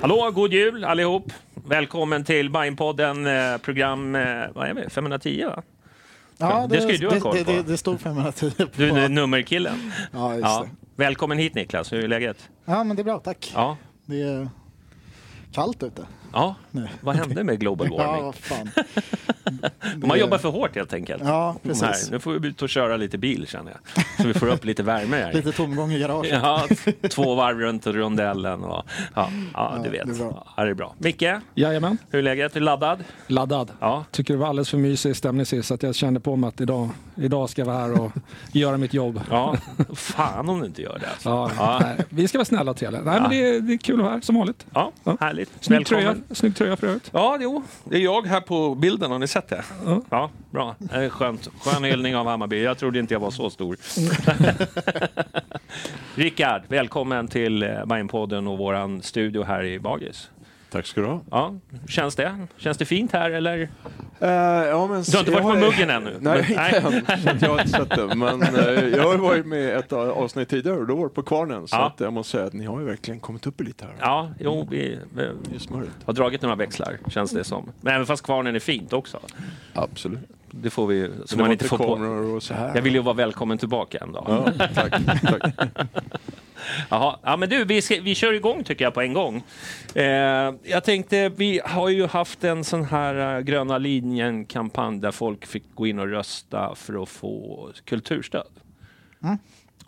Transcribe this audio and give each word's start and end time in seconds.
Hallå, 0.00 0.30
god 0.34 0.52
jul 0.52 0.84
allihop! 0.84 1.32
Välkommen 1.66 2.24
till 2.24 2.50
Bajenpodden, 2.50 3.26
eh, 3.26 3.56
program 3.58 4.14
eh, 4.14 4.22
vad 4.54 4.68
är 4.68 4.74
vi? 4.74 4.90
510 4.90 5.44
va? 5.46 5.62
Ja, 6.38 6.66
Det 6.70 6.80
ska 6.80 6.92
ju 6.92 6.98
du 6.98 7.08
ha 7.08 7.20
koll 7.20 7.36
det, 7.36 7.44
på. 7.44 7.50
det, 7.52 7.62
det 7.62 7.76
stod 7.76 8.00
510 8.00 8.50
på. 8.56 8.64
Du 8.76 8.88
är 8.90 9.08
nummerkillen. 9.08 9.92
Ja, 10.12 10.32
just 10.34 10.42
Ja. 10.44 10.64
det. 10.96 11.02
Välkommen 11.04 11.38
hit 11.38 11.54
Niklas, 11.54 11.92
hur 11.92 12.04
är 12.04 12.08
läget? 12.08 12.48
Ja, 12.64 12.84
men 12.84 12.96
det 12.96 13.02
är 13.02 13.04
bra, 13.04 13.18
tack. 13.18 13.52
Ja. 13.54 13.76
Det 14.06 14.20
är 14.22 14.48
kallt 15.52 15.82
ute. 15.82 16.06
ja. 16.32 16.54
Nej. 16.70 16.88
Vad 17.00 17.16
hände 17.16 17.44
med 17.44 17.60
global 17.60 17.88
Ja, 17.90 17.96
warming? 18.06 18.24
vad 18.24 18.34
fan. 18.34 18.70
De 19.96 20.10
har 20.10 20.16
jobbat 20.16 20.42
för 20.42 20.48
hårt 20.48 20.74
helt 20.74 20.92
enkelt. 20.92 21.22
Ja, 21.26 21.56
precis. 21.62 21.82
Nej, 21.82 21.94
nu 22.10 22.18
får 22.18 22.32
vi 22.32 22.48
ut 22.48 22.62
och 22.62 22.68
köra 22.68 22.96
lite 22.96 23.18
bil 23.18 23.46
känner 23.46 23.72
jag. 23.72 24.04
Så 24.22 24.26
vi 24.28 24.34
får 24.34 24.46
upp 24.48 24.64
lite 24.64 24.82
värme 24.82 25.16
här. 25.16 25.32
Lite 25.38 25.52
tomgång 25.52 25.92
i 25.92 25.98
garaget. 25.98 26.32
Ja, 26.42 26.66
två 27.10 27.34
varv 27.34 27.58
runt 27.58 27.86
rondellen. 27.86 28.64
Och, 28.64 28.84
ja, 29.14 29.30
ja, 29.54 29.74
du 29.78 29.84
Ja, 29.84 29.90
vet. 29.92 30.06
det 30.06 30.12
är 30.24 30.28
bra. 30.28 30.46
Ja, 30.56 30.64
det 30.64 30.70
är 30.70 30.74
bra. 30.74 30.94
Micke, 30.98 31.22
Jajamän, 31.54 31.98
hur 32.10 32.18
är 32.18 32.22
läget? 32.22 32.56
Är 32.56 32.60
du 32.60 32.66
laddad? 32.66 33.04
laddad. 33.26 33.70
Ja. 33.80 34.04
Tycker 34.10 34.34
det 34.34 34.40
var 34.40 34.48
alldeles 34.48 34.70
för 34.70 34.78
mysig 34.78 35.16
stämning 35.16 35.46
sist 35.46 35.68
så 35.68 35.74
att 35.74 35.82
jag 35.82 35.94
kände 35.94 36.20
på 36.20 36.36
mig 36.36 36.48
att 36.48 36.60
idag, 36.60 36.88
idag 37.16 37.50
ska 37.50 37.60
jag 37.60 37.66
vara 37.66 37.76
här 37.78 38.00
och 38.00 38.12
göra 38.52 38.76
mitt 38.76 38.94
jobb. 38.94 39.20
Ja, 39.30 39.56
fan 39.94 40.48
om 40.48 40.60
du 40.60 40.66
inte 40.66 40.82
gör 40.82 40.98
det. 40.98 41.06
Alltså. 41.10 41.28
Ja, 41.28 41.50
Ja. 41.58 41.78
Nej, 41.82 41.96
vi 42.08 42.28
ska 42.28 42.38
vara 42.38 42.44
snälla 42.44 42.70
och 42.70 42.76
trevliga. 42.76 43.02
Nej, 43.02 43.20
men 43.20 43.30
det, 43.30 43.36
är, 43.48 43.60
det 43.60 43.72
är 43.72 43.78
kul 43.78 43.94
att 43.98 44.04
vara 44.04 44.14
här 44.14 44.20
som 44.20 44.34
vanligt. 44.36 44.66
Ja, 44.74 44.92
Ja. 45.04 45.16
härligt. 45.20 45.50
Snygg 45.60 45.86
tröja, 45.86 46.14
snygg 46.30 46.56
tröja 46.56 46.76
för 46.76 46.86
övrigt. 46.86 47.10
Ja, 47.12 47.38
jo, 47.40 47.62
det 47.84 47.96
är 47.96 48.00
jag 48.00 48.26
här 48.26 48.40
på 48.40 48.74
bilden. 48.74 49.10
Har 49.10 49.18
ni 49.18 49.26
sett 49.28 49.37
det? 49.48 49.64
Ja, 50.10 50.30
bra. 50.50 50.74
Det 50.78 50.96
är 50.96 51.08
skönt. 51.08 51.48
Skön 51.60 51.84
hyllning 51.84 52.16
av 52.16 52.26
Hammarby. 52.26 52.62
Jag 52.62 52.78
trodde 52.78 52.98
inte 52.98 53.14
jag 53.14 53.20
var 53.20 53.30
så 53.30 53.50
stor. 53.50 53.76
Rickard, 56.14 56.62
välkommen 56.68 57.28
till 57.28 57.62
eh, 57.62 57.84
Bajenpodden 57.84 58.46
och 58.46 58.58
våran 58.58 59.02
studio 59.02 59.42
här 59.42 59.64
i 59.64 59.78
Bagis. 59.78 60.30
Tack 60.70 60.86
ska 60.86 61.00
du 61.00 61.06
ha. 61.06 61.20
Ja, 61.30 61.54
känns 61.88 62.16
det? 62.16 62.46
Känns 62.56 62.78
det 62.78 62.84
fint 62.84 63.12
här 63.12 63.30
eller? 63.30 63.58
Eh, 64.20 64.28
ja, 64.30 64.86
men, 64.86 65.02
Du 65.02 65.12
har 65.16 65.18
inte 65.20 65.30
varit 65.30 65.42
på 65.42 65.54
muggen 65.54 65.90
ännu? 65.90 66.16
Nej, 66.20 66.56
Men- 66.82 66.94
inte 66.94 67.12
än. 67.12 67.20
Så 67.22 67.30
att 67.30 67.42
jag 67.42 67.48
har 67.48 67.58
inte 67.60 67.68
sett 67.72 67.90
det. 67.90 68.14
Men 68.14 68.42
eh, 68.42 68.88
jag 68.96 69.02
har 69.04 69.12
ju 69.12 69.18
varit 69.18 69.46
med 69.46 69.58
i 69.60 69.70
ett 69.70 69.92
avsnitt 69.92 70.48
tidigare 70.48 70.76
och 70.78 70.86
då 70.86 70.94
var 70.96 71.02
det 71.04 71.14
på 71.14 71.22
Kvarnen. 71.22 71.68
Så 71.68 71.76
Ja. 71.76 71.86
att 71.86 72.00
jag 72.00 72.12
måste 72.12 72.30
säga 72.30 72.44
att 72.46 72.52
ni 72.52 72.64
har 72.66 72.80
ju 72.80 72.86
verkligen 72.86 73.20
kommit 73.20 73.46
upp 73.46 73.60
lite 73.60 73.84
här. 73.84 73.94
Ja, 74.00 74.30
jo, 74.40 74.68
vi, 74.70 74.98
vi 75.14 75.28
har 76.04 76.12
dragit 76.12 76.42
några 76.42 76.56
växlar, 76.56 76.98
känns 77.08 77.30
det 77.30 77.44
som. 77.44 77.70
Men 77.80 77.94
även 77.94 78.06
fast 78.06 78.22
kvarnen 78.24 78.54
är 78.54 78.60
fint 78.60 78.92
också. 78.92 79.20
Absolut. 79.74 80.18
Det 80.50 80.70
får 80.70 80.86
vi, 80.86 81.10
så 81.20 81.28
Så 81.28 81.38
man 81.38 81.52
inte 81.52 81.64
får 81.64 81.78
på. 81.78 81.84
och 81.84 82.42
så 82.42 82.54
här. 82.54 82.72
Jag 82.74 82.82
vill 82.82 82.94
ju 82.94 83.00
vara 83.00 83.14
välkommen 83.14 83.58
tillbaka 83.58 83.98
en 83.98 84.12
dag. 84.12 84.24
Ja, 84.58 84.66
tack. 84.74 84.94
tack. 85.22 85.54
Jaha. 86.88 87.18
Ja, 87.22 87.36
men 87.36 87.48
du, 87.48 87.64
vi, 87.64 87.82
ska, 87.82 88.00
vi 88.02 88.14
kör 88.14 88.32
igång 88.32 88.64
tycker 88.64 88.84
jag 88.84 88.94
på 88.94 89.00
en 89.00 89.12
gång. 89.12 89.42
Eh, 89.94 90.04
jag 90.62 90.84
tänkte, 90.84 91.28
vi 91.28 91.60
har 91.64 91.88
ju 91.88 92.06
haft 92.06 92.44
en 92.44 92.64
sån 92.64 92.84
här 92.84 93.36
eh, 93.36 93.40
gröna 93.40 93.78
linjen-kampanj 93.78 95.00
där 95.00 95.10
folk 95.10 95.46
fick 95.46 95.64
gå 95.74 95.86
in 95.86 95.98
och 95.98 96.08
rösta 96.08 96.74
för 96.74 97.02
att 97.02 97.08
få 97.08 97.68
kulturstöd. 97.84 98.50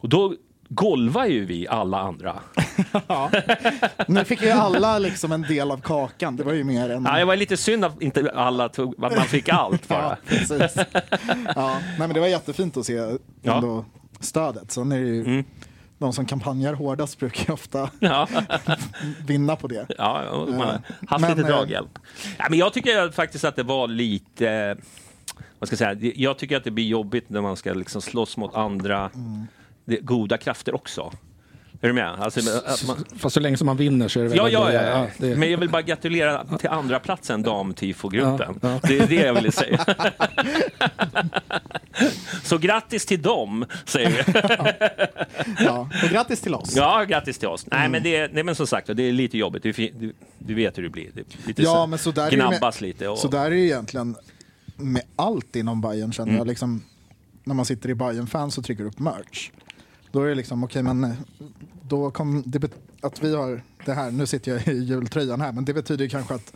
Och 0.00 0.09
då 0.09 0.34
golvar 0.72 1.26
ju 1.26 1.44
vi 1.44 1.69
alla 1.69 1.98
andra. 2.00 2.41
Ja. 3.08 3.31
Nu 4.08 4.25
fick 4.25 4.42
ju 4.42 4.50
alla 4.50 4.98
liksom 4.98 5.32
en 5.32 5.42
del 5.42 5.70
av 5.70 5.81
kakan. 5.81 6.36
Det 6.36 6.44
var 6.44 6.53
ju 6.53 6.64
mer 6.64 6.91
än... 6.91 7.04
Ja, 7.04 7.19
det 7.19 7.25
var 7.25 7.36
lite 7.36 7.56
synd 7.56 7.84
att 7.84 8.03
inte 8.03 8.32
alla 8.34 8.69
tog, 8.69 9.04
att 9.04 9.16
man 9.16 9.25
fick 9.26 9.48
allt 9.48 9.88
bara. 9.88 10.03
Ja, 10.03 10.16
precis. 10.26 10.76
Ja, 11.56 11.78
nej, 11.81 11.98
men 11.98 12.12
det 12.14 12.20
var 12.20 12.26
jättefint 12.26 12.76
att 12.76 12.86
se 12.86 12.92
Ja. 13.42 13.54
ändå 13.54 13.84
stödet. 14.20 14.70
Sen 14.72 14.92
är 14.92 15.00
det 15.00 15.06
ju 15.06 15.20
Mm. 15.25 15.44
de 15.98 16.12
som 16.12 16.26
kampanjar 16.26 16.75
hårdast 16.75 17.19
brukar 17.19 17.44
ju 17.47 17.52
ofta 17.52 17.91
Ja. 17.98 18.28
vinna 19.26 19.56
på 19.56 19.69
det. 19.69 19.87
Ja, 19.98 20.44
man 20.48 20.60
har 20.60 20.81
haft 21.08 21.20
Men, 21.22 21.37
lite 21.37 21.41
eh, 21.41 21.56
draghjälp. 21.56 21.98
Ja, 22.38 22.47
men 22.50 22.58
jag 22.58 22.72
tycker 22.72 23.10
faktiskt 23.10 23.44
att 23.44 23.56
det 23.56 23.62
var 23.62 23.88
lite... 23.88 24.48
eh, 24.50 24.76
Vad 25.58 25.69
ska 25.69 25.84
jag 25.84 25.98
säga? 25.98 26.12
Jag 26.16 26.38
tycker 26.38 26.56
att 26.56 26.64
det 26.64 26.70
blir 26.70 26.87
jobbigt 26.87 27.31
när 27.31 27.41
man 27.41 27.56
ska 27.56 27.72
liksom 27.72 28.02
slåss 28.02 28.37
mot 28.37 28.54
andra 28.54 29.10
det, 29.14 29.47
goda 29.87 30.39
krafter 30.39 30.75
också. 30.75 31.13
Är 31.83 31.89
du 31.89 31.93
med? 31.95 32.09
Alltså, 32.11 32.41
att 32.67 32.87
man, 32.87 33.05
Fast 33.19 33.35
så 33.35 33.41
länge 33.41 33.57
som 33.57 33.67
man 33.67 33.77
vinner 33.77 34.09
så 34.09 34.19
är 34.21 34.23
det 34.23 34.29
väl 34.29 34.39
ja, 34.39 34.49
ja, 34.49 34.71
ändå- 34.71 34.81
ja, 34.91 35.07
det- 35.19 35.37
men 35.37 35.51
jag 35.51 35.59
vill 35.59 35.69
bara 35.69 35.83
gratulera 35.83 36.45
till 36.59 36.69
andra 36.69 37.01
platsen 37.01 37.43
damtifogruppen. 37.43 38.59
Ja, 38.63 38.69
ja. 38.71 38.81
Det 38.89 38.99
är 38.99 39.07
det 39.07 39.15
jag 39.15 39.35
ville 39.35 39.53
säga. 39.53 39.85
Så 42.43 42.59
grattis 42.59 43.07
till 43.07 43.23
dem, 43.23 43.65
säger 43.85 44.11
vi. 44.11 44.33
Ja. 45.65 45.89
Och 46.05 46.09
grattis 46.11 46.41
till 46.41 46.55
oss. 46.55 46.77
Ja, 46.77 47.05
grattis 47.05 47.39
till 47.39 47.49
oss. 47.49 47.67
Mm. 47.67 47.79
Nej, 47.81 47.89
men, 47.89 48.03
det, 48.03 48.33
nej, 48.35 48.43
men 48.45 48.55
som 48.55 48.67
sagt, 48.67 48.87
det 48.97 49.03
är 49.03 49.12
lite 49.12 49.39
jobbigt. 49.39 49.62
Du, 49.62 49.73
du, 49.73 50.12
du 50.38 50.55
vet 50.55 50.79
hur 50.79 50.83
det 50.83 50.88
blir. 50.88 51.11
Det, 51.15 51.21
är 51.21 51.47
lite 51.49 51.62
Ja, 51.62 51.75
så, 51.75 51.87
men 51.87 51.99
så 51.99 52.11
där 52.11 52.26
är 52.26 52.31
det 52.31 52.37
med- 52.37 52.49
gnabbas 52.50 52.81
lite. 52.81 53.09
Och, 53.09 53.19
Så 53.19 53.29
där 53.29 53.47
är 53.47 53.50
det 53.50 53.59
egentligen 53.61 54.17
med 54.76 55.03
allt 55.17 55.56
inom 55.56 55.81
Bayern 55.81 56.12
känner 56.12 56.29
Mm. 56.29 56.38
jag. 56.38 56.47
Liksom, 56.47 56.83
när 57.44 57.55
man 57.55 57.65
sitter 57.65 57.88
i 57.88 57.94
bayern 57.94 58.26
fans 58.26 58.59
och 58.59 58.65
trycker 58.65 58.85
upp 58.85 58.99
merch. 58.99 59.50
Då 60.12 60.23
är 60.23 60.29
det 60.29 60.35
liksom, 60.35 60.65
okej 60.65 60.83
men 60.83 61.05
eh, 61.05 61.11
då 61.89 62.11
kom 62.11 62.43
det 62.47 62.71
att 63.01 63.23
vi 63.25 63.35
har 63.37 63.62
det 63.87 63.93
här, 63.93 64.11
nu 64.11 64.27
sitter 64.27 64.53
jag 64.53 64.69
i 64.69 64.79
jultröjan 64.85 65.41
här, 65.41 65.53
men 65.53 65.65
det 65.65 65.75
betyder 65.75 66.09
kanske 66.09 66.35
att 66.35 66.53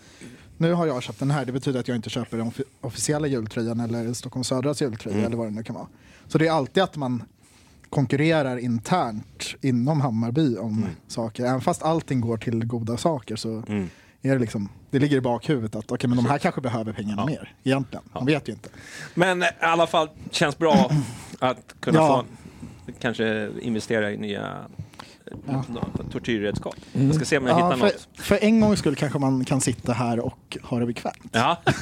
nu 0.59 0.73
har 0.73 0.87
jag 0.87 1.03
köpt 1.03 1.19
den 1.19 1.31
här, 1.31 1.45
det 1.45 1.53
betyder 1.53 1.81
att 1.81 1.89
jag 1.89 1.97
inte 1.97 2.11
köper 2.11 2.37
den 2.37 2.47
offi- 2.51 2.65
officiella 2.81 3.27
jultröjan 3.27 3.81
eller 3.81 4.13
Stockholm 4.13 4.45
Södras 4.45 4.83
jultröja 4.83 5.15
Mm. 5.17 5.27
eller 5.27 5.37
vad 5.37 5.47
det 5.47 5.51
nu 5.51 5.63
kan 5.63 5.75
vara. 5.75 5.87
Så 6.29 6.39
det 6.39 6.47
är 6.47 6.53
alltid 6.53 6.83
att 6.83 6.97
man 6.97 7.23
konkurrerar 7.91 8.57
internt 8.57 9.45
inom 9.61 10.01
Hammarby 10.01 10.57
om 10.57 10.79
Mm. 10.79 10.91
saker. 11.09 11.45
Även 11.45 11.61
fast 11.61 11.83
allting 11.83 12.21
går 12.21 12.37
till 12.37 12.65
goda 12.65 12.97
saker 12.97 13.37
så 13.37 13.63
Mm. 13.69 13.89
är 14.23 14.33
det 14.33 14.39
liksom, 14.39 14.69
det 14.91 14.99
ligger 14.99 15.17
i 15.17 15.21
bakhuvudet 15.21 15.75
att 15.77 15.93
okej 15.93 16.09
men 16.09 16.17
de 16.17 16.27
här 16.27 16.39
kanske 16.39 16.61
behöver 16.61 16.93
pengarna 16.93 17.27
mer 17.27 17.55
egentligen. 17.65 18.05
Man 18.15 18.27
vet 18.27 18.49
ju 18.49 18.53
inte. 18.53 18.69
Men 19.15 19.43
i 19.43 19.47
alla 19.61 19.87
fall 19.87 20.09
känns 20.31 20.59
bra 20.59 20.91
att 21.39 21.75
kunna 21.81 21.99
Ja. 21.99 22.25
få 22.25 22.44
kanske 23.01 23.51
investera 23.61 24.13
i 24.13 24.17
nya 24.17 24.57
Ja. 25.47 25.65
något 25.69 26.13
tortyrredskap. 26.13 26.75
Jag 26.93 27.15
ska 27.15 27.25
se 27.25 27.39
om 27.39 27.47
jag 27.47 27.61
Ja, 27.61 27.67
hittar 27.67 27.77
för, 27.79 27.85
något. 27.87 28.09
för 28.27 28.39
en 28.45 28.61
gångs 28.61 28.79
skull 28.79 28.97
kanske 28.97 29.19
man 29.19 29.45
kan 29.45 29.61
sitta 29.61 29.93
här 29.93 30.19
och 30.21 30.59
ha 30.63 30.79
det 30.79 30.87
bekvämt. 30.87 31.29
Ja. 31.33 31.63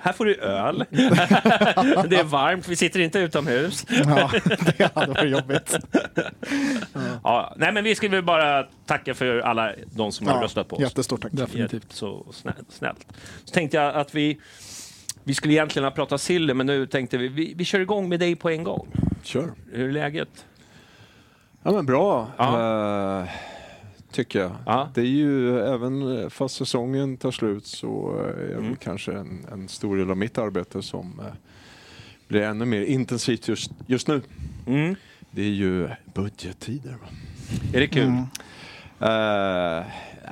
Här 0.00 0.12
får 0.12 0.24
du 0.24 0.34
öl. 0.34 0.84
det 2.10 2.16
är 2.16 2.24
varmt, 2.24 2.68
vi 2.68 2.76
sitter 2.76 3.00
inte 3.00 3.18
utomhus. 3.18 3.86
Ja, 3.88 4.30
det 4.78 4.90
hade 4.94 5.12
varit 5.12 5.30
jobbigt. 5.30 5.76
Ja, 7.24 7.54
nej, 7.56 7.72
men 7.72 7.84
vi 7.84 7.94
väl 8.16 8.24
bara 8.24 8.62
tacka 8.86 9.14
för 9.14 9.38
alla 9.38 9.72
de 9.94 10.12
som 10.12 10.26
har 10.26 10.34
Ja, 10.36 10.42
röstat 10.42 10.68
på 10.68 10.76
oss. 10.76 10.82
jättestort 10.82 11.22
tack. 11.22 11.32
Definitivt. 11.32 11.92
Så 11.92 12.26
snä- 12.32 12.64
snällt. 12.68 13.06
Så 13.44 13.54
tänkte 13.54 13.76
jag 13.76 13.94
att 13.94 14.14
vi, 14.14 14.40
vi 15.24 15.34
skulle 15.34 15.54
egentligen 15.54 15.84
ha 15.84 15.90
pratat 15.90 16.20
Silly, 16.20 16.54
men 16.54 16.66
nu 16.66 16.86
tänkte 16.86 17.18
vi, 17.18 17.28
vi, 17.28 17.54
vi 17.56 17.64
kör 17.64 17.80
igång 17.80 18.08
med 18.08 18.20
dig 18.20 18.36
på 18.36 18.50
en 18.50 18.64
gång. 18.64 18.88
Kör. 19.22 19.52
Hur 19.72 19.88
är 19.88 19.92
läget? 19.92 20.46
Ja 21.62 21.72
men 21.72 21.86
bra, 21.86 22.28
Ja. 22.36 23.20
eh, 23.22 23.28
tycker 24.12 24.40
jag. 24.40 24.52
Ja. 24.66 24.88
Det 24.94 25.00
är 25.00 25.04
ju, 25.04 25.60
även 25.60 26.30
fast 26.30 26.56
säsongen 26.56 27.16
tar 27.16 27.30
slut 27.30 27.66
så 27.66 28.18
är 28.38 28.46
det 28.48 28.52
Mm. 28.54 28.64
väl 28.68 28.76
kanske 28.76 29.12
en, 29.12 29.46
en 29.52 29.68
stor 29.68 29.96
del 29.96 30.10
av 30.10 30.16
mitt 30.16 30.38
arbete 30.38 30.82
som 30.82 31.20
eh, 31.20 31.26
blir 32.28 32.40
ännu 32.42 32.64
mer 32.64 32.80
intensivt 32.82 33.48
just, 33.48 33.70
just 33.86 34.08
nu. 34.08 34.20
Mm. 34.66 34.94
Det 35.30 35.42
är 35.42 35.46
ju 35.50 35.88
budgettider. 36.14 36.96
Är 37.74 37.80
det 37.80 37.86
kul? 37.86 38.02
Mm. 38.02 38.18
Eh, 39.00 39.84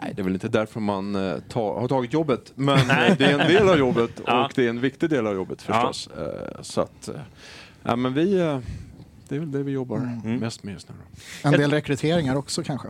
nej, 0.02 0.12
det 0.16 0.22
är 0.22 0.25
väl 0.25 0.32
inte 0.34 0.48
därför 0.48 0.81
man 0.81 1.14
eh, 1.14 1.37
ta, 1.48 1.81
har 1.81 1.88
tagit 1.88 2.12
jobbet. 2.12 2.52
Men 2.54 2.78
eh, 2.78 3.16
det 3.19 3.25
är 3.25 3.38
en 3.38 3.48
del 3.48 3.69
av 3.69 3.78
jobbet 3.78 4.10
Ja. 4.26 4.44
och 4.44 4.52
det 4.54 4.64
är 4.64 4.70
en 4.70 4.81
viktig 4.81 5.10
del 5.10 5.26
av 5.26 5.34
jobbet 5.34 5.62
förstås. 5.62 6.08
Eh, 6.19 6.62
så 6.62 6.81
att, 6.81 7.08
ja, 7.82 7.96
men 7.96 8.14
vi, 8.14 8.34
det 9.28 9.34
är 9.37 9.38
väl 9.38 9.52
det 9.52 9.62
vi 9.62 9.72
jobbar 9.72 9.96
Mm. 9.96 10.37
mest 10.37 10.62
med 10.62 10.72
just 10.72 10.88
nu. 10.88 10.94
En 11.42 11.52
del 11.52 11.70
rekryteringar 11.70 12.37
också 12.37 12.62
kanske. 12.62 12.88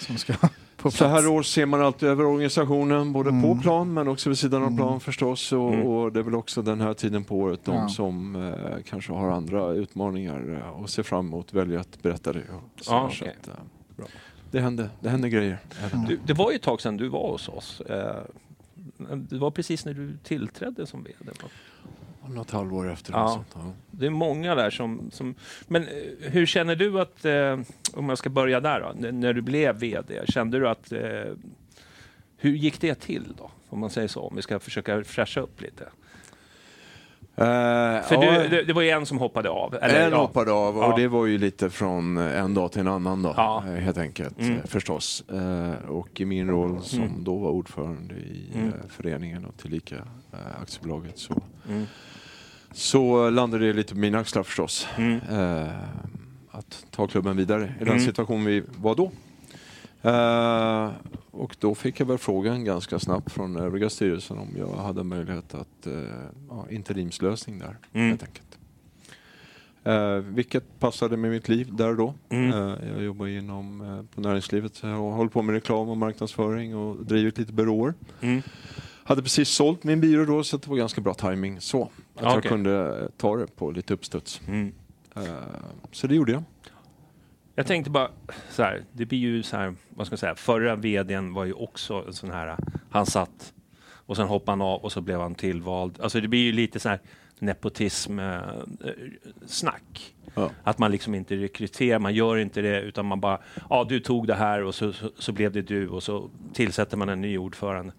Som 0.00 0.16
ska 0.16 0.32
på 0.76 0.90
plats. 0.90 0.96
Så 0.96 1.06
här 1.06 1.26
år 1.28 1.42
ser 1.42 1.66
man 1.66 1.82
alltid 1.82 2.08
över 2.08 2.24
organisationen, 2.24 3.12
både 3.12 3.30
Mm. 3.30 3.42
på 3.42 3.62
plan 3.62 3.94
men 3.94 4.08
också 4.08 4.28
vid 4.28 4.38
sidan 4.38 4.62
av 4.62 4.76
plan 4.76 5.00
förstås. 5.00 5.52
Och, 5.52 5.74
Mm. 5.74 5.86
och 5.86 6.12
det 6.12 6.18
är 6.20 6.24
väl 6.24 6.34
också 6.34 6.62
den 6.62 6.80
här 6.80 6.94
tiden 6.94 7.24
på 7.24 7.36
året 7.38 7.60
de 7.64 7.74
Ja. 7.74 7.88
som 7.88 8.36
eh, 8.36 8.82
kanske 8.88 9.12
har 9.12 9.30
andra 9.30 9.70
utmaningar 9.70 10.62
och 10.76 10.90
ser 10.90 11.02
fram 11.02 11.26
emot 11.26 11.52
väljer 11.52 11.78
att 11.78 12.02
berätta 12.02 12.32
det. 12.32 12.38
Och 12.40 12.84
så 12.84 12.92
Ja, 12.92 13.02
här, 13.06 13.10
så 13.14 13.24
att, 13.24 13.48
eh, 13.48 14.04
det, 14.52 14.60
händer, 14.60 14.88
det 15.00 15.08
händer 15.08 15.28
grejer. 15.28 15.58
även 15.84 16.04
Du, 16.04 16.18
det 16.26 16.32
var 16.32 16.50
ju 16.50 16.56
ett 16.56 16.62
tag 16.62 16.80
sedan 16.80 16.96
du 16.96 17.08
var 17.08 17.30
hos 17.32 17.48
oss. 17.48 17.80
Eh, 17.80 18.16
Det 19.16 19.38
var 19.38 19.50
precis 19.50 19.84
när 19.84 19.94
du 19.94 20.16
tillträdde 20.22 20.86
som 20.86 21.02
VD. 21.04 21.30
Något 22.28 22.50
halvår 22.50 22.90
efter. 22.92 23.12
Ja. 23.12 23.28
Sånt, 23.28 23.46
ja. 23.54 23.72
Det 23.90 24.06
är 24.06 24.10
många 24.10 24.54
där 24.54 24.70
som... 24.70 25.10
som 25.10 25.34
men 25.68 25.82
eh, 25.82 25.88
hur 26.20 26.46
känner 26.46 26.76
du 26.76 27.00
att, 27.00 27.24
eh, 27.24 27.60
om 27.94 28.08
jag 28.08 28.18
ska 28.18 28.30
börja 28.30 28.60
där 28.60 28.80
då, 28.80 29.10
när 29.10 29.32
du 29.32 29.42
blev 29.42 29.78
VD, 29.78 30.20
kände 30.26 30.58
du 30.58 30.68
att... 30.68 30.92
Hur 32.36 32.52
gick 32.52 32.80
det 32.80 32.94
till 32.94 33.34
då? 33.38 33.50
Om 33.68 33.78
man 33.80 33.90
säger 33.90 34.08
så, 34.08 34.20
om 34.20 34.36
vi 34.36 34.42
ska 34.42 34.58
försöka 34.58 35.04
fräscha 35.04 35.40
upp 35.40 35.60
lite. 35.60 35.88
Eh, 37.36 37.44
För 37.44 38.22
ja, 38.24 38.48
du, 38.48 38.64
det, 38.64 38.72
var 38.72 38.82
ju 38.82 38.88
en 38.90 39.06
som 39.06 39.18
hoppade 39.18 39.48
av. 39.50 39.74
Eller, 39.74 40.06
en 40.06 40.12
ja. 40.12 40.18
hoppade 40.18 40.52
av 40.52 40.76
och 40.78 40.84
Ja. 40.84 40.96
det 40.96 41.08
var 41.08 41.26
ju 41.26 41.38
lite 41.38 41.70
från 41.70 42.16
en 42.16 42.54
dag 42.54 42.72
till 42.72 42.80
en 42.80 42.88
annan 42.88 43.22
då, 43.22 43.34
Ja. 43.36 43.64
eh, 43.66 43.72
helt 43.74 43.98
enkelt 43.98 44.38
Mm. 44.40 44.52
eh, 44.56 44.64
förstås. 44.64 45.24
Eh, 45.30 45.88
och 45.90 46.20
i 46.20 46.24
min 46.24 46.48
roll 46.50 46.80
som 46.82 46.98
Mm. 47.02 47.24
då 47.24 47.38
var 47.38 47.50
ordförande 47.50 48.14
i 48.14 48.46
Mm. 48.54 48.68
eh, 48.68 48.74
föreningen 48.88 49.44
och 49.44 49.56
tillika 49.56 49.96
aktiebolaget 50.62 51.18
så, 51.18 51.42
Mm. 51.68 51.86
så 52.72 53.30
landade 53.30 53.66
det 53.66 53.72
lite 53.72 53.92
på 53.94 54.00
mina 54.00 54.18
axlar 54.18 54.42
förstås. 54.42 54.88
Mm. 54.98 55.20
Att 56.50 56.84
ta 56.90 57.06
klubben 57.06 57.36
vidare 57.36 57.74
i 57.80 57.84
den 57.84 57.88
Mm. 57.88 58.00
situation 58.04 58.44
vi 58.44 58.62
var 58.76 58.94
då. 58.94 59.10
Eh, 60.02 60.90
och 61.30 61.56
då 61.60 61.74
fick 61.74 62.00
jag 62.00 62.06
väl 62.06 62.18
frågan 62.18 62.64
ganska 62.64 62.98
snabbt 62.98 63.32
från 63.32 63.56
övriga 63.56 63.90
styrelsen 63.90 64.38
om 64.38 64.48
jag 64.58 64.68
hade 64.76 65.04
möjlighet 65.04 65.54
att 65.54 65.86
eh, 65.86 65.92
ja, 66.48 66.66
interimslösning 66.70 67.58
där 67.58 67.76
Mm. 67.92 68.08
helt 68.08 68.22
enkelt. 68.22 68.58
Eh, 69.84 70.14
vilket 70.16 70.78
passade 70.80 71.16
med 71.16 71.30
mitt 71.30 71.48
liv 71.48 71.74
där 71.74 71.88
och 71.88 71.96
då. 71.96 72.14
Mm. 72.28 72.50
Eh, 72.52 72.88
jag 72.94 73.02
jobbar 73.02 73.26
inom 73.26 73.80
eh, 73.80 74.14
på 74.14 74.20
näringslivet 74.20 74.82
och 74.82 74.88
håller 74.88 75.30
på 75.30 75.42
med 75.42 75.52
reklam 75.52 75.88
och 75.88 75.96
marknadsföring 75.96 76.76
och 76.76 77.04
drivit 77.06 77.38
lite 77.38 77.52
byråer. 77.52 77.94
Mm. 78.20 78.42
Hade 79.04 79.22
precis 79.22 79.48
sålt 79.48 79.84
min 79.84 80.00
byrå 80.00 80.24
då 80.24 80.44
så 80.44 80.56
det 80.56 80.68
var 80.68 80.76
ganska 80.76 81.00
bra 81.00 81.14
timing 81.14 81.60
så. 81.60 81.82
Att 81.82 81.90
Ja, 82.22 82.34
jag 82.34 82.42
kunde 82.42 83.08
ta 83.16 83.36
det 83.36 83.46
på 83.56 83.70
lite 83.70 83.94
uppstuds. 83.94 84.40
Mm. 84.46 84.72
Eh, 85.16 85.22
så 85.92 86.06
det 86.06 86.14
gjorde 86.14 86.32
jag. 86.32 86.42
Jag 87.54 87.66
tänkte 87.66 87.90
bara 87.90 88.10
så 88.50 88.62
här, 88.62 88.84
det 88.92 89.06
blir 89.06 89.18
ju 89.18 89.42
så 89.42 89.56
här, 89.56 89.74
vad 89.88 90.06
ska 90.06 90.12
jag 90.12 90.20
säga, 90.20 90.34
förra 90.34 90.76
vdn 90.76 91.34
var 91.34 91.44
ju 91.44 91.52
också 91.52 92.04
en 92.06 92.12
sån 92.12 92.30
här, 92.30 92.56
han 92.90 93.06
satt 93.06 93.52
och 94.06 94.16
sen 94.16 94.26
hoppade 94.26 94.52
han 94.52 94.62
av 94.62 94.80
och 94.80 94.92
så 94.92 95.00
blev 95.00 95.20
han 95.20 95.34
tillvald. 95.34 96.00
Alltså 96.00 96.20
det 96.20 96.28
blir 96.28 96.40
ju 96.40 96.52
lite 96.52 96.80
så 96.80 96.88
här 96.88 97.00
nepotism 97.38 98.18
eh. 98.18 98.40
Ja. 100.34 100.50
Att 100.62 100.78
man 100.78 100.90
liksom 100.90 101.14
inte 101.14 101.36
rekryterar, 101.36 101.98
man 101.98 102.14
gör 102.14 102.36
inte 102.36 102.62
det 102.62 102.80
utan 102.80 103.06
man 103.06 103.20
bara, 103.20 103.38
ja 103.70 103.84
du 103.88 104.00
tog 104.00 104.26
det 104.26 104.34
här 104.34 104.62
och 104.62 104.74
så, 104.74 104.92
så, 104.92 105.10
så 105.18 105.32
blev 105.32 105.52
det 105.52 105.62
du 105.62 105.88
och 105.88 106.02
så 106.02 106.30
tillsätter 106.52 106.96
man 106.96 107.08
en 107.08 107.20
ny 107.20 107.38
ordförande. 107.38 107.92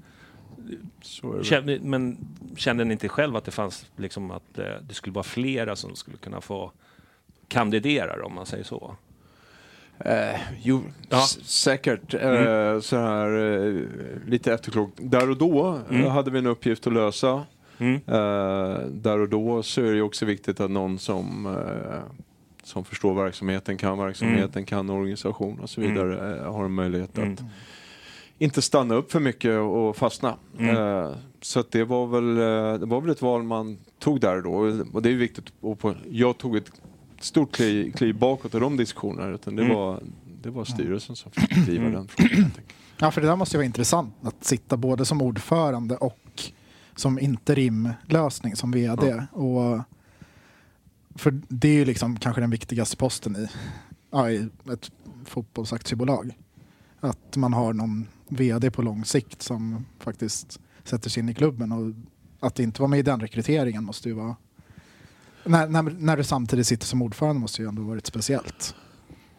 Kände, 1.44 1.79
men 1.81 2.17
kände 2.57 2.83
ni 2.83 2.91
inte 2.91 3.09
själv 3.09 3.35
att 3.35 3.45
det 3.45 3.51
fanns 3.51 3.85
liksom 3.95 4.31
att 4.31 4.59
eh, 4.59 4.65
det 4.81 4.94
skulle 4.94 5.13
vara 5.13 5.23
flera 5.23 5.75
som 5.75 5.95
skulle 5.95 6.17
kunna 6.17 6.41
få 6.41 6.71
kandidera 7.47 8.25
om 8.25 8.35
man 8.35 8.45
säger 8.45 8.63
så? 8.63 8.95
Eh, 10.00 10.40
jo, 10.62 10.81
Ja. 11.10 11.22
säkert. 11.44 12.13
Eh, 12.13 12.80
så 12.80 12.98
här, 12.98 13.30
eh, 13.68 13.81
lite 14.28 14.54
efterklokt. 14.54 14.94
Där 15.01 15.30
och 15.30 15.38
då 15.38 15.80
Mm. 15.90 16.12
hade 16.12 16.31
vi 16.31 16.40
en 16.40 16.45
uppgift 16.45 16.88
att 16.88 16.94
lösa. 16.94 17.44
Mm. 17.78 17.95
Eh, 18.07 18.80
där 18.92 19.19
och 19.19 19.30
då 19.30 19.63
så 19.63 19.81
är 19.81 19.94
det 19.94 20.01
också 20.01 20.25
viktigt 20.25 20.60
att 20.60 20.72
någon 20.72 21.00
som, 21.00 21.45
eh, 21.45 22.00
som 22.63 22.86
förstår 22.86 23.13
verksamheten, 23.13 23.78
kan 23.78 23.98
verksamheten, 23.98 24.66
kan 24.66 24.90
organisation 24.90 25.60
och 25.60 25.69
så 25.69 25.81
Mm. 25.81 25.94
vidare 25.94 26.38
eh, 26.40 26.54
har 26.54 26.66
en 26.66 26.74
möjlighet 26.74 27.18
Mm. 27.18 27.34
att 27.34 27.40
inte 28.38 28.62
stanna 28.62 28.95
upp 28.95 29.12
för 29.12 29.19
mycket 29.19 29.60
och 29.60 29.98
fastna. 29.98 30.36
Mm. 30.60 31.13
Så 31.42 31.63
det, 31.72 31.84
var 31.84 32.07
väl, 32.07 32.36
det 32.80 32.86
var 32.86 33.01
väl 33.01 33.10
ett 33.10 33.22
val 33.22 33.44
man 33.44 33.78
tog 34.00 34.19
där 34.19 34.38
och 34.38 34.44
då. 34.44 34.86
Och 34.94 35.01
det 35.01 35.10
är 35.10 35.16
viktigt. 35.16 35.45
Och 35.62 35.80
på, 35.80 35.94
jag 36.10 36.38
tog 36.38 36.56
ett 36.57 36.72
stort 37.23 37.51
kliv, 37.51 37.91
kliv 37.91 38.15
bakåt 38.19 38.55
i 38.55 38.59
de 38.59 38.77
diskussionerna. 38.77 39.29
Utan 39.29 39.55
det, 39.55 39.63
Mm. 39.63 39.75
var, 39.75 40.03
det 40.41 40.49
var 40.49 40.65
styrelsen 40.65 41.15
som 41.15 41.31
fick 41.31 41.65
driva 41.65 41.89
den 41.89 42.07
frågan. 42.07 42.51
Ja, 42.99 43.11
för 43.11 43.21
det 43.21 43.27
där 43.27 43.35
måste 43.35 43.56
ju 43.56 43.57
vara 43.57 43.65
intressant 43.65 44.13
att 44.21 44.44
sitta 44.44 44.77
både 44.77 45.06
som 45.06 45.21
ordförande 45.21 45.97
och 45.97 46.44
som 46.95 47.19
interimlösning 47.19 48.56
som 48.56 48.71
vd. 48.71 49.23
Och, 49.31 49.80
för 51.15 51.42
det 51.47 51.68
är 51.68 51.73
ju 51.73 51.85
liksom 51.85 52.19
kanske 52.19 52.42
den 52.42 52.49
viktigaste 52.49 52.97
posten 52.97 53.35
i, 53.35 53.47
ja, 54.11 54.30
i 54.31 54.49
ett 54.73 54.92
fotbollsaktiebolag. 55.25 56.37
Att 56.99 57.35
man 57.37 57.53
har 57.53 57.73
någon 57.73 58.07
vd 58.27 58.71
på 58.71 58.81
lång 58.81 59.06
sikt 59.06 59.42
som 59.42 59.85
faktiskt 59.99 60.59
sätter 60.83 61.09
sig 61.09 61.23
in 61.23 61.30
i 61.30 61.33
klubben. 61.33 61.71
Och 61.71 61.94
att 62.47 62.59
inte 62.59 62.81
vara 62.81 62.89
med 62.89 62.99
i 62.99 63.03
den 63.03 63.19
rekryteringen 63.19 63.83
måste 63.83 64.09
ju 64.09 64.15
vara... 64.15 64.35
När, 65.45 65.68
när, 65.68 65.81
när 66.00 66.18
du 66.18 66.23
samtidigt 66.23 66.68
sitter 66.68 66.85
som 66.85 67.02
ordförande 67.02 67.42
måste 67.42 67.62
ju 67.62 67.68
ändå 67.68 67.81
varit 67.81 68.06
speciellt. 68.06 68.76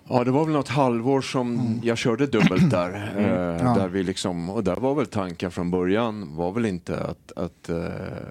Ja, 0.08 0.25
det 0.25 0.30
var 0.30 0.44
väl 0.44 0.54
något 0.54 0.68
halvår 0.68 1.20
som 1.20 1.54
Mm. 1.61 1.80
jag 1.82 1.99
körde 1.99 2.26
dubbelt 2.26 2.70
där. 2.70 3.12
Mm. 3.16 3.25
Eh, 3.25 3.62
Ja. 3.66 3.75
där 3.75 3.88
vi 3.88 4.02
liksom, 4.02 4.50
och 4.50 4.64
där 4.64 4.76
var 4.76 4.94
väl 4.94 5.06
tanken 5.06 5.50
från 5.50 5.70
början 5.70 6.37
var 6.37 6.52
väl 6.52 6.66
inte 6.66 7.00
att, 7.04 7.32
att, 7.37 7.68
eh, 7.68 7.84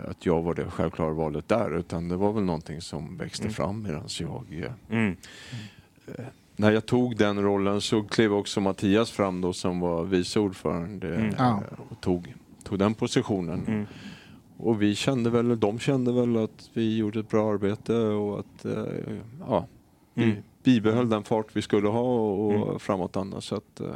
att 0.10 0.25
jag 0.25 0.42
var 0.42 0.53
det 0.53 0.65
självklara 0.70 1.13
valet 1.13 1.48
där 1.50 1.77
utan 1.80 2.10
det 2.10 2.15
var 2.15 2.34
väl 2.34 2.44
någonting 2.44 2.82
som 2.82 3.18
växte 3.18 3.44
Mm. 3.44 3.53
fram 3.53 3.82
medan 3.84 4.03
jag 4.20 4.46
eh, 4.51 4.72
Mm. 4.98 5.15
när 6.56 6.72
jag 6.72 6.86
tog 6.86 7.18
den 7.18 7.42
rollen 7.42 7.82
så 7.82 8.03
klev 8.03 8.34
också 8.34 8.62
Mattias 8.62 9.12
fram 9.12 9.42
då 9.42 9.53
som 9.53 9.80
var 9.80 10.03
vice 10.03 10.39
ordförande 10.39 11.15
Mm. 11.15 11.36
eh, 11.36 11.58
och 11.89 12.01
tog, 12.01 12.34
tog 12.63 12.80
den 12.80 12.94
positionen. 12.94 13.88
Och 14.57 14.81
vi 14.81 14.95
kände 14.95 15.29
väl, 15.29 15.60
de 15.60 15.79
kände 15.79 16.12
väl 16.13 16.38
att 16.38 16.69
vi 16.74 16.98
gjorde 16.98 17.19
ett 17.19 17.29
bra 17.29 17.53
arbete 17.53 17.95
och 17.98 18.39
att 18.39 18.65
eh, 18.65 18.83
ja, 19.48 19.67
vi 20.13 20.24
Mm. 20.24 20.38
bibehöll 20.63 21.10
den 21.10 21.24
fart 21.24 21.48
vi 21.55 21.62
skulle 21.62 21.88
ha 21.88 22.01
och, 22.01 22.45
och 22.45 22.53
Mm. 22.67 22.79
framåtanda. 22.79 23.41
Så 23.41 23.55
att, 23.55 23.79
eh, 23.79 23.88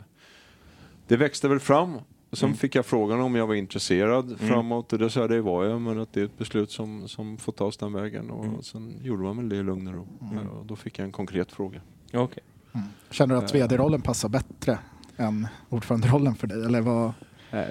det 1.07 1.17
växte 1.17 1.47
väl 1.47 1.59
fram. 1.59 1.93
Sen 2.31 2.47
Mm. 2.49 2.57
fick 2.57 2.75
jag 2.75 2.85
frågan 2.85 3.21
om 3.21 3.35
jag 3.35 3.47
var 3.47 3.55
intresserad 3.55 4.25
Mm. 4.25 4.37
framåt 4.37 4.93
och 4.93 4.99
det 4.99 5.09
sa 5.09 5.19
jag 5.19 5.29
det 5.29 5.41
var 5.41 5.63
jag 5.65 5.81
men 5.81 5.99
att 5.99 6.13
det 6.13 6.21
är 6.21 6.25
ett 6.25 6.37
beslut 6.37 6.71
som, 6.71 7.07
som 7.07 7.37
får 7.37 7.51
tas 7.51 7.77
den 7.77 7.93
vägen 7.93 8.29
och 8.31 8.45
Mm. 8.45 8.61
sen 8.63 8.93
gjorde 9.03 9.23
man 9.23 9.37
väl 9.37 9.49
det 9.49 9.55
i 9.55 9.63
lugn 9.63 9.87
och 9.87 9.93
ro. 9.93 10.07
Mm. 10.21 10.37
Eh, 10.37 10.47
Och 10.47 10.65
då 10.65 10.75
fick 10.75 10.99
jag 10.99 11.05
en 11.05 11.11
konkret 11.11 11.51
fråga. 11.51 11.81
Okej. 12.13 12.43
Känner 13.11 13.35
du 13.35 13.41
att 13.41 13.55
Eh. 13.55 13.59
vd-rollen 13.61 14.01
passar 14.01 14.29
bättre 14.29 14.79
än 15.17 15.47
ordföranderollen 15.69 16.35
för 16.35 16.47
dig? 16.47 16.65
Eller 16.65 16.81
vad, 16.81 17.13
Eh. 17.51 17.61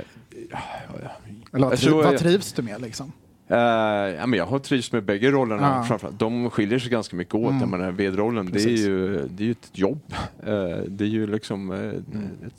Eller 1.52 1.64
vad, 1.64 1.72
Jag 1.72 1.78
tri- 1.78 1.84
tror 1.88 2.02
vad 2.02 2.18
trivs 2.18 2.52
du 2.52 2.62
med 2.62 2.80
liksom? 2.80 3.12
Eh, 3.48 3.56
ja, 3.58 4.26
men 4.26 4.32
jag 4.32 4.46
har 4.46 4.58
trivts 4.58 4.92
med 4.92 5.04
bägge 5.04 5.30
rollerna. 5.30 5.76
Ja. 5.76 5.84
Framförallt. 5.84 6.18
De 6.18 6.50
skiljer 6.50 6.78
sig 6.78 6.90
ganska 6.90 7.16
mycket 7.16 7.34
åt. 7.34 7.50
Mm. 7.50 7.70
Menar, 7.70 7.92
vedrollen, 7.92 8.50
det 8.52 8.64
är, 8.64 8.68
ju, 8.68 9.28
det 9.28 9.42
är 9.42 9.46
ju 9.46 9.50
ett 9.50 9.70
jobb. 9.72 10.00
Eh, 10.46 10.78
det 10.88 11.04
är 11.04 11.08
ju 11.08 11.26
liksom... 11.26 11.70
eh, 11.70 11.78
ett, 11.78 12.54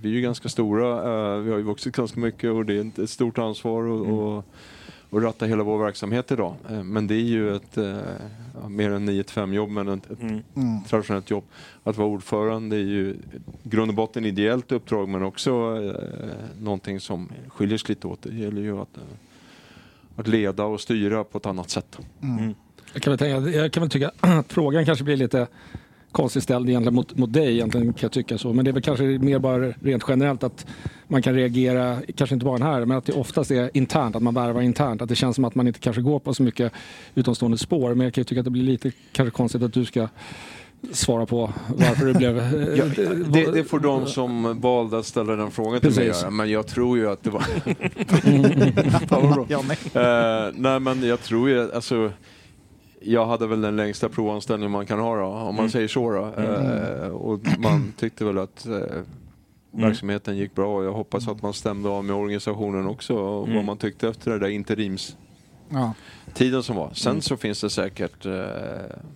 vi 0.00 0.08
är 0.08 0.12
ju 0.12 0.20
ganska 0.20 0.48
stora, 0.48 1.38
vi 1.38 1.50
har 1.50 1.58
ju 1.58 1.64
vuxit 1.64 1.96
ganska 1.96 2.20
mycket 2.20 2.50
och 2.50 2.64
det 2.66 2.74
är 2.74 3.02
ett, 3.02 3.10
stort 3.10 3.38
ansvar 3.38 3.82
och, 3.82 4.36
och, 4.36 4.44
och 5.10 5.22
ratta 5.22 5.46
hela 5.46 5.62
vår 5.62 5.78
verksamhet 5.84 6.32
idag. 6.32 6.54
Eh, 6.70 6.82
men 6.82 7.06
det 7.06 7.14
är 7.14 7.22
ju 7.22 7.56
ett 7.56 7.76
eh, 7.76 7.96
mer 8.68 8.90
än 8.90 9.04
9 9.04 9.24
5 9.24 9.52
jobb, 9.54 9.70
men 9.70 9.88
ett, 9.88 10.10
ett 10.10 10.22
Mm. 10.22 10.42
Mm. 10.56 10.84
traditionellt 10.84 11.30
jobb. 11.30 11.44
Att 11.84 11.96
vara 11.96 12.08
ordförande 12.08 12.76
är 12.76 12.80
ju 12.80 13.08
i 13.10 13.16
grund 13.62 13.90
och 13.90 13.94
botten 13.94 14.24
ideellt 14.24 14.72
uppdrag 14.72 15.08
men 15.08 15.22
också 15.22 15.50
eh, 15.82 16.34
någonting 16.60 17.00
som 17.00 17.28
skiljer 17.48 17.78
sig 17.78 17.88
lite 17.88 18.06
åt. 18.06 18.22
Det 18.22 18.34
gäller 18.34 18.62
ju 18.62 18.78
att, 18.78 18.96
eh, 18.96 19.02
att 20.16 20.26
leda 20.28 20.64
och 20.64 20.80
styra 20.80 21.24
på 21.24 21.38
ett 21.38 21.46
annat 21.46 21.70
sätt. 21.70 21.98
Mm. 22.22 22.54
Jag 22.92 23.02
kan 23.02 23.10
väl, 23.10 23.18
tänka, 23.18 23.50
jag 23.50 23.72
kan 23.72 23.80
väl 23.80 23.90
tycka 23.90 24.10
att 24.20 24.52
frågan 24.52 24.84
kanske 24.86 25.04
blir 25.04 25.16
lite 25.16 25.46
konstigt 26.12 26.42
ställd 26.42 26.68
egentligen 26.68 26.94
mot, 26.94 27.16
mot 27.16 27.32
dig 27.32 27.52
egentligen 27.52 27.92
kan 27.92 27.98
jag 28.00 28.12
tycka 28.12 28.38
så. 28.38 28.52
Men 28.52 28.64
det 28.64 28.70
är 28.70 28.72
väl 28.72 28.82
kanske 28.82 29.04
mer 29.04 29.38
bara 29.38 29.72
rent 29.82 30.04
generellt 30.08 30.42
att 30.42 30.66
man 31.08 31.22
kan 31.22 31.34
reagera, 31.34 31.98
kanske 32.16 32.34
inte 32.34 32.46
bara 32.46 32.64
här, 32.64 32.84
men 32.84 32.98
att 32.98 33.04
det 33.04 33.12
oftast 33.12 33.50
är 33.50 33.70
internt, 33.74 34.16
att 34.16 34.22
man 34.22 34.34
värvar 34.34 34.62
internt. 34.62 35.02
Att 35.02 35.08
det 35.08 35.14
känns 35.14 35.36
som 35.36 35.44
att 35.44 35.54
man 35.54 35.66
inte 35.66 35.80
kanske 35.80 36.02
går 36.02 36.18
på 36.18 36.34
så 36.34 36.42
mycket 36.42 36.72
utomstående 37.14 37.58
spår. 37.58 37.94
Men 37.94 38.04
jag 38.04 38.14
kan 38.14 38.20
ju 38.20 38.24
tycka 38.24 38.40
att 38.40 38.44
det 38.44 38.50
blir 38.50 38.62
lite 38.62 38.92
kanske 39.12 39.36
konstigt 39.36 39.62
att 39.62 39.72
du 39.72 39.84
ska 39.84 40.08
svara 40.92 41.26
på 41.26 41.52
varför 41.68 42.06
det 42.06 42.14
blev... 42.14 42.36
Ja, 42.76 42.84
det, 43.32 43.52
det 43.52 43.64
får 43.64 43.78
de 43.78 44.06
som 44.06 44.60
valde 44.60 44.98
att 44.98 45.06
ställa 45.06 45.36
den 45.36 45.50
frågan 45.50 45.80
till 45.80 45.90
mig 45.90 46.06
Precis. 46.06 46.22
göra, 46.22 46.30
men 46.30 46.50
jag 46.50 46.66
tror 46.66 46.98
ju 46.98 47.10
att 47.10 47.22
det 47.22 47.30
var... 47.30 47.42
Ja, 49.48 49.62
nej. 49.68 50.04
Eh, 50.04 50.52
nej 50.54 50.80
men 50.80 51.02
jag 51.02 51.22
tror 51.22 51.48
ju, 51.48 51.72
alltså 51.72 52.12
jag 53.00 53.26
hade 53.26 53.46
väl 53.46 53.60
den 53.60 53.76
längsta 53.76 54.08
provanställning 54.08 54.70
man 54.70 54.86
kan 54.86 54.98
ha 55.00 55.16
då, 55.16 55.24
om 55.26 55.54
man 55.54 55.70
säger 55.70 55.88
så 55.88 56.10
då. 56.10 56.42
Eh, 56.42 57.08
och 57.08 57.40
man 57.58 57.92
tyckte 57.96 58.24
väl 58.24 58.38
att 58.38 58.66
eh, 58.66 58.76
verksamheten 59.70 60.36
gick 60.36 60.54
bra 60.54 60.76
och 60.76 60.84
jag 60.84 60.92
hoppas 60.92 61.28
att 61.28 61.42
man 61.42 61.52
stämde 61.52 61.88
av 61.88 62.04
med 62.04 62.16
organisationen 62.16 62.86
också 62.86 63.14
och 63.14 63.40
vad 63.40 63.48
Mm. 63.50 63.66
man 63.66 63.76
tyckte 63.76 64.08
efter 64.08 64.30
det 64.30 64.38
där 64.38 64.48
interimstiden 64.48 65.18
Ja. 66.52 66.62
som 66.62 66.76
var. 66.76 66.90
Sen 66.94 67.20
så 67.22 67.36
finns 67.36 67.60
det 67.60 67.70
säkert, 67.70 68.26
eh, 68.26 68.34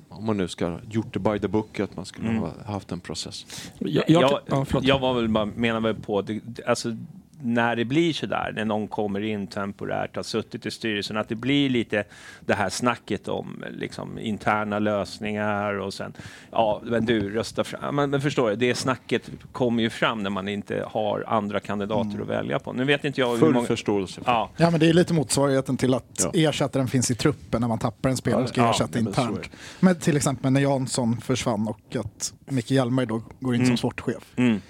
om 0.09 0.25
man 0.27 0.37
nu 0.37 0.49
ska 0.49 0.79
gjort 0.91 1.12
det 1.15 1.19
by 1.21 1.39
the 1.39 1.49
book, 1.49 1.81
att 1.81 1.97
man 1.97 2.05
skulle 2.05 2.29
ha 2.29 2.51
haft 2.67 2.93
en 2.93 3.01
process. 3.01 3.47
jag, 3.79 4.05
jag, 4.11 4.23
jag, 4.23 4.41
ja, 4.47 4.67
jag 4.83 4.99
var 4.99 5.15
väl 5.15 5.29
bara, 5.29 5.45
menar 5.45 5.81
väl 5.81 5.95
på, 5.95 6.23
det, 6.23 6.41
det- 6.45 6.65
alltså, 6.67 6.97
när 7.45 7.77
det 7.77 7.85
blir 7.85 8.13
så 8.13 8.27
där, 8.27 8.53
när 8.57 8.65
någon 8.65 8.89
kommer 8.89 9.21
in 9.21 9.47
temporärt, 9.47 10.17
har 10.17 10.23
suttit 10.23 10.67
i 10.67 10.71
styrelsen, 10.71 11.17
att 11.17 11.29
det 11.29 11.35
blir 11.35 11.71
lite 11.71 12.05
det 12.41 12.55
här 12.55 12.69
snacket 12.69 13.29
om 13.29 13.65
liksom, 13.71 14.19
interna 14.19 14.79
lösningar 14.79 15.75
och 15.79 15.95
sen, 15.95 16.13
ja, 16.51 16.81
men 16.85 17.05
du, 17.07 17.31
rösta 17.31 17.65
fram. 17.65 17.81
Ja, 17.83 17.93
Men, 17.93 18.11
men 18.11 18.21
förstår 18.21 18.51
du, 18.51 18.57
det 18.57 18.75
snacket 18.75 19.31
kommer 19.53 19.83
ju 19.83 19.91
fram 19.91 20.23
när 20.23 20.31
man 20.31 20.49
inte 20.49 20.85
har 20.91 21.25
andra 21.29 21.61
kandidater 21.61 22.21
att 22.23 22.29
välja 22.29 22.59
på. 22.59 22.73
Nu 22.73 22.85
vet 22.85 23.05
inte 23.05 23.21
jag 23.21 23.31
hur 23.31 23.39
Full 23.39 23.55
många... 23.55 23.67
förståelse. 23.67 24.21
För. 24.25 24.31
Ja, 24.33 24.51
ja, 24.57 24.71
men 24.71 24.81
det 24.81 24.89
är 24.89 24.93
lite 24.93 25.15
motsvarigheten 25.15 25.77
till 25.77 25.95
att 25.95 26.21
Ja. 26.25 26.31
ersättaren 26.35 26.89
finns 26.89 27.11
i 27.11 27.15
truppen 27.15 27.61
när 27.61 27.69
man 27.69 27.79
tappar 27.79 28.11
en 28.11 28.17
spelare 28.17 28.43
och 28.43 28.49
ska 28.49 28.61
Ja, 28.61 28.71
ersätta 28.71 28.99
är 28.99 29.03
internt. 29.03 29.51
Men 29.81 30.01
till 30.01 30.17
exempel 30.17 30.53
när 30.53 30.61
Jansson 30.61 31.21
försvann 31.21 31.69
och 31.69 31.97
att 31.97 32.35
Micke 32.47 32.71
Hjelmberg 32.71 33.07
då 33.07 33.23
går 33.41 33.55
in 33.55 33.67
som 33.67 33.77
sportchef. 33.77 34.23
mm. 34.37 34.61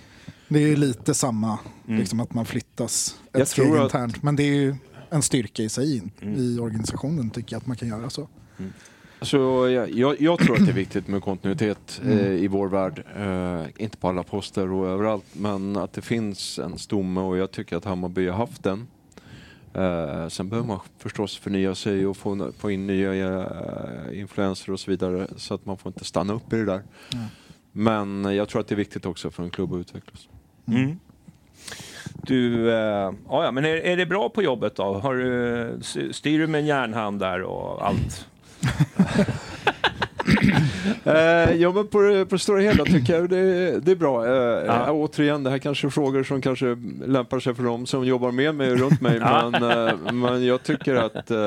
Det 0.52 0.58
är 0.62 0.68
ju 0.68 0.76
lite 0.76 1.14
samma, 1.14 1.58
liksom 1.86 2.20
att 2.20 2.34
man 2.34 2.44
flyttas 2.44 3.20
ett 3.32 3.38
Jag 3.38 3.48
steg 3.48 3.64
tror 3.64 3.78
att- 3.78 3.84
internt. 3.84 4.22
Men 4.22 4.36
det 4.36 4.42
är 4.42 4.54
ju 4.54 4.74
en 5.10 5.22
styrka 5.22 5.62
i 5.62 5.68
sig 5.68 6.02
Mm. 6.22 6.34
i 6.38 6.58
organisationen 6.58 7.30
tycker 7.30 7.54
jag 7.54 7.60
att 7.60 7.66
man 7.66 7.76
kan 7.76 7.88
göra 7.88 8.10
så. 8.10 8.28
Alltså, 9.18 9.38
jag, 9.70 9.90
jag, 9.90 10.20
jag 10.20 10.38
tror 10.38 10.56
att 10.58 10.64
det 10.66 10.72
är 10.72 10.74
viktigt 10.74 11.08
med 11.08 11.22
kontinuitet 11.22 12.00
eh, 12.04 12.26
i 12.26 12.48
vår 12.48 12.68
värld. 12.68 13.04
Eh, 13.16 13.82
inte 13.84 13.96
på 13.96 14.08
alla 14.08 14.22
poster 14.22 14.72
och 14.72 14.86
överallt, 14.88 15.24
men 15.32 15.76
att 15.76 15.92
det 15.92 16.02
finns 16.02 16.58
en 16.58 16.78
stomme 16.78 17.20
och 17.20 17.36
jag 17.36 17.50
tycker 17.50 17.76
att 17.76 17.84
Hammarby 17.84 18.28
har 18.28 18.36
haft 18.38 18.62
den. 18.62 18.86
Eh, 19.74 20.28
sen 20.28 20.48
behöver 20.48 20.68
man 20.68 20.78
förstås 20.98 21.36
förnya 21.38 21.74
sig 21.74 22.06
och 22.06 22.16
få, 22.16 22.52
få 22.58 22.70
in 22.70 22.86
nya 22.86 23.14
eh, 23.14 24.20
influenser 24.20 24.72
och 24.72 24.80
så 24.80 24.90
vidare 24.90 25.28
så 25.36 25.54
att 25.54 25.66
man 25.66 25.78
får 25.78 25.90
inte 25.90 26.04
stanna 26.04 26.32
upp 26.32 26.52
i 26.52 26.56
det 26.56 26.64
där. 26.64 26.82
Men 27.72 28.24
jag 28.24 28.48
tror 28.48 28.60
att 28.60 28.68
det 28.68 28.74
är 28.74 28.76
viktigt 28.76 29.06
också 29.06 29.30
för 29.30 29.42
en 29.42 29.50
klubb 29.50 29.72
att 29.72 29.78
utvecklas. 29.80 30.28
Mm. 30.68 30.98
Du, 32.26 32.70
eh, 32.70 33.12
ja, 33.28 33.50
men 33.50 33.64
är, 33.64 33.76
är 33.76 33.96
det 33.96 34.06
bra 34.06 34.28
på 34.28 34.42
jobbet 34.42 34.76
då? 34.76 34.82
Har 34.94 35.14
du, 35.14 36.12
styr 36.12 36.38
du 36.38 36.46
med 36.46 36.60
en 36.60 36.66
järnhand 36.66 37.20
där 37.20 37.42
och 37.42 37.86
allt? 37.86 38.26
Eh, 41.04 41.54
ja 41.56 41.72
men 41.72 41.86
på, 41.86 41.90
på 42.28 42.34
det 42.34 42.38
stora 42.38 42.60
hela 42.60 42.84
tycker 42.84 43.14
jag 43.14 43.30
det, 43.30 43.80
det 43.80 43.90
är 43.92 43.96
bra. 43.96 44.26
Eh, 44.26 44.32
Ja. 44.32 44.84
ja. 44.86 44.92
Återigen, 44.92 45.42
det 45.42 45.50
här 45.50 45.58
kanske 45.58 45.86
är 45.86 45.90
frågor 45.90 46.22
som 46.22 46.40
kanske 46.42 46.76
lämpar 47.06 47.40
sig 47.40 47.54
för 47.54 47.62
dem 47.62 47.86
som 47.86 48.04
jobbar 48.04 48.30
med 48.32 48.54
mig 48.54 48.72
och 48.72 48.78
runt 48.78 49.00
mig. 49.00 49.16
Ja. 49.20 49.50
men, 49.50 49.88
eh, 49.88 50.12
men 50.12 50.44
jag 50.46 50.62
tycker 50.62 50.94
att 50.94 51.30
eh, 51.30 51.38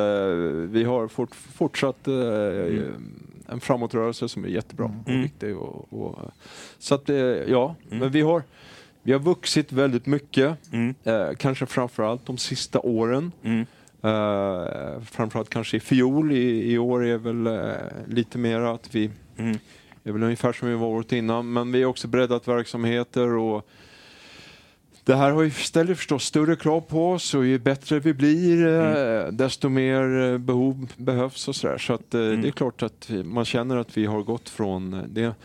vi 0.71 0.83
har 0.83 1.07
fort, 1.07 1.35
fortsatt 1.35 2.07
eh, 2.07 2.13
en 3.47 3.59
framåtrörelse 3.59 4.29
som 4.29 4.43
är 4.45 4.49
jättebra 4.49 4.85
och 4.85 5.09
Mm. 5.09 5.21
viktig. 5.21 5.57
Och, 5.57 5.93
och, 5.93 6.19
så 6.79 6.95
att, 6.95 7.09
eh, 7.09 7.17
ja, 7.17 7.75
men 7.89 8.09
vi 8.11 8.21
har, 8.21 8.43
vi 9.05 9.13
har 9.13 9.19
vuxit 9.19 9.71
väldigt 9.71 10.05
mycket. 10.05 10.57
Mm. 10.73 10.95
Eh, 11.03 11.29
kanske 11.37 11.65
framförallt 11.65 12.25
de 12.25 12.37
sista 12.37 12.79
åren. 12.79 13.31
Mm. 13.43 13.65
Uh, 14.05 15.01
framförallt 15.01 15.49
kanske 15.49 15.77
i 15.77 15.79
fjol, 15.79 16.31
i, 16.31 16.71
i 16.73 16.77
år 16.77 17.05
är 17.05 17.17
väl 17.17 17.47
eh, 17.47 17.73
lite 18.07 18.37
mer 18.37 18.59
att 18.61 18.95
vi 18.95 19.11
Mm. 19.37 19.57
är 20.03 20.11
väl 20.11 20.23
ungefär 20.23 20.53
som 20.53 20.69
vi 20.69 20.75
var 20.75 20.87
året 20.87 21.11
innan, 21.11 21.53
men 21.53 21.71
vi 21.71 21.83
har 21.83 21.89
också 21.89 22.07
breddat 22.07 22.47
verksamheter 22.47 23.27
och 23.33 23.67
det 25.03 25.15
här 25.15 25.31
har 25.31 25.41
ju, 25.41 25.51
ställer 25.51 25.95
förstås 25.95 26.23
större 26.23 26.55
krav 26.55 26.81
på 26.81 27.11
oss 27.11 27.33
och 27.33 27.45
ju 27.45 27.59
bättre 27.59 27.99
vi 27.99 28.13
blir 28.13 28.67
eh, 28.67 29.27
desto 29.31 29.69
mer 29.69 30.21
eh, 30.21 30.37
behov 30.37 30.91
behövs 30.97 31.47
och 31.47 31.55
sådär. 31.55 31.77
Så 31.77 31.93
att 31.93 32.13
eh, 32.13 32.19
det 32.19 32.47
är 32.47 32.51
klart 32.51 32.83
att 32.83 33.09
man 33.23 33.45
känner 33.45 33.77
att 33.77 33.97
vi 33.97 34.05
har 34.05 34.21
gått 34.21 34.49
från 34.49 34.93
eh, 34.93 35.03
det. 35.07 35.35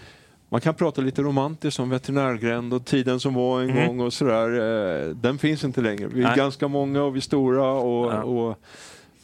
Man 0.52 0.60
kan 0.60 0.74
prata 0.74 1.00
lite 1.00 1.22
romantiskt 1.22 1.80
om 1.80 1.90
veterinärgränd 1.90 2.74
och 2.74 2.84
tiden 2.84 3.20
som 3.20 3.34
var 3.34 3.60
en 3.62 3.70
Mm. 3.70 3.86
gång 3.86 4.00
och 4.00 4.12
sådär. 4.12 4.48
Eh, 5.08 5.14
den 5.14 5.38
finns 5.38 5.64
inte 5.64 5.80
längre. 5.80 6.06
Vi 6.06 6.22
är 6.22 6.26
Nej. 6.28 6.36
ganska 6.36 6.68
många 6.68 7.02
och 7.02 7.14
vi 7.14 7.18
är 7.18 7.22
stora 7.22 7.72
och, 7.72 8.12
Ja. 8.12 8.22
och 8.22 8.58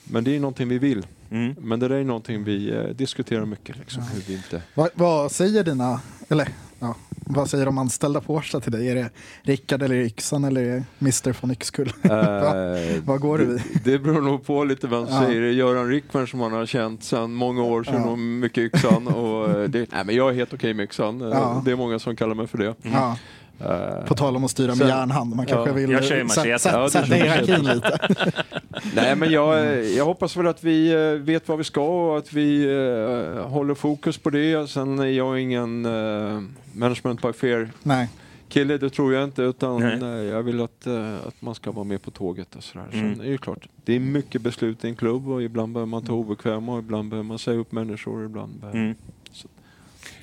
men 0.04 0.25
det 0.25 0.37
är 0.37 0.40
någonting 0.40 0.68
vi 0.68 0.78
vill. 0.78 1.06
Mm. 1.30 1.54
Men 1.59 1.80
det 1.80 1.88
där 1.88 1.97
är 1.97 2.04
någonting 2.04 2.45
vi 2.45 2.71
eh, 2.71 2.83
diskuterar 2.85 3.45
mycket. 3.47 3.76
Liksom, 3.78 4.02
hur 4.02 4.21
vi 4.21 4.35
inte... 4.35 4.62
Vad, 4.75 4.88
vad 4.95 5.33
säger 5.33 5.64
dina, 5.64 6.00
eller 6.28 6.49
ja, 6.78 6.95
vad 7.28 7.50
säger 7.50 7.66
de 7.66 7.78
anställda 7.78 8.21
på 8.21 8.35
Årsta 8.35 8.61
till 8.61 8.73
dig? 8.73 8.88
Är 8.88 8.95
det 8.95 9.11
Rickard 9.42 9.83
eller 9.83 9.95
Yxan 9.95 10.45
eller 10.45 10.64
det 10.64 10.85
Mr 11.00 11.37
von 11.40 11.50
Yxkull? 11.50 11.92
Eh, 12.04 13.02
Vad 13.04 13.21
går 13.21 13.38
du 13.38 13.45
i? 13.45 13.47
det, 13.85 13.92
det 13.92 13.99
beror 13.99 14.21
nog 14.21 14.47
på 14.47 14.64
lite 14.64 14.87
vem 14.88 15.06
som 15.06 15.14
Ja. 15.14 15.23
säger 15.26 15.40
det. 15.40 15.52
Göran 15.52 15.88
Rickman 15.88 16.26
som 16.26 16.38
man 16.38 16.52
har 16.52 16.66
känt 16.66 17.04
sedan 17.04 17.33
många 17.33 17.62
år 17.62 17.85
sedan 17.85 17.95
Ja. 18.04 18.09
och 18.11 18.18
mycket 18.18 18.59
yxan. 18.59 19.09
Och 19.09 19.50
eh, 19.50 19.68
det, 19.68 19.92
nej, 19.92 20.04
men 20.04 20.14
jag 20.14 20.30
är 20.30 20.35
helt 20.35 20.54
okej 20.54 20.75
med 20.75 20.85
yxan. 20.85 21.21
Eh, 21.23 21.28
Ja. 21.28 21.62
Det 21.64 21.71
är 21.71 21.76
många 21.76 21.99
som 21.99 22.16
kallar 22.16 22.35
mig 22.35 22.47
för 22.47 22.59
det. 22.59 22.75
Ja, 22.83 22.90
Eh, 23.11 23.16
på 24.07 24.15
tal 24.15 24.37
om 24.37 24.45
att 24.45 24.51
styra 24.51 24.67
med 24.67 24.77
Sen- 24.77 24.89
järnhand, 24.89 25.35
man 25.37 25.47
kanske 25.47 25.71
Ja. 25.71 25.75
vill 25.75 25.91
Jag 25.91 26.05
kör 26.05 26.23
machete. 26.25 26.69
Ja, 26.73 26.89
sätta 26.91 27.15
hierarkin 27.15 27.65
lite. 27.65 27.99
nej 28.95 29.17
men 29.17 29.31
jag, 29.31 29.59
eh, 29.59 29.81
jag 29.81 30.05
hoppas 30.05 30.37
väl 30.37 30.47
att 30.47 30.65
vi 30.65 30.93
eh, 30.93 31.11
vet 31.25 31.49
vad 31.49 31.59
vi 31.59 31.65
ska 31.65 32.11
och 32.11 32.19
att 32.19 32.33
vi 32.33 32.65
eh, 32.65 33.47
håller 33.49 33.75
fokus 33.75 34.19
på 34.19 34.31
det. 34.31 34.71
Sen 34.71 34.99
är 34.99 35.05
jag 35.07 35.41
ingen 35.41 35.87
uh, 35.87 36.43
management 36.73 37.23
by 37.23 37.33
fear 37.33 37.71
Nej, 37.83 38.09
kille, 38.49 38.79
det 38.79 38.91
tror 38.91 39.15
jag 39.15 39.25
inte. 39.25 39.43
Utan 39.43 39.81
Nej. 39.81 40.03
eh, 40.03 40.09
jag 40.33 40.43
vill 40.43 40.61
att, 40.61 40.87
eh, 40.87 41.15
att 41.27 41.43
man 41.43 41.55
ska 41.55 41.71
vara 41.71 41.85
med 41.85 42.03
på 42.03 42.11
tåget 42.11 42.57
och 42.57 42.65
sådär. 42.65 42.87
Mm. 42.93 43.15
Sen 43.17 43.27
är 43.27 43.31
det 43.31 43.39
klart, 43.39 43.69
det 43.85 43.97
är 43.97 44.01
mycket 44.01 44.43
beslut 44.43 44.85
i 44.85 44.89
en 44.89 44.97
klubb 44.97 45.29
och 45.29 45.43
ibland 45.43 45.73
behöver 45.73 45.91
man 45.91 46.05
ta 46.05 46.13
obekväma 46.13 46.73
och 46.73 46.79
ibland 46.79 47.09
behöver 47.11 47.29
man 47.29 47.39
säga 47.39 47.59
upp 47.59 47.73
människor. 47.73 48.19
och 48.19 48.25
Ibland 48.25 48.61
behöver... 48.61 48.79
Mm. 48.81 48.95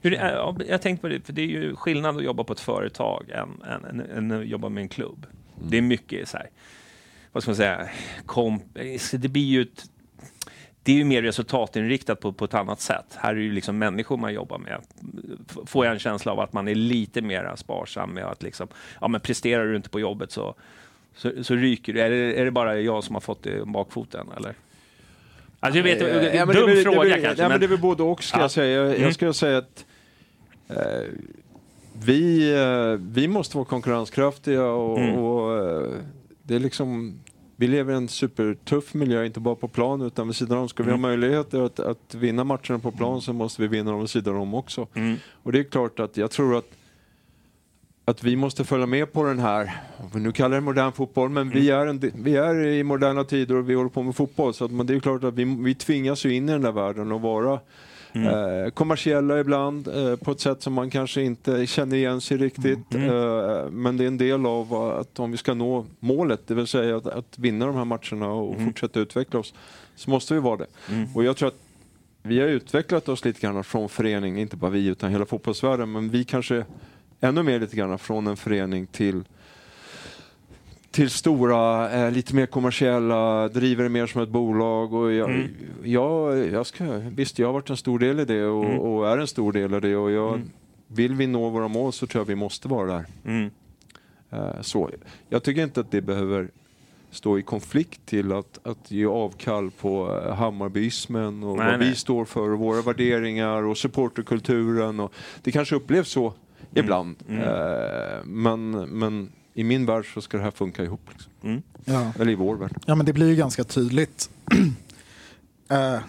Hur, 0.04 0.12
ja, 0.12 0.56
jag 0.68 0.82
tänkte 0.82 1.02
på 1.02 1.08
det, 1.08 1.26
för 1.26 1.34
det 1.34 1.42
är 1.42 1.48
ju 1.48 1.76
skillnad 1.76 2.18
att 2.18 2.24
jobba 2.24 2.44
på 2.44 2.54
ett 2.54 2.60
företag 2.60 3.30
än, 3.30 3.62
än, 3.72 3.86
än, 3.86 4.32
än 4.32 4.42
att 4.42 4.48
jobba 4.48 4.70
med 4.70 4.82
en 4.82 4.90
klubb. 4.90 5.26
Det 5.70 5.78
är 5.78 5.82
mycket 5.82 6.28
så 6.30 6.38
här, 6.38 6.50
vad 7.32 7.44
ska 7.44 7.50
man 7.50 7.56
säga, 7.56 7.90
komp, 8.26 8.64
det 9.12 9.28
blir 9.28 9.44
ju 9.46 9.62
ett, 9.62 9.86
det 10.84 10.92
är 10.92 10.96
ju 10.96 11.04
mer 11.04 11.22
resultatinriktat 11.22 12.20
på, 12.20 12.34
på 12.34 12.46
ett 12.46 12.54
annat 12.54 12.82
sätt. 12.82 13.06
Här 13.16 13.32
är 13.32 13.36
det 13.36 13.42
ju 13.42 13.52
liksom 13.52 13.78
människor 13.78 14.18
man 14.18 14.34
jobbar 14.34 14.58
med. 14.58 14.82
Får 15.66 15.86
jag 15.86 15.94
en 15.94 16.00
känsla 16.00 16.32
av 16.32 16.40
att 16.40 16.54
man 16.54 16.68
är 16.68 16.76
lite 16.76 17.22
mer 17.22 17.54
sparsam 17.56 18.10
med 18.10 18.24
att 18.26 18.44
liksom, 18.44 18.68
ja 19.02 19.08
men 19.08 19.22
presterar 19.22 19.66
du 19.66 19.76
inte 19.76 19.90
på 19.90 20.00
jobbet 20.00 20.32
så, 20.32 20.56
så, 21.16 21.44
så 21.44 21.56
ryker 21.56 21.94
du. 21.94 22.02
Är 22.02 22.10
det, 22.10 22.40
är 22.40 22.46
det 22.46 22.52
bara 22.52 22.80
jag 22.80 23.04
som 23.04 23.16
har 23.16 23.22
fått 23.22 23.44
det 23.44 23.62
om 23.62 23.72
bakfoten 23.72 24.28
eller? 24.38 24.54
Alltså 25.60 25.78
jag 25.80 25.84
vet, 25.84 26.02
Eh, 26.02 26.08
dum 26.22 26.24
ja, 26.34 26.46
men 26.46 26.56
det 26.56 26.76
det 26.76 26.82
fråga 26.84 27.00
väl- 27.00 27.12
kanske. 27.12 27.28
Ja, 27.30 27.36
men 27.38 27.50
men- 27.50 27.60
det 27.60 27.66
är 27.66 27.68
väl 27.68 27.80
både 27.80 28.04
och 28.04 28.24
ska 28.24 28.38
Ja. 28.38 28.42
jag 28.44 28.52
säga. 28.52 28.76
Jag, 28.78 28.88
Mm. 28.90 29.02
jag 29.02 29.14
skulle 29.14 29.34
säga 29.34 29.58
att 29.58 29.80
eh, 29.80 29.93
vi, 32.06 32.54
eh, 32.54 33.00
vi 33.14 33.28
måste 33.28 33.58
vara 33.58 33.66
konkurrenskraftiga 33.66 34.66
och, 34.66 35.00
Mm. 35.00 35.16
och 35.16 35.58
eh, 35.58 35.88
det 36.44 36.56
är 36.56 36.60
liksom 36.60 37.20
vi 37.56 37.68
lever 37.68 37.94
i 37.94 37.98
en 37.98 38.08
supertuff 38.08 38.94
miljö, 38.94 39.26
inte 39.26 39.40
bara 39.40 39.56
på 39.56 39.68
plan 39.68 40.02
utan 40.02 40.28
vid 40.28 40.36
sidan 40.36 40.58
om. 40.58 40.70
Ska 40.70 40.84
vi 40.84 40.92
ha 40.92 40.98
möjligheter 40.98 41.62
att, 41.62 41.80
att 41.80 42.16
vinna 42.16 42.44
matcherna 42.44 42.80
på 42.80 42.92
plan 42.92 43.22
så 43.22 43.34
måste 43.34 43.62
vi 43.62 43.68
vinna 43.68 43.92
dem 43.92 44.00
vid 44.00 44.10
sidan 44.10 44.36
om 44.36 44.54
också. 44.54 44.88
Mm. 44.94 45.16
Och 45.44 45.52
det 45.52 45.60
är 45.60 45.64
klart 45.64 46.00
att 46.00 46.18
jag 46.18 46.32
tror 46.32 46.58
att 46.58 46.66
att 48.06 48.24
vi 48.24 48.36
måste 48.36 48.64
följa 48.64 48.86
med 48.86 49.14
på 49.14 49.24
den 49.24 49.40
här, 49.40 49.72
nu 50.14 50.32
kallar 50.32 50.56
det 50.56 50.62
modern 50.62 50.92
fotboll, 50.92 51.30
men 51.30 51.50
vi, 51.50 51.70
är 51.70 51.86
en, 51.88 52.00
vi 52.16 52.36
är 52.36 52.66
i 52.66 52.84
moderna 52.84 53.24
tider 53.24 53.56
och 53.56 53.70
vi 53.70 53.74
håller 53.74 53.90
på 53.90 54.04
med 54.04 54.16
fotboll. 54.16 54.54
Så 54.54 54.66
att, 54.66 54.72
men 54.72 54.86
det 54.88 54.96
är 54.96 55.00
klart 55.00 55.24
att 55.24 55.34
vi, 55.34 55.44
vi 55.44 55.76
tvingas 55.76 56.26
ju 56.26 56.34
in 56.34 56.50
i 56.50 56.52
den 56.52 56.62
där 56.62 56.72
världen 56.72 57.12
och 57.12 57.22
vara 57.22 57.60
eh, 58.14 58.70
kommersiella 58.74 59.40
ibland 59.40 59.88
eh, 59.88 60.16
på 60.16 60.32
ett 60.32 60.40
sätt 60.40 60.62
som 60.62 60.74
man 60.74 60.90
kanske 60.90 61.22
inte 61.22 61.68
känner 61.68 61.96
igen 61.96 62.22
sig 62.22 62.38
riktigt. 62.38 62.96
Eh, 62.96 63.70
men 63.72 63.98
det 63.98 64.04
är 64.04 64.08
en 64.08 64.18
del 64.18 64.46
av 64.46 64.74
att 64.74 65.20
om 65.20 65.32
vi 65.32 65.38
ska 65.38 65.54
nå 65.54 65.86
målet, 66.00 66.48
det 66.48 66.54
vill 66.54 66.68
säga 66.68 66.98
att, 66.98 67.08
att 67.08 67.40
vinna 67.40 67.66
de 67.66 67.76
här 67.76 67.86
matcherna 67.86 68.32
och 68.32 68.62
fortsätta 68.62 69.00
utveckla 69.00 69.40
oss, 69.40 69.54
så 69.96 70.10
måste 70.10 70.34
vi 70.34 70.40
vara 70.40 70.58
det. 70.58 70.68
Och 71.16 71.24
jag 71.24 71.38
tror 71.38 71.48
att 71.48 71.60
vi 72.24 72.40
har 72.40 72.48
utvecklat 72.48 73.10
oss 73.10 73.26
lite 73.26 73.42
grann 73.42 73.64
från 73.64 73.90
förening, 73.90 74.38
inte 74.38 74.56
bara 74.56 74.72
vi 74.72 74.86
utan 74.86 75.12
hela 75.12 75.26
fotbollsvärlden, 75.26 75.92
men 75.92 76.10
vi 76.10 76.24
kanske 76.24 76.66
ännu 77.22 77.44
mer 77.44 77.60
lite 77.60 77.76
grann 77.76 78.00
från 78.00 78.28
en 78.28 78.38
förening 78.38 78.88
till 78.88 79.24
till 80.94 81.10
stora, 81.10 81.92
eh, 81.92 82.12
lite 82.12 82.36
mer 82.36 82.46
kommersiella, 82.46 83.48
driver 83.48 83.84
det 83.84 83.90
mer 83.90 84.08
som 84.08 84.22
ett 84.22 84.30
bolag. 84.30 84.94
Och 84.94 85.12
jag, 85.12 85.30
Mm. 85.30 85.48
jag, 85.84 86.38
jag 86.52 86.66
ska, 86.66 86.84
visst, 87.16 87.40
jag 87.40 87.48
har 87.48 87.54
varit 87.54 87.70
en 87.70 87.78
stor 87.78 88.00
del 88.00 88.20
i 88.20 88.26
det 88.26 88.46
och, 88.46 88.66
Mm. 88.66 88.80
och 88.80 89.08
är 89.10 89.18
en 89.18 89.28
stor 89.28 89.52
del 89.52 89.74
i 89.74 89.80
det. 89.80 89.96
Och 89.96 90.12
jag, 90.12 90.34
Mm. 90.34 90.50
Vill 90.88 91.14
vi 91.16 91.28
nå 91.28 91.50
våra 91.50 91.68
mål 91.68 91.94
så 91.94 92.08
tror 92.08 92.20
jag 92.22 92.26
vi 92.28 92.36
måste 92.36 92.68
vara 92.68 92.88
där. 92.94 93.06
Mm. 93.26 93.50
Eh, 94.32 94.62
så. 94.62 94.90
Jag 95.30 95.44
tycker 95.44 95.64
inte 95.64 95.80
att 95.80 95.92
det 95.92 96.02
behöver 96.02 96.48
stå 97.12 97.40
i 97.40 97.42
konflikt 97.42 98.06
till 98.06 98.32
att, 98.32 98.60
att 98.68 98.92
ge 98.92 99.06
avkall 99.06 99.72
på 99.72 100.22
eh, 100.26 100.36
Hammarbyismen 100.36 101.44
och 101.44 101.58
Nej, 101.58 101.68
vad 101.72 101.80
nej. 101.80 101.90
vi 101.90 101.96
står 101.96 102.26
för 102.26 102.50
och 102.50 102.60
våra 102.60 102.82
värderingar 102.82 103.64
och 103.64 103.78
supporterkulturen. 103.78 105.00
Och 105.00 105.14
det 105.44 105.52
kanske 105.52 105.76
upplevs 105.76 106.10
så 106.10 106.34
ibland. 106.76 107.16
Mm. 107.30 107.42
Eh, 107.42 108.26
men, 108.26 108.72
men 108.72 109.32
i 109.54 109.64
min 109.64 109.86
värld 109.86 110.14
så 110.14 110.22
ska 110.22 110.38
det 110.38 110.44
här 110.44 110.52
funka 110.52 110.84
ihop. 110.84 111.02
Liksom. 111.12 111.32
Mm. 111.44 111.62
Ja. 111.86 112.14
Eller 112.20 112.32
i 112.32 112.36
vår 112.36 112.56
värld. 112.56 112.78
Ja, 112.86 112.96
men 112.96 113.06
det 113.06 113.14
blir 113.14 113.30
ju 113.30 113.36
ganska 113.36 113.64
tydligt. 113.64 114.30
Eh, 115.70 116.00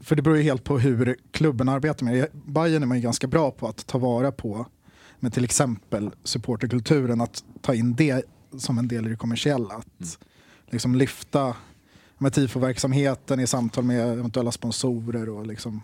för 0.00 0.16
det 0.16 0.22
beror 0.22 0.36
ju 0.36 0.42
helt 0.42 0.64
på 0.64 0.78
hur 0.78 1.16
klubben 1.30 1.68
arbetar 1.68 2.04
med 2.04 2.14
det. 2.14 2.28
Bayern 2.32 2.82
är 2.82 2.86
man 2.86 2.96
ju 2.96 3.02
ganska 3.02 3.26
bra 3.26 3.50
på 3.50 3.68
att 3.68 3.86
ta 3.86 3.98
vara 3.98 4.32
på 4.32 4.66
med 5.20 5.34
till 5.34 5.44
exempel 5.44 6.10
supporterkulturen, 6.24 7.20
att 7.20 7.44
ta 7.60 7.74
in 7.74 7.94
det 7.94 8.24
som 8.58 8.78
en 8.78 8.88
del 8.88 9.06
i 9.06 9.10
det 9.10 9.16
kommersiella. 9.16 9.74
Att 9.74 10.18
liksom 10.70 10.94
lyfta 10.94 11.56
med 12.18 12.32
tifo-verksamheten 12.32 13.40
i 13.40 13.46
samtal 13.46 13.84
med 13.84 14.12
eventuella 14.12 14.52
sponsorer 14.52 15.28
och 15.28 15.46
liksom 15.46 15.82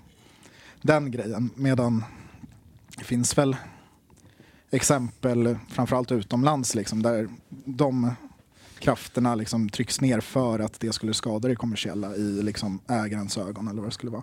den 0.83 1.11
grejen. 1.11 1.51
Medan 1.55 2.05
det 2.99 3.05
finns 3.05 3.39
väl 3.39 3.57
exempel, 4.71 5.57
framförallt 5.69 6.13
utomlands, 6.13 6.75
liksom, 6.75 7.03
där 7.03 7.29
de 7.65 8.11
krafterna 8.79 9.35
liksom 9.35 9.69
trycks 9.69 10.01
ner 10.01 10.21
för 10.21 10.59
att 10.59 10.81
det 10.81 10.93
skulle 10.93 11.15
skada 11.15 11.49
det 11.49 11.55
kommersiella 11.57 12.15
i 12.17 12.43
liksom 12.43 12.79
ägarens 12.89 13.39
ögon 13.39 13.69
eller 13.69 13.81
vad 13.81 13.91
det 13.91 13.95
skulle 13.95 14.13
vara. 14.13 14.23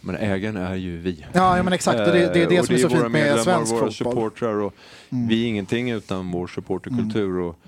Men 0.00 0.16
ägaren 0.16 0.56
är 0.56 0.74
ju 0.74 0.98
vi. 0.98 1.26
Ja, 1.32 1.56
ja 1.56 1.62
men 1.62 1.72
exakt. 1.72 2.00
Och 2.00 2.06
det, 2.06 2.12
det 2.34 2.42
är 2.42 2.48
det 2.48 2.54
Eh, 2.54 2.60
och 2.60 2.66
som 2.66 2.74
är 2.74 2.78
så 2.78 2.88
fint 2.88 3.10
med 3.12 3.40
svensk 3.40 3.72
våra 3.72 3.80
fotboll. 3.80 3.92
supportrar 3.92 4.54
och 4.54 4.74
Mm. 5.10 5.28
vi 5.28 5.44
är 5.44 5.48
ingenting 5.48 5.90
utan 5.90 6.30
vår 6.30 6.46
supporterkultur. 6.46 7.38
Och 7.38 7.58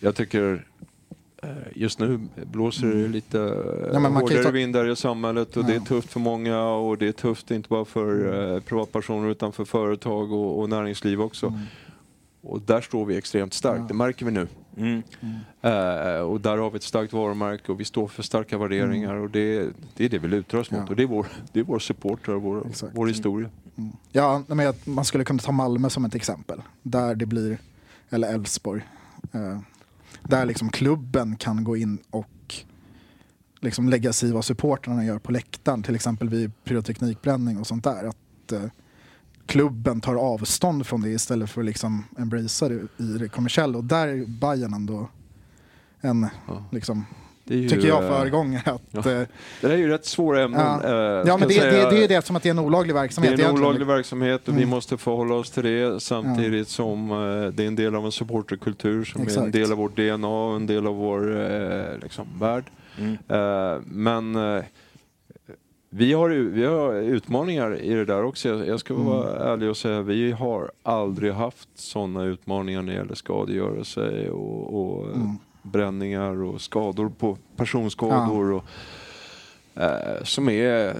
jag 0.00 0.14
tycker 0.14 0.66
just 1.74 1.98
nu 1.98 2.20
blåser 2.34 2.86
det 2.86 3.08
lite 3.08 3.38
eh, 3.40 3.90
Ja, 3.92 3.98
hårdare 4.08 4.42
ta- 4.42 4.50
vindar 4.50 4.90
i 4.90 4.96
samhället 4.96 5.56
och 5.56 5.64
det 5.64 5.72
är 5.72 5.76
Ja. 5.76 5.84
tufft 5.84 6.12
för 6.12 6.20
många 6.20 6.62
och 6.62 6.98
det 6.98 7.08
är 7.08 7.12
tufft 7.12 7.50
inte 7.50 7.68
bara 7.68 7.84
för 7.84 8.52
eh, 8.54 8.60
privatpersoner 8.60 9.30
utan 9.30 9.52
för 9.52 9.64
företag 9.64 10.32
och, 10.32 10.58
och 10.60 10.68
näringsliv 10.68 11.20
också. 11.20 11.46
Mm. 11.46 11.60
Och 12.44 12.60
där 12.60 12.80
står 12.80 13.04
vi 13.04 13.16
extremt 13.16 13.54
starkt, 13.54 13.78
Ja. 13.80 13.84
det 13.88 13.94
märker 13.94 14.26
vi 14.26 14.32
nu. 14.32 14.46
Mm. 14.76 15.02
Eh, 15.62 16.20
och 16.20 16.40
där 16.40 16.56
har 16.58 16.70
vi 16.70 16.76
ett 16.76 16.82
starkt 16.82 17.12
varumärke 17.12 17.72
och 17.72 17.80
vi 17.80 17.84
står 17.84 18.08
för 18.08 18.22
starka 18.22 18.58
värderingar 18.58 19.14
och 19.14 19.30
det, 19.30 19.68
det 19.96 20.04
är 20.04 20.08
det 20.08 20.18
vi 20.18 20.28
lutar 20.28 20.58
oss 20.58 20.70
mot. 20.70 20.78
Mm. 20.78 20.86
Ja. 20.86 20.90
Och 20.90 20.96
det 20.96 21.02
är 21.02 21.06
vår, 21.06 21.26
det 21.52 21.60
är 21.60 21.64
vår 21.64 21.78
supporter 21.78 22.34
och 22.34 22.42
vår, 22.42 22.66
Exakt. 22.68 22.92
vår 22.96 23.06
historia. 23.06 23.48
Mm. 23.76 23.90
Ja, 24.12 24.42
nej, 24.46 24.56
men 24.56 24.68
att 24.68 24.86
man 24.86 25.04
skulle 25.04 25.24
kunna 25.24 25.38
ta 25.38 25.52
Malmö 25.52 25.90
som 25.90 26.04
ett 26.04 26.14
exempel. 26.14 26.62
Där 26.82 27.14
det 27.14 27.26
blir, 27.26 27.58
eller 28.10 28.34
Elfsborg, 28.34 28.82
eh, 29.32 29.58
där 30.22 30.46
liksom 30.46 30.70
klubben 30.70 31.36
kan 31.36 31.64
gå 31.64 31.76
in 31.76 31.98
och 32.10 32.54
liksom 33.60 33.88
lägga 33.88 34.12
sig 34.12 34.28
i 34.28 34.32
vad 34.32 34.44
supportrarna 34.44 35.04
gör 35.04 35.18
på 35.18 35.32
läktaren. 35.32 35.82
Till 35.82 35.94
exempel 35.94 36.28
vid 36.28 36.64
pyroteknikbränning 36.64 37.58
och 37.58 37.66
sånt 37.66 37.84
där. 37.84 38.04
Att 38.08 38.52
eh, 38.52 38.62
klubben 39.46 40.00
tar 40.00 40.14
avstånd 40.14 40.86
från 40.86 41.00
det 41.00 41.10
istället 41.10 41.50
för 41.50 41.60
att 41.60 41.66
liksom 41.66 42.04
embracea 42.18 42.68
det 42.68 43.04
i 43.04 43.18
det 43.18 43.28
kommersiella. 43.28 43.78
Och 43.78 43.84
där 43.84 44.08
är 44.08 44.26
Bayern 44.26 44.74
ändå 44.74 45.08
en, 46.00 46.26
Ja. 46.48 46.64
liksom, 46.70 47.04
ju, 47.44 47.68
tycker 47.68 47.88
jag, 47.88 48.02
eh, 48.04 48.08
föregångare. 48.10 48.62
Att, 48.70 48.82
ja. 48.90 48.98
eh, 48.98 49.04
Det 49.04 49.26
där 49.60 49.70
är 49.70 49.76
ju 49.76 49.88
rätt 49.88 50.04
svåra 50.04 50.42
ämnen. 50.42 50.60
Ja. 50.82 50.84
eh, 50.84 51.22
ja, 51.26 51.36
men 51.36 51.48
det, 51.48 51.54
säga. 51.54 51.90
det, 51.90 51.96
det 51.96 52.04
är 52.04 52.08
det 52.08 52.26
som 52.26 52.36
att 52.36 52.42
det 52.42 52.48
är 52.48 52.50
en 52.50 52.58
olaglig 52.58 52.94
Det 52.94 53.00
verksamhet. 53.00 53.40
är 53.40 53.44
en 53.48 53.54
olaglig 53.58 53.86
verksamhet 53.86 54.48
och 54.48 54.54
vi 54.54 54.58
Mm. 54.58 54.68
måste 54.68 54.96
förhålla 54.96 55.34
oss 55.34 55.50
till 55.50 55.62
det 55.62 56.02
samtidigt 56.02 56.68
som 56.68 57.10
eh, 57.10 57.16
det 57.52 57.62
är 57.62 57.66
en 57.66 57.76
del 57.76 57.94
av 57.94 58.04
en 58.04 58.12
supporterkultur 58.12 59.04
som 59.04 59.20
är 59.20 59.24
en 59.24 59.28
Exakt. 59.28 59.52
del 59.52 59.72
av 59.72 59.78
vårt 59.78 59.96
DNA 59.96 60.28
och 60.28 60.56
en 60.56 60.66
del 60.66 60.86
av 60.86 60.94
vår 60.96 61.40
eh, 61.52 61.98
liksom, 62.02 62.26
värld. 62.40 62.64
Mm. 62.98 63.82
Men 63.84 64.62
vi 65.90 66.12
har, 66.12 66.28
ju- 66.28 66.50
vi 66.50 66.64
har 66.64 66.94
utmaningar 66.94 67.80
i 67.80 67.94
det 67.94 68.04
där 68.04 68.24
också. 68.24 68.48
Jag, 68.48 68.66
jag 68.68 68.80
ska 68.80 68.94
vara 68.94 69.52
ärlig 69.52 69.68
och 69.70 69.76
säga 69.76 70.02
vi 70.02 70.32
har 70.32 70.70
aldrig 70.82 71.32
haft 71.32 71.68
sådana 71.74 72.24
utmaningar 72.24 72.82
när 72.82 72.92
det 72.92 72.98
gäller 72.98 73.14
skadegörelse 73.14 74.28
och, 74.30 74.74
och 74.98 75.06
Mm. 75.06 75.36
Bränningar 75.62 76.42
och 76.42 76.60
skador 76.60 77.08
på 77.18 77.38
personskador. 77.56 78.52
Och, 78.52 78.64
eh, 79.82 80.22
som 80.24 80.48
är, 80.48 80.96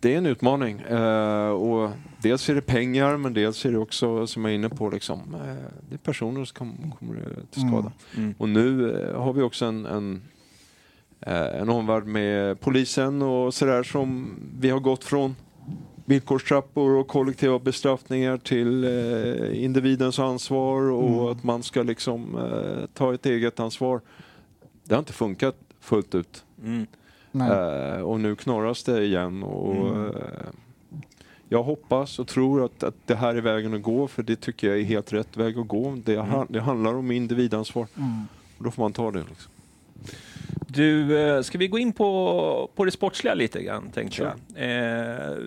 det 0.00 0.14
är 0.14 0.18
en 0.18 0.26
utmaning. 0.26 0.80
Eh, 0.80 1.48
och 1.48 1.90
dels 2.22 2.48
är 2.48 2.54
det 2.54 2.60
pengar 2.60 3.16
men 3.16 3.34
dels 3.34 3.64
är 3.66 3.72
det 3.72 3.78
också, 3.78 4.26
som 4.26 4.44
jag 4.44 4.50
är 4.52 4.54
inne 4.54 4.68
på, 4.68 4.90
liksom, 4.90 5.20
eh, 5.34 5.54
det 5.88 5.94
är 5.94 5.98
personer 5.98 6.44
som 6.44 6.54
kom- 6.56 6.92
kommer 6.98 7.20
till 7.50 7.68
skada. 7.68 7.92
Mm. 8.16 8.34
Och 8.38 8.48
nu 8.48 8.92
eh, 9.02 9.20
har 9.22 9.32
vi 9.32 9.42
också 9.42 9.64
en, 9.64 9.86
en, 9.86 10.22
eh, 11.20 11.60
en 11.60 11.68
omvärld 11.68 12.06
med 12.06 12.60
polisen 12.60 13.22
och 13.22 13.54
sådär 13.54 13.82
som 13.82 14.34
vi 14.58 14.70
har 14.70 14.80
gått 14.80 15.04
från 15.04 15.36
villkorstrappor 16.04 16.90
och 16.90 17.08
kollektiva 17.08 17.58
bestraffningar 17.58 18.36
till 18.38 18.84
eh, 18.84 19.64
individens 19.64 20.18
ansvar 20.18 20.82
och 20.90 21.08
Mm. 21.08 21.26
att 21.26 21.44
man 21.44 21.62
ska 21.62 21.82
liksom 21.82 22.36
eh, 22.38 22.86
ta 22.94 23.14
ett 23.14 23.26
eget 23.26 23.60
ansvar. 23.60 24.00
Det 24.84 24.94
har 24.94 24.98
inte 24.98 25.12
funkat 25.12 25.56
fullt 25.80 26.14
ut. 26.14 26.44
Mm. 26.64 26.86
Nej. 27.32 27.50
Eh, 27.50 28.00
och 28.00 28.20
nu 28.20 28.36
knorras 28.36 28.82
det 28.84 29.04
igen. 29.04 29.42
Och, 29.42 29.74
Mm. 29.86 30.06
eh, 30.06 30.12
jag 31.48 31.62
hoppas 31.62 32.18
och 32.18 32.28
tror 32.28 32.64
att, 32.64 32.82
att 32.82 32.94
det 33.06 33.14
här 33.14 33.34
är 33.34 33.40
vägen 33.40 33.74
att 33.74 33.82
gå 33.82 34.06
för 34.08 34.22
det 34.22 34.36
tycker 34.36 34.68
jag 34.68 34.78
är 34.80 34.82
helt 34.84 35.12
rätt 35.12 35.36
väg 35.36 35.58
att 35.58 35.68
gå. 35.68 35.96
Det, 36.04 36.16
han- 36.16 36.46
det 36.50 36.60
handlar 36.60 36.94
om 36.94 37.10
individansvar. 37.10 37.86
Mm. 37.96 38.22
Och 38.58 38.64
då 38.64 38.70
får 38.70 38.82
man 38.82 38.92
ta 38.92 39.10
det. 39.10 39.18
Liksom. 39.28 39.50
Du, 40.68 41.18
eh, 41.18 41.42
ska 41.42 41.58
vi 41.58 41.68
gå 41.68 41.78
in 41.78 41.92
på, 41.92 42.70
på 42.74 42.84
det 42.84 42.90
sportsliga 42.90 43.34
lite 43.34 43.62
grann, 43.62 43.90
tänkte 43.90 44.22
jag. 44.22 44.32
Eh, 44.54 45.38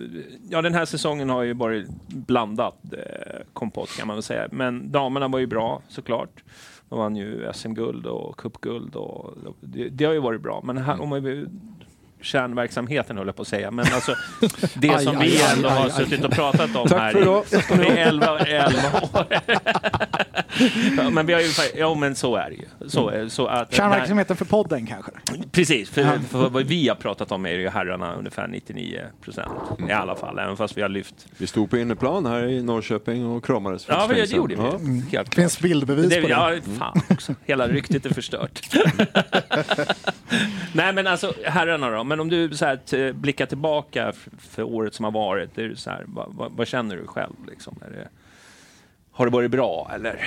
ja, 0.50 0.62
den 0.62 0.74
här 0.74 0.84
säsongen 0.84 1.30
har 1.30 1.42
ju 1.42 1.52
varit 1.52 1.88
blandat 2.08 2.78
eh, 2.92 3.40
kompott 3.52 3.96
kan 3.98 4.06
man 4.06 4.16
väl 4.16 4.22
säga. 4.22 4.48
Men 4.52 4.92
damerna 4.92 5.28
var 5.28 5.38
ju 5.38 5.46
bra 5.46 5.82
såklart. 5.88 6.44
De 6.88 6.98
vann 6.98 7.16
ju 7.16 7.50
SM-guld 7.54 8.06
och 8.06 8.36
cupguld 8.36 8.94
och 8.94 9.34
det, 9.60 9.88
det 9.88 10.04
har 10.04 10.12
ju 10.12 10.20
varit 10.20 10.40
bra. 10.40 10.60
Men 10.64 10.78
här, 10.78 11.00
om 11.00 11.08
man 11.08 11.22
kärnverksamheten 12.20 13.16
höll 13.18 13.26
jag 13.26 13.36
på 13.36 13.42
att 13.42 13.48
säga. 13.48 13.70
Men 13.70 13.86
alltså 13.94 14.14
det 14.74 14.90
Aj, 14.90 15.04
som 15.04 15.18
aj, 15.18 15.28
vi 15.28 15.36
aj, 15.42 15.52
ändå 15.56 15.68
aj, 15.68 15.74
har 15.74 15.84
aj. 15.84 15.90
suttit 15.90 16.24
och 16.24 16.30
pratat 16.30 16.76
om 16.76 16.88
Tack 16.88 17.00
här 17.00 17.12
för 17.12 17.84
i, 17.84 17.86
i 17.88 17.98
11, 17.98 18.38
11 18.38 18.78
år. 19.12 19.26
ja, 20.96 21.10
men 21.10 21.26
vi 21.26 21.32
har 21.32 21.40
ju, 21.40 21.48
ja 21.76 21.94
men 21.94 22.14
så 22.14 22.36
är 22.36 22.50
det 22.50 22.56
ju. 22.56 22.88
Så, 22.88 23.08
är- 23.08 23.28
så 23.28 23.46
att, 23.46 23.74
Kärnverksamheten 23.74 24.36
för 24.36 24.44
podden 24.44 24.86
kanske? 24.86 25.10
Precis, 25.52 25.90
för, 25.90 26.18
för 26.30 26.48
vad 26.48 26.64
vi 26.66 26.88
har 26.88 26.96
pratat 26.96 27.32
om 27.32 27.46
är 27.46 27.50
ju 27.50 27.68
herrarna 27.68 28.14
ungefär 28.14 28.46
99 28.46 29.00
procent 29.24 29.52
i 29.88 29.92
alla 29.92 30.16
fall, 30.16 30.38
även 30.38 30.56
fast 30.56 30.76
vi 30.76 30.82
har 30.82 30.88
lyft. 30.88 31.26
Vi 31.36 31.46
stod 31.46 31.70
på 31.70 31.78
innerplan 31.78 32.26
här 32.26 32.44
i 32.46 32.62
Norrköping 32.62 33.26
och 33.26 33.44
kramades. 33.44 33.84
Ja, 33.88 34.00
stund 34.04 34.10
det 34.20 34.30
gjorde 34.30 34.54
vi. 34.54 34.62
Ja. 34.62 34.70
Helt 34.78 35.10
klart. 35.10 35.34
finns 35.34 35.60
bildbevis 35.60 36.08
Det, 36.10 36.20
på 36.22 36.28
det. 36.28 36.32
ja, 36.34 36.52
fan 36.78 37.00
också. 37.10 37.34
Hela 37.46 37.68
ryktet 37.68 38.06
är 38.06 38.14
förstört. 38.14 38.60
Nej, 40.74 40.92
men 40.92 41.06
alltså 41.06 41.34
herrarna 41.44 41.90
då. 41.90 42.04
Men 42.04 42.20
om 42.20 42.28
du 42.28 42.50
så 42.56 42.64
här, 42.64 43.12
blickar 43.12 43.46
tillbaka 43.46 44.12
för 44.38 44.62
året 44.62 44.94
som 44.94 45.04
har 45.04 45.12
varit, 45.12 45.58
är 45.58 45.74
så 45.74 45.90
här, 45.90 46.04
vad, 46.06 46.34
vad, 46.34 46.52
vad 46.52 46.66
känner 46.66 46.96
du 46.96 47.06
själv? 47.06 47.34
Liksom? 47.48 47.74
Det, 47.80 48.08
har 49.12 49.26
det 49.26 49.32
varit 49.32 49.50
bra 49.50 49.90
eller? 49.94 50.26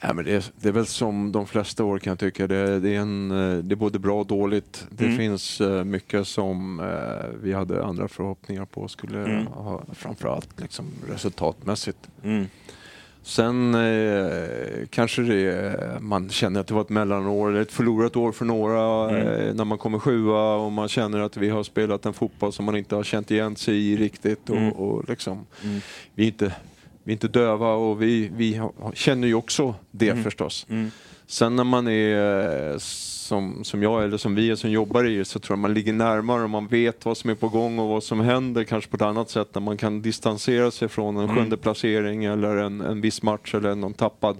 Ja, 0.00 0.12
men 0.12 0.24
det, 0.24 0.32
är, 0.34 0.44
det 0.56 0.68
är 0.68 0.72
väl 0.72 0.86
som 0.86 1.32
de 1.32 1.46
flesta 1.46 1.84
år 1.84 1.98
kan 1.98 2.10
jag 2.10 2.18
tycka. 2.18 2.46
Det, 2.46 2.80
det, 2.80 2.94
är, 2.94 3.00
en, 3.00 3.30
eh, 3.30 3.58
det 3.64 3.74
är 3.74 3.76
både 3.76 3.98
bra 3.98 4.20
och 4.20 4.26
dåligt. 4.26 4.86
Det 4.90 5.04
Mm. 5.04 5.16
finns 5.16 5.60
eh, 5.60 5.84
mycket 5.84 6.26
som 6.28 6.80
eh, 6.80 7.26
vi 7.42 7.52
hade 7.52 7.84
andra 7.84 8.08
förhoppningar 8.08 8.64
på 8.64 8.88
skulle 8.88 9.18
Mm. 9.24 9.46
ha 9.46 9.82
framförallt 9.94 10.60
liksom 10.60 10.86
resultatmässigt. 11.10 11.98
Mm. 12.24 12.46
Sen 13.26 13.74
eh, 13.74 14.86
kanske 14.90 15.22
det, 15.22 15.78
man 16.00 16.28
känner 16.30 16.60
att 16.60 16.66
det 16.66 16.74
var 16.74 16.80
ett 16.80 16.88
mellanår, 16.88 17.50
eller 17.50 17.60
ett 17.60 17.72
förlorat 17.72 18.16
år 18.16 18.32
för 18.32 18.44
några 18.44 19.10
Mm. 19.10 19.26
eh, 19.48 19.54
när 19.54 19.64
man 19.64 19.78
kommer 19.78 19.98
sjua 19.98 20.54
och 20.54 20.72
man 20.72 20.88
känner 20.88 21.20
att 21.20 21.36
vi 21.36 21.48
har 21.48 21.62
spelat 21.62 22.06
en 22.06 22.12
fotboll 22.12 22.52
som 22.52 22.64
man 22.64 22.76
inte 22.76 22.94
har 22.94 23.02
känt 23.02 23.30
igen 23.30 23.56
sig 23.56 23.76
i 23.92 23.96
riktigt. 23.96 24.50
Och, 24.50 24.56
Mm. 24.56 24.72
och 24.72 25.08
liksom, 25.08 25.46
Mm. 25.64 25.80
vi, 26.14 26.22
är 26.22 26.26
inte, 26.26 26.52
vi 27.04 27.10
är 27.10 27.12
inte 27.12 27.28
döva 27.28 27.72
och 27.72 28.02
vi, 28.02 28.30
vi 28.36 28.54
har- 28.54 28.72
känner 28.94 29.28
ju 29.28 29.34
också 29.34 29.74
det 29.90 30.08
Mm. 30.10 30.24
förstås. 30.24 30.66
Mm. 30.70 30.90
Sen 31.26 31.56
när 31.56 31.64
man 31.64 31.88
är 31.88 32.78
som, 33.24 33.64
som 33.64 33.82
jag 33.82 34.04
eller 34.04 34.16
som 34.16 34.34
vi 34.34 34.50
är 34.50 34.56
som 34.56 34.70
jobbar 34.70 35.04
i 35.04 35.16
det 35.16 35.24
så 35.24 35.38
tror 35.38 35.54
jag 35.54 35.58
man 35.58 35.74
ligger 35.74 35.92
närmare 35.92 36.42
och 36.42 36.50
man 36.50 36.66
vet 36.66 37.04
vad 37.04 37.16
som 37.16 37.30
är 37.30 37.34
på 37.34 37.48
gång 37.48 37.78
och 37.78 37.88
vad 37.88 38.02
som 38.02 38.20
händer 38.20 38.64
kanske 38.64 38.90
på 38.90 38.96
ett 38.96 39.02
annat 39.02 39.30
sätt 39.30 39.48
när 39.54 39.60
man 39.62 39.76
kan 39.76 40.02
distansera 40.02 40.70
sig 40.70 40.88
från 40.88 41.16
en 41.16 41.24
Mm. 41.24 41.36
sjunde 41.36 41.56
placering 41.56 42.24
eller 42.24 42.56
en, 42.56 42.80
en 42.80 43.00
viss 43.00 43.22
match 43.22 43.54
eller 43.54 43.74
någon 43.74 43.94
tappad 43.94 44.36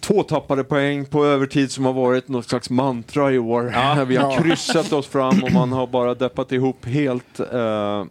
Två 0.00 0.22
tappade 0.22 0.64
poäng 0.64 1.04
på 1.04 1.24
övertid 1.24 1.70
som 1.70 1.84
har 1.84 1.92
varit 1.92 2.28
något 2.28 2.48
slags 2.48 2.70
mantra 2.70 3.32
i 3.32 3.38
år. 3.38 3.72
Ja. 3.74 4.04
Vi 4.08 4.16
har 4.16 4.36
kryssat 4.42 4.92
oss 4.92 5.06
fram 5.06 5.42
och 5.44 5.52
man 5.52 5.72
har 5.72 5.86
bara 5.86 6.14
deppat 6.14 6.52
ihop 6.52 6.84
helt. 6.84 7.40
Eh, 7.40 8.04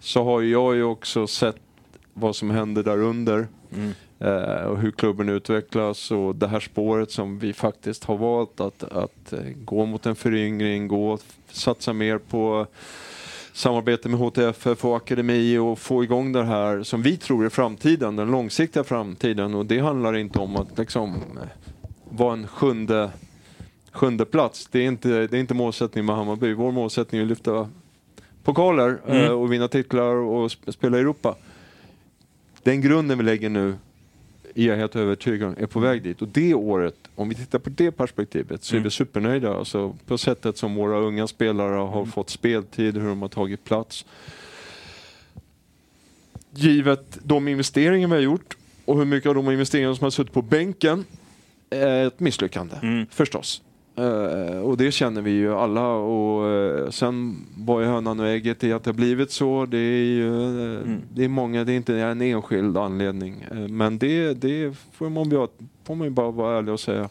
så 0.00 0.24
har 0.24 0.42
jag 0.42 0.74
ju 0.74 0.82
också 0.84 1.26
sett 1.26 1.56
vad 2.14 2.36
som 2.36 2.50
händer 2.50 2.82
där 2.82 2.98
under 3.02 3.46
Mm. 3.76 3.92
Eh, 4.24 4.64
och 4.66 4.78
hur 4.78 4.90
klubben 4.90 5.28
utvecklas 5.28 6.10
och 6.10 6.36
det 6.36 6.46
här 6.48 6.60
spåret 6.60 7.10
som 7.10 7.38
vi 7.38 7.52
faktiskt 7.52 8.04
har 8.04 8.16
valt 8.16 8.60
att, 8.60 8.82
att 8.82 9.32
eh, 9.32 9.40
gå 9.64 9.86
mot 9.86 10.06
en 10.06 10.14
föryngring, 10.16 10.88
gå 10.88 11.10
och 11.10 11.20
satsa 11.48 11.92
mer 11.92 12.18
på 12.18 12.66
samarbete 13.52 14.08
med 14.08 14.20
HTFF 14.20 14.84
och 14.84 14.96
akademi 14.96 15.58
och 15.58 15.78
få 15.78 16.04
igång 16.04 16.32
det 16.32 16.44
här 16.44 16.82
som 16.82 17.02
vi 17.02 17.16
tror 17.16 17.44
är 17.44 17.48
framtiden, 17.48 18.16
den 18.16 18.30
långsiktiga 18.30 18.84
framtiden 18.84 19.54
och 19.54 19.66
det 19.66 19.78
handlar 19.78 20.16
inte 20.16 20.38
om 20.38 20.56
att 20.56 20.78
liksom 20.78 21.14
eh, 21.14 21.48
vara 22.10 22.32
en 22.32 22.46
sjunde, 22.46 23.10
sjunde 23.92 24.24
plats. 24.24 24.68
Det 24.70 24.78
är, 24.78 24.86
inte, 24.86 25.08
det 25.26 25.36
är 25.36 25.40
inte 25.40 25.54
målsättningen 25.54 26.06
med 26.06 26.16
Hammarby. 26.16 26.52
Vår 26.54 26.72
målsättning 26.72 27.18
är 27.18 27.22
att 27.24 27.28
lyfta 27.28 27.68
pokaler 28.44 29.00
Mm. 29.06 29.32
och 29.32 29.52
vinna 29.52 29.68
titlar 29.68 30.14
och 30.14 30.48
sp- 30.48 30.70
spela 30.70 30.96
i 30.96 31.00
Europa. 31.00 31.34
Den 32.62 32.80
grunden 32.80 33.18
vi 33.18 33.24
lägger 33.24 33.48
nu 33.50 33.74
är 34.54 34.66
jag 34.66 34.76
helt 34.76 34.96
övertygad 34.96 35.48
om 35.48 35.54
är 35.58 35.66
på 35.66 35.80
väg 35.80 36.02
dit. 36.02 36.22
Och 36.22 36.28
det 36.28 36.54
året, 36.54 36.94
om 37.14 37.28
vi 37.28 37.34
tittar 37.34 37.58
på 37.58 37.70
det 37.70 37.90
perspektivet, 37.92 38.64
så 38.64 38.74
är 38.74 38.76
Mm. 38.76 38.84
vi 38.84 38.90
supernöjda. 38.90 39.54
Alltså, 39.56 39.96
på 40.06 40.18
sättet 40.18 40.56
som 40.56 40.74
våra 40.74 40.98
unga 40.98 41.26
spelare 41.26 41.74
har 41.74 41.98
Mm. 42.00 42.12
fått 42.12 42.30
speltid, 42.30 42.96
hur 42.96 43.08
de 43.08 43.22
har 43.22 43.28
tagit 43.28 43.64
plats. 43.64 44.04
Givet 46.50 47.18
de 47.22 47.48
investeringar 47.48 48.08
vi 48.08 48.14
har 48.14 48.20
gjort 48.22 48.56
och 48.84 48.98
hur 48.98 49.04
mycket 49.04 49.28
av 49.28 49.34
de 49.34 49.50
investeringar 49.50 49.94
som 49.94 50.04
har 50.04 50.10
suttit 50.10 50.32
på 50.32 50.42
bänken 50.42 51.04
är 51.70 52.06
ett 52.06 52.20
misslyckande, 52.20 52.76
Mm. 52.82 53.06
förstås. 53.10 53.62
Eh, 53.96 54.58
och 54.60 54.76
det 54.76 54.92
känner 54.92 55.22
vi 55.22 55.30
ju 55.30 55.54
alla. 55.54 55.88
Och, 55.88 56.48
eh, 56.50 56.90
sen 56.90 57.46
var 57.56 57.80
ju 57.80 57.86
hönan 57.86 58.20
och 58.20 58.26
ägget 58.26 58.64
i 58.64 58.72
att 58.72 58.84
det 58.84 58.88
har 58.90 58.94
blivit 58.94 59.30
så. 59.30 59.66
Det 59.66 59.78
är, 59.78 60.04
ju, 60.04 60.28
eh, 60.42 60.80
Mm. 60.82 61.00
det 61.14 61.24
är 61.24 61.28
många, 61.28 61.64
det 61.64 61.72
är 61.72 61.76
inte 61.76 61.96
en 61.98 62.20
enskild 62.20 62.76
anledning. 62.78 63.46
Men 63.68 63.98
det, 63.98 64.34
det 64.34 64.76
får, 64.92 65.10
man, 65.10 65.48
får 65.84 65.94
man 65.94 66.06
ju 66.06 66.10
bara 66.10 66.30
vara 66.30 66.58
ärlig 66.58 66.72
och 66.72 66.80
säga. 66.80 67.08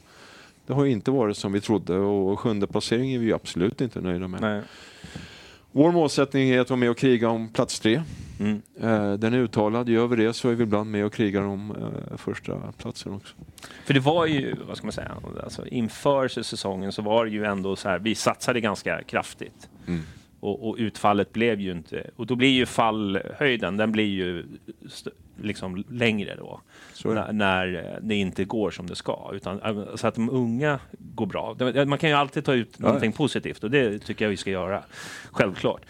Det 0.68 0.74
har 0.74 0.86
ju 0.86 0.92
inte 0.92 1.12
varit 1.12 1.38
som 1.38 1.52
vi 1.52 1.62
trodde 1.62 1.98
och 1.98 2.40
sjunde 2.40 2.68
placering 2.68 3.14
är 3.14 3.20
vi 3.20 3.26
ju 3.26 3.34
absolut 3.34 3.82
inte 3.82 4.02
nöjda 4.02 4.28
med. 4.28 4.42
Nej. 4.42 4.62
Vår 5.72 5.92
målsättning 5.92 6.50
är 6.50 6.60
att 6.60 6.70
vara 6.70 6.80
med 6.80 6.90
och 6.90 6.98
kriga 6.98 7.30
om 7.30 7.48
plats 7.50 7.80
tre. 7.80 8.02
Mm. 8.44 8.62
Eh, 8.80 9.14
den 9.14 9.34
är 9.34 9.38
uttalad. 9.38 9.90
Gör 9.90 10.08
vi 10.08 10.16
det 10.16 10.34
så 10.34 10.50
är 10.50 10.56
vi 10.56 10.64
ibland 10.64 10.92
med 10.92 11.06
och 11.06 11.14
krigar 11.14 11.42
om 11.42 11.72
eh, 11.72 12.18
första 12.18 12.72
platsen 12.78 13.14
också. 13.14 13.36
För 13.86 13.94
det 13.94 14.00
var 14.00 14.26
ju, 14.26 14.56
vad 14.68 14.78
ska 14.78 14.86
man 14.86 14.92
säga, 14.92 15.12
alltså 15.44 15.68
inför 15.68 16.28
säsongen 16.28 16.92
så 16.92 17.02
var 17.02 17.26
det 17.26 17.32
ju 17.32 17.46
ändå 17.46 17.76
så 17.76 17.90
här, 17.90 18.00
vi 18.00 18.16
satsade 18.16 18.62
ganska 18.62 19.04
kraftigt. 19.04 19.70
Mm. 19.88 20.02
Och, 20.40 20.70
och 20.70 20.76
utfallet 20.80 21.34
blev 21.34 21.60
ju 21.60 21.72
inte, 21.72 22.10
och 22.16 22.28
då 22.28 22.36
blir 22.36 22.50
ju 22.50 22.66
fallhöjden, 22.66 23.78
den 23.78 23.92
blir 23.92 24.08
ju 24.08 24.46
liksom 25.42 25.84
längre 25.90 26.36
då. 26.36 26.62
När, 27.06 27.34
när 27.34 28.00
det 28.02 28.16
inte 28.16 28.46
går 28.46 28.72
som 28.72 28.88
det 28.88 28.96
ska. 28.96 29.30
Utan, 29.34 29.62
äh, 29.62 29.96
så 29.96 30.08
att 30.08 30.16
de 30.16 30.30
unga 30.30 30.80
går 31.00 31.26
bra. 31.26 31.56
Man 31.86 31.98
kan 31.98 32.10
ju 32.10 32.16
alltid 32.16 32.46
ta 32.46 32.54
ut 32.54 32.76
Ja, 32.78 32.86
någonting 32.86 33.12
positivt 33.12 33.64
och 33.64 33.72
det 33.72 34.00
tycker 34.00 34.26
jag 34.26 34.30
vi 34.30 34.38
ska 34.38 34.52
göra. 34.52 34.84
Självklart. 35.32 35.82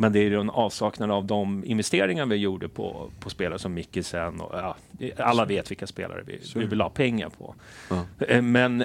Men 0.00 0.12
det 0.12 0.18
är 0.18 0.30
ju 0.30 0.40
en 0.40 0.50
avsaknad 0.50 1.10
av 1.10 1.24
de 1.24 1.64
investeringar 1.64 2.26
vi 2.26 2.36
gjorde 2.36 2.68
på, 2.68 3.10
på 3.20 3.30
spelare 3.30 3.58
som 3.58 3.74
Mikkelsen 3.74 4.40
och 4.40 4.58
ja, 4.58 4.76
alla 5.16 5.44
vet 5.44 5.70
vilka 5.70 5.86
spelare 5.86 6.22
vi, 6.26 6.40
vi 6.54 6.64
vill 6.64 6.80
ha 6.80 6.90
pengar 6.90 7.28
på. 7.28 7.54
Ja. 7.90 8.04
Eh, 8.28 8.42
Men, 8.42 8.84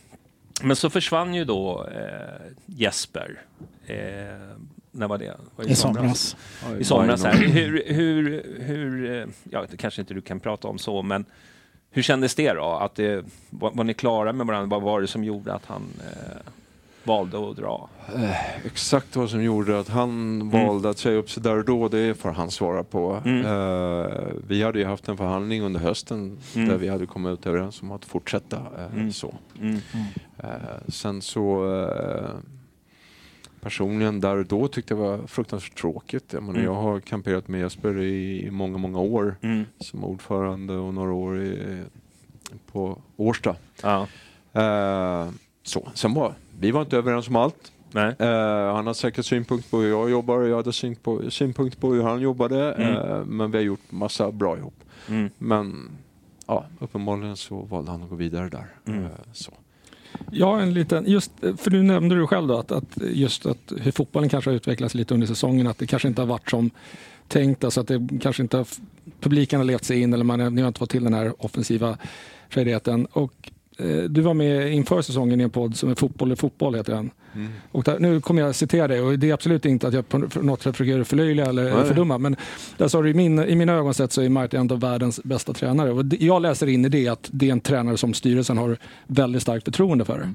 men 0.62 0.76
så 0.76 0.90
försvann 0.90 1.34
ju 1.34 1.44
då 1.44 1.88
eh, 1.94 2.46
Jesper. 2.66 3.38
Eh, 3.86 3.96
när 4.90 5.08
var 5.08 5.18
det? 5.18 5.36
Var 5.56 5.64
det 5.64 5.70
I 5.70 5.74
somras. 5.74 6.36
I 6.78 6.84
somras. 6.84 7.24
Här. 7.24 7.32
Hur, 7.32 7.84
hur, 7.86 8.44
hur, 8.60 9.18
eh, 9.18 9.26
ja, 9.50 9.66
det 9.70 9.76
kanske 9.76 10.00
inte 10.00 10.14
du 10.14 10.20
kan 10.20 10.40
prata 10.40 10.68
om 10.68 10.78
så, 10.78 11.02
men 11.02 11.24
hur 11.90 12.02
kändes 12.02 12.34
det 12.34 12.52
då? 12.52 12.64
Att 12.64 12.94
det, 12.94 13.24
var, 13.50 13.70
var 13.70 13.84
ni 13.84 13.94
klara 13.94 14.32
med 14.32 14.46
varandra? 14.46 14.76
Vad 14.76 14.82
var 14.82 15.00
det 15.00 15.06
som 15.06 15.24
gjorde 15.24 15.54
att 15.54 15.66
han 15.66 15.82
eh, 16.00 16.36
valde 17.10 17.50
att 17.50 17.56
dra? 17.56 17.88
Eh, 18.14 18.66
Exakt 18.66 19.16
vad 19.16 19.30
som 19.30 19.42
gjorde 19.42 19.78
att 19.80 19.88
han 19.88 20.50
valde 20.50 20.90
att 20.90 20.98
säga 20.98 21.18
upp 21.18 21.30
sig 21.30 21.42
där 21.42 21.58
och 21.58 21.64
då, 21.64 21.88
det 21.88 22.14
får 22.14 22.30
han 22.30 22.50
svara 22.50 22.84
på. 22.84 23.22
Mm. 23.24 23.44
Eh, 23.46 24.10
vi 24.48 24.62
hade 24.62 24.78
ju 24.78 24.84
haft 24.84 25.08
en 25.08 25.16
förhandling 25.16 25.62
under 25.62 25.80
hösten 25.80 26.38
Mm. 26.56 26.68
där 26.68 26.76
vi 26.76 26.88
hade 26.88 27.06
kommit 27.06 27.46
överens 27.46 27.82
om 27.82 27.90
att 27.92 28.04
fortsätta 28.04 28.56
eh, 28.56 28.94
Mm. 28.94 29.12
så. 29.12 29.34
Mm. 29.60 29.76
Eh, 30.38 30.48
sen 30.88 31.22
så 31.22 31.74
eh, 31.82 32.30
personligen 33.60 34.20
där 34.20 34.36
och 34.36 34.46
då 34.46 34.68
tyckte 34.68 34.94
jag 34.94 34.98
var 34.98 35.26
fruktansvärt 35.26 35.78
tråkigt. 35.80 36.32
Jag, 36.32 36.42
menar, 36.42 36.58
Mm. 36.58 36.64
jag 36.72 36.74
har 36.82 37.00
kamperat 37.00 37.48
med 37.48 37.60
Jesper 37.60 37.98
i, 37.98 38.46
i 38.46 38.50
många, 38.50 38.78
många 38.78 38.98
år 39.00 39.36
Mm. 39.42 39.64
som 39.80 40.04
ordförande 40.04 40.74
och 40.74 40.94
några 40.94 41.12
år 41.12 41.42
i, 41.42 41.80
på 42.72 42.98
Årsta. 43.16 43.56
Ja. 43.82 44.06
Eh, 44.52 45.28
så. 45.62 45.88
Sen 45.94 46.14
var 46.14 46.34
vi 46.60 46.70
var 46.70 46.80
inte 46.80 46.96
överens 46.96 47.28
om 47.28 47.36
allt. 47.36 47.72
Nej. 47.92 48.14
Eh, 48.18 48.74
han 48.74 48.86
har 48.86 48.94
säkert 48.94 49.26
synpunkt 49.26 49.70
på 49.70 49.78
hur 49.78 49.88
jag 49.88 50.10
jobbar 50.10 50.38
och 50.38 50.48
jag 50.48 50.56
hade 50.56 50.72
synpunkt 50.72 51.24
på, 51.24 51.30
synpunkt 51.30 51.80
på 51.80 51.92
hur 51.92 52.02
han 52.02 52.20
jobbade. 52.20 52.72
Mm. 52.72 52.96
Eh, 52.96 53.24
men 53.24 53.50
vi 53.50 53.58
har 53.58 53.64
gjort 53.64 53.92
massa 53.92 54.32
bra 54.32 54.56
ihop. 54.56 54.74
Mm. 55.08 55.30
Men 55.38 55.90
ja, 56.46 56.64
uppenbarligen 56.78 57.36
så 57.36 57.56
valde 57.62 57.90
han 57.90 58.02
att 58.02 58.10
gå 58.10 58.16
vidare 58.16 58.48
där. 58.48 58.66
Mm. 58.86 59.04
Eh, 59.04 59.10
så. 59.32 59.52
Har 60.44 60.60
en 60.60 60.74
liten, 60.74 61.04
just, 61.06 61.32
för 61.40 61.70
nu 61.70 61.82
nämnde 61.82 62.14
du 62.14 62.26
själv 62.26 62.48
då 62.48 62.58
att, 62.58 62.72
att 62.72 62.98
just 63.12 63.46
att 63.46 63.72
hur 63.76 63.92
fotbollen 63.92 64.28
kanske 64.28 64.50
har 64.50 64.56
utvecklats 64.56 64.94
lite 64.94 65.14
under 65.14 65.26
säsongen, 65.26 65.66
att 65.66 65.78
det 65.78 65.86
kanske 65.86 66.08
inte 66.08 66.22
har 66.22 66.26
varit 66.26 66.50
som 66.50 66.70
tänkt, 67.28 67.64
alltså 67.64 67.80
att 67.80 67.88
det 67.88 68.08
kanske 68.22 68.42
inte 68.42 68.56
har, 68.56 68.66
publiken 69.20 69.60
har 69.60 69.64
levt 69.64 69.84
sig 69.84 70.00
in 70.00 70.14
eller 70.14 70.24
man, 70.24 70.54
ni 70.54 70.60
har 70.60 70.68
inte 70.68 70.78
fått 70.78 70.90
till 70.90 71.04
den 71.04 71.14
här 71.14 71.44
offensiva 71.44 71.98
färdigheten. 72.48 73.06
Och 73.06 73.50
du 74.08 74.20
var 74.20 74.34
med 74.34 74.72
inför 74.72 75.02
säsongen 75.02 75.40
i 75.40 75.44
en 75.44 75.50
podd 75.50 75.76
som 75.76 75.90
är 75.90 75.94
Fotboll 75.94 76.30
är 76.30 76.36
fotboll 76.36 76.74
heter 76.74 76.92
den. 76.92 77.10
Mm. 77.34 77.52
Och 77.72 77.84
där, 77.84 77.98
nu 77.98 78.20
kommer 78.20 78.42
jag 78.42 78.54
citera 78.54 78.88
dig 78.88 79.00
och 79.00 79.18
det 79.18 79.30
är 79.30 79.34
absolut 79.34 79.64
inte 79.64 79.88
att 79.88 79.94
jag 79.94 80.08
på 80.08 80.18
något 80.18 80.62
sätt 80.62 80.76
försöker 80.76 81.04
förlöjliga 81.04 81.46
eller 81.46 81.74
Nej. 81.74 81.84
fördumma 81.84 82.18
men 82.18 82.36
där 82.76 82.88
sa 82.88 83.02
du 83.02 83.10
i, 83.10 83.14
min, 83.14 83.38
i 83.38 83.54
mina 83.54 83.72
ögon 83.72 83.94
sett 83.94 84.12
så 84.12 84.22
är 84.22 84.28
Martin 84.28 84.60
en 84.60 84.70
av 84.70 84.80
världens 84.80 85.20
bästa 85.24 85.52
tränare. 85.52 85.90
Och 85.90 86.04
jag 86.18 86.42
läser 86.42 86.66
in 86.66 86.84
i 86.84 86.88
det 86.88 87.08
att 87.08 87.28
det 87.32 87.48
är 87.48 87.52
en 87.52 87.60
tränare 87.60 87.96
som 87.96 88.14
styrelsen 88.14 88.58
har 88.58 88.76
väldigt 89.06 89.42
starkt 89.42 89.64
förtroende 89.64 90.04
för. 90.04 90.28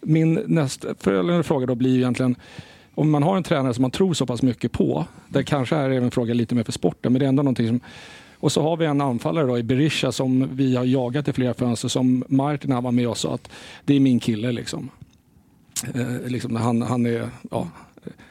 Min 0.00 0.42
nästföljande 0.46 1.42
fråga 1.42 1.66
då 1.66 1.74
blir 1.74 1.96
egentligen 1.96 2.36
om 2.94 3.10
man 3.10 3.22
har 3.22 3.36
en 3.36 3.42
tränare 3.42 3.74
som 3.74 3.82
man 3.82 3.90
tror 3.90 4.14
så 4.14 4.26
pass 4.26 4.42
mycket 4.42 4.72
på, 4.72 5.06
det 5.28 5.44
kanske 5.44 5.76
är 5.76 5.90
även 5.90 6.04
en 6.04 6.10
fråga 6.10 6.34
lite 6.34 6.54
mer 6.54 6.64
för 6.64 6.72
sporten, 6.72 7.12
men 7.12 7.20
det 7.20 7.26
är 7.26 7.28
ändå 7.28 7.42
någonting 7.42 7.68
som 7.68 7.80
och 8.42 8.52
så 8.52 8.62
har 8.62 8.76
vi 8.76 8.86
en 8.86 9.00
anfallare 9.00 9.46
då 9.46 9.58
i 9.58 9.62
Berisha 9.62 10.12
som 10.12 10.56
vi 10.56 10.76
har 10.76 10.84
jagat 10.84 11.28
i 11.28 11.32
flera 11.32 11.54
fönster 11.54 11.88
som 11.88 12.24
Martin 12.28 12.72
han 12.72 12.84
var 12.84 12.92
med 12.92 13.08
och 13.08 13.18
sa 13.18 13.34
att 13.34 13.48
det 13.84 13.96
är 13.96 14.00
min 14.00 14.20
kille 14.20 14.52
liksom. 14.52 14.90
Eh, 15.94 16.26
liksom 16.26 16.56
han, 16.56 16.82
han 16.82 17.06
är, 17.06 17.28
ja. 17.50 17.68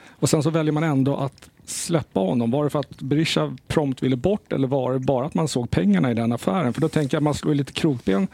Och 0.09 0.29
sen 0.29 0.43
så 0.43 0.49
väljer 0.49 0.71
man 0.71 0.83
ändå 0.83 1.15
att 1.15 1.49
släppa 1.65 2.19
honom. 2.19 2.51
Var 2.51 2.63
det 2.63 2.69
för 2.69 2.79
att 2.79 3.01
Berisha 3.01 3.57
prompt 3.67 4.03
ville 4.03 4.15
bort 4.15 4.53
eller 4.53 4.67
var 4.67 4.93
det 4.93 4.99
bara 4.99 5.25
att 5.25 5.33
man 5.33 5.47
såg 5.47 5.69
pengarna 5.69 6.11
i 6.11 6.13
den 6.13 6.31
affären? 6.31 6.73
För 6.73 6.81
då 6.81 6.89
tänker 6.89 7.15
jag 7.15 7.19
att 7.19 7.23
man 7.23 7.33
slår 7.33 7.53
lite 7.53 7.73
krokben 7.73 8.27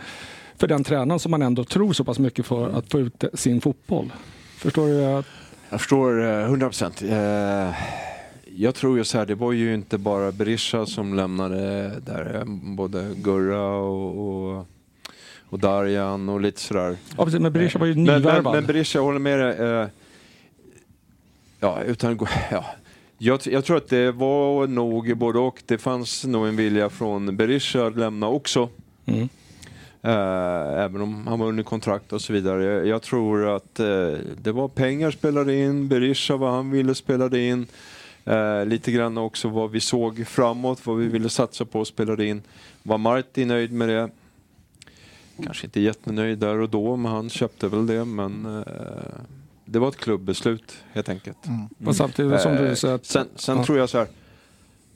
för 0.55 0.67
den 0.67 0.83
tränaren 0.83 1.19
som 1.19 1.31
man 1.31 1.41
ändå 1.41 1.63
tror 1.63 1.93
så 1.93 2.03
pass 2.03 2.19
mycket 2.19 2.45
för 2.45 2.69
att 2.69 2.91
få 2.91 2.99
ut 2.99 3.23
sin 3.33 3.61
fotboll. 3.61 4.13
Förstår 4.57 4.87
du? 4.87 4.93
Jag 4.93 5.23
förstår 5.69 6.25
eh, 6.25 6.45
100 6.45 6.67
procent. 6.67 7.01
Eh, 7.01 7.69
jag 8.57 8.75
tror 8.75 8.97
ju 8.97 9.03
så 9.03 9.17
här, 9.17 9.25
det 9.25 9.35
var 9.35 9.51
ju 9.51 9.73
inte 9.73 9.97
bara 9.97 10.31
Berisha 10.31 10.85
som 10.85 11.13
lämnade 11.13 11.89
där, 12.05 12.43
både 12.75 13.13
Gurra 13.15 13.77
och, 13.77 14.27
och, 14.57 14.65
och 15.49 15.59
Darjan 15.59 16.29
och 16.29 16.41
lite 16.41 16.59
sådär. 16.61 16.97
Ja, 17.17 17.23
precis, 17.25 17.39
men 17.39 17.53
Berisha 17.53 17.79
var 17.79 17.85
ju 17.85 17.95
Men, 17.95 18.03
men, 18.03 18.21
nyvärvad. 18.21 18.53
men 18.55 18.65
Berisha, 18.65 18.99
jag 18.99 19.03
håller 19.03 19.19
med 19.19 19.39
dig. 19.39 19.81
Eh, 19.81 19.87
ja, 21.59 21.81
utan. 21.83 22.19
Ja. 22.51 22.65
Jag, 23.17 23.39
jag 23.45 23.65
tror 23.65 23.77
att 23.77 23.89
det 23.89 24.11
var 24.11 24.67
nog 24.67 25.17
både 25.17 25.39
och. 25.39 25.61
Det 25.65 25.77
fanns 25.77 26.25
nog 26.25 26.47
en 26.47 26.55
vilja 26.55 26.89
från 26.89 27.37
Berisha 27.37 27.87
att 27.87 27.97
lämna 27.97 28.27
också. 28.27 28.69
Mm. 29.05 29.29
Eh, 30.01 30.83
även 30.83 31.01
om 31.01 31.27
han 31.27 31.39
var 31.39 31.47
under 31.47 31.63
kontrakt 31.63 32.13
och 32.13 32.21
så 32.21 32.33
vidare. 32.33 32.63
Jag, 32.63 32.87
jag 32.87 33.01
tror 33.01 33.55
att 33.55 33.79
eh, 33.79 34.11
det 34.41 34.51
var 34.51 34.67
pengar 34.67 35.11
spelade 35.11 35.55
in, 35.55 35.87
Berisha 35.87 36.37
vad 36.37 36.51
han 36.51 36.71
ville 36.71 36.95
spelade 36.95 37.39
in. 37.39 37.67
Eh, 38.27 38.65
lite 38.65 38.91
grann 38.91 39.17
också 39.17 39.49
vad 39.49 39.71
vi 39.71 39.79
såg 39.79 40.27
framåt, 40.27 40.85
vad 40.85 40.97
vi 40.97 41.07
ville 41.07 41.29
satsa 41.29 41.65
på 41.65 41.85
spelade 41.85 42.25
in. 42.25 42.41
Var 42.83 42.97
Marti 42.97 43.45
nöjd 43.45 43.71
med 43.71 43.89
det? 43.89 44.09
Kanske 45.43 45.65
inte 45.67 45.79
jättenöjd 45.81 46.37
där 46.39 46.59
och 46.59 46.69
då, 46.69 46.95
men 46.95 47.11
han 47.11 47.29
köpte 47.29 47.67
väl 47.67 47.87
det. 47.87 48.05
Men 48.05 48.45
eh, 48.57 48.63
det 49.65 49.79
var 49.79 49.87
ett 49.87 49.97
klubbbeslut 49.97 50.77
helt 50.93 51.09
enkelt. 51.09 51.37
Men 51.77 51.93
samtidigt 51.93 52.41
som 52.41 52.55
du 52.55 52.67
Eh, 52.67 52.73
säger 52.73 52.95
att... 52.95 53.05
Sen, 53.05 53.27
sen 53.35 53.57
Ja. 53.57 53.63
tror 53.65 53.77
jag 53.77 53.89
så 53.89 53.97
här. 53.97 54.07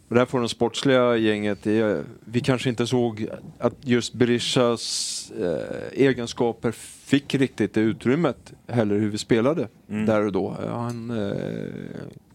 Och 0.07 0.15
där 0.15 0.25
får 0.25 0.39
den 0.39 0.49
sportsliga 0.49 1.15
gänget, 1.17 1.63
det 1.63 1.79
är- 1.79 2.03
vi 2.25 2.39
kanske 2.39 2.69
inte 2.69 2.87
såg 2.87 3.27
att 3.59 3.73
just 3.81 4.13
Berishas 4.13 5.31
eh, 5.39 6.01
egenskaper 6.05 6.71
fick 6.71 7.35
riktigt 7.35 7.73
det 7.73 7.81
utrymmet 7.81 8.53
heller 8.67 8.95
hur 8.99 9.09
vi 9.09 9.17
spelade 9.17 9.67
där 9.87 10.25
och 10.25 10.31
då. 10.31 10.55
Eh, 10.63 10.77
Han 10.77 11.09
eh, 11.09 11.35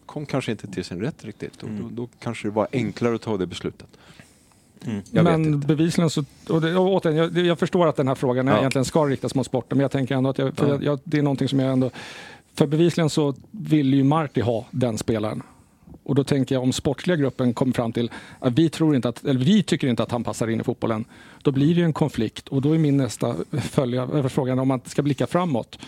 kom 0.07 0.25
kanske 0.25 0.51
inte 0.51 0.67
till 0.67 0.83
sin 0.83 1.01
rätt 1.01 1.25
riktigt 1.25 1.63
och 1.63 1.69
då, 1.69 1.89
då 1.91 2.07
kanske 2.19 2.47
det 2.47 2.51
var 2.51 2.67
enklare 2.71 3.15
att 3.15 3.21
ta 3.21 3.37
det 3.37 3.47
beslutet. 3.47 3.87
Vet 4.79 5.23
men 5.23 5.59
bevisligen 5.59 6.09
så, 6.09 6.23
och 6.49 6.61
det, 6.61 6.75
och 6.75 6.87
återigen, 6.93 7.17
jag, 7.17 7.45
jag 7.45 7.59
förstår 7.59 7.87
att 7.87 7.95
den 7.95 8.07
här 8.07 8.15
frågan 8.15 8.47
Ja. 8.47 8.57
egentligen 8.57 8.85
ska 8.85 9.05
riktas 9.05 9.35
mot 9.35 9.45
sporten, 9.45 9.77
men 9.77 9.81
jag 9.81 9.91
tänker 9.91 10.15
ändå 10.15 10.29
att 10.29 10.37
jag, 10.37 10.57
för 10.57 10.65
Ja. 10.67 10.73
jag, 10.73 10.83
jag, 10.83 10.99
det 11.03 11.17
är 11.17 11.21
någonting 11.21 11.47
som 11.47 11.59
jag 11.59 11.71
ändå... 11.73 11.89
För 12.55 12.67
bevisligen 12.67 13.09
så 13.09 13.33
vill 13.51 13.93
ju 13.93 14.03
Marti 14.03 14.41
ha 14.41 14.65
den 14.71 14.97
spelaren. 14.97 15.43
Och 16.03 16.15
då 16.15 16.23
tänker 16.23 16.55
jag 16.55 16.63
om 16.63 16.73
sportsliga 16.73 17.17
gruppen 17.17 17.53
kommer 17.53 17.73
fram 17.73 17.91
till 17.91 18.11
att 18.39 18.53
vi, 18.53 18.69
tror 18.69 18.95
inte 18.95 19.09
att, 19.09 19.25
eller 19.25 19.39
vi 19.39 19.63
tycker 19.63 19.87
inte 19.87 20.03
att 20.03 20.11
han 20.11 20.23
passar 20.23 20.47
in 20.47 20.61
i 20.61 20.63
fotbollen, 20.63 21.05
då 21.41 21.51
blir 21.51 21.67
det 21.75 21.79
ju 21.79 21.85
en 21.85 21.93
konflikt. 21.93 22.47
Och 22.47 22.61
då 22.61 22.73
är 22.73 22.77
min 22.77 22.97
nästa 22.97 23.35
följa, 23.61 24.29
frågan 24.29 24.59
om 24.59 24.67
man 24.67 24.81
ska 24.85 25.01
blicka 25.01 25.27
framåt. 25.27 25.79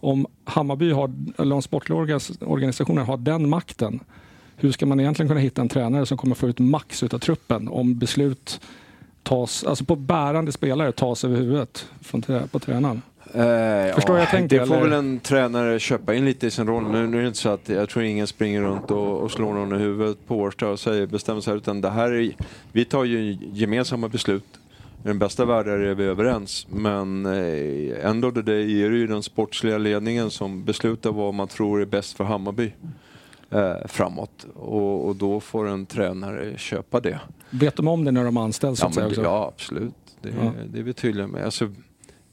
Om 0.00 0.26
Hammarby 0.44 0.92
har, 0.92 1.10
eller 1.38 1.54
om 1.54 1.62
sportliga 1.62 1.98
organisationer 2.40 3.02
har 3.02 3.16
den 3.16 3.48
makten, 3.48 4.00
hur 4.56 4.72
ska 4.72 4.86
man 4.86 5.00
egentligen 5.00 5.28
kunna 5.28 5.40
hitta 5.40 5.60
en 5.62 5.68
tränare 5.68 6.06
som 6.06 6.18
kommer 6.18 6.34
få 6.34 6.48
ut 6.48 6.58
max 6.58 7.02
utav 7.02 7.18
truppen 7.18 7.68
om 7.68 7.98
beslut 7.98 8.60
tas, 9.22 9.64
alltså 9.64 9.84
på 9.84 9.96
bärande 9.96 10.52
spelare 10.52 10.92
tas 10.92 11.24
över 11.24 11.36
huvudet 11.36 11.86
från, 12.00 12.22
på 12.50 12.58
tränaren? 12.58 13.02
Eh, 13.34 13.94
Förstår 13.94 14.18
jag 14.18 14.28
tänker, 14.30 14.60
Det 14.60 14.66
får 14.66 14.74
eller? 14.74 14.84
väl 14.84 14.92
en 14.92 15.20
tränare 15.20 15.78
köpa 15.78 16.14
in 16.14 16.24
lite 16.24 16.46
i 16.46 16.50
sin 16.50 16.66
roll. 16.66 16.90
Nu, 16.92 17.06
nu 17.06 17.18
är 17.18 17.22
det 17.22 17.26
inte 17.28 17.38
så 17.38 17.48
att 17.48 17.68
jag 17.68 17.88
tror 17.88 18.04
ingen 18.04 18.26
springer 18.26 18.62
runt 18.62 18.90
och, 18.90 19.18
och 19.18 19.30
slår 19.30 19.54
någon 19.54 19.74
i 19.74 19.78
huvudet 19.78 20.26
på 20.26 20.36
Årsta 20.36 20.68
och 20.68 20.80
säger 20.80 21.06
bestämmer 21.06 21.40
sig. 21.40 21.56
Utan 21.56 21.80
det 21.80 21.90
här 21.90 22.12
är, 22.12 22.36
vi 22.72 22.84
tar 22.84 23.04
ju 23.04 23.38
gemensamma 23.52 24.08
beslut. 24.08 24.44
I 25.04 25.08
den 25.08 25.18
bästa 25.18 25.44
världen 25.44 25.82
är 25.86 25.94
vi 25.94 26.04
överens. 26.04 26.66
Men 26.70 27.26
eh, 27.26 28.06
ändå 28.10 28.30
det, 28.30 28.42
det 28.42 28.52
är 28.62 28.90
det 28.90 28.96
ju 28.96 29.06
den 29.06 29.22
sportsliga 29.22 29.78
ledningen 29.78 30.30
som 30.30 30.64
beslutar 30.64 31.12
vad 31.12 31.34
man 31.34 31.48
tror 31.48 31.80
är 31.82 31.86
bäst 31.86 32.16
för 32.16 32.24
Hammarby. 32.24 32.72
Eh, 33.50 33.74
framåt 33.88 34.46
och, 34.54 35.06
och 35.08 35.16
då 35.16 35.40
får 35.40 35.68
en 35.68 35.86
tränare 35.86 36.58
köpa 36.58 37.00
det. 37.00 37.20
Vet 37.50 37.76
de 37.76 37.88
om 37.88 38.04
det 38.04 38.10
när 38.12 38.24
de 38.24 38.36
anställs? 38.36 38.80
Ja, 38.82 38.88
det- 39.08 39.22
ja 39.22 39.52
absolut. 39.54 39.94
Det, 40.22 40.28
Ja. 40.28 40.52
det 40.72 40.78
är 40.78 40.82
vi 40.82 40.92
tydliga 40.92 41.26
med. 41.26 41.44
Alltså, 41.44 41.70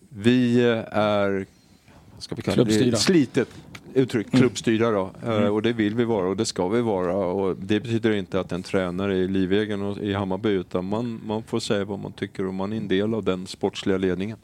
vi 0.10 0.62
är 0.92 1.46
ska 2.20 2.36
vi 2.36 2.42
kalla 2.42 2.64
det? 2.64 2.98
Slitet 2.98 3.48
uttryck, 3.94 4.28
Mm. 4.28 4.40
klubbstyrda 4.40 4.92
då. 4.92 5.12
Eh, 5.26 5.46
Och 5.48 5.62
det 5.62 5.74
vill 5.74 5.96
vi 5.96 6.06
vara 6.06 6.28
och 6.28 6.38
det 6.38 6.46
ska 6.46 6.68
vi 6.68 6.82
vara. 6.82 7.16
Och 7.16 7.56
det 7.58 7.80
betyder 7.80 8.12
inte 8.12 8.40
att 8.40 8.52
en 8.52 8.64
tränare 8.64 9.18
är 9.18 9.28
livegen 9.28 9.82
och- 9.82 9.98
i 9.98 10.14
Hammarby 10.14 10.50
utan 10.50 10.86
man, 10.86 11.22
man 11.26 11.44
får 11.44 11.60
säga 11.60 11.86
vad 11.86 12.00
man 12.00 12.12
tycker 12.12 12.48
och 12.48 12.54
man 12.54 12.74
är 12.74 12.78
en 12.78 12.88
del 12.88 13.14
av 13.14 13.24
den 13.24 13.48
sportsliga 13.48 13.98
ledningen. 13.98 14.38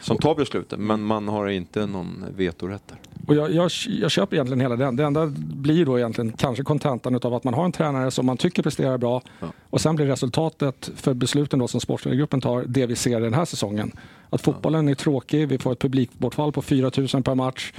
Som 0.00 0.16
tar 0.18 0.34
besluten 0.34 0.86
men 0.86 1.02
man 1.02 1.28
har 1.28 1.48
inte 1.48 1.86
någon 1.86 2.24
vetorätt 2.36 2.82
där. 2.88 2.98
Och 3.26 3.34
jag, 3.34 3.50
jag, 3.52 3.70
jag 3.88 4.10
köper 4.10 4.36
egentligen 4.36 4.60
hela 4.60 4.76
den. 4.76 4.96
Det 4.96 5.04
enda 5.04 5.26
blir 5.36 5.86
då 5.86 5.98
egentligen 5.98 6.32
kanske 6.32 6.62
kontentan 6.64 7.14
av 7.22 7.34
att 7.34 7.44
man 7.44 7.54
har 7.54 7.64
en 7.64 7.72
tränare 7.72 8.10
som 8.10 8.26
man 8.26 8.36
tycker 8.36 8.62
presterar 8.62 8.98
bra 8.98 9.22
Ja. 9.40 9.46
och 9.70 9.80
sen 9.80 9.96
blir 9.96 10.06
resultatet 10.06 10.90
för 10.96 11.14
besluten 11.14 11.58
då 11.58 11.68
som 11.68 11.80
sportledargruppen 11.80 12.40
tar 12.40 12.64
det 12.66 12.86
vi 12.86 12.96
ser 12.96 13.20
den 13.20 13.34
här 13.34 13.44
säsongen. 13.44 13.92
Att 14.30 14.40
fotbollen 14.40 14.88
är 14.88 14.94
tråkig, 14.94 15.48
vi 15.48 15.58
får 15.58 15.72
ett 15.72 15.78
publikbortfall 15.78 16.52
på 16.52 16.62
4 16.62 16.90
000 17.12 17.22
per 17.22 17.34
match. 17.34 17.72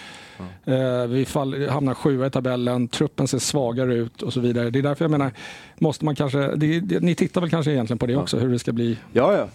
Eh, 0.65 1.05
vi 1.07 1.25
fall, 1.25 1.69
hamnar 1.69 1.93
sjua 1.93 2.27
i 2.27 2.29
tabellen, 2.29 2.87
truppen 2.87 3.27
ser 3.27 3.39
svagare 3.39 3.95
ut 3.95 4.21
och 4.21 4.33
så 4.33 4.39
vidare. 4.39 4.69
Det 4.69 4.79
är 4.79 4.83
därför 4.83 5.05
jag 5.05 5.11
menar, 5.11 5.31
måste 5.77 6.05
man 6.05 6.15
kanske, 6.15 6.55
det, 6.55 6.79
det, 6.79 6.99
ni 6.99 7.15
tittar 7.15 7.41
väl 7.41 7.49
kanske 7.49 7.71
egentligen 7.71 7.97
på 7.97 8.05
det 8.05 8.15
också, 8.15 8.37
hur 8.37 8.49
det 8.49 8.59
ska 8.59 8.71
bli? 8.71 8.97
Ja, 9.13 9.33
ja. 9.37 9.47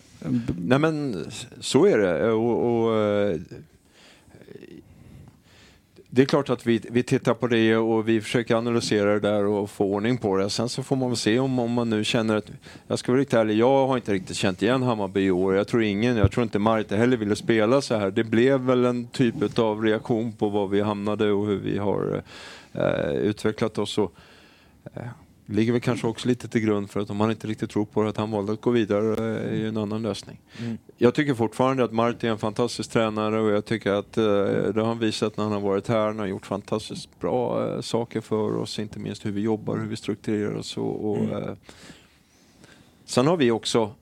Nej 0.58 0.78
men 0.78 1.24
så 1.60 1.86
är 1.86 1.98
det. 1.98 2.32
Och, 2.32 2.84
och, 2.84 2.98
eh, 2.98 3.36
det 6.14 6.22
är 6.22 6.26
klart 6.26 6.50
att 6.50 6.66
vi, 6.66 6.80
vi 6.90 7.02
tittar 7.02 7.34
på 7.34 7.46
det 7.46 7.76
och 7.76 8.08
vi 8.08 8.20
försöker 8.20 8.54
analysera 8.54 9.12
det 9.12 9.20
där 9.20 9.44
och 9.44 9.70
få 9.70 9.84
ordning 9.84 10.18
på 10.18 10.36
det. 10.36 10.50
Sen 10.50 10.68
så 10.68 10.82
får 10.82 10.96
man 10.96 11.08
väl 11.08 11.16
se 11.16 11.38
om, 11.38 11.58
om 11.58 11.72
man 11.72 11.90
nu 11.90 12.04
känner 12.04 12.36
att... 12.36 12.50
Jag 12.86 12.98
ska 12.98 13.12
vara 13.12 13.20
riktigt 13.20 13.38
ärlig, 13.38 13.56
jag 13.56 13.86
har 13.86 13.96
inte 13.96 14.12
riktigt 14.12 14.36
känt 14.36 14.62
igen 14.62 14.82
Hammarby 14.82 15.20
i 15.20 15.30
år. 15.30 15.54
Jag 15.54 15.68
tror 15.68 15.82
ingen, 15.82 16.16
jag 16.16 16.32
tror 16.32 16.42
inte 16.42 16.58
Marta 16.58 16.96
heller 16.96 17.16
ville 17.16 17.36
spela 17.36 17.80
så 17.80 17.96
här. 17.96 18.10
Det 18.10 18.24
blev 18.24 18.60
väl 18.60 18.84
en 18.84 19.06
typ 19.06 19.58
av 19.58 19.84
reaktion 19.84 20.32
på 20.32 20.48
var 20.48 20.66
vi 20.66 20.80
hamnade 20.80 21.32
och 21.32 21.46
hur 21.46 21.58
vi 21.58 21.78
har 21.78 22.22
eh, 22.72 23.12
utvecklat 23.12 23.78
oss. 23.78 23.98
Och, 23.98 24.14
eh, 24.94 25.02
ligger 25.46 25.72
väl 25.72 25.80
kanske 25.80 26.06
också 26.06 26.28
lite 26.28 26.48
till 26.48 26.60
grund 26.60 26.90
för 26.90 27.00
att 27.00 27.10
om 27.10 27.16
man 27.16 27.30
inte 27.30 27.46
riktigt 27.46 27.70
tror 27.70 27.84
på 27.84 28.02
det, 28.02 28.08
att 28.08 28.16
han 28.16 28.30
valde 28.30 28.52
att 28.52 28.60
gå 28.60 28.70
vidare 28.70 29.12
eh, 29.40 29.50
är 29.52 29.54
ju 29.54 29.68
en 29.68 29.76
annan 29.76 30.02
lösning. 30.02 30.40
Jag 30.96 31.14
tycker 31.14 31.34
fortfarande 31.34 31.84
att 31.84 31.92
Marti 31.92 32.24
är 32.26 32.30
en 32.30 32.38
fantastisk 32.38 32.90
tränare 32.90 33.40
och 33.40 33.50
jag 33.50 33.64
tycker 33.64 33.92
att 33.92 34.16
eh, 34.18 34.24
det 34.24 34.80
har 34.80 34.84
han 34.84 34.98
visat 34.98 35.36
när 35.36 35.44
han 35.44 35.52
har 35.52 35.60
varit 35.60 35.88
här. 35.88 36.06
Han 36.06 36.18
har 36.18 36.26
gjort 36.26 36.46
fantastiskt 36.46 37.20
bra 37.20 37.68
eh, 37.74 37.80
saker 37.80 38.20
för 38.20 38.56
oss, 38.56 38.78
inte 38.78 38.98
minst 38.98 39.26
hur 39.26 39.32
vi 39.32 39.40
jobbar, 39.40 39.76
hur 39.76 39.86
vi 39.86 39.96
strukturerar 39.96 40.54
oss. 40.54 40.76
Och, 40.76 41.10
och, 41.10 41.18
eh, 41.24 41.54
sen 43.04 43.26
har 43.26 43.36
vi 43.36 43.50
också 43.50 43.92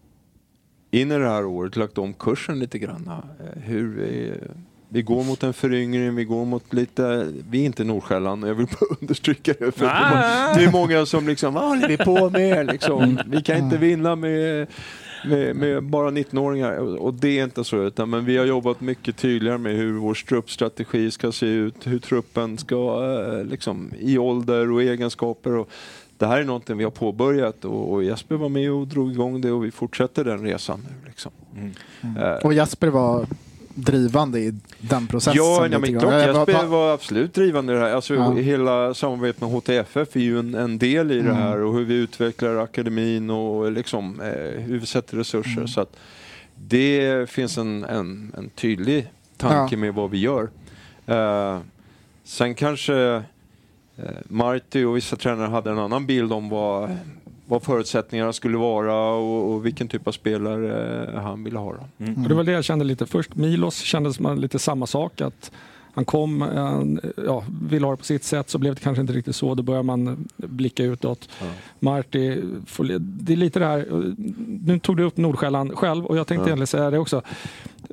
in 0.90 1.12
i 1.12 1.18
det 1.18 1.28
här 1.28 1.44
året 1.46 1.76
lagt 1.76 1.98
om 1.98 2.14
kursen 2.14 2.58
lite 2.58 2.78
grann. 2.78 3.10
eh, 3.40 3.62
Hur 3.62 3.88
vi, 3.96 4.34
vi 4.92 5.02
går 5.02 5.24
mot 5.24 5.42
en 5.42 5.52
föryngring, 5.52 6.14
vi 6.14 6.24
går 6.24 6.44
mot 6.44 6.72
lite... 6.72 7.32
Vi 7.50 7.60
är 7.60 7.64
inte 7.66 7.84
Nordsjälland, 7.84 8.46
jag 8.48 8.54
vill 8.54 8.66
bara 8.66 8.96
understryka 9.00 9.54
det. 9.58 9.72
För 9.72 9.86
att 9.86 10.54
det 10.54 10.64
är 10.64 10.72
många 10.72 11.06
som 11.06 11.26
liksom, 11.26 11.54
vad 11.54 11.68
håller 11.68 11.88
vi 11.88 11.96
på 11.96 12.30
med? 12.30 12.66
Liksom, 12.66 13.20
vi 13.26 13.42
kan 13.42 13.56
inte 13.58 13.76
vinna 13.78 14.16
med, 14.16 14.66
med, 15.24 15.56
med 15.56 15.82
bara 15.82 16.10
19-åringar. 16.10 16.72
Och 16.76 16.98
och 16.98 17.14
det 17.14 17.38
är 17.38 17.44
inte 17.44 17.64
så, 17.64 17.82
utan 17.82 18.10
men 18.10 18.24
vi 18.24 18.36
har 18.36 18.46
jobbat 18.46 18.80
mycket 18.80 19.16
tydligare 19.16 19.58
med 19.58 19.76
hur 19.76 19.92
vår 19.98 20.14
truppstrategi 20.14 21.10
ska 21.10 21.32
se 21.32 21.46
ut, 21.46 21.86
hur 21.86 21.98
truppen 21.98 22.58
ska, 22.58 23.02
eh, 23.38 23.44
liksom, 23.44 23.92
i 23.98 24.18
ålder 24.18 24.70
och 24.70 24.82
egenskaper. 24.82 25.56
Och, 25.56 25.68
det 26.18 26.26
här 26.26 26.40
är 26.40 26.44
någonting 26.44 26.76
vi 26.76 26.84
har 26.84 26.90
påbörjat 26.90 27.64
och, 27.64 27.92
och 27.92 28.04
Jesper 28.04 28.34
var 28.36 28.48
med 28.48 28.72
och 28.72 28.86
drog 28.86 29.12
igång 29.12 29.40
det 29.40 29.52
och 29.52 29.64
vi 29.64 29.70
fortsätter 29.70 30.24
den 30.24 30.42
resan 30.42 30.80
nu. 30.88 31.08
Liksom. 31.08 31.32
Eh, 32.18 32.46
Och 32.46 32.54
Jesper 32.54 32.88
var 32.88 33.26
drivande 33.80 34.40
i 34.40 34.54
den 34.80 35.06
processen. 35.06 35.36
Ja, 35.36 35.66
nej, 35.70 35.78
men 35.80 35.98
var- 35.98 36.18
Jesper 36.18 36.66
var 36.66 36.94
absolut 36.94 37.34
drivande 37.34 37.72
i 37.72 37.76
det 37.76 37.82
här. 37.82 37.92
Alltså, 37.94 38.14
Ja. 38.14 38.32
Hela 38.34 38.94
samarbetet 38.94 39.40
med 39.40 39.50
HTFF 39.50 40.16
är 40.16 40.20
ju 40.20 40.38
en, 40.38 40.54
en 40.54 40.78
del 40.78 41.10
i 41.12 41.14
det 41.14 41.20
Mm. 41.20 41.36
här 41.36 41.58
och 41.60 41.74
hur 41.74 41.84
vi 41.84 41.94
utvecklar 41.94 42.56
akademin 42.56 43.30
och 43.30 43.72
liksom, 43.72 44.20
eh, 44.20 44.60
hur 44.62 44.78
vi 44.78 44.86
sätter 44.86 45.16
resurser. 45.16 45.56
Mm. 45.56 45.68
Så 45.68 45.80
att 45.80 45.96
det 46.54 47.30
finns 47.30 47.58
en, 47.58 47.84
en, 47.84 48.32
en 48.38 48.48
tydlig 48.50 49.10
tanke 49.36 49.74
Ja. 49.74 49.78
med 49.80 49.94
vad 49.94 50.10
vi 50.10 50.18
gör. 50.18 50.48
Eh, 51.06 51.58
sen 52.24 52.54
kanske 52.54 52.94
eh, 53.96 54.04
Marty 54.28 54.84
och 54.84 54.96
vissa 54.96 55.16
tränare 55.16 55.48
hade 55.48 55.70
en 55.70 55.78
annan 55.78 56.06
bild 56.06 56.32
om 56.32 56.48
vad, 56.48 56.96
vad 57.50 57.62
förutsättningarna 57.62 58.32
skulle 58.32 58.56
vara 58.58 58.96
och, 59.12 59.52
och 59.54 59.66
vilken 59.66 59.88
typ 59.88 60.06
av 60.06 60.12
spelare 60.12 61.04
eh, 61.14 61.20
han 61.20 61.44
ville 61.44 61.58
ha. 61.58 61.72
Då. 61.72 62.04
Och 62.22 62.28
det 62.28 62.34
var 62.34 62.44
det 62.44 62.52
jag 62.52 62.64
kände 62.64 62.84
lite 62.84 63.06
först. 63.06 63.34
Milos 63.34 63.78
kändes 63.78 64.16
som 64.16 64.38
lite 64.38 64.58
samma 64.58 64.86
sak. 64.86 65.20
Att 65.20 65.50
han 65.94 66.04
kom, 66.04 66.40
han, 66.40 67.00
ja, 67.26 67.44
ville 67.62 67.86
ha 67.86 67.90
det 67.92 67.96
på 67.96 68.04
sitt 68.04 68.24
sätt 68.24 68.50
så 68.50 68.58
blev 68.58 68.74
det 68.74 68.80
kanske 68.80 69.00
inte 69.00 69.12
riktigt 69.12 69.36
så. 69.36 69.54
Då 69.54 69.62
börjar 69.62 69.82
man 69.82 70.28
blicka 70.36 70.84
utåt. 70.84 71.28
Ja. 71.40 71.46
Marti, 71.78 72.42
det 73.00 73.32
är 73.32 73.36
lite 73.36 73.58
det 73.58 73.66
här, 73.66 73.86
nu 74.66 74.78
tog 74.78 74.96
du 74.96 75.02
upp 75.02 75.16
Nordsjälland 75.16 75.78
själv 75.78 76.06
och 76.06 76.16
jag 76.16 76.26
tänkte 76.26 76.42
Ja. 76.42 76.46
egentligen 76.46 76.66
säga 76.66 76.90
det 76.90 76.98
också. 76.98 77.22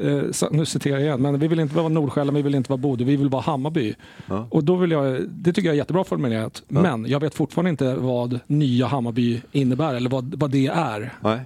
Eh, 0.01 0.47
nu 0.51 0.65
citerar 0.65 0.93
jag 0.97 1.03
igen, 1.03 1.21
men 1.21 1.39
vi 1.39 1.47
vill 1.47 1.59
inte 1.59 1.75
vara 1.75 1.87
Nordsjälland, 1.89 2.35
vi 2.37 2.41
vill 2.41 2.55
inte 2.55 2.69
vara 2.71 2.77
Bodö, 2.77 3.03
vi 3.03 3.15
vill 3.15 3.29
vara 3.29 3.41
Hammarby. 3.41 3.95
Ja. 4.27 4.47
Och 4.51 4.63
då 4.63 4.75
vill 4.75 4.91
jag, 4.91 5.21
det 5.29 5.53
tycker 5.53 5.67
jag 5.69 5.73
är 5.73 5.77
jättebra 5.77 6.03
formulerat. 6.03 6.63
Ja. 6.67 6.81
Men 6.81 7.05
jag 7.05 7.19
vet 7.19 7.33
fortfarande 7.35 7.69
inte 7.69 7.95
vad 7.95 8.39
nya 8.47 8.87
Hammarby 8.87 9.41
innebär 9.51 9.93
eller 9.95 10.09
vad, 10.09 10.35
vad 10.35 10.51
det 10.51 10.67
är. 10.67 11.13
Nej. 11.21 11.39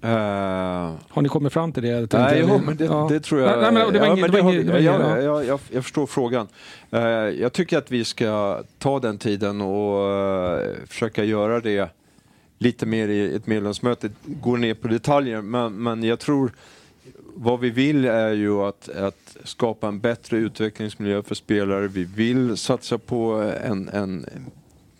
Eh, 0.00 0.92
Har 1.08 1.22
ni 1.22 1.28
kommit 1.28 1.52
fram 1.52 1.72
till 1.72 1.82
det? 1.82 2.12
Nej, 2.12 2.44
jo, 2.48 2.60
men 2.66 2.76
det, 2.76 2.84
Ja. 2.84 3.06
det 3.10 3.20
tror 3.20 3.40
jag. 3.40 3.74
Nej, 3.74 3.84
det 3.92 3.98
var 3.98 4.06
inget- 4.06 4.32
det 4.32 4.42
var 4.42 5.18
jag, 5.44 5.60
jag 5.72 5.82
förstår 5.84 6.06
frågan. 6.06 6.46
Eh, 6.90 7.00
jag 7.40 7.52
tycker 7.52 7.78
att 7.78 7.90
vi 7.90 8.04
ska 8.04 8.62
ta 8.78 9.00
den 9.00 9.18
tiden 9.18 9.60
och 9.60 10.10
eh, 10.12 10.60
försöka 10.86 11.24
göra 11.24 11.60
det 11.60 11.90
lite 12.58 12.86
mer 12.86 13.08
i 13.08 13.34
ett 13.34 13.46
medlemsmöte. 13.46 14.10
Gå 14.24 14.56
ner 14.56 14.74
på 14.74 14.88
detaljer, 14.88 15.40
men, 15.42 15.72
men 15.82 16.02
jag 16.02 16.18
tror 16.18 16.52
vad 17.38 17.60
vi 17.60 17.70
vill 17.70 18.04
är 18.04 18.32
ju 18.32 18.62
att, 18.62 18.88
att 18.88 19.36
skapa 19.44 19.88
en 19.88 20.00
bättre 20.00 20.36
utvecklingsmiljö 20.36 21.22
för 21.22 21.34
spelare. 21.34 21.88
Vi 21.88 22.04
vill 22.04 22.56
satsa 22.56 22.98
på 22.98 23.32
en, 23.64 23.88
en 23.88 24.26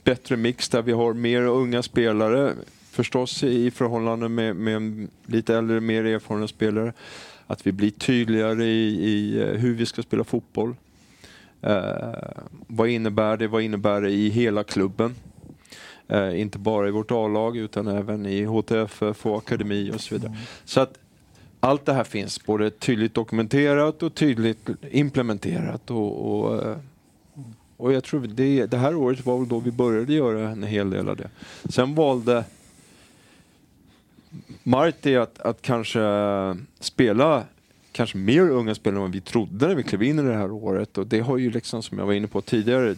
bättre 0.04 0.36
mix 0.36 0.68
där 0.68 0.82
vi 0.82 0.92
har 0.92 1.12
mer 1.12 1.42
unga 1.42 1.82
spelare 1.82 2.54
förstås 2.90 3.42
i 3.42 3.70
förhållande 3.70 4.28
med, 4.28 4.56
med 4.56 5.08
lite 5.26 5.56
äldre, 5.56 5.80
mer 5.80 6.04
erfarna 6.04 6.48
spelare. 6.48 6.92
Att 7.46 7.66
vi 7.66 7.72
blir 7.72 7.90
tydligare 7.90 8.64
i, 8.64 9.08
i 9.08 9.42
eh, 9.42 9.48
hur 9.48 9.74
vi 9.74 9.86
ska 9.86 10.02
spela 10.02 10.24
fotboll. 10.24 10.76
Eh, 11.62 12.14
vad 12.66 12.88
innebär 12.88 13.36
det? 13.36 13.48
Vad 13.48 13.62
innebär 13.62 14.00
det 14.00 14.10
i 14.10 14.28
hela 14.28 14.64
klubben? 14.64 15.14
Eh, 16.08 16.40
inte 16.40 16.58
bara 16.58 16.88
i 16.88 16.90
vårt 16.90 17.10
A-lag 17.10 17.56
utan 17.56 17.86
även 17.86 18.26
i 18.26 18.44
HTFF 18.44 19.26
och 19.26 19.38
akademi 19.38 19.90
och 19.94 20.00
så 20.00 20.14
vidare. 20.14 20.36
Så 20.64 20.80
att 20.80 20.98
allt 21.66 21.86
det 21.86 21.92
här 21.92 22.04
finns 22.04 22.46
både 22.46 22.70
tydligt 22.70 23.14
dokumenterat 23.14 24.02
och 24.02 24.14
tydligt 24.14 24.68
implementerat. 24.90 25.90
Och, 25.90 26.40
och, 26.40 26.64
eh, 26.64 26.76
och 27.76 27.92
jag 27.92 28.04
tror 28.04 28.20
det, 28.20 28.66
det 28.66 28.76
här 28.76 28.94
året 28.94 29.26
var 29.26 29.38
väl 29.38 29.48
då 29.48 29.58
vi 29.58 29.70
började 29.70 30.12
göra 30.12 30.48
en 30.48 30.62
hel 30.62 30.90
del 30.90 31.08
av 31.08 31.16
det. 31.16 31.30
Sen 31.68 31.94
valde 31.94 32.44
Marti 34.62 35.16
att, 35.16 35.40
att 35.40 35.62
kanske 35.62 36.00
spela 36.80 37.44
kanske 37.92 38.18
mer 38.18 38.50
unga 38.50 38.74
spelare 38.74 38.98
än 38.98 39.02
vad 39.02 39.12
vi 39.12 39.20
trodde 39.20 39.68
när 39.68 39.74
vi 39.74 39.82
klev 39.82 40.02
in 40.02 40.18
i 40.18 40.22
det 40.22 40.34
här 40.34 40.50
året. 40.50 40.98
Och 40.98 41.06
det 41.06 41.20
har 41.20 41.38
ju 41.38 41.50
liksom, 41.50 41.82
som 41.82 41.98
jag 41.98 42.06
var 42.06 42.12
inne 42.12 42.26
på 42.26 42.40
tidigare, 42.40 42.96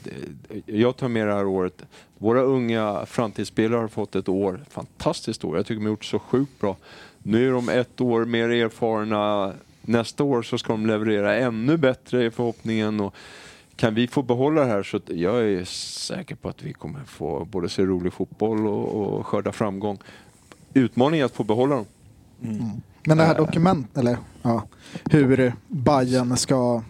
jag 0.66 0.96
tar 0.96 1.08
med 1.08 1.26
det 1.26 1.34
här 1.34 1.46
året. 1.46 1.82
Våra 2.18 2.40
unga 2.40 3.06
framtidsspelare 3.06 3.80
har 3.80 3.88
fått 3.88 4.16
ett 4.16 4.28
år, 4.28 4.60
fantastiskt 4.70 5.44
år. 5.44 5.56
Jag 5.56 5.66
tycker 5.66 5.80
de 5.80 5.84
har 5.84 5.90
gjort 5.90 6.04
så 6.04 6.18
sjukt 6.18 6.60
bra. 6.60 6.76
Nu 7.28 7.48
är 7.48 7.52
de 7.52 7.68
ett 7.68 8.00
år 8.00 8.24
mer 8.24 8.48
erfarna. 8.48 9.52
Nästa 9.82 10.24
år 10.24 10.42
så 10.42 10.58
ska 10.58 10.72
de 10.72 10.86
leverera 10.86 11.36
ännu 11.36 11.76
bättre 11.76 12.24
i 12.24 12.30
förhoppningen. 12.30 13.00
Och 13.00 13.14
kan 13.76 13.94
vi 13.94 14.08
få 14.08 14.22
behålla 14.22 14.60
det 14.60 14.66
här 14.66 14.82
så 14.82 15.00
jag 15.06 15.44
är 15.44 15.64
säker 15.64 16.34
på 16.34 16.48
att 16.48 16.62
vi 16.62 16.72
kommer 16.72 17.04
få 17.04 17.44
både 17.44 17.68
se 17.68 17.82
rolig 17.82 18.12
fotboll 18.12 18.66
och, 18.66 19.18
och 19.18 19.26
skörda 19.26 19.52
framgång. 19.52 19.98
Utmaningen 20.74 21.22
är 21.22 21.26
att 21.26 21.34
få 21.34 21.44
behålla 21.44 21.74
dem. 21.74 21.86
Men 23.04 23.16
det 23.16 23.24
här 23.24 23.34
Eh. 23.34 23.46
dokument, 23.46 23.98
eller 23.98 24.18
ja, 24.42 24.62
hur 25.10 25.52
Bayern 25.68 26.36
ska 26.36 26.82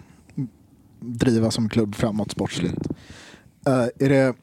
driva 1.01 1.51
som 1.51 1.69
klubb 1.69 1.95
framåt 1.95 2.31
sportsligt. 2.31 2.89
Eh, 3.67 3.87
är, 3.99 4.09
det, 4.09 4.35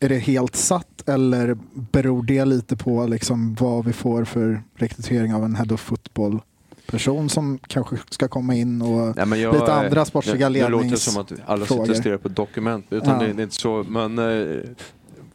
är 0.00 0.08
det 0.08 0.18
helt 0.18 0.56
satt 0.56 0.89
eller 1.08 1.56
beror 1.72 2.22
det 2.22 2.44
lite 2.44 2.76
på 2.76 3.06
liksom 3.06 3.54
vad 3.54 3.84
vi 3.84 3.92
får 3.92 4.24
för 4.24 4.62
rekrytering 4.76 5.34
av 5.34 5.44
en 5.44 5.54
head 5.56 5.66
of 5.70 5.80
football 5.80 6.40
person 6.86 7.28
som 7.28 7.58
kanske 7.66 7.96
ska 8.10 8.28
komma 8.28 8.54
in 8.54 8.82
och 8.82 9.28
men 9.28 9.40
jag, 9.40 9.54
lite 9.54 9.72
andra 9.72 10.04
sportsliga 10.04 10.50
det, 10.50 10.60
det 10.62 10.68
låter 10.68 10.96
som 10.96 11.14
ledningsfrågor. 11.14 11.42
att 11.44 11.50
alla 11.50 11.66
sitter 11.66 11.90
och 11.90 11.96
stirrar 11.96 12.16
på 12.16 12.28
dokument, 12.28 12.86
utan 12.90 13.08
Ja. 13.20 13.26
det, 13.26 13.32
det 13.32 13.42
är 13.42 13.44
inte 13.44 13.54
så. 13.54 13.84
Men 13.88 14.18
eh, 14.18 14.58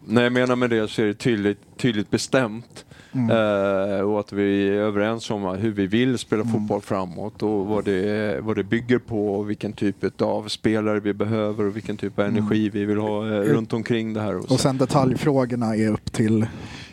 när 0.06 0.23
jag 0.23 0.34
menar 0.34 0.56
med 0.56 0.69
det 0.69 0.88
så 0.88 1.01
är 1.01 1.06
det 1.06 1.13
tydligt, 1.13 1.60
tydligt 1.78 2.10
bestämt. 2.10 2.86
Mm. 3.15 3.30
Eh, 3.30 3.99
och 3.99 4.19
att 4.19 4.34
vi 4.34 4.67
är 4.67 4.71
överens 4.73 5.30
om 5.32 5.43
hur 5.45 5.71
vi 5.71 5.88
vill 5.88 6.17
spela 6.17 6.41
Mm. 6.41 6.54
fotboll 6.54 6.82
framåt 6.82 7.43
och 7.43 7.65
vad 7.65 7.86
det, 7.86 8.39
vad 8.41 8.56
det 8.56 8.63
bygger 8.63 8.97
på 8.99 9.36
och 9.36 9.49
vilken 9.49 9.73
typ 9.73 10.21
av 10.21 10.47
spelare 10.47 10.99
vi 10.99 11.13
behöver 11.13 11.65
och 11.65 11.75
vilken 11.75 11.97
typ 11.97 12.19
av 12.19 12.25
energi 12.25 12.69
vi 12.69 12.86
vill 12.86 12.97
ha 12.97 13.25
eh, 13.28 13.39
runt 13.41 13.73
omkring 13.73 14.13
det 14.13 14.21
här. 14.21 14.28
Och 14.30 14.34
Mm. 14.36 14.45
Och 14.49 14.60
sen 14.60 14.78
detaljfrågorna 14.78 15.75
är 15.75 15.89
upp 15.91 16.12
till 16.12 16.45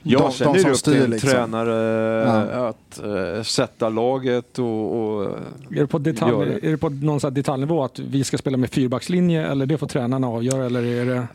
Ja, 0.04 0.18
de, 0.18 0.32
sen 0.32 0.46
de 0.46 0.50
är 0.50 0.54
det 0.54 0.60
som 0.62 0.70
upp 0.70 0.76
till 0.76 0.92
styr. 0.94 1.08
Liksom. 1.08 1.30
tränare 1.30 2.48
Ja. 2.52 2.68
att 2.68 3.00
eh, 3.36 3.42
sätta 3.42 3.88
laget 3.88 4.58
och, 4.58 4.96
och 4.96 5.22
Är 5.70 5.80
det 5.80 5.86
på, 5.86 5.98
detalj, 5.98 6.32
Gör 6.32 6.46
det. 6.46 6.66
är 6.66 6.70
det 6.70 6.76
på 6.78 6.88
någon 6.88 7.20
sån 7.20 7.28
här 7.30 7.34
detaljnivå 7.34 7.84
att 7.84 7.98
vi 7.98 8.24
ska 8.24 8.38
spela 8.38 8.56
med 8.56 8.70
fyrbackslinje 8.70 9.46
eller 9.46 9.66
det 9.66 9.78
får 9.78 9.86
tränarna 9.86 10.28
avgöra? 10.28 10.66
Eller 10.66 10.82
är 10.84 11.04
det... 11.06 11.26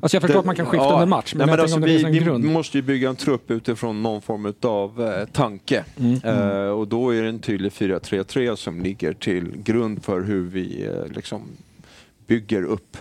Alltså 0.00 0.14
jag 0.16 0.22
förstår 0.22 0.38
att 0.40 0.46
man 0.46 0.56
kan 0.56 0.66
skifta 0.66 0.86
Ja, 0.86 0.92
under 0.92 1.06
match, 1.06 1.34
men 1.34 1.46
nej, 1.46 1.56
men 1.56 1.60
alltså, 1.62 1.74
om 1.76 1.80
det 1.80 1.86
vi, 1.86 1.92
finns 1.92 2.04
en 2.06 2.12
vi 2.12 2.18
grund. 2.18 2.44
måste 2.44 2.78
ju 2.78 2.82
bygga 2.82 3.08
en 3.08 3.16
trupp 3.16 3.50
utifrån 3.50 4.02
någon 4.02 4.21
form 4.22 4.54
av 4.62 5.02
eh, 5.02 5.26
tanke. 5.26 5.84
Mm. 5.96 6.20
Eh, 6.24 6.68
och 6.68 6.88
då 6.88 7.10
är 7.14 7.22
det 7.22 7.28
en 7.28 7.38
tydlig 7.38 7.72
4-3-3 7.72 8.56
som 8.56 8.80
ligger 8.80 9.12
till 9.12 9.62
grund 9.62 10.04
för 10.04 10.20
hur 10.20 10.42
vi 10.42 10.84
eh, 10.86 11.06
liksom 11.14 11.42
bygger 12.26 12.62
upp. 12.62 12.96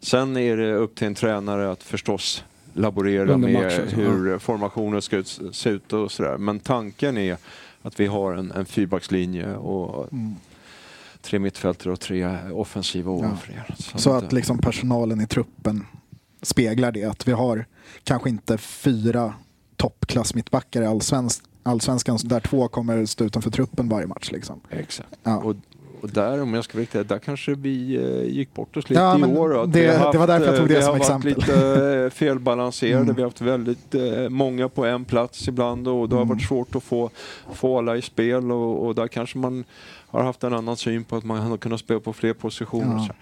Sen 0.00 0.36
är 0.36 0.56
det 0.56 0.74
upp 0.74 0.94
till 0.94 1.06
en 1.06 1.14
tränare 1.14 1.70
att 1.70 1.82
förstås 1.82 2.44
laborera 2.72 3.36
med 3.36 3.52
matchen, 3.52 3.90
så, 3.90 3.96
hur 3.96 4.38
formationer 4.38 5.00
ska 5.00 5.16
ut, 5.16 5.40
se 5.52 5.70
ut 5.70 5.92
och 5.92 6.12
sådär. 6.12 6.36
Men 6.36 6.60
tanken 6.60 7.18
är 7.18 7.36
att 7.82 8.00
vi 8.00 8.06
har 8.06 8.34
en, 8.34 8.50
en 8.52 8.64
fyrbackslinje 8.64 9.54
och 9.56 10.12
Mm. 10.12 10.34
tre 11.22 11.38
mittfältare 11.38 11.92
och 11.92 12.00
tre 12.00 12.38
offensiva 12.52 13.10
ovanför 13.12 13.52
det. 13.52 13.98
Så 13.98 14.10
eh, 14.10 14.16
att 14.16 14.32
liksom 14.32 14.58
personalen 14.58 15.20
i 15.20 15.26
truppen 15.26 15.86
speglar 16.42 16.92
det. 16.92 17.04
Att 17.04 17.28
vi 17.28 17.32
har 17.32 17.66
kanske 18.04 18.28
inte 18.28 18.58
fyra 18.58 19.34
toppklass 19.88 20.34
mittbackar 20.34 20.82
i 20.82 20.86
allsvensk, 20.86 21.42
allsvenskan 21.62 22.18
där 22.24 22.40
två 22.40 22.68
kommer 22.68 23.06
stå 23.06 23.24
utanför 23.24 23.50
truppen 23.50 23.88
varje 23.88 24.06
match. 24.06 24.30
Liksom. 24.32 24.60
Exakt. 24.70 25.08
Ja. 25.22 25.36
Och, 25.36 25.54
och 26.00 26.10
där, 26.10 26.42
om 26.42 26.54
jag 26.54 26.64
ska 26.64 26.72
vara 26.74 26.82
riktig, 26.82 27.06
där 27.06 27.18
kanske 27.18 27.54
vi 27.54 27.96
eh, 27.96 28.34
gick 28.36 28.54
bort 28.54 28.76
oss 28.76 28.88
lite 28.90 29.02
Ja, 29.02 29.18
i 29.18 29.22
år. 29.24 29.66
Det- 29.66 29.80
vi 29.80 29.86
har 29.86 30.12
det 30.12 30.18
var 30.18 30.26
därför 30.26 30.46
jag 30.46 30.54
eh, 30.54 30.60
tog 30.60 30.68
det 30.68 30.74
vi 30.76 30.82
som 30.82 30.90
har 30.90 30.96
exempel. 30.96 31.34
varit 31.34 31.46
lite 31.48 31.94
eh, 32.04 32.10
felbalanserade. 32.10 33.02
Mm. 33.02 33.14
Vi 33.14 33.22
har 33.22 33.28
haft 33.28 33.40
väldigt 33.40 33.94
eh, 33.94 34.28
många 34.28 34.68
på 34.68 34.84
en 34.84 35.04
plats 35.04 35.48
ibland 35.48 35.88
och 35.88 36.08
det 36.08 36.14
har 36.16 36.22
Mm. 36.22 36.36
varit 36.36 36.48
svårt 36.48 36.74
att 36.74 36.82
få, 36.82 37.10
få 37.52 37.78
alla 37.78 37.96
i 37.96 38.02
spel 38.02 38.52
och, 38.52 38.86
och 38.86 38.94
där 38.94 39.08
kanske 39.08 39.38
man 39.38 39.64
har 40.06 40.22
haft 40.22 40.44
en 40.44 40.54
annan 40.54 40.76
syn 40.76 41.04
på 41.04 41.16
att 41.16 41.24
man 41.24 41.38
har 41.38 41.56
kunnat 41.56 41.80
spela 41.80 42.00
på 42.00 42.12
fler 42.12 42.32
positioner. 42.32 43.14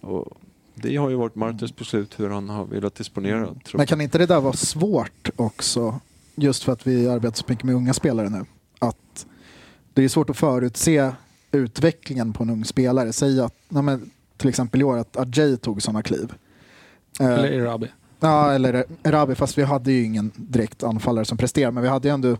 Ja. 0.00 0.08
och 0.08 0.28
det 0.74 0.96
har 0.96 1.10
ju 1.10 1.16
varit 1.16 1.34
Martins 1.34 1.76
beslut 1.76 2.20
hur 2.20 2.30
han 2.30 2.48
har 2.48 2.64
velat 2.64 2.94
disponera 2.94 3.46
truppen. 3.46 3.60
Men 3.72 3.86
kan 3.86 4.00
inte 4.00 4.18
det 4.18 4.26
där 4.26 4.40
vara 4.40 4.52
svårt 4.52 5.30
också? 5.36 6.00
Just 6.40 6.64
för 6.64 6.72
att 6.72 6.86
vi 6.86 7.08
arbetar 7.08 7.36
så 7.36 7.44
mycket 7.48 7.64
med 7.64 7.74
unga 7.74 7.94
spelare 7.94 8.28
nu. 8.28 8.44
Att 8.78 9.26
det 9.94 10.04
är 10.04 10.08
svårt 10.08 10.30
att 10.30 10.36
förutse 10.36 11.12
utvecklingen 11.52 12.32
på 12.32 12.42
en 12.42 12.50
ung 12.50 12.64
spelare. 12.64 13.12
Säg 13.12 13.40
att, 13.40 13.54
men, 13.68 14.10
till 14.36 14.48
exempel 14.48 14.80
i 14.80 14.84
år, 14.84 14.98
att 14.98 15.16
Ajay 15.16 15.56
tog 15.56 15.82
sådana 15.82 16.02
kliv. 16.02 16.32
Eh, 17.20 17.26
Eller 17.26 17.52
Erabi. 17.52 17.88
Ja, 18.20 18.52
eller 18.52 18.84
Erabi, 19.02 19.34
fast 19.34 19.58
vi 19.58 19.62
hade 19.62 19.92
ju 19.92 20.04
ingen 20.04 20.32
direkt 20.36 20.82
anfallare 20.82 21.24
som 21.24 21.38
presterade. 21.38 21.72
Men 21.72 21.82
vi 21.82 21.88
hade 21.88 22.08
ju 22.08 22.14
ändå 22.14 22.36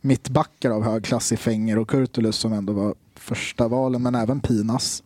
mittbackar 0.00 0.70
av 0.70 0.84
hög 0.84 1.04
klass 1.04 1.32
i 1.32 1.36
Fenger 1.36 1.78
och 1.78 1.88
Kurtulus 1.88 2.36
som 2.36 2.52
ändå 2.52 2.72
var 2.72 2.94
första 3.14 3.68
valen, 3.68 4.02
men 4.02 4.14
även 4.14 4.40
Pinas. 4.40 5.02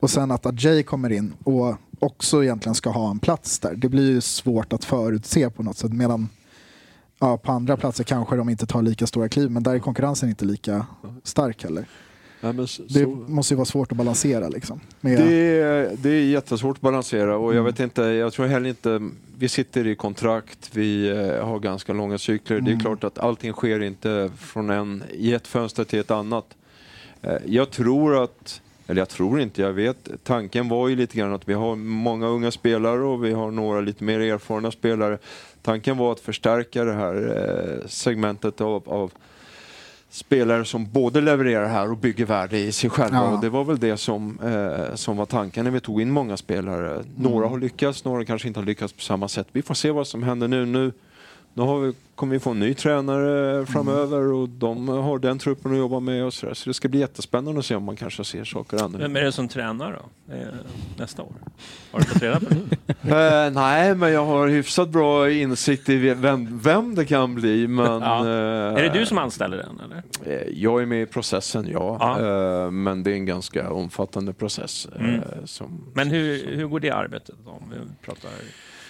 Och 0.00 0.10
sen 0.10 0.30
att 0.30 0.46
Ajay 0.46 0.82
kommer 0.82 1.12
in 1.12 1.34
och 1.44 1.74
också 1.98 2.44
egentligen 2.44 2.74
ska 2.74 2.90
ha 2.90 3.10
en 3.10 3.18
plats 3.18 3.58
där. 3.58 3.74
Det 3.74 3.88
blir 3.88 4.10
ju 4.10 4.20
svårt 4.20 4.72
att 4.72 4.84
förutse 4.84 5.50
på 5.50 5.62
något 5.62 5.78
sätt. 5.78 5.92
Medan 5.92 6.28
ja, 7.20 7.36
på 7.36 7.52
andra 7.52 7.76
platser 7.76 8.04
kanske 8.04 8.36
de 8.36 8.48
inte 8.48 8.66
tar 8.66 8.82
lika 8.82 9.06
stora 9.06 9.28
kliv, 9.28 9.50
men 9.50 9.62
där 9.62 9.74
är 9.74 9.78
konkurrensen 9.78 10.28
inte 10.28 10.44
lika 10.44 10.86
stark 11.22 11.62
heller. 11.64 11.84
Men 12.40 12.66
så- 12.66 12.82
Det 12.88 13.06
måste 13.06 13.54
ju 13.54 13.56
vara 13.56 13.64
svårt 13.64 13.92
att 13.92 13.98
balansera 13.98 14.48
liksom. 14.48 14.80
Med, 15.00 15.18
Det 15.18 15.60
är, 15.60 15.90
det 15.96 16.10
är 16.10 16.22
jättesvårt 16.24 16.76
att 16.76 16.80
balansera 16.80 17.36
och 17.36 17.44
jag 17.54 17.60
Mm. 17.60 17.64
vet 17.64 17.80
inte, 17.80 18.02
jag 18.02 18.32
tror 18.32 18.46
heller 18.46 18.68
inte, 18.68 19.08
vi 19.38 19.48
sitter 19.48 19.86
i 19.86 19.94
kontrakt, 19.96 20.70
vi 20.72 21.08
eh, 21.08 21.46
har 21.46 21.58
ganska 21.58 21.92
långa 21.92 22.18
cykler. 22.18 22.60
Det 22.60 22.68
är 22.70 22.72
Mm. 22.72 22.80
klart 22.80 23.04
att 23.04 23.18
allting 23.18 23.52
sker 23.52 23.80
inte 23.82 24.30
från 24.38 24.70
en, 24.70 25.02
i 25.12 25.32
ett 25.32 25.46
fönster 25.46 25.84
till 25.84 25.98
ett 25.98 26.10
annat. 26.10 26.46
Eh, 27.22 27.32
Jag 27.46 27.70
tror 27.70 28.22
att, 28.24 28.60
eller 28.86 29.00
jag 29.00 29.08
tror 29.08 29.40
inte, 29.40 29.62
jag 29.62 29.72
vet, 29.72 30.08
tanken 30.24 30.68
var 30.68 30.88
ju 30.88 30.96
lite 30.96 31.16
grann 31.18 31.32
att 31.34 31.48
vi 31.48 31.54
har 31.54 31.76
många 31.76 32.26
unga 32.26 32.50
spelare 32.50 33.02
och 33.02 33.24
vi 33.24 33.32
har 33.32 33.50
några 33.50 33.80
lite 33.80 34.04
mer 34.04 34.20
erfarna 34.20 34.70
spelare. 34.70 35.18
Tanken 35.66 35.96
var 35.96 36.12
att 36.12 36.20
förstärka 36.20 36.84
det 36.84 36.92
här 36.92 37.14
eh, 37.82 37.88
segmentet 37.88 38.60
av, 38.60 38.88
av 38.88 39.12
spelare 40.10 40.64
som 40.64 40.90
både 40.90 41.20
levererar 41.20 41.68
här 41.68 41.90
och 41.90 41.96
bygger 41.96 42.26
värde 42.26 42.58
i 42.58 42.72
sig 42.72 42.90
själva. 42.90 43.16
Ja. 43.16 43.34
Och 43.34 43.40
det 43.40 43.48
var 43.48 43.64
väl 43.64 43.78
det 43.78 43.96
som, 43.96 44.38
eh, 44.40 44.94
som 44.94 45.16
var 45.16 45.26
tanken 45.26 45.64
när 45.64 45.70
vi 45.70 45.80
tog 45.80 46.02
in 46.02 46.10
många 46.10 46.36
spelare. 46.36 47.04
Några 47.16 47.48
har 47.48 47.58
lyckats, 47.58 48.04
några 48.04 48.24
kanske 48.24 48.48
inte 48.48 48.60
har 48.60 48.64
lyckats 48.66 48.92
på 48.92 49.00
samma 49.00 49.28
sätt. 49.28 49.46
Vi 49.52 49.62
får 49.62 49.74
se 49.74 49.90
vad 49.90 50.06
som 50.06 50.22
händer 50.22 50.48
nu. 50.48 50.66
Nu, 50.66 50.92
nu 51.56 51.62
har 51.62 51.78
vi, 51.80 51.92
kommer 52.14 52.32
vi 52.32 52.40
få 52.40 52.50
en 52.50 52.58
ny 52.60 52.74
tränare 52.74 53.66
framöver 53.66 54.32
och 54.32 54.48
de 54.48 54.88
har 54.88 55.18
den 55.18 55.38
truppen 55.38 55.72
att 55.72 55.78
jobba 55.78 56.00
med 56.00 56.24
och 56.24 56.34
så, 56.34 56.46
där. 56.46 56.54
så 56.54 56.70
det 56.70 56.74
ska 56.74 56.88
bli 56.88 57.00
jättespännande 57.00 57.58
att 57.58 57.66
se 57.66 57.74
om 57.76 57.82
man 57.84 57.96
kanske 57.96 58.24
ser 58.24 58.44
saker 58.44 58.76
annorlunda. 58.76 59.06
Vem 59.08 59.16
är 59.16 59.20
det 59.20 59.32
som 59.32 59.48
tränar 59.48 59.92
då? 60.02 60.34
Nästa 60.98 61.22
år? 61.22 61.32
Har 61.92 62.00
du 62.00 62.04
fått 62.06 62.22
reda 62.22 62.40
på 62.40 62.46
det? 62.46 62.76
Eh, 63.08 63.50
nej, 63.52 63.94
men 63.94 64.12
jag 64.12 64.26
har 64.26 64.48
hyfsat 64.48 64.88
bra 64.88 65.30
insikt 65.30 65.88
i 65.88 65.96
vem, 66.14 66.58
vem 66.58 66.94
det 66.94 67.04
kan 67.04 67.34
bli. 67.34 67.66
Men, 67.68 67.86
Ja. 68.02 68.20
eh, 68.20 68.30
Är 68.74 68.82
det 68.82 68.98
du 68.98 69.06
som 69.06 69.18
anställer 69.18 69.56
den 69.56 69.80
eller? 69.84 70.02
eh, 70.36 70.48
Jag 70.52 70.82
är 70.82 70.86
med 70.86 71.02
i 71.02 71.06
processen, 71.06 71.66
ja. 71.70 72.68
Men 72.70 73.02
det 73.02 73.10
är 73.10 73.14
en 73.14 73.26
ganska 73.26 73.70
omfattande 73.70 74.32
process. 74.32 74.88
Mm. 74.98 75.20
som, 75.44 75.84
Men 75.94 76.08
hur, 76.08 76.56
hur 76.56 76.66
går 76.66 76.80
det 76.80 76.90
arbetet 76.90 77.34
om 77.44 77.62
vi 77.70 78.06
pratar... 78.06 78.30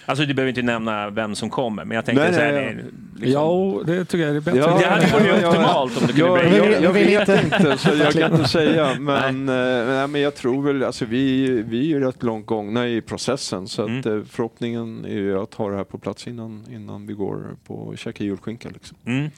Alltså 0.09 0.25
du 0.25 0.33
behöver 0.33 0.49
inte 0.49 0.61
nämna 0.61 1.09
vem 1.09 1.35
som 1.35 1.49
kommer, 1.49 1.85
men 1.85 1.95
jag 1.95 2.05
tänkte 2.05 2.23
Nej, 2.23 2.33
så 2.33 2.39
här, 2.39 2.51
nej, 2.51 2.63
det 2.63 2.69
är 2.69 3.25
liksom, 3.25 3.41
Ja, 3.41 3.81
det 3.85 4.05
tycker 4.05 4.27
jag 4.27 4.35
är 4.35 4.39
bättre. 4.39 4.59
Ja, 4.59 4.77
Det 4.79 4.85
hade 4.87 5.07
varit 5.07 5.27
ja, 5.27 5.37
ja. 5.41 5.49
optimalt 5.49 6.01
om 6.01 6.07
du 6.07 6.13
kunde 6.13 6.19
jag, 6.27 6.39
breaka 6.39 6.57
jag, 6.57 6.67
det. 6.67 6.79
jag 6.83 6.93
vet 6.93 7.43
inte- 7.43 7.77
så 7.77 7.89
jag 7.95 8.13
kan 8.13 8.31
inte 8.35 8.49
säga. 8.49 8.95
Men, 8.99 9.49
eh, 9.49 9.87
nej, 9.87 10.07
men 10.07 10.21
jag 10.21 10.35
tror 10.35 10.63
väl, 10.63 10.83
alltså 10.83 11.05
vi, 11.05 11.47
vi 11.61 11.79
är 11.79 11.83
ju 11.83 11.99
rätt 11.99 12.23
långt 12.23 12.45
gångna 12.45 12.87
i 12.87 13.01
processen. 13.01 13.67
Så 13.67 13.81
att, 13.81 13.89
Mm. 14.05 14.17
eh, 14.19 14.23
förhoppningen 14.29 15.05
är 15.05 15.09
ju 15.17 15.39
att 15.41 15.53
ha 15.53 15.69
det 15.69 15.75
här 15.77 15.83
på 15.83 15.97
plats 15.97 16.27
innan, 16.27 16.65
innan 16.71 17.07
vi 17.07 17.13
går 17.13 17.55
på 17.67 17.73
och 17.75 17.97
käkar 17.97 18.25
julskinka. 18.25 18.69
Liksom. 18.73 18.97
Mm. 19.05 19.29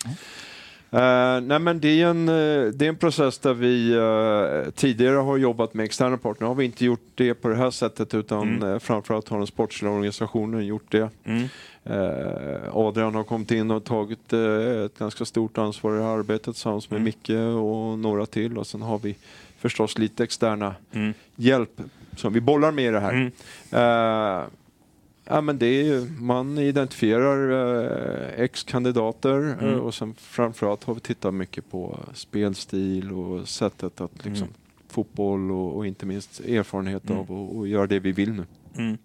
Eh, 0.91 1.41
nej 1.41 1.59
men 1.59 1.79
det 1.79 2.01
är, 2.01 2.07
en, 2.07 2.29
eh, 2.29 2.65
det 2.73 2.85
är 2.85 2.89
en 2.89 2.95
process 2.95 3.37
där 3.39 3.53
vi 3.53 3.91
eh, 3.93 4.71
tidigare 4.71 5.15
har 5.15 5.37
jobbat 5.37 5.73
med 5.73 5.83
externa 5.83 6.17
partner. 6.17 6.45
Nu 6.45 6.47
har 6.47 6.55
vi 6.55 6.65
inte 6.65 6.85
gjort 6.85 7.01
det 7.15 7.33
på 7.33 7.47
det 7.47 7.55
här 7.55 7.71
sättet 7.71 8.13
utan 8.13 8.41
Mm. 8.57 8.63
uh, 8.69 8.79
framförallt 8.79 9.29
har 9.29 9.37
den 9.37 9.47
sportsliga 9.47 9.91
organisationen 9.91 10.65
gjort 10.65 10.91
det. 10.91 11.09
Mm. 11.23 11.47
Adrian 12.73 13.15
har 13.15 13.23
kommit 13.23 13.51
in 13.51 13.71
och 13.71 13.83
tagit 13.83 14.33
ett 14.33 14.99
ganska 14.99 15.25
stort 15.25 15.57
ansvar 15.57 15.93
i 15.95 15.97
det 15.97 16.03
här 16.03 16.17
arbetet 16.17 16.43
tillsammans 16.55 16.89
med 16.89 16.97
Mm. 16.97 17.03
Micke 17.05 17.29
och 17.55 17.99
några 17.99 18.25
till. 18.25 18.57
Och 18.57 18.67
sen 18.67 18.81
har 18.81 18.99
vi 18.99 19.15
förstås 19.59 19.97
lite 19.97 20.23
externa 20.23 20.75
Mm. 20.91 21.13
hjälp 21.35 21.81
som 22.17 22.33
vi 22.33 22.41
bollar 22.41 22.71
med 22.71 22.85
i 22.85 22.89
det 22.91 22.99
här. 22.99 23.13
Mm. 23.13 23.31
Ja, 25.31 25.41
men 25.41 25.57
det 25.59 25.65
är 25.65 25.83
ju, 25.83 26.05
man 26.19 26.57
identifierar 26.57 27.51
eh, 28.35 28.43
ex-kandidater 28.43 29.55
eh, 29.61 29.67
Mm. 29.67 29.79
och 29.79 29.93
sen 29.93 30.13
framförallt 30.17 30.83
har 30.83 30.93
vi 30.93 30.99
tittat 30.99 31.33
mycket 31.33 31.71
på 31.71 31.99
spelstil 32.13 33.11
och 33.11 33.47
sättet 33.47 34.01
att 34.01 34.25
liksom, 34.25 34.43
Mm. 34.47 34.53
fotboll 34.87 35.51
och, 35.51 35.75
och 35.77 35.87
inte 35.87 36.05
minst 36.05 36.39
erfarenhet 36.39 37.09
Mm. 37.09 37.17
av 37.19 37.23
att 37.23 37.55
och 37.55 37.67
göra 37.67 37.87
det 37.87 37.99
vi 37.99 38.11
vill 38.11 38.31
nu. 38.33 38.45
Mm. 38.77 38.97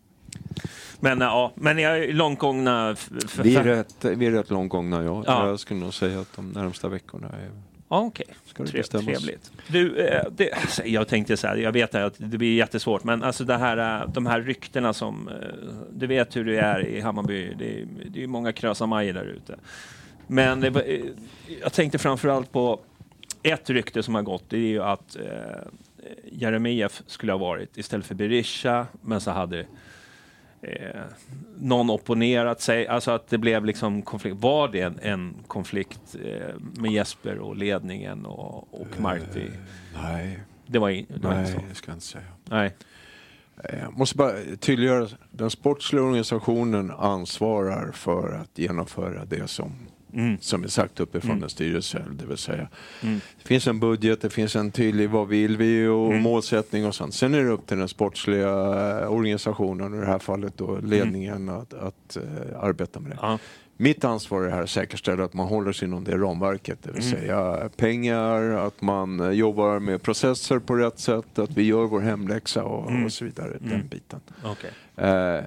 Men 1.01 1.21
ja, 1.21 1.53
men 1.55 1.79
jag 1.79 1.99
är 1.99 2.13
långt 2.13 2.39
gångna... 2.39 2.97
Vi 3.43 3.57
är 3.57 3.65
rätt, 3.65 4.05
vi 4.05 4.27
är 4.27 4.31
rätt 4.31 4.51
långt 4.51 4.71
gångna, 4.71 5.03
ja. 5.05 5.25
Ja. 5.27 5.49
Jag 5.49 5.61
skulle 5.61 5.81
nog 5.81 5.95
säga 5.95 6.21
att 6.21 6.37
de 6.37 6.51
närmsta 6.51 6.89
veckorna 6.89 7.29
är, 7.29 7.51
Ja, 7.95 8.01
okej. 8.01 8.27
bestämmas. 8.73 9.05
trevligt. 9.05 9.53
Du, 9.69 9.97
eh, 10.07 10.25
det, 10.31 10.53
alltså, 10.53 10.85
jag 10.85 11.09
tänkte 11.09 11.37
så 11.37 11.47
här, 11.47 11.57
jag 11.57 11.73
vet 11.73 11.95
att 11.95 12.15
det 12.17 12.39
blir 12.39 12.57
jättesvårt, 12.57 13.05
men 13.05 13.23
alltså 13.23 13.45
det 13.45 13.57
här, 13.57 14.03
eh, 14.03 14.09
de 14.09 14.27
här 14.27 14.41
ryktena 14.41 14.93
som, 14.93 15.29
eh, 15.29 15.35
du 15.93 16.07
vet 16.07 16.37
hur 16.37 16.45
det 16.45 16.59
är 16.59 16.87
i 16.87 17.01
Hammarby, 17.01 17.55
det 17.59 17.81
är, 17.81 17.87
det 18.09 18.23
är 18.23 18.27
många 18.27 18.53
krösa-Majer 18.53 19.13
där 19.13 19.25
ute. 19.25 19.57
Men 20.27 20.61
det, 20.61 21.01
jag 21.63 21.73
tänkte 21.73 21.99
framförallt 21.99 22.53
på 22.53 22.81
ett 23.43 23.71
rykte 23.71 24.03
som 24.03 24.15
har 24.15 24.23
gått, 24.23 24.45
det 24.49 24.57
är 24.57 24.69
ju 24.69 24.83
att 24.83 25.17
eh, 25.17 25.23
Jeremejeff 26.33 27.03
skulle 27.07 27.33
ha 27.33 27.39
varit 27.39 27.79
istället 27.79 28.07
för 28.07 28.15
Berisha, 28.15 28.87
men 29.01 29.21
så 29.21 29.31
hade 29.31 29.67
eh, 30.65 31.01
någon 31.59 31.91
opponerat 31.91 32.61
sig, 32.61 32.87
alltså 32.89 33.11
att 33.11 33.29
det 33.29 33.39
blev 33.39 33.65
liksom 33.65 34.03
konflikt. 34.03 34.37
Var 34.41 34.69
det 34.69 34.81
en, 34.81 34.99
en 35.03 35.35
konflikt 35.47 36.17
eh, 36.25 36.55
med 36.59 36.93
Jesper 36.93 37.39
och 37.39 37.57
ledningen 37.57 38.27
och, 38.27 38.81
och 38.81 39.01
Marti? 39.01 39.51
Nej, 40.03 40.41
Det 40.67 40.79
var, 40.79 40.89
in, 40.91 41.07
det 41.09 41.29
var 41.29 41.39
inte 41.41 41.43
nej, 41.53 41.53
så? 41.53 41.69
det 41.69 41.75
ska 41.75 41.91
jag 41.91 41.97
inte 41.97 42.07
säga. 42.07 42.25
Nej. 42.45 42.75
Eh, 43.65 43.79
Jag 43.83 43.99
måste 43.99 44.17
bara 44.17 44.33
tydliggöra, 44.61 45.09
den 45.31 45.51
sportsliga 45.51 46.03
organisationen 46.03 46.91
ansvarar 46.91 47.93
för 47.93 48.33
att 48.35 48.59
genomföra 48.59 49.25
det 49.25 49.51
som, 49.51 49.73
Mm. 50.15 50.37
som 50.41 50.65
är 50.65 50.69
sagt 50.69 51.01
uppifrån 51.01 51.31
Mm. 51.31 51.43
en 51.45 51.49
styrelse. 51.51 52.03
Det 52.19 52.27
vill 52.27 52.37
säga, 52.37 52.69
Mm. 53.03 53.21
det 53.43 53.49
finns 53.49 53.67
en 53.67 53.81
budget, 53.81 54.21
det 54.21 54.31
finns 54.31 54.57
en 54.57 54.71
tydlig 54.71 55.11
vad 55.11 55.29
vill 55.29 55.57
vi 55.57 55.87
och 55.87 56.07
Mm. 56.11 56.23
målsättning 56.23 56.87
och 56.87 56.95
sånt. 56.95 57.15
Sen 57.15 57.35
är 57.35 57.45
det 57.45 57.51
upp 57.51 57.67
till 57.67 57.79
den 57.79 57.89
sportsliga 57.89 58.49
eh, 59.01 59.13
organisationen, 59.13 59.95
i 59.95 60.01
det 60.01 60.07
här 60.07 60.19
fallet 60.19 60.53
då 60.59 60.79
ledningen, 60.83 61.49
att, 61.49 61.75
att 61.75 62.17
eh, 62.17 62.59
arbeta 62.61 63.01
med 63.01 63.11
det. 63.11 63.19
Ja. 63.23 63.39
Mitt 63.77 64.05
ansvar 64.05 64.43
är 64.43 64.51
här 64.51 64.63
att 64.63 64.71
säkerställa 64.71 65.25
att 65.25 65.35
man 65.35 65.47
håller 65.47 65.73
sig 65.73 65.89
inom 65.89 66.05
det 66.05 66.17
ramverket, 66.17 66.79
det 66.83 66.93
vill 66.93 67.03
Mm. 67.03 67.21
säga 67.21 67.69
pengar, 67.77 68.43
att 68.43 68.83
man 68.83 69.21
eh, 69.21 69.31
jobbar 69.31 69.79
med 69.79 70.03
processer 70.03 70.59
på 70.59 70.75
rätt 70.75 70.99
sätt, 70.99 71.39
att 71.39 71.51
vi 71.57 71.63
gör 71.63 71.85
vår 71.87 72.01
hemläxa 72.01 72.65
och, 72.65 72.91
Mm. 72.91 73.05
och 73.05 73.13
så 73.13 73.25
vidare. 73.25 73.57
Den 73.61 73.73
Mm. 73.73 73.89
biten. 73.89 74.21
Okej. 74.45 74.71
Eh, 74.97 75.45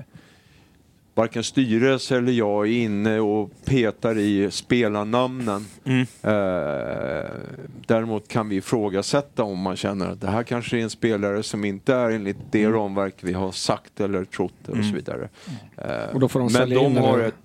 varken 1.18 1.44
styrelse 1.44 2.18
eller 2.18 2.32
jag 2.32 2.68
är 2.68 2.72
inne 2.72 3.20
och 3.20 3.52
petar 3.66 4.18
i 4.18 4.52
spelarnamnen. 4.52 5.66
Mm. 5.86 6.02
Eh, 6.02 7.30
däremot 7.88 8.28
kan 8.28 8.50
vi 8.50 8.56
ifrågasätta 8.56 9.44
om 9.44 9.60
man 9.60 9.76
känner 9.76 10.08
att 10.08 10.22
det 10.22 10.28
här 10.28 10.44
kanske 10.44 10.78
är 10.78 10.82
en 10.82 10.90
spelare 10.90 11.44
som 11.44 11.66
inte 11.66 11.94
är 11.96 12.10
enligt 12.12 12.38
det 12.52 12.64
Mm. 12.64 12.74
ramverk 12.80 13.16
vi 13.22 13.34
har 13.34 13.52
sagt 13.52 14.02
eller 14.02 14.26
trott 14.26 14.54
och 14.68 14.74
Mm. 14.76 14.90
så 14.90 14.96
vidare. 14.96 15.30
Eh, 15.78 16.14
Och 16.14 16.20
då 16.20 16.28
får 16.28 16.40
de 16.40 16.54
men 16.54 16.70
de 16.70 16.98
har 16.98 17.18
eller? 17.18 17.28
ett 17.28 17.36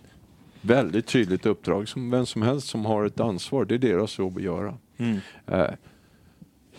väldigt 0.60 1.06
tydligt 1.06 1.46
uppdrag 1.46 1.88
som 1.88 2.10
vem 2.10 2.26
som 2.26 2.42
helst 2.42 2.68
som 2.68 2.84
har 2.84 3.04
ett 3.04 3.20
ansvar, 3.20 3.64
det 3.64 3.74
är 3.74 3.78
deras 3.78 4.18
jobb 4.18 4.36
att 4.36 4.42
göra. 4.42 4.74
Mm. 4.98 5.18
Eh, 5.46 5.64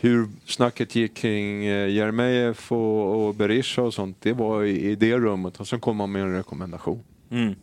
hur 0.03 0.27
snacket 0.45 0.95
gick 0.95 1.13
kring 1.13 1.65
eh, 1.65 1.89
Jeremejeff 1.89 2.71
och, 2.71 3.27
och 3.27 3.35
Berisha 3.35 3.81
och 3.81 3.93
sånt, 3.93 4.17
det 4.21 4.33
var 4.33 4.63
i, 4.63 4.89
i 4.91 4.95
det 4.95 5.17
rummet 5.17 5.59
och 5.59 5.67
sen 5.67 5.79
kom 5.79 5.97
man 5.97 6.11
med 6.11 6.21
en 6.21 6.35
rekommendation. 6.35 7.03
Mm. 7.29 7.55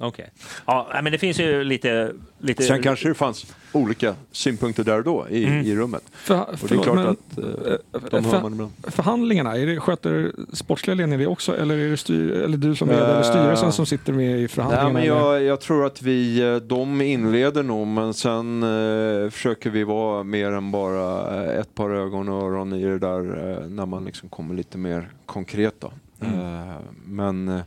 Okej. 0.00 0.30
Ja, 0.66 0.88
nej, 0.92 1.02
men 1.02 1.12
det 1.12 1.18
finns 1.18 1.40
ju 1.40 1.64
lite... 1.64 2.12
lite 2.38 2.62
Sen 2.62 2.82
kanske 2.82 3.08
det 3.08 3.14
fanns 3.14 3.46
olika 3.72 4.14
synpunkter 4.32 4.84
där 4.84 4.98
och 4.98 5.04
då 5.04 5.26
i, 5.30 5.44
Mm. 5.44 5.66
i 5.66 5.76
rummet. 5.76 6.02
För, 6.12 6.40
Och 6.62 6.68
det 6.68 6.74
är 6.74 6.82
klart 6.82 6.94
men, 6.96 7.06
att 7.08 7.38
eh, 7.38 7.72
de 8.10 8.22
för- 8.24 8.30
hör 8.30 8.42
man 8.42 8.52
ibland. 8.52 8.72
Förhandlingarna, 8.82 9.56
är 9.56 9.66
det, 9.66 9.80
sköter 9.80 10.32
sportsliga 10.52 10.94
ledningen 10.94 11.20
det 11.20 11.26
också 11.26 11.56
eller 11.56 11.76
är 11.78 11.90
det 11.90 11.96
styr, 11.96 12.30
eller 12.32 12.56
du 12.56 12.74
som 12.76 12.88
leder 12.88 13.04
eller 13.04 13.18
Eh, 13.18 13.22
styrelsen 13.30 13.72
som 13.72 13.86
sitter 13.86 14.12
med 14.12 14.30
i 14.30 14.38
Nej, 14.38 14.48
förhandlingarna? 14.48 14.92
men 14.92 15.02
eller? 15.02 15.14
jag, 15.16 15.42
jag 15.42 15.60
tror 15.60 15.86
att 15.86 16.02
vi, 16.02 16.40
eh, 16.42 16.56
de 16.56 17.00
inleder 17.00 17.62
nog 17.62 17.86
men 17.86 18.14
sen 18.14 18.62
eh, 18.62 19.30
försöker 19.30 19.70
vi 19.70 19.84
vara 19.84 20.22
mer 20.22 20.52
än 20.52 20.70
bara 20.70 21.36
eh, 21.44 21.60
ett 21.60 21.74
par 21.74 21.90
ögon 21.90 22.28
och 22.28 22.42
öron 22.42 22.72
i 22.72 22.84
det 22.84 22.98
där 22.98 23.50
eh, 23.62 23.68
när 23.68 23.86
man 23.86 24.04
liksom 24.04 24.28
kommer 24.28 24.54
lite 24.54 24.78
mer 24.78 25.08
konkret 25.26 25.74
då. 25.78 25.92
Mm. 26.20 26.40
Eh, 26.40 26.74
men 27.06 27.48
eh, 27.48 27.60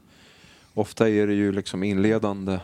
ofta 0.74 1.10
är 1.10 1.28
det 1.28 1.34
ju 1.34 1.52
liksom 1.52 1.84
inledande 1.84 2.60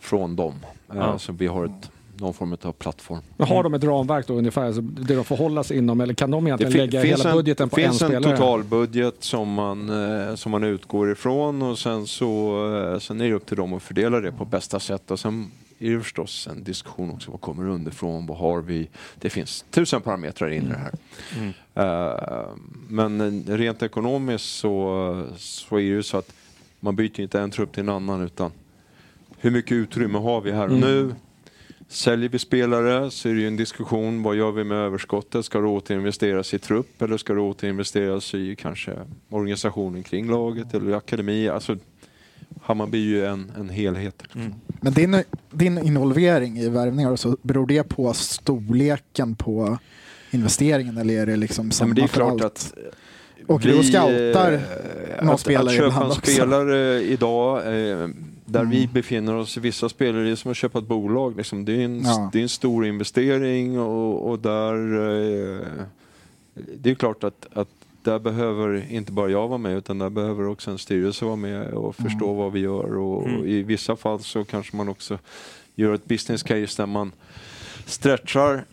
från 0.00 0.36
dem. 0.36 0.54
Eh, 0.90 0.96
Ja. 0.96 1.18
Så 1.18 1.32
vi 1.32 1.46
har 1.46 1.64
ett, 1.64 1.90
någon 2.16 2.34
form 2.34 2.56
av 2.62 2.72
plattform. 2.72 3.20
Men 3.36 3.48
har 3.48 3.62
de 3.62 3.74
ett 3.74 3.84
ramverk 3.84 4.26
då 4.26 4.34
ungefär, 4.34 4.64
alltså, 4.64 4.80
det 4.80 5.14
de 5.14 5.24
får 5.24 5.36
hålla 5.36 5.64
sig 5.64 5.78
inom 5.78 6.00
eller 6.00 6.14
kan 6.14 6.30
de 6.30 6.46
egentligen 6.46 6.72
lägga 6.72 7.02
hela 7.02 7.32
budgeten 7.32 7.68
på 7.68 7.76
det 7.76 7.82
en 7.82 7.90
finns 7.90 8.02
en 8.02 8.08
spelare? 8.08 8.36
totalbudget 8.36 9.14
som 9.18 9.52
man, 9.52 9.90
eh, 10.28 10.34
som 10.34 10.52
man 10.52 10.64
utgår 10.64 11.12
ifrån 11.12 11.62
och 11.62 11.78
sen 11.78 12.06
så 12.06 12.56
eh, 12.92 12.98
sen 12.98 13.20
är 13.20 13.28
det 13.28 13.34
upp 13.34 13.46
till 13.46 13.56
dem 13.56 13.72
att 13.72 13.82
fördela 13.82 14.20
det 14.20 14.32
på 14.32 14.44
bästa 14.44 14.80
sätt. 14.80 15.10
Och 15.10 15.20
sen 15.20 15.50
är 15.78 15.90
det 15.90 16.00
förstås 16.00 16.48
en 16.50 16.64
diskussion 16.64 17.10
också, 17.10 17.30
vad 17.30 17.40
kommer 17.40 17.68
underifrån, 17.68 18.26
vad 18.26 18.38
har 18.38 18.60
vi? 18.60 18.88
Det 19.20 19.30
finns 19.30 19.64
tusen 19.70 20.00
parametrar 20.00 20.50
in 20.50 20.62
i 20.62 20.68
det 20.68 20.76
här. 20.78 20.94
Mm. 21.38 21.52
Eh, 21.74 22.48
men 22.88 23.44
rent 23.46 23.82
ekonomiskt 23.82 24.44
så, 24.58 25.26
så 25.36 25.76
är 25.76 25.80
det 25.80 25.86
ju 25.86 26.02
så 26.02 26.16
att 26.16 26.32
man 26.80 26.96
byter 26.96 27.20
inte 27.20 27.40
en 27.40 27.50
trupp 27.50 27.72
till 27.72 27.82
en 27.82 27.88
annan 27.88 28.22
utan 28.22 28.52
hur 29.38 29.50
mycket 29.50 29.72
utrymme 29.72 30.18
har 30.18 30.40
vi 30.40 30.52
här 30.52 30.64
och 30.64 30.76
Mm. 30.76 30.80
nu? 30.80 31.14
Säljer 31.88 32.28
vi 32.28 32.38
spelare 32.38 33.10
så 33.10 33.28
är 33.28 33.34
det 33.34 33.40
ju 33.40 33.46
en 33.46 33.56
diskussion, 33.56 34.22
vad 34.22 34.36
gör 34.36 34.52
vi 34.52 34.64
med 34.64 34.76
överskottet? 34.78 35.44
Ska 35.44 35.60
det 35.60 35.66
återinvesteras 35.66 36.54
i 36.54 36.58
trupp 36.58 37.02
eller 37.02 37.16
ska 37.16 37.34
det 37.34 37.40
återinvesteras 37.40 38.34
i 38.34 38.56
kanske 38.56 38.92
organisationen 39.28 40.02
kring 40.02 40.30
laget 40.30 40.74
eller 40.74 40.92
akademi? 40.92 41.48
Alltså, 41.48 41.76
Hammarby 42.62 42.98
är 42.98 43.18
ju 43.18 43.26
en, 43.26 43.52
en 43.56 43.68
helhet. 43.68 44.22
Mm. 44.34 44.54
Men 44.80 44.92
din, 44.92 45.22
din 45.50 45.78
involvering 45.78 46.58
i 46.58 46.68
värvningar, 46.68 47.16
så, 47.16 47.36
beror 47.42 47.66
det 47.66 47.82
på 47.82 48.12
storleken 48.14 49.34
på 49.34 49.78
investeringen 50.30 50.96
eller 50.98 51.14
är 51.22 51.26
det 51.26 51.36
liksom 51.36 51.66
Ja, 51.66 51.72
samma 51.72 51.86
men 51.88 51.96
det 51.96 52.02
är 52.02 52.06
för 52.06 52.14
klart 52.14 52.32
allt? 52.32 52.42
att 52.44 52.74
Åker 53.54 53.68
du 53.68 53.78
och 53.78 53.84
scoutar 53.84 54.52
eh, 54.52 55.24
någon 55.24 55.34
att, 55.34 55.40
spelare 55.40 55.66
att 55.66 55.74
köpa 55.76 55.96
en 56.04 56.10
också? 56.10 56.20
spelare 56.20 57.02
idag, 57.02 57.56
eh, 57.58 58.08
där 58.44 58.60
Mm. 58.60 58.70
vi 58.70 58.88
befinner 58.92 59.34
oss, 59.34 59.56
vissa 59.56 59.88
spelare, 59.88 60.24
det 60.24 60.30
är 60.30 60.36
som 60.36 60.50
att 60.50 60.56
köpa 60.56 60.78
ett 60.78 60.84
bolag. 60.86 61.36
Liksom. 61.36 61.64
Det, 61.64 61.72
är 61.72 61.84
en, 61.84 62.02
Ja. 62.04 62.30
det 62.32 62.38
är 62.38 62.42
en 62.42 62.48
stor 62.48 62.86
investering 62.86 63.80
och, 63.80 64.30
och 64.30 64.38
där... 64.38 64.74
Eh, 65.54 65.60
det 66.74 66.90
är 66.90 66.94
klart 66.94 67.24
att, 67.24 67.46
att 67.52 67.68
där 68.02 68.18
behöver 68.18 68.84
inte 68.90 69.12
bara 69.12 69.30
jag 69.30 69.48
vara 69.48 69.58
med 69.58 69.76
utan 69.76 69.98
där 69.98 70.10
behöver 70.10 70.48
också 70.48 70.70
en 70.70 70.78
styrelse 70.78 71.24
vara 71.24 71.36
med 71.36 71.66
och 71.72 71.96
förstå 71.96 72.32
vad 72.32 72.52
vi 72.52 72.60
gör. 72.60 72.96
Och, 72.98 73.16
och 73.22 73.46
I 73.46 73.62
vissa 73.62 73.96
fall 73.96 74.20
så 74.20 74.44
kanske 74.44 74.76
man 74.76 74.88
också 74.88 75.18
gör 75.74 75.94
ett 75.94 76.04
business 76.04 76.42
case 76.42 76.82
där 76.82 76.86
man 76.86 77.12
stretchar 77.86 78.64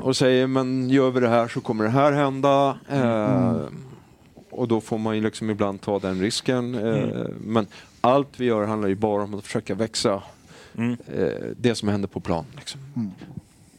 och 0.00 0.16
säger 0.16 0.46
men 0.46 0.90
gör 0.90 1.10
vi 1.10 1.20
det 1.20 1.28
här 1.28 1.48
så 1.48 1.60
kommer 1.60 1.84
det 1.84 1.90
här 1.90 2.12
hända. 2.12 2.78
Eh, 2.88 3.56
och 4.58 4.68
då 4.68 4.80
får 4.80 4.98
man 4.98 5.16
ju 5.16 5.22
liksom 5.22 5.50
ibland 5.50 5.80
ta 5.80 5.98
den 5.98 6.20
risken. 6.20 6.74
Eh, 6.74 7.26
Men 7.40 7.66
allt 8.00 8.28
vi 8.40 8.44
gör 8.44 8.66
handlar 8.66 8.88
ju 8.88 8.94
bara 8.94 9.22
om 9.22 9.34
att 9.34 9.44
försöka 9.44 9.74
växa 9.74 10.22
Mm. 10.76 10.96
eh, 11.14 11.28
det 11.56 11.74
som 11.74 11.88
händer 11.88 12.08
på 12.08 12.20
plan. 12.20 12.44
Liksom. 12.56 12.80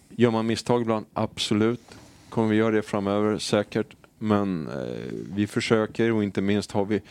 Gör 0.10 0.32
man 0.32 0.46
misstag 0.48 0.82
ibland? 0.82 1.06
Absolut. 1.14 1.82
Kommer 2.30 2.48
vi 2.50 2.56
göra 2.56 2.72
det 2.76 2.82
framöver? 2.82 3.38
Säkert. 3.38 3.88
Men 4.18 4.68
eh, 4.68 4.74
vi 5.34 5.48
försöker 5.48 6.12
och 6.12 6.24
inte 6.24 6.42
minst 6.42 6.72
har 6.72 6.86
vi 6.86 7.02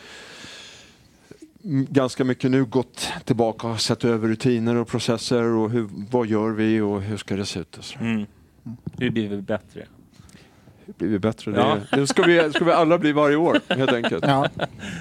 ganska 1.89 2.23
mycket 2.23 2.51
nu 2.51 2.65
gått 2.65 3.07
tillbaka 3.25 3.67
och 3.67 3.81
sett 3.81 4.05
över 4.05 4.27
rutiner 4.27 4.75
och 4.75 4.87
processer 4.87 5.43
och 5.43 5.69
hur, 5.69 5.89
vad 6.11 6.27
gör 6.27 6.49
vi 6.49 6.81
och 6.81 7.01
hur 7.01 7.17
ska 7.17 7.35
det 7.35 7.45
se 7.45 7.59
ut? 7.59 7.77
Och 7.77 7.83
så. 7.83 7.99
Mm. 7.99 8.25
Hur 8.97 9.09
blir 9.09 9.29
vi 9.29 9.41
bättre? 9.41 9.85
Vi 10.97 11.19
bättre? 11.19 11.51
Ja. 11.55 11.77
Det, 11.91 11.97
det 11.97 12.07
ska, 12.07 12.23
vi, 12.23 12.51
ska 12.53 12.65
vi 12.65 12.71
alla 12.71 12.97
bli 12.97 13.11
varje 13.11 13.35
år 13.35 13.59
helt 13.69 13.93
enkelt. 13.93 14.25
Ja, 14.27 14.49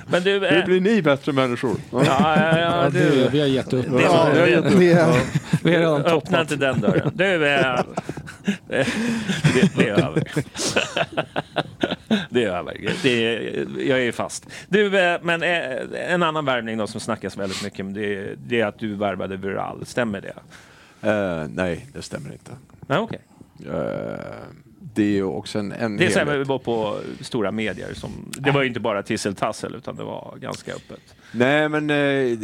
Men 0.07 0.22
du... 0.22 0.32
Hur 0.32 0.53
eh, 0.59 0.64
blir 0.64 0.80
ni 0.80 1.03
bättre 1.03 1.32
människor? 1.32 1.76
Ja. 1.91 2.03
Ja, 2.05 2.36
ja, 2.36 2.59
ja, 2.59 2.84
Ja, 2.84 2.91
du, 2.91 2.99
det, 2.99 3.28
vi 3.32 3.41
har 3.41 3.47
gett 3.47 3.72
upp. 3.72 3.86
det, 3.91 4.03
Ja, 4.03 4.28
det 4.34 4.70
Vi 4.78 4.95
har 4.95 5.20
redan 5.62 6.01
öppna 6.01 6.11
toppat. 6.11 6.41
inte 6.41 6.57
den 6.57 6.80
dörren. 6.80 7.11
Du, 7.14 7.47
eh, 7.47 7.80
det, 8.68 8.86
det 9.76 9.89
är 9.89 10.05
över. 10.05 10.22
Det 12.30 12.45
är 12.45 12.49
över. 12.49 12.93
Det 13.03 13.26
är, 13.26 13.66
jag 13.89 14.01
är 14.01 14.12
fast. 14.12 14.47
Du, 14.68 14.99
eh, 14.99 15.18
men 15.22 15.43
eh, 15.43 16.12
en 16.12 16.22
annan 16.22 16.45
värvning 16.45 16.78
då 16.78 16.86
som 16.86 17.01
snackas 17.01 17.36
väldigt 17.36 17.64
mycket 17.64 17.80
om 17.80 17.93
det, 17.95 18.34
det 18.47 18.61
är 18.61 18.66
att 18.66 18.78
du 18.78 18.95
värvade 18.95 19.36
Viral. 19.36 19.86
Stämmer 19.86 20.20
det? 20.20 20.34
Nej, 21.49 21.86
det 21.93 22.03
stämmer 22.03 22.32
inte. 22.32 22.51
Nej, 22.86 22.99
okej. 22.99 23.20
Det 24.95 25.03
är 25.03 25.07
ju 25.07 25.22
också 25.24 25.59
en, 25.59 25.68
Det 25.68 25.76
helhet. 25.76 26.28
vi 26.41 26.45
var 26.45 26.59
på 26.59 26.99
stora 27.20 27.51
medier. 27.51 27.95
Som, 27.95 28.11
det 28.39 28.51
var 28.51 28.62
ju 28.62 28.68
inte 28.68 28.80
bara 28.80 29.03
tisseltassel 29.03 29.74
utan 29.74 29.97
det 29.97 30.05
var 30.05 30.34
ganska 30.41 30.72
öppet. 30.74 31.14
Nej, 31.32 31.68
men 31.68 31.91
eh, 31.91 32.39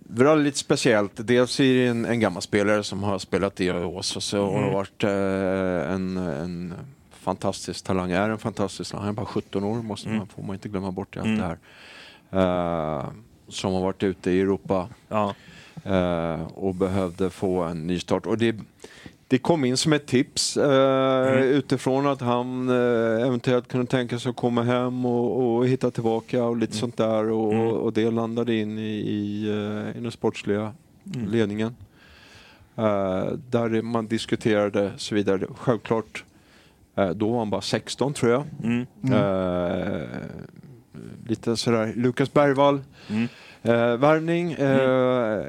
det 0.00 0.24
var 0.24 0.36
lite 0.36 0.58
speciellt. 0.58 1.12
Dels 1.14 1.60
är 1.60 1.64
det 1.74 1.86
en, 1.86 2.04
en 2.04 2.20
gammal 2.20 2.42
spelare 2.42 2.82
som 2.84 3.02
har 3.02 3.18
spelat 3.18 3.60
i 3.60 3.70
oss 3.70 4.16
och 4.16 4.22
så 4.22 4.50
har 4.50 4.62
det 4.66 4.70
varit 4.72 5.04
eh, 5.04 5.94
en, 5.94 6.16
en 6.16 6.74
fantastisk 7.10 7.84
talang. 7.84 8.10
Är 8.12 8.30
en 8.30 8.38
fantastisk 8.38 8.90
talang. 8.90 9.04
Han 9.04 9.14
är 9.14 9.16
bara 9.16 9.26
17 9.26 9.64
år, 9.64 9.82
måste 9.82 10.08
man, 10.08 10.26
får 10.26 10.42
man 10.42 10.54
inte 10.56 10.68
glömma 10.68 10.90
bort 10.92 11.16
i 11.16 11.18
allt 11.18 11.26
Mm. 11.26 11.38
det 11.38 11.44
här. 11.46 11.58
Eh, 13.00 13.06
som 13.48 13.72
har 13.72 13.80
varit 13.80 14.02
ute 14.02 14.30
i 14.30 14.40
Europa 14.40 14.88
Ja. 15.08 15.34
eh, 15.84 16.42
och 16.54 16.74
behövde 16.74 17.30
få 17.30 17.62
en 17.62 17.86
ny 17.86 17.98
start. 17.98 18.26
Och 18.26 18.38
det, 18.38 18.56
det 19.28 19.38
kom 19.38 19.64
in 19.64 19.76
som 19.76 19.92
ett 19.92 20.06
tips 20.06 20.56
eh, 20.56 21.40
utifrån 21.40 22.06
att 22.06 22.20
han 22.20 22.68
eh, 22.68 23.26
eventuellt 23.26 23.68
kunde 23.68 23.86
tänka 23.86 24.18
sig 24.18 24.30
att 24.30 24.36
komma 24.36 24.62
hem 24.62 25.06
och, 25.06 25.56
och 25.56 25.68
hitta 25.68 25.90
tillbaka 25.90 26.44
och 26.44 26.56
lite 26.56 26.76
sånt 26.76 26.96
där. 26.96 27.30
Och, 27.30 27.72
och 27.72 27.92
det 27.92 28.10
landade 28.10 28.54
in 28.54 28.78
i, 28.78 28.82
i, 28.82 29.48
eh, 29.48 29.98
i 29.98 30.00
den 30.00 30.12
sportsliga 30.12 30.72
ledningen. 31.04 31.74
Eh, 32.78 33.32
där 33.50 33.82
man 33.82 34.06
diskuterade 34.06 34.92
så 34.96 35.14
vidare. 35.14 35.46
Självklart, 35.56 36.24
eh, 36.96 37.10
då 37.10 37.30
var 37.30 37.38
han 37.38 37.50
bara 37.50 37.60
16 37.60 38.12
tror 38.14 38.32
jag. 38.32 38.44
Mm. 38.64 38.86
Eh, 39.12 40.08
lite 41.26 41.56
sådär, 41.56 41.92
Lukas 41.96 42.32
Bergvall. 42.32 42.80
Mm. 43.08 43.28
Värvning, 44.00 44.56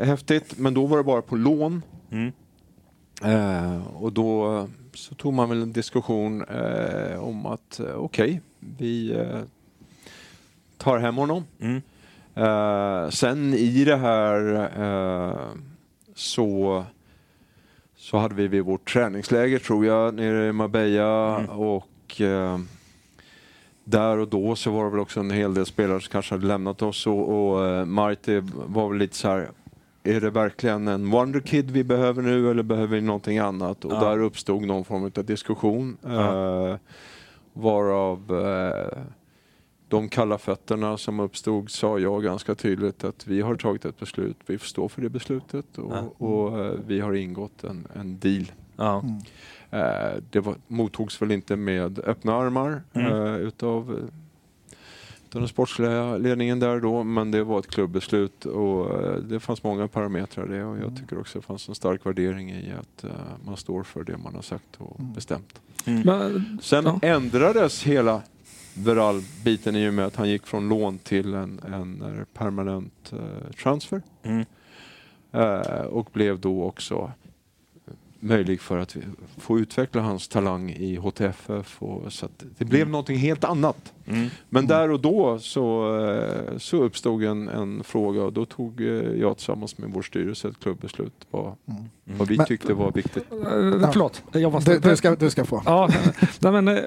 häftigt, 0.05 0.57
men 0.57 0.73
då 0.73 0.85
var 0.85 0.97
det 0.97 1.03
bara 1.03 1.21
på 1.21 1.35
lån. 1.35 1.81
Mm. 3.21 3.35
Eh, 3.35 3.87
och 3.87 4.13
då 4.13 4.67
så 4.93 5.15
tog 5.15 5.33
man 5.33 5.49
väl 5.49 5.61
en 5.61 5.73
diskussion 5.73 6.41
eh, 6.41 7.23
om 7.23 7.45
att 7.45 7.79
eh, 7.79 7.95
okej, 7.95 8.41
vi 8.59 9.11
eh, 9.11 9.39
tar 10.77 10.97
hem 10.97 11.15
honom. 11.15 11.43
Mm. 11.59 11.81
Eh, 12.35 13.09
sen 13.09 13.53
i 13.53 13.83
det 13.85 13.97
här 13.97 14.69
eh, 14.79 15.37
så, 16.15 16.83
så 17.95 18.17
hade 18.17 18.35
vi 18.35 18.47
vid 18.47 18.63
vårt 18.63 18.93
träningsläger 18.93 19.59
tror 19.59 19.85
jag 19.85 20.13
nere 20.13 20.47
i 20.47 20.51
Marbella 20.51 21.37
och 21.37 22.21
eh, 22.21 22.59
där 23.83 24.17
och 24.17 24.27
då 24.27 24.55
så 24.55 24.71
var 24.71 24.83
det 24.83 24.89
väl 24.89 24.99
också 24.99 25.19
en 25.19 25.31
hel 25.31 25.53
del 25.53 25.65
spelare 25.65 26.01
som 26.01 26.11
kanske 26.11 26.35
hade 26.35 26.47
lämnat 26.47 26.81
oss 26.81 27.07
och, 27.07 27.29
och 27.29 27.87
Marti 27.87 28.41
var 28.53 28.89
väl 28.89 28.97
lite 28.97 29.15
så 29.15 29.27
här 29.27 29.49
är 30.03 30.21
det 30.21 30.29
verkligen 30.29 30.87
en 30.87 31.09
wonderkid 31.11 31.71
vi 31.71 31.83
behöver 31.83 32.21
nu 32.21 32.51
eller 32.51 32.63
behöver 32.63 32.95
vi 32.95 33.01
någonting 33.01 33.37
annat? 33.37 33.85
Och 33.85 33.93
Ja. 33.93 33.99
där 33.99 34.19
uppstod 34.21 34.65
någon 34.65 34.85
form 34.85 35.03
av 35.03 35.25
diskussion. 35.25 35.97
Eh, 36.05 36.75
varav 37.53 38.45
eh, 38.45 38.97
de 39.87 40.09
kalla 40.09 40.37
fötterna 40.37 40.97
som 40.97 41.19
uppstod 41.19 41.69
sa 41.71 41.99
jag 41.99 42.23
ganska 42.23 42.55
tydligt 42.55 43.03
att 43.03 43.27
vi 43.27 43.41
har 43.41 43.55
tagit 43.55 43.85
ett 43.85 43.99
beslut, 43.99 44.37
vi 44.45 44.57
får 44.57 44.65
stå 44.67 44.89
för 44.89 45.01
det 45.01 45.09
beslutet 45.09 45.77
och, 45.77 45.93
Ja. 45.95 46.25
och 46.25 46.59
eh, 46.65 46.73
vi 46.87 46.99
har 46.99 47.13
ingått 47.13 47.63
en, 47.63 47.87
en 47.95 48.19
deal. 48.19 48.51
Eh, 49.71 50.13
det 50.29 50.39
var, 50.39 50.55
mottogs 50.67 51.21
väl 51.21 51.31
inte 51.31 51.55
med 51.55 51.99
öppna 51.99 52.35
armar 52.35 52.81
Mm. 52.93 53.11
eh, 53.13 53.35
utav, 53.35 53.91
eh, 53.91 53.97
utav 53.97 54.09
den 55.31 55.47
sportsliga 55.47 56.17
ledningen 56.17 56.59
där 56.59 56.79
då, 56.79 57.03
men 57.03 57.31
det 57.31 57.43
var 57.43 57.59
ett 57.59 57.67
klubbbeslut 57.67 58.45
och 58.45 59.03
eh, 59.03 59.15
det 59.15 59.39
fanns 59.39 59.63
många 59.63 59.87
parametrar 59.87 60.47
det 60.47 60.63
och 60.63 60.77
jag 60.77 60.97
tycker 60.97 61.19
också 61.19 61.39
det 61.39 61.45
fanns 61.45 61.69
en 61.69 61.75
stark 61.75 62.05
värdering 62.05 62.49
i 62.51 62.73
att 62.79 63.03
eh, 63.03 63.09
man 63.45 63.57
står 63.57 63.83
för 63.83 64.03
det 64.03 64.17
man 64.17 64.35
har 64.35 64.41
sagt 64.41 64.75
och 64.77 64.95
bestämt. 64.99 65.61
Men, 65.85 66.59
Sen 66.61 66.85
Ja. 66.85 66.99
ändrades 67.01 67.83
hela 67.83 68.21
Veral-biten 68.73 69.75
i 69.75 69.89
och 69.89 69.93
med 69.93 70.05
att 70.05 70.15
han 70.15 70.29
gick 70.29 70.47
från 70.47 70.69
lån 70.69 70.97
till 70.97 71.33
en, 71.33 71.59
en 71.73 72.01
eh, 72.01 72.23
permanent 72.33 73.13
transfer. 73.63 74.01
Mm. 74.23 74.45
Och 75.89 76.09
blev 76.13 76.39
då 76.39 76.63
också 76.63 77.11
möjlig 78.19 78.61
för 78.61 78.77
att 78.77 78.97
få 79.37 79.59
utveckla 79.59 80.01
hans 80.01 80.27
talang 80.27 80.69
i 80.69 80.95
HTFF. 80.95 81.81
Och, 81.81 82.13
så 82.13 82.25
att 82.25 82.43
det 82.57 82.65
blev 82.65 82.89
någonting 82.89 83.17
helt 83.17 83.43
annat. 83.43 83.93
Mm. 84.05 84.29
Men 84.49 84.67
där 84.67 84.91
och 84.91 84.99
då 84.99 85.39
så, 85.39 85.97
eh, 86.05 86.57
så 86.57 86.83
uppstod 86.83 87.23
en, 87.23 87.47
en 87.47 87.83
fråga 87.83 88.23
och 88.23 88.33
då 88.33 88.45
tog 88.45 88.81
eh, 88.81 88.87
jag 89.19 89.37
tillsammans 89.37 89.77
med 89.77 89.89
vår 89.89 90.01
styrelse 90.01 90.47
ett 90.47 90.59
klubbbeslut 90.59 91.13
vad, 91.31 91.55
vad 92.03 92.27
vi 92.27 92.37
Men- 92.37 92.45
tyckte 92.45 92.73
var 92.73 92.91
viktigt. 92.91 93.31
eh, 93.31 93.91
förlåt, 93.91 94.23
jag 94.31 94.51
måste... 94.51 94.73
du, 94.73 94.89
du, 94.89 94.95
ska, 94.95 95.15
du 95.15 95.29
ska 95.29 95.45
få. 95.45 95.61
Ja, 95.65 95.89
nej, 96.39 96.61
men, 96.61 96.79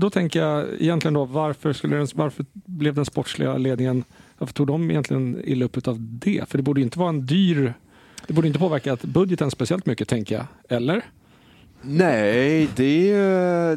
då 0.00 0.10
tänker 0.10 0.40
jag 0.40 0.66
egentligen 0.78 1.14
då 1.14 1.24
varför, 1.24 1.72
skulle 1.72 1.96
den, 1.96 2.06
varför 2.14 2.46
blev 2.52 2.94
den 2.94 3.04
sportsliga 3.04 3.56
ledningen, 3.58 4.04
varför 4.38 4.54
tog 4.54 4.66
de 4.66 4.90
egentligen 4.90 5.40
illa 5.44 5.64
upp 5.64 5.88
av 5.88 5.96
det? 6.00 6.48
För 6.48 6.58
det 6.58 6.62
borde 6.62 6.80
inte 6.80 6.98
vara 6.98 7.08
en 7.08 7.26
dyr, 7.26 7.74
det 8.26 8.32
borde 8.32 8.46
inte 8.46 8.58
påverka 8.58 8.92
att 8.92 9.02
budgeten 9.02 9.50
speciellt 9.50 9.86
mycket 9.86 10.08
tänker 10.08 10.34
jag, 10.34 10.46
eller? 10.78 11.02
Nej, 11.82 12.68
det, 12.76 13.14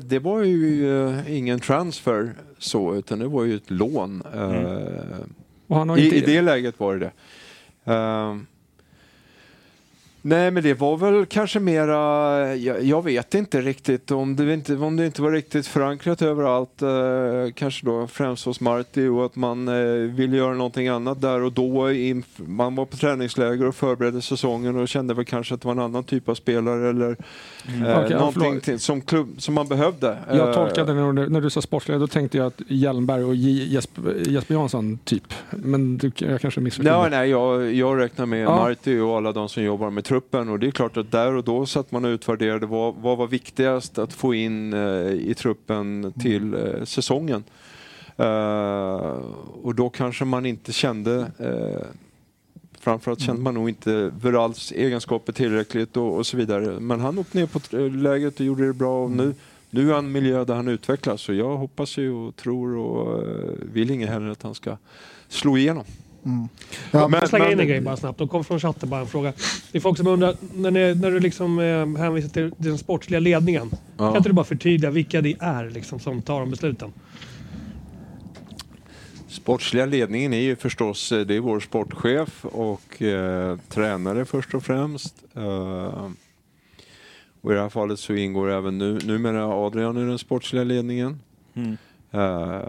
det 0.10 0.20
var 0.20 0.44
ju 0.44 1.08
eh, 1.08 1.38
ingen 1.38 1.60
transfer 1.60 2.34
så, 2.58 2.96
utan 2.96 3.20
det 3.20 3.28
var 3.28 3.44
ju 3.44 3.56
ett 3.56 3.72
lån. 3.72 4.24
Eh, 4.34 5.76
han 5.76 5.90
har 5.90 5.98
I, 5.98 6.16
I 6.16 6.22
det 6.22 6.42
läget 6.42 6.80
var 6.80 6.94
det 6.94 7.00
det. 7.00 7.12
Ehm, 7.94 8.46
nej, 10.26 10.52
men 10.52 10.64
det 10.64 10.74
var 10.74 10.98
väl 10.98 11.26
kanske 11.26 11.60
mera, 11.60 12.56
jag, 12.56 12.84
jag 12.84 13.04
vet 13.04 13.34
inte 13.34 13.62
riktigt 13.62 14.12
om 14.12 14.36
det 14.36 14.54
inte, 14.54 14.76
om 14.76 14.96
det 14.96 15.06
inte 15.06 15.22
var 15.22 15.32
riktigt 15.32 15.68
förankrat 15.68 16.22
överallt. 16.22 16.82
eh, 16.82 17.54
kanske 17.56 17.86
då 17.86 18.08
främst 18.08 18.46
hos 18.46 18.60
Marti 18.60 19.08
och 19.08 19.26
att 19.26 19.36
man 19.36 19.68
eh, 19.68 19.74
ville 20.16 20.38
göra 20.38 20.54
någonting 20.54 20.88
annat 20.88 21.22
där 21.22 21.42
och 21.42 21.52
då. 21.52 21.88
Man 22.36 22.76
var 22.76 22.86
på 22.86 22.98
träningsläger 22.98 23.66
och 23.68 23.76
förberedde 23.76 24.22
säsongen 24.22 24.76
och 24.78 24.88
kände 24.88 25.14
väl 25.14 25.26
kanske 25.26 25.56
att 25.56 25.62
det 25.62 25.68
var 25.68 25.74
en 25.74 25.80
annan 25.80 26.04
typ 26.04 26.30
av 26.30 26.36
spelare 26.36 26.90
eller 26.90 27.10
eh, 27.10 27.16
Mm. 27.68 27.90
Ja, 28.12 28.18
någonting 28.18 28.60
till, 28.62 28.80
som, 28.80 29.02
klubb, 29.02 29.28
som 29.38 29.54
man 29.54 29.68
behövde. 29.68 30.18
jag 30.30 30.50
Eh, 30.50 30.54
tolkade 30.54 30.94
när, 30.94 31.30
när 31.30 31.42
du 31.42 31.50
sa 31.50 31.62
sportsliga, 31.62 31.98
då 31.98 32.08
tänkte 32.08 32.38
jag 32.38 32.48
att 32.48 32.62
Hjelmberg 32.68 33.24
och 33.24 33.36
J, 33.36 33.74
Jesper, 33.74 34.24
Jesper 34.28 34.54
Jansson 34.54 35.00
typ. 35.04 35.34
Men 35.50 35.98
du, 35.98 36.12
jag 36.16 36.42
kanske 36.42 36.60
missförstod. 36.62 36.94
Nej, 37.02 37.10
nej, 37.10 37.30
jag, 37.30 37.74
jag 37.74 38.00
räknar 38.00 38.26
med 38.26 38.44
Ja. 38.44 38.56
Marti 38.56 39.00
och 39.00 39.18
alla 39.18 39.32
de 39.32 39.50
som 39.50 39.64
jobbar 39.64 39.90
med 39.90 40.04
truppen 40.14 40.50
och 40.50 40.60
det 40.60 40.68
är 40.68 40.72
klart 40.72 40.98
att 40.98 41.12
där 41.12 41.34
och 41.34 41.44
då 41.44 41.66
satt 41.66 41.92
man 41.92 42.06
och 42.06 42.10
utvärderade 42.10 42.66
vad, 42.66 42.96
vad 42.96 43.18
var 43.18 43.28
viktigast 43.28 43.98
att 43.98 44.14
få 44.14 44.34
in 44.34 44.74
eh, 44.74 45.12
i 45.12 45.34
truppen 45.38 46.14
till 46.20 46.54
eh, 46.54 46.84
säsongen. 46.84 47.44
Eh, 48.18 49.20
och 49.64 49.76
då 49.76 49.90
kanske 49.90 50.26
man 50.26 50.46
inte 50.46 50.74
kände 50.74 51.32
Framförallt 52.80 53.22
kände 53.22 53.42
man 53.42 53.54
nog 53.54 53.70
inte 53.70 54.12
Verals 54.22 54.72
egenskaper 54.72 55.34
tillräckligt 55.34 55.98
och, 55.98 56.18
och 56.18 56.26
så 56.26 56.38
vidare. 56.38 56.80
Men 56.80 57.00
han 57.00 57.20
åkte 57.20 57.38
ner 57.38 57.46
på 57.46 57.78
läget 57.98 58.40
och 58.40 58.46
gjorde 58.46 58.68
det 58.68 58.74
bra 58.74 59.04
och 59.04 59.12
nu 59.12 59.34
nu 59.70 59.90
är 59.90 59.94
han 59.94 60.06
en 60.06 60.12
miljö 60.12 60.46
där 60.46 60.56
han 60.56 60.68
utvecklas 60.68 61.22
så 61.22 61.34
jag 61.34 61.58
hoppas 61.58 61.98
ju 61.98 62.12
och 62.12 62.36
tror 62.36 62.78
och 62.78 63.24
vill 63.74 63.92
inget 63.92 64.10
hellre 64.10 64.32
att 64.32 64.44
han 64.44 64.56
ska 64.56 64.78
slå 65.28 65.58
igenom. 65.58 65.86
Mm. 66.26 66.48
Ja, 66.92 67.08
Men- 67.08 67.20
Jag 67.20 67.30
slänger 67.30 67.52
in 67.52 67.60
en 67.60 67.68
grej 67.68 67.82
bara 67.82 67.98
snabbt. 67.98 68.20
De 68.20 68.28
kom 68.28 68.44
från 68.44 68.60
chatten 68.60 68.90
bara 68.90 69.02
en 69.02 69.08
fråga. 69.08 69.34
Det 69.72 69.78
är 69.78 69.80
folk 69.82 69.98
som 69.98 70.08
undrar, 70.08 70.36
när, 70.56 70.72
ni, 70.72 70.96
när 70.96 71.12
du 71.12 71.20
liksom 71.20 71.60
eh, 71.60 72.02
hänvisar 72.04 72.30
till 72.30 72.52
den 72.58 72.78
sportsliga 72.78 73.20
ledningen. 73.20 73.70
Ja. 73.98 74.08
Kan 74.08 74.18
inte 74.18 74.30
du 74.30 74.34
bara 74.34 74.46
förtydliga 74.46 74.92
vilka 74.92 75.22
det 75.22 75.36
är 75.40 75.70
liksom, 75.70 76.00
som 76.00 76.22
tar 76.22 76.40
de 76.40 76.50
besluten? 76.50 76.94
Sportsliga 79.28 79.86
ledningen 79.86 80.34
är 80.34 80.40
ju 80.42 80.56
förstås 80.56 81.12
eh, 81.12 81.20
det 81.26 81.36
är 81.36 81.40
vår 81.40 81.60
sportchef 81.60 82.46
och 82.46 83.02
eh, 83.02 83.58
tränare 83.70 84.26
först 84.26 84.54
och 84.54 84.64
främst. 84.64 85.16
Eh, 85.36 86.10
och 87.42 87.52
I 87.52 87.56
det 87.56 87.62
här 87.62 87.70
fallet 87.70 88.00
så 88.00 88.14
ingår 88.14 88.52
även 88.52 88.78
nu, 88.78 89.00
numera 89.06 89.48
Adrian 89.48 89.98
i 89.98 90.06
den 90.06 90.20
sportsliga 90.20 90.64
ledningen. 90.64 91.20
Mm. 91.54 91.78
Eh, 92.12 92.62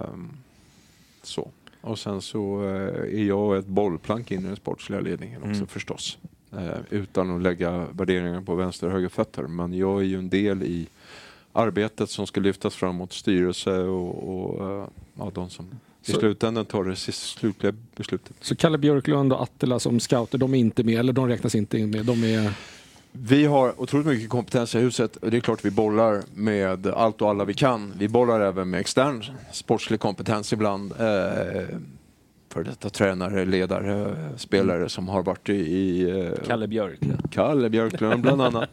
så. 1.22 1.50
Och 1.84 1.98
sen 1.98 2.22
så 2.22 2.62
eh, 2.64 3.20
är 3.20 3.24
jag 3.24 3.56
ett 3.58 3.66
bollplank 3.66 4.30
in 4.30 4.40
i 4.44 4.46
den 4.46 4.56
sportsliga 4.56 5.00
ledningen 5.00 5.42
också 5.42 5.54
Mm. 5.54 5.66
förstås. 5.66 6.18
Eh, 6.52 6.78
utan 6.90 7.36
att 7.36 7.42
lägga 7.42 7.86
värderingar 7.92 8.40
på 8.40 8.54
vänster 8.54 8.86
och 8.86 8.92
höger 8.92 9.08
fötter. 9.08 9.42
Men 9.42 9.74
jag 9.74 10.00
är 10.00 10.04
ju 10.04 10.18
en 10.18 10.28
del 10.28 10.62
i 10.62 10.86
arbetet 11.52 12.10
som 12.10 12.26
ska 12.26 12.40
lyftas 12.40 12.74
fram 12.74 12.94
mot 12.96 13.12
styrelse 13.12 13.78
och, 13.82 14.28
och 14.34 14.70
eh, 14.70 14.86
ja, 15.14 15.30
de 15.34 15.50
som 15.50 15.66
i 16.06 16.12
Så- 16.12 16.18
slutändan 16.18 16.64
tar 16.64 16.84
det 16.84 16.96
slutliga 16.96 17.74
beslutet. 17.96 18.36
Så 18.40 18.56
Kalle 18.56 18.78
Björklund 18.78 19.32
och 19.32 19.42
Attila 19.42 19.78
som 19.78 20.00
scouter, 20.00 20.38
de 20.38 20.54
är 20.54 20.58
inte 20.58 20.82
med, 20.84 20.98
eller 20.98 21.12
de 21.12 21.28
räknas 21.28 21.54
inte 21.54 21.78
in 21.78 21.90
med. 21.90 22.06
De 22.06 22.24
är... 22.24 22.52
Vi 23.18 23.44
har 23.46 23.80
otroligt 23.80 24.06
mycket 24.06 24.28
kompetens 24.28 24.74
i 24.74 24.78
huset. 24.78 25.16
och 25.16 25.30
Det 25.30 25.36
är 25.36 25.40
klart 25.40 25.64
vi 25.64 25.70
bollar 25.70 26.22
med 26.34 26.86
allt 26.86 27.22
och 27.22 27.30
alla 27.30 27.44
vi 27.44 27.54
kan. 27.54 27.92
Vi 27.98 28.08
bollar 28.08 28.40
även 28.40 28.70
med 28.70 28.80
extern 28.80 29.24
sportslig 29.52 30.00
kompetens 30.00 30.52
ibland. 30.52 30.92
Eh, 30.92 31.68
för 32.52 32.64
detta 32.64 32.90
tränare, 32.90 33.44
ledare, 33.44 34.16
spelare 34.36 34.88
som 34.88 35.08
har 35.08 35.22
varit 35.22 35.48
i... 35.48 35.52
i 35.52 36.10
eh, 36.10 36.32
Kalle 36.46 36.68
Björklund. 36.68 37.30
Kalle 37.30 37.70
Björklund 37.70 38.22
bland 38.22 38.42
annat. 38.42 38.70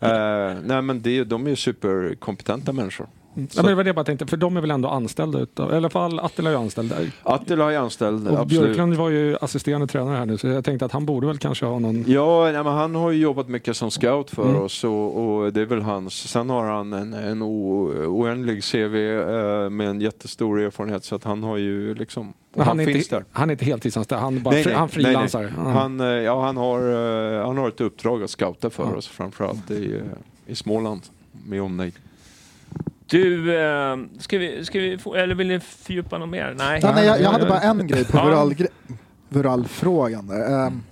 eh, 0.00 0.54
nej 0.64 0.82
men 0.82 1.02
det, 1.02 1.24
de 1.24 1.46
är 1.46 1.54
superkompetenta 1.54 2.72
människor. 2.72 3.06
Ja, 3.36 3.42
men 3.56 3.64
det 3.66 3.74
var 3.74 3.84
det 3.84 3.88
jag 3.88 3.96
bara 3.96 4.04
tänkte, 4.04 4.26
för 4.26 4.36
de 4.36 4.56
är 4.56 4.60
väl 4.60 4.70
ändå 4.70 4.88
anställda 4.88 5.38
utav, 5.40 5.72
i 5.72 5.76
alla 5.76 5.90
fall 5.90 6.18
Attila 6.20 6.48
är 6.50 6.54
ju 6.54 6.58
anställd 6.60 6.90
där. 6.90 7.10
Attila 7.22 7.72
är 7.72 7.78
anställd, 7.78 8.28
Och 8.28 8.38
absolut. 8.40 8.64
Björklund 8.64 8.94
var 8.94 9.10
ju 9.10 9.36
assisterande 9.40 9.86
tränare 9.86 10.16
här 10.16 10.26
nu, 10.26 10.38
så 10.38 10.46
jag 10.46 10.64
tänkte 10.64 10.84
att 10.84 10.92
han 10.92 11.06
borde 11.06 11.26
väl 11.26 11.38
kanske 11.38 11.66
ha 11.66 11.78
någon... 11.78 12.04
Ja, 12.06 12.44
nej, 12.44 12.52
men 12.64 12.66
han 12.72 12.94
har 12.94 13.10
ju 13.10 13.20
jobbat 13.20 13.48
mycket 13.48 13.76
som 13.76 13.90
scout 13.90 14.30
för 14.30 14.48
Mm. 14.48 14.62
oss 14.62 14.84
och, 14.84 15.16
och 15.36 15.52
det 15.52 15.60
är 15.60 15.66
väl 15.66 15.82
hans. 15.82 16.14
Sen 16.14 16.50
har 16.50 16.64
han 16.64 16.92
en, 16.92 17.14
en 17.14 17.42
o, 17.42 17.86
oändlig 18.06 18.64
CV 18.64 18.94
eh, 18.96 19.70
med 19.70 19.88
en 19.88 20.00
jättestor 20.00 20.60
erfarenhet 20.60 21.04
så 21.04 21.14
att 21.14 21.24
han 21.24 21.42
har 21.42 21.56
ju 21.56 21.94
liksom, 21.94 22.32
han, 22.56 22.66
han, 22.66 22.80
är 22.80 22.84
finns 22.84 22.96
inte, 22.96 23.16
där. 23.16 23.24
han 23.32 23.50
är 23.50 23.52
inte 23.54 23.64
heltidsanställd, 23.64 24.20
han, 24.20 24.42
bara, 24.42 24.50
Nej, 24.54 24.62
nej, 24.66 24.74
han 24.74 24.88
nej, 24.94 25.02
nej. 25.02 25.04
frilansar. 25.12 25.52
Ja. 25.56 25.62
Han, 25.70 26.00
eh, 26.00 26.06
ja, 26.06 26.44
han, 26.44 26.56
har, 26.56 26.80
eh, 27.38 27.46
han 27.46 27.58
har 27.58 27.68
ett 27.68 27.80
uppdrag 27.80 28.22
att 28.22 28.30
scouta 28.30 28.70
för 28.70 28.84
Ja. 28.84 28.96
oss, 28.96 29.06
framförallt 29.08 29.70
i, 29.70 29.94
eh, 29.96 30.52
i 30.52 30.54
Småland 30.54 31.00
med 31.46 31.62
omnejd. 31.62 31.94
Du, 33.06 33.56
eh, 33.60 33.96
ska 34.18 34.38
vi, 34.38 34.64
ska 34.64 34.78
vi 34.78 34.98
få, 34.98 35.14
eller 35.14 35.34
vill 35.34 35.48
ni 35.48 35.60
fördjupa 35.60 36.18
något 36.18 36.28
mer? 36.28 36.54
Nej. 36.58 36.80
Ja, 36.82 36.94
nej, 36.94 37.06
jag, 37.06 37.20
jag 37.20 37.30
hade 37.30 37.46
bara 37.46 37.60
en 37.60 37.86
grej 37.86 38.04
på 38.04 38.16
Ja. 38.16 38.24
Vural, 38.24 38.54
Vural-frågan 39.28 40.26
där. 40.26 40.66
Ehm, 40.66 40.82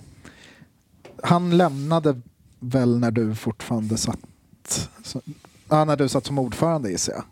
han 1.23 1.57
lämnade 1.57 2.21
väl 2.59 2.99
när 2.99 3.11
du 3.11 3.35
fortfarande 3.35 3.97
satt... 3.97 4.89
Så, 5.03 5.21
ja, 5.69 5.85
när 5.85 5.95
du 5.95 6.07
satt 6.07 6.25
som 6.25 6.39
ordförande 6.39 6.89
gissar 6.89 7.13
jag. 7.13 7.23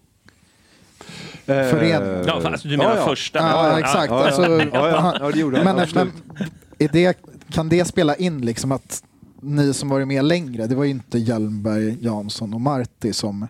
Föreningen. 1.45 2.23
Ja, 2.27 2.41
alltså, 2.47 2.67
du 2.67 2.77
menar 2.77 2.91
ja, 2.91 2.99
ja. 2.99 3.05
första? 3.05 3.39
Ja, 3.39 3.79
exakt. 3.79 4.11
Ja, 4.11 4.21
ja. 4.71 5.17
Alltså, 5.21 5.41
Men, 5.95 6.11
är 6.79 6.87
det, 6.91 7.17
kan 7.49 7.69
det 7.69 7.85
spela 7.85 8.15
in 8.15 8.41
liksom 8.41 8.71
att 8.71 9.03
ni 9.41 9.73
som 9.73 9.89
varit 9.89 10.07
med 10.07 10.25
längre, 10.25 10.67
det 10.67 10.75
var 10.75 10.83
ju 10.83 10.89
inte 10.89 11.19
Hjelmberg, 11.19 11.97
Jansson 12.01 12.53
och 12.53 12.61
Marti 12.61 13.13
som 13.13 13.47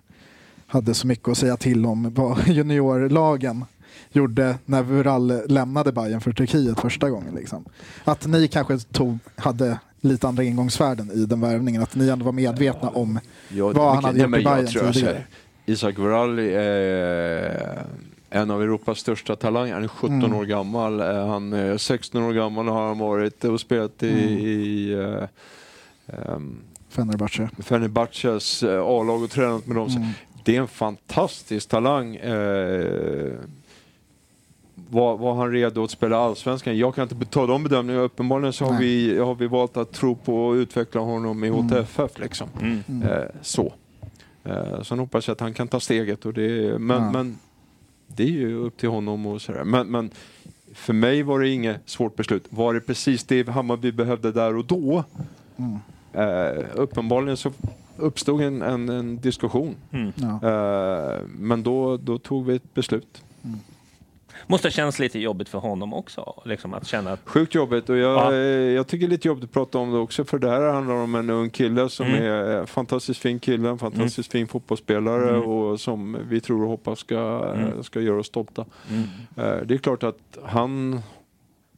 hade 0.73 0.93
så 0.93 1.07
mycket 1.07 1.27
att 1.29 1.37
säga 1.37 1.57
till 1.57 1.85
om 1.85 2.13
vad 2.13 2.37
juniorlagen 2.47 3.65
gjorde 4.11 4.55
när 4.65 4.83
Vural 4.83 5.41
lämnade 5.47 5.91
Bayern 5.91 6.21
för 6.21 6.31
Turkiet 6.33 6.79
första 6.79 7.09
gången. 7.09 7.35
Liksom. 7.35 7.65
Att 8.03 8.25
ni 8.27 8.47
kanske 8.47 8.77
tog, 8.79 9.17
hade 9.35 9.79
lite 10.01 10.27
andra 10.27 10.43
ingångsvärden 10.43 11.11
i 11.11 11.25
den 11.25 11.41
värvningen, 11.41 11.81
att 11.83 11.95
ni 11.95 12.09
ändå 12.09 12.25
var 12.25 12.31
medvetna 12.31 12.89
om 12.89 13.19
Ja, 13.49 13.71
vad 13.71 13.95
han 13.95 13.95
mycket- 13.95 14.05
hade 14.05 14.27
nej, 14.27 14.39
gjort 14.39 14.39
i 14.39 14.43
Bayern 14.73 14.93
tidigare. 14.93 15.23
Isak 15.65 15.97
Voralli 15.97 16.53
är 16.53 17.83
en 18.29 18.51
av 18.51 18.61
Europas 18.61 18.99
största 18.99 19.35
talanger. 19.35 19.73
Han 19.73 19.83
är 19.83 19.87
17 19.87 20.23
Mm. 20.23 20.33
år 20.35 20.45
gammal. 20.45 20.99
Eh, 20.99 21.27
Han 21.27 21.53
är 21.53 21.77
16 21.77 22.23
år 22.23 22.33
gammal 22.33 22.67
har 22.67 22.87
han 22.87 22.97
varit 22.99 23.43
och 23.43 23.59
spelat 23.59 24.03
i, 24.03 24.09
Mm. 24.11 24.39
i 24.39 24.91
eh, 24.93 25.27
ehm, 26.33 26.55
Fenerbahce. 26.89 27.49
Fenerbahces 27.59 28.63
eh, 28.63 28.81
A-lag 28.83 29.23
och 29.23 29.29
tränat 29.29 29.67
med 29.67 29.75
dem. 29.77 29.87
Mm. 29.89 30.07
Det 30.43 30.55
är 30.55 30.61
en 30.61 30.67
fantastisk 30.67 31.69
talang. 31.69 32.15
Eh, 32.15 33.33
var, 34.89 35.17
var 35.17 35.33
han 35.35 35.51
redo 35.51 35.83
att 35.83 35.91
spela 35.91 36.17
allsvenskan? 36.17 36.77
Jag 36.77 36.95
kan 36.95 37.09
inte 37.09 37.25
ta 37.25 37.47
de 37.47 37.63
bedömningarna. 37.63 38.05
Uppenbarligen 38.05 38.53
så 38.53 38.65
har 38.65 38.71
Nej. 38.71 38.81
vi, 38.81 39.19
har 39.19 39.35
vi 39.35 39.47
valt 39.47 39.77
att 39.77 39.91
tro 39.91 40.15
på 40.15 40.45
och 40.47 40.53
utveckla 40.53 41.01
honom 41.01 41.43
i 41.43 41.47
Mm. 41.47 41.59
HTFF. 41.69 42.19
Liksom. 42.19 42.47
Mm. 42.61 42.83
Mm. 42.87 43.07
Eh, 43.07 43.23
så. 43.41 43.73
Eh, 44.43 44.81
sen 44.81 44.99
hoppas 44.99 45.27
jag 45.27 45.33
att 45.35 45.39
han 45.39 45.53
kan 45.53 45.67
ta 45.67 45.79
steget. 45.79 46.25
Och 46.25 46.33
det, 46.33 46.79
men, 46.79 47.03
Ja. 47.03 47.11
men 47.11 47.37
det 48.07 48.23
är 48.23 48.27
ju 48.27 48.55
upp 48.55 48.77
till 48.77 48.89
honom. 48.89 49.25
och 49.25 49.41
sådär. 49.41 49.63
Men, 49.63 49.87
men 49.87 50.11
för 50.73 50.93
mig 50.93 51.23
var 51.23 51.39
det 51.39 51.49
inget 51.49 51.77
svårt 51.89 52.15
beslut. 52.15 52.45
Var 52.49 52.73
det 52.73 52.79
precis 52.81 53.23
det 53.23 53.49
Hammarby 53.49 53.91
behövde 53.91 54.31
där 54.31 54.55
och 54.57 54.65
då? 54.65 55.03
Mm. 55.57 55.79
Eh, 56.13 56.63
uppenbarligen 56.73 57.37
så 57.37 57.51
uppstod 57.97 58.41
en, 58.41 58.61
en, 58.61 58.89
en 58.89 59.17
diskussion. 59.19 59.75
Mm. 59.91 60.11
Ja. 60.15 60.49
Eh, 60.49 61.21
men 61.27 61.63
då, 61.63 61.97
då 61.97 62.17
tog 62.17 62.45
vi 62.45 62.55
ett 62.55 62.73
beslut. 62.73 63.23
Måste 64.47 64.67
ha 64.67 64.71
känts 64.71 64.99
lite 64.99 65.19
jobbigt 65.19 65.49
för 65.49 65.59
honom 65.59 65.93
också, 65.93 66.41
liksom 66.45 66.73
att 66.73 66.87
känna 66.87 67.11
att... 67.11 67.19
Sjukt 67.25 67.55
jobbigt 67.55 67.89
och 67.89 67.97
jag, 67.97 68.33
Ja. 68.33 68.35
jag 68.35 68.87
tycker 68.87 69.07
det 69.07 69.09
är 69.09 69.15
lite 69.17 69.27
jobbigt 69.27 69.43
att 69.43 69.51
prata 69.51 69.77
om 69.77 69.91
det 69.91 69.97
också 69.97 70.23
för 70.25 70.39
det 70.39 70.49
här 70.49 70.61
handlar 70.73 70.95
om 70.95 71.15
en 71.15 71.29
ung 71.29 71.49
kille 71.49 71.89
som 71.89 72.05
Mm. 72.05 72.23
är 72.23 72.29
en 72.59 72.67
fantastiskt 72.67 73.19
fin 73.19 73.39
kille, 73.39 73.69
en 73.69 73.77
fantastiskt 73.77 74.31
fin 74.31 74.47
fotbollsspelare 74.47 75.29
Mm. 75.29 75.41
och 75.49 75.79
som 75.79 76.17
vi 76.29 76.41
tror 76.41 76.63
och 76.63 76.69
hoppas 76.69 76.99
ska, 76.99 77.53
Mm. 77.55 77.83
ska 77.83 78.01
göra 78.01 78.19
oss 78.19 78.27
stolta. 78.27 78.65
Mm. 78.89 79.03
Eh, 79.35 79.65
Det 79.65 79.73
är 79.73 79.77
klart 79.77 80.03
att 80.03 80.37
han, 80.43 80.99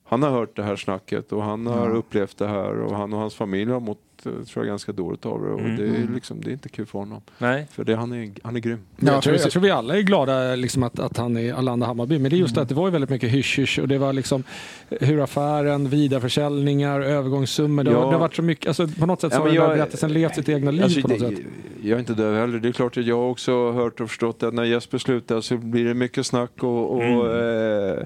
han 0.07 0.23
har 0.23 0.29
hört 0.29 0.55
det 0.55 0.63
här 0.63 0.75
snacket 0.75 1.31
och 1.31 1.43
han 1.43 1.67
har 1.67 1.89
Ja. 1.89 1.95
upplevt 1.95 2.37
det 2.37 2.47
här 2.47 2.79
och 2.79 2.95
han 2.97 3.13
och 3.13 3.19
hans 3.19 3.35
familj 3.35 3.71
har 3.71 3.79
mått 3.79 3.99
eh, 4.25 4.31
tror 4.31 4.65
jag, 4.65 4.67
ganska 4.67 4.91
dåligt 4.91 5.25
av 5.25 5.41
det 5.41 5.49
och 5.49 5.59
Mm. 5.59 5.75
det, 5.75 5.83
är 5.83 5.87
Mm. 6.01 6.13
liksom, 6.13 6.41
det 6.41 6.49
är 6.49 6.53
inte 6.53 6.69
kul 6.69 6.85
för 6.85 6.99
honom. 6.99 7.21
Nej. 7.37 7.67
För 7.71 7.83
det, 7.83 7.95
han, 7.95 8.11
är, 8.13 8.31
han 8.43 8.55
är 8.55 8.59
grym. 8.59 8.79
Ja, 8.97 9.11
jag, 9.11 9.23
tror, 9.23 9.35
jag 9.35 9.51
tror 9.51 9.61
vi 9.61 9.71
alla 9.71 9.97
är 9.97 10.01
glada 10.01 10.55
liksom, 10.55 10.83
att, 10.83 10.99
att 10.99 11.17
han 11.17 11.37
är 11.37 11.53
Alanda 11.53 11.85
Hammarby. 11.85 12.19
Men 12.19 12.29
det 12.29 12.35
är 12.35 12.39
just 12.39 12.53
Mm. 12.57 12.63
att 12.63 12.69
det 12.69 12.75
var 12.75 12.87
ju 12.87 12.91
väldigt 12.91 13.09
mycket 13.09 13.29
hysch-hysch 13.31 13.79
och 13.79 13.87
det 13.87 13.97
var 13.97 14.13
liksom 14.13 14.43
hur 14.89 15.21
affären, 15.23 15.89
vidareförsäljningar, 15.89 17.01
övergångssummor. 17.01 17.83
Det, 17.83 17.91
Ja. 17.91 17.97
har, 17.97 18.05
det 18.05 18.11
har 18.11 18.19
varit 18.19 18.35
så 18.35 18.41
mycket, 18.41 18.67
alltså, 18.67 18.87
på 18.87 19.05
något 19.05 19.21
sätt 19.21 19.33
så 19.33 19.37
Ja, 19.37 19.41
har 19.41 19.47
den 19.47 19.55
där 19.55 19.61
jag- 19.61 19.77
berättelsen 19.77 20.13
levt 20.13 20.35
sitt 20.35 20.49
egna 20.49 20.71
liv 20.71 20.83
Alltså, 20.83 21.01
på 21.01 21.07
något 21.07 21.19
det, 21.19 21.27
sätt. 21.35 21.39
Jag 21.81 21.95
är 21.95 21.99
inte 21.99 22.13
döv 22.13 22.35
heller. 22.35 22.59
Det 22.59 22.67
är 22.67 22.71
klart 22.71 22.97
att 22.97 23.05
jag 23.05 23.31
också 23.31 23.51
har 23.65 23.71
hört 23.71 23.99
och 24.01 24.09
förstått 24.09 24.43
att 24.43 24.53
när 24.53 24.63
Jesper 24.63 24.97
slutar 24.97 25.41
så 25.41 25.57
blir 25.57 25.85
det 25.85 25.93
mycket 25.93 26.25
snack 26.25 26.63
och, 26.63 26.91
och 26.95 27.03
Mm. 27.03 27.97
eh, 27.99 28.03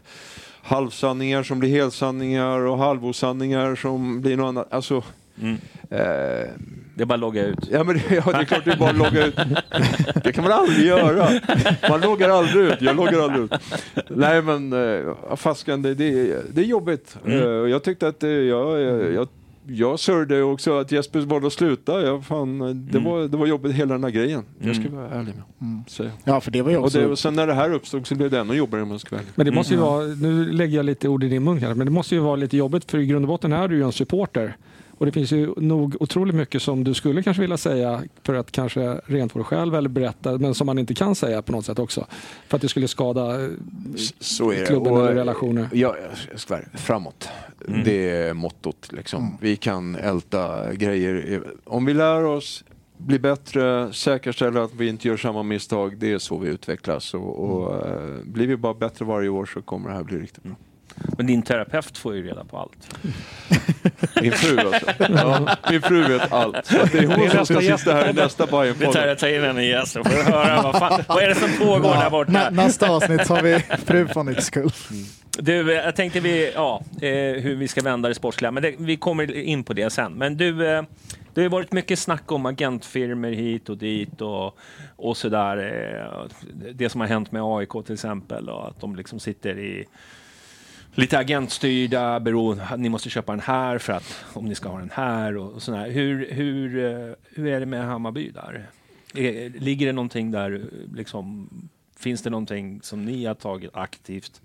halvsanningar 0.63 1.43
som 1.43 1.59
blir 1.59 1.69
helsanningar 1.69 2.59
och 2.59 2.77
halvosanningar 2.77 3.75
som 3.75 4.21
blir 4.21 4.37
något 4.37 4.47
annat. 4.47 4.73
Alltså, 4.73 5.03
Mm. 5.41 5.57
eh, 5.89 6.49
Det 6.95 7.03
är 7.03 7.05
bara 7.05 7.13
att 7.13 7.19
logga 7.19 7.45
ut. 7.45 7.57
ja, 7.71 7.83
men 7.83 7.99
ja, 8.09 8.21
det 8.31 8.37
är 8.37 8.43
klart 8.43 8.65
det 8.65 8.71
är 8.71 8.77
bara 8.77 8.89
att 8.89 8.97
logga 8.97 9.25
ut. 9.25 9.35
Det 10.23 10.31
kan 10.31 10.43
man 10.43 10.53
aldrig 10.53 10.85
göra. 10.87 11.29
Man 11.89 12.01
loggar 12.01 12.29
aldrig 12.29 12.63
ut. 12.65 12.81
Jag 12.81 12.95
loggar 12.95 13.19
aldrig 13.19 13.43
ut. 13.43 13.51
Nej 14.09 14.41
men, 14.41 14.73
eh, 14.73 15.35
fasken, 15.35 15.81
det, 15.81 15.93
det, 15.93 16.37
det 16.55 16.61
är 16.61 16.65
jobbigt. 16.65 17.17
Mm. 17.25 17.39
Eh, 17.39 17.47
jag 17.47 17.83
tyckte 17.83 18.07
att 18.07 18.23
eh, 18.23 18.29
jag, 18.29 18.81
jag, 18.81 19.13
jag 19.13 19.27
jag 19.69 19.99
sörjde 19.99 20.41
också 20.43 20.79
att 20.79 20.91
Jesper 20.91 21.19
valde 21.19 21.47
att 21.47 21.53
sluta. 21.53 22.01
Jag, 22.01 22.25
fan, 22.25 22.59
det, 22.91 22.97
Mm. 22.97 23.11
var, 23.11 23.27
det 23.27 23.37
var 23.37 23.45
jobbigt 23.47 23.71
hela 23.75 23.93
den 23.93 24.03
här 24.03 24.11
grejen. 24.11 24.43
Jag 24.59 24.75
ska 24.75 24.85
Mm. 24.85 24.97
vara 24.97 25.09
ärlig 25.09 25.33
med. 25.35 25.43
Mm. 25.69 25.83
Så. 25.87 26.09
ja, 26.23 26.41
för 26.41 26.51
det 26.51 26.61
var 26.61 26.71
ju 26.71 26.77
Och, 26.77 26.83
också... 26.85 26.99
det, 26.99 27.05
och 27.07 27.19
sen 27.19 27.33
när 27.33 27.47
det 27.47 27.53
här 27.53 27.73
uppstod 27.73 28.07
så 28.07 28.15
blev 28.15 28.29
det 28.31 28.39
ännu 28.39 28.53
jobbigare 28.53 28.83
om 28.83 28.91
jag 28.91 29.01
ska. 29.01 29.17
Men 29.35 29.45
det 29.45 29.51
måste 29.51 29.73
ju 29.73 29.77
Mm. 29.79 29.89
vara, 29.89 30.05
nu 30.05 30.51
lägger 30.51 30.75
jag 30.77 30.85
lite 30.85 31.07
ord 31.07 31.23
i 31.23 31.29
din 31.29 31.43
mun 31.43 31.59
kanske, 31.59 31.75
men 31.77 31.87
det 31.87 31.91
måste 31.91 32.15
ju 32.15 32.21
vara 32.21 32.35
lite 32.35 32.57
jobbigt 32.57 32.91
för 32.91 32.97
i 32.97 33.05
grund 33.05 33.25
och 33.25 33.29
botten 33.29 33.53
är 33.53 33.67
du 33.67 33.75
ju 33.75 33.83
en 33.83 33.91
supporter. 33.91 34.57
Och 34.99 35.05
det 35.05 35.11
finns 35.11 35.31
ju 35.31 35.53
nog 35.57 35.95
otroligt 35.99 36.35
mycket 36.35 36.61
som 36.61 36.83
du 36.83 36.93
skulle 36.93 37.23
kanske 37.23 37.41
vilja 37.41 37.57
säga 37.57 38.03
för 38.23 38.33
att 38.33 38.51
kanske 38.51 39.01
rent 39.05 39.31
för 39.31 39.39
dig 39.39 39.45
själv 39.45 39.75
eller 39.75 39.89
berätta, 39.89 40.37
men 40.37 40.53
som 40.55 40.65
man 40.65 40.79
inte 40.79 40.93
kan 40.93 41.15
säga 41.15 41.41
på 41.41 41.51
något 41.51 41.65
sätt 41.65 41.79
också. 41.79 42.05
För 42.47 42.55
att 42.55 42.61
det 42.61 42.69
skulle 42.69 42.87
skada 42.87 43.43
eh, 43.43 43.49
S- 43.95 44.13
Så 44.19 44.51
är 44.51 44.65
klubben 44.65 44.93
Och, 44.93 44.99
eller 44.99 45.13
relationer. 45.15 45.69
Ja, 45.73 45.95
jag 46.31 46.39
ska 46.39 46.59
framåt. 46.73 47.29
Det 47.85 48.09
är 48.09 48.33
mottot. 48.33 48.91
Liksom. 48.91 49.23
Mm. 49.23 49.33
Vi 49.41 49.55
kan 49.55 49.95
älta 49.95 50.73
grejer. 50.73 51.43
Om 51.63 51.85
vi 51.85 51.93
lär 51.93 52.23
oss 52.23 52.63
bli 52.97 53.19
bättre, 53.19 53.93
säkerställa 53.93 54.63
att 54.63 54.73
vi 54.75 54.87
inte 54.87 55.07
gör 55.07 55.17
samma 55.17 55.43
misstag. 55.43 55.97
Det 55.97 56.11
är 56.11 56.17
så 56.17 56.37
vi 56.37 56.49
utvecklas. 56.49 57.13
Och, 57.13 57.39
och 57.39 57.87
eh, 57.87 58.15
blir 58.23 58.47
vi 58.47 58.57
bara 58.57 58.73
bättre 58.73 59.05
varje 59.05 59.29
år 59.29 59.45
så 59.45 59.61
kommer 59.61 59.89
det 59.89 59.95
här 59.95 60.03
bli 60.03 60.17
riktigt 60.17 60.43
bra. 60.43 60.55
Men 61.17 61.27
din 61.27 61.41
terapeut 61.41 61.97
får 61.97 62.15
ju 62.15 62.27
reda 62.27 62.43
på 62.43 62.57
allt. 62.57 62.95
Min 64.21 64.31
fru 64.31 64.59
alltså. 64.59 64.85
Ja, 64.99 65.57
min 65.69 65.81
fru 65.81 66.03
vet 66.03 66.31
allt. 66.31 66.65
Så 66.65 66.81
att 66.81 66.91
det 66.91 66.97
är 66.97 67.07
hon 67.07 67.29
som 67.29 67.45
ska 67.45 67.77
sitta 67.77 67.93
här 67.93 68.09
i 68.09 68.13
nästa 68.13 68.45
Vi 68.45 68.51
Bajen-podd. 68.51 68.93
tar, 68.93 69.15
tar 69.15 69.27
in 69.27 69.43
henne 69.43 69.63
igen 69.63 69.85
så 69.85 70.03
får 70.03 70.09
du 70.09 70.23
höra 70.23 70.61
vad, 70.61 70.79
fan, 70.79 71.01
vad 71.07 71.23
är 71.23 71.27
det 71.27 71.35
som 71.35 71.49
pågår 71.57 71.93
där 71.93 72.09
borta. 72.09 72.31
Nä, 72.31 72.49
nästa 72.49 72.89
avsnitt 72.89 73.27
så 73.27 73.35
har 73.35 73.41
vi 73.41 73.59
fru 73.59 74.07
från 74.07 74.25
Nytt 74.25 74.43
skull. 74.43 74.71
Du, 75.31 75.77
eh, 75.77 75.85
jag 75.85 75.95
tänkte 75.95 76.19
vi, 76.19 76.51
ja, 76.55 76.81
eh, 77.01 77.09
hur 77.41 77.55
vi 77.55 77.67
ska 77.67 77.81
vända 77.81 78.09
det 78.09 78.15
sportsliga, 78.15 78.51
men 78.51 78.63
det, 78.63 78.75
vi 78.77 78.97
kommer 78.97 79.35
in 79.35 79.63
på 79.63 79.73
det 79.73 79.89
sen. 79.89 80.13
Men 80.13 80.37
du, 80.37 80.67
eh, 80.67 80.83
det 81.33 81.41
har 81.41 81.49
varit 81.49 81.71
mycket 81.71 81.99
snack 81.99 82.31
om 82.31 82.45
agentfirmor 82.45 83.31
hit 83.31 83.69
och 83.69 83.77
dit 83.77 84.21
och, 84.21 84.57
och 84.95 85.17
sådär. 85.17 85.57
Eh, 85.57 86.29
det 86.73 86.89
som 86.89 87.01
har 87.01 87.07
hänt 87.07 87.31
med 87.31 87.41
AIK 87.43 87.71
till 87.85 87.93
exempel 87.93 88.49
och 88.49 88.67
att 88.67 88.81
de 88.81 88.95
liksom 88.95 89.19
sitter 89.19 89.59
i 89.59 89.85
lite 90.99 91.17
agentstyrda, 91.17 92.19
beroende, 92.19 92.67
ni 92.77 92.89
måste 92.89 93.09
köpa 93.09 93.31
den 93.31 93.41
här 93.41 93.77
för 93.77 93.93
att 93.93 94.25
om 94.33 94.45
ni 94.45 94.55
ska 94.55 94.69
ha 94.69 94.79
den 94.79 94.91
här 94.93 95.37
och, 95.37 95.51
och 95.53 95.61
sådär. 95.61 95.89
Hur, 95.89 96.31
hur, 96.31 96.85
eh, 96.85 97.13
hur 97.35 97.47
är 97.47 97.59
det 97.59 97.65
med 97.65 97.85
Hammarby 97.85 98.31
där? 98.31 98.69
Eh, 99.15 99.51
Ligger 99.61 99.85
det 99.85 99.93
någonting 99.93 100.31
där, 100.31 100.63
liksom, 100.95 101.49
finns 101.99 102.21
det 102.21 102.29
någonting 102.29 102.79
som 102.83 103.05
ni 103.05 103.25
har 103.25 103.33
tagit 103.35 103.69
aktivt? 103.73 104.41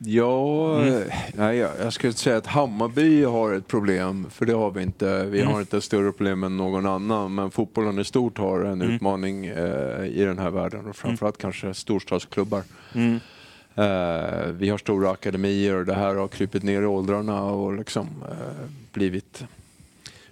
Ja, 0.00 0.78
Mm. 0.82 1.02
nej, 1.34 1.56
jag 1.56 1.70
jag 1.80 1.92
skulle 1.92 2.12
säga 2.12 2.36
att 2.36 2.46
Hammarby 2.46 3.24
har 3.24 3.52
ett 3.52 3.66
problem, 3.68 4.26
för 4.30 4.46
det 4.46 4.52
har 4.52 4.70
vi 4.70 4.82
inte. 4.82 5.24
Vi 5.24 5.40
Mm. 5.40 5.52
har 5.52 5.60
inte 5.60 5.80
större 5.80 6.12
problem 6.12 6.44
än 6.44 6.56
någon 6.56 6.86
annan, 6.86 7.34
men 7.34 7.50
fotbollen 7.50 7.98
i 7.98 8.04
stort 8.04 8.38
har 8.38 8.60
en 8.60 8.82
Mm. 8.82 8.94
utmaning 8.94 9.46
eh, 9.46 10.04
i 10.06 10.24
den 10.24 10.38
här 10.38 10.50
världen 10.50 10.86
och 10.86 10.96
framförallt 10.96 11.38
kanske 11.38 11.74
storstadsklubbar. 11.74 12.62
Eh, 13.78 14.46
vi 14.52 14.68
har 14.68 14.78
stora 14.78 15.10
akademier 15.10 15.74
och 15.74 15.84
det 15.84 15.94
här 15.94 16.14
har 16.14 16.28
krypit 16.28 16.62
ner 16.62 16.82
i 16.82 16.86
åldrarna 16.86 17.42
och 17.42 17.72
liksom 17.72 18.08
eh, 18.30 18.70
blivit 18.92 19.44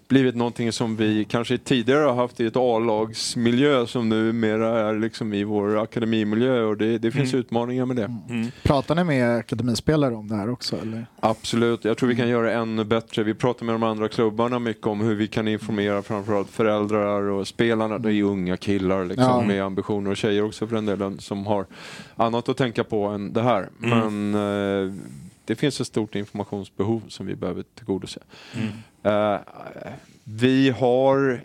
blivit 0.09 0.37
någonting 0.37 0.73
som 0.73 0.97
vi 0.97 1.25
kanske 1.25 1.59
tidigare 1.59 2.05
har 2.05 2.15
haft 2.15 2.41
i 2.41 2.47
ett 2.47 2.57
A-lagsmiljö 2.57 3.87
som 3.87 4.09
numera 4.09 4.89
är 4.89 4.99
liksom 4.99 5.33
i 5.35 5.45
vår 5.45 5.79
akademimiljö 5.83 6.63
och 6.63 6.77
det, 6.77 6.99
det 6.99 7.11
finns 7.11 7.33
Mm. 7.33 7.41
utmaningar 7.41 7.87
med 7.87 7.97
det. 7.97 8.05
Mm. 8.29 8.51
Pratar 8.63 8.95
ni 8.95 9.05
med 9.05 9.37
akademispelare 9.37 10.15
om 10.15 10.29
det 10.29 10.35
här 10.37 10.51
också? 10.51 10.77
Eller? 10.83 11.07
Absolut, 11.21 11.85
jag 11.85 11.97
tror 11.99 12.09
vi 12.09 12.17
kan 12.17 12.29
göra 12.29 12.47
det 12.47 12.53
ännu 12.53 12.85
bättre. 12.85 13.23
Vi 13.23 13.35
pratar 13.35 13.67
med 13.67 13.75
de 13.75 13.83
andra 13.83 14.09
klubbarna 14.09 14.59
mycket 14.59 14.87
om 14.87 15.01
hur 15.01 15.15
vi 15.15 15.27
kan 15.29 15.49
informera 15.49 16.03
framförallt 16.03 16.51
föräldrar 16.51 17.23
och 17.23 17.49
spelarna. 17.49 17.99
Det 17.99 18.09
är 18.09 18.13
ju 18.13 18.23
unga 18.23 18.57
killar 18.57 19.05
liksom, 19.05 19.25
Ja. 19.25 19.45
med 19.47 19.63
ambitioner 19.63 20.11
och 20.11 20.17
tjejer 20.17 20.45
också 20.45 20.67
för 20.67 20.75
den 20.75 20.87
delen 20.87 21.19
som 21.19 21.47
har 21.47 21.67
annat 22.17 22.49
att 22.49 22.57
tänka 22.57 22.85
på 22.85 23.05
än 23.07 23.33
det 23.33 23.43
här. 23.43 23.69
Men 23.79 24.35
eh, 24.35 24.93
det 25.45 25.55
finns 25.55 25.81
ett 25.81 25.87
stort 25.87 26.15
informationsbehov 26.15 27.03
som 27.09 27.27
vi 27.27 27.35
behöver 27.37 27.65
tillgodose. 27.75 28.21
Eh, 29.07 29.41
vi 30.25 30.71
har 30.71 31.41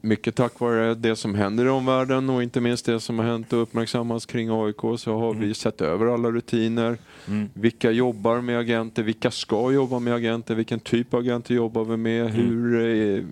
mycket 0.00 0.34
tack 0.34 0.60
vare 0.60 0.94
det 0.94 1.16
som 1.16 1.34
händer 1.34 1.66
i 1.66 1.68
omvärlden 1.68 2.30
och 2.30 2.42
inte 2.42 2.60
minst 2.60 2.86
det 2.86 3.00
som 3.00 3.18
har 3.18 3.26
hänt 3.26 3.52
och 3.52 3.62
uppmärksammats 3.62 4.26
kring 4.26 4.50
AIK 4.50 4.80
så 4.98 5.18
har 5.18 5.34
vi 5.34 5.54
sett 5.54 5.80
över 5.80 6.06
alla 6.06 6.30
rutiner. 6.30 6.98
Mm. 7.28 7.48
Vilka 7.54 7.90
jobbar 7.90 8.40
med 8.40 8.58
agenter? 8.58 9.02
Vilka 9.02 9.30
ska 9.30 9.72
jobba 9.72 9.98
med 9.98 10.14
agenter? 10.14 10.54
Vilken 10.54 10.80
typ 10.80 11.14
av 11.14 11.20
agenter 11.20 11.54
jobbar 11.54 11.84
vi 11.84 11.96
med? 11.96 12.30
Hur, 12.30 12.86
eh, 13.18 13.24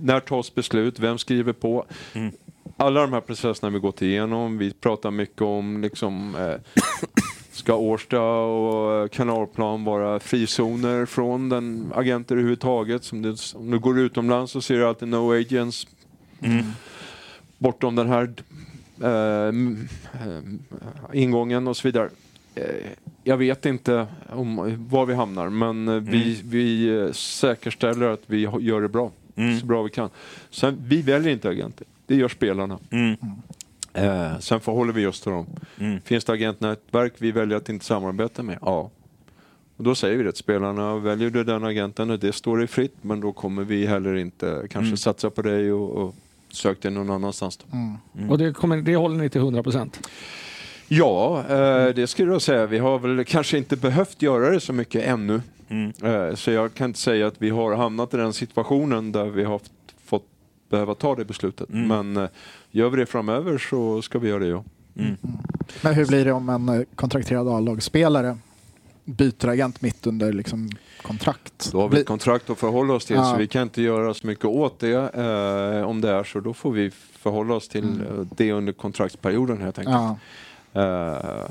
när 0.00 0.20
tas 0.20 0.54
beslut? 0.54 0.98
Vem 0.98 1.18
skriver 1.18 1.52
på? 1.52 1.84
Mm. 2.12 2.32
Alla 2.76 3.00
de 3.00 3.12
här 3.12 3.20
processerna 3.20 3.70
vi 3.70 3.78
gått 3.78 4.02
igenom. 4.02 4.58
Vi 4.58 4.72
pratar 4.72 5.10
mycket 5.10 5.42
om 5.42 5.82
liksom, 5.82 6.34
eh, 6.34 6.54
Ska 7.58 7.74
Årsta 7.74 8.20
och 8.20 9.10
Kanalplan 9.12 9.84
vara 9.84 10.20
frizoner 10.20 11.06
från 11.06 11.48
den 11.48 11.92
agenter 11.94 12.34
överhuvudtaget? 12.34 13.04
Som 13.04 13.22
det, 13.22 13.54
om 13.54 13.70
du 13.70 13.78
går 13.78 13.98
utomlands 13.98 14.52
så 14.52 14.60
ser 14.60 14.74
du 14.78 14.86
alltid 14.86 15.08
no 15.08 15.32
agents 15.32 15.86
Mm. 16.40 16.64
bortom 17.58 17.94
den 17.96 18.08
här 18.08 18.32
eh, 19.02 19.52
ingången 21.12 21.68
och 21.68 21.76
så 21.76 21.88
vidare. 21.88 22.10
Eh, 22.54 22.64
jag 23.24 23.36
vet 23.36 23.66
inte 23.66 24.06
om, 24.28 24.76
var 24.90 25.06
vi 25.06 25.14
hamnar 25.14 25.48
men 25.48 25.88
eh, 25.88 25.94
vi, 25.94 26.40
vi 26.44 27.10
säkerställer 27.12 28.08
att 28.08 28.22
vi 28.26 28.48
gör 28.60 28.82
det 28.82 28.88
bra. 28.88 29.10
Mm. 29.36 29.60
Så 29.60 29.66
bra 29.66 29.82
vi 29.82 29.90
kan. 29.90 30.10
Sen, 30.50 30.82
vi 30.86 31.02
väljer 31.02 31.32
inte 31.32 31.48
agenter. 31.48 31.86
Det 32.06 32.14
gör 32.16 32.28
spelarna. 32.28 32.78
Mm. 33.98 34.32
Eh, 34.32 34.38
sen 34.38 34.60
förhåller 34.60 34.92
vi 34.92 35.06
oss 35.06 35.20
till 35.20 35.32
dem. 35.32 35.46
Mm. 35.78 36.00
Finns 36.00 36.24
det 36.24 36.32
agentnätverk 36.32 37.12
vi 37.18 37.32
väljer 37.32 37.56
att 37.56 37.68
inte 37.68 37.84
samarbeta 37.84 38.42
med? 38.42 38.58
Ja. 38.60 38.90
Och 39.76 39.84
då 39.84 39.94
säger 39.94 40.16
vi 40.16 40.22
det 40.24 40.32
till 40.32 40.38
spelarna, 40.38 40.96
väljer 40.96 41.30
du 41.30 41.44
den 41.44 41.64
agenten, 41.64 42.18
det 42.20 42.32
står 42.32 42.58
dig 42.58 42.66
fritt, 42.66 42.94
men 43.02 43.20
då 43.20 43.32
kommer 43.32 43.64
vi 43.64 43.86
heller 43.86 44.14
inte 44.14 44.46
kanske 44.70 44.78
Mm. 44.78 44.96
satsa 44.96 45.30
på 45.30 45.42
dig 45.42 45.72
och, 45.72 45.90
och 45.90 46.14
sök 46.50 46.82
dig 46.82 46.90
någon 46.90 47.10
annanstans. 47.10 47.56
Då. 47.56 47.64
Mm. 47.76 48.30
Och 48.30 48.38
det, 48.38 48.52
kommer, 48.52 48.76
det 48.76 48.96
håller 48.96 49.16
ni 49.16 49.28
till 49.28 49.40
100 49.40 49.62
procent? 49.62 50.08
Ja, 50.88 51.44
eh, 51.48 51.94
det 51.94 52.06
skulle 52.06 52.32
jag 52.32 52.42
säga. 52.42 52.66
Vi 52.66 52.78
har 52.78 52.98
väl 52.98 53.24
kanske 53.24 53.58
inte 53.58 53.76
behövt 53.76 54.22
göra 54.22 54.50
det 54.50 54.60
så 54.60 54.72
mycket 54.72 55.04
ännu. 55.04 55.40
Mm. 55.68 55.92
Eh, 56.02 56.34
så 56.34 56.50
jag 56.50 56.74
kan 56.74 56.90
inte 56.90 56.98
säga 56.98 57.26
att 57.26 57.42
vi 57.42 57.50
har 57.50 57.76
hamnat 57.76 58.14
i 58.14 58.16
den 58.16 58.32
situationen 58.32 59.12
där 59.12 59.24
vi 59.24 59.44
har 59.44 59.58
fått 59.58 59.70
behöva 60.68 60.94
ta 60.94 61.14
det 61.14 61.24
beslutet. 61.24 61.70
Mm. 61.70 61.88
Men 62.12 62.24
eh, 62.24 62.30
gör 62.70 62.90
vi 62.90 62.96
det 62.96 63.06
framöver 63.06 63.58
så 63.58 64.02
ska 64.02 64.18
vi 64.18 64.28
göra 64.28 64.38
det, 64.38 64.46
ja. 64.48 64.64
Mm. 64.98 65.16
Men 65.82 65.94
hur 65.94 66.06
blir 66.06 66.24
det 66.24 66.32
om 66.32 66.48
en 66.48 66.68
eh, 66.68 66.82
kontrakterad 66.94 67.48
A-lagsspelare 67.48 68.38
byter 69.04 69.48
agent 69.48 69.82
mitt 69.82 70.06
under 70.06 70.32
liksom, 70.32 70.70
kontrakt? 71.02 71.68
Då 71.72 71.80
har 71.80 71.88
vi 71.88 72.00
ett 72.00 72.06
kontrakt 72.06 72.50
att 72.50 72.58
förhålla 72.58 72.94
oss 72.94 73.04
till 73.06 73.16
Ja. 73.16 73.24
så 73.24 73.36
vi 73.36 73.46
kan 73.46 73.62
inte 73.62 73.82
göra 73.82 74.14
så 74.14 74.26
mycket 74.26 74.44
åt 74.44 74.78
det. 74.80 74.92
Eh, 75.14 75.82
om 75.88 76.00
det 76.00 76.10
är 76.10 76.24
så, 76.24 76.40
då 76.40 76.54
får 76.54 76.72
vi 76.72 76.90
förhålla 77.12 77.54
oss 77.54 77.68
till 77.68 77.84
Mm. 77.84 78.00
eh, 78.20 78.26
det 78.36 78.52
under 78.52 78.72
kontraktsperioden 78.72 79.60
helt 79.60 79.78
enkelt. 79.78 79.96
ja. 80.72 80.82
Eh, 80.82 81.50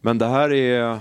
men 0.00 0.18
det 0.18 0.26
här 0.26 0.52
är... 0.52 1.00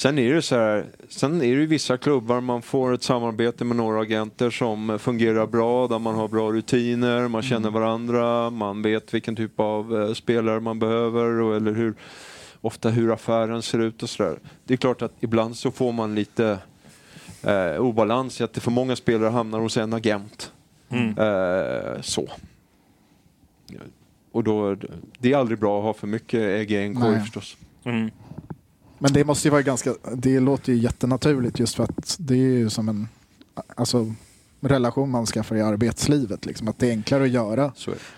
Sen 0.00 0.18
är 0.18 0.34
det 0.34 0.42
så 0.42 0.54
här, 0.56 0.86
sen 1.08 1.42
är 1.42 1.56
det 1.56 1.66
vissa 1.66 1.96
klubbar 1.96 2.40
man 2.40 2.62
får 2.62 2.94
ett 2.94 3.02
samarbete 3.02 3.64
med 3.64 3.76
några 3.76 4.00
agenter 4.00 4.50
som 4.50 4.98
fungerar 4.98 5.46
bra, 5.46 5.88
där 5.88 5.98
man 5.98 6.14
har 6.14 6.28
bra 6.28 6.52
rutiner, 6.52 7.28
man 7.28 7.42
känner 7.42 7.70
varandra, 7.70 8.50
man 8.50 8.82
vet 8.82 9.14
vilken 9.14 9.36
typ 9.36 9.60
av 9.60 10.02
eh, 10.02 10.12
spelare 10.12 10.60
man 10.60 10.78
behöver 10.78 11.40
och 11.40 11.56
eller 11.56 11.72
hur, 11.72 11.94
ofta 12.60 12.90
hur 12.90 13.12
affären 13.12 13.62
ser 13.62 13.78
ut 13.78 14.02
och 14.02 14.10
sådär. 14.10 14.38
Det 14.64 14.74
är 14.74 14.78
klart 14.78 15.02
att 15.02 15.12
ibland 15.20 15.56
så 15.56 15.70
får 15.70 15.92
man 15.92 16.14
lite 16.14 16.58
eh, 17.42 17.76
obalans 17.80 18.40
i 18.40 18.44
att 18.44 18.52
det 18.52 18.60
för 18.60 18.70
många 18.70 18.96
spelare 18.96 19.30
hamnar 19.30 19.60
hos 19.60 19.76
en 19.76 19.92
agent. 19.92 20.52
Mm. 20.88 21.18
Eh, 21.18 22.00
så. 22.00 22.28
Och 24.32 24.44
då, 24.44 24.76
det 25.18 25.32
är 25.32 25.36
aldrig 25.36 25.58
bra 25.58 25.78
att 25.78 25.84
ha 25.84 25.94
för 25.94 26.06
mycket 26.06 26.40
ägg 26.40 26.70
i 26.70 26.76
en 26.76 26.94
korg 26.94 27.20
förstås. 27.20 27.56
Mm. 27.84 28.10
Men 29.02 29.12
det 29.12 29.24
måste 29.24 29.48
ju 29.48 29.52
vara 29.52 29.62
ganska, 29.62 29.94
det 30.14 30.40
låter 30.40 30.72
ju 30.72 30.78
jättenaturligt 30.78 31.58
just 31.58 31.74
för 31.74 31.84
att 31.84 32.16
det 32.20 32.34
är 32.34 32.38
ju 32.38 32.70
som 32.70 32.88
en 32.88 33.08
alltså, 33.74 34.14
relation 34.60 35.10
man 35.10 35.26
skaffar 35.26 35.56
i 35.56 35.60
arbetslivet. 35.62 36.46
Liksom, 36.46 36.68
att 36.68 36.78
det 36.78 36.86
är 36.86 36.90
enklare 36.90 37.24
att 37.24 37.30
göra 37.30 37.72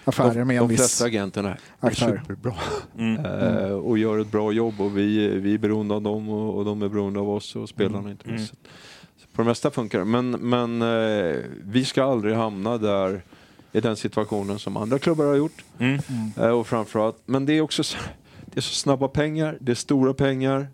affärer 0.05 0.35
de, 0.39 0.45
med 0.45 0.57
en 0.57 0.63
de 0.63 0.69
viss 0.69 0.81
flesta 0.81 1.05
agenterna 1.05 1.49
är 1.51 1.59
aktör. 1.89 2.21
superbra 2.23 2.55
Mm. 2.99 3.25
eh, 3.25 3.73
och 3.73 3.99
gör 3.99 4.19
ett 4.19 4.31
bra 4.31 4.53
jobb 4.53 4.81
och 4.81 4.99
vi, 4.99 5.29
vi 5.29 5.55
är 5.55 5.59
beroende 5.59 5.95
av 5.95 6.03
dem 6.03 6.29
och, 6.29 6.57
och 6.59 6.65
de 6.65 6.83
är 6.83 6.89
beroende 6.89 7.21
av 7.21 7.31
oss 7.31 7.57
och 7.57 7.69
spelarna 7.69 7.99
Mm. 7.99 8.11
inte 8.11 8.29
minst. 8.29 8.55
Så 9.17 9.27
på 9.35 9.43
det 9.43 9.49
mesta 9.49 9.71
funkar 9.71 9.99
det. 9.99 10.05
Men, 10.05 10.31
men 10.31 10.83
eh, 10.83 11.37
vi 11.65 11.85
ska 11.85 12.05
aldrig 12.05 12.37
hamna 12.37 12.79
där 12.79 13.23
i 13.73 13.81
den 13.81 13.97
situationen 13.97 14.59
som 14.59 14.77
andra 14.77 14.99
klubbar 14.99 15.25
har 15.25 15.35
gjort. 15.35 15.65
Mm. 15.79 16.01
Eh, 16.37 16.49
och 16.49 16.67
framförallt, 16.67 17.17
men 17.27 17.47
det 17.47 17.53
är 17.53 17.61
också 17.61 17.85
så, 17.85 17.99
det 18.53 18.59
är 18.59 18.63
så 18.63 18.75
snabba 18.75 19.09
pengar, 19.09 19.59
det 19.61 19.73
är 19.73 19.77
stora 19.77 20.15
pengar. 20.15 20.69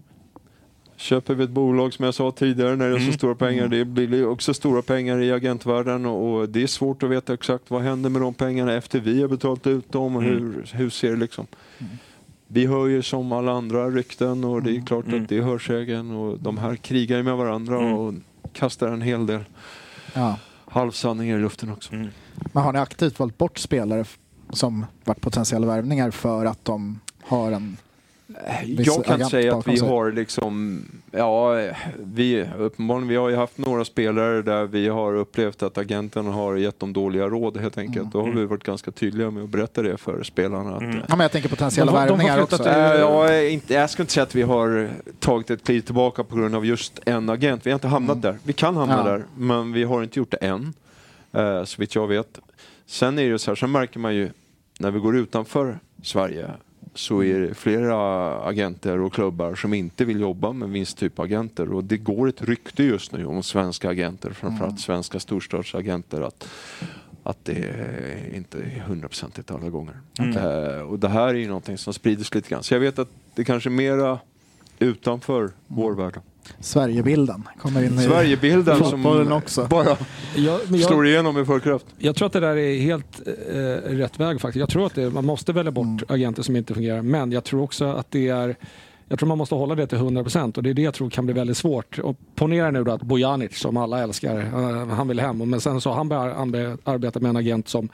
Köper 0.96 1.34
vi 1.34 1.44
ett 1.44 1.50
bolag 1.50 1.92
som 1.94 2.04
jag 2.04 2.14
sa 2.14 2.30
tidigare 2.30 2.76
när 2.76 2.88
det 2.88 2.94
är 2.94 2.98
så 2.98 3.02
Mm. 3.02 3.12
stora 3.14 3.34
pengar, 3.34 3.68
det 3.68 3.84
blir 3.84 4.26
också 4.28 4.54
stora 4.54 4.82
pengar 4.82 5.20
i 5.22 5.32
agentvärlden 5.32 6.06
och, 6.06 6.34
och 6.34 6.48
det 6.48 6.62
är 6.62 6.66
svårt 6.66 7.02
att 7.02 7.10
veta 7.10 7.34
exakt 7.34 7.70
vad 7.70 7.82
händer 7.82 8.10
med 8.10 8.22
de 8.22 8.34
pengarna 8.34 8.72
efter 8.74 9.00
vi 9.00 9.20
har 9.20 9.28
betalat 9.28 9.66
ut 9.66 9.92
dem 9.92 10.16
och 10.16 10.22
Mm. 10.22 10.34
hur, 10.34 10.66
hur 10.72 10.90
ser 10.90 11.10
det 11.10 11.16
liksom. 11.16 11.46
Vi 12.46 12.66
hör 12.66 12.86
ju 12.86 13.02
som 13.02 13.32
alla 13.32 13.52
andra 13.52 13.90
rykten 13.90 14.44
och 14.44 14.62
det 14.62 14.76
är 14.76 14.86
klart 14.86 15.06
Mm. 15.06 15.22
att 15.22 15.28
det 15.28 15.36
är 15.38 15.42
hörsägen 15.42 16.10
och 16.10 16.38
de 16.38 16.58
här 16.58 16.76
krigar 16.76 17.16
ju 17.16 17.22
med 17.22 17.36
varandra 17.36 17.78
Mm. 17.80 17.92
och 17.94 18.14
kastar 18.52 18.88
en 18.88 19.02
hel 19.02 19.26
del 19.26 19.40
Ja. 20.14 20.38
halvsanningar 20.66 21.38
i 21.38 21.40
luften 21.40 21.70
också. 21.72 21.92
Mm. 21.92 22.08
Men 22.52 22.62
har 22.62 22.72
ni 22.72 22.78
aktivt 22.78 23.18
valt 23.18 23.38
bort 23.38 23.58
spelare 23.58 24.04
som 24.50 24.86
varit 25.04 25.20
potentiella 25.20 25.66
värvningar 25.66 26.10
för 26.10 26.44
att 26.46 26.64
de 26.64 27.00
har 27.28 27.52
en 27.52 27.76
Jag 28.66 29.04
kan 29.04 29.14
agent 29.14 29.30
säga 29.30 29.56
att 29.56 29.68
vi 29.68 29.76
sig. 29.76 29.88
har 29.88 30.12
liksom, 30.12 30.82
ja, 31.10 31.54
vi, 31.98 32.46
uppenbarligen, 32.58 33.08
vi 33.08 33.16
har 33.16 33.28
ju 33.28 33.36
haft 33.36 33.58
några 33.58 33.84
spelare 33.84 34.42
där 34.42 34.64
vi 34.64 34.88
har 34.88 35.14
upplevt 35.14 35.62
att 35.62 35.78
agenten 35.78 36.26
har 36.26 36.56
gett 36.56 36.80
dem 36.80 36.92
dåliga 36.92 37.28
råd 37.28 37.56
helt 37.56 37.78
enkelt. 37.78 37.96
Mm. 37.98 38.10
Då 38.10 38.20
har 38.22 38.30
vi 38.30 38.44
varit 38.46 38.64
ganska 38.64 38.90
tydliga 38.90 39.30
med 39.30 39.42
att 39.44 39.48
berätta 39.48 39.82
det 39.82 39.96
för 39.96 40.22
spelarna. 40.22 40.76
Att, 40.76 40.82
Mm. 40.82 40.96
Ja, 40.96 41.02
men 41.08 41.20
jag 41.20 41.32
tänker 41.32 41.48
potentiella 41.48 41.92
De 41.92 41.98
de 41.98 42.08
värvningar 42.08 42.42
också. 42.42 42.68
Eh, 42.68 43.00
ja, 43.00 43.40
inte, 43.42 43.74
jag 43.74 43.90
skulle 43.90 44.02
inte 44.02 44.12
säga 44.12 44.22
att 44.22 44.34
vi 44.34 44.42
har 44.42 44.90
tagit 45.18 45.50
ett 45.50 45.64
kliv 45.64 45.80
tillbaka 45.80 46.24
på 46.24 46.36
grund 46.36 46.54
av 46.54 46.66
just 46.66 47.00
en 47.06 47.28
agent. 47.30 47.66
Vi 47.66 47.70
har 47.70 47.74
inte 47.76 47.88
hamnat 47.88 48.22
där. 48.22 48.38
Vi 48.42 48.52
kan 48.52 48.76
hamna 48.76 48.96
Ja. 48.96 49.02
där, 49.12 49.24
men 49.38 49.72
vi 49.72 49.84
har 49.84 50.02
inte 50.02 50.18
gjort 50.18 50.30
det 50.30 50.36
än. 50.36 50.74
Eh, 51.32 51.64
så 51.64 51.80
vitt 51.80 51.94
jag 51.94 52.06
vet. 52.06 52.38
Sen 52.86 53.18
är 53.18 53.30
det 53.30 53.38
så 53.38 53.50
här, 53.50 53.56
sen 53.56 53.70
märker 53.72 53.98
man 54.00 54.14
ju 54.14 54.30
när 54.80 54.90
vi 54.90 54.98
går 54.98 55.16
utanför 55.16 55.78
Sverige 56.02 56.50
så 56.98 57.22
är 57.22 57.40
det 57.40 57.54
flera 57.54 57.96
agenter 58.40 59.00
och 59.00 59.12
klubbar 59.12 59.54
som 59.54 59.74
inte 59.74 60.04
vill 60.04 60.20
jobba 60.20 60.52
med 60.52 60.68
vinsttypagenter. 60.68 61.72
Och 61.72 61.84
det 61.84 61.96
går 61.96 62.28
ett 62.28 62.42
rykte 62.42 62.82
just 62.82 63.12
nu 63.12 63.26
om 63.26 63.42
svenska 63.42 63.90
agenter, 63.90 64.30
framförallt 64.30 64.80
svenska 64.80 65.20
storstadsagenter, 65.20 66.20
att, 66.20 66.48
att 67.22 67.44
det 67.44 67.52
är 67.52 68.34
inte 68.36 68.58
är 68.58 68.80
hundraprocentigt 68.86 69.50
alla 69.50 69.68
gånger. 69.68 69.94
Eh, 70.18 70.80
och 70.80 70.98
det 70.98 71.08
här 71.08 71.28
är 71.28 71.34
ju 71.34 71.48
någonting 71.48 71.78
som 71.78 71.94
sprider 71.94 72.24
sig 72.24 72.36
lite 72.36 72.48
grann. 72.48 72.62
Så 72.62 72.74
jag 72.74 72.80
vet 72.80 72.98
att 72.98 73.10
det 73.34 73.44
kanske 73.44 73.68
är 73.68 73.70
mera 73.70 74.18
utanför 74.78 75.50
vår 75.66 75.92
värld. 75.92 76.20
Sverigebilden 76.60 77.48
kommer 77.60 77.82
in 77.82 77.98
i 77.98 78.02
Sverigebilden 78.02 78.84
som 78.84 79.32
också. 79.32 79.66
bara 79.70 79.96
Jag, 80.36 80.60
men 80.68 80.80
jag, 80.80 80.88
slår 80.88 81.06
igenom 81.06 81.38
i 81.38 81.44
full 81.44 81.60
kraft. 81.60 81.86
jag 81.98 82.16
tror 82.16 82.26
att 82.26 82.32
det 82.32 82.40
där 82.40 82.56
är 82.56 82.80
helt 82.80 83.20
eh, 83.26 83.96
rätt 83.96 84.20
väg 84.20 84.40
faktiskt. 84.40 84.60
Jag 84.60 84.68
tror 84.68 84.86
att 84.86 84.94
det, 84.94 85.10
man 85.10 85.24
måste 85.24 85.52
välja 85.52 85.70
bort 85.72 85.86
Mm. 85.86 86.04
agenter 86.08 86.42
som 86.42 86.56
inte 86.56 86.74
fungerar. 86.74 87.02
Men 87.02 87.32
jag 87.32 87.44
tror 87.44 87.62
också 87.62 87.84
att 87.84 88.10
det 88.10 88.28
är 88.28 88.56
jag 89.10 89.18
tror 89.18 89.26
man 89.28 89.38
måste 89.38 89.54
hålla 89.54 89.74
det 89.74 89.86
till 89.86 89.98
100% 89.98 90.56
och 90.56 90.62
det 90.62 90.70
är 90.70 90.74
det 90.74 90.82
jag 90.82 90.94
tror 90.94 91.10
kan 91.10 91.24
bli 91.26 91.34
väldigt 91.34 91.56
svårt. 91.56 91.98
Och 91.98 92.16
ponera 92.34 92.70
nu 92.70 92.84
då 92.84 92.92
att 92.92 93.02
Bojanic, 93.02 93.58
som 93.58 93.76
alla 93.76 94.02
älskar, 94.02 94.38
eh, 94.40 94.88
han 94.88 95.08
vill 95.08 95.20
hem. 95.20 95.50
Men 95.50 95.60
sen 95.60 95.80
så 95.80 95.90
har 95.90 95.96
han 95.96 96.08
börjar 96.50 96.76
arbeta 96.84 97.20
med 97.20 97.28
en 97.28 97.36
agent 97.36 97.68
som 97.68 97.88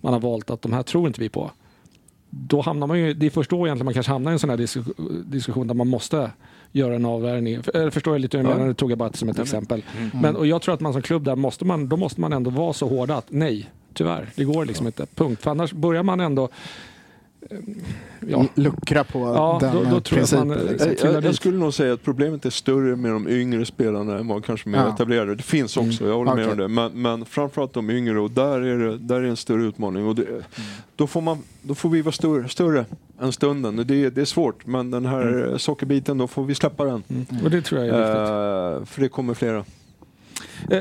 man 0.00 0.12
har 0.12 0.20
valt 0.20 0.50
att 0.50 0.62
de 0.62 0.72
här 0.72 0.82
tror 0.82 1.06
inte 1.06 1.20
vi 1.20 1.28
på. 1.28 1.50
Då 2.30 2.60
hamnar 2.60 2.86
man 2.86 2.98
ju, 2.98 3.14
det 3.14 3.26
är 3.26 3.30
först 3.30 3.50
då 3.50 3.66
egentligen 3.66 3.84
man 3.84 3.94
kanske 3.94 4.12
hamnar 4.12 4.30
i 4.30 4.32
en 4.32 4.38
sån 4.38 4.50
här 4.50 4.56
disku- 4.56 5.22
diskussion 5.24 5.66
där 5.66 5.74
man 5.74 5.88
måste 5.88 6.30
göra 6.72 6.94
en 6.94 7.04
avvärjning. 7.04 7.62
För- 7.62 7.90
Förstår 7.90 8.14
jag 8.14 8.20
lite 8.20 8.36
hur 8.36 8.44
du 8.44 8.50
menar, 8.50 8.66
det 8.66 8.74
tog 8.74 8.90
jag 8.90 8.98
bara 8.98 9.12
som 9.12 9.28
ett 9.28 9.38
exempel. 9.38 9.82
Mm. 9.98 10.10
Men, 10.22 10.36
och 10.36 10.46
jag 10.46 10.62
tror 10.62 10.74
att 10.74 10.80
man 10.80 10.92
som 10.92 11.02
klubb 11.02 11.24
där 11.24 11.36
måste 11.36 11.64
man, 11.64 11.88
då 11.88 11.96
måste 11.96 12.20
man 12.20 12.32
ändå 12.32 12.50
vara 12.50 12.72
så 12.72 12.88
hårda 12.88 13.16
att 13.16 13.26
nej, 13.28 13.70
tyvärr, 13.94 14.28
det 14.34 14.44
går 14.44 14.64
liksom 14.64 14.86
inte. 14.86 15.06
Punkt. 15.14 15.42
För 15.42 15.50
annars 15.50 15.72
börjar 15.72 16.02
man 16.02 16.20
ändå 16.20 16.48
ja, 18.28 18.46
Luckra 18.54 19.04
på 19.04 19.18
Ja, 19.18 19.58
den 19.60 19.74
då- 19.74 19.82
då 19.82 19.86
eh, 19.86 19.90
jag 19.90 19.96
att 19.96 20.12
man, 20.12 20.48
principen. 20.48 20.50
eh, 20.50 20.88
liksom. 20.88 21.10
Jag, 21.12 21.24
jag, 21.24 21.34
skulle 21.34 21.58
nog 21.58 21.74
säga 21.74 21.92
att 21.94 22.02
problemet 22.02 22.44
är 22.46 22.50
större 22.50 22.96
med 22.96 23.10
de 23.12 23.28
yngre 23.28 23.66
spelarna 23.66 24.18
än 24.18 24.28
vad 24.28 24.44
kanske 24.44 24.68
med 24.68 24.80
Ja. 24.80 24.94
etablerade. 24.94 25.34
Det 25.34 25.42
finns 25.42 25.76
också, 25.76 26.06
jag 26.06 26.14
håller 26.16 26.34
med 26.34 26.44
Okej. 26.44 26.52
om 26.52 26.58
det. 26.58 26.68
Men, 26.68 27.02
men 27.02 27.24
framförallt 27.24 27.72
de 27.72 27.90
yngre 27.90 28.20
och 28.20 28.30
där 28.30 28.60
är 28.60 28.78
det, 28.78 28.98
där 28.98 29.16
är 29.16 29.22
det 29.22 29.28
en 29.28 29.36
större 29.36 29.62
utmaning. 29.64 30.06
Och 30.06 30.14
det, 30.14 30.26
då, 30.96 31.06
får 31.06 31.20
man, 31.20 31.38
då 31.62 31.74
får 31.74 31.88
vi 31.90 32.02
vara 32.02 32.12
större, 32.12 32.48
större 32.48 32.84
än 33.20 33.32
stunden. 33.32 33.76
Det, 33.76 34.10
det 34.10 34.20
är 34.20 34.24
svårt 34.24 34.66
men 34.66 34.90
den 34.90 35.06
här 35.06 35.48
eh, 35.52 35.56
sockerbiten, 35.56 36.18
då 36.18 36.26
får 36.26 36.44
vi 36.44 36.54
släppa 36.54 36.84
den. 36.84 37.02
Mm. 37.08 37.26
Och 37.44 37.50
det 37.50 37.62
tror 37.62 37.84
jag 37.84 37.88
är 37.88 38.00
viktigt. 38.00 38.82
Eh, 38.82 38.94
för 38.94 39.02
det 39.02 39.08
kommer 39.08 39.34
flera. 39.34 39.64
Eh, 40.70 40.80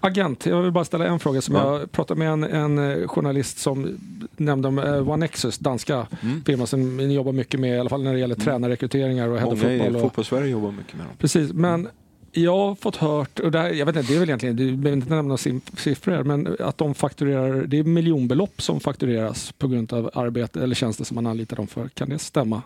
agent, 0.00 0.46
jag 0.46 0.62
vill 0.62 0.72
bara 0.72 0.84
ställa 0.84 1.06
en 1.06 1.18
fråga 1.20 1.40
som 1.40 1.54
Ja. 1.54 1.78
jag 1.80 1.92
pratade 1.92 2.18
med 2.18 2.28
en, 2.32 2.44
en 2.44 2.78
eh, 3.02 3.08
journalist 3.08 3.58
som 3.58 3.98
nämnde 4.36 4.68
om 4.68 4.78
eh, 4.78 5.08
OneNexus, 5.08 5.58
danska 5.58 6.06
Mm. 6.22 6.44
firma 6.44 6.66
som 6.66 6.96
ni 6.96 7.14
jobbar 7.14 7.32
mycket 7.32 7.60
med, 7.60 7.76
i 7.76 7.80
alla 7.80 7.88
fall 7.90 8.02
när 8.02 8.12
det 8.12 8.18
gäller 8.18 8.34
tränarrekryteringar 8.34 9.28
och 9.28 9.38
head 9.38 9.46
of 9.52 9.62
Många 9.62 9.86
i 9.88 10.00
fotbollssverige 10.00 10.50
jobbar 10.50 10.70
mycket 10.72 10.94
med 10.96 11.06
dem. 11.06 11.14
precis, 11.18 11.52
men 11.52 11.88
jag 12.32 12.56
har 12.56 12.74
fått 12.74 12.96
hört, 12.96 13.40
och 13.40 13.50
det 13.50 13.58
här, 13.58 13.70
jag 13.70 13.86
vet 13.86 13.96
inte, 13.96 14.12
det 14.12 14.16
är 14.16 14.20
väl 14.20 14.28
egentligen, 14.28 14.56
du 14.56 14.76
behöver 14.76 14.96
inte 15.02 15.14
nämna 15.14 15.36
siffror, 15.36 16.22
men 16.24 16.56
att 16.60 16.78
de 16.78 16.94
fakturerar, 16.94 17.64
det 17.66 17.78
är 17.78 17.84
miljonbelopp 17.84 18.62
som 18.62 18.80
faktureras 18.80 19.52
på 19.52 19.68
grund 19.68 19.92
av 19.92 20.10
arbete 20.14 20.62
eller 20.62 20.74
tjänster 20.74 21.04
som 21.04 21.14
man 21.14 21.26
anlitar 21.26 21.56
dem 21.56 21.66
för. 21.66 21.88
Kan 21.88 22.08
det 22.08 22.18
stämma? 22.18 22.62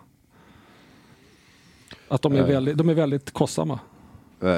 Att 2.09 2.23
de 2.23 2.33
är, 2.33 2.39
Eh. 2.39 2.47
väldigt, 2.47 2.77
de 2.79 2.89
är 2.89 2.95
väldigt 2.95 3.31
kostsamma. 3.33 3.79
Eh, 4.43 4.49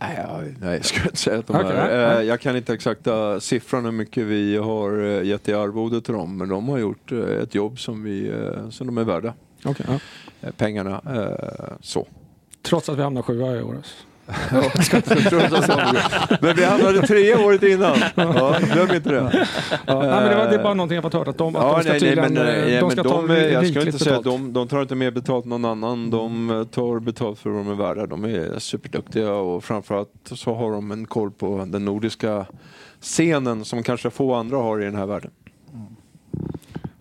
nej, 0.00 0.24
jag- 0.28 0.54
nej, 0.60 0.76
jag 0.76 0.84
skulle 0.84 1.04
inte 1.06 1.16
säga 1.18 1.38
att 1.38 1.46
de 1.46 1.56
Okej, 1.56 1.70
är. 1.70 2.08
Eh, 2.10 2.16
nej. 2.16 2.26
jag 2.26 2.40
kan 2.40 2.56
inte 2.56 2.74
exakta 2.74 3.40
siffran 3.40 3.84
hur 3.84 3.92
mycket 3.92 4.24
vi 4.26 4.56
har 4.56 4.98
eh, 5.04 5.22
gett 5.22 5.48
i 5.48 5.54
arvode 5.54 6.00
till 6.00 6.14
dem, 6.14 6.36
men 6.38 6.48
de 6.48 6.68
har 6.68 6.78
gjort 6.78 7.12
eh, 7.12 7.18
ett 7.18 7.54
jobb 7.54 7.78
som, 7.80 8.02
vi, 8.02 8.28
eh, 8.28 8.68
som 8.70 8.86
de 8.86 8.98
är 8.98 9.04
värda. 9.04 9.34
Okay. 9.64 9.86
Eh, 10.40 10.50
pengarna. 10.56 11.00
Eh, 11.14 11.72
så. 11.80 12.06
Trots 12.62 12.88
att 12.88 12.98
vi 12.98 13.02
hamnar 13.02 13.22
sjua 13.22 13.56
i 13.56 13.62
år. 13.62 13.76
Men 16.40 16.56
vi 16.56 16.64
hamnade 16.64 17.06
tre 17.06 17.34
året 17.34 17.62
innan. 17.62 17.96
Ja, 18.14 18.56
glöm 18.72 18.94
inte 18.94 19.10
det. 19.10 19.46
Ja, 19.86 19.98
nej, 19.98 20.08
men 20.08 20.28
det, 20.28 20.36
var, 20.36 20.48
det 20.48 20.54
är 20.54 20.62
bara 20.62 20.74
någonting 20.74 20.94
jag 20.94 21.02
fått 21.02 21.12
hört 21.12 21.28
att 21.28 21.38
de, 21.38 21.56
att 21.56 21.62
Ja, 21.62 21.76
de 21.76 21.82
ska 21.82 21.92
nej, 21.92 22.00
nej, 22.00 22.10
tydligen 22.10 22.34
men, 22.34 22.46
eh, 22.48 22.54
nej, 22.54 22.74
de 22.74 22.80
men 22.80 22.90
ska 22.90 23.02
ta 23.02 23.26
de, 23.26 23.34
jag 23.34 23.68
ska 23.68 23.80
inte 23.80 23.98
säga 23.98 24.20
de, 24.20 24.52
de 24.52 24.68
tar 24.68 24.82
inte 24.82 24.94
mer 24.94 25.10
betalt 25.10 25.44
än 25.44 25.50
någon 25.50 25.64
annan. 25.64 26.10
De 26.10 26.50
eh, 26.50 26.64
tar 26.64 27.00
betalt 27.00 27.38
för 27.38 27.50
vad 27.50 27.64
de 27.64 27.70
är 27.70 27.74
värda. 27.74 28.06
De 28.06 28.24
är 28.24 28.58
superduktiga 28.58 29.32
och 29.32 29.64
framförallt 29.64 30.12
så 30.24 30.54
har 30.54 30.72
de 30.72 30.90
en 30.90 31.06
koll 31.06 31.30
på 31.30 31.64
den 31.68 31.84
nordiska 31.84 32.46
scenen 33.00 33.64
som 33.64 33.82
kanske 33.82 34.10
få 34.10 34.34
andra 34.34 34.56
har 34.56 34.80
i 34.82 34.84
den 34.84 34.96
här 34.96 35.06
världen. 35.06 35.30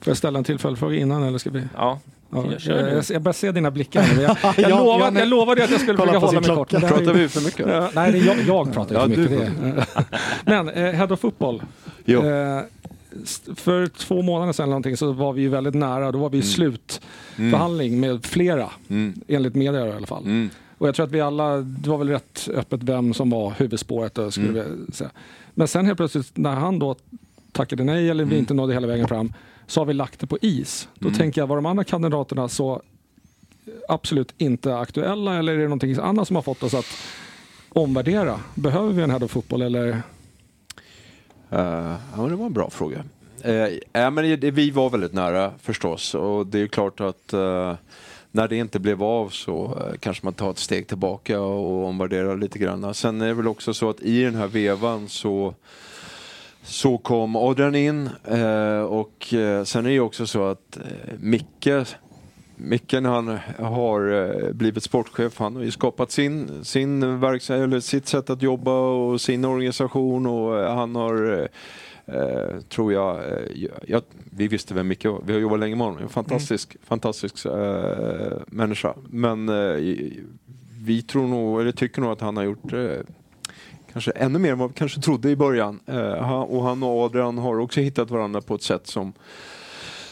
Får 0.01 0.11
jag 0.11 0.17
ställa 0.17 0.37
en 0.37 0.45
tillfällig 0.45 0.99
innan 1.01 1.23
eller 1.23 1.37
ska 1.37 1.49
vi? 1.49 1.63
Ja. 1.75 1.99
Ja, 2.33 2.45
Jag 2.75 2.93
jag, 2.93 3.03
jag 3.09 3.21
börjar 3.21 3.33
se 3.33 3.51
dina 3.51 3.71
blickar. 3.71 4.05
nu, 4.15 4.21
Jag, 4.21 4.37
jag, 4.43 4.53
Ja, 4.57 4.69
lovade, 4.83 5.19
jag 5.19 5.27
lovade 5.29 5.63
att 5.63 5.71
jag 5.71 5.79
skulle 5.81 5.97
försöka 5.97 6.19
på 6.19 6.25
hålla 6.25 6.41
mig 6.41 6.49
kort. 6.55 6.69
klocka. 6.69 6.79
men 6.79 6.81
det 6.81 6.87
här 6.87 6.95
är- 6.95 7.05
Pratar 7.05 7.13
vi 7.19 7.27
för 7.29 7.41
mycket? 7.41 7.67
Ja, 7.67 7.89
nej, 7.95 8.11
det 8.11 8.17
är 8.19 8.25
jag, 8.25 8.37
jag 8.47 8.73
pratar 8.73 8.95
ju 8.95 9.01
Ja, 9.01 9.27
för 9.27 9.29
mycket. 9.31 9.87
Men 10.45 10.69
eh, 10.69 10.91
Head 10.93 11.07
of 11.13 11.19
Football. 11.19 11.61
Jo. 12.05 12.25
Eh, 12.25 12.61
för 13.55 13.87
två 13.87 14.21
månader 14.21 14.53
sedan 14.53 14.63
eller 14.63 14.69
någonting 14.71 14.97
så 14.97 15.11
var 15.11 15.33
vi 15.33 15.41
ju 15.41 15.49
väldigt 15.49 15.73
nära. 15.75 16.11
Då 16.11 16.19
var 16.19 16.29
vi 16.29 16.37
i 16.37 16.41
slutförhandling 16.41 17.99
med 17.99 18.25
flera, 18.25 18.69
Mm. 18.89 19.13
enligt 19.27 19.55
media 19.55 19.87
i 19.87 19.91
alla 19.91 20.07
fall. 20.07 20.23
Mm. 20.23 20.49
Och 20.77 20.87
jag 20.87 20.95
tror 20.95 21.05
att 21.05 21.11
vi 21.11 21.21
alla, 21.21 21.57
det 21.57 21.89
var 21.89 21.97
väl 21.97 22.09
rätt 22.09 22.49
öppet 22.55 22.83
vem 22.83 23.13
som 23.13 23.29
var 23.29 23.53
huvudspåret. 23.57 24.15
Då, 24.15 24.31
skulle 24.31 24.49
Mm. 24.49 24.85
vi 24.87 24.93
säga. 24.93 25.09
Men 25.53 25.67
sen 25.67 25.85
helt 25.85 25.97
plötsligt 25.97 26.37
när 26.37 26.55
han 26.55 26.79
då 26.79 26.95
tackade 27.51 27.83
nej 27.83 28.09
eller 28.09 28.23
vi 28.23 28.29
Mm. 28.29 28.39
inte 28.39 28.53
nådde 28.53 28.73
hela 28.73 28.87
vägen 28.87 29.07
fram 29.07 29.33
så 29.67 29.81
har 29.81 29.85
vi 29.85 29.93
lagt 29.93 30.19
det 30.19 30.27
på 30.27 30.37
is. 30.41 30.87
Då 30.99 31.07
Mm. 31.07 31.17
tänker 31.17 31.41
jag, 31.41 31.47
var 31.47 31.55
de 31.55 31.65
andra 31.65 31.83
kandidaterna 31.83 32.49
så 32.49 32.81
absolut 33.87 34.33
inte 34.37 34.77
aktuella 34.77 35.39
eller 35.39 35.53
är 35.53 35.57
det 35.57 35.63
någonting 35.63 35.95
annat 36.01 36.27
som 36.27 36.35
har 36.35 36.43
fått 36.43 36.63
oss 36.63 36.73
att 36.73 36.85
omvärdera? 37.69 38.39
Behöver 38.55 38.93
vi 38.93 39.03
en 39.03 39.11
head 39.11 39.23
of 39.23 39.31
fotboll 39.31 39.61
eller? 39.61 40.01
Eh, 41.49 41.95
ja, 42.17 42.27
det 42.29 42.35
var 42.35 42.45
en 42.45 42.53
bra 42.53 42.69
fråga. 42.69 43.03
Uh, 43.45 43.67
ja, 43.93 44.09
men 44.09 44.39
det, 44.39 44.51
vi 44.51 44.71
var 44.71 44.89
väldigt 44.89 45.13
nära 45.13 45.51
förstås 45.61 46.15
och 46.15 46.47
det 46.47 46.59
är 46.59 46.67
klart 46.67 46.99
att 46.99 47.33
eh, 47.33 47.75
när 48.31 48.47
det 48.47 48.55
inte 48.57 48.79
blev 48.79 49.03
av 49.03 49.29
så 49.29 49.77
kanske 49.99 50.25
man 50.25 50.33
tar 50.33 50.51
ett 50.51 50.57
steg 50.59 50.87
tillbaka 50.87 51.39
och 51.41 51.85
omvärderar 51.87 52.37
lite 52.37 52.59
grann. 52.59 52.93
Sen 52.93 53.21
är 53.21 53.27
det 53.27 53.33
väl 53.33 53.47
också 53.47 53.73
så 53.73 53.89
att 53.89 54.01
i 54.01 54.23
den 54.23 54.35
här 54.35 54.47
vevan 54.47 55.09
så 55.09 55.53
så 56.63 56.97
kom 56.97 57.35
Adrian 57.35 57.75
in 57.75 58.09
eh, 58.23 58.81
och 58.81 59.33
eh, 59.33 59.63
sen 59.63 59.85
är 59.85 59.89
det 59.89 59.99
också 59.99 60.27
så 60.27 60.45
att 60.45 60.77
eh, 60.77 60.83
Micke 61.19 61.67
Micke 62.55 62.93
när 62.93 63.09
han 63.09 63.39
har 63.59 64.53
blivit 64.53 64.83
sportchef, 64.83 65.39
han 65.39 65.55
har 65.55 65.63
ju 65.63 65.71
skapat 65.71 66.11
sin, 66.11 66.65
sin 66.65 67.19
verksamhet, 67.19 67.63
eller 67.63 67.79
sitt 67.79 68.07
sätt 68.07 68.29
att 68.29 68.41
jobba 68.41 68.71
och 68.71 69.21
sin 69.21 69.45
organisation 69.45 70.25
och 70.25 70.75
han 70.75 70.95
har 70.95 71.49
eh, 72.05 72.59
tror 72.69 72.93
jag, 72.93 73.17
eh, 73.17 73.67
jag, 73.87 74.01
vi 74.29 74.47
visste 74.47 74.73
vem 74.73 74.87
Micke 74.87 75.05
var, 75.05 75.21
vi 75.25 75.33
har 75.33 75.39
jobbat 75.39 75.59
länge 75.59 75.75
med 75.75 75.87
honom, 75.87 76.03
en 76.03 76.09
fantastisk, 76.09 76.77
fantastisk 76.83 77.45
eh, 77.45 78.31
människa. 78.47 78.93
Men 79.09 79.51
vi 80.83 81.01
tror 81.01 81.27
nog, 81.27 81.61
eller 81.61 81.71
tycker 81.71 82.01
nog 82.01 82.11
att 82.11 82.21
han 82.21 82.37
har 82.37 82.43
gjort 82.43 82.73
kanske 83.93 84.11
ännu 84.11 84.39
mer 84.39 84.51
än 84.51 84.57
vad 84.57 84.69
vi 84.69 84.75
kanske 84.75 85.01
trodde 85.01 85.29
i 85.29 85.35
början. 85.35 85.79
Eh, 85.85 86.41
och 86.41 86.63
han 86.63 86.83
och 86.83 87.05
Adrian 87.05 87.37
har 87.37 87.59
också 87.59 87.79
hittat 87.79 88.11
varandra 88.11 88.41
på 88.41 88.55
ett 88.55 88.63
sätt 88.63 88.87
som, 88.87 89.13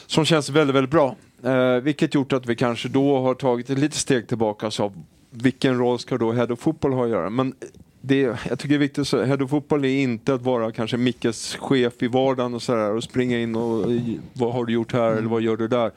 som 0.06 0.26
känns 0.26 0.50
väldigt, 0.50 0.76
väldigt 0.76 0.92
bra. 0.92 1.16
Eh, 1.44 1.76
vilket 1.76 2.16
gjort 2.16 2.34
att 2.34 2.46
vi 2.46 2.56
kanske 2.56 2.90
då 2.90 3.20
har 3.20 3.34
tagit 3.34 3.70
ett 3.70 3.80
litet 3.80 3.98
steg 3.98 4.28
tillbaka 4.28 4.68
och 4.68 4.74
sa 4.74 4.92
vilken 5.30 5.78
roll 5.78 6.00
ska 6.00 6.18
då 6.18 6.32
Head 6.32 6.48
of 6.54 6.60
Fotboll 6.60 6.94
ha 6.94 7.04
att 7.04 7.10
göra? 7.10 7.30
Men 7.30 7.56
det, 8.02 8.20
jag 8.20 8.60
tycker 8.60 8.68
det 8.68 8.76
är 8.76 8.80
viktigt 8.80 9.02
att 9.02 9.08
säga, 9.08 9.26
Head 9.26 9.44
of 9.44 9.50
Fotboll 9.50 9.86
är 9.86 10.02
inte 10.02 10.34
att 10.34 10.42
vara 10.42 10.72
kanske 10.72 10.98
Mickes 10.98 11.56
chef 11.56 12.04
i 12.04 12.08
vardagen 12.08 12.54
och 12.54 12.62
sådär 12.62 12.96
och 12.96 13.04
springa 13.04 13.40
in 13.40 13.56
och 13.56 13.86
vad 14.34 14.54
har 14.54 14.66
du 14.66 14.74
gjort 14.74 14.94
här 14.94 15.12
eller 15.12 15.30
vad 15.30 15.42
gör 15.42 15.58
du 15.58 15.68
där? 15.68 15.92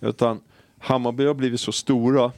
Utan 0.00 0.40
Hammarby 0.78 1.26
har 1.26 1.34
blivit 1.34 1.60
så 1.60 1.72
stora 1.72 2.32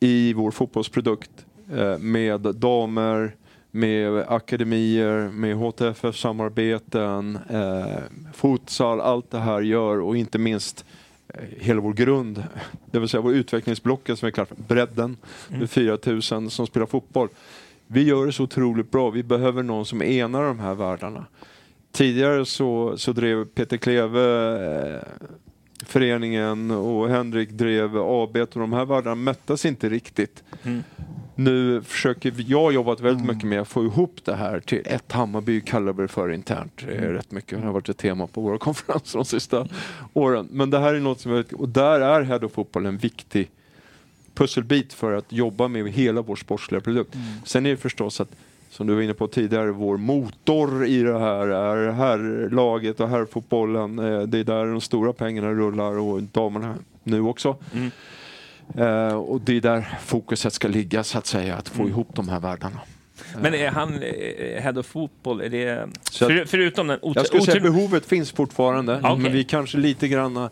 i 0.00 0.32
vår 0.32 0.50
fotbollsprodukt 0.50 1.30
eh, 1.72 1.98
med 1.98 2.40
damer, 2.40 3.34
med 3.70 4.24
akademier, 4.28 5.28
med 5.28 5.56
HTFF-samarbeten, 5.56 7.38
eh, 7.50 8.02
futsal, 8.32 9.00
allt 9.00 9.30
det 9.30 9.38
här 9.38 9.60
gör 9.60 10.00
och 10.00 10.16
inte 10.16 10.38
minst 10.38 10.84
eh, 11.28 11.40
hela 11.58 11.80
vår 11.80 11.92
grund, 11.92 12.44
det 12.90 12.98
vill 12.98 13.08
säga 13.08 13.20
vår 13.20 13.34
utvecklingsblocket 13.34 14.18
som 14.18 14.26
vi 14.26 14.32
kallar 14.32 14.46
för 14.46 14.56
bredden, 14.68 15.16
med 15.48 15.70
4000 15.70 16.50
som 16.50 16.66
spelar 16.66 16.86
fotboll. 16.86 17.28
Vi 17.86 18.02
gör 18.02 18.26
det 18.26 18.32
så 18.32 18.42
otroligt 18.42 18.90
bra. 18.90 19.10
Vi 19.10 19.22
behöver 19.22 19.62
någon 19.62 19.86
som 19.86 20.02
enar 20.02 20.42
de 20.42 20.58
här 20.58 20.74
världarna. 20.74 21.26
Tidigare 21.92 22.44
så, 22.44 22.96
så 22.96 23.12
drev 23.12 23.44
Peter 23.44 23.76
Kleve 23.76 24.94
eh, 24.94 25.00
föreningen 25.86 26.70
och 26.70 27.08
Henrik 27.08 27.50
drev 27.50 27.96
AB 27.96 28.36
och 28.36 28.48
de 28.60 28.72
här 28.72 28.84
världarna 28.84 29.14
möttes 29.14 29.64
inte 29.64 29.88
riktigt. 29.88 30.42
Nu 31.34 31.82
försöker 31.82 32.34
jag 32.36 32.60
har 32.60 32.72
jobbat 32.72 33.00
väldigt 33.00 33.26
mycket 33.26 33.44
med 33.44 33.60
att 33.60 33.68
få 33.68 33.84
ihop 33.84 34.20
det 34.24 34.34
här 34.34 34.60
till 34.60 34.82
ett 34.84 35.12
Hammarby 35.12 35.60
kallar 35.60 35.92
vi 35.92 36.02
det 36.02 36.08
för 36.08 36.32
internt. 36.32 36.82
Det 36.86 36.94
är 36.94 37.12
rätt 37.12 37.30
mycket. 37.30 37.60
Det 37.60 37.66
har 37.66 37.72
varit 37.72 37.88
ett 37.88 37.98
tema 37.98 38.26
på 38.26 38.40
våra 38.40 38.58
konferenser 38.68 39.18
de 39.18 39.24
sista 39.24 39.68
åren. 40.12 40.48
Men 40.50 40.70
det 40.70 40.78
här 40.78 40.94
är 40.94 41.00
något 41.00 41.20
som 41.20 41.32
är, 41.32 41.44
och 41.54 41.68
där 41.68 42.00
är 42.00 42.22
Head 42.22 42.38
of 42.38 42.52
Fotboll 42.52 42.86
en 42.86 42.98
viktig 42.98 43.50
pusselbit 44.34 44.92
för 44.92 45.12
att 45.12 45.32
jobba 45.32 45.68
med 45.68 45.88
hela 45.88 46.22
vår 46.22 46.36
sportsliga 46.36 46.80
produkt. 46.80 47.14
Sen 47.44 47.66
är 47.66 47.70
det 47.70 47.76
förstås 47.76 48.20
att 48.20 48.30
som 48.70 48.86
du 48.86 48.94
var 48.94 49.02
inne 49.02 49.14
på 49.14 49.26
tidigare, 49.26 49.70
vår 49.70 49.96
motor 49.96 50.86
i 50.86 51.02
det 51.02 51.18
här 51.18 51.46
är 51.46 51.92
herrlaget 51.92 53.00
och 53.00 53.08
herrfotbollen. 53.08 53.98
Eh, 53.98 54.20
Det 54.22 54.38
är 54.38 54.44
där 54.44 54.66
de 54.66 54.80
stora 54.80 55.12
pengarna 55.12 55.50
rullar 55.50 55.98
och 55.98 56.22
damerna 56.22 56.74
nu 57.02 57.20
också. 57.20 57.56
Eh, 58.76 59.14
och 59.14 59.40
det 59.40 59.56
är 59.56 59.60
där 59.60 59.98
fokuset 60.04 60.52
ska 60.52 60.68
ligga 60.68 61.04
så 61.04 61.18
att 61.18 61.26
säga, 61.26 61.56
att 61.56 61.68
få 61.68 61.88
ihop 61.88 62.08
de 62.14 62.28
här 62.28 62.40
världarna. 62.40 62.80
Men 63.42 63.54
är 63.54 63.68
han 63.70 64.02
eh, 64.02 64.62
head 64.62 64.78
of 64.78 64.86
fotboll? 64.86 65.40
Är 65.40 65.48
det, 65.48 65.88
för, 66.12 66.44
förutom 66.44 66.86
den 66.86 66.98
Jag 67.02 67.26
skulle 67.26 67.42
säga 67.42 67.56
att 67.56 67.62
behovet 67.62 68.06
finns 68.06 68.32
fortfarande, 68.32 69.00
okej. 69.04 69.18
men 69.18 69.32
vi 69.32 69.44
kanske 69.44 69.78
lite 69.78 70.08
grann 70.08 70.48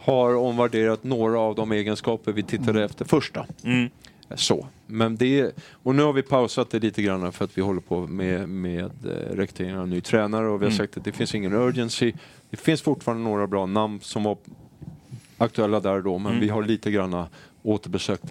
har 0.00 0.34
omvärderat 0.34 1.04
några 1.04 1.40
av 1.40 1.54
de 1.54 1.72
egenskaper 1.72 2.32
vi 2.32 2.42
tittade 2.42 2.84
efter 2.84 3.04
första. 3.04 3.46
Mm. 3.64 3.90
Så. 4.34 4.66
Men 4.92 5.16
det, 5.16 5.52
och 5.82 5.94
nu 5.94 6.02
har 6.02 6.12
vi 6.12 6.22
pausat 6.22 6.70
det 6.70 6.78
lite 6.78 7.02
grann 7.02 7.32
för 7.32 7.44
att 7.44 7.58
vi 7.58 7.62
håller 7.62 7.80
på 7.80 8.06
med, 8.06 8.48
med 8.48 8.84
eh, 9.04 9.36
rekrytering 9.36 9.78
av 9.78 9.88
ny 9.88 10.00
tränare 10.00 10.48
och 10.48 10.60
vi 10.62 10.64
har 10.64 10.70
Mm. 10.72 10.78
sagt 10.78 10.96
att 10.96 11.04
det 11.04 11.12
finns 11.12 11.34
ingen 11.34 11.52
urgency. 11.52 12.12
Det 12.50 12.56
finns 12.56 12.82
fortfarande 12.82 13.24
några 13.24 13.46
bra 13.46 13.66
namn 13.66 14.00
som 14.00 14.22
var 14.22 14.36
aktuella 15.38 15.80
där 15.80 16.00
då, 16.00 16.18
men 16.18 16.32
Mm. 16.32 16.40
vi 16.40 16.48
har 16.48 16.62
lite 16.62 16.90
grann 16.90 17.24
återbesökt. 17.62 18.24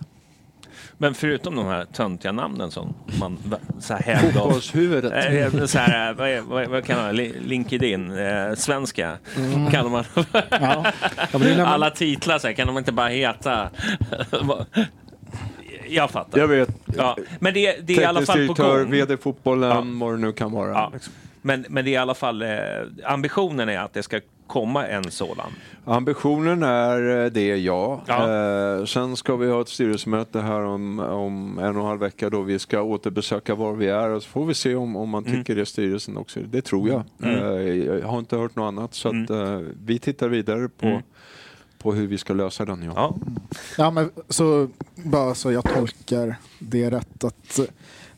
Men 0.98 1.14
förutom 1.14 1.56
de 1.56 1.66
här 1.66 1.86
töntiga 1.86 2.32
namnen 2.32 2.72
som 2.72 2.94
man 3.20 3.38
så 3.80 3.94
här 3.94 4.16
Fotbollshuvudet. 4.18 5.14
Eh, 5.56 5.66
så 5.66 5.78
här, 5.78 6.10
eh, 6.12 6.16
vad, 6.18 6.30
är, 6.30 6.42
vad, 6.42 6.68
vad 6.68 6.86
kan 6.86 6.98
man, 7.02 7.16
Li- 7.16 7.40
LinkedIn, 7.46 8.12
eh, 8.12 8.54
svenska, 8.56 9.18
kallar 9.72 9.90
man 9.90 10.04
Ja. 10.50 10.86
Är 11.32 11.58
man- 11.58 11.68
alla 11.68 11.90
titlar, 11.90 12.40
så 12.40 12.48
här, 12.48 12.54
kan 12.54 12.68
de 12.68 12.78
inte 12.78 12.92
bara 12.92 13.08
heta... 13.10 13.70
Jag 15.96 16.12
fattar. 16.12 16.40
Jag 16.40 16.48
vet. 16.48 16.70
Ja. 16.98 17.18
Men 17.40 17.54
det, 17.54 17.88
det 17.88 17.94
är 17.94 18.02
i 18.02 18.06
alla 18.06 18.22
fall 18.22 18.36
på 18.36 18.42
direktör, 18.42 18.80
gång. 18.84 18.92
VD 18.92 19.18
fotbollen, 19.18 19.70
Ja. 19.70 20.06
vad 20.06 20.14
det 20.14 20.18
nu 20.18 20.32
kan 20.32 20.52
vara. 20.52 20.70
Ja. 20.72 20.92
Men, 21.42 21.66
men 21.70 21.86
det 21.86 21.92
är 21.92 21.94
i 21.94 21.98
alla 21.98 22.14
fall, 22.14 22.42
eh, 22.42 22.50
ambitionen 23.06 23.70
är 23.70 23.80
att 23.80 23.94
det 23.94 24.04
ska 24.04 24.20
komma 24.48 24.88
en 24.88 25.12
sådan. 25.12 25.52
Ambitionen 25.86 26.64
är 26.64 27.24
eh, 27.26 27.32
det, 27.32 27.58
ja. 27.58 28.02
Ja. 28.08 28.30
Eh, 28.80 28.86
sen 28.86 29.16
ska 29.16 29.36
vi 29.36 29.50
ha 29.52 29.62
ett 29.62 29.70
styrelsemöte 29.70 30.40
här 30.42 30.60
om, 30.62 31.00
om 31.00 31.60
en 31.60 31.76
och 31.76 31.82
en 31.82 31.88
halv 31.88 32.00
vecka 32.00 32.30
då 32.30 32.42
vi 32.42 32.60
ska 32.60 32.82
återbesöka 32.82 33.56
var 33.56 33.74
vi 33.74 33.88
är 33.88 34.10
och 34.10 34.24
så 34.24 34.30
får 34.30 34.46
vi 34.46 34.54
se 34.54 34.76
om, 34.76 34.96
om 34.96 35.10
man 35.10 35.26
Mm. 35.26 35.38
tycker 35.38 35.56
det 35.56 35.66
styrelsen 35.66 36.18
också. 36.18 36.40
Det 36.40 36.62
tror 36.62 36.90
jag. 36.90 37.04
Mm. 37.24 37.36
Eh, 37.46 37.96
jag 38.00 38.08
har 38.08 38.20
inte 38.20 38.38
hört 38.38 38.56
något 38.56 38.68
annat 38.68 38.94
så 38.94 39.10
att 39.10 39.30
eh, 39.30 39.60
vi 39.86 40.00
tittar 40.00 40.28
vidare 40.30 40.70
på, 40.80 40.86
Mm. 40.88 41.02
På 41.82 41.94
hur 41.94 42.08
vi 42.08 42.18
ska 42.18 42.34
lösa 42.34 42.66
den. 42.66 42.84
Ja. 42.84 42.92
Ja. 42.96 43.16
Ja, 43.78 43.92
men 43.92 44.10
så 44.30 44.68
bara 44.96 45.36
så 45.36 45.52
jag 45.52 45.64
tolkar 45.64 46.36
det 46.60 46.90
rätt 46.92 47.24
att 47.24 47.60
eh, 47.60 47.66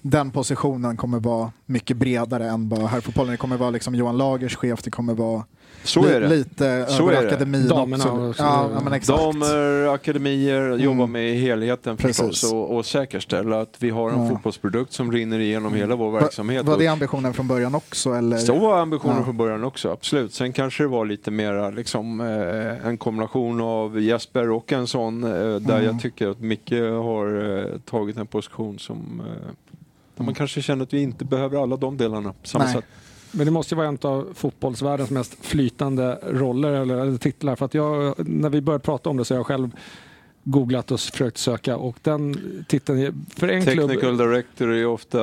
den 0.01 0.31
positionen 0.31 0.97
kommer 0.97 1.19
vara 1.19 1.51
mycket 1.65 1.97
bredare 1.97 2.49
än 2.49 2.69
bara 2.69 2.87
herrfotbollen. 2.87 3.31
Det 3.31 3.37
kommer 3.37 3.57
vara 3.57 3.69
liksom 3.69 3.95
Johan 3.95 4.17
Lagers 4.17 4.55
chef, 4.55 4.83
det 4.83 4.91
kommer 4.91 5.13
vara 5.13 5.43
Så 5.83 6.05
är 6.05 6.21
det. 6.21 6.27
lite 6.27 6.85
Så 6.89 7.03
över 7.03 7.13
är 7.13 7.21
det. 7.21 7.27
akademin 7.27 7.67
Damerna 7.67 8.11
också. 8.29 8.43
ja, 8.43 8.69
ja, 8.73 8.81
men 8.83 8.93
exakt. 8.93 9.19
Damer, 9.19 9.93
akademier, 9.93 10.77
jobba 10.77 11.05
med 11.05 11.35
helheten 11.35 11.97
Precis. 11.97 12.17
förstås 12.17 12.51
och, 12.53 12.75
och 12.77 12.85
säkerställa 12.85 13.61
att 13.61 13.75
vi 13.79 13.89
har 13.89 14.09
en 14.11 14.23
Ja. 14.23 14.29
fotbollsprodukt 14.29 14.93
som 14.93 15.11
rinner 15.11 15.39
igenom 15.39 15.73
hela 15.73 15.95
vår 15.95 16.11
verksamhet. 16.11 16.65
Var 16.65 16.77
det 16.77 16.87
ambitionen 16.87 17.33
från 17.33 17.47
början 17.47 17.75
också? 17.75 18.13
Eller? 18.13 18.37
Så 18.37 18.59
var 18.59 18.77
ambitionen 18.79 19.17
Ja. 19.17 19.23
från 19.23 19.37
början 19.37 19.63
också, 19.63 19.89
absolut. 19.91 20.33
Sen 20.33 20.53
kanske 20.53 20.83
det 20.83 20.87
var 20.87 21.05
lite 21.05 21.31
mera 21.31 21.69
liksom, 21.69 22.21
eh, 22.21 22.87
en 22.87 22.97
kombination 22.97 23.61
av 23.61 24.01
Jesper 24.01 24.49
och 24.49 24.71
en 24.71 24.87
sån 24.87 25.23
eh, 25.23 25.29
där 25.29 25.73
Mm. 25.73 25.85
jag 25.85 26.01
tycker 26.01 26.27
att 26.29 26.39
Micke 26.39 26.71
har 27.03 27.59
eh, 27.73 27.79
tagit 27.79 28.17
en 28.17 28.27
position 28.27 28.79
som 28.79 29.21
eh, 29.25 29.49
där 30.15 30.23
man 30.25 30.33
kanske 30.33 30.61
känner 30.61 30.83
att 30.83 30.93
vi 30.93 31.01
inte 31.01 31.25
behöver 31.25 31.63
alla 31.63 31.75
de 31.77 31.97
delarna 31.97 32.33
på 32.41 32.47
samma 32.47 32.63
Nej. 32.63 32.73
sätt. 32.73 32.85
Men 33.35 33.45
det 33.45 33.51
måste 33.51 33.75
ju 33.75 33.77
vara 33.77 33.87
en 33.87 33.97
av 34.01 34.27
fotbollsvärldens 34.33 35.09
mest 35.09 35.45
flytande 35.45 36.19
roller 36.23 36.71
eller, 36.71 37.17
titlar. 37.17 37.55
För 37.55 37.65
att 37.65 37.73
jag, 37.73 38.13
när 38.27 38.49
vi 38.49 38.61
började 38.61 38.83
prata 38.83 39.09
om 39.09 39.17
det 39.17 39.25
så 39.25 39.33
jag 39.33 39.45
själv 39.45 39.71
googlat 40.43 40.91
och 40.91 40.99
försökt 40.99 41.37
söka 41.37 41.77
och 41.77 41.97
den 42.01 42.35
titeln, 42.67 43.25
för 43.35 43.47
en 43.47 43.65
klubb 43.65 43.89
Technical 43.89 44.17
director 44.17 44.71
är 44.73 44.85
ofta... 44.85 45.17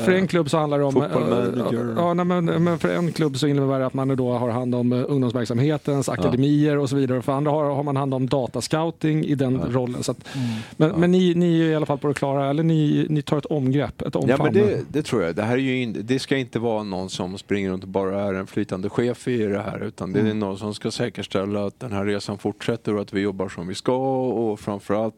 För 0.00 0.12
en 0.12 0.26
klubb 0.26 0.50
så 0.50 0.58
handlar 0.58 0.78
det 0.78 0.84
om... 0.84 0.94
Manager. 0.94 1.94
Ja, 1.96 2.14
nej, 2.14 2.24
men, 2.24 2.44
men 2.44 2.78
för 2.78 2.88
en 2.88 3.12
klubb 3.12 3.36
så 3.38 3.46
innebär 3.46 3.78
det 3.78 3.86
att 3.86 3.94
man 3.94 4.16
då 4.16 4.32
har 4.32 4.50
hand 4.50 4.74
om 4.74 4.92
eh, 4.92 5.04
ungdomsverksamhetens 5.08 6.08
akademier 6.08 6.78
och 6.78 6.88
så 6.90 6.96
vidare. 6.96 7.22
För 7.22 7.32
andra 7.32 7.50
har, 7.50 7.64
har 7.64 7.82
man 7.82 7.96
hand 7.96 8.14
om 8.14 8.26
datascouting 8.28 9.24
i 9.24 9.34
den 9.34 9.72
rollen. 9.72 10.02
Så 10.02 10.10
att, 10.12 10.28
men 10.76 10.90
men 11.00 11.12
ni, 11.12 11.34
ni 11.34 11.60
är 11.60 11.64
i 11.64 11.74
alla 11.74 11.86
fall 11.86 11.98
på 11.98 12.08
det 12.08 12.14
klara, 12.14 12.50
eller 12.50 12.62
ni, 12.62 13.06
ni 13.10 13.22
tar 13.22 13.38
ett 13.38 13.46
omgrepp, 13.46 14.02
ett 14.02 14.14
Ja, 14.14 14.20
omfamn. 14.20 14.42
men 14.42 14.52
det, 14.52 14.80
det 14.88 15.02
tror 15.02 15.22
jag. 15.22 15.34
Det, 15.36 15.42
här 15.42 15.54
är 15.54 15.58
ju 15.58 15.82
in, 15.82 15.96
det 16.00 16.18
ska 16.18 16.36
inte 16.36 16.58
vara 16.58 16.82
någon 16.82 17.10
som 17.10 17.38
springer 17.38 17.70
runt 17.70 17.82
och 17.82 17.88
bara 17.88 18.20
är 18.22 18.34
en 18.34 18.46
flytande 18.46 18.88
chef 18.88 19.28
i 19.28 19.38
det 19.46 19.58
här. 19.62 19.82
Utan 19.84 20.12
det 20.12 20.18
är 20.18 20.24
Mm. 20.24 20.38
någon 20.38 20.58
som 20.58 20.74
ska 20.74 20.90
säkerställa 20.90 21.66
att 21.66 21.80
den 21.80 21.92
här 21.92 22.04
resan 22.04 22.38
fortsätter 22.38 22.94
och 22.94 23.00
att 23.02 23.12
vi 23.12 23.20
jobbar 23.20 23.48
som 23.48 23.66
vi 23.66 23.74
ska. 23.74 23.96
Och 24.26 24.53
framförallt 24.60 25.14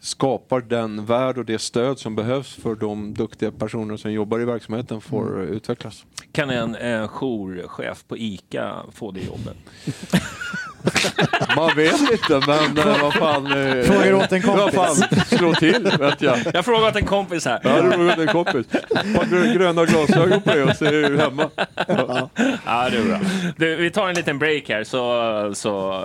skapar 0.00 0.60
den 0.60 1.04
värld 1.06 1.38
och 1.38 1.44
det 1.44 1.58
stöd 1.58 1.98
som 1.98 2.16
behövs 2.16 2.54
för 2.54 2.74
de 2.74 3.14
duktiga 3.14 3.50
personer 3.52 3.96
som 3.96 4.12
jobbar 4.12 4.40
i 4.40 4.44
verksamheten 4.44 5.00
får 5.00 5.40
Mm. 5.42 5.48
utvecklas. 5.54 6.04
Kan 6.32 6.50
en, 6.50 6.74
en 6.74 7.08
jourchef 7.08 8.04
på 8.08 8.16
ICA 8.18 8.74
få 8.94 9.10
det 9.10 9.20
jobbet? 9.20 9.56
Man 11.56 11.76
vet 11.76 12.00
inte, 12.12 12.40
men 12.46 12.78
eh, 12.78 13.02
vad 13.02 13.14
fan... 13.14 13.46
eh, 13.46 13.82
Frågar 13.84 14.14
åt 14.14 14.32
en 14.32 14.42
kompis. 14.42 14.74
Vad 14.76 14.96
fan, 14.96 15.18
slå 15.38 15.54
till, 15.54 15.82
vet 15.98 16.22
jag. 16.22 16.38
Jag 16.44 16.52
har 16.54 16.62
frågat 16.62 16.96
en 16.96 17.04
kompis 17.06 17.44
här. 17.44 17.60
Ja, 17.64 17.82
det 17.82 17.96
var 17.96 18.18
en 18.20 18.26
kompis. 18.28 18.66
Par 18.90 19.24
grö- 19.24 19.54
gröna 19.54 19.84
glasögon 19.84 20.42
på 20.42 20.50
dig 20.50 20.62
och 20.62 20.76
så 20.76 20.84
är 20.84 20.92
du 20.92 21.18
hemma. 21.18 21.50
Ja. 21.88 22.30
Ja, 22.66 22.90
det 22.90 22.96
är 22.96 23.04
bra. 23.08 23.20
Du, 23.56 23.76
vi 23.76 23.90
tar 23.90 24.08
en 24.08 24.14
liten 24.14 24.38
break 24.38 24.68
här 24.68 24.84
så, 24.84 25.50
så 25.54 26.04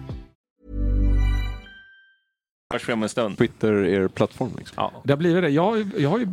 Hörs 2.71 2.89
vi 2.89 2.93
om 2.93 3.03
en 3.03 3.09
stund. 3.09 3.37
Twitter 3.37 3.85
er 3.85 4.07
plattform 4.07 4.49
liksom. 4.57 4.73
Ja. 4.77 4.91
Det 5.03 5.11
har 5.13 5.17
blivit 5.17 5.43
det. 5.43 5.49
Jag, 5.49 5.63
har 5.63 5.75
ju- 5.77 5.89
jag 5.97 6.09
har 6.09 6.19
ju 6.19 6.27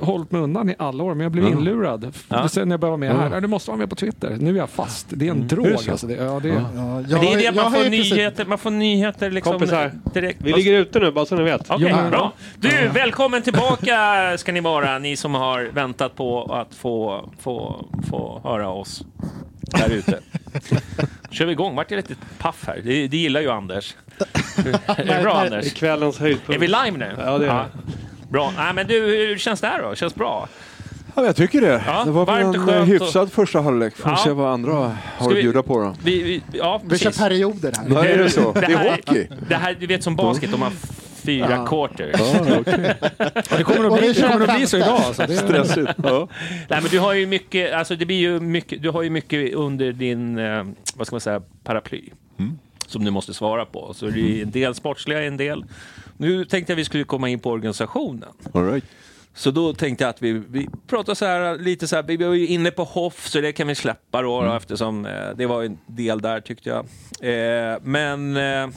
hållit 0.00 0.30
mig 0.32 0.40
undan 0.42 0.70
i 0.70 0.74
alla 0.78 1.04
år, 1.04 1.14
men 1.14 1.20
jag 1.20 1.32
blev 1.32 1.44
Ja. 1.44 1.50
inlurad. 1.50 2.14
Ja. 2.28 2.48
Sen 2.48 2.68
när 2.68 2.72
jag 2.72 2.80
började 2.80 2.90
vara 2.98 3.12
med 3.14 3.16
här. 3.30 3.34
Ja, 3.34 3.40
Du 3.40 3.46
måste 3.48 3.70
vara 3.70 3.78
med 3.78 3.90
på 3.90 3.96
Twitter. 3.96 4.36
Nu 4.40 4.50
är 4.54 4.58
jag 4.58 4.70
fast. 4.70 5.06
Det 5.10 5.26
är 5.26 5.30
en 5.30 5.40
det 5.40 5.54
drog 5.54 5.78
så? 5.80 5.90
alltså. 5.90 6.06
Det, 6.06 6.14
ja, 6.14 6.40
det, 6.42 6.48
Ja. 6.48 6.54
Ja, 7.08 7.18
det 7.20 7.32
är 7.32 7.38
det 7.38 7.46
att 7.48 7.54
man 7.54 7.72
får, 7.72 7.90
nyheter, 7.90 8.44
man 8.46 8.58
får 8.58 8.70
nyheter 8.70 9.30
liksom 9.30 9.52
Kompisar, 9.52 9.92
direkt. 10.14 10.40
Vi 10.42 10.52
ligger 10.52 10.72
ute 10.72 10.98
nu 11.00 11.10
bara 11.12 11.26
så 11.26 11.34
ni 11.34 11.42
vet. 11.42 11.70
Okej, 11.70 11.88
Ja. 12.04 12.10
bra. 12.10 12.32
Du, 12.56 12.68
välkommen 12.94 13.42
tillbaka 13.42 13.98
ska 14.38 14.52
ni 14.52 14.60
vara, 14.60 14.98
ni 14.98 15.16
som 15.16 15.34
har 15.34 15.62
väntat 15.74 16.16
på 16.16 16.42
att 16.54 16.74
få, 16.74 17.28
få, 17.40 17.84
få 18.10 18.40
höra 18.44 18.68
oss 18.68 19.04
där 19.60 19.90
ute. 19.90 20.18
kör 21.30 21.46
vi 21.46 21.52
igång. 21.52 21.74
Vart 21.76 21.90
jag 21.90 21.96
lite 21.96 22.14
paff 22.38 22.64
här. 22.66 22.80
Det, 22.84 23.08
det 23.08 23.16
gillar 23.16 23.40
ju 23.40 23.50
Anders. 23.50 23.94
är 24.58 25.04
det 25.04 25.22
bra 25.22 25.34
Det 25.34 25.40
är 25.40 25.44
Anders? 25.44 25.72
kvällens 25.74 26.18
höjdpunkt. 26.18 26.54
Är 26.54 26.58
vi 26.58 26.66
live 26.66 26.90
nu? 27.08 27.14
Ja, 27.24 27.38
det 27.38 27.46
är 27.46 27.54
det. 27.54 27.64
Bra. 28.30 28.52
Nej, 28.56 28.74
men 28.74 28.86
du, 28.86 28.94
hur 29.00 29.38
känns 29.38 29.60
det 29.60 29.66
här 29.66 29.82
då? 29.82 29.94
Känns 29.94 30.14
bra? 30.14 30.48
Ja, 31.14 31.24
jag 31.24 31.36
tycker 31.36 31.60
det. 31.60 31.82
Ja, 31.86 32.04
det 32.04 32.10
var 32.10 32.26
varmt 32.26 32.56
och 32.56 32.62
en 32.62 32.66
skönt 32.68 32.80
och- 32.80 32.86
hyfsad 32.86 33.32
första 33.32 33.60
halvlek. 33.60 33.96
Får 33.96 34.10
Ja. 34.10 34.16
se 34.16 34.30
vad 34.30 34.52
andra 34.52 34.72
har 34.72 34.92
Ska 35.16 35.24
att 35.30 35.36
vi- 35.36 35.42
bjuda 35.42 35.62
på 35.62 35.78
då. 35.80 35.94
Vi, 36.02 36.22
vi, 36.22 36.42
ja, 36.58 36.80
Vi 36.84 36.98
kör 36.98 37.10
perioder 37.10 37.72
här. 37.76 37.86
Ja, 37.90 38.04
är 38.04 38.18
det 38.18 38.30
så? 38.30 38.52
Det 38.52 38.64
är 38.64 38.76
här- 38.76 38.90
hockey. 38.90 39.26
Det 39.48 39.54
här, 39.54 39.76
du 39.80 39.86
vet 39.86 40.02
som 40.02 40.16
basket, 40.16 40.50
de 40.50 40.62
har 40.62 40.72
fyra 41.28 41.50
Ja. 41.50 41.66
quarters. 41.66 42.20
Ja, 42.20 42.62
ja, 43.50 43.56
det 43.56 43.64
kommer 43.64 43.94
att 43.94 43.98
bli, 44.00 44.12
det 44.12 44.22
kommer 44.32 44.48
att 44.48 44.56
bli 44.56 44.66
så 44.66 44.76
idag. 44.76 44.88
Alltså. 45.00 45.22
Det, 45.26 45.36
Stressigt. 45.36 45.92
Ja. 46.02 46.28
Nej, 46.68 46.80
men 46.82 46.90
du 46.90 46.98
har 46.98 47.12
ju 47.14 47.26
mycket, 47.26 47.74
alltså 47.74 47.96
det 47.96 48.06
blir 48.06 48.16
ju 48.16 48.40
mycket, 48.40 48.82
du 48.82 48.90
har 48.90 49.02
ju 49.02 49.10
mycket 49.10 49.54
under 49.54 49.92
din, 49.92 50.38
eh, 50.38 50.64
vad 50.96 51.06
ska 51.06 51.14
man 51.14 51.20
säga, 51.20 51.42
paraply. 51.64 52.02
Som 52.86 53.04
du 53.04 53.10
måste 53.10 53.34
svara 53.34 53.64
på. 53.64 53.94
Så 53.94 54.06
det 54.06 54.20
är 54.20 54.42
en 54.42 54.50
del 54.50 54.74
sportsliga, 54.74 55.22
en 55.24 55.36
del. 55.36 55.64
Nu 56.16 56.44
tänkte 56.44 56.72
jag 56.72 56.76
vi 56.76 56.84
skulle 56.84 57.04
komma 57.04 57.28
in 57.28 57.38
på 57.38 57.50
organisationen. 57.50 58.28
All 58.54 58.70
right. 58.70 58.84
Så 59.34 59.50
då 59.50 59.72
tänkte 59.74 60.04
jag 60.04 60.08
att 60.10 60.22
vi, 60.22 60.32
vi 60.32 60.68
pratar 60.86 61.14
så 61.14 61.24
här, 61.24 61.58
lite 61.58 61.88
så 61.88 61.96
här, 61.96 62.02
vi 62.02 62.16
var 62.16 62.34
ju 62.34 62.46
inne 62.46 62.70
på 62.70 62.84
Hoff 62.84 63.26
så 63.28 63.40
det 63.40 63.52
kan 63.52 63.66
vi 63.66 63.74
släppa 63.74 64.22
då, 64.22 64.42
då 64.42 64.52
eftersom 64.54 65.06
eh, 65.06 65.12
det 65.36 65.46
var 65.46 65.62
en 65.64 65.78
del 65.86 66.20
där 66.20 66.40
tyckte 66.40 66.68
jag. 66.68 66.78
Eh, 67.20 67.78
men 67.82 68.36
eh, 68.36 68.68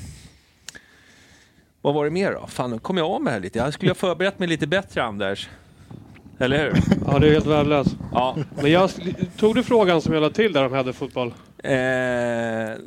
vad 1.82 1.94
var 1.94 2.06
det 2.06 2.12
mer 2.12 2.32
då? 2.32 2.48
Fan, 2.48 2.72
nu 2.72 2.80
kom 2.80 2.98
jag 2.98 3.12
av 3.12 3.22
mig 3.22 3.34
här 3.34 3.40
lite. 3.40 3.60
Jag 3.60 3.74
skulle 3.74 3.90
ha 3.90 3.96
förberett 3.96 4.40
mig 4.40 4.48
lite 4.48 4.68
bättre 4.68 5.04
Anders. 5.04 5.50
Eller 6.40 6.58
hur? 6.60 6.74
Ja, 7.08 7.20
det 7.20 7.28
är 7.28 7.32
helt 7.32 7.46
värdelös. 7.46 7.88
Ja. 8.12 8.38
Men 8.62 8.72
jag 8.72 8.90
tog 9.38 9.56
du 9.56 9.64
frågan 9.64 10.02
som 10.02 10.14
jag 10.14 10.22
la 10.22 10.30
till 10.30 10.54
där 10.54 10.66
om 10.66 10.74
häderfotboll? 10.74 11.28
Eh, 11.64 11.72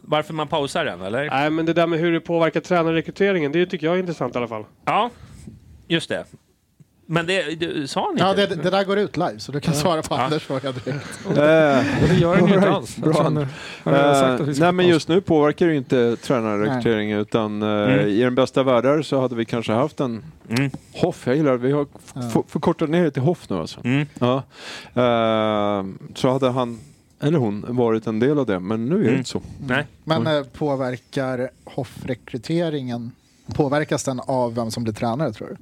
varför 0.03 0.33
man 0.33 0.49
pausar 0.49 0.85
den 0.85 1.01
eller? 1.03 1.31
Nej, 1.31 1.51
men 1.51 1.67
det 1.67 1.73
där 1.73 1.87
med 1.87 1.99
hur 1.99 2.13
det 2.13 2.21
påverkar 2.21 2.61
tränarrekryteringen, 2.61 3.53
det 3.53 3.67
tycker 3.67 3.87
jag 3.87 3.95
är 3.95 4.01
intressant 4.01 4.35
i 4.35 4.39
alla 4.39 4.49
fall. 4.49 4.65
Ja, 4.85 5.11
just 5.89 6.09
det. 6.09 6.25
Men 7.07 7.27
det, 7.27 7.55
det 7.61 7.89
sa 7.91 8.11
ni 8.15 8.21
Ja, 8.21 8.35
det, 8.35 8.47
det 8.47 8.71
där 8.71 8.85
går 8.85 8.99
ut 8.99 9.17
live, 9.17 9.39
så 9.39 9.53
du 9.53 9.61
kan 9.61 9.75
svara 9.75 10.03
på 10.03 10.15
Anders 10.15 10.43
fråga 10.43 10.73
direkt. 10.73 11.27
Eh, 11.27 11.35
det 11.37 12.15
gör 12.19 12.37
den 12.37 12.47
ju 12.49 12.55
inte 12.55 12.69
All 12.69 12.75
alls. 12.75 12.97
Bra. 12.97 13.29
Nu 13.29 13.47
har 13.85 13.93
jag 13.93 14.17
sagt 14.17 14.41
att 14.43 14.49
vi 14.49 14.55
ska 14.55 14.65
nej 14.65 14.73
men 14.73 14.87
just 14.89 15.09
nu 15.09 15.21
påverkar 15.21 15.67
det 15.67 15.73
ju 15.73 15.79
inte 15.79 16.17
tränarrekryteringen 16.17 17.19
utan 17.19 17.63
eh, 17.63 17.69
Mm. 17.69 18.09
i 18.09 18.21
den 18.21 18.35
bästa 18.35 18.63
världar 18.63 19.03
så 19.03 19.21
hade 19.21 19.35
vi 19.35 19.45
kanske 19.45 19.73
haft 19.73 20.01
en 20.01 20.23
Mm. 20.49 20.71
Hoff, 20.95 21.27
jag 21.27 21.37
gillar. 21.37 21.57
Vi 21.57 21.73
har 21.73 21.87
f- 22.17 22.45
förkortat 22.49 22.89
ner 22.91 23.05
det 23.05 23.11
till 23.11 23.23
Hoff 23.23 23.51
nu 23.51 23.57
alltså. 23.57 23.81
Mm. 23.85 24.07
Ja. 24.19 24.43
Eh, 24.95 25.85
så 26.15 26.31
hade 26.33 26.51
han 26.51 26.81
eller 27.21 27.39
hon 27.39 27.65
varit 27.69 28.07
en 28.07 28.21
del 28.21 28.39
av 28.39 28.47
det 28.47 28.61
men 28.61 28.87
nu 28.87 28.95
är 28.95 28.99
det 29.01 29.05
Mm. 29.07 29.19
inte 29.19 29.31
så. 29.31 29.43
Nej. 29.67 29.87
Men 30.05 30.27
eh, 30.27 30.43
påverkar 30.43 31.51
Hoff-rekryteringen, 31.65 33.11
påverkas 33.55 34.05
den 34.05 34.21
av 34.21 34.55
vem 34.55 34.71
som 34.71 34.83
blir 34.85 34.95
tränare 34.95 35.33
tror 35.33 35.49
du? 35.49 35.57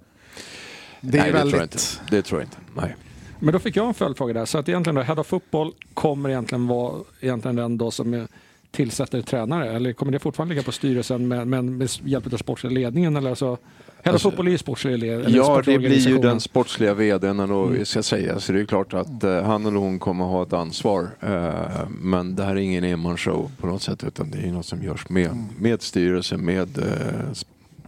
Det 1.04 1.18
är 1.18 1.22
Nej, 1.22 1.32
det 1.32 1.38
tror 1.38 1.52
jag 1.52 1.58
väldigt... 1.58 1.74
inte. 1.74 2.16
Det 2.16 2.22
tror 2.22 2.40
jag 2.40 2.46
inte. 2.46 2.56
Nej. 2.76 2.96
Men 3.38 3.52
då 3.52 3.58
fick 3.58 3.76
jag 3.76 3.86
en 3.86 3.94
följdfråga 3.94 4.34
där. 4.34 4.44
Så 4.44 4.58
att 4.58 4.68
egentligen 4.68 4.94
då, 4.94 5.02
Head 5.02 5.20
of 5.20 5.26
Football 5.26 5.72
kommer 5.94 6.28
egentligen 6.28 6.66
vara 6.66 7.00
egentligen 7.20 7.56
den 7.56 7.78
då 7.78 7.90
som 7.90 8.14
är 8.14 8.26
tillsätter 8.70 9.22
tränare? 9.22 9.70
Eller 9.72 9.92
kommer 9.92 10.12
det 10.12 10.18
fortfarande 10.18 10.54
ligga 10.54 10.64
på 10.64 10.72
styrelsen 10.72 11.28
med, 11.28 11.46
men 11.46 11.76
med 11.76 11.88
hjälp 12.04 12.32
av 12.32 12.36
sportsliga 12.36 12.72
ledningen? 12.72 13.16
Eller 13.16 13.30
alltså, 13.30 13.52
of 13.52 13.58
Alltså, 14.04 14.30
Football 14.30 14.46
är 14.46 14.50
ju 14.50 14.58
sportsliga 14.58 14.96
ledningen. 14.96 15.34
Ja, 15.34 15.62
det 15.64 15.78
blir 15.78 16.08
ju 16.08 16.18
den 16.18 16.40
sportsliga 16.40 16.94
vdn 16.94 17.48
vad 17.48 17.70
vi 17.70 17.84
ska 17.84 18.02
säga. 18.02 18.40
Så 18.40 18.52
det 18.52 18.60
är 18.60 18.64
klart 18.64 18.94
att 18.94 19.24
eh, 19.24 19.42
han 19.42 19.66
eller 19.66 19.78
hon 19.78 19.98
kommer 19.98 20.24
ha 20.24 20.42
ett 20.42 20.52
ansvar. 20.52 21.08
Eh, 21.20 21.88
men 21.88 22.36
det 22.36 22.44
här 22.44 22.50
är 22.52 22.56
ingen 22.56 22.84
enmansshow 22.84 23.50
på 23.60 23.66
något 23.66 23.82
sätt 23.82 24.04
utan 24.04 24.30
det 24.30 24.38
är 24.38 24.52
något 24.52 24.66
som 24.66 24.82
görs 24.82 25.08
med, 25.08 25.44
med 25.58 25.82
styrelsen, 25.82 26.44
med 26.44 26.78
eh, 26.78 27.32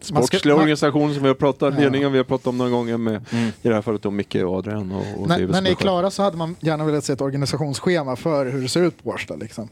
sp- 0.05 0.15
Man 0.15 0.25
ska- 0.27 0.55
organisationer 0.55 1.15
som 1.15 1.23
vi 1.23 1.29
har 1.29 1.35
pratat, 1.35 1.75
Ja. 1.75 1.81
ledningen 1.81 2.13
vi 2.13 2.19
har 2.19 2.25
pratat 2.25 2.47
om 2.47 2.59
några 2.59 2.71
gånger 2.71 2.97
med 2.97 3.25
Mm. 3.33 3.49
i 3.63 3.69
det 3.69 3.75
här 3.75 3.83
fallet 3.83 4.03
då 4.03 4.11
Micke 4.11 4.35
och 4.35 4.55
Adrian 4.59 4.93
och, 4.93 5.21
och 5.23 5.29
När, 5.29 5.47
när 5.47 5.61
ni 5.63 5.71
är 5.71 5.75
klara 5.75 6.11
så 6.11 6.23
hade 6.23 6.37
man 6.37 6.57
gärna 6.61 6.85
velat 6.85 7.05
se 7.05 7.13
ett 7.13 7.21
organisationsschema 7.21 8.17
för 8.17 8.47
hur 8.47 8.63
det 8.63 8.69
ser 8.69 8.83
ut 8.83 9.05
på 9.05 9.11
Årsta. 9.11 9.37
Liksom. 9.37 9.69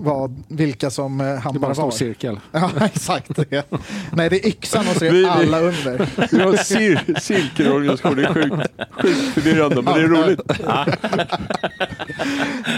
Vad, 0.00 0.42
vilka 0.48 0.90
som 0.90 1.20
eh, 1.20 1.26
Det 1.26 1.32
är 1.32 1.34
bara 1.36 1.40
hamnar 1.42 1.68
en 1.68 1.74
stor 1.74 1.82
var. 1.84 1.90
cirkel. 1.90 2.40
Ja, 2.52 2.70
exakt. 2.84 3.36
Det. 3.50 3.70
Nej, 4.12 4.30
det 4.30 4.36
är 4.44 4.48
yxan 4.48 4.84
och 4.90 4.96
så 4.96 5.04
är 5.04 5.10
Vi- 5.10 5.24
alla 5.26 5.60
under. 5.60 6.08
Vi 6.32 6.38
har 6.42 6.48
en 6.48 6.54
cir- 6.56 7.20
cirkelorganisation, 7.20 8.16
det 8.16 8.22
är 8.24 8.34
sjukt, 8.34 8.56
sjukt 9.02 9.34
förvirrande 9.34 9.82
men 9.82 9.94
det 9.94 10.00
är 10.00 10.08
roligt. 10.08 10.40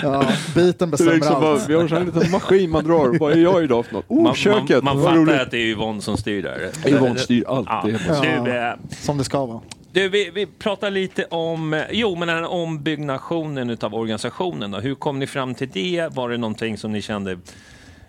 Ja, 0.02 0.24
biten 0.54 0.88
är 0.88 0.90
bestämmer 0.90 1.14
liksom 1.14 1.40
bara, 1.40 1.52
allt. 1.52 1.68
vi 1.68 1.74
har 1.74 1.82
en 1.82 1.88
sån 1.88 1.98
här 1.98 2.04
liten 2.04 2.30
maskin 2.30 2.70
man 2.70 2.84
drar. 2.84 3.18
Vad 3.20 3.32
är 3.32 3.36
jag 3.36 3.64
idag 3.64 3.86
för 3.86 3.92
något? 3.94 4.04
Oh, 4.08 4.22
man, 4.22 4.34
köket! 4.34 4.84
man, 4.84 4.96
man 4.96 5.04
fattar 5.04 5.16
roligt. 5.16 5.40
att 5.40 5.50
det 5.50 5.56
är 5.56 5.66
Yvonne 5.66 6.00
som 6.00 6.16
styr 6.16 6.42
där. 6.42 6.70
Yvonne 6.88 7.18
styr 7.18 7.44
allt. 7.48 7.68
Ja. 7.70 7.82
Det 8.44 8.50
är 8.50 8.76
Som 9.00 9.18
det 9.18 9.24
ska 9.24 9.46
vara. 9.46 9.60
Du, 9.92 10.08
vi, 10.08 10.30
vi 10.30 10.46
pratar 10.46 10.90
lite 10.90 11.24
om, 11.24 11.84
jo 11.90 12.16
men 12.16 12.28
den 12.28 12.36
här 12.36 12.46
ombyggnationen 12.46 13.70
utav 13.70 13.94
organisationen 13.94 14.70
då. 14.70 14.78
Hur 14.78 14.94
kom 14.94 15.18
ni 15.18 15.26
fram 15.26 15.54
till 15.54 15.70
det? 15.70 16.08
Var 16.12 16.28
det 16.28 16.36
någonting 16.36 16.78
som 16.78 16.92
ni 16.92 17.02
kände 17.02 17.38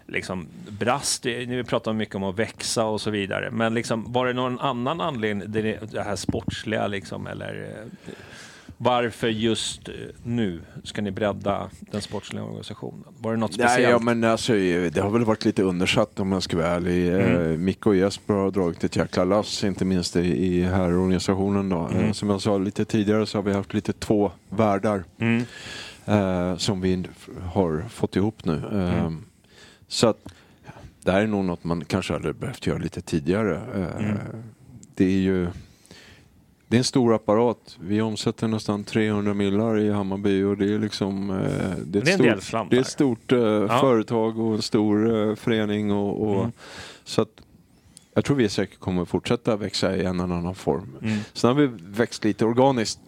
liksom 0.07 0.47
brast? 0.69 1.23
Ni 1.23 1.45
Nu 1.45 1.63
pratar 1.63 1.91
vi 1.91 1.97
mycket 1.97 2.15
om 2.15 2.23
att 2.23 2.39
växa 2.39 2.85
och 2.85 3.01
så 3.01 3.09
vidare. 3.09 3.51
Men 3.51 3.73
liksom, 3.73 4.13
var 4.13 4.27
det 4.27 4.33
någon 4.33 4.59
annan 4.59 5.01
anledning, 5.01 5.51
det, 5.51 6.03
här 6.03 6.15
sportsliga 6.15 6.87
liksom, 6.87 7.27
eller 7.27 7.69
eh, 7.69 8.13
varför 8.83 9.27
just 9.27 9.89
eh, 9.89 9.93
nu 10.23 10.61
ska 10.83 11.01
ni 11.01 11.11
bredda 11.11 11.69
den 11.91 12.01
sportsliga 12.01 12.43
organisationen? 12.43 13.03
Var 13.19 13.31
det 13.31 13.37
något 13.37 13.57
Nej, 13.57 13.67
speciellt? 13.67 13.91
ja, 13.91 13.99
men 13.99 14.23
alltså, 14.23 14.53
det 14.53 14.97
har 15.01 15.09
väl 15.09 15.25
varit 15.25 15.45
lite 15.45 15.63
undersatt 15.63 16.19
om 16.19 16.31
jag 16.31 16.43
ska 16.43 16.57
vara 16.57 16.67
ärlig. 16.67 17.07
Mm. 17.13 17.51
Eh, 17.51 17.57
Micke 17.57 17.85
och 17.87 17.95
Jesper 17.95 18.33
har 18.33 18.51
dragit 18.51 18.83
ett 18.83 18.95
jäkla 18.95 19.23
lass, 19.23 19.63
inte 19.63 19.85
minst 19.85 20.15
i, 20.15 20.19
i 20.19 20.63
här 20.63 20.93
organisationen. 20.97 21.69
Då. 21.69 21.87
Eh, 21.91 21.97
Mm. 21.97 22.13
som 22.13 22.29
jag 22.29 22.41
sa 22.41 22.57
lite 22.57 22.85
tidigare 22.85 23.25
så 23.25 23.37
har 23.37 23.43
vi 23.43 23.53
haft 23.53 23.73
lite 23.73 23.93
två 23.93 24.31
världar 24.49 25.03
Mm. 25.19 25.43
eh, 26.05 26.57
som 26.57 26.81
vi 26.81 27.05
har 27.53 27.85
fått 27.89 28.15
ihop 28.15 28.45
nu. 28.45 28.53
Eh, 28.71 28.99
Mm. 29.05 29.25
Så 29.87 30.07
att 30.07 30.17
det 31.03 31.11
här 31.11 31.21
är 31.21 31.27
nog 31.27 31.45
något 31.45 31.63
man 31.63 31.85
kanske 31.85 32.13
hade 32.13 32.33
behövt 32.33 32.67
göra 32.67 32.77
lite 32.77 33.01
tidigare. 33.01 33.55
Eh, 33.75 34.05
Mm. 34.05 34.17
Det 34.95 35.05
är 35.05 35.19
ju 35.19 35.47
det 36.71 36.75
är 36.77 36.79
en 36.79 36.83
stor 36.83 37.13
apparat. 37.15 37.77
Vi 37.81 38.01
omsätter 38.01 38.47
nästan 38.47 38.83
300 38.83 39.33
millar 39.33 39.79
i 39.79 39.89
Hammarby 39.91 40.43
och 40.43 40.57
det 40.57 40.73
är 40.73 40.79
liksom... 40.79 41.29
eh, 41.29 41.35
Det 41.85 41.99
är, 41.99 42.01
ett 42.01 42.17
Det 42.19 42.27
är 42.27 42.39
stort, 42.39 42.69
det 42.69 42.77
är 42.77 42.81
ett 42.81 42.87
stort 42.87 43.31
eh, 43.31 43.39
Ja. 43.39 43.79
företag 43.81 44.39
och 44.39 44.55
en 44.55 44.61
stor 44.61 45.29
eh, 45.29 45.35
förening 45.35 45.91
och, 45.91 46.21
och 46.29 46.39
Mm. 46.39 46.51
så 47.03 47.21
att 47.21 47.29
jag 48.13 48.25
tror 48.25 48.35
vi 48.37 48.49
säkert 48.49 48.79
kommer 48.79 49.05
fortsätta 49.05 49.55
växa 49.55 49.95
i 49.95 50.05
en 50.05 50.19
eller 50.19 50.35
annan 50.35 50.55
form. 50.55 50.95
Mm. 51.01 51.17
Sen 51.33 51.47
har 51.47 51.55
vi 51.55 51.69
växt 51.85 52.23
lite 52.23 52.45
organiskt. 52.45 52.99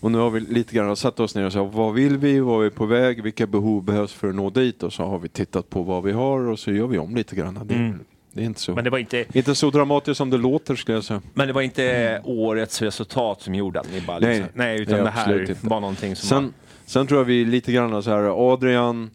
Och 0.00 0.10
nu 0.12 0.18
har 0.18 0.30
vi 0.30 0.40
lite 0.40 0.74
grann 0.74 0.96
satt 0.96 1.20
oss 1.20 1.34
ner 1.34 1.46
och 1.46 1.52
sagt 1.52 1.74
vad 1.74 1.94
vill 1.94 2.18
vi, 2.18 2.40
vad 2.40 2.60
är 2.60 2.64
vi 2.64 2.70
på 2.70 2.86
väg, 2.86 3.22
vilka 3.22 3.46
behov 3.46 3.82
behövs 3.84 4.12
för 4.12 4.28
att 4.28 4.34
nå 4.34 4.50
dit 4.50 4.82
och 4.82 4.92
så 4.92 5.04
har 5.04 5.18
vi 5.18 5.28
tittat 5.28 5.70
på 5.70 5.82
vad 5.82 6.02
vi 6.02 6.12
har 6.12 6.40
och 6.40 6.58
så 6.58 6.72
gör 6.72 6.86
vi 6.86 6.98
om 6.98 7.14
lite 7.16 7.36
grann. 7.36 7.56
Mm. 7.56 7.98
Det 8.32 8.40
är 8.40 8.44
inte 8.44 8.60
så, 8.60 8.74
Men 8.74 8.84
det 8.84 8.90
var 8.90 8.98
inte, 8.98 9.24
inte 9.32 9.54
så 9.54 9.70
dramatiskt 9.70 10.16
som 10.18 10.30
det 10.30 10.36
låter 10.38 10.76
skulle 10.76 10.96
jag 10.96 11.04
säga. 11.04 11.22
men 11.34 11.46
det 11.46 11.52
var 11.52 11.62
inte 11.62 12.20
årets 12.24 12.82
resultat 12.82 13.42
som 13.42 13.54
gjorde 13.54 13.80
att 13.80 13.92
ni 13.92 14.00
bara... 14.00 14.18
Liksom, 14.18 14.38
Nej, 14.40 14.50
nej, 14.54 14.80
utan 14.82 14.94
nej, 14.94 15.04
det 15.04 15.10
här 15.10 15.40
inte. 15.40 15.56
var 15.66 15.80
någonting 15.80 16.16
som... 16.16 16.36
var- 16.36 16.42
Sen, 16.42 16.54
sen 16.86 17.06
tror 17.06 17.20
jag 17.20 17.24
vi 17.24 17.44
lite 17.44 17.72
grann 17.72 18.02
så 18.02 18.10
här, 18.10 18.52
Adrian 18.52 19.10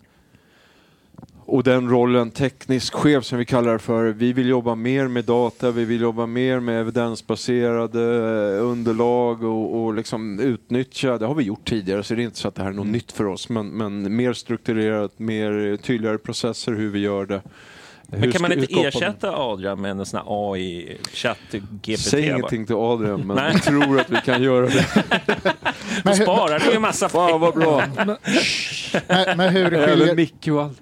och 1.49 1.63
den 1.63 1.89
rollen, 1.89 2.31
teknisk 2.31 2.93
chef 2.93 3.23
som 3.25 3.37
vi 3.37 3.45
kallar 3.45 3.73
det 3.73 3.79
för, 3.79 4.05
vi 4.05 4.33
vill 4.33 4.47
jobba 4.49 4.75
mer 4.75 5.07
med 5.07 5.25
data, 5.25 5.71
vi 5.71 5.85
vill 5.85 6.01
jobba 6.01 6.25
mer 6.25 6.59
med 6.59 6.81
evidensbaserade 6.81 8.01
eh, 8.57 8.63
underlag 8.65 9.43
och, 9.43 9.83
och 9.83 9.93
liksom 9.93 10.39
utnyttja, 10.39 11.17
det 11.17 11.25
har 11.25 11.35
vi 11.35 11.43
gjort 11.43 11.69
tidigare 11.69 12.03
så 12.03 12.13
det 12.15 12.21
är 12.21 12.23
inte 12.23 12.37
så 12.37 12.47
att 12.47 12.55
det 12.55 12.61
här 12.63 12.69
är 12.69 12.73
något 12.73 12.87
nytt 12.87 13.11
för 13.11 13.25
oss, 13.25 13.49
men, 13.49 13.67
men 13.67 14.15
mer 14.15 14.33
strukturerat, 14.33 15.19
mer 15.19 15.77
tydligare 15.77 16.17
processer 16.17 16.71
hur 16.73 16.89
vi 16.89 16.99
gör 16.99 17.25
det. 17.25 17.41
Men 18.09 18.19
Hur 18.19 18.31
kan 18.31 18.41
man 18.41 18.51
inte 18.51 18.75
man- 18.75 18.85
ersätta 18.85 19.37
Adrian 19.37 19.81
med 19.81 19.91
en 19.91 20.05
sån 20.05 20.17
här 20.19 20.25
AI-chatt 20.53 21.37
GPT? 21.81 21.99
Säg 22.01 22.21
va? 22.21 22.35
ingenting 22.37 22.65
till 22.65 22.75
Adrian, 22.75 23.27
men 23.27 23.37
jag 23.37 23.63
tror 23.63 23.99
att 23.99 24.09
vi 24.09 24.15
kan 24.25 24.43
göra 24.43 24.65
det. 24.65 24.85
Då 26.03 26.13
sparar 26.13 26.59
du 26.59 26.71
ju 26.71 26.79
massa 26.79 27.09
Fan 27.09 27.39
vad 27.39 27.53
bra! 27.53 27.83
Men, 29.07 29.37
men 29.37 29.49
hur, 29.49 29.87
skiljer, 29.87 30.15
Micke 30.15 30.47
och 30.47 30.61
allt. 30.61 30.81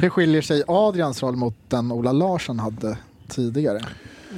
hur 0.00 0.08
skiljer 0.08 0.42
sig 0.42 0.62
Adrians 0.66 1.22
roll 1.22 1.36
mot 1.36 1.56
den 1.68 1.92
Ola 1.92 2.12
Larsson 2.12 2.58
hade 2.58 2.98
tidigare? 3.28 3.80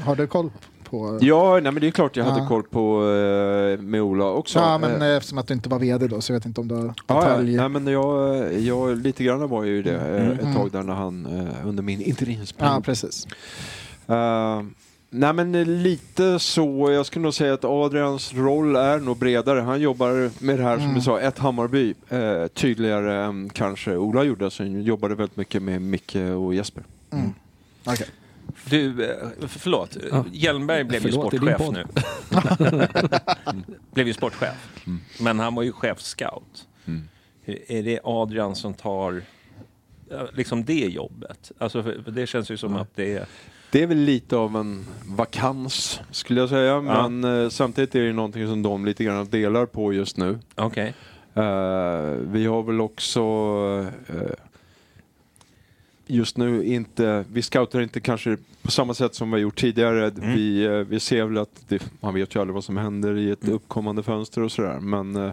Har 0.04 0.16
du 0.16 0.26
koll 0.26 0.50
på? 0.92 1.18
Ja, 1.20 1.52
nej, 1.62 1.72
men 1.72 1.80
det 1.80 1.86
är 1.86 1.90
klart 1.90 2.16
jag 2.16 2.24
hade 2.24 2.38
Ja. 2.40 2.48
koll 2.48 2.62
på 2.62 3.02
eh, 3.02 3.82
med 3.82 4.02
Ola 4.02 4.24
också. 4.24 4.58
Ja, 4.58 4.78
men 4.78 5.02
Eh, 5.02 5.08
eh, 5.08 5.16
eftersom 5.16 5.38
att 5.38 5.46
du 5.46 5.54
inte 5.54 5.68
var 5.68 5.78
vd 5.78 6.06
då 6.06 6.20
så 6.20 6.32
jag 6.32 6.38
vet 6.38 6.46
inte 6.46 6.60
om 6.60 6.68
du 6.68 6.74
har 6.74 6.84
Ja, 7.06 7.28
ja. 7.28 7.36
Nej, 7.42 7.68
men 7.68 7.86
jag, 7.86 8.52
jag, 8.62 8.96
lite 8.96 9.24
grann 9.24 9.48
var 9.48 9.64
ju 9.64 9.82
det 9.82 9.94
eh, 9.96 10.28
ett 10.28 10.40
Mm. 10.42 10.54
tag 10.54 10.70
där 10.72 10.82
när 10.82 10.94
han, 10.94 11.26
eh, 11.26 11.68
under 11.68 11.82
min 11.82 12.00
interimsperiod. 12.00 12.74
Ja, 12.74 12.80
precis. 12.80 13.26
Eh, 14.06 14.62
nej 15.10 15.32
men 15.32 15.52
lite 15.82 16.38
så, 16.38 16.90
jag 16.92 17.06
skulle 17.06 17.22
nog 17.22 17.34
säga 17.34 17.54
att 17.54 17.64
Adrians 17.64 18.34
roll 18.34 18.76
är 18.76 18.98
nog 18.98 19.16
bredare. 19.18 19.60
Han 19.60 19.80
jobbar 19.80 20.30
med 20.44 20.58
det 20.58 20.62
här 20.64 20.74
som 20.76 20.82
Mm. 20.84 20.94
du 20.94 21.00
sa, 21.00 21.20
ett 21.20 21.38
Hammarby, 21.38 21.94
eh, 22.08 22.46
tydligare 22.54 23.24
än 23.24 23.50
kanske 23.50 23.96
Ola 23.96 24.22
gjorde 24.24 24.50
som 24.50 24.80
jobbade 24.80 25.14
väldigt 25.14 25.36
mycket 25.36 25.62
med 25.62 25.82
Micke 25.82 26.16
och 26.16 26.54
Jesper. 26.54 26.82
Mm. 27.12 27.32
Okej. 27.84 28.06
Du, 28.72 29.04
eh, 29.04 29.28
förlåt. 29.48 29.96
Ja. 30.10 30.24
Hjelmberg 30.32 30.84
blev 30.84 31.06
ju 31.06 31.10
Förlåt, 31.12 31.30
din 31.30 31.40
sportchef 31.40 31.70
nu. 31.70 32.88
blev 33.94 34.06
ju 34.06 34.12
sportchef. 34.12 34.84
Men 35.20 35.38
han 35.38 35.54
var 35.54 35.62
ju 35.62 35.72
chefscout. 35.72 36.66
Mm. 36.86 37.08
Är 37.46 37.82
det 37.82 38.00
Adrian 38.04 38.56
som 38.56 38.74
tar 38.74 39.22
eh, 40.10 40.22
liksom 40.32 40.64
det 40.64 40.74
jobbet? 40.86 41.52
Alltså, 41.58 41.82
för 41.82 42.10
det 42.10 42.26
känns 42.26 42.50
ju 42.50 42.56
som 42.56 42.76
att 42.76 42.96
det 42.96 43.12
är... 43.14 43.26
Det 43.70 43.82
är 43.82 43.86
väl 43.86 43.98
lite 43.98 44.36
av 44.36 44.56
en 44.56 44.84
vakans 45.06 46.00
skulle 46.10 46.40
jag 46.40 46.48
säga, 46.48 46.64
Ja. 46.86 47.08
men 47.08 47.42
eh, 47.42 47.48
samtidigt 47.48 47.94
är 47.94 48.00
det 48.00 48.12
någonting 48.12 48.46
som 48.46 48.62
de 48.62 48.84
lite 48.84 49.04
grann 49.04 49.28
delar 49.28 49.66
på 49.66 49.92
just 49.92 50.16
nu. 50.16 50.38
Okej. 50.54 50.94
Eh, 51.34 51.42
vi 52.20 52.46
har 52.46 52.62
väl 52.62 52.80
också 52.80 53.20
eh, 54.08 54.16
just 56.06 56.36
nu 56.36 56.64
inte, 56.64 57.24
vi 57.32 57.42
scoutar 57.42 57.80
inte 57.80 58.00
kanske 58.00 58.36
på 58.62 58.70
samma 58.70 58.94
sätt 58.94 59.14
som 59.14 59.30
vi 59.30 59.34
har 59.34 59.38
gjort 59.38 59.58
tidigare. 59.60 60.06
Mm. 60.06 60.34
Vi, 60.34 60.64
eh, 60.64 60.70
vi 60.72 61.00
ser 61.00 61.24
väl 61.24 61.38
att, 61.38 61.64
det, 61.68 61.82
man 62.00 62.14
vet 62.14 62.34
ju 62.34 62.40
aldrig 62.40 62.54
vad 62.54 62.64
som 62.64 62.76
händer 62.76 63.16
i 63.18 63.22
Mm. 63.22 63.32
ett 63.32 63.48
uppkommande 63.48 64.02
fönster 64.02 64.40
och 64.42 64.52
sådär. 64.52 64.80
Men 64.80 65.16
eh, 65.16 65.32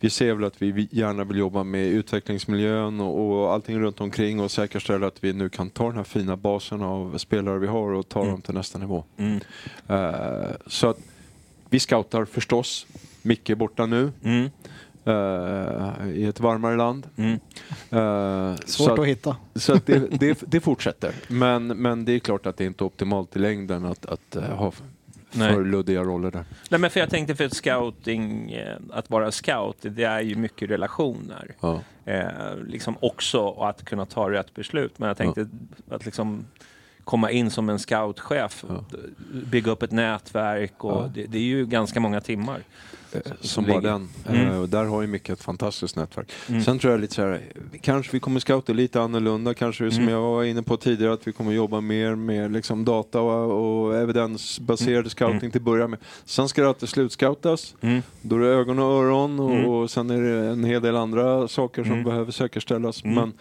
vi 0.00 0.10
ser 0.10 0.34
väl 0.34 0.44
att 0.44 0.62
vi 0.62 0.88
gärna 0.90 1.24
vill 1.24 1.36
jobba 1.38 1.64
med 1.64 1.86
utvecklingsmiljön 1.86 3.00
och, 3.00 3.20
och 3.42 3.52
allting 3.52 3.80
runt 3.80 4.00
omkring 4.00 4.40
och 4.40 4.50
säkerställa 4.50 5.06
att 5.06 5.24
vi 5.24 5.32
nu 5.32 5.48
kan 5.48 5.70
ta 5.70 5.86
den 5.86 5.96
här 5.96 6.04
fina 6.04 6.36
basen 6.36 6.82
av 6.82 7.18
spelare 7.18 7.58
vi 7.58 7.66
har 7.66 7.92
och 7.92 8.08
ta 8.08 8.20
Mm. 8.20 8.32
dem 8.32 8.42
till 8.42 8.54
nästa 8.54 8.78
nivå. 8.78 9.04
Mm. 9.16 9.40
Eh, 9.88 10.50
så 10.66 10.88
att 10.88 10.98
vi 11.70 11.80
scoutar 11.80 12.24
förstås. 12.24 12.86
Micke 13.22 13.50
är 13.50 13.54
borta 13.54 13.86
nu 13.86 14.12
Mm. 14.24 14.50
Eh, 15.06 16.08
i 16.08 16.24
ett 16.24 16.40
varmare 16.40 16.76
land. 16.76 17.06
Mm. 17.16 17.38
Så 18.64 18.72
Svårt 18.72 18.92
att, 18.92 18.98
att 18.98 19.06
hitta. 19.06 19.36
så 19.54 19.72
att 19.72 19.86
det, 19.86 19.98
det, 20.20 20.42
det 20.46 20.60
fortsätter. 20.60 21.12
Men, 21.28 21.66
men 21.66 22.04
det 22.04 22.12
är 22.12 22.18
klart 22.18 22.46
att 22.46 22.56
det 22.56 22.64
är 22.64 22.66
inte 22.66 22.84
optimalt 22.84 23.36
i 23.36 23.38
längden 23.38 23.84
att, 23.84 24.06
att 24.06 24.36
eh, 24.36 24.42
ha 24.42 24.72
Nej. 25.32 25.54
för 25.54 25.64
luddiga 25.64 26.02
roller 26.02 26.30
där. 26.30 26.44
Nej, 26.70 26.80
men 26.80 26.90
för 26.90 27.00
jag 27.00 27.10
tänkte 27.10 27.34
för 27.36 27.44
ett 27.44 27.54
scouting, 27.54 28.56
att 28.92 29.10
vara 29.10 29.30
scout, 29.30 29.76
det 29.80 30.04
är 30.04 30.20
ju 30.20 30.34
mycket 30.36 30.70
relationer. 30.70 31.54
Ja. 31.60 31.80
Eh, 32.04 32.56
liksom 32.66 32.96
också 33.00 33.50
att 33.50 33.84
kunna 33.84 34.06
ta 34.06 34.30
rätt 34.30 34.54
beslut. 34.54 34.98
Men 34.98 35.06
jag 35.08 35.16
tänkte 35.16 35.48
att 35.90 36.04
liksom 36.04 36.44
komma 37.04 37.30
in 37.30 37.50
som 37.50 37.68
en 37.68 37.78
scoutchef, 37.78 38.64
bygga 39.50 39.70
upp 39.72 39.82
ett 39.82 39.92
nätverk 39.92 40.84
och 40.84 40.92
Ja. 40.92 41.10
det, 41.14 41.26
det 41.26 41.38
är 41.38 41.42
ju 41.42 41.66
ganska 41.66 42.00
många 42.00 42.20
timmar. 42.20 42.60
Eh, 43.12 43.20
Som 43.40 43.64
ligger- 43.64 43.80
bara 43.80 43.92
den. 43.92 44.08
Mm. 44.28 44.60
Och 44.60 44.68
där 44.68 44.84
har 44.84 45.00
ju 45.02 45.06
Micke 45.06 45.28
ett 45.30 45.42
fantastiskt 45.42 45.96
nätverk. 45.96 46.32
Mm. 46.48 46.62
Sen 46.62 46.78
tror 46.78 46.92
jag 46.92 47.00
lite 47.00 47.14
så 47.14 47.22
här, 47.22 47.40
kanske 47.80 48.12
vi 48.12 48.20
kommer 48.20 48.40
scouta 48.40 48.72
lite 48.72 49.00
annorlunda, 49.00 49.54
kanske 49.54 49.90
som 49.90 50.02
Mm. 50.02 50.14
jag 50.14 50.20
var 50.20 50.44
inne 50.44 50.62
på 50.62 50.76
tidigare, 50.76 51.12
att 51.12 51.26
vi 51.28 51.32
kommer 51.32 51.52
jobba 51.52 51.80
mer 51.80 52.14
med 52.14 52.52
liksom 52.52 52.84
data 52.84 53.20
och, 53.20 53.86
och 53.86 53.96
evidensbaserad 53.96 54.96
Mm. 54.98 55.10
scouting 55.10 55.38
Mm. 55.38 55.50
till 55.50 55.60
att 55.60 55.64
börja 55.64 55.88
med. 55.88 55.98
Sen 56.24 56.48
ska 56.48 56.62
det 56.62 56.68
alltid 56.68 56.88
slutscoutas. 56.88 57.74
Mm. 57.80 58.02
Då 58.22 58.36
är 58.36 58.40
det 58.40 58.46
ögon 58.48 58.78
och 58.78 58.84
öron 59.04 59.40
och, 59.40 59.50
Mm. 59.50 59.66
och 59.66 59.90
sen 59.90 60.10
är 60.10 60.22
det 60.22 60.46
en 60.50 60.64
hel 60.64 60.82
del 60.82 60.96
andra 60.96 61.48
saker 61.48 61.82
som 61.84 61.92
Mm. 61.92 62.04
behöver 62.04 62.32
säkerställas. 62.32 63.04
Mm. 63.04 63.14
Men, 63.14 63.32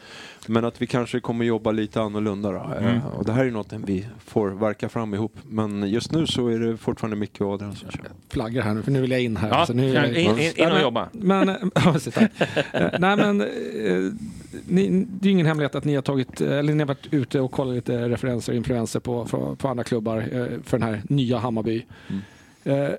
men 0.48 0.66
att 0.66 0.82
vi 0.82 0.88
kanske 0.88 1.20
kommer 1.20 1.46
jobba 1.46 1.72
lite 1.72 2.02
annorlunda. 2.02 2.52
Då. 2.52 2.60
Mm. 2.80 2.96
Eh, 2.96 3.06
Och 3.18 3.26
det 3.26 3.32
här 3.32 3.46
är 3.46 3.52
något 3.52 3.74
vi 3.86 4.06
får 4.26 4.50
verka 4.50 4.90
fram 4.90 5.14
ihop. 5.14 5.34
Men 5.44 5.90
just 5.90 6.12
nu 6.12 6.28
så 6.28 6.48
är 6.48 6.60
det 6.60 6.78
fortfarande 6.78 7.16
Micke 7.18 7.42
och 7.42 7.54
Adrian 7.54 7.76
som 7.76 7.90
kör. 7.92 8.06
Flaggar 8.30 8.64
här 8.64 8.74
nu, 8.74 8.82
för 8.84 8.92
nu 8.92 9.02
vill 9.02 9.12
jag 9.12 9.22
in 9.22 9.38
här. 9.38 9.50
Ja, 9.60 9.66
Så 9.66 9.74
nu 9.74 9.86
vill 9.86 9.94
jag- 9.94 10.08
in- 10.08 10.16
in- 10.16 10.40
in 10.40 10.50
och 10.50 10.56
Nej, 10.58 10.70
men- 10.74 10.82
jobba. 10.82 11.10
Men, 11.12 11.50
eh. 11.50 11.56
Eh, 12.74 12.90
nej, 13.00 13.18
men 13.18 13.42
eh, 13.42 14.12
ni, 14.68 15.06
det 15.10 15.28
är 15.30 15.32
ingen 15.32 15.46
hemlighet 15.46 15.76
att 15.76 15.84
ni 15.86 15.96
har 15.96 16.02
tagit, 16.02 16.42
eller 16.42 16.74
ni 16.74 16.80
har 16.80 16.88
varit 16.88 17.08
ute 17.14 17.40
och 17.40 17.52
kollat 17.52 17.76
lite 17.76 18.10
referenser 18.10 18.52
och 18.54 18.58
influenser 18.58 19.00
på, 19.00 19.26
på, 19.26 19.56
på 19.56 19.68
andra 19.68 19.84
klubbar 19.84 20.22
för 20.64 20.78
den 20.80 20.88
här 20.88 21.02
nya 21.10 21.38
Hammarby. 21.38 21.86
Eh, 22.64 22.90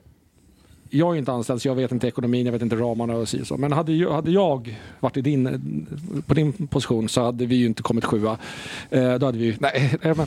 jag 0.90 1.08
är 1.08 1.12
ju 1.12 1.18
inte 1.18 1.32
anställd 1.32 1.62
så 1.62 1.68
jag 1.68 1.74
vet 1.74 1.92
inte 1.92 2.08
ekonomin, 2.08 2.46
jag 2.46 2.52
vet 2.52 2.62
inte 2.62 2.76
ramarna 2.76 3.14
och 3.14 3.28
så. 3.28 3.44
så. 3.44 3.56
Men 3.56 3.72
hade, 3.72 3.92
ju- 3.92 4.10
hade 4.10 4.30
jag 4.30 4.76
varit 5.00 5.16
i 5.16 5.20
din, 5.22 5.86
på 6.26 6.34
din 6.34 6.52
position 6.52 7.08
så 7.08 7.24
hade 7.24 7.46
vi 7.46 7.56
ju 7.56 7.66
inte 7.66 7.82
kommit 7.82 8.04
sjua. 8.04 8.38
Då 8.90 9.26
hade 9.26 9.38
vi 9.38 9.44
ju, 9.44 9.54
nej, 9.58 9.94
nej, 10.02 10.14
men, 10.16 10.26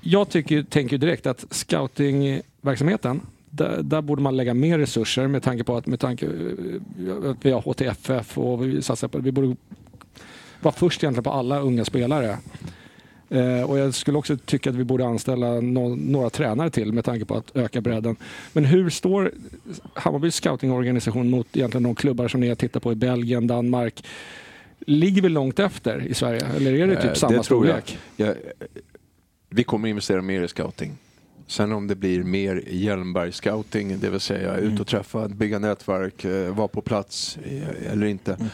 jag 0.00 0.28
tycker, 0.28 0.62
tänker 0.62 0.98
direkt 0.98 1.26
att 1.26 1.44
scoutingverksamheten 1.50 3.20
där, 3.50 3.82
där 3.82 4.02
borde 4.02 4.22
man 4.22 4.36
lägga 4.36 4.54
mer 4.54 4.78
resurser 4.78 5.26
med 5.26 5.42
tanke 5.42 5.64
på 5.64 5.76
att, 5.76 5.86
med 5.86 6.00
tanke, 6.00 6.26
eh, 6.26 7.30
att 7.30 7.36
vi 7.46 7.50
har 7.50 7.60
HTFF 7.60 8.38
och 8.38 8.66
vi 8.66 8.82
satsar 8.82 9.08
på 9.08 9.18
Vi 9.18 9.32
borde 9.32 9.56
vara 10.60 10.74
först 10.74 11.02
egentligen 11.04 11.24
på 11.24 11.30
alla 11.30 11.60
unga 11.60 11.84
spelare. 11.84 12.38
Eh, 13.28 13.62
och 13.70 13.78
jag 13.78 13.94
skulle 13.94 14.18
också 14.18 14.36
tycka 14.36 14.70
att 14.70 14.76
vi 14.76 14.84
borde 14.84 15.06
anställa 15.06 15.60
nå- 15.60 15.94
några 15.96 16.30
tränare 16.30 16.70
till 16.70 16.92
med 16.92 17.04
tanke 17.04 17.24
på 17.24 17.34
att 17.34 17.56
öka 17.56 17.80
bredden. 17.80 18.16
Men 18.52 18.64
hur 18.64 18.90
står 18.90 19.32
Hammarbys 19.94 20.34
scoutingorganisation 20.34 21.30
mot 21.30 21.56
egentligen 21.56 21.82
de 21.82 21.94
klubbar 21.94 22.28
som 22.28 22.40
ni 22.40 22.48
har 22.48 22.54
tittat 22.54 22.82
på 22.82 22.92
i 22.92 22.94
Belgien, 22.94 23.46
Danmark? 23.46 24.04
Ligger 24.86 25.22
vi 25.22 25.28
långt 25.28 25.58
efter 25.58 26.06
i 26.06 26.14
Sverige? 26.14 26.40
Eller 26.56 26.72
är 26.72 26.86
det 26.86 26.96
typ 26.96 27.04
Eh, 27.04 27.14
samma 27.14 27.32
det 27.36 27.42
tror 27.42 27.66
jag. 27.66 27.82
storlek? 27.82 27.98
Jag, 28.16 28.34
vi 29.48 29.64
kommer 29.64 29.88
investera 29.88 30.22
mer 30.22 30.42
i 30.42 30.48
scouting. 30.48 30.92
Sen 31.50 31.72
om 31.72 31.86
det 31.86 31.94
blir 31.94 32.22
mer 32.22 32.62
Hjelmberg-scouting, 32.66 33.96
det 34.00 34.10
vill 34.10 34.20
säga 34.20 34.52
Mm. 34.56 34.72
ut 34.74 34.80
och 34.80 34.86
träffa, 34.86 35.28
bygga 35.28 35.58
nätverk, 35.58 36.24
eh, 36.24 36.54
vara 36.54 36.68
på 36.68 36.80
plats 36.80 37.38
eh, 37.44 37.92
eller 37.92 38.06
inte. 38.06 38.32
Mm. 38.34 38.46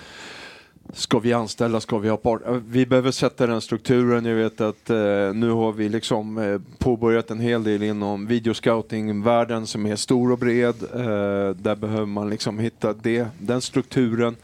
Ska 0.93 1.19
vi 1.19 1.33
anställa, 1.33 1.81
ska 1.81 1.99
vi 1.99 2.09
ha 2.09 2.17
part? 2.17 2.47
eh, 2.47 2.53
Vi 2.69 2.87
behöver 2.87 3.11
sätta 3.11 3.47
den 3.47 3.61
strukturen. 3.61 4.25
Jag 4.25 4.35
vet 4.37 4.61
att 4.61 4.91
eh, 4.91 4.97
nu 5.35 5.51
har 5.51 5.73
vi 5.73 5.89
liksom 5.89 6.39
eh, 6.39 6.61
påbörjat 6.79 7.31
en 7.31 7.41
hel 7.41 7.65
del 7.65 7.83
inom 7.83 8.27
videoscouting-världen 8.27 9.67
som 9.67 9.87
är 9.87 9.97
stor 9.97 10.33
och 10.33 10.39
bred. 10.39 10.75
Eh, 10.95 11.57
där 11.57 11.77
behöver 11.77 12.07
man 12.07 12.31
liksom 12.31 12.59
hitta 12.59 12.93
det, 12.93 13.27
den 13.39 13.61
strukturen. 13.61 14.37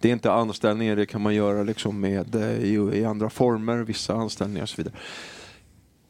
Det 0.00 0.08
är 0.08 0.12
inte 0.12 0.32
anställningar, 0.32 0.96
det 0.96 1.06
kan 1.06 1.20
man 1.22 1.34
göra 1.34 1.62
liksom 1.62 2.00
med, 2.00 2.34
i, 2.62 2.74
i 2.98 3.04
andra 3.04 3.30
former, 3.30 3.76
vissa 3.78 4.14
anställningar 4.14 4.62
och 4.62 4.68
så 4.68 4.76
vidare. 4.76 4.94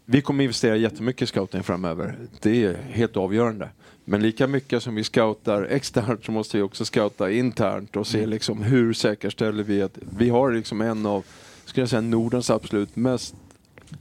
Vi 0.09 0.23
kommer 0.23 0.45
investera 0.45 0.77
jättemycket 0.77 1.23
i 1.23 1.27
scouting 1.27 1.63
framöver. 1.63 2.17
Det 2.41 2.65
är 2.65 2.75
helt 2.75 3.17
avgörande. 3.17 3.69
Men 4.05 4.23
lika 4.23 4.47
mycket 4.47 4.83
som 4.83 4.95
vi 4.95 5.05
scoutar 5.05 5.63
externt 5.63 6.25
så 6.25 6.33
måste 6.33 6.57
vi 6.57 6.63
också 6.63 6.85
scouta 6.85 7.31
internt 7.31 7.97
och 7.97 8.07
se 8.07 8.27
liksom 8.27 8.63
hur 8.63 8.93
säkerställer 8.93 9.63
vi 9.63 9.83
att 9.83 9.99
vi 10.19 10.29
har 10.29 10.53
liksom 10.53 10.81
en 10.81 11.07
av, 11.07 11.25
skulle 11.65 11.83
jag 11.83 11.89
säga, 11.89 12.01
Nordens 12.01 12.51
absolut 12.51 12.97
mest 12.97 13.35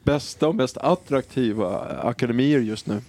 bästa 0.03 0.47
och 0.47 0.55
mest 0.55 0.77
attraktiva 0.77 1.79
akademier 2.01 2.59
just 2.59 2.87
nu. 2.87 3.01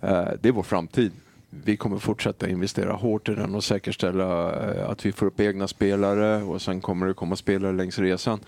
Eh, 0.00 0.28
Det 0.42 0.48
är 0.48 0.52
vår 0.52 0.62
framtid. 0.62 1.12
Vi 1.50 1.76
kommer 1.76 1.98
fortsätta 1.98 2.48
investera 2.48 2.92
hårt 2.92 3.28
i 3.28 3.34
den 3.34 3.54
och 3.54 3.64
säkerställa 3.64 4.54
eh, 4.74 4.90
att 4.90 5.06
vi 5.06 5.12
får 5.12 5.26
upp 5.26 5.40
egna 5.40 5.68
spelare 5.68 6.42
och 6.42 6.62
sen 6.62 6.80
kommer 6.80 7.06
det 7.06 7.14
komma 7.14 7.36
spelare 7.36 7.72
längs 7.72 7.98
resan 7.98 8.40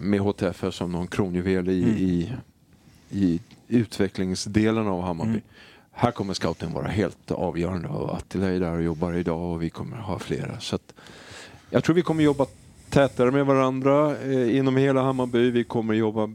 med 0.00 0.20
HTF 0.20 0.64
som 0.70 0.92
någon 0.92 1.06
kronjuvel 1.06 1.68
i, 1.68 1.82
Mm. 1.82 1.96
i, 1.96 2.32
i 3.10 3.40
utvecklingsdelen 3.68 4.86
av 4.86 5.02
Hammarby. 5.02 5.30
Mm. 5.30 5.42
Här 5.92 6.10
kommer 6.10 6.34
scouten 6.34 6.72
vara 6.72 6.88
helt 6.88 7.30
avgörande 7.30 7.88
och 7.88 8.16
Attila 8.16 8.46
är 8.48 8.60
där 8.60 8.72
och 8.76 8.82
jobbar 8.82 9.12
idag 9.12 9.52
och 9.52 9.62
vi 9.62 9.70
kommer 9.70 9.96
ha 9.96 10.18
flera. 10.18 10.60
Så 10.60 10.76
att 10.76 10.94
jag 11.70 11.84
tror 11.84 11.94
vi 11.94 12.02
kommer 12.02 12.22
jobba 12.24 12.46
tätare 12.90 13.30
med 13.30 13.46
varandra 13.46 14.16
eh, 14.16 14.56
inom 14.56 14.76
hela 14.76 15.02
Hammarby. 15.02 15.50
Vi 15.50 15.64
kommer 15.64 15.94
jobba 15.94 16.30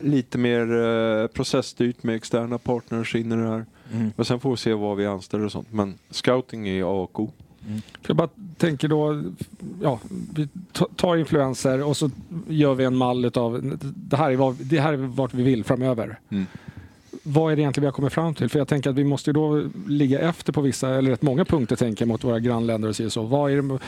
lite 0.00 0.38
mer 0.38 0.72
eh, 0.82 1.26
processstyrt 1.26 2.02
med 2.02 2.16
externa 2.16 2.58
partners 2.58 3.14
in 3.14 3.32
i 3.32 3.36
det 3.36 3.48
här. 3.48 3.66
Mm. 3.92 4.12
Och 4.16 4.26
sen 4.26 4.40
får 4.40 4.50
vi 4.50 4.56
se 4.56 4.72
vad 4.74 4.96
vi 4.96 5.06
anställer 5.06 5.44
och 5.44 5.52
sånt. 5.52 5.72
Men 5.72 5.98
scouting 6.10 6.68
är 6.68 6.82
A 6.82 7.02
och 7.02 7.20
O. 7.20 7.32
För 8.02 8.10
jag 8.10 8.16
bara 8.16 8.28
tänker 8.58 8.88
då, 8.88 9.22
ja, 9.82 10.00
vi 10.34 10.48
ta- 10.72 10.88
tar 10.96 11.16
influenser 11.16 11.82
och 11.84 11.96
så 11.96 12.10
gör 12.48 12.74
vi 12.74 12.84
en 12.84 12.96
mall 12.96 13.30
av 13.34 13.78
det 13.94 14.16
här 14.16 14.30
är, 14.30 14.36
vad, 14.36 14.54
det 14.56 14.80
här 14.80 14.92
är 14.92 14.96
vart 14.96 15.34
vi 15.34 15.42
vill 15.42 15.64
framöver. 15.64 16.18
Mm. 16.28 16.46
Vad 17.22 17.52
är 17.52 17.56
det 17.56 17.62
egentligen 17.62 17.82
vi 17.82 17.86
har 17.86 17.92
kommit 17.92 18.12
fram 18.12 18.34
till? 18.34 18.48
För 18.48 18.58
jag 18.58 18.68
tänker 18.68 18.90
att 18.90 18.96
vi 18.96 19.04
måste 19.04 19.30
ju 19.30 19.34
då 19.34 19.62
ligga 19.88 20.20
efter 20.20 20.52
på 20.52 20.60
vissa, 20.60 20.88
eller 20.94 21.10
rätt 21.10 21.22
många 21.22 21.44
punkter 21.44 21.76
tänker 21.76 22.02
jag, 22.02 22.08
mot 22.08 22.24
våra 22.24 22.40
grannländer 22.40 22.88
och 22.88 23.12
så. 23.12 23.22
Vad 23.22 23.52
är 23.52 23.56
det, 23.62 23.78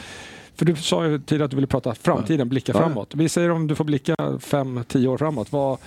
för 0.55 0.65
du 0.67 0.77
sa 0.77 1.07
ju 1.07 1.19
tidigare 1.19 1.45
att 1.45 1.51
du 1.51 1.55
ville 1.57 1.67
prata 1.67 1.95
framtiden, 1.95 2.49
blicka 2.49 2.73
Ja. 2.73 2.79
framåt. 2.79 3.15
Vi 3.15 3.29
säger 3.29 3.51
om 3.51 3.67
du 3.67 3.75
får 3.75 3.85
blicka 3.85 4.15
fem, 4.41 4.81
tio 4.89 5.09
år 5.09 5.19
framåt. 5.19 5.53
Vad, 5.53 5.79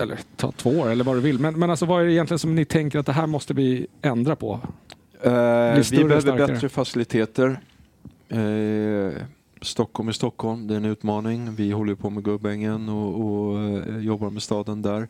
eller 0.00 0.18
ta 0.36 0.52
två 0.52 0.70
år 0.70 0.90
eller 0.90 1.04
vad 1.04 1.16
du 1.16 1.20
vill. 1.20 1.38
Men, 1.38 1.58
men 1.58 1.70
alltså 1.70 1.86
vad 1.86 2.02
är 2.02 2.06
det 2.06 2.12
egentligen 2.12 2.38
som 2.38 2.54
ni 2.54 2.64
tänker 2.64 2.98
att 2.98 3.06
det 3.06 3.12
här 3.12 3.26
måste 3.26 3.54
vi 3.54 3.86
ändra 4.02 4.36
på? 4.36 4.60
Eh, 5.24 5.82
vi 5.90 6.04
behöver 6.04 6.20
starkare. 6.20 6.46
bättre 6.46 6.68
faciliteter. 6.68 7.60
Eh, 8.28 9.22
Stockholm 9.62 10.08
är 10.08 10.12
Stockholm, 10.12 10.66
det 10.66 10.74
är 10.74 10.76
en 10.76 10.84
utmaning. 10.84 11.54
Vi 11.54 11.70
håller 11.70 11.94
på 11.94 12.10
med 12.10 12.24
Gubbängen 12.24 12.88
och, 12.88 13.24
och 13.24 13.60
eh, 13.60 13.98
jobbar 13.98 14.30
med 14.30 14.42
staden 14.42 14.82
där. 14.82 15.08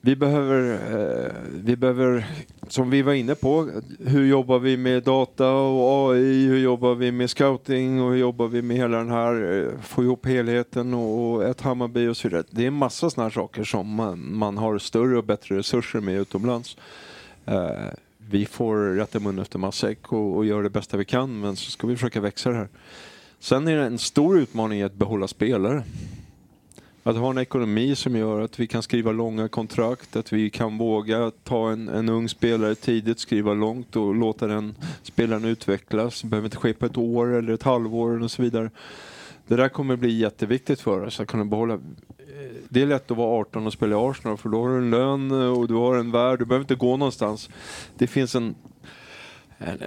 Vi 0.00 0.16
behöver, 0.16 0.72
eh, 0.72 1.32
vi 1.64 1.76
behöver, 1.76 2.26
som 2.68 2.90
vi 2.90 3.02
var 3.02 3.12
inne 3.12 3.34
på, 3.34 3.70
hur 4.06 4.26
jobbar 4.26 4.58
vi 4.58 4.76
med 4.76 5.02
data 5.02 5.52
och 5.52 6.10
AI, 6.10 6.46
hur 6.46 6.58
jobbar 6.58 6.94
vi 6.94 7.12
med 7.12 7.30
scouting 7.30 8.02
och 8.02 8.10
hur 8.10 8.18
jobbar 8.18 8.48
vi 8.48 8.62
med 8.62 8.76
hela 8.76 8.98
den 8.98 9.10
här, 9.10 9.62
eh, 9.62 9.80
få 9.80 10.02
ihop 10.02 10.26
helheten 10.26 10.94
och, 10.94 11.34
och 11.34 11.44
ett 11.44 11.60
Hammarby 11.60 12.08
och 12.08 12.16
så 12.16 12.28
vidare. 12.28 12.44
Det 12.50 12.62
är 12.62 12.66
en 12.66 12.74
massa 12.74 13.10
sådana 13.10 13.28
här 13.28 13.34
saker 13.34 13.64
som 13.64 13.94
man, 13.94 14.34
man 14.34 14.58
har 14.58 14.78
större 14.78 15.18
och 15.18 15.24
bättre 15.24 15.58
resurser 15.58 16.00
med 16.00 16.14
utomlands. 16.14 16.76
Vi 18.34 18.46
får 18.46 18.76
rätta 18.76 19.20
mun 19.20 19.38
efter 19.38 19.58
matsäck 19.58 20.12
och, 20.12 20.36
och 20.36 20.46
göra 20.46 20.62
det 20.62 20.70
bästa 20.70 20.96
vi 20.96 21.04
kan 21.04 21.40
men 21.40 21.56
så 21.56 21.70
ska 21.70 21.86
vi 21.86 21.96
försöka 21.96 22.20
växa 22.20 22.50
det 22.50 22.56
här. 22.56 22.68
Sen 23.38 23.68
är 23.68 23.76
det 23.76 23.84
en 23.84 23.98
stor 23.98 24.38
utmaning 24.38 24.82
att 24.82 24.94
behålla 24.94 25.28
spelare. 25.28 25.82
Att 27.02 27.16
ha 27.16 27.30
en 27.30 27.38
ekonomi 27.38 27.94
som 27.94 28.16
gör 28.16 28.40
att 28.40 28.58
vi 28.58 28.66
kan 28.66 28.82
skriva 28.82 29.12
långa 29.12 29.48
kontrakt, 29.48 30.16
att 30.16 30.32
vi 30.32 30.50
kan 30.50 30.78
våga 30.78 31.30
ta 31.44 31.70
en, 31.70 31.88
en 31.88 32.08
ung 32.08 32.28
spelare 32.28 32.74
tidigt, 32.74 33.18
skriva 33.18 33.54
långt 33.54 33.96
och 33.96 34.14
låta 34.14 34.46
den 34.46 34.74
spelaren 35.02 35.44
utvecklas. 35.44 36.22
Det 36.22 36.28
behöver 36.28 36.46
inte 36.46 36.56
ske 36.56 36.72
på 36.72 36.86
ett 36.86 36.96
år 36.96 37.34
eller 37.34 37.52
ett 37.52 37.62
halvår 37.62 38.22
och 38.22 38.30
så 38.30 38.42
vidare. 38.42 38.70
Det 39.46 39.56
där 39.56 39.68
kommer 39.68 39.96
bli 39.96 40.18
jätteviktigt 40.18 40.80
för 40.80 41.00
oss 41.00 41.20
att 41.20 41.28
kunna 41.28 41.44
behålla. 41.44 41.78
Det 42.68 42.82
är 42.82 42.86
lätt 42.86 43.10
att 43.10 43.16
vara 43.16 43.40
18 43.40 43.66
och 43.66 43.72
spela 43.72 43.96
i 43.96 43.98
Arsenal 43.98 44.36
för 44.36 44.48
då 44.48 44.62
har 44.62 44.68
du 44.68 44.76
en 44.76 44.90
lön 44.90 45.32
och 45.32 45.68
du 45.68 45.74
har 45.74 45.96
en 45.96 46.10
värld, 46.10 46.38
du 46.38 46.44
behöver 46.44 46.64
inte 46.64 46.74
gå 46.74 46.96
någonstans. 46.96 47.50
Det 47.96 48.06
finns 48.06 48.34
en 48.34 48.54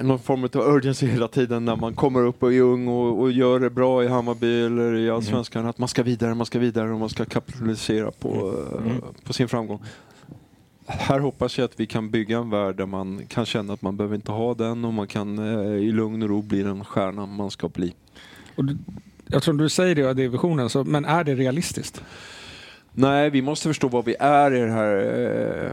någon 0.01 0.19
form 0.19 0.43
av 0.43 0.75
urgency 0.75 1.07
hela 1.07 1.27
tiden 1.27 1.65
när 1.65 1.75
man 1.75 1.93
kommer 1.93 2.25
upp 2.25 2.43
och 2.43 2.53
är 2.53 2.61
ung 2.61 2.87
och, 2.87 3.19
och 3.19 3.31
gör 3.31 3.59
det 3.59 3.69
bra 3.69 4.03
i 4.03 4.07
Hammarby 4.07 4.65
eller 4.65 4.95
i 4.95 5.09
Allsvenskan. 5.09 5.65
Att 5.65 5.77
man 5.77 5.87
ska 5.87 6.03
vidare, 6.03 6.35
man 6.35 6.45
ska 6.45 6.59
vidare 6.59 6.91
och 6.91 6.99
man 6.99 7.09
ska 7.09 7.25
kapitalisera 7.25 8.11
på, 8.11 8.53
eh, 8.85 9.23
på 9.23 9.33
sin 9.33 9.47
framgång. 9.47 9.83
Här 10.85 11.19
hoppas 11.19 11.57
jag 11.57 11.65
att 11.65 11.79
vi 11.79 11.85
kan 11.85 12.09
bygga 12.11 12.37
en 12.37 12.49
värld 12.49 12.75
där 12.75 12.85
man 12.85 13.25
kan 13.27 13.45
känna 13.45 13.73
att 13.73 13.81
man 13.81 13.97
behöver 13.97 14.15
inte 14.15 14.31
ha 14.31 14.53
den 14.53 14.85
och 14.85 14.93
man 14.93 15.07
kan 15.07 15.39
eh, 15.39 15.73
i 15.73 15.91
lugn 15.91 16.23
och 16.23 16.29
ro 16.29 16.41
bli 16.41 16.63
den 16.63 16.85
stjärna 16.85 17.25
man 17.25 17.51
ska 17.51 17.69
bli. 17.69 17.93
Och 18.55 18.63
jag 19.27 19.43
tror 19.43 19.53
du 19.53 19.69
säger 19.69 19.95
det, 19.95 20.13
det 20.13 20.23
är 20.23 20.29
visionen, 20.29 20.69
så, 20.69 20.83
men 20.83 21.05
är 21.05 21.23
det 21.23 21.35
realistiskt? 21.35 22.03
Nej, 22.93 23.29
vi 23.29 23.41
måste 23.41 23.67
förstå 23.67 23.87
vad 23.87 24.05
vi 24.05 24.15
är 24.19 24.53
i 24.53 24.59
det 24.59 24.71
här 24.71 24.97
eh, 25.65 25.71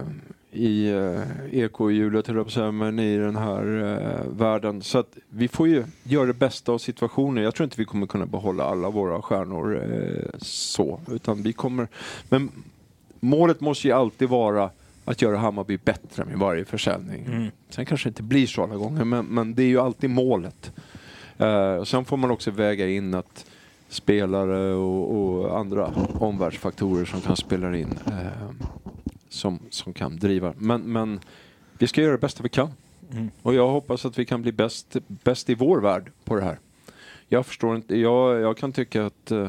i 0.54 0.90
eh, 0.90 1.60
ekohjulet, 1.60 2.28
men 2.56 2.98
i 2.98 3.18
den 3.18 3.36
här 3.36 3.82
eh, 3.82 4.32
världen. 4.38 4.82
Så 4.82 4.98
att 4.98 5.16
vi 5.28 5.48
får 5.48 5.68
ju 5.68 5.84
göra 6.02 6.26
det 6.26 6.32
bästa 6.32 6.72
av 6.72 6.78
situationen. 6.78 7.44
Jag 7.44 7.54
tror 7.54 7.64
inte 7.64 7.80
vi 7.80 7.84
kommer 7.84 8.06
kunna 8.06 8.26
behålla 8.26 8.64
alla 8.64 8.90
våra 8.90 9.22
stjärnor 9.22 9.82
eh, 9.82 10.38
så, 10.38 11.00
utan 11.10 11.42
vi 11.42 11.52
kommer... 11.52 11.88
Men 12.28 12.50
målet 13.20 13.60
måste 13.60 13.88
ju 13.88 13.92
alltid 13.94 14.28
vara 14.28 14.70
att 15.04 15.22
göra 15.22 15.36
Hammarby 15.36 15.78
bättre 15.84 16.24
med 16.24 16.38
varje 16.38 16.64
försäljning. 16.64 17.24
Mm. 17.24 17.50
Sen 17.68 17.86
kanske 17.86 18.08
det 18.08 18.10
inte 18.10 18.22
blir 18.22 18.46
så 18.46 18.62
alla 18.62 18.76
gånger, 18.76 19.04
men, 19.04 19.26
men 19.26 19.54
det 19.54 19.62
är 19.62 19.68
ju 19.68 19.80
alltid 19.80 20.10
målet. 20.10 20.72
Eh, 21.38 21.82
sen 21.84 22.04
får 22.04 22.16
man 22.16 22.30
också 22.30 22.50
väga 22.50 22.88
in 22.88 23.14
att 23.14 23.46
spelare 23.88 24.74
och, 24.74 25.16
och 25.16 25.58
andra 25.58 25.92
omvärldsfaktorer 26.18 27.04
som 27.04 27.20
kan 27.20 27.36
spela 27.36 27.76
in 27.76 27.98
eh, 28.06 28.50
som, 29.28 29.58
som 29.70 29.92
kan 29.92 30.16
driva. 30.16 30.54
Men, 30.58 30.80
men 30.80 31.20
vi 31.78 31.86
ska 31.86 32.00
göra 32.00 32.12
det 32.12 32.18
bästa 32.18 32.42
vi 32.42 32.48
kan. 32.48 32.70
Mm. 33.12 33.30
Och 33.42 33.54
jag 33.54 33.68
hoppas 33.68 34.04
att 34.04 34.18
vi 34.18 34.24
kan 34.24 34.42
bli 34.42 34.52
bäst, 34.52 34.96
bäst 35.06 35.50
i 35.50 35.54
vår 35.54 35.80
värld 35.80 36.10
på 36.24 36.36
det 36.36 36.42
här. 36.42 36.58
Jag 37.28 37.46
förstår 37.46 37.76
inte, 37.76 37.98
jag, 37.98 38.40
jag 38.40 38.56
kan 38.56 38.72
tycka 38.72 39.06
att 39.06 39.30
eh, 39.30 39.48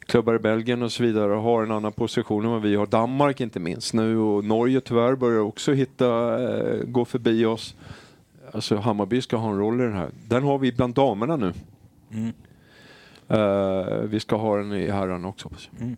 klubbar 0.00 0.34
i 0.34 0.38
Belgien 0.38 0.82
och 0.82 0.92
så 0.92 1.02
vidare 1.02 1.32
har 1.32 1.62
en 1.62 1.70
annan 1.70 1.92
position 1.92 2.44
än 2.44 2.50
vad 2.50 2.62
vi 2.62 2.74
har. 2.74 2.86
Danmark 2.86 3.40
inte 3.40 3.60
minst 3.60 3.94
nu 3.94 4.18
och 4.18 4.44
Norge 4.44 4.80
tyvärr 4.80 5.14
börjar 5.14 5.40
också 5.40 5.72
hitta, 5.72 6.38
eh, 6.42 6.84
gå 6.84 7.04
förbi 7.04 7.44
oss. 7.44 7.74
Alltså 8.52 8.76
Hammarby 8.76 9.22
ska 9.22 9.36
ha 9.36 9.50
en 9.50 9.58
roll 9.58 9.80
i 9.80 9.84
den 9.84 9.92
här. 9.92 10.10
Den 10.28 10.42
har 10.42 10.58
vi 10.58 10.72
bland 10.72 10.94
damerna 10.94 11.36
nu. 11.36 11.52
Mm. 12.12 12.32
Eh, 13.28 13.94
vi 14.08 14.20
ska 14.20 14.36
ha 14.36 14.56
den 14.56 14.72
i 14.72 14.90
herrarna 14.90 15.28
också. 15.28 15.50
Mm. 15.80 15.96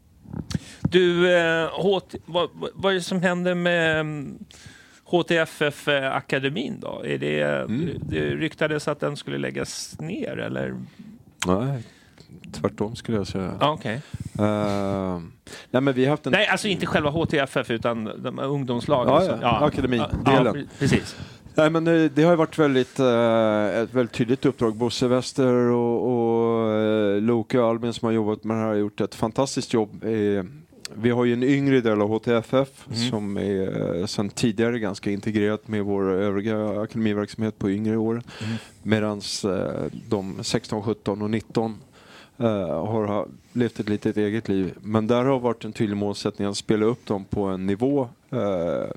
Du, 0.83 1.37
eh, 1.37 1.69
HT, 1.69 2.15
vad, 2.27 2.49
vad- 2.75 2.93
är 2.93 2.95
det 2.95 3.03
som 3.03 3.23
händer 3.23 3.55
med 3.55 4.01
mm, 4.01 4.39
HTFF-akademin 5.05 6.81
då? 6.81 7.03
Är 7.05 7.19
det, 7.19 7.43
Mm. 7.43 7.89
det 8.09 8.21
ryktades 8.21 8.89
att 8.89 9.01
den 9.01 9.17
skulle 9.17 9.39
läggas 9.39 9.97
ner 10.01 10.37
eller? 10.39 10.75
Nej, 11.47 11.83
tvärtom 12.53 12.97
skulle 12.97 13.17
jag 13.19 13.27
säga. 13.27 13.55
Ja, 13.61 13.71
okej. 13.73 14.01
Eh, 14.39 15.21
nej 15.71 15.83
men 15.83 15.95
vi 15.95 16.05
har 16.05 16.11
haft 16.11 16.27
en... 16.27 16.33
Nej, 16.33 16.47
alltså 16.47 16.69
inte 16.69 16.87
själva 16.87 17.11
HTFF 17.11 17.71
utan 17.71 18.05
de 18.23 18.39
ungdomslagen. 18.39 19.15
Ja, 19.15 19.21
så- 19.21 19.39
ja, 19.43 19.65
akademidelen. 19.67 20.23
Ja, 20.27 20.45
ja, 20.45 20.53
pre- 20.53 20.69
precis. 20.79 21.17
Nej, 21.55 21.71
men 21.71 21.85
det, 21.85 22.09
det 22.09 22.23
har 22.23 22.31
ju 22.31 22.37
varit 22.37 22.59
väldigt, 22.59 22.99
eh, 23.01 23.67
ett 23.83 23.95
väldigt 23.95 24.13
tydligt 24.17 24.45
uppdrag. 24.47 24.75
Bosse 24.77 25.09
Wester 25.09 25.55
och, 25.55 26.13
och 26.13 26.71
eh, 26.71 27.21
Loke 27.21 27.59
och 27.59 27.69
Albin 27.69 27.93
som 27.93 28.07
har 28.07 28.13
jobbat 28.13 28.45
med 28.45 28.57
det 28.57 28.61
här 28.61 28.69
har 28.69 28.75
gjort 28.75 29.01
ett 29.01 29.15
fantastiskt 29.15 29.73
jobb. 29.75 30.05
Eh, 30.05 30.45
vi 30.95 31.11
har 31.11 31.25
ju 31.25 31.33
en 31.33 31.43
yngre 31.43 31.81
del 31.81 32.01
av 32.03 32.09
HTFF 32.09 32.87
Mm. 32.87 33.11
som 33.11 33.37
är 33.37 33.97
eh, 34.01 34.07
sedan 34.07 34.29
tidigare 34.31 34.79
ganska 34.79 35.11
integrerat 35.11 35.69
med 35.69 35.85
vår 35.85 36.13
övriga 36.13 36.81
akademiverksamhet 36.81 37.59
på 37.59 37.71
yngre 37.71 37.97
år. 37.97 38.13
Mm. 38.13 38.55
Medan 38.83 39.21
eh, 39.45 39.85
de 40.09 40.39
16, 40.43 40.83
17 40.83 41.23
och 41.23 41.31
19 41.31 41.77
eh, 42.39 42.47
har 42.87 43.07
ha- 43.07 43.27
levt 43.53 43.81
ett 43.81 43.89
litet 43.89 44.17
eget 44.17 44.49
liv. 44.49 44.75
Men 44.81 45.07
där 45.07 45.25
har 45.25 45.41
varit 45.41 45.65
en 45.65 45.73
tydlig 45.73 45.97
målsättning 45.97 46.49
att 46.49 46.57
spela 46.57 46.87
upp 46.87 47.07
dem 47.07 47.25
på 47.25 47.43
en 47.45 47.67
nivå, 47.67 48.09
eh, 48.31 48.91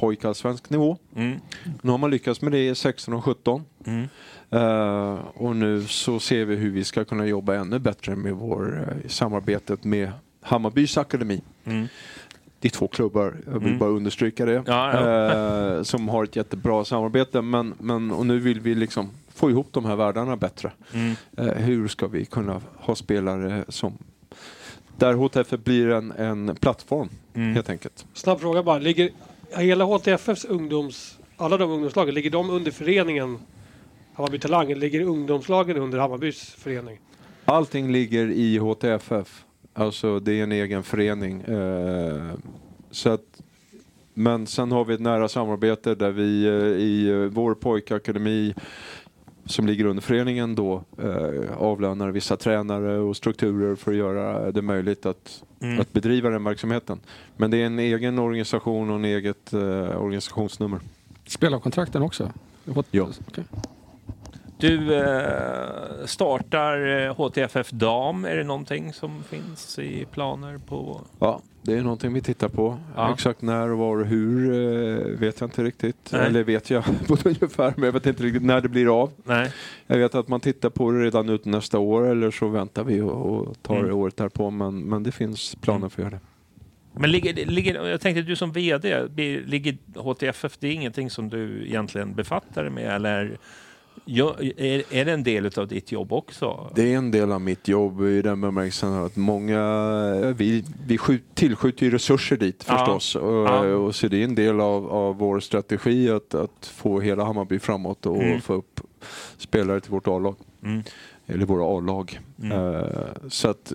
pojkallsvensk 0.00 0.70
nivå. 0.70 0.96
Mm. 1.16 1.38
Nu 1.82 1.90
har 1.90 1.98
man 1.98 2.10
lyckats 2.10 2.42
med 2.42 2.52
det 2.52 2.68
i 2.68 2.74
16 2.74 3.14
och 3.14 3.24
17. 3.24 3.64
Mm. 3.86 4.08
Eh, 4.50 5.18
och 5.34 5.56
nu 5.56 5.82
så 5.82 6.20
ser 6.20 6.44
vi 6.44 6.56
hur 6.56 6.70
vi 6.70 6.84
ska 6.84 7.04
kunna 7.04 7.26
jobba 7.26 7.54
ännu 7.54 7.78
bättre 7.78 8.16
med 8.16 8.34
vår 8.34 8.88
uh, 9.02 9.08
samarbetet 9.08 9.84
med 9.84 10.12
Hammarbys 10.40 10.98
akademi. 10.98 11.40
Mm. 11.64 11.88
Det 12.60 12.68
är 12.68 12.72
två 12.72 12.88
klubbar, 12.88 13.36
jag 13.46 13.52
vill 13.52 13.62
Mm. 13.68 13.78
bara 13.78 13.90
understryka 13.90 14.46
det, 14.46 14.62
Ja, 14.66 14.92
ja. 14.92 15.76
eh, 15.76 15.82
som 15.82 16.08
har 16.08 16.24
ett 16.24 16.36
jättebra 16.36 16.84
samarbete. 16.84 17.42
Men, 17.42 17.74
men, 17.78 18.10
och 18.10 18.26
nu 18.26 18.38
vill 18.38 18.60
vi 18.60 18.74
liksom 18.74 19.10
få 19.34 19.50
ihop 19.50 19.68
de 19.72 19.84
här 19.84 19.96
världarna 19.96 20.36
bättre. 20.36 20.72
Mm. 20.94 21.14
Hur 21.56 21.88
ska 21.88 22.06
vi 22.06 22.24
kunna 22.24 22.60
ha 22.76 22.94
spelare 22.94 23.64
som 23.68 23.92
där 24.96 25.14
HTF 25.14 25.50
blir 25.50 25.88
en, 25.90 26.12
en 26.12 26.56
plattform 26.56 27.08
Mm. 27.34 27.54
helt 27.54 27.70
enkelt. 27.70 28.06
Snabb 28.14 28.40
fråga 28.40 28.62
bara. 28.62 28.78
Ligger 28.78 29.10
hela 29.56 29.84
HTFFs 29.84 30.44
ungdoms... 30.44 31.18
Alla 31.36 31.56
de 31.56 31.70
ungdomslagen, 31.70 32.14
ligger 32.14 32.30
de 32.30 32.50
under 32.50 32.70
föreningen 32.70 33.38
Hammarby 34.14 34.38
Talang 34.38 34.70
eller 34.70 34.80
ligger 34.80 35.00
ungdomslagen 35.00 35.76
under 35.76 35.98
Hammarbys 35.98 36.50
förening? 36.50 36.98
Allting 37.44 37.92
ligger 37.92 38.30
i 38.30 38.58
HTFF. 38.58 39.44
Alltså 39.74 40.20
det 40.20 40.32
är 40.32 40.42
en 40.42 40.52
egen 40.52 40.82
förening. 40.82 41.40
Eh, 41.40 42.32
så 42.90 43.10
att, 43.10 43.42
men 44.14 44.46
sen 44.46 44.72
har 44.72 44.84
vi 44.84 44.94
ett 44.94 45.00
nära 45.00 45.28
samarbete 45.28 45.94
där 45.94 46.10
vi 46.10 46.44
eh, 46.46 46.52
i 46.82 47.08
eh, 47.08 47.16
vår 47.16 47.54
pojkakademi 47.54 48.54
som 49.48 49.66
ligger 49.66 49.84
under 49.84 50.02
föreningen 50.02 50.54
då 50.54 50.82
eh, 50.98 51.56
avlönar 51.58 52.10
vissa 52.10 52.36
tränare 52.36 52.98
och 52.98 53.16
strukturer 53.16 53.76
för 53.76 53.90
att 53.90 53.96
göra 53.96 54.52
det 54.52 54.62
möjligt 54.62 55.06
att, 55.06 55.42
Mm. 55.60 55.80
att 55.80 55.92
bedriva 55.92 56.30
den 56.30 56.44
verksamheten. 56.44 57.00
Men 57.36 57.50
det 57.50 57.56
är 57.56 57.66
en 57.66 57.78
egen 57.78 58.18
organisation 58.18 58.90
och 58.90 58.96
en 58.96 59.04
eget 59.04 59.52
eh, 59.52 59.60
organisationsnummer. 60.02 60.80
Spelarkontrakten 61.26 62.02
också? 62.02 62.32
Ja. 62.90 63.08
Okej. 63.28 63.44
Du 64.58 64.94
eh, 64.94 66.06
startar 66.06 67.06
eh, 67.06 67.14
HTFF 67.16 67.70
Dam. 67.70 68.24
Är 68.24 68.36
det 68.36 68.44
någonting 68.44 68.92
som 68.92 69.22
finns 69.22 69.78
i 69.78 70.04
planer 70.12 70.58
på? 70.58 71.00
Ja, 71.18 71.40
det 71.68 71.78
är 71.78 71.82
någonting 71.82 72.12
vi 72.12 72.20
tittar 72.20 72.48
på. 72.48 72.78
Ja. 72.96 73.12
Exakt 73.14 73.42
när, 73.42 73.68
var 73.68 73.96
och 74.00 74.06
hur 74.06 74.52
eh, 74.52 75.18
vet 75.18 75.40
jag 75.40 75.46
inte 75.46 75.64
riktigt. 75.64 76.08
Nej. 76.12 76.26
Eller 76.26 76.44
vet 76.44 76.70
jag 76.70 76.84
på 77.06 77.16
ungefär, 77.24 77.74
men 77.76 77.84
jag 77.84 77.92
vet 77.92 78.06
inte 78.06 78.22
riktigt 78.22 78.42
när 78.42 78.60
det 78.60 78.68
blir 78.68 79.02
av. 79.02 79.10
Nej. 79.24 79.52
Jag 79.86 79.98
vet 79.98 80.14
att 80.14 80.28
man 80.28 80.40
tittar 80.40 80.70
på 80.70 80.90
det 80.90 81.04
redan 81.04 81.28
ut 81.28 81.44
nästa 81.44 81.78
år 81.78 82.06
eller 82.06 82.30
så 82.30 82.48
väntar 82.48 82.84
vi 82.84 83.00
och, 83.00 83.26
och 83.26 83.62
tar 83.62 83.76
Mm. 83.78 83.94
året 83.96 84.16
därpå. 84.16 84.50
Men, 84.50 84.80
men 84.80 85.02
det 85.02 85.12
finns 85.12 85.54
planer 85.54 85.88
för 85.88 86.02
att 86.02 86.06
göra 86.06 86.20
det. 86.20 87.00
Men 87.00 87.10
ligger, 87.10 87.46
ligger, 87.46 87.86
jag 87.88 88.00
tänkte 88.00 88.22
du 88.22 88.36
som 88.36 88.52
VD, 88.52 89.08
ligger 89.46 89.76
HTFF, 89.96 90.56
det 90.58 90.68
är 90.68 90.72
ingenting 90.72 91.10
som 91.10 91.28
du 91.28 91.66
egentligen 91.66 92.14
befattar 92.14 92.62
dig 92.62 92.72
med 92.72 92.94
eller 92.94 93.38
är, 94.16 94.94
är 94.94 95.04
det 95.04 95.12
en 95.12 95.22
del 95.22 95.50
av 95.56 95.68
ditt 95.68 95.92
jobb 95.92 96.12
också? 96.12 96.72
Det 96.74 96.92
är 96.92 96.96
en 96.96 97.10
del 97.10 97.32
av 97.32 97.40
mitt 97.40 97.68
jobb 97.68 98.02
i 98.02 98.22
den 98.22 98.40
bemärkelsen 98.40 98.92
att 98.92 99.16
många, 99.16 99.60
vi, 100.36 100.64
vi 100.86 100.98
skjut, 100.98 101.22
tillskjuter 101.34 101.86
ju 101.86 101.90
resurser 101.92 102.36
dit 102.36 102.64
Ja. 102.68 102.78
förstås. 102.78 103.14
Och, 103.16 103.32
Ja. 103.46 103.64
och 103.74 103.94
så 103.94 104.08
det 104.08 104.16
är 104.20 104.24
en 104.24 104.34
del 104.34 104.60
av, 104.60 104.90
av 104.90 105.16
vår 105.18 105.40
strategi 105.40 106.10
att, 106.10 106.34
att 106.34 106.66
få 106.74 107.00
hela 107.00 107.24
Hammarby 107.24 107.58
framåt 107.58 108.06
och 108.06 108.22
Mm. 108.22 108.40
få 108.40 108.52
upp 108.54 108.80
spelare 109.38 109.80
till 109.80 109.90
vårt 109.90 110.08
A-lag. 110.08 110.36
Mm. 110.64 110.82
Eller 111.26 111.46
våra 111.46 111.78
A-lag. 111.78 112.20
Mm. 112.42 112.74
Eh, 112.74 112.84
så 113.28 113.48
att 113.48 113.72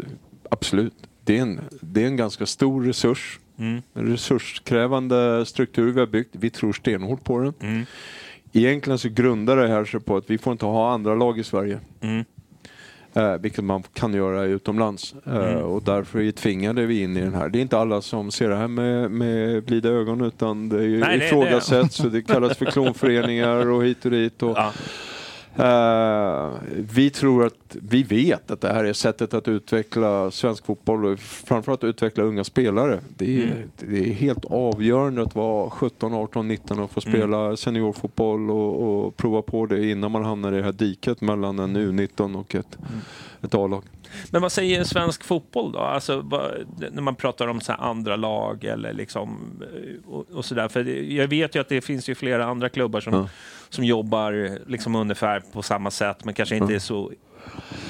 absolut, 0.50 0.94
det 1.26 1.38
är, 1.38 1.42
en, 1.42 1.60
det 1.82 2.04
är 2.04 2.08
en 2.08 2.18
ganska 2.18 2.46
stor 2.46 2.84
resurs. 2.84 3.40
Mm. 3.58 3.82
En 3.94 4.08
resurskrävande 4.08 5.46
struktur 5.46 5.92
vi 5.92 6.00
har 6.00 6.08
byggt. 6.08 6.30
Vi 6.32 6.50
tror 6.50 6.74
stenhårt 6.74 7.24
på 7.24 7.40
den. 7.40 7.86
Egentligen 8.54 8.98
så 9.00 9.10
grundar 9.10 9.58
det 9.58 9.68
här 9.68 9.86
sig 9.86 10.00
på 10.00 10.18
att 10.18 10.30
vi 10.30 10.38
får 10.38 10.52
inte 10.54 10.66
ha 10.66 10.92
andra 10.94 11.16
lag 11.16 11.40
i 11.40 11.44
Sverige. 11.44 11.80
Mm. 12.02 12.24
Eh, 13.16 13.38
vilket 13.38 13.64
man 13.64 13.84
kan 13.94 14.14
göra 14.14 14.44
utomlands. 14.44 15.16
Eh, 15.26 15.36
Mm. 15.36 15.64
och 15.64 15.84
därför 15.84 16.20
är 16.22 16.32
tvingade 16.32 16.86
vi 16.86 17.02
in 17.02 17.18
i 17.18 17.22
den 17.22 17.34
här. 17.34 17.50
Det 17.50 17.60
är 17.60 17.62
inte 17.62 17.78
alla 17.78 18.02
som 18.02 18.32
ser 18.32 18.50
det 18.50 18.56
här 18.56 18.68
med, 18.68 19.12
med 19.12 19.64
blida 19.64 19.90
ögon 19.90 20.22
utan 20.22 20.70
det 20.70 20.78
är 20.78 20.82
ju 20.88 21.00
Nej, 21.00 21.18
det 21.18 21.24
är 21.24 21.28
ifrågasätts 21.28 22.00
och 22.00 22.12
det 22.12 22.22
kallas 22.22 22.58
för 22.58 22.66
klonföreningar 22.72 23.70
och 23.70 23.84
hit 23.86 24.06
och 24.06 24.12
dit. 24.12 24.44
Och, 24.44 24.58
Ja. 24.58 24.72
Eh, 25.56 26.52
vi 26.94 27.10
tror 27.10 27.46
att, 27.46 27.76
vi 27.82 28.04
vet 28.04 28.52
att 28.52 28.62
det 28.62 28.74
här 28.74 28.84
är 28.84 28.94
sättet 28.94 29.34
att 29.34 29.48
utveckla 29.48 30.32
svensk 30.32 30.66
fotboll 30.66 31.06
och 31.06 31.20
framförallt 31.20 31.84
utveckla 31.84 32.24
unga 32.24 32.44
spelare. 32.44 33.00
Det 33.18 33.38
är, 33.44 33.44
Mm. 33.46 33.70
det 33.78 34.00
är 34.10 34.14
helt 34.14 34.46
avgörande 34.46 35.22
att 35.22 35.36
vara 35.36 35.70
17, 35.70 36.14
18, 36.14 36.48
19 36.48 36.80
och 36.80 36.92
få 36.92 37.02
Mm. 37.06 37.20
spela 37.20 37.58
seniorfotboll 37.58 38.52
och, 38.52 39.06
och 39.06 39.18
prova 39.18 39.42
på 39.42 39.66
det 39.66 39.90
innan 39.90 40.12
man 40.12 40.26
hamnar 40.26 40.54
i 40.54 40.58
det 40.58 40.64
här 40.64 40.72
diket 40.72 41.22
mellan 41.22 41.60
en 41.60 41.78
U19 41.78 42.36
och 42.40 42.56
ett, 42.56 42.78
Mm. 42.80 43.00
ett 43.42 43.56
A-lag. 43.56 43.84
Men 44.32 44.42
vad 44.42 44.52
säger 44.52 44.84
svensk 44.84 45.24
fotboll 45.24 45.72
då? 45.72 45.80
Alltså, 45.80 46.22
vad, 46.26 46.52
när 46.92 47.02
man 47.02 47.16
pratar 47.16 47.48
om 47.48 47.62
så 47.62 47.74
andra 47.74 48.16
lag 48.16 48.64
eller 48.64 48.94
liksom 48.94 49.38
eh, 49.62 50.10
och, 50.14 50.26
och 50.34 50.46
sådär. 50.46 50.68
För 50.68 50.84
jag 51.12 51.28
vet 51.28 51.56
ju 51.56 51.60
att 51.60 51.70
det 51.70 51.82
finns 51.82 52.10
ju 52.10 52.16
flera 52.16 52.46
andra 52.46 52.70
klubbar 52.70 53.00
som, 53.02 53.14
Ja. 53.14 53.30
Som 53.74 53.84
jobbar 53.84 54.50
liksom 54.70 54.96
ungefär 54.96 55.40
på 55.54 55.62
samma 55.62 55.92
sätt 55.92 56.26
men 56.26 56.34
kanske 56.34 56.56
inte 56.56 56.74
Ja. 56.74 56.76
är 56.76 56.80
så... 56.80 57.12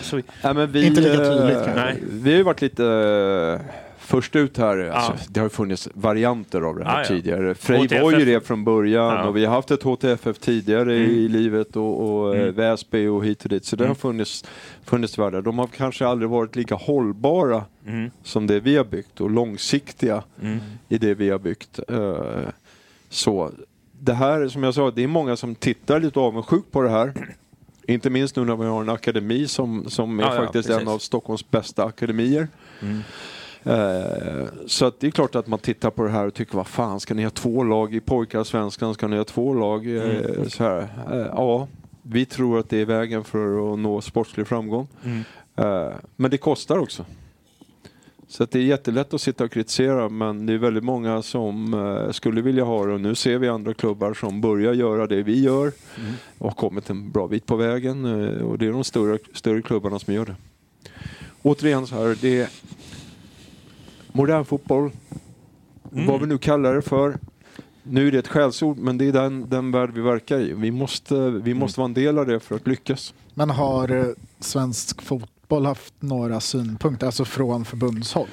så 0.01 0.15
Nej, 0.15 0.53
men 0.53 0.71
vi, 0.71 0.85
Inte 0.85 1.01
lika 1.01 1.13
eh, 1.23 1.29
tydligt 1.37 1.53
kanske. 1.65 1.73
Nej. 1.75 2.03
Vi 2.11 2.31
har 2.31 2.37
ju 2.37 2.43
varit 2.43 2.61
lite 2.61 2.85
eh, 2.85 3.65
först 3.97 4.35
ut 4.35 4.57
här. 4.57 4.77
Alltså, 4.89 5.11
Ja. 5.11 5.17
Det 5.29 5.39
har 5.39 5.45
ju 5.45 5.49
funnits 5.49 5.89
varianter 5.93 6.61
av 6.61 6.75
det 6.77 6.85
här 6.85 6.93
Ja, 6.93 6.99
ja. 6.99 7.05
tidigare. 7.07 7.55
Frej 7.55 7.77
HTFF. 7.79 8.01
var 8.03 8.11
ju 8.11 8.25
det 8.25 8.47
från 8.47 8.63
början 8.63 9.15
Ja. 9.15 9.23
och 9.27 9.37
vi 9.37 9.45
har 9.45 9.53
haft 9.55 9.71
ett 9.71 9.83
HTFF 9.83 10.39
tidigare 10.39 10.95
Mm. 10.95 11.11
i 11.11 11.27
livet 11.27 11.75
och, 11.75 12.01
och 12.09 12.29
Mm. 12.35 12.41
mm. 12.43 12.55
Väsby 12.55 13.07
och 13.07 13.25
hit 13.25 13.43
och 13.43 13.49
dit. 13.49 13.65
Så 13.65 13.75
det 13.75 13.83
Mm. 13.83 13.89
har 13.89 13.95
funnits, 13.95 14.45
funnits 14.85 15.17
världar. 15.19 15.41
De 15.41 15.59
har 15.59 15.67
kanske 15.67 16.07
aldrig 16.07 16.29
varit 16.29 16.55
lika 16.55 16.75
hållbara 16.75 17.63
Mm. 17.87 18.11
som 18.23 18.47
det 18.47 18.59
vi 18.59 18.77
har 18.77 18.83
byggt 18.85 19.21
och 19.21 19.29
långsiktiga 19.31 20.23
Mm. 20.41 20.59
i 20.89 20.97
det 20.97 21.13
vi 21.13 21.29
har 21.29 21.39
byggt. 21.39 21.79
Eh, 21.89 22.15
Så 23.09 23.51
det 24.05 24.13
här, 24.13 24.47
som 24.47 24.63
jag 24.63 24.73
sa, 24.73 24.91
det 24.91 25.03
är 25.03 25.07
många 25.07 25.35
som 25.35 25.55
tittar 25.55 25.99
lite 25.99 26.19
avundsjukt 26.19 26.71
på 26.71 26.81
det 26.81 26.89
här. 26.89 27.13
Inte 27.87 28.09
minst 28.09 28.35
nu 28.35 28.45
när 28.45 28.55
vi 28.55 28.65
har 28.65 28.81
en 28.81 28.89
akademi 28.89 29.47
som, 29.47 29.85
som 29.89 30.19
är 30.19 30.23
Ja, 30.23 30.35
ja, 30.35 30.41
faktiskt 30.41 30.67
precis. 30.69 30.81
en 30.81 30.87
av 30.87 30.97
Stockholms 30.97 31.49
bästa 31.51 31.83
akademier. 31.85 32.47
Mm. 32.81 32.99
Eh, 33.63 34.45
så 34.67 34.91
det 34.99 35.07
är 35.07 35.11
klart 35.11 35.35
att 35.35 35.47
man 35.47 35.59
tittar 35.59 35.89
på 35.89 36.03
det 36.03 36.09
här 36.09 36.27
och 36.27 36.33
tycker 36.33 36.55
vad 36.55 36.67
fan, 36.67 36.99
ska 36.99 37.13
ni 37.13 37.23
ha 37.23 37.29
två 37.29 37.63
lag 37.63 37.95
i 37.95 37.99
pojkarsvenskan? 37.99 38.93
Ska 38.93 39.07
ni 39.07 39.17
ha 39.17 39.23
två 39.23 39.53
lag? 39.53 39.95
Eh, 39.97 40.03
Mm. 40.03 40.49
så 40.49 40.63
här. 40.63 40.81
Eh, 41.11 41.17
ja, 41.17 41.67
vi 42.01 42.25
tror 42.25 42.59
att 42.59 42.69
det 42.69 42.77
är 42.81 42.85
vägen 42.85 43.23
för 43.23 43.73
att 43.73 43.79
nå 43.79 44.01
sportslig 44.01 44.47
framgång. 44.47 44.87
Mm. 45.03 45.23
Eh, 45.55 45.93
men 46.15 46.31
det 46.31 46.37
kostar 46.37 46.77
också. 46.77 47.05
Så 48.33 48.43
att 48.43 48.51
det 48.51 48.59
är 48.59 48.63
jättelätt 48.63 49.13
att 49.13 49.21
sitta 49.21 49.43
och 49.43 49.51
kritisera 49.51 50.09
men 50.09 50.45
det 50.45 50.53
är 50.53 50.57
väldigt 50.57 50.83
många 50.83 51.21
som 51.21 51.73
eh, 51.73 52.11
skulle 52.11 52.41
vilja 52.41 52.63
ha 52.63 52.85
det 52.85 52.93
och 52.93 53.01
nu 53.01 53.15
ser 53.15 53.37
vi 53.37 53.47
andra 53.47 53.73
klubbar 53.73 54.13
som 54.13 54.41
börjar 54.41 54.73
göra 54.73 55.07
det 55.07 55.23
vi 55.23 55.41
gör 55.41 55.71
Mm. 55.97 56.13
och 56.37 56.47
har 56.47 56.55
kommit 56.55 56.89
en 56.89 57.11
bra 57.11 57.27
bit 57.27 57.45
på 57.45 57.55
vägen 57.55 58.05
eh, 58.05 58.41
och 58.41 58.57
det 58.57 58.65
är 58.67 58.71
de 58.71 58.83
större, 58.83 59.19
större 59.33 59.61
klubbarna 59.61 59.99
som 59.99 60.13
gör 60.13 60.25
det. 60.25 60.35
Återigen 61.41 61.87
så 61.87 61.95
här, 61.95 62.17
det 62.21 62.41
är 62.41 62.49
modern 64.11 64.45
fotboll, 64.45 64.91
Mm. 65.91 66.07
vad 66.07 66.19
vi 66.21 66.27
nu 66.27 66.37
kallar 66.37 66.75
det 66.75 66.81
för. 66.81 67.17
Nu 67.83 68.07
är 68.07 68.11
det 68.11 68.19
ett 68.19 68.27
skällsord 68.27 68.77
men 68.77 68.97
det 68.97 69.05
är 69.07 69.11
den, 69.11 69.49
den 69.49 69.71
värld 69.71 69.91
vi 69.93 70.01
verkar 70.01 70.39
i. 70.39 70.53
Vi 70.53 70.71
måste, 70.71 71.29
vi 71.29 71.53
måste 71.53 71.79
vara 71.79 71.87
en 71.87 71.93
del 71.93 72.17
av 72.17 72.25
det 72.27 72.39
för 72.39 72.55
att 72.55 72.67
lyckas. 72.67 73.13
Men 73.33 73.49
har 73.49 73.91
eh, 73.95 74.05
svensk 74.39 75.01
fotboll 75.01 75.29
haft 75.61 75.93
några 75.99 76.39
synpunkter, 76.39 77.05
alltså 77.05 77.25
från 77.25 77.65
förbundshåll? 77.65 78.27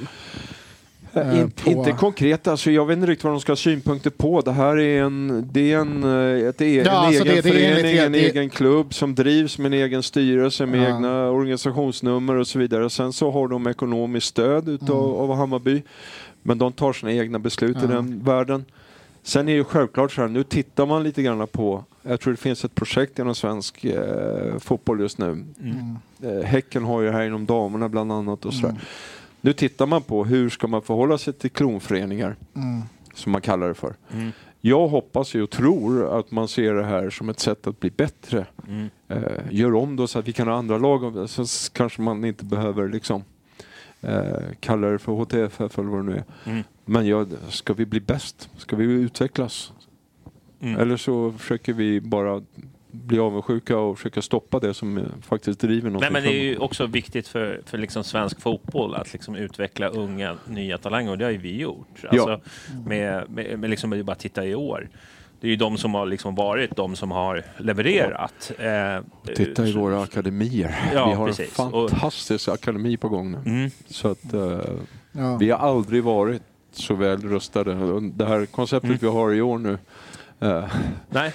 Eh, 1.14 1.40
In, 1.40 1.50
på- 1.50 1.70
Inte 1.70 1.92
konkret, 1.92 2.48
alltså 2.48 2.70
jag 2.70 2.86
vet 2.86 2.96
inte 2.96 3.06
riktigt 3.10 3.24
vad 3.24 3.32
de 3.32 3.40
ska 3.40 3.52
ha 3.52 3.56
synpunkter 3.56 4.10
på. 4.10 4.40
Det 4.40 4.52
här 4.52 4.78
är 4.78 5.02
en, 5.02 5.48
det 5.52 5.72
är 5.72 5.78
en, 5.78 6.04
eh, 6.04 6.48
ett 6.48 6.60
e- 6.60 6.82
Ja, 6.86 6.90
en 6.90 7.06
alltså 7.06 7.22
egen 7.24 7.34
det- 7.36 7.40
det 7.42 7.48
förening, 7.50 7.96
en 7.96 8.12
det- 8.12 8.18
egen 8.30 8.50
klubb 8.50 8.94
som 8.94 9.14
drivs 9.14 9.58
med 9.58 9.66
en 9.74 9.78
egen 9.78 10.02
styrelse 10.02 10.66
med 10.66 10.80
Ja. 10.90 10.94
egna 10.96 11.30
organisationsnummer 11.30 12.34
och 12.36 12.46
så 12.46 12.58
vidare. 12.58 12.90
Sen 12.90 13.12
så 13.12 13.30
har 13.30 13.48
de 13.48 13.66
ekonomiskt 13.66 14.26
stöd 14.26 14.68
utav, 14.68 15.04
Mm. 15.08 15.30
av 15.30 15.34
Hammarby. 15.36 15.82
Men 16.42 16.58
de 16.58 16.72
tar 16.72 16.92
sina 16.92 17.12
egna 17.12 17.38
beslut 17.38 17.76
i 17.76 17.80
Ja. 17.82 17.86
den 17.86 18.24
världen. 18.24 18.64
Sen 19.22 19.40
är 19.48 19.52
det 19.52 19.56
ju 19.58 19.64
självklart 19.64 20.12
så 20.12 20.20
här, 20.20 20.28
nu 20.28 20.42
tittar 20.44 20.86
man 20.86 21.02
lite 21.02 21.22
grann 21.22 21.46
på, 21.46 21.84
jag 22.02 22.20
tror 22.20 22.32
det 22.32 22.36
finns 22.36 22.64
ett 22.64 22.74
projekt 22.74 23.18
inom 23.18 23.34
svensk 23.34 23.84
eh, 23.84 24.58
fotboll 24.58 25.00
just 25.00 25.18
nu. 25.18 25.26
Mm. 25.26 25.98
Eh, 26.22 26.44
häcken 26.44 26.84
har 26.84 27.00
ju 27.00 27.10
här 27.10 27.22
inom 27.26 27.46
damerna 27.46 27.88
bland 27.88 28.12
annat 28.12 28.44
och 28.44 28.54
sådär. 28.54 28.68
Mm. 28.68 28.80
Nu 29.40 29.52
tittar 29.52 29.86
man 29.86 30.02
på 30.02 30.24
hur 30.24 30.50
ska 30.50 30.66
man 30.66 30.82
förhålla 30.82 31.18
sig 31.18 31.32
till 31.32 31.50
klonföreningar, 31.50 32.36
Mm. 32.56 32.82
som 33.14 33.32
man 33.32 33.40
kallar 33.40 33.68
det 33.68 33.74
för. 33.74 33.94
Mm. 34.12 34.32
Jag 34.60 34.88
hoppas 34.88 35.34
och 35.34 35.50
tror 35.50 36.18
att 36.18 36.30
man 36.30 36.48
ser 36.48 36.74
det 36.74 36.84
här 36.84 37.10
som 37.10 37.28
ett 37.28 37.40
sätt 37.40 37.66
att 37.66 37.80
bli 37.80 37.90
bättre. 37.90 38.46
Mm. 38.68 38.88
Eh, 39.08 39.22
gör 39.50 39.74
om 39.74 39.96
då 39.96 40.06
så 40.06 40.18
att 40.18 40.28
vi 40.28 40.32
kan 40.32 40.48
ha 40.48 40.54
andra 40.54 40.78
lag, 40.78 41.16
och 41.16 41.30
så 41.30 41.44
kanske 41.72 42.02
man 42.02 42.24
inte 42.24 42.44
behöver 42.44 42.88
liksom 42.88 43.24
eh, 44.00 44.22
kalla 44.60 44.86
det 44.88 44.98
för 44.98 45.12
HTFF 45.12 45.78
eller 45.78 45.88
vad 45.88 45.98
det 45.98 46.10
nu 46.12 46.16
är. 46.16 46.50
Mm. 46.50 46.62
Men 46.90 47.06
ja, 47.06 47.26
ska 47.48 47.72
vi 47.74 47.86
bli 47.86 48.00
bäst? 48.00 48.50
Ska 48.56 48.76
vi 48.76 48.84
utvecklas? 48.84 49.72
Mm. 50.60 50.80
Eller 50.80 50.96
så 50.96 51.32
försöker 51.32 51.72
vi 51.72 52.00
bara 52.00 52.42
bli 52.90 53.18
avundsjuka 53.18 53.78
och 53.78 53.98
försöka 53.98 54.22
stoppa 54.22 54.60
det 54.60 54.74
som 54.74 55.04
faktiskt 55.22 55.60
driver 55.60 55.90
något 55.90 56.00
Nej, 56.00 56.10
men 56.10 56.22
det 56.22 56.28
är 56.28 56.42
ju 56.42 56.58
också 56.58 56.86
viktigt 56.86 57.28
för, 57.28 57.60
för 57.66 57.78
liksom 57.78 58.04
svensk 58.04 58.40
fotboll 58.40 58.94
att 58.94 59.12
liksom 59.12 59.36
utveckla 59.36 59.88
unga, 59.88 60.36
nya 60.48 60.78
talanger 60.78 61.10
och 61.10 61.18
det 61.18 61.24
har 61.24 61.32
ju 61.32 61.38
vi 61.38 61.60
gjort. 61.60 62.04
Alltså, 62.08 62.40
med, 62.86 63.30
med, 63.30 63.58
med 63.58 63.70
liksom, 63.70 64.02
bara 64.04 64.16
titta 64.16 64.46
i 64.46 64.54
år. 64.54 64.88
Det 65.40 65.46
är 65.46 65.50
ju 65.50 65.56
de 65.56 65.78
som 65.78 65.94
har 65.94 66.06
liksom 66.06 66.34
varit 66.34 66.76
de 66.76 66.96
som 66.96 67.10
har 67.10 67.44
levererat. 67.58 68.52
Eh, 68.58 69.34
Titta 69.34 69.66
i 69.66 69.72
våra 69.72 70.02
akademier. 70.02 70.90
Ja, 70.94 71.06
vi 71.10 71.14
har 71.14 71.26
precis. 71.26 71.58
en 71.58 71.70
fantastisk 71.70 72.48
akademi 72.48 72.96
på 72.96 73.08
gång 73.08 73.32
nu. 73.32 73.38
Mm. 73.46 73.70
Så 73.86 74.08
att, 74.08 74.32
eh, 74.34 74.60
Ja. 75.12 75.36
Vi 75.36 75.50
har 75.50 75.58
aldrig 75.58 76.04
varit 76.04 76.42
så 76.80 76.94
väl 76.94 77.22
rustade. 77.22 78.00
Det 78.00 78.24
här 78.26 78.46
konceptet 78.46 78.88
Mm. 78.88 78.98
vi 79.00 79.06
har 79.08 79.32
i 79.34 79.40
år 79.42 79.58
nu. 79.58 79.78
eh, 80.40 80.64
Nej. 81.08 81.32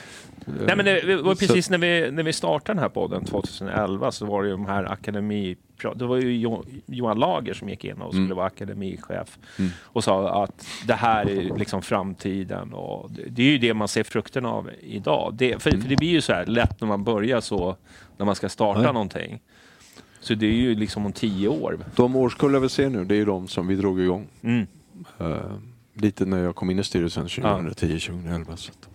eh, 0.48 0.54
Nej, 0.66 0.76
men 0.76 0.86
det 0.86 1.22
var 1.22 1.36
så- 1.36 1.40
precis 1.48 1.70
när 1.70 1.78
vi, 1.78 2.12
när 2.12 2.24
vi 2.24 2.34
startade 2.34 2.74
den 2.76 2.82
här 2.82 2.90
podden 2.90 3.26
2011 3.26 4.12
så 4.12 4.26
var 4.26 4.42
det 4.44 4.48
ju 4.50 4.52
de 4.52 4.66
här 4.66 4.92
akademi... 4.92 5.58
Det 5.96 6.06
var 6.06 6.18
ju 6.18 6.38
Jo- 6.38 6.64
Johan 6.86 7.20
Lager 7.20 7.54
som 7.54 7.70
gick 7.70 7.86
in 7.86 8.02
och 8.02 8.12
skulle 8.14 8.26
Mm. 8.26 8.38
vara 8.38 8.48
akademichef 8.48 9.38
Mm. 9.60 9.72
och 9.84 10.04
sa 10.04 10.44
att 10.44 10.68
det 10.88 10.94
här 10.94 11.30
är 11.30 11.58
liksom 11.58 11.82
framtiden 11.82 12.74
och 12.74 13.12
det, 13.12 13.22
det 13.30 13.42
är 13.42 13.52
ju 13.52 13.58
det 13.58 13.74
man 13.74 13.88
ser 13.88 14.04
frukten 14.04 14.46
av 14.46 14.70
idag. 14.82 15.34
Det, 15.38 15.62
för, 15.64 15.72
för 15.72 15.90
det 15.90 15.96
blir 15.96 16.10
ju 16.10 16.22
så 16.22 16.34
här 16.34 16.46
lätt 16.46 16.82
när 16.82 16.88
man 16.88 17.04
börjar 17.04 17.42
så, 17.42 17.76
när 18.18 18.26
man 18.26 18.36
ska 18.36 18.50
starta 18.50 18.82
Nej. 18.82 18.94
någonting. 18.94 19.40
Så 20.20 20.34
det 20.34 20.46
är 20.46 20.52
ju 20.52 20.76
liksom 20.76 21.06
om 21.06 21.12
tio 21.14 21.48
år. 21.48 21.80
De 21.96 22.16
årskullar 22.16 22.60
vi 22.60 22.70
ser 22.70 22.90
nu, 22.90 23.04
det 23.06 23.16
är 23.16 23.18
ju 23.18 23.26
de 23.26 23.48
som 23.48 23.68
vi 23.68 23.76
drog 23.76 24.00
igång. 24.02 24.28
Mm. 24.44 24.68
Eh, 25.20 25.38
lite 25.94 26.26
när 26.26 26.44
jag 26.44 26.56
kom 26.56 26.70
in 26.70 26.80
i 26.80 26.84
styrelsen 26.84 27.28
2010-2011. 27.28 28.56
Så. 28.56 28.72
att- 28.72 28.90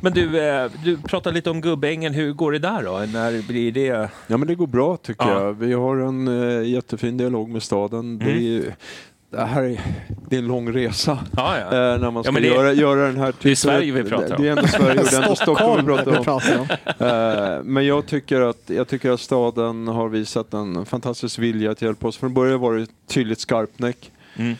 Men 0.00 0.12
du, 0.12 0.40
eh, 0.40 0.70
du 0.84 0.96
pratade 0.96 1.34
lite 1.34 1.50
om 1.50 1.60
Gubbängen. 1.60 2.14
Hur 2.14 2.32
går 2.32 2.52
det 2.52 2.58
där 2.58 2.82
då? 2.82 2.98
När 3.12 3.46
blir 3.48 3.72
det? 3.72 4.08
Ja 4.26 4.36
men 4.36 4.48
det 4.48 4.54
går 4.54 4.66
bra 4.66 4.96
tycker 4.96 5.28
Ja. 5.28 5.40
jag. 5.42 5.52
Vi 5.52 5.72
har 5.72 5.96
en 5.96 6.28
eh, 6.62 6.68
jättefin 6.68 7.16
dialog 7.16 7.48
med 7.48 7.62
staden. 7.62 8.18
Det, 8.18 8.24
är, 8.30 8.36
ju- 8.36 8.72
det 9.30 9.40
här 9.44 9.62
är, 9.62 9.80
det 10.28 10.36
är 10.36 10.40
en 10.40 10.46
lång 10.46 10.72
resa 10.72 11.18
Ja, 11.36 11.58
ja. 11.58 11.64
eh, 11.94 12.00
när 12.00 12.10
man 12.10 12.24
ska 12.24 12.32
Ja, 12.32 12.40
det- 12.40 12.46
göra, 12.46 12.72
göra 12.72 13.06
den 13.06 13.16
här 13.16 13.34
det 13.42 13.50
är 13.50 13.54
Sverige 13.54 13.92
vi 13.92 14.04
pratar 14.04 14.36
om. 14.36 14.42
Det 14.42 14.48
är 14.48 14.52
ändå 14.52 14.66
Sverige 14.68 15.00
och 15.00 15.06
det 15.10 15.16
är 15.16 15.22
ändå 15.22 15.34
Stockholm 15.36 15.86
vi 15.86 15.92
pratar 15.92 16.18
om. 16.18 16.24
pratar 16.24 16.58
om. 16.58 16.66
Eh, 17.06 17.62
Men 17.64 17.86
jag 17.86 18.06
tycker, 18.06 18.40
att, 18.40 18.62
jag 18.66 18.88
tycker 18.88 19.10
att 19.10 19.20
staden 19.20 19.88
har 19.88 20.08
visat 20.08 20.54
en 20.54 20.86
fantastisk 20.86 21.38
vilja 21.38 21.70
att 21.70 21.82
hjälpa 21.82 22.08
oss. 22.08 22.16
Från 22.16 22.34
början 22.34 22.60
var 22.60 22.74
det 22.76 22.82
ett 22.82 22.90
tydligt 23.08 23.40
skarpnäck. 23.40 24.10
Mm. 24.36 24.54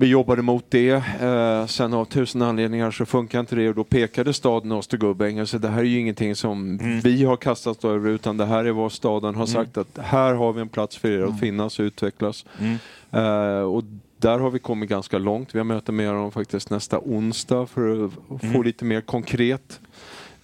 Vi 0.00 0.06
jobbade 0.06 0.42
mot 0.42 0.64
det. 0.68 0.90
Eh, 1.20 1.66
sen 1.66 1.94
av 1.94 2.04
tusen 2.04 2.42
anledningar 2.42 2.90
så 2.90 3.06
funkar 3.06 3.40
inte 3.40 3.54
det 3.56 3.68
och 3.68 3.74
då 3.74 3.84
pekade 3.84 4.32
staden 4.32 4.72
oss 4.72 4.86
till 4.86 4.98
Gubbängen. 4.98 5.46
Så 5.46 5.58
det 5.58 5.68
här 5.68 5.78
är 5.78 5.82
ju 5.84 5.98
ingenting 6.00 6.36
som 6.36 6.78
Mm. 6.80 7.00
vi 7.00 7.24
har 7.24 7.36
kastat 7.36 7.84
över 7.84 8.10
utan 8.10 8.36
det 8.36 8.44
här 8.46 8.64
är 8.64 8.70
vad 8.72 8.92
staden 8.92 9.34
har 9.34 9.46
sagt 9.46 9.76
att 9.76 9.98
här 9.98 10.34
har 10.34 10.52
vi 10.52 10.60
en 10.60 10.68
plats 10.68 10.96
för 10.96 11.08
er 11.10 11.22
att 11.22 11.40
finnas 11.40 11.78
och 11.78 11.82
utvecklas. 11.82 12.44
Mm. 12.60 12.76
Eh, 13.12 13.60
och 13.62 13.84
där 14.18 14.38
har 14.38 14.50
vi 14.50 14.58
kommit 14.58 14.90
ganska 14.90 15.18
långt. 15.18 15.54
Vi 15.54 15.58
har 15.58 15.64
möte 15.64 15.92
med 15.92 16.14
dem 16.14 16.32
faktiskt 16.32 16.70
nästa 16.70 16.98
onsdag 16.98 17.66
för 17.66 18.04
att 18.04 18.12
få 18.40 18.46
Mm. 18.46 18.62
lite 18.62 18.84
mer 18.84 19.00
konkret. 19.00 19.80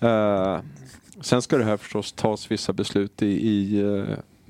Eh, 0.01 0.59
sen 1.21 1.43
ska 1.43 1.57
det 1.59 1.65
här 1.65 1.77
förstås 1.77 2.13
tas 2.13 2.51
vissa 2.51 2.73
beslut 2.73 3.23
i, 3.23 3.27
i 3.27 3.81
eh, 3.81 4.05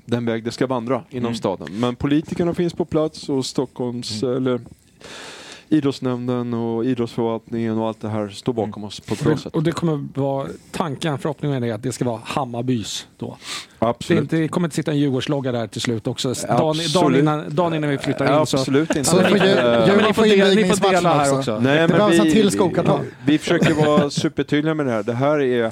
den 0.05 0.25
väg 0.25 0.43
det 0.43 0.51
ska 0.51 0.67
vandra 0.67 1.03
inom 1.09 1.25
Mm. 1.25 1.35
staden. 1.35 1.67
Men 1.79 1.95
politikerna 1.95 2.53
finns 2.53 2.73
på 2.73 2.85
plats 2.85 3.29
och 3.29 3.45
Stockholms, 3.45 4.23
eller 4.23 4.59
idrottsnämnden 5.69 6.53
och 6.53 6.85
idrottsförvaltningen 6.85 7.77
och 7.77 7.87
allt 7.87 8.01
det 8.01 8.09
här 8.09 8.29
står 8.29 8.53
bakom 8.53 8.83
oss 8.83 8.99
på 8.99 9.13
ett 9.13 9.23
bra 9.23 9.37
sätt. 9.37 9.53
Och 9.55 9.63
det 9.63 9.71
kommer 9.71 10.07
vara 10.19 10.47
tanken, 10.71 11.17
förhoppningen 11.17 11.63
är 11.63 11.73
att 11.73 11.83
det 11.83 11.91
ska 11.91 12.05
vara 12.05 12.21
Hammarbys 12.25 13.07
då. 13.17 13.37
Det, 13.79 13.85
Absolut. 13.85 14.21
inte, 14.21 14.35
det 14.35 14.47
kommer 14.47 14.67
inte 14.67 14.75
sitta 14.75 14.91
en 14.91 14.97
Djurgårdslogga 14.97 15.51
där 15.51 15.67
till 15.67 15.81
slut 15.81 16.07
också. 16.07 16.33
Dagen, 16.47 16.75
dagen, 16.93 17.15
innan, 17.15 17.55
dagen 17.55 17.73
innan 17.73 17.89
vi 17.89 17.97
flyttar 17.97 18.39
in 18.39 18.45
så... 18.45 18.57
Absolut 18.57 18.89
inte. 18.89 19.03
Så 19.09 19.17
får 19.17 19.37
ju- 19.37 19.43
Eh, 19.43 19.49
Djurgården 19.49 19.95
men 19.95 20.05
ni 20.05 20.13
får 20.13 20.23
dela- 20.23 20.35
ni 20.35 20.41
får 20.41 20.49
invigningsmatchen 20.51 20.95
dela 20.95 21.13
här 21.13 21.21
också. 21.21 21.35
också. 21.39 21.59
Nej, 21.59 21.75
Det 21.81 21.87
men 21.87 21.97
behövs 21.97 22.19
en 22.19 22.25
vi, 22.25 22.31
till 22.31 22.45
vi, 22.45 22.51
skokartong. 22.51 23.05
vi 23.25 23.37
försöker 23.37 23.73
vara 23.85 24.09
supertydliga 24.09 24.73
med 24.73 24.85
det 24.85 24.91
här. 24.91 25.03
Det 25.03 25.13
här 25.13 25.39
är 25.41 25.71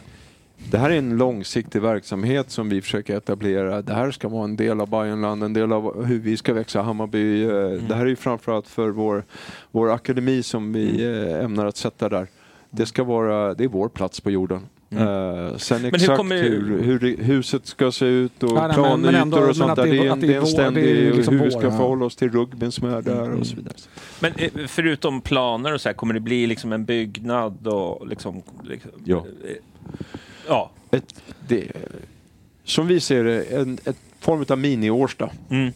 det 0.71 0.77
här 0.77 0.89
är 0.89 0.97
en 0.97 1.17
långsiktig 1.17 1.81
verksamhet 1.81 2.51
som 2.51 2.69
vi 2.69 2.81
försöker 2.81 3.17
etablera. 3.17 3.81
Det 3.81 3.93
här 3.93 4.11
ska 4.11 4.27
vara 4.27 4.43
en 4.43 4.55
del 4.55 4.81
av 4.81 4.89
Bayernland, 4.89 5.43
en 5.43 5.53
del 5.53 5.71
av 5.73 6.05
hur 6.05 6.19
vi 6.19 6.37
ska 6.37 6.53
växa 6.53 6.81
Hammarby. 6.81 7.43
Eh, 7.43 7.49
Det 7.87 7.95
här 7.95 8.01
är 8.01 8.05
ju 8.09 8.15
framförallt 8.15 8.67
för 8.67 8.89
vår, 8.89 9.23
vår 9.71 9.91
akademi 9.91 10.43
som 10.43 10.73
vi 10.73 11.03
eh, 11.05 11.43
ämnar 11.45 11.65
att 11.65 11.77
sätta 11.77 12.09
där. 12.09 12.27
Det 12.69 12.85
ska 12.85 13.03
vara, 13.03 13.53
det 13.53 13.63
är 13.63 13.67
vår 13.67 13.89
plats 13.89 14.19
på 14.21 14.31
jorden. 14.31 14.59
Eh, 14.89 15.55
sen 15.57 15.81
hur 15.81 15.95
exakt 15.95 16.17
kommer- 16.17 16.43
hur, 16.43 16.81
hur 16.83 17.17
huset 17.17 17.65
ska 17.65 17.91
se 17.91 18.05
ut 18.05 18.43
och 18.43 18.53
Nej, 18.53 18.73
planytor 18.73 19.13
ändå- 19.13 19.37
och 19.37 19.55
sånt 19.55 19.75
där. 19.75 19.83
det 19.85 19.97
är- 19.97 20.11
en, 20.11 20.19
det 20.19 20.33
är 20.33 20.37
en 20.39 20.45
ständig, 20.45 20.83
det 20.83 21.07
är 21.07 21.13
liksom 21.13 21.37
hur 21.37 21.45
vi 21.45 21.51
ska 21.51 21.61
ja. 21.63 21.71
förhålla 21.71 22.05
oss 22.05 22.15
till 22.15 22.29
rugbyn 22.31 22.71
som 22.71 22.87
är 22.93 23.01
där 23.01 23.31
och 23.31 23.47
så 23.47 23.55
vidare. 23.55 23.73
Men 24.19 24.31
förutom 24.67 25.21
planer 25.21 25.73
och 25.73 25.81
så 25.81 25.89
här, 25.89 25.93
kommer 25.93 26.13
det 26.13 26.19
bli 26.19 26.47
liksom 26.47 26.73
en 26.73 26.85
byggnad 26.85 27.67
och 27.67 28.07
liksom... 28.07 28.41
liksom 28.63 28.91
Ja. 29.05 29.25
Ja. 30.47 30.71
ett, 30.91 31.21
det, 31.47 31.71
som 32.63 32.87
vi 32.87 32.99
ser 32.99 33.23
det, 33.23 33.43
en 33.43 33.77
ett 33.85 33.97
form 34.19 34.45
av 34.49 34.57
mini-Årsta 34.57 35.29
Mm. 35.49 35.71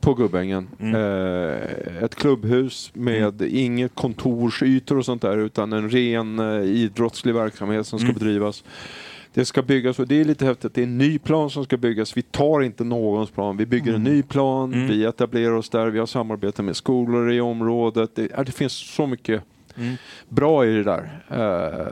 på 0.00 0.14
Gubbängen. 0.14 0.68
Eh, 0.80 2.02
ett 2.04 2.14
klubbhus 2.14 2.90
med 2.94 3.42
inget 3.42 3.94
kontorsytor 3.94 4.98
och 4.98 5.04
sånt 5.04 5.22
där 5.22 5.36
utan 5.38 5.72
en 5.72 5.90
ren 5.90 6.38
eh, 6.38 6.62
idrottslig 6.62 7.34
verksamhet 7.34 7.86
som 7.86 7.98
ska 7.98 8.08
Mm. 8.08 8.18
bedrivas. 8.18 8.64
Det 9.34 9.44
ska 9.44 9.62
byggas 9.62 9.98
och 9.98 10.08
det 10.08 10.20
är 10.20 10.24
lite 10.24 10.44
häftigt. 10.46 10.74
Det 10.74 10.80
är 10.80 10.84
en 10.86 10.98
ny 10.98 11.18
plan 11.18 11.50
som 11.50 11.64
ska 11.64 11.76
byggas. 11.76 12.16
Vi 12.16 12.22
tar 12.22 12.62
inte 12.62 12.84
någons 12.84 13.30
plan. 13.30 13.56
Vi 13.56 13.66
bygger 13.66 13.94
en 13.94 14.02
ny 14.04 14.22
plan. 14.22 14.74
Mm. 14.74 14.88
Vi 14.88 15.04
etablerar 15.04 15.52
oss 15.52 15.68
där. 15.70 15.86
Vi 15.86 15.98
har 15.98 16.06
samarbete 16.06 16.62
med 16.62 16.76
skolor 16.76 17.32
i 17.32 17.40
området. 17.40 18.10
Det, 18.14 18.28
det 18.46 18.52
finns 18.52 18.72
så 18.72 19.06
mycket 19.06 19.42
Mm. 19.80 19.96
bra 20.28 20.66
i 20.66 20.72
det 20.72 20.82
där. 20.84 21.22
Eh, 21.30 21.86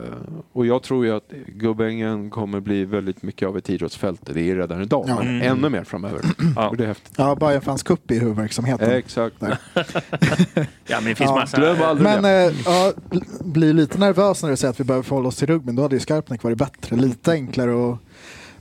och 0.52 0.66
jag 0.66 0.82
tror 0.82 1.04
ju 1.06 1.12
att 1.16 1.28
Gubbängen 1.46 2.30
kommer 2.30 2.60
bli 2.60 2.84
väldigt 2.84 3.22
mycket 3.22 3.48
av 3.48 3.56
ett 3.58 3.70
idrottsfält. 3.70 4.20
Det 4.34 4.50
är 4.50 4.56
redan 4.56 4.82
idag, 4.82 5.04
Ja. 5.08 5.14
men 5.18 5.28
Mm. 5.28 5.52
ännu 5.58 5.68
mer 5.68 5.84
framöver. 5.84 6.20
Ja. 6.56 6.68
Och 6.68 6.76
det 6.76 6.84
är 6.84 6.88
häftigt. 6.88 7.12
Ja, 7.16 7.34
Bayern 7.34 7.60
Fans 7.60 7.82
Cup 7.82 8.10
är 8.10 8.20
huvudverksamheten. 8.20 8.90
Exakt. 8.90 9.36
ja, 9.42 11.00
men 11.00 11.04
det 11.04 11.14
finns 11.14 11.30
Ja. 11.30 11.44
Glöm 11.56 11.82
aldrig 11.82 12.04
Men 12.04 12.22
det. 12.22 12.30
eh, 12.46 12.52
ja, 12.64 12.92
bl- 13.10 13.44
blir 13.52 13.72
lite 13.72 13.98
nervös 13.98 14.42
när 14.42 14.50
du 14.50 14.56
säger 14.56 14.70
att 14.70 14.80
vi 14.80 14.84
behöver 14.84 15.02
förhålla 15.04 15.28
oss 15.28 15.36
till 15.36 15.46
rugbyn. 15.46 15.76
Då 15.76 15.82
hade 15.82 15.96
ju 15.96 16.00
Skarpnäck 16.00 16.42
varit 16.42 16.58
bättre. 16.58 16.96
Lite 16.96 17.32
enklare 17.32 17.92
att 17.92 17.98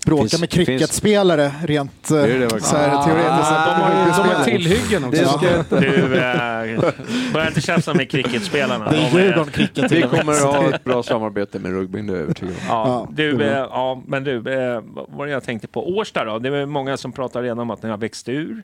bråka 0.07 0.21
Finns- 0.21 0.39
med 0.39 0.49
cricketspelare 0.49 1.51
rent 1.63 2.11
eh, 2.11 2.17
det 2.17 2.49
så 2.61 2.75
här, 2.77 3.03
teoretiskt. 3.03 3.51
Ah, 3.51 3.77
de 3.77 3.81
har 3.81 4.23
de 4.23 4.35
har 4.35 4.43
tillhyggen 4.43 5.03
också. 5.03 5.39
Du, 5.69 6.17
eh, 6.17 6.93
börja 7.33 7.47
inte 7.47 7.61
tjafsa 7.61 7.93
med 7.93 8.11
cricketspelarna. 8.11 8.89
Det 8.91 8.97
är 8.97 9.11
De 9.11 9.17
Djurgården 9.19 9.51
cricket 9.51 9.91
vi 9.91 10.01
kommer 10.01 10.33
att 10.33 10.55
ha 10.55 10.75
ett 10.75 10.83
bra 10.83 11.03
samarbete 11.03 11.59
med 11.59 11.71
rugbyn, 11.71 12.07
det 12.07 12.13
är 12.13 12.15
jag 12.15 12.23
övertygad 12.23 12.53
om. 12.55 12.61
Ja, 12.67 12.83
Ja, 12.87 13.07
du, 13.11 13.41
eh, 13.43 13.57
ja, 13.57 14.03
men 14.07 14.23
du, 14.23 14.35
eh, 14.35 14.81
vad 14.85 15.05
var 15.17 15.25
det 15.25 15.31
jag 15.31 15.43
tänkte 15.43 15.67
på? 15.67 15.97
Årsta 15.97 16.25
då? 16.25 16.39
Det 16.39 16.49
är 16.57 16.65
många 16.65 16.97
som 16.97 17.11
pratar 17.11 17.41
redan 17.43 17.59
om 17.59 17.69
att 17.69 17.81
den 17.81 17.91
har 17.91 17.97
växt 17.97 18.29
ur. 18.29 18.63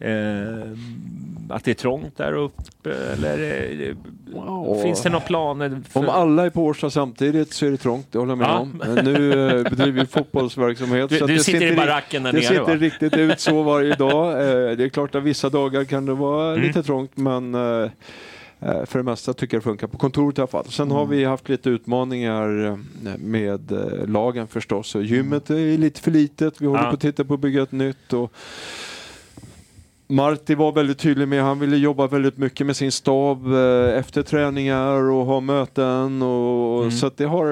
Eh, 0.00 0.70
att 1.48 1.64
det 1.64 1.70
är 1.70 1.74
trångt 1.74 2.16
där 2.16 2.32
uppe, 2.32 2.90
eller 3.12 3.38
eh, 3.88 3.94
Wow. 4.34 4.82
finns 4.82 5.02
det 5.02 5.08
några 5.10 5.24
planer? 5.26 5.82
För... 5.90 6.00
Om 6.00 6.08
alla 6.08 6.46
är 6.46 6.50
på 6.50 6.64
Årsta 6.64 6.90
samtidigt 6.90 7.52
så 7.52 7.66
är 7.66 7.70
det 7.70 7.76
trångt, 7.76 8.06
det 8.12 8.18
håller 8.18 8.30
jag 8.30 8.38
med 8.38 8.48
Ja. 8.48 8.58
om. 8.58 8.82
Men 8.86 9.04
nu 9.04 9.32
eh, 9.48 9.62
bedriver 9.62 10.00
vi 10.00 10.06
fotbollsverksamhet. 10.06 11.10
Du- 11.10 11.18
så 11.18 11.26
du 11.26 11.34
det 11.34 11.40
sitter 11.40 11.72
i 11.72 11.76
baracken 11.76 12.22
där 12.22 12.32
Det 12.32 12.38
nere, 12.38 12.48
sitter 12.48 12.62
va? 12.62 12.74
riktigt 12.74 13.16
ut 13.16 13.40
så 13.40 13.62
varje 13.62 13.94
dag. 13.94 14.36
Det 14.78 14.84
är 14.84 14.88
klart 14.88 15.14
att 15.14 15.22
vissa 15.22 15.48
dagar 15.50 15.84
kan 15.84 16.06
det 16.06 16.14
vara 16.14 16.50
Mm. 16.52 16.66
lite 16.66 16.82
trångt 16.82 17.16
men 17.16 17.52
för 18.60 18.94
det 18.98 19.02
mesta 19.02 19.32
tycker 19.32 19.56
jag 19.56 19.60
det 19.62 19.64
funkar 19.64 19.86
på 19.86 19.98
kontoret 19.98 20.38
i 20.38 20.40
alla 20.40 20.48
fall. 20.48 20.64
Sen 20.68 20.90
har 20.90 21.06
vi 21.06 21.24
haft 21.24 21.48
lite 21.48 21.70
utmaningar 21.70 22.78
med 23.18 23.72
lagen 24.08 24.46
förstås. 24.46 24.94
Gymmet 24.96 25.50
är 25.50 25.78
lite 25.78 26.00
för 26.00 26.10
litet. 26.10 26.60
Vi 26.60 26.66
håller 26.66 26.82
Ja. 26.82 26.88
på 26.88 26.94
att 26.94 27.00
titta 27.00 27.24
på 27.24 27.34
att 27.34 27.40
bygga 27.40 27.62
ett 27.62 27.72
nytt. 27.72 28.12
Och 28.12 28.32
Marti 30.08 30.54
var 30.54 30.72
väldigt 30.72 30.98
tydlig 30.98 31.28
med 31.28 31.42
han 31.42 31.58
ville 31.58 31.76
jobba 31.76 32.06
väldigt 32.06 32.36
mycket 32.36 32.66
med 32.66 32.76
sin 32.76 32.92
stab 32.92 33.52
eh, 33.54 33.98
efter 33.98 34.22
träningar 34.22 34.92
och 35.10 35.26
ha 35.26 35.40
möten. 35.40 36.22
Och, 36.22 36.56
Mm. 36.76 36.90
Så 36.90 37.06
att 37.06 37.16
det 37.16 37.24
har, 37.24 37.46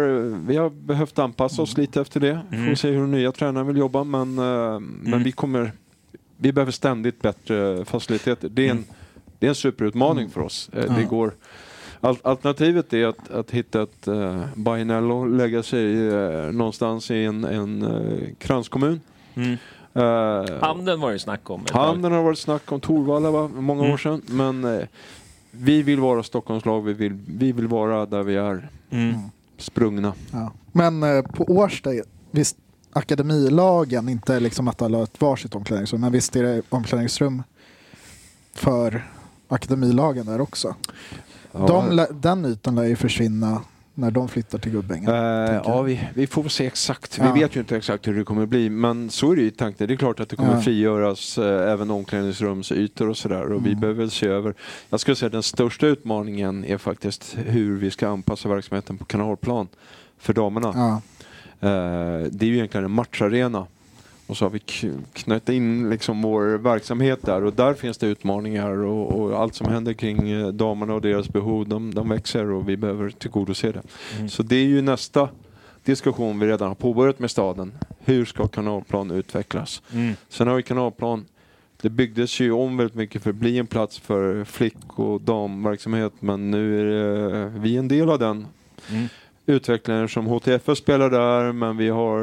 vi 0.46 0.56
har 0.56 0.70
behövt 0.70 1.18
anpassa 1.18 1.62
oss 1.62 1.76
lite 1.78 2.00
efter 2.00 2.20
det. 2.20 2.40
Mm. 2.52 2.66
Får 2.68 2.74
se 2.74 2.90
hur 2.90 3.00
den 3.00 3.10
nya 3.10 3.32
tränaren 3.32 3.66
vill 3.66 3.76
jobba 3.76 4.04
men, 4.04 4.38
eh, 4.38 4.80
men 5.02 5.22
vi 5.22 5.32
kommer 5.32 5.72
vi 6.36 6.52
behöver 6.52 6.72
ständigt 6.72 7.22
bättre 7.22 7.84
faciliteter. 7.84 8.48
Det 8.48 8.62
är 8.66 8.70
en, 8.70 8.76
Mm. 8.76 8.84
det 9.38 9.46
är 9.46 9.48
en 9.48 9.54
superutmaning 9.54 10.30
för 10.30 10.40
oss. 10.40 10.70
Eh, 10.72 10.96
Det 10.96 11.04
går, 11.04 11.32
al- 12.00 12.16
alternativet 12.22 12.92
är 12.92 13.06
att, 13.06 13.30
att 13.30 13.50
hitta 13.50 13.82
ett 13.82 14.08
uh, 14.08 14.40
Bainello 14.54 15.14
och 15.14 15.28
lägga 15.30 15.62
sig 15.62 16.08
eh, 16.08 16.52
någonstans 16.52 17.10
i 17.10 17.24
en, 17.24 17.44
en 17.44 17.82
eh, 17.82 18.18
kranskommun. 18.38 19.00
Mm. 19.94 20.44
Eh, 20.54 20.60
Handen 20.60 21.00
var 21.00 21.12
det 21.12 21.18
snack 21.18 21.50
om. 21.50 21.64
Handen 21.72 22.12
har 22.12 22.22
varit 22.22 22.38
snack 22.38 22.72
om 22.72 22.80
Torvalla 22.80 23.30
va, 23.30 23.48
många 23.48 23.80
Mm. 23.80 23.92
år 23.92 23.96
sedan. 23.98 24.22
Men 24.26 24.64
eh, 24.64 24.86
vi 25.50 25.82
vill 25.82 26.00
vara 26.00 26.22
Stockholmslag, 26.22 26.82
vi 26.82 26.92
vill, 26.92 27.12
vi 27.26 27.52
vill 27.52 27.66
vara 27.68 28.06
där 28.06 28.22
vi 28.22 28.36
är 28.36 28.68
Mm. 28.90 29.14
sprungna. 29.58 30.12
Ja. 30.32 30.52
Men 30.72 31.02
eh, 31.02 31.22
på 31.22 31.44
Årsta, 31.44 31.90
visst 32.30 32.56
akademilagen, 32.92 34.08
inte 34.08 34.40
liksom 34.40 34.68
att 34.68 34.82
alla 34.82 34.96
har 34.98 35.04
ett 35.04 35.20
varsitt 35.20 35.54
omklädningsrum, 35.54 36.00
men 36.00 36.12
visst 36.12 36.36
är 36.36 36.42
det 36.42 36.62
omklädningsrum 36.68 37.42
för 38.54 39.04
akademilagen 39.48 40.26
där 40.26 40.40
också. 40.40 40.74
Ja, 41.52 41.66
De, 41.66 42.06
den 42.20 42.44
ytan 42.44 42.74
lär 42.74 42.84
ju 42.84 42.96
försvinna 42.96 43.60
när 43.96 44.10
de 44.10 44.28
flyttar 44.28 44.58
till 44.58 44.72
Gubbängen. 44.72 45.04
Tänker 45.06 45.70
ja, 45.70 45.82
vi, 45.82 46.00
vi 46.14 46.26
får 46.26 46.48
se 46.48 46.66
exakt. 46.66 47.18
Ja. 47.18 47.32
Vi 47.32 47.40
vet 47.40 47.56
ju 47.56 47.60
inte 47.60 47.76
exakt 47.76 48.08
hur 48.08 48.14
det 48.18 48.24
kommer 48.24 48.46
bli, 48.46 48.70
men 48.70 49.10
så 49.10 49.32
är 49.32 49.36
det 49.36 49.42
ju 49.42 49.48
i 49.48 49.50
tanken. 49.50 49.88
Det 49.88 49.94
är 49.94 49.96
klart 49.96 50.20
att 50.20 50.28
det 50.28 50.36
kommer 50.36 50.54
Ja. 50.54 50.60
frigöras 50.60 51.38
eh, 51.38 51.72
även 51.72 51.90
omklädningsrumsytor 51.90 53.08
och 53.08 53.16
sådär 53.16 53.52
och 53.52 53.66
vi 53.66 53.68
Mm. 53.68 53.80
behöver 53.80 54.00
väl 54.00 54.10
se 54.10 54.26
över. 54.26 54.54
Jag 54.90 55.00
skulle 55.00 55.16
säga 55.16 55.26
att 55.26 55.32
den 55.32 55.42
största 55.42 55.86
utmaningen 55.86 56.64
är 56.64 56.78
faktiskt 56.78 57.36
hur 57.46 57.76
vi 57.78 57.90
ska 57.90 58.08
anpassa 58.08 58.48
verksamheten 58.48 58.98
på 58.98 59.04
kanalplan 59.04 59.68
för 60.18 60.32
damerna. 60.32 60.72
Ja. 60.74 61.00
Eh, 61.68 62.22
det 62.30 62.46
är 62.46 62.48
ju 62.48 62.54
egentligen 62.54 62.84
en 62.84 62.90
matcharena. 62.90 63.66
Och 64.26 64.36
så 64.36 64.44
har 64.44 64.50
vi 64.50 64.58
k- 64.58 64.88
knöt 65.12 65.48
in 65.48 65.90
liksom 65.90 66.22
vår 66.22 66.58
verksamhet 66.58 67.22
där 67.22 67.44
och 67.44 67.52
där 67.52 67.74
finns 67.74 67.98
det 67.98 68.06
utmaningar 68.06 68.70
och, 68.70 69.20
och 69.20 69.40
allt 69.40 69.54
som 69.54 69.68
händer 69.68 69.92
kring 69.92 70.30
eh, 70.30 70.48
damerna 70.48 70.94
och 70.94 71.00
deras 71.00 71.28
behov, 71.28 71.68
de, 71.68 71.94
de 71.94 72.08
växer 72.08 72.50
och 72.50 72.68
vi 72.68 72.76
behöver 72.76 73.10
tillgodose 73.10 73.72
det. 73.72 73.82
Mm. 74.16 74.28
Så 74.28 74.42
det 74.42 74.56
är 74.56 74.64
ju 74.64 74.82
nästa 74.82 75.28
diskussion 75.84 76.38
vi 76.38 76.46
redan 76.46 76.68
har 76.68 76.74
påbörjat 76.74 77.18
med 77.18 77.30
staden. 77.30 77.72
Hur 77.98 78.24
ska 78.24 78.48
kanalplan 78.48 79.10
utvecklas? 79.10 79.82
Mm. 79.92 80.14
Sen 80.28 80.48
har 80.48 80.56
vi 80.56 80.62
kanalplan 80.62 81.24
det 81.82 81.90
byggdes 81.90 82.40
ju 82.40 82.52
om 82.52 82.76
väldigt 82.76 82.94
mycket 82.96 83.22
för 83.22 83.30
att 83.30 83.36
bli 83.36 83.58
en 83.58 83.66
plats 83.66 83.98
för 83.98 84.44
flick 84.44 84.98
och 84.98 85.20
damverksamhet 85.20 86.12
men 86.20 86.50
nu 86.50 86.80
är 86.80 86.84
det, 86.84 87.52
vi 87.58 87.74
är 87.74 87.78
en 87.78 87.88
del 87.88 88.10
av 88.10 88.18
den. 88.18 88.46
Mm. 88.90 89.08
Utvecklare 89.46 90.08
som 90.08 90.26
HTFF 90.26 90.78
spelar 90.78 91.10
där, 91.10 91.52
men 91.52 91.76
vi 91.76 91.88
har 91.88 92.20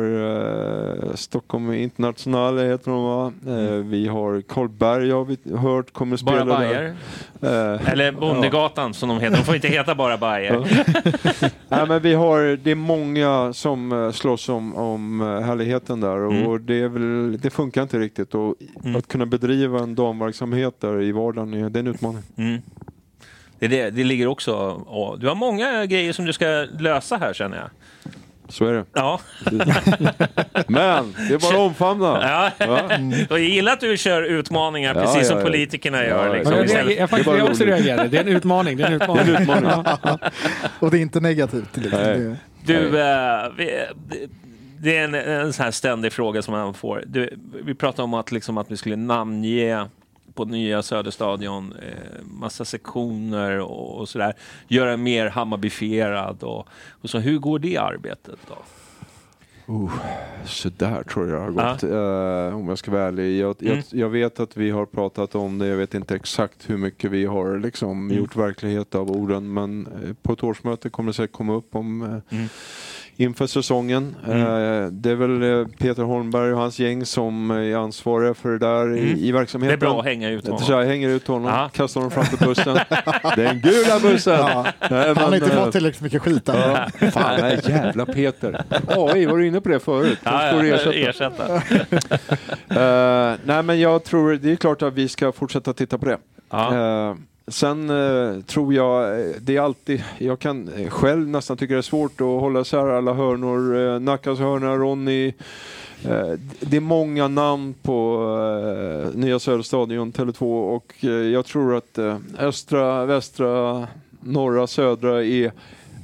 eh, 1.09 1.13
Stockholm 1.15 1.73
International 1.73 2.57
heter 2.59 2.91
de 2.91 3.03
va? 3.03 3.33
Eh, 3.47 3.73
vi 3.85 4.07
har 4.07 4.41
Karlberg 4.41 5.11
har 5.11 5.25
vi 5.25 5.37
hört 5.57 5.93
kommer 5.93 6.15
att 6.15 6.21
Bara 6.21 6.35
spela 6.39 6.57
Bayer. 6.57 6.95
där. 7.39 7.73
Eh, 7.75 7.89
Eller 7.91 8.11
Bondegatan 8.11 8.93
som 8.93 9.09
de 9.09 9.19
heter. 9.19 9.37
De 9.37 9.43
får 9.43 9.55
inte 9.55 9.67
heta 9.67 9.95
bara 9.95 10.17
Bayer. 10.17 10.59
Nej, 11.69 11.87
men 11.87 12.01
vi 12.01 12.13
har, 12.13 12.57
det 12.63 12.71
är 12.71 12.75
många 12.75 13.53
som 13.53 13.91
eh, 13.91 14.11
slåss 14.11 14.49
om, 14.49 14.75
om 14.75 15.21
eh, 15.21 15.27
härligheten 15.41 15.99
där 16.01 16.17
och 16.17 16.31
Mm. 16.31 16.65
det, 16.65 16.75
är 16.81 16.87
väl, 16.87 17.37
det 17.41 17.49
funkar 17.49 17.81
inte 17.81 17.99
riktigt. 17.99 18.35
Och 18.35 18.55
Att 18.97 19.07
kunna 19.07 19.25
bedriva 19.25 19.79
en 19.79 19.95
damverksamhet 19.95 20.79
där 20.81 21.01
i 21.01 21.11
vardagen, 21.11 21.53
är- 21.53 21.69
det 21.69 21.79
är 21.79 21.81
en 21.81 21.87
utmaning. 21.87 22.21
Mm. 22.37 22.61
Det, 23.61 23.67
det, 23.67 23.89
det 23.89 24.03
ligger 24.03 24.27
också... 24.27 24.53
Och 24.87 25.19
du 25.19 25.27
har 25.27 25.35
många 25.35 25.85
grejer 25.85 26.13
som 26.13 26.25
du 26.25 26.33
ska 26.33 26.45
lösa 26.79 27.17
här 27.17 27.33
känner 27.33 27.57
jag. 27.57 27.69
Så 28.49 28.65
är 28.65 28.73
det. 28.73 28.85
Ja. 28.93 29.19
Men 30.67 31.15
det 31.29 31.33
är 31.33 31.39
bara 31.39 31.53
att 31.53 31.59
omfamna. 31.59 32.05
Ja. 32.21 32.51
Ja. 32.57 32.99
Jag 33.29 33.39
gillar 33.39 33.73
att 33.73 33.79
du 33.79 33.97
kör 33.97 34.23
utmaningar 34.23 34.95
Ja, 34.95 35.01
precis 35.01 35.21
ja, 35.21 35.23
som 35.23 35.37
ja. 35.37 35.43
politikerna 35.43 36.03
Ja, 36.03 36.09
gör. 36.09 36.35
Liksom, 36.35 36.53
Jag, 36.53 36.69
reagerar, 36.69 36.89
jag, 36.89 37.09
faktiskt, 37.09 37.25
Det 37.25 37.31
är 37.31 37.33
bara 37.33 37.37
jag 37.37 37.49
också 37.49 37.63
reagerar. 37.63 38.07
Det 38.07 38.17
är 38.17 38.21
en 38.21 38.27
utmaning. 38.27 38.77
Det 38.77 38.83
är 38.83 38.87
en 38.87 38.93
utmaning. 38.93 39.25
Det 39.25 39.31
är 39.31 39.35
en 39.35 39.41
utmaning. 39.41 39.69
Ja. 40.03 40.19
Och 40.79 40.91
det 40.91 40.97
är 40.97 41.01
inte 41.01 41.19
negativt. 41.19 41.77
Liksom. 41.77 42.35
Du, 42.65 42.99
eh, 42.99 43.51
det 44.79 44.97
är 44.97 45.03
en, 45.03 45.15
en 45.15 45.53
sån 45.53 45.63
här 45.63 45.71
ständig 45.71 46.13
fråga 46.13 46.41
som 46.41 46.51
man 46.51 46.73
får. 46.73 47.03
Du, 47.07 47.37
vi 47.63 47.75
pratade 47.75 48.03
om 48.03 48.13
att, 48.13 48.31
liksom, 48.31 48.57
att 48.57 48.71
vi 48.71 48.77
skulle 48.77 48.95
namnge 48.95 49.85
på 50.33 50.45
nya 50.45 50.81
Söderstadion 50.83 51.73
eh, 51.81 52.23
massa 52.23 52.65
sektioner 52.65 53.59
och, 53.59 53.97
och 53.99 54.09
sådär. 54.09 54.33
Göra 54.67 54.97
mer 54.97 55.27
Hammarbifierad 55.29 56.43
och, 56.43 56.67
och 57.01 57.09
så. 57.09 57.19
Hur 57.19 57.39
går 57.39 57.59
det 57.59 57.77
arbetet 57.77 58.39
då? 58.47 58.55
Uh, 59.69 59.91
så 60.45 60.69
där 60.69 61.03
tror 61.03 61.29
jag 61.29 61.53
det 61.55 61.61
har 61.61 61.71
gått, 61.73 61.83
eh, 62.51 62.57
om 62.59 62.69
jag 62.69 62.77
ska 62.77 62.91
vara 62.91 63.03
ärlig. 63.03 63.39
Jag, 63.39 63.55
jag, 63.59 63.71
Mm. 63.71 63.83
jag 63.91 64.09
vet 64.09 64.39
att 64.39 64.57
vi 64.57 64.69
har 64.69 64.85
pratat 64.85 65.35
om 65.35 65.57
det, 65.57 65.67
jag 65.67 65.77
vet 65.77 65.93
inte 65.93 66.15
exakt 66.15 66.69
hur 66.69 66.77
mycket 66.77 67.11
vi 67.11 67.25
har 67.25 67.57
liksom, 67.59 68.05
Mm. 68.05 68.17
gjort 68.17 68.35
verklighet 68.35 68.95
av 68.95 69.11
orden, 69.11 69.53
men 69.53 69.87
eh, 69.87 70.13
på 70.21 70.33
ett 70.33 70.43
årsmöte 70.43 70.89
kommer 70.89 71.09
det 71.09 71.13
säkert 71.13 71.35
komma 71.35 71.53
upp 71.53 71.75
om 71.75 72.01
eh, 72.01 72.07
Mm. 72.37 72.47
Inför 73.15 73.47
säsongen. 73.47 74.15
Mm. 74.27 74.41
Eh, 74.41 74.87
det 74.91 75.11
är 75.11 75.15
väl 75.15 75.43
eh, 75.59 75.67
Peter 75.79 76.03
Holmberg 76.03 76.53
och 76.53 76.59
hans 76.59 76.79
gäng 76.79 77.05
som 77.05 77.51
är 77.51 77.75
ansvariga 77.75 78.33
för 78.33 78.49
det 78.49 78.57
där 78.57 78.81
Mm. 78.81 78.97
i, 78.97 79.27
i 79.27 79.31
verksamheten. 79.31 79.79
Det 79.79 79.85
är 79.85 79.89
bra 79.89 79.99
att 79.99 80.05
hänga 80.05 80.29
ut 80.29 80.45
honom. 80.45 80.59
Så 80.59 80.71
jag 80.71 80.85
hänger 80.85 81.09
ut 81.09 81.27
honom, 81.27 81.47
Ja. 81.51 81.69
kastar 81.73 82.01
honom 82.01 82.11
framför 82.11 82.45
bussen. 82.45 82.77
Den 83.35 83.59
gula 83.61 83.99
bussen! 84.01 84.33
ja. 84.33 84.65
Nej, 84.89 85.07
Han 85.07 85.17
har 85.17 85.29
men, 85.29 85.43
inte 85.43 85.55
eh, 85.57 85.63
fått 85.63 85.71
tillräckligt 85.71 86.01
mycket 86.01 86.21
skit 86.21 86.49
än. 86.49 86.55
Ja. 86.99 87.09
Fan, 87.11 87.39
nej, 87.41 87.59
jävla 87.67 88.05
Peter. 88.05 88.63
AI, 88.87 89.25
var 89.25 89.37
du 89.37 89.47
inne 89.47 89.61
på 89.61 89.69
det 89.69 89.79
förut? 89.79 90.19
Ja, 90.23 90.49
får 90.53 90.65
ja, 90.65 90.75
ersätta. 90.75 91.57
ersätta. 91.59 91.61
Eh, 92.69 93.35
nej, 93.43 93.63
men 93.63 93.79
jag 93.79 94.03
tror, 94.03 94.33
det 94.33 94.51
är 94.51 94.55
klart 94.55 94.81
att 94.81 94.93
vi 94.93 95.07
ska 95.07 95.31
fortsätta 95.31 95.73
titta 95.73 95.97
på 95.97 96.05
det. 96.05 96.17
Ja. 96.49 97.15
Sen 97.51 97.89
eh, 97.89 98.41
tror 98.41 98.73
jag, 98.73 99.19
eh, 99.19 99.35
det 99.41 99.55
är 99.55 99.61
alltid, 99.61 100.03
jag 100.17 100.39
kan 100.39 100.67
eh, 100.67 100.89
själv 100.89 101.27
nästan 101.27 101.57
tycka 101.57 101.73
det 101.73 101.79
är 101.79 101.81
svårt 101.81 102.21
att 102.21 102.27
hålla 102.27 102.61
isär 102.61 102.87
alla 102.87 103.13
hörnor. 103.13 103.77
Eh, 103.77 103.99
Nackas 103.99 104.39
hörna, 104.39 104.75
Ronny. 104.75 105.27
Eh, 106.05 106.33
det 106.59 106.77
är 106.77 106.81
många 106.81 107.27
namn 107.27 107.73
på 107.81 108.27
eh, 109.13 109.19
Nya 109.19 109.39
Söderstadion, 109.39 110.11
Tele2 110.11 110.75
och 110.75 110.93
eh, 111.01 111.09
jag 111.09 111.45
tror 111.45 111.75
att 111.75 111.97
eh, 111.97 112.17
östra, 112.39 113.05
västra, 113.05 113.87
norra, 114.19 114.67
södra 114.67 115.23
är 115.23 115.51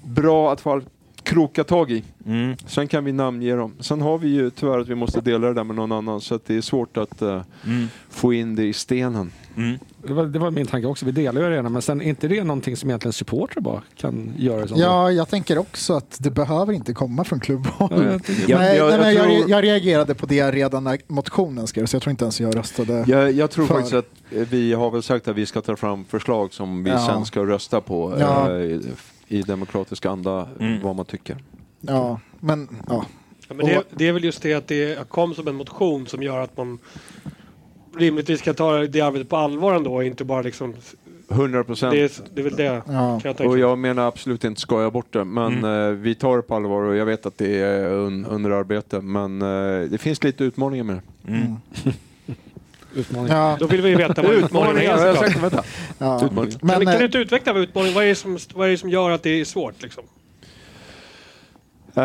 bra 0.03 0.51
att 0.51 0.61
få 0.61 0.81
kroka 1.27 1.63
tag 1.63 1.91
i. 1.91 2.03
Mm. 2.25 2.55
Sen 2.67 2.87
kan 2.87 3.05
vi 3.05 3.11
namnge 3.11 3.55
dem. 3.55 3.73
Sen 3.79 4.01
har 4.01 4.17
vi 4.17 4.27
ju 4.29 4.49
tyvärr 4.49 4.79
att 4.79 4.87
vi 4.87 4.95
måste 4.95 5.21
dela 5.21 5.47
det 5.47 5.53
där 5.53 5.63
med 5.63 5.75
någon 5.75 5.91
annan 5.91 6.21
så 6.21 6.35
att 6.35 6.45
det 6.45 6.55
är 6.57 6.61
svårt 6.61 6.97
att 6.97 7.21
eh, 7.21 7.41
Mm. 7.65 7.87
få 8.09 8.33
in 8.33 8.55
det 8.55 8.63
i 8.65 8.73
stenen. 8.73 9.31
Mm. 9.57 9.79
Det, 10.07 10.13
var, 10.13 10.25
det 10.25 10.39
var 10.39 10.51
min 10.51 10.65
tanke 10.67 10.87
också. 10.87 11.05
Vi 11.05 11.11
delar 11.11 11.41
ju 11.41 11.47
arenan, 11.47 11.71
men 11.73 11.81
sen 11.81 12.01
är 12.01 12.05
inte 12.05 12.27
det 12.27 12.43
någonting 12.43 12.77
som 12.77 12.89
egentligen 12.89 13.13
supportrar 13.13 13.61
bara 13.61 13.81
kan 13.95 14.31
göra? 14.37 14.67
Som 14.67 14.77
Ja, 14.79 15.11
jag 15.11 15.29
tänker 15.29 15.57
också 15.57 15.93
att 15.93 16.17
det 16.19 16.31
behöver 16.31 16.73
inte 16.73 16.93
komma 16.93 17.23
från 17.23 17.39
klubbhåll. 17.39 17.89
Ja, 18.05 18.11
jag 18.11 18.23
tycker- 18.23 18.51
Ja, 18.51 18.57
nej, 18.57 18.77
jag- 18.77 18.89
nej, 18.89 18.99
men 18.99 19.15
jag 19.15 19.31
jag, 19.31 19.37
tror- 19.39 19.49
jag 19.49 19.63
reagerade 19.63 20.15
på 20.15 20.25
det 20.25 20.51
redan 20.51 20.83
när 20.83 20.97
motionen 21.07 21.67
skrevs. 21.67 21.93
Jag 21.93 22.01
tror 22.01 22.11
inte 22.11 22.25
ens 22.25 22.41
jag 22.41 22.55
röstade. 22.55 23.03
Jag, 23.07 23.31
jag 23.31 23.51
tror 23.51 23.65
För. 23.65 23.73
faktiskt 23.73 23.93
att 23.95 24.05
vi 24.29 24.73
har 24.73 24.91
väl 24.91 25.03
sagt 25.03 25.27
att 25.27 25.35
vi 25.35 25.45
ska 25.45 25.61
ta 25.61 25.75
fram 25.75 26.05
förslag 26.05 26.53
som 26.53 26.83
vi 26.83 26.89
Ja. 26.89 27.05
sen 27.13 27.25
ska 27.25 27.39
rösta 27.45 27.81
på 27.81 28.15
Ja. 28.19 28.57
eh, 28.59 28.79
i, 29.27 29.41
demokratisk 29.41 30.05
anda, 30.05 30.47
Mm. 30.59 30.81
vad 30.83 30.95
man 30.95 31.05
tycker. 31.05 31.37
Ja, 31.81 32.19
men 32.39 32.67
ja. 32.87 33.05
Ja, 33.47 33.53
men 33.55 33.65
det, 33.65 33.83
det 33.95 34.07
är 34.07 34.11
väl 34.13 34.23
just 34.23 34.41
det 34.41 34.53
att 34.53 34.67
det 34.67 35.09
kom 35.09 35.33
som 35.35 35.47
en 35.47 35.55
motion 35.55 36.07
som 36.07 36.23
gör 36.23 36.39
att 36.39 36.57
man 36.57 36.79
rimligtvis 37.97 38.39
ska 38.39 38.53
ta 38.53 38.77
det 38.77 39.01
arbetet 39.01 39.29
på 39.29 39.37
allvar 39.37 39.73
ändå 39.73 39.95
och 39.95 40.03
inte 40.03 40.23
bara 40.25 40.41
liksom... 40.41 40.73
100 41.29 41.57
Det 41.57 41.63
procent. 41.63 41.93
är, 41.93 42.11
det 42.33 42.41
är 42.41 42.43
väl 42.43 42.55
det 42.55 42.63
Ja. 42.87 43.19
kan 43.23 43.35
jag. 43.37 43.47
Och 43.47 43.59
jag 43.59 43.77
menar 43.79 44.07
absolut 44.07 44.43
inte 44.43 44.61
skoja 44.61 44.91
bort 44.91 45.13
det, 45.13 45.23
men 45.25 45.57
Mm. 45.57 45.87
eh, 45.87 45.89
vi 46.01 46.15
tar 46.15 46.35
det 46.37 46.43
på 46.43 46.55
allvar 46.55 46.81
och 46.81 46.95
jag 46.95 47.05
vet 47.05 47.25
att 47.25 47.37
det 47.37 47.59
är 47.61 47.89
un, 47.89 48.25
under 48.25 48.51
arbete. 48.51 49.01
Men 49.01 49.41
eh, 49.41 49.89
det 49.89 49.97
finns 49.97 50.23
lite 50.23 50.43
utmaningar 50.43 50.83
med 50.83 50.95
det. 50.95 51.31
Mm. 51.31 51.55
Utmaning. 52.97 53.31
ja, 53.31 53.57
Då 53.59 53.67
vill 53.67 53.81
vi 53.81 53.95
veta 53.95 54.21
vad 54.21 54.31
utmaningen 54.31 54.91
är 54.91 54.97
såklart. 54.97 55.17
sagt, 55.17 55.43
vänta. 55.43 55.63
ja. 55.97 56.25
Utmaningar. 56.25 56.57
Men, 56.61 56.75
kan, 56.75 56.85
kan 56.85 56.93
eh, 56.93 56.99
du 56.99 57.05
inte 57.05 57.17
utveckla 57.17 57.53
vad 57.53 57.61
utmaningen 57.61 57.95
vad 57.95 58.03
är, 58.03 58.07
det 58.09 58.15
som, 58.15 58.37
vad 58.53 58.67
är 58.67 58.71
det 58.71 58.77
som 58.77 58.89
gör 58.89 59.11
att 59.11 59.23
det 59.23 59.39
är 59.41 59.45
svårt? 59.45 59.81
Liksom? 59.83 60.03
Uh, 61.97 62.03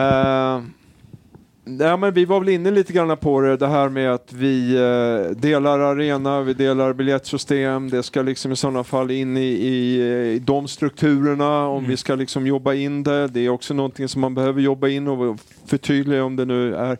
ja, 1.80 1.96
men 1.96 2.14
vi 2.14 2.24
var 2.24 2.40
väl 2.40 2.48
inne 2.48 2.70
lite 2.70 2.92
grann 2.92 3.16
på 3.16 3.40
det, 3.40 3.56
det 3.56 3.66
här 3.68 3.88
med 3.88 4.12
att 4.14 4.32
vi 4.32 4.74
eh, 4.76 5.30
delar 5.36 5.78
arena, 5.78 6.40
vi 6.40 6.54
delar 6.54 6.92
biljettsystem. 6.92 7.90
Det 7.90 8.02
ska 8.02 8.22
liksom 8.22 8.52
i 8.52 8.56
sådana 8.56 8.84
fall 8.84 9.10
in 9.10 9.36
i, 9.36 9.40
i, 9.40 10.02
i 10.34 10.38
de 10.38 10.68
strukturerna 10.68 11.66
om 11.66 11.78
Mm. 11.78 11.90
vi 11.90 11.96
ska 11.96 12.14
liksom 12.14 12.46
jobba 12.46 12.74
in 12.74 13.02
det. 13.02 13.28
Det 13.28 13.40
är 13.40 13.48
också 13.48 13.74
någonting 13.74 14.08
som 14.08 14.20
man 14.20 14.34
behöver 14.34 14.60
jobba 14.60 14.88
in 14.88 15.08
och 15.08 15.38
förtydliga 15.66 16.24
om 16.24 16.36
det 16.36 16.44
nu 16.44 16.74
är... 16.74 16.98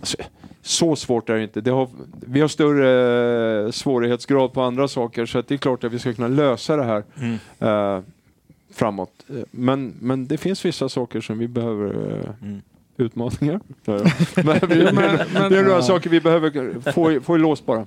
Alltså, 0.00 0.16
så 0.62 0.96
svårt 0.96 1.28
är 1.28 1.34
det 1.34 1.42
inte. 1.42 1.60
Det 1.60 1.70
har, 1.70 1.88
vi 2.20 2.40
har 2.40 2.48
större 2.48 3.64
eh, 3.66 3.70
svårighetsgrad 3.70 4.52
på 4.52 4.62
andra 4.62 4.88
saker 4.88 5.26
så 5.26 5.38
att 5.38 5.48
det 5.48 5.54
är 5.54 5.58
klart 5.58 5.84
att 5.84 5.92
vi 5.92 5.98
ska 5.98 6.12
kunna 6.12 6.28
lösa 6.28 6.76
det 6.76 6.84
här 6.84 7.04
Mm. 7.20 7.38
eh, 7.58 8.02
framåt. 8.74 9.12
Eh, 9.28 9.36
Men, 9.50 9.94
men 10.00 10.26
det 10.26 10.36
finns 10.38 10.64
vissa 10.64 10.88
saker 10.88 11.20
som 11.20 11.38
vi 11.38 11.48
behöver 11.48 11.86
eh, 12.18 12.48
Mm. 12.48 12.62
utmaningar. 12.96 13.60
Ja, 13.84 13.98
ja. 13.98 14.04
Men, 14.44 14.58
men- 14.68 14.94
men- 15.32 15.52
det 15.52 15.58
är 15.58 15.62
några 15.62 15.76
Ja. 15.76 15.82
saker 15.82 16.10
vi 16.10 16.20
behöver 16.20 16.92
få, 16.92 17.12
i- 17.12 17.20
få 17.20 17.36
i 17.36 17.38
lås 17.38 17.66
bara. 17.66 17.86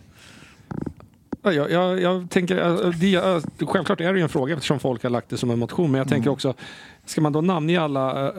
Ja, 1.42 1.52
jag, 1.54 1.72
jag, 1.72 2.02
jag 2.02 2.30
tänker, 2.30 2.58
äh, 2.86 2.90
det, 2.90 3.16
äh, 3.16 3.68
självklart 3.68 4.02
är 4.02 4.14
det 4.14 4.20
ju 4.20 4.24
en 4.24 4.30
fråga 4.30 4.54
eftersom 4.56 4.80
folk 4.80 5.04
har 5.04 5.10
lagt 5.10 5.30
det 5.30 5.38
som 5.38 5.52
en 5.52 5.60
motion, 5.60 5.92
men 5.92 6.00
jag 6.00 6.10
tänker 6.10 6.30
också, 6.30 6.54
ska 7.06 7.22
man 7.22 7.34
då 7.34 7.42
namnge 7.42 7.82
alla 7.82 8.34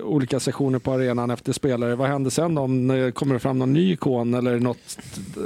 olika 0.00 0.40
sektioner 0.40 0.78
på 0.78 0.92
arenan 0.92 1.30
efter 1.30 1.52
spelare, 1.52 1.94
vad 1.94 2.08
händer 2.08 2.30
sen 2.30 2.58
om 2.58 2.88
det 2.88 3.12
kommer 3.12 3.38
fram 3.38 3.58
någon 3.58 3.72
ny 3.72 3.92
ikon 3.92 4.34
eller 4.34 4.58
något? 4.58 4.98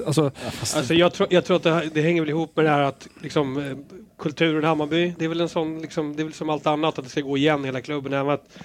Alltså, 0.06 0.30
Alltså 0.60 0.94
jag, 0.94 1.12
tror, 1.12 1.28
jag 1.30 1.44
tror 1.44 1.56
att 1.56 1.62
det, 1.62 1.70
här, 1.72 1.90
det 1.94 2.02
hänger 2.02 2.20
väl 2.22 2.30
ihop 2.30 2.56
med 2.56 2.64
det 2.64 2.70
här 2.70 2.82
att 2.82 3.08
liksom, 3.22 3.56
eh, 3.56 3.76
kulturen 4.18 4.64
i 4.64 4.66
Hammarby, 4.66 5.14
det 5.18 5.24
är 5.24 5.28
väl 5.28 5.40
en 5.40 5.48
sån, 5.48 5.78
liksom, 5.82 6.16
det 6.16 6.22
är 6.22 6.24
väl 6.24 6.32
som 6.32 6.50
allt 6.50 6.66
annat 6.66 6.98
att 6.98 7.04
det 7.04 7.10
ska 7.10 7.20
gå 7.20 7.36
igen 7.36 7.64
hela 7.64 7.80
klubben. 7.80 8.12
Även 8.12 8.30
att, 8.34 8.58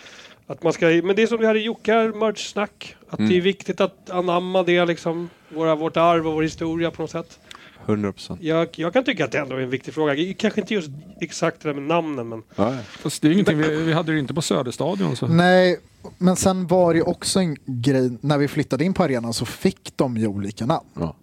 att 0.47 0.63
man 0.63 0.73
ska, 0.73 0.85
men 0.85 1.15
det 1.15 1.23
är 1.23 1.27
som 1.27 1.37
vi 1.39 1.45
hade 1.45 1.59
i 1.59 1.63
Jocke, 1.63 1.93
merch-snack. 2.15 2.95
Att 3.09 3.19
Mm. 3.19 3.31
det 3.31 3.37
är 3.37 3.41
viktigt 3.41 3.81
att 3.81 4.09
anamma 4.09 4.63
det, 4.63 4.85
liksom, 4.85 5.29
våra, 5.49 5.75
vårt 5.75 5.97
arv 5.97 6.27
och 6.27 6.33
vår 6.33 6.41
historia 6.43 6.91
på 6.91 7.01
något 7.01 7.11
sätt. 7.11 7.39
100 7.87 8.11
procent. 8.11 8.41
Jag, 8.43 8.67
jag 8.75 8.93
kan 8.93 9.03
tycka 9.03 9.25
att 9.25 9.31
det 9.31 9.37
ändå 9.39 9.55
är 9.55 9.59
en 9.59 9.69
viktig 9.69 9.93
fråga. 9.93 10.33
Kanske 10.37 10.61
inte 10.61 10.73
just 10.73 10.89
exakt 11.21 11.61
det 11.61 11.69
där 11.69 11.73
med 11.73 11.83
namnen, 11.83 12.29
men 12.29 12.43
Ja, 12.55 12.73
ja. 12.73 12.77
fast 12.83 13.21
det 13.21 13.27
är 13.27 13.31
ingenting, 13.31 13.57
vi, 13.57 13.75
vi 13.83 13.93
hade 13.93 14.11
det 14.11 14.13
ju 14.13 14.19
inte 14.19 14.33
på 14.33 14.41
Söderstadion. 14.41 15.15
Så. 15.15 15.27
Nej, 15.27 15.77
men 16.17 16.35
sen 16.35 16.67
var 16.67 16.93
det 16.93 16.97
ju 16.97 17.03
också 17.03 17.39
en 17.39 17.57
grej, 17.65 18.17
när 18.21 18.37
vi 18.37 18.47
flyttade 18.47 18.85
in 18.85 18.93
på 18.93 19.03
arenan 19.03 19.33
så 19.33 19.45
fick 19.45 19.91
de 19.95 20.17
ju 20.17 20.27
olika 20.27 20.65
namn. 20.65 20.87
Ja. 20.93 21.15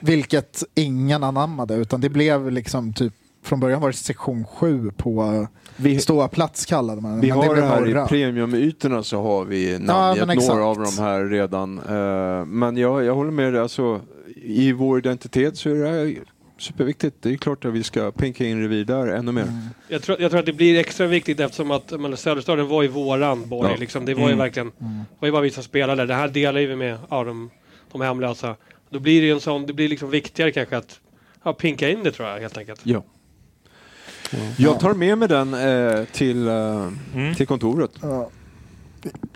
Vilket 0.00 0.62
ingen 0.74 1.24
anammade, 1.24 1.74
utan 1.74 2.00
det 2.00 2.08
blev 2.08 2.50
liksom 2.50 2.92
typ, 2.92 3.12
från 3.44 3.60
början 3.60 3.80
var 3.80 3.88
det 3.90 3.96
sektion 3.96 4.44
7 4.44 4.90
på 4.96 5.46
Vi, 5.76 5.98
ståplats 5.98 6.66
kallade 6.66 7.00
man 7.00 7.20
vi 7.20 7.28
men 7.28 7.36
har 7.36 7.44
det 7.48 7.52
blev 7.54 7.64
här 7.64 7.80
norra. 7.80 8.04
i 8.04 8.08
premiumytorna 8.08 9.02
så 9.02 9.22
har 9.22 9.44
vi 9.44 9.72
Ja, 9.72 9.78
namngett 9.78 10.26
men 10.26 10.38
några 10.48 10.64
av 10.64 10.76
de 10.78 11.02
här 11.02 11.24
redan. 11.24 11.78
Eh, 11.78 12.44
Men 12.46 12.76
jag, 12.76 13.04
jag 13.04 13.14
håller 13.14 13.30
med 13.30 13.52
dig, 13.52 13.62
alltså, 13.62 14.00
i 14.46 14.72
vår 14.72 14.98
identitet 14.98 15.56
så 15.56 15.70
är 15.70 15.74
det 15.74 15.88
här 15.88 16.16
superviktigt. 16.58 17.16
Det 17.20 17.30
är 17.32 17.36
klart 17.36 17.64
att 17.64 17.72
vi 17.72 17.82
ska 17.82 18.10
pinka 18.10 18.44
in 18.46 18.60
revir 18.62 18.84
där 18.84 19.06
ännu 19.06 19.32
mer. 19.32 19.42
Mm. 19.42 19.54
jag 19.88 20.02
tror, 20.02 20.20
jag 20.20 20.30
tror 20.30 20.40
att 20.40 20.46
det 20.46 20.52
blir 20.52 20.78
extra 20.78 21.06
viktigt 21.06 21.40
eftersom 21.40 21.70
att 21.70 22.00
men, 22.00 22.16
Söderstaden 22.16 22.68
var 22.68 22.82
ju 22.82 22.88
våran 22.88 23.48
borg. 23.48 23.70
Ja. 23.70 23.76
Liksom. 23.80 24.04
Det 24.04 24.14
var 24.14 24.20
ju 24.22 24.26
Mm. 24.26 24.38
verkligen, 24.38 24.66
Mm. 24.80 24.98
det 24.98 25.04
var 25.18 25.26
ju 25.28 25.32
bara 25.32 25.42
vi 25.42 25.50
som 25.50 25.62
spelade. 25.62 26.06
Det 26.06 26.14
här 26.14 26.28
delar 26.28 26.60
vi 26.60 26.76
med 26.76 26.98
ja, 27.10 27.24
de, 27.24 27.50
de 27.92 28.00
hemlösa. 28.00 28.56
Då 28.90 28.98
blir 28.98 29.20
det 29.20 29.26
ju 29.26 29.32
en 29.32 29.40
sån, 29.40 29.66
det 29.66 29.72
blir 29.72 29.88
liksom 29.88 30.10
viktigare 30.10 30.52
kanske 30.52 30.76
att 30.76 31.00
ja, 31.42 31.52
pinka 31.52 31.90
in 31.90 32.02
det 32.04 32.12
tror 32.12 32.28
jag 32.28 32.40
helt 32.40 32.58
enkelt. 32.58 32.80
Ja. 32.84 33.02
Jag 34.58 34.80
tar 34.80 34.94
med 34.94 35.18
mig 35.18 35.28
den 35.28 35.54
eh, 35.54 36.04
till, 36.04 36.48
eh, 36.48 36.88
Mm. 37.14 37.34
till 37.34 37.46
kontoret. 37.46 37.90
Ja. 38.02 38.30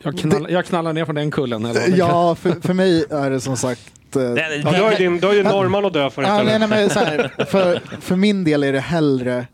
Jag 0.02 0.18
knallar, 0.18 0.50
jag 0.50 0.64
knallar 0.66 0.92
ner 0.92 1.04
från 1.04 1.14
den 1.14 1.30
kullen. 1.30 1.64
Eller 1.64 1.96
Ja, 1.98 2.34
för, 2.34 2.50
för 2.60 2.74
mig 2.74 3.04
är 3.10 3.30
det 3.30 3.40
som 3.40 3.56
sagt... 3.56 3.92
eh, 4.16 4.22
Ja, 4.22 4.72
du 4.72 4.82
har 4.82 4.90
ju 4.90 4.96
din- 4.96 5.18
du 5.20 5.26
har 5.26 5.34
ju 5.34 5.42
Norrman 5.42 5.84
att 5.84 5.92
dö 5.92 6.10
för 6.10 6.22
Ja, 6.22 6.42
nej, 6.42 6.58
nej, 6.58 6.68
men 6.68 6.90
så 6.90 6.98
här, 6.98 7.44
för, 7.50 7.80
för 8.00 8.16
min 8.16 8.44
del 8.44 8.62
är 8.64 8.72
det 8.72 8.80
hellre 8.80 9.46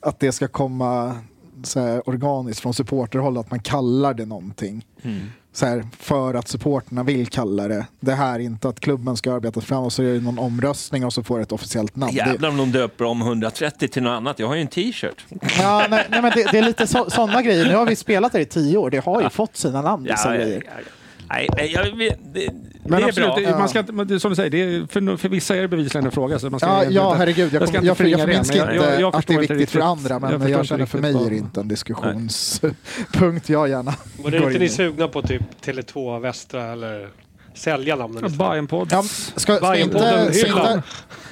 att 0.00 0.20
det 0.20 0.32
ska 0.32 0.48
komma 0.48 1.16
så 1.64 1.80
här, 1.80 2.08
organiskt 2.08 2.60
från 2.60 2.74
supporterhåll, 2.74 3.38
att 3.38 3.50
man 3.50 3.60
kallar 3.60 4.14
det 4.14 4.26
någonting. 4.26 4.86
Mm. 5.02 5.20
Så 5.52 5.66
här, 5.66 5.84
för 5.98 6.34
att 6.34 6.48
supporterna 6.48 7.02
vill 7.02 7.26
kalla 7.26 7.68
det. 7.68 7.86
Det 8.00 8.12
här 8.14 8.38
inte 8.38 8.68
att 8.68 8.80
klubben 8.80 9.16
ska 9.16 9.32
arbetas 9.34 9.64
fram 9.64 9.84
och 9.84 9.92
så 9.92 10.02
är 10.02 10.12
det 10.14 10.20
någon 10.20 10.38
omröstning 10.38 11.04
och 11.04 11.12
så 11.12 11.22
får 11.22 11.36
det 11.38 11.42
ett 11.42 11.52
officiellt 11.52 11.96
namn. 11.96 12.12
Det, 12.14 12.18
Jävlar 12.18 12.48
om 12.48 12.56
de 12.56 12.72
döper 12.72 13.04
om 13.04 13.22
130 13.22 13.88
till 13.88 14.02
något 14.02 14.10
annat. 14.10 14.38
Jag 14.38 14.46
har 14.48 14.54
ju 14.54 14.60
en 14.60 14.66
t-shirt. 14.68 15.24
Ja, 15.58 15.86
nej, 15.90 16.06
nej, 16.10 16.22
men 16.22 16.32
det, 16.34 16.52
det 16.52 16.58
är 16.58 16.62
lite 16.62 16.86
sådana 16.86 17.42
grejer. 17.42 17.64
Nu 17.66 17.74
har 17.76 17.86
vi 17.86 17.96
spelat 17.96 18.32
där 18.32 18.40
i 18.40 18.44
tio 18.44 18.76
år. 18.78 18.90
Det 18.90 19.04
har 19.04 19.22
ju 19.22 19.30
fått 19.30 19.56
sina 19.56 19.82
namn, 19.82 20.06
Ja, 20.08 20.14
ja, 20.24 20.30
grejer. 20.30 20.62
ja, 20.66 20.72
ja. 20.76 20.82
Nej, 21.30 21.48
nej, 21.56 21.72
jag, 21.72 21.96
vet- 21.96 22.18
det, 22.34 22.48
Men 22.84 23.00
det 23.00 23.04
är 23.04 23.08
absolut, 23.08 23.28
bra. 23.34 23.36
det, 23.52 23.58
man 23.58 23.68
ska 23.68 23.78
inte, 23.78 23.92
det, 24.04 24.20
som 24.20 24.30
du 24.30 24.36
säger, 24.36 24.50
det 24.50 24.58
är, 24.62 24.86
för, 24.86 25.16
för 25.16 25.28
vissa 25.28 25.56
är 25.56 25.60
det 25.60 25.68
bevisligen 25.68 26.04
en 26.06 26.12
fråga. 26.12 26.38
Så 26.38 26.50
man 26.50 26.60
ska 26.60 26.68
Ja, 26.68 26.84
ja 26.84 27.06
inte- 27.06 27.18
herregud. 27.18 27.52
Jag, 27.54 27.68
ska 27.68 27.76
jag, 27.76 27.84
jag 27.84 27.96
det, 27.96 28.16
men 28.16 28.18
förminskar 28.26 28.72
inte 28.72 28.84
jag- 28.86 29.00
jag 29.00 29.16
att 29.16 29.26
det 29.26 29.34
är 29.34 29.38
viktigt 29.38 29.70
för 29.70 29.80
andra, 29.80 30.18
men 30.18 30.30
jag, 30.30 30.50
inte 30.50 30.64
känner 30.64 30.86
för 30.86 30.98
mig 30.98 31.14
är 31.26 31.30
det 31.30 31.36
inte 31.36 31.60
en 31.60 31.68
diskussionspunkt 31.68 33.48
jag 33.48 33.68
gärna 33.68 33.94
Var 34.22 34.30
det 34.30 34.36
inte 34.36 34.52
in 34.54 34.60
ni 34.60 34.68
sugna 34.68 35.08
på 35.08 35.22
typ 35.22 35.42
Tele2 35.64 36.20
Västra 36.20 36.72
eller 36.72 37.08
sälja 37.54 37.96
namnen? 37.96 38.22
Ja? 38.22 38.28
Bajenpodd. 38.28 38.88
Ja, 38.92 39.02
ska, 39.02 39.56
ska, 39.56 39.76
inte, 39.76 39.98
ska, 40.32 40.46
inte, 40.48 40.82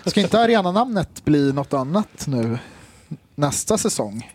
ska 0.07 0.21
inte 0.21 0.41
arenanamnet 0.41 1.25
bli 1.25 1.53
något 1.53 1.73
annat 1.75 2.25
nu 2.27 2.59
nästa 3.35 3.79
säsong? 3.79 4.33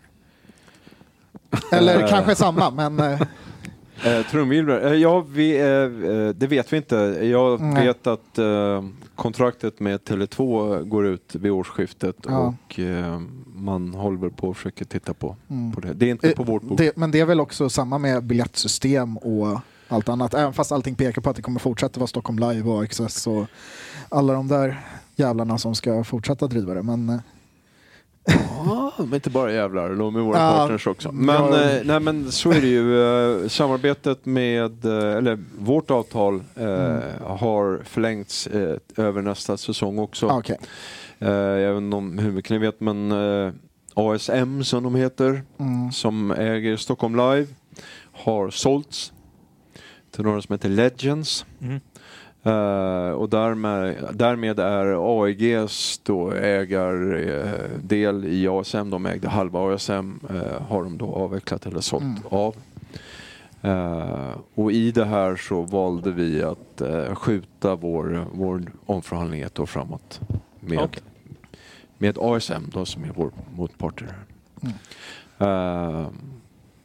Eller 1.71 2.03
Eh. 2.03 2.09
kanske 2.09 2.35
samma, 2.35 2.69
men... 2.69 3.17
eh, 4.05 4.25
trumvirvlar? 4.25 4.81
Eh, 4.81 4.93
ja, 4.93 5.25
vi, 5.29 5.59
eh, 5.59 5.65
eh, 5.67 6.29
det 6.29 6.47
vet 6.47 6.73
vi 6.73 6.77
inte. 6.77 6.95
Jag 7.21 7.61
Nej. 7.61 7.87
vet 7.87 8.07
att 8.07 8.37
eh, 8.37 8.83
kontraktet 9.15 9.79
med 9.79 9.99
Tele2 9.99 10.83
går 10.83 11.05
ut 11.07 11.35
vid 11.35 11.51
årsskiftet 11.51 12.15
Ja. 12.27 12.37
och 12.39 12.79
man 13.55 13.93
håller 13.93 14.29
på 14.29 14.49
att 14.51 14.57
försöka 14.57 14.85
titta 14.85 15.13
på, 15.13 15.35
Mm. 15.49 15.71
på 15.71 15.81
det. 15.81 15.93
Det 15.93 16.05
är 16.05 16.09
inte 16.11 16.29
på 16.31 16.43
vårt 16.43 16.61
bord. 16.61 16.77
Det, 16.77 16.97
men 16.97 17.11
det 17.11 17.19
är 17.19 17.25
väl 17.25 17.39
också 17.39 17.69
samma 17.69 17.97
med 17.97 18.23
biljettsystem 18.23 19.17
och 19.17 19.59
allt 19.87 20.09
annat. 20.09 20.33
Även 20.33 20.53
fast 20.53 20.71
allting 20.71 20.95
pekar 20.95 21.21
på 21.21 21.29
att 21.29 21.35
det 21.35 21.41
kommer 21.41 21.59
fortsätta 21.59 21.99
vara 21.99 22.07
Stockholm 22.07 22.39
Live 22.39 22.69
och 22.69 22.83
Access 22.83 23.27
och 23.27 23.45
alla 24.09 24.33
de 24.33 24.47
där 24.47 24.79
jävlarna 25.15 25.57
som 25.57 25.75
ska 25.75 26.03
fortsätta 26.03 26.47
driva 26.47 26.73
det. 26.73 26.83
Men 26.83 27.21
Ja, 28.65 28.91
men 28.97 29.13
inte 29.13 29.29
bara 29.29 29.53
jävlar, 29.53 29.89
de 29.95 30.15
är 30.15 30.19
våra 30.19 30.37
Ja, 30.39 30.51
partners 30.57 30.87
också. 30.87 31.11
Men, 31.11 31.35
ja. 31.35 31.61
eh, 31.71 31.81
nej, 31.85 31.99
men 31.99 32.31
så 32.31 32.51
är 32.51 32.61
det 32.61 32.67
ju. 32.67 33.01
Eh, 33.43 33.47
samarbetet 33.47 34.25
med, 34.25 34.85
eh, 34.85 35.17
eller 35.17 35.39
vårt 35.59 35.91
avtal 35.91 36.43
Mm. 36.55 37.01
har 37.23 37.81
förlängts 37.83 38.47
över 38.97 39.21
nästa 39.21 39.57
säsong 39.57 39.99
också. 39.99 40.27
ah. 40.27 40.41
Eh, 41.19 41.29
jag 41.31 41.73
vet 41.73 41.81
inte 41.81 41.97
om 41.97 42.17
hur 42.17 42.31
mycket 42.31 42.51
ni 42.51 42.57
vet, 42.57 42.79
men 42.81 43.11
ASM 43.93 44.63
som 44.63 44.83
de 44.83 44.95
heter, 44.95 45.43
Mm. 45.59 45.91
som 45.91 46.31
äger 46.31 46.77
Stockholm 46.77 47.15
Live, 47.15 47.47
har 48.11 48.49
sålts 48.49 49.13
till 50.11 50.23
några 50.23 50.41
som 50.41 50.53
heter 50.53 50.69
Legends. 50.69 51.45
Mm. 51.61 51.79
Eh, 52.43 53.09
och 53.11 53.29
därmed, 53.29 54.05
därmed 54.13 54.59
är 54.59 55.23
AEGs 55.23 56.01
då 56.03 56.31
ägardel 56.31 58.25
i 58.25 58.47
ASM, 58.47 58.89
de 58.89 59.05
ägde 59.05 59.29
halva 59.29 59.73
ASM, 59.75 60.19
eh, 60.29 60.61
har 60.69 60.83
de 60.83 60.97
då 60.97 61.13
avvecklat 61.15 61.65
eller 61.65 61.81
sålt 61.81 62.03
Mm. 62.03 62.17
av. 62.29 62.55
Eh, 63.61 64.35
och 64.55 64.71
i 64.71 64.91
det 64.91 65.05
här 65.05 65.35
så 65.35 65.61
valde 65.61 66.11
vi 66.11 66.43
att 66.43 66.81
eh, 66.81 67.15
skjuta 67.15 67.75
vår, 67.75 68.25
vår 68.33 68.61
omförhandling 68.85 69.41
ett 69.41 69.59
år 69.59 69.65
framåt 69.65 70.19
med, 70.59 70.79
Okej. 70.79 71.03
med 71.97 72.17
ASM 72.21 72.63
då, 72.73 72.85
som 72.85 73.03
är 73.03 73.11
vår 73.15 73.31
motpart 73.55 74.01
i 74.01 74.05
här. 74.05 74.25
Mm. 75.39 76.05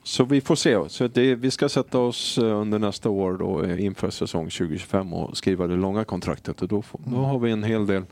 Så 0.06 0.24
vi 0.24 0.40
får 0.40 0.56
se. 0.56 0.88
Så 0.88 1.08
det, 1.08 1.34
vi 1.34 1.50
ska 1.50 1.68
sätta 1.68 1.98
oss 1.98 2.38
eh, 2.38 2.60
under 2.60 2.78
nästa 2.78 3.08
år 3.08 3.32
då, 3.32 3.64
eh, 3.64 3.84
inför 3.84 4.10
säsong 4.10 4.44
2025 4.44 5.12
och 5.12 5.36
skriva 5.36 5.66
det 5.66 5.76
långa 5.76 6.04
kontraktet. 6.04 6.62
Och 6.62 6.68
då, 6.68 6.82
får, 6.82 7.00
då 7.04 7.16
har 7.16 7.38
vi 7.38 7.50
en 7.50 7.64
hel 7.64 7.86
del 7.86 8.02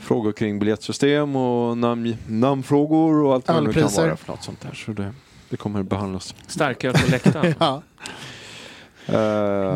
frågor 0.00 0.32
kring 0.32 0.58
biljettsystem 0.58 1.36
och 1.36 1.78
namn, 1.78 2.16
namnfrågor 2.26 3.22
och 3.22 3.34
allt 3.34 3.48
vad 3.48 3.56
det 3.56 3.66
nu 3.66 3.72
kan 3.72 3.88
vara 3.96 4.16
för 4.16 4.32
något 4.32 4.42
sånt 4.42 4.60
där. 4.60 4.74
Så 4.74 4.92
det, 4.92 5.14
det 5.48 5.56
kommer 5.56 5.82
behandlas. 5.82 6.34
Starköl 6.46 6.92
på 6.92 7.10
läktaren. 7.10 7.54
ja, 7.60 7.82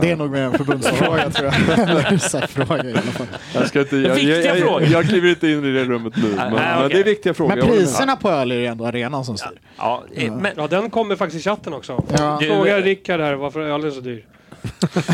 det 0.01 0.11
är 0.11 0.17
nog 0.17 0.31
mer 0.31 0.43
en 0.43 0.53
förbundsfråga 0.53 1.31
tror 1.31 1.53
jag. 1.69 1.79
Eller 1.79 2.47
fråga 2.47 2.85
i 2.85 2.93
alla 2.93 3.01
fall. 3.01 3.27
jag, 3.55 3.69
ska 3.69 3.81
inte, 3.81 3.97
jag, 3.97 4.15
Viktiga 4.15 4.45
jag, 4.45 4.59
frågor. 4.59 4.83
jag, 4.83 4.91
jag 4.91 5.05
kliver 5.05 5.29
inte 5.29 5.49
in 5.49 5.65
i 5.65 5.73
det 5.73 5.85
rummet 5.85 6.17
nu. 6.17 6.23
Men, 6.37 6.53
nej, 6.53 6.81
men 6.81 6.89
det 6.89 7.01
är 7.01 7.05
viktiga 7.05 7.35
frågor. 7.35 7.57
Men 7.57 7.67
priserna 7.67 8.17
på 8.17 8.31
öl 8.31 8.53
är 8.53 8.57
det 8.57 8.67
ändå 8.67 8.87
arenan 8.87 9.25
som 9.25 9.37
styr. 9.39 9.61
Ja, 9.79 10.03
eh, 10.15 10.33
men, 10.33 10.53
Ja, 10.57 10.67
den 10.67 10.91
kommer 10.91 11.17
faktiskt 11.17 11.47
i 11.47 11.51
chatten 11.51 11.75
också. 11.75 12.05
Ja. 12.19 12.41
Fråga 12.43 12.81
Rickard 12.81 13.21
här 13.21 13.35
varför 13.35 13.61
ölen 13.61 13.87
är 13.87 13.91
så 13.91 14.01
dyr. 14.01 14.25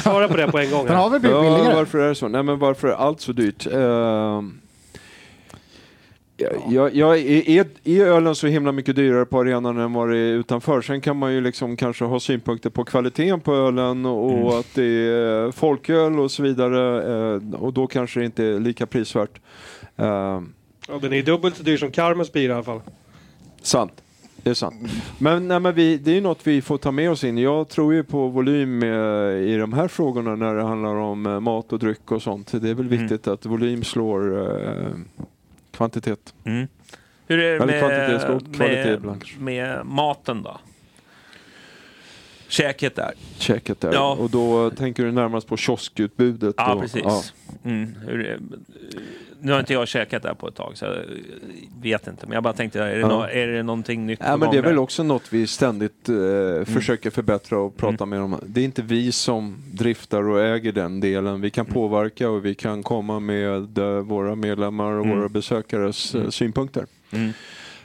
Svara 0.02 0.28
på 0.28 0.36
det 0.36 0.46
på 0.48 0.58
en 0.58 0.70
gång. 0.70 0.86
Den 0.86 0.96
Här. 0.96 1.02
har 1.02 1.10
väl 1.10 1.20
blivit 1.20 1.38
Ja, 1.38 1.72
varför 1.74 1.98
är 1.98 2.08
det 2.08 2.14
så? 2.14 2.28
Nej, 2.28 2.42
men 2.42 2.58
varför 2.58 2.88
är 2.88 2.92
allt 2.92 3.20
så 3.20 3.32
dyrt? 3.32 3.66
Ehm, 3.66 4.60
jag, 6.68 6.94
jag, 6.94 7.18
är, 7.18 7.48
är, 7.50 7.66
är 7.84 8.06
ölen 8.06 8.34
så 8.34 8.46
himla 8.46 8.72
mycket 8.72 8.96
dyrare 8.96 9.24
på 9.24 9.40
arenan 9.40 9.78
än 9.78 9.92
vad 9.92 10.10
det 10.10 10.16
är 10.18 10.32
utanför? 10.32 10.80
Sen 10.82 11.00
kan 11.00 11.16
man 11.16 11.32
ju 11.34 11.40
liksom 11.40 11.76
kanske 11.76 12.04
ha 12.04 12.20
synpunkter 12.20 12.70
på 12.70 12.84
kvaliteten 12.84 13.40
på 13.40 13.54
ölen 13.54 14.06
och 14.06 14.30
Mm. 14.32 14.46
att 14.46 14.74
det 14.74 14.84
är 14.84 15.50
folköl 15.50 16.18
och 16.20 16.30
så 16.30 16.42
vidare. 16.42 17.34
eh, 17.34 17.54
och 17.60 17.72
då 17.72 17.86
kanske 17.86 18.20
det 18.20 18.26
inte 18.26 18.44
är 18.44 18.60
lika 18.60 18.86
prisvärt. 18.86 19.40
Ehm, 19.96 20.52
Ja, 20.88 20.98
den 21.02 21.12
är 21.12 21.22
dubbelt 21.22 21.56
så 21.56 21.62
dyr 21.62 21.76
som 21.76 21.90
Carmens 21.90 22.32
bira 22.32 22.52
i 22.52 22.54
alla 22.54 22.64
fall. 22.64 22.80
Sant. 23.62 23.92
Det 24.42 24.50
är 24.50 24.54
sant. 24.54 24.74
Men, 25.18 25.48
nej, 25.48 25.60
men 25.60 25.74
vi, 25.74 25.96
det 25.96 26.10
är 26.10 26.14
ju 26.14 26.20
något 26.20 26.46
vi 26.46 26.62
får 26.62 26.78
ta 26.78 26.90
med 26.90 27.10
oss 27.10 27.24
in. 27.24 27.38
Jag 27.38 27.68
tror 27.68 27.94
ju 27.94 28.02
på 28.04 28.28
volym 28.28 28.82
eh, 28.82 28.88
i 29.50 29.56
de 29.60 29.72
här 29.72 29.88
frågorna 29.88 30.36
när 30.36 30.54
det 30.54 30.62
handlar 30.62 30.94
om 30.94 31.26
eh, 31.26 31.40
mat 31.40 31.72
och 31.72 31.78
dryck 31.78 32.12
och 32.12 32.22
sånt. 32.22 32.52
Det 32.52 32.70
är 32.70 32.74
väl 32.74 32.86
Mm. 32.86 32.98
viktigt 32.98 33.28
att 33.28 33.46
volym 33.46 33.82
slår 33.84 34.38
eh, 34.40 34.86
kvantitet. 35.80 36.34
mm. 36.44 36.68
Hur 37.26 37.38
är 37.38 37.66
det 37.66 37.78
kvantitet 37.78 38.58
med, 38.58 39.00
med, 39.00 39.40
med 39.40 39.86
maten 39.86 40.42
då? 40.42 40.60
Käket 42.48 42.96
där. 42.96 43.12
Checket 43.38 43.80
där. 43.80 43.92
Ja. 43.92 44.16
Och 44.20 44.30
då 44.30 44.70
tänker 44.70 45.04
du 45.04 45.12
närmast 45.12 45.46
på 45.46 45.56
kioskutbudet. 45.56 46.54
Ja, 46.58 46.74
och, 46.74 46.80
precis. 46.80 47.02
ja. 47.04 47.22
Mm. 47.64 47.94
Hur 48.06 48.26
är, 48.26 48.38
nu 49.42 49.52
har 49.52 49.60
inte 49.60 49.72
jag 49.72 49.88
käkat 49.88 50.22
där 50.22 50.34
på 50.34 50.48
ett 50.48 50.54
tag, 50.54 50.72
så 50.78 50.84
jag 50.84 50.94
vet 51.82 52.06
inte. 52.06 52.26
Men 52.26 52.34
jag 52.34 52.42
bara 52.42 52.52
tänkte, 52.52 52.80
är 52.82 52.94
det, 52.94 53.00
Ja. 53.00 53.08
nå- 53.08 53.22
är 53.22 53.46
det 53.46 53.62
någonting 53.62 54.06
nytt 54.06 54.20
Ja, 54.22 54.36
men 54.36 54.50
det 54.50 54.58
är 54.58 54.62
väl 54.62 54.78
också 54.78 55.02
något 55.02 55.32
vi 55.32 55.46
ständigt 55.46 56.08
eh, 56.08 56.64
försöker 56.74 57.10
förbättra 57.10 57.58
och 57.58 57.76
prata 57.76 58.06
med 58.06 58.20
dem. 58.20 58.40
Det 58.46 58.60
är 58.60 58.64
inte 58.64 58.82
vi 58.82 59.12
som 59.12 59.56
driftar 59.72 60.28
och 60.28 60.40
äger 60.40 60.72
den 60.72 61.00
delen. 61.00 61.40
Vi 61.40 61.50
kan 61.50 61.66
påverka 61.66 62.30
och 62.30 62.44
vi 62.44 62.54
kan 62.54 62.82
komma 62.82 63.20
med 63.20 63.78
eh, 63.78 63.84
våra 64.00 64.34
medlemmar 64.34 64.92
och 64.92 65.04
Mm. 65.04 65.18
våra 65.18 65.28
besökares 65.28 66.14
eh, 66.14 66.20
Mm. 66.20 66.32
synpunkter. 66.32 66.86
Mm. 67.12 67.30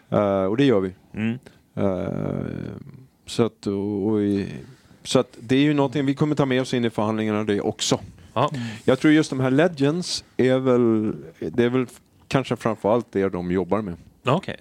Eh, 0.09 0.43
och 0.45 0.57
det 0.57 0.65
gör 0.65 0.79
vi. 0.79 0.91
Mm. 1.13 1.37
Eh, 1.75 2.45
så 3.25 3.45
att, 3.45 3.67
och, 3.67 4.07
och 4.07 4.21
i, 4.21 4.47
så 5.03 5.19
att 5.19 5.37
det 5.39 5.55
är 5.55 5.61
ju 5.61 5.73
någonting 5.73 6.05
vi 6.05 6.13
kommer 6.15 6.35
ta 6.35 6.45
med 6.45 6.61
oss 6.61 6.73
in 6.73 6.85
i 6.85 6.89
förhandlingarna 6.89 7.43
det 7.43 7.61
också. 7.61 7.99
Ja. 8.35 8.51
Jag 8.85 8.99
tror 8.99 9.13
just 9.13 9.29
de 9.29 9.39
här 9.39 9.51
Legends 9.51 10.23
är 10.37 10.59
väl, 10.59 11.13
det 11.39 11.63
är 11.63 11.69
väl 11.69 11.85
kanske 12.27 12.55
framförallt 12.55 13.07
det 13.11 13.29
de 13.29 13.51
jobbar 13.51 13.81
med. 13.81 13.95
Okej. 14.25 14.55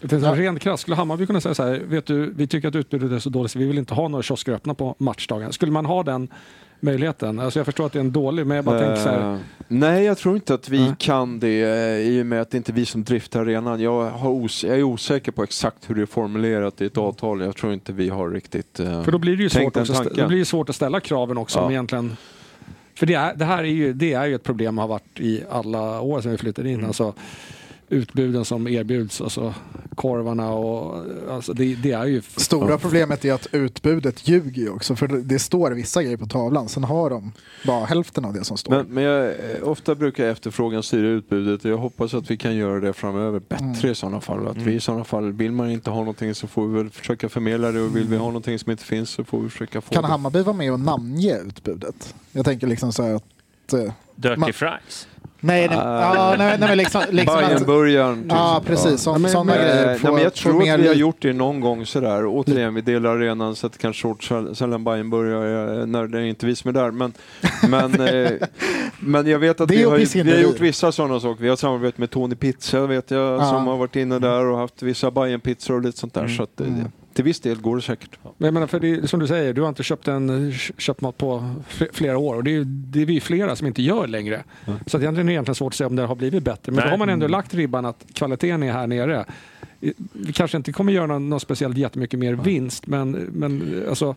Det 0.00 0.12
är 0.12 0.34
rent 0.34 0.60
krasst, 0.60 0.80
skulle 0.82 0.96
Hammarby 0.96 1.26
kunna 1.26 1.40
säga 1.40 1.54
så 1.54 1.62
här, 1.62 1.82
vet 1.86 2.06
du, 2.06 2.32
vi 2.36 2.46
tycker 2.46 2.68
att 2.68 2.74
utbudet 2.74 3.12
är 3.12 3.18
så 3.18 3.30
dåligt 3.30 3.52
så 3.52 3.58
vi 3.58 3.66
vill 3.66 3.78
inte 3.78 3.94
ha 3.94 4.08
några 4.08 4.22
kiosker 4.22 4.52
öppna 4.52 4.74
på 4.74 4.94
matchdagen. 4.98 5.52
Skulle 5.52 5.72
man 5.72 5.86
ha 5.86 6.02
den 6.02 6.28
möjligheten? 6.80 7.38
Alltså 7.38 7.58
jag 7.58 7.66
förstår 7.66 7.86
att 7.86 7.92
det 7.92 7.98
är 7.98 8.00
en 8.00 8.12
dålig, 8.12 8.46
men 8.46 8.56
jag 8.56 8.64
bara 8.64 8.78
tänker 8.78 8.96
så 8.96 9.08
här, 9.08 9.32
Eh, 9.32 9.38
nej, 9.68 10.04
jag 10.04 10.18
tror 10.18 10.34
inte 10.34 10.54
att 10.54 10.68
vi 10.68 10.78
Nej. 10.80 10.94
kan 10.98 11.40
det 11.40 11.62
eh, 11.62 12.08
i 12.08 12.22
och 12.22 12.26
med 12.26 12.40
att 12.40 12.50
det 12.50 12.56
inte 12.56 12.72
är 12.72 12.74
vi 12.74 12.86
som 12.86 13.04
driftar 13.04 13.40
arenan. 13.40 13.80
Jag, 13.80 14.10
har 14.10 14.30
os- 14.44 14.64
jag 14.64 14.78
är 14.78 14.82
osäker 14.82 15.32
på 15.32 15.42
exakt 15.42 15.90
hur 15.90 15.94
det 15.94 16.02
är 16.02 16.06
formulerat 16.06 16.80
i 16.80 16.86
ett 16.86 16.96
avtal. 16.98 17.40
Jag 17.40 17.56
tror 17.56 17.72
inte 17.72 17.92
vi 17.92 18.08
har 18.08 18.30
riktigt 18.30 18.80
eh, 18.80 19.02
För 19.02 19.12
då 19.12 19.18
blir 19.18 19.36
det 19.36 19.42
ju 19.42 19.48
svårt, 19.48 19.76
också, 19.76 20.04
då 20.14 20.28
blir 20.28 20.38
det 20.38 20.44
svårt 20.44 20.68
att 20.68 20.76
ställa 20.76 21.00
kraven 21.00 21.38
också. 21.38 21.58
Ja. 21.58 21.62
Om 21.64 21.70
egentligen, 21.70 22.16
för 22.98 23.06
det, 23.06 23.14
är, 23.14 23.34
det 23.34 23.44
här 23.44 23.58
är 23.58 23.68
ju, 23.68 23.92
det 23.92 24.12
är 24.12 24.26
ju 24.26 24.34
ett 24.34 24.42
problem 24.42 24.78
har 24.78 24.88
varit 24.88 25.20
i 25.20 25.44
alla 25.50 26.00
år 26.00 26.20
sedan 26.20 26.32
vi 26.32 26.38
flyttade 26.38 26.68
in. 26.68 26.74
Mm. 26.74 26.86
Alltså, 26.86 27.14
utbuden 27.88 28.44
som 28.44 28.68
erbjuds 28.68 29.20
och 29.20 29.32
så 29.32 29.54
korvarna 29.94 30.52
och 30.52 31.04
alltså 31.30 31.52
det, 31.52 31.74
det 31.74 31.92
är 31.92 32.04
ju... 32.04 32.22
Stora 32.36 32.78
problemet 32.78 33.24
är 33.24 33.32
att 33.32 33.46
utbudet 33.52 34.28
ljuger 34.28 34.62
ju 34.62 34.70
också. 34.70 34.96
För 34.96 35.08
det 35.08 35.38
står 35.38 35.70
vissa 35.70 36.02
grejer 36.02 36.16
på 36.16 36.26
tavlan, 36.26 36.68
sen 36.68 36.84
har 36.84 37.10
de 37.10 37.32
bara 37.66 37.84
hälften 37.84 38.24
av 38.24 38.32
det 38.32 38.44
som 38.44 38.56
står. 38.56 38.72
Men, 38.72 38.86
men 38.86 39.04
jag, 39.04 39.34
ofta 39.62 39.94
brukar 39.94 40.24
efterfrågan 40.24 40.82
styra 40.82 41.06
utbudet 41.08 41.64
och 41.64 41.70
jag 41.70 41.78
hoppas 41.78 42.14
att 42.14 42.30
vi 42.30 42.36
kan 42.36 42.56
göra 42.56 42.80
det 42.80 42.92
framöver 42.92 43.40
bättre 43.48 43.64
Mm. 43.64 43.90
i 43.90 43.94
sådana 43.94 44.20
fall. 44.20 44.46
Att 44.48 44.54
Mm. 44.56 44.68
vi 44.68 44.74
i 44.74 44.80
sådana 44.80 45.04
fall, 45.04 45.32
vill 45.32 45.52
man 45.52 45.70
inte 45.70 45.90
ha 45.90 45.98
någonting 45.98 46.34
så 46.34 46.46
får 46.46 46.66
vi 46.68 46.76
väl 46.76 46.90
försöka 46.90 47.28
förmedla 47.28 47.72
det 47.72 47.80
och 47.80 47.96
vill 47.96 48.04
vi 48.08 48.16
ha 48.16 48.26
någonting 48.26 48.58
som 48.58 48.70
inte 48.70 48.84
finns 48.84 49.10
så 49.10 49.24
får 49.24 49.40
vi 49.40 49.48
försöka 49.48 49.80
få 49.80 49.94
Kan 49.94 50.02
det. 50.02 50.08
Hammarby 50.08 50.42
vara 50.42 50.56
med 50.56 50.72
och 50.72 50.80
namnge 50.80 51.38
utbudet? 51.38 52.14
Jag 52.32 52.44
tänker 52.44 52.66
liksom 52.66 52.92
så 52.92 53.02
här 53.02 53.14
att... 53.14 53.72
eh, 53.72 53.92
Dirty 54.14 54.36
man- 54.40 54.52
fries. 54.52 55.08
Nej, 55.40 55.68
nej, 55.68 55.78
ja, 55.78 56.34
nej, 56.38 56.56
nej, 56.60 56.68
men 56.68 56.78
liksom, 56.78 57.02
liksom 57.10 57.36
att, 57.36 57.42
Bajenburgaren. 57.48 58.26
Ja, 58.28 58.62
precis. 58.66 59.00
Så, 59.00 59.18
sådana 59.28 59.56
grejer. 59.56 59.82
Eh, 59.94 59.98
nej, 60.02 60.12
men 60.12 60.22
jag 60.22 60.34
tror 60.34 60.56
att 60.72 60.80
vi 60.80 60.86
har 60.88 60.94
gjort 60.94 61.16
det 61.22 61.32
någon 61.32 61.60
gång 61.60 61.86
sådär. 61.86 62.26
Återigen, 62.26 62.74
vi 62.74 62.80
delar 62.80 63.10
arenan 63.16 63.56
så 63.56 63.66
att 63.66 63.72
det 63.72 63.78
kanske 63.78 64.02
short 64.02 64.22
säl- 64.30 64.54
sällan 64.54 64.84
Bajenburgare 64.84 65.86
när 65.86 66.06
det 66.06 66.18
är 66.18 66.22
inte 66.22 66.46
vi 66.46 66.56
som 66.56 66.68
är 66.68 66.72
där. 66.72 66.90
Men, 66.90 67.12
men, 67.68 68.00
eh, 68.08 68.30
men 69.00 69.26
jag 69.26 69.38
vet 69.38 69.60
att 69.60 69.70
vi 69.70 69.82
har, 69.82 69.96
ju- 69.98 70.22
vi 70.22 70.32
har 70.32 70.38
gjort 70.38 70.60
vissa 70.60 70.92
sådana 70.92 71.20
saker. 71.20 71.42
Vi 71.42 71.48
har 71.48 71.56
samarbetat 71.56 71.98
med 71.98 72.10
Tony 72.10 72.34
Pizza 72.34 72.86
vet 72.86 73.10
jag 73.10 73.40
Ja. 73.40 73.44
som 73.48 73.66
har 73.66 73.76
varit 73.76 73.96
inne 73.96 74.18
där 74.18 74.44
och 74.46 74.58
haft 74.58 74.82
vissa 74.82 75.10
Bajenpizzor 75.10 75.74
och 75.76 75.82
lite 75.82 75.98
sånt 75.98 76.14
där. 76.14 76.20
Mm. 76.24 76.36
Så 76.36 76.42
att, 76.42 76.60
eh, 76.60 76.66
Mm. 76.66 76.84
Till 77.18 77.24
viss 77.24 77.40
del 77.40 77.60
går 77.60 77.76
det 77.76 77.82
säkert. 77.82 78.18
Men 78.22 78.46
jag 78.46 78.54
menar, 78.54 78.66
för 78.66 78.80
det, 78.80 78.90
är- 78.90 79.06
som 79.06 79.20
du 79.20 79.26
säger, 79.26 79.52
du 79.52 79.60
har 79.62 79.68
inte 79.68 79.82
köpt, 79.82 80.08
en, 80.08 80.52
köpt 80.78 81.00
mat 81.00 81.16
på 81.18 81.50
fl- 81.68 81.88
flera 81.92 82.18
år 82.18 82.34
och 82.34 82.44
det 82.44 82.56
är, 82.56 82.64
det 82.64 83.02
är 83.02 83.06
vi 83.06 83.20
flera 83.20 83.56
som 83.56 83.66
inte 83.66 83.82
gör 83.82 84.06
längre. 84.06 84.44
Så 84.86 84.96
att 84.96 85.02
egentligen 85.02 85.16
är 85.18 85.24
det 85.24 85.32
egentligen 85.32 85.54
svårt 85.54 85.72
att 85.72 85.76
säga 85.76 85.86
om 85.88 85.96
det 85.96 86.02
har 86.02 86.14
blivit 86.14 86.42
bättre. 86.44 86.72
Men 86.72 86.74
Nej. 86.74 86.84
då 86.84 86.90
har 86.90 86.98
man 86.98 87.08
ändå 87.08 87.28
lagt 87.28 87.54
ribban 87.54 87.84
att 87.86 88.04
kvaliteten 88.12 88.62
är 88.62 88.72
här 88.72 88.86
nere. 88.86 89.24
Vi 90.12 90.32
kanske 90.32 90.56
inte 90.56 90.72
kommer 90.72 90.92
göra 90.92 91.06
någon, 91.06 91.28
någon 91.28 91.40
speciellt 91.40 91.76
jättemycket 91.78 92.18
mer 92.20 92.34
vinst, 92.34 92.86
men, 92.86 93.10
men 93.32 93.82
alltså, 93.88 94.14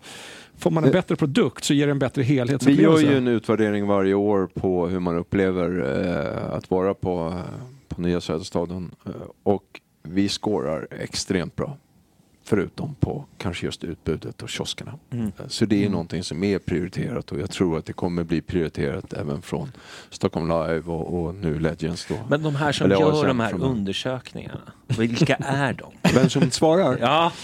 får 0.58 0.72
man 0.72 0.84
en 0.84 0.90
Det- 0.90 0.94
bättre 0.94 1.16
produkt 1.16 1.64
så 1.64 1.74
ger 1.74 1.86
det 1.88 1.92
en 1.92 2.00
bättre 2.00 2.22
Vi 2.22 2.28
helhetsupplevelse. 2.28 3.04
gör 3.06 3.12
ju 3.12 3.18
en 3.18 3.28
utvärdering 3.28 3.88
varje 3.88 4.14
år 4.14 4.50
på 4.54 4.88
hur 4.88 5.00
man 5.00 5.18
upplever 5.18 5.70
eh, 6.50 6.56
att 6.58 6.70
vara 6.72 6.94
på, 6.94 7.34
på 7.88 8.02
Nya 8.02 8.22
Söderstaden 8.22 8.92
eh, 9.06 9.12
och 9.44 9.64
vi 10.04 10.30
skårar 10.30 10.88
extremt 11.00 11.56
bra. 11.56 11.78
Förutom 12.44 12.96
på 12.96 13.26
kanske 13.38 13.66
just 13.66 13.84
utbudet 13.84 14.42
och 14.42 14.50
kioskerna. 14.50 14.94
Mm. 15.14 15.26
Eh, 15.26 15.32
Så 15.48 15.66
det 15.66 15.76
är 15.76 15.80
Mm. 15.80 15.92
någonting 15.92 16.24
som 16.24 16.44
är 16.44 16.60
prioriterat 16.60 17.32
och 17.32 17.40
jag 17.40 17.52
tror 17.52 17.78
att 17.78 17.86
det 17.86 17.94
kommer 17.94 18.24
bli 18.24 18.42
prioriterat 18.42 19.14
även 19.14 19.42
från 19.42 19.72
Stockholm 20.10 20.48
Live 20.48 20.82
och, 20.92 21.24
och 21.24 21.36
nu 21.36 21.60
Legends 21.60 22.06
då. 22.10 22.16
Men 22.30 22.44
de 22.44 22.56
här 22.56 22.72
som 22.72 22.86
Eller 22.86 23.00
gör 23.00 23.28
de 23.28 23.40
här 23.40 23.50
från- 23.50 23.62
undersökningarna, 23.62 24.62
vilka 24.88 25.36
är 25.36 25.74
de? 25.74 25.92
Vem 26.16 26.30
som 26.30 26.52
svarar? 26.52 26.98
Ja, 27.02 27.32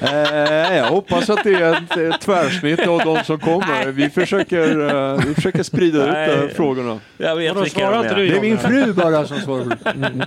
Eh, 0.00 0.76
jag 0.76 0.90
hoppas 0.90 1.30
att 1.30 1.44
det 1.44 1.54
är 1.54 1.72
ett, 1.82 1.96
ett 1.96 2.20
tvärsnitt 2.20 2.86
av 2.86 2.98
de 2.98 3.24
som 3.24 3.38
kommer. 3.38 3.86
Vi 3.92 4.10
försöker, 4.10 4.88
eh, 5.14 5.24
vi 5.26 5.34
försöker 5.34 5.62
sprida 5.62 6.26
ut 6.26 6.50
eh, 6.50 6.56
frågorna. 6.56 7.00
jag 7.16 7.36
vet 7.36 7.48
Vadå, 7.54 7.64
vilka 7.64 7.90
de 7.90 7.96
inte 8.00 8.08
är. 8.14 8.16
du? 8.16 8.28
Det 8.28 8.36
är 8.36 8.40
min 8.40 8.58
fru 8.58 8.92
bara 8.92 9.26
som 9.26 9.38
svarar. 9.40 9.78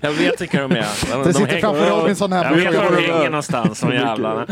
Jag 0.00 0.12
vet 0.12 0.40
vilka 0.40 0.60
de 0.62 0.72
är. 0.72 0.76
Det 0.76 1.24
De 1.24 1.32
sitter 1.34 1.60
framför 1.60 1.90
Robinson 1.90 2.32
här. 2.32 2.43
Jag 2.50 2.54
vet 2.56 2.74
var 2.76 2.90
de 2.96 3.02
hänger 3.12 3.30
någonstans, 3.30 3.80
de 3.80 3.92
jävlarna. 3.94 4.46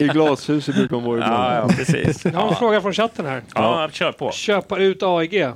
I 0.00 0.06
glashuset 0.08 0.74
brukar 0.74 0.96
de 0.96 1.04
vara 1.04 1.16
ibland. 1.16 1.34
Ja, 1.34 1.54
ja, 1.56 1.68
precis. 1.68 2.24
Jag 2.24 2.32
har 2.32 2.48
en 2.48 2.54
fråga 2.56 2.80
från 2.80 2.92
chatten 2.92 3.26
här. 3.26 3.42
Ja, 3.54 3.88
kör 3.92 4.12
på. 4.12 4.30
Köpa 4.32 4.78
ut 4.78 5.02
AIG. 5.02 5.46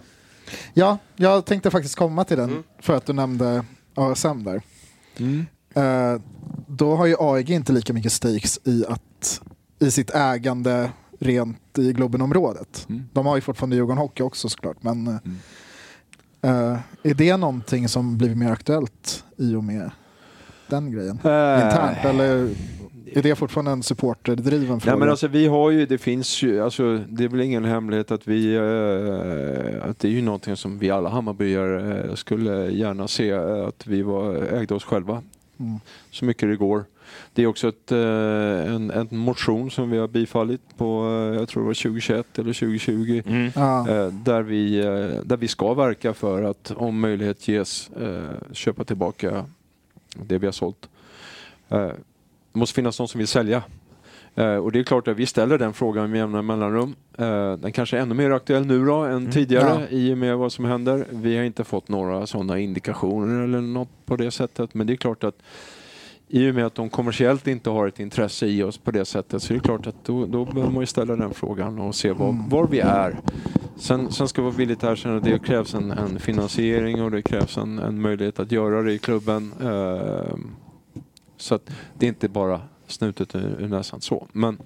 Ja, 0.74 0.98
jag 1.16 1.44
tänkte 1.44 1.70
faktiskt 1.70 1.96
komma 1.96 2.24
till 2.24 2.36
den 2.36 2.50
Mm. 2.50 2.62
för 2.80 2.96
att 2.96 3.06
du 3.06 3.12
nämnde 3.12 3.64
ASM 3.94 4.44
där. 4.44 4.62
Mm. 5.18 5.46
Eh, 5.74 6.20
då 6.66 6.96
har 6.96 7.06
ju 7.06 7.16
AEG 7.18 7.50
inte 7.50 7.72
lika 7.72 7.92
mycket 7.92 8.12
stakes 8.12 8.58
i, 8.64 8.84
att, 8.88 9.40
i 9.78 9.90
sitt 9.90 10.10
ägande 10.14 10.90
rent 11.20 11.78
i 11.78 11.92
Globenområdet. 11.92 12.86
Mm. 12.88 13.08
De 13.12 13.26
har 13.26 13.36
ju 13.36 13.40
fortfarande 13.40 13.76
Djurgården 13.76 13.98
Hockey 13.98 14.22
också 14.22 14.48
såklart. 14.48 14.76
Men 14.80 15.06
Mm. 15.06 15.36
eh, 16.72 16.78
är 17.02 17.14
det 17.14 17.36
någonting 17.36 17.88
som 17.88 18.18
blivit 18.18 18.36
mer 18.38 18.52
aktuellt 18.52 19.24
i 19.36 19.54
och 19.54 19.64
med 19.64 19.90
den 20.68 20.92
grejen? 20.92 21.18
Eh, 21.24 21.64
Internt 21.64 22.04
eller 22.04 22.48
är 23.16 23.22
det 23.22 23.34
fortfarande 23.34 23.70
en 23.70 23.82
supporterdriven 23.82 24.80
fråga? 24.80 24.92
Nej, 24.92 25.00
men 25.00 25.08
alltså, 25.08 25.28
vi 25.28 25.46
har 25.46 25.70
ju, 25.70 25.86
det 25.86 25.98
finns 25.98 26.42
ju, 26.42 26.62
alltså, 26.62 26.98
det 27.08 27.24
är 27.24 27.28
väl 27.28 27.40
ingen 27.40 27.64
hemlighet 27.64 28.10
att 28.10 28.28
vi, 28.28 28.54
eh, 28.54 29.90
att 29.90 29.98
det 29.98 30.08
är 30.08 30.12
ju 30.12 30.22
någonting 30.22 30.56
som 30.56 30.78
vi 30.78 30.90
alla 30.90 31.08
Hammarbyare 31.08 32.04
eh, 32.08 32.14
skulle 32.14 32.70
gärna 32.70 33.08
se, 33.08 33.30
eh, 33.30 33.66
att 33.66 33.86
vi 33.86 34.02
var, 34.02 34.34
ägde 34.34 34.74
oss 34.74 34.84
själva. 34.84 35.22
Mm. 35.60 35.80
Så 36.10 36.24
mycket 36.24 36.48
det 36.48 36.56
går. 36.56 36.84
Det 37.32 37.42
är 37.42 37.46
också 37.46 37.68
ett, 37.68 37.92
eh, 37.92 38.74
en, 38.74 38.90
en 38.90 39.08
motion 39.10 39.70
som 39.70 39.90
vi 39.90 39.98
har 39.98 40.08
bifallit 40.08 40.76
på, 40.76 41.06
eh, 41.06 41.38
jag 41.38 41.48
tror 41.48 41.62
det 41.62 41.66
var 41.66 41.74
2021 41.74 42.38
eller 42.38 42.52
2020. 42.52 43.22
Mm. 43.26 43.50
ja. 43.54 43.86
Där, 44.24 44.42
vi, 44.42 44.80
där 45.24 45.36
vi 45.36 45.48
ska 45.48 45.74
verka 45.74 46.14
för 46.14 46.42
att 46.42 46.72
om 46.76 47.00
möjlighet 47.00 47.48
ges 47.48 47.90
köpa 48.52 48.84
tillbaka 48.84 49.44
det 50.26 50.38
vi 50.38 50.46
har 50.46 50.52
sålt. 50.52 50.88
Eh, 51.68 51.78
det 52.52 52.58
måste 52.58 52.74
finnas 52.74 52.98
någon 52.98 53.08
som 53.08 53.18
vill 53.18 53.28
sälja. 53.28 53.62
Eh, 54.34 54.56
och 54.56 54.72
det 54.72 54.78
är 54.78 54.84
klart 54.84 55.08
att 55.08 55.16
vi 55.16 55.26
ställer 55.26 55.58
den 55.58 55.74
frågan 55.74 56.10
med 56.10 56.18
jämna 56.18 56.42
mellanrum. 56.42 56.94
Eh, 57.18 57.52
den 57.52 57.72
kanske 57.72 57.96
är 57.96 58.00
ännu 58.00 58.14
mer 58.14 58.30
aktuell 58.30 58.66
nu 58.66 58.84
då 58.84 58.94
än 58.94 59.30
tidigare 59.30 59.86
i 59.90 60.12
och 60.12 60.18
med 60.18 60.36
vad 60.36 60.52
som 60.52 60.64
händer. 60.64 61.06
Vi 61.10 61.36
har 61.36 61.44
inte 61.44 61.64
fått 61.64 61.88
några 61.88 62.26
sådana 62.26 62.58
indikationer 62.58 63.44
eller 63.44 63.60
något 63.60 64.06
på 64.06 64.16
det 64.16 64.30
sättet. 64.30 64.74
Men 64.74 64.86
det 64.86 64.92
är 64.92 64.96
klart 64.96 65.24
att 65.24 65.42
i 66.28 66.50
och 66.50 66.54
med 66.54 66.66
att 66.66 66.74
de 66.74 66.90
kommersiellt 66.90 67.46
inte 67.46 67.70
har 67.70 67.88
ett 67.88 68.00
intresse 68.00 68.46
i 68.46 68.62
oss 68.62 68.78
på 68.78 68.90
det 68.90 69.04
sättet 69.04 69.42
så 69.42 69.52
är 69.52 69.58
det 69.58 69.64
klart 69.64 69.86
att 69.86 70.04
då, 70.04 70.26
då 70.26 70.44
behöver 70.44 70.72
man 70.72 70.82
ju 70.82 70.86
ställa 70.86 71.16
den 71.16 71.34
frågan 71.34 71.78
och 71.78 71.94
se 71.94 72.12
var, 72.12 72.44
var 72.48 72.66
vi 72.66 72.80
är. 72.80 73.16
Sen, 73.76 74.12
sen 74.12 74.28
ska 74.28 74.42
vi 74.42 74.44
vara 74.44 74.56
villigt 74.56 74.82
erkänna 74.82 75.16
att 75.16 75.24
det 75.24 75.38
krävs 75.38 75.74
en, 75.74 75.90
en 75.90 76.18
finansiering 76.18 77.02
och 77.02 77.10
det 77.10 77.22
krävs 77.22 77.56
en, 77.56 77.78
en 77.78 78.00
möjlighet 78.00 78.40
att 78.40 78.52
göra 78.52 78.82
det 78.82 78.92
i 78.92 78.98
klubben. 78.98 79.52
Eh, 79.60 80.36
så 81.36 81.54
att 81.54 81.70
det 81.98 82.06
är 82.06 82.08
inte 82.08 82.28
bara 82.28 82.60
snutet 82.86 83.34
ur, 83.34 83.56
ur 83.60 83.68
näsan 83.68 84.00
så. 84.00 84.26
Men 84.32 84.58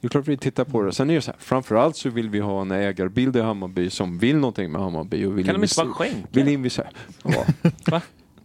det 0.00 0.06
är 0.06 0.08
klart 0.08 0.28
vi 0.28 0.36
tittar 0.36 0.64
på 0.64 0.82
det. 0.82 0.92
Sen 0.92 1.10
är 1.10 1.14
det 1.14 1.20
så 1.20 1.30
här, 1.30 1.40
framförallt 1.40 1.96
så 1.96 2.10
vill 2.10 2.30
vi 2.30 2.40
ha 2.40 2.60
en 2.60 2.70
ägarbild 2.70 3.36
i 3.36 3.40
Hammarby 3.40 3.90
som 3.90 4.18
vill 4.18 4.36
någonting 4.36 4.72
med 4.72 4.80
Hammarby. 4.80 5.24
Och 5.24 5.38
vill 5.38 5.46
Kan 5.46 5.54
de 5.54 5.62
inte 5.62 5.74
bara 5.76 5.88
skänka? 5.88 6.28
Vill 6.30 6.48
investera. 6.48 6.88
Ja. 7.24 7.44
Va? 7.90 8.02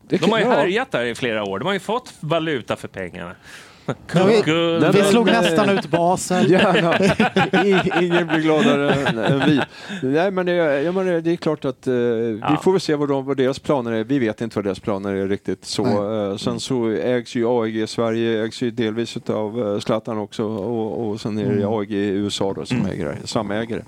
Det 0.10 0.18
De 0.22 0.32
har 0.32 0.40
ju 0.40 0.46
ja. 0.46 0.52
härjat 0.52 0.92
där 0.92 1.06
i 1.06 1.16
flera 1.16 1.44
år. 1.44 1.60
De 1.60 1.66
har 1.66 1.74
ju 1.74 1.80
fått 1.80 2.14
valuta 2.20 2.76
för 2.76 2.88
pengarna. 2.88 3.36
Ja, 4.14 4.26
vi- 4.26 4.92
Vi 4.94 5.04
slog 5.04 5.26
nej. 5.26 5.42
nästan 5.42 5.70
ut 5.70 5.88
Basel. 5.88 6.52
Gärna. 6.52 6.94
Ingen 8.02 8.28
blir 8.28 8.40
gladare 8.40 8.94
än, 8.94 9.42
vi. 9.46 9.62
Nej, 10.04 10.32
men 10.32 10.46
det, 10.46 10.54
jag 10.82 10.96
menar, 10.96 11.22
det 11.22 11.32
är 11.32 11.36
klart 11.36 11.66
att 11.66 11.88
eh, 11.88 11.94
vi 11.94 12.58
får 12.64 12.72
väl 12.72 12.82
se 12.82 12.96
vad, 12.96 13.10
de, 13.10 13.26
vad 13.26 13.38
deras 13.38 13.60
planer 13.60 13.92
är. 13.92 14.04
Vi 14.04 14.20
vet 14.20 14.42
inte 14.42 14.56
vad 14.58 14.66
deras 14.66 14.80
planer 14.80 15.14
är 15.14 15.28
riktigt. 15.28 15.66
Så, 15.66 15.84
eh, 16.32 16.38
sen 16.38 16.60
så 16.60 16.90
ägs 16.90 17.36
ju 17.36 17.48
AEG 17.48 17.90
Sverige 17.90 18.44
ägs 18.44 18.62
ju 18.62 18.72
delvis 18.72 19.18
av 19.28 19.60
uh, 19.60 19.80
Zlatan 19.80 20.18
också 20.18 20.44
och, 20.44 21.08
och 21.10 21.22
sen 21.22 21.38
är 21.38 21.44
det 21.44 21.50
Mm. 21.56 21.70
AEG 21.74 21.92
i 21.92 21.96
USA 22.08 22.54
då, 22.54 22.66
som 22.66 22.86
äger 22.86 23.06
det, 23.06 23.28
samägare. 23.28 23.84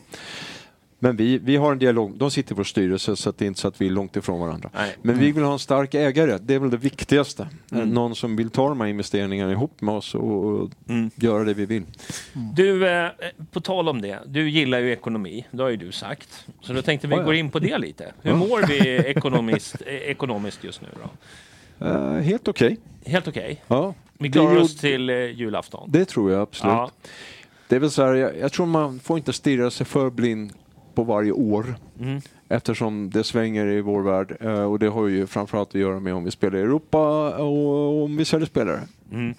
Men 0.99 1.15
vi, 1.15 1.37
vi 1.37 1.55
har 1.55 1.71
en 1.71 1.79
dialog, 1.79 2.17
de 2.17 2.31
sitter 2.31 2.53
i 2.53 2.55
vår 2.55 2.63
styrelse 2.63 3.15
så 3.15 3.31
det 3.37 3.45
är 3.45 3.47
inte 3.47 3.59
så 3.59 3.67
att 3.67 3.81
vi 3.81 3.87
är 3.87 3.91
långt 3.91 4.15
ifrån 4.15 4.39
varandra. 4.39 4.69
Nej. 4.73 4.95
Men 5.01 5.19
vi 5.19 5.31
vill 5.31 5.43
ha 5.43 5.53
en 5.53 5.59
stark 5.59 5.93
ägare, 5.93 6.37
det 6.41 6.53
är 6.53 6.59
väl 6.59 6.69
det 6.69 6.77
viktigaste. 6.77 7.47
Mm. 7.71 7.89
Någon 7.89 8.15
som 8.15 8.35
vill 8.35 8.49
ta 8.49 8.69
de 8.69 8.81
här 8.81 8.87
investeringarna 8.87 9.51
ihop 9.51 9.81
med 9.81 9.95
oss 9.95 10.15
och, 10.15 10.45
och 10.45 10.69
Mm. 10.89 11.11
göra 11.15 11.43
det 11.43 11.53
vi 11.53 11.65
vill. 11.65 11.83
Du, 12.55 12.87
eh, 12.89 13.09
på 13.51 13.61
tal 13.61 13.89
om 13.89 14.01
det. 14.01 14.19
Du 14.25 14.49
gillar 14.49 14.79
ju 14.79 14.91
ekonomi. 14.91 15.45
Det 15.51 15.63
har 15.63 15.69
ju 15.69 15.77
du 15.77 15.91
sagt. 15.91 16.45
Så 16.61 16.73
då 16.73 16.81
tänkte 16.81 17.07
vi 17.07 17.13
Ja, 17.13 17.19
ja. 17.21 17.25
gå 17.25 17.33
in 17.33 17.49
på 17.49 17.59
det 17.59 17.77
lite. 17.77 18.13
Hur 18.21 18.31
Ja. 18.31 18.35
mår 18.37 18.67
vi 18.67 18.79
ekonomiskt, 18.97 19.75
eh, 19.85 19.93
ekonomiskt 19.95 20.63
just 20.63 20.81
nu 20.81 20.87
då? 21.03 21.85
Eh, 21.85 22.11
helt 22.13 22.47
okej. 22.47 22.77
Helt 23.05 23.27
okej. 23.27 23.63
Ja, 23.67 23.93
Vi 24.17 24.31
klarar 24.31 24.57
oss 24.57 24.77
till 24.77 25.09
eh, 25.09 25.15
julafton. 25.15 25.91
det 25.91 26.05
tror 26.05 26.31
jag 26.31 26.41
absolut. 26.41 26.73
Ja. 26.73 26.91
Det 27.67 27.75
är 27.75 27.79
väl 27.79 27.91
så 27.91 28.03
här, 28.05 28.13
jag, 28.13 28.37
jag 28.39 28.51
tror 28.51 28.65
man 28.65 28.99
får 28.99 29.17
inte 29.17 29.33
stirra 29.33 29.71
sig 29.71 29.85
för 29.85 30.09
blind 30.09 30.53
på 30.97 31.03
varje 31.03 31.31
år. 31.31 31.75
Mm. 31.99 32.21
Eftersom 32.49 33.09
det 33.09 33.23
svänger 33.23 33.65
i 33.67 33.81
vår 33.81 34.01
värld 34.01 34.37
eh, 34.39 34.63
och 34.63 34.79
det 34.79 34.87
har 34.87 35.07
ju 35.07 35.27
framförallt 35.27 35.69
att 35.69 35.75
göra 35.81 35.99
med 35.99 36.13
om 36.13 36.23
vi 36.23 36.31
spelar 36.31 36.57
i 36.57 36.61
Europa 36.61 37.29
och 37.37 38.03
om 38.03 38.17
vi 38.17 38.25
säljer 38.25 38.47
spelare. 38.47 38.79
Mm. 39.11 39.33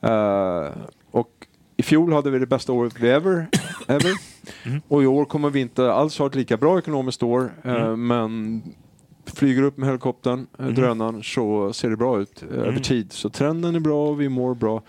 Eh, 0.00 0.70
och 1.10 1.30
i 1.76 1.82
fjol 1.82 2.12
hade 2.12 2.30
vi 2.30 2.38
det 2.38 2.46
bästa 2.46 2.72
året 2.72 2.94
vi 3.00 3.08
ever, 3.10 3.46
ever. 3.88 4.12
Mm. 4.66 4.80
och 4.88 5.02
i 5.02 5.06
år 5.06 5.24
kommer 5.24 5.50
vi 5.50 5.60
inte 5.60 5.92
alls 5.92 6.18
ha 6.18 6.26
ett 6.26 6.34
lika 6.34 6.56
bra 6.56 6.78
ekonomiskt 6.78 7.22
år 7.22 7.52
Mm. 7.64 8.06
men 8.06 8.62
flyger 9.26 9.62
upp 9.62 9.76
med 9.76 9.88
helikoptern, 9.88 10.46
Mm. 10.58 10.74
drönaren 10.74 11.22
så 11.22 11.72
ser 11.72 11.90
det 11.90 11.96
bra 11.96 12.20
ut 12.20 12.42
över 12.42 12.68
Mm. 12.68 12.82
tid. 12.82 13.12
Så 13.12 13.30
trenden 13.30 13.74
är 13.74 13.80
bra 13.80 14.08
och 14.08 14.20
vi 14.20 14.28
mår 14.28 14.54
bra. 14.54 14.82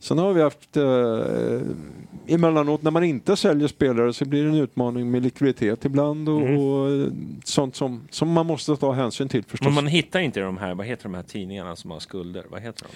Sen 0.00 0.18
har 0.18 0.32
vi 0.32 0.42
haft 0.42 0.76
eh, 0.76 2.34
emellanåt 2.34 2.82
när 2.82 2.90
man 2.90 3.04
inte 3.04 3.36
säljer 3.36 3.68
spelare 3.68 4.12
så 4.12 4.24
blir 4.24 4.42
det 4.42 4.48
en 4.48 4.54
utmaning 4.54 5.10
med 5.10 5.22
likviditet 5.22 5.84
ibland 5.84 6.28
och, 6.28 6.40
Mm. 6.40 6.58
och 6.58 6.90
eh, 6.90 7.06
sånt 7.44 7.76
som, 7.76 8.08
som 8.10 8.28
man 8.32 8.46
måste 8.46 8.76
ta 8.76 8.92
hänsyn 8.92 9.28
till 9.28 9.44
förstås. 9.44 9.64
Men 9.66 9.74
man 9.74 9.86
hittar 9.86 10.20
inte 10.20 10.40
de 10.40 10.56
här, 10.58 10.74
vad 10.74 10.86
heter 10.86 11.02
de 11.02 11.14
här 11.14 11.22
tidningarna 11.22 11.76
som 11.76 11.90
har 11.90 11.98
skulder? 12.00 12.44
Vad 12.50 12.60
heter 12.62 12.82
de? 12.84 12.88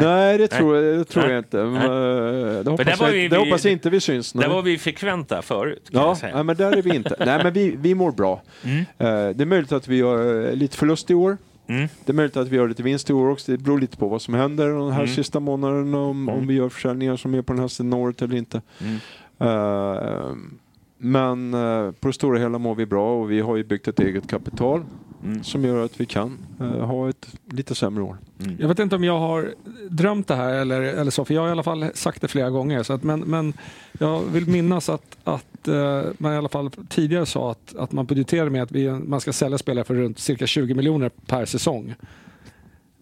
Nej, 0.00 0.38
det 0.38 0.48
tror, 0.48 0.76
jag, 0.76 0.98
det 0.98 1.04
tror 1.04 1.22
Nej. 1.22 1.32
jag 1.32 1.40
inte. 1.40 1.62
Nej. 1.64 1.84
Eh, 1.84 2.64
Det 2.64 2.70
hoppas, 2.70 3.00
jag, 3.00 3.12
vi- 3.12 3.28
det 3.28 3.36
hoppas 3.38 3.64
jag 3.64 3.72
inte 3.72 3.90
vi 3.90 4.00
syns. 4.00 4.32
Där 4.32 4.40
nej. 4.40 4.48
var 4.48 4.62
vi 4.62 4.78
frekventa 4.78 5.42
förut. 5.42 5.88
Ja, 5.90 6.16
nej, 6.22 6.44
men 6.44 6.56
där 6.56 6.76
är 6.76 6.82
vi 6.82 6.94
inte. 6.96 7.16
Nej, 7.18 7.40
men 7.44 7.52
vi, 7.52 7.76
vi 7.78 7.94
mår 7.94 8.10
bra. 8.12 8.42
Mm. 8.64 8.76
Eh, 8.78 9.36
det 9.36 9.44
är 9.44 9.46
möjligt 9.46 9.72
att 9.72 9.88
vi 9.88 9.96
gör 9.96 10.52
lite 10.52 10.76
förlust 10.76 11.10
i 11.10 11.14
år. 11.14 11.36
Mm. 11.70 11.88
Det 12.04 12.12
är 12.12 12.14
möjligt 12.14 12.36
att 12.36 12.48
vi 12.48 12.56
gör 12.56 12.68
lite 12.68 12.82
vinst 12.82 13.10
i 13.10 13.12
år 13.12 13.28
också. 13.28 13.52
Det 13.52 13.58
beror 13.58 13.78
lite 13.80 13.96
på 13.96 14.08
vad 14.08 14.22
som 14.22 14.34
händer 14.34 14.68
den 14.68 14.92
här 14.92 15.02
Mm. 15.02 15.14
sista 15.14 15.40
månaden. 15.40 15.94
Om, 15.94 16.28
om 16.28 16.46
vi 16.46 16.54
gör 16.54 16.68
försäljningar 16.68 17.16
som 17.16 17.34
är 17.34 17.42
på 17.42 17.52
den 17.52 17.60
här 17.60 17.68
sidan 17.68 17.92
året 17.92 18.22
eller 18.22 18.36
inte. 18.36 18.62
Mm. 18.80 18.96
Eh, 19.38 20.34
men 20.98 21.54
eh, 21.54 21.90
på 21.92 22.08
det 22.08 22.12
stora 22.14 22.38
hela 22.38 22.58
mår 22.58 22.74
vi 22.74 22.86
bra 22.86 23.20
och 23.20 23.30
vi 23.30 23.40
har 23.40 23.56
ju 23.56 23.64
byggt 23.64 23.88
ett 23.88 24.00
eget 24.00 24.28
kapital 24.30 24.84
Mm. 25.24 25.44
som 25.44 25.64
gör 25.64 25.84
att 25.84 26.00
vi 26.00 26.06
kan 26.06 26.38
eh, 26.60 26.66
ha 26.66 27.08
ett 27.08 27.28
lite 27.50 27.74
sämre 27.74 28.02
år. 28.02 28.16
Jag 28.58 28.68
vet 28.68 28.78
inte 28.78 28.96
om 28.96 29.04
jag 29.04 29.18
har 29.18 29.54
drömt 29.90 30.28
det 30.28 30.34
här 30.34 30.54
eller, 30.54 30.80
eller 30.80 31.10
så, 31.10 31.24
för 31.24 31.34
jag 31.34 31.40
har 31.40 31.48
i 31.48 31.52
alla 31.52 31.62
fall 31.62 31.86
sagt 31.94 32.22
det 32.22 32.28
flera 32.28 32.50
gånger. 32.50 32.82
Så 32.82 32.92
att, 32.92 33.02
men, 33.02 33.20
men 33.20 33.52
jag 33.98 34.20
vill 34.20 34.46
minnas 34.46 34.88
att, 34.88 35.16
att 35.24 35.68
eh, 35.68 36.02
man 36.18 36.32
i 36.32 36.36
alla 36.36 36.48
fall 36.48 36.70
tidigare 36.88 37.26
sa 37.26 37.50
att, 37.50 37.76
att 37.76 37.92
man 37.92 38.06
budgeterar 38.06 38.48
med 38.48 38.62
att 38.62 38.72
vi, 38.72 38.90
man 38.90 39.20
ska 39.20 39.32
sälja 39.32 39.58
spelare 39.58 39.84
för 39.84 39.94
runt 39.94 40.18
cirka 40.18 40.46
20 40.46 40.74
miljoner 40.74 41.10
per 41.26 41.44
säsong. 41.44 41.94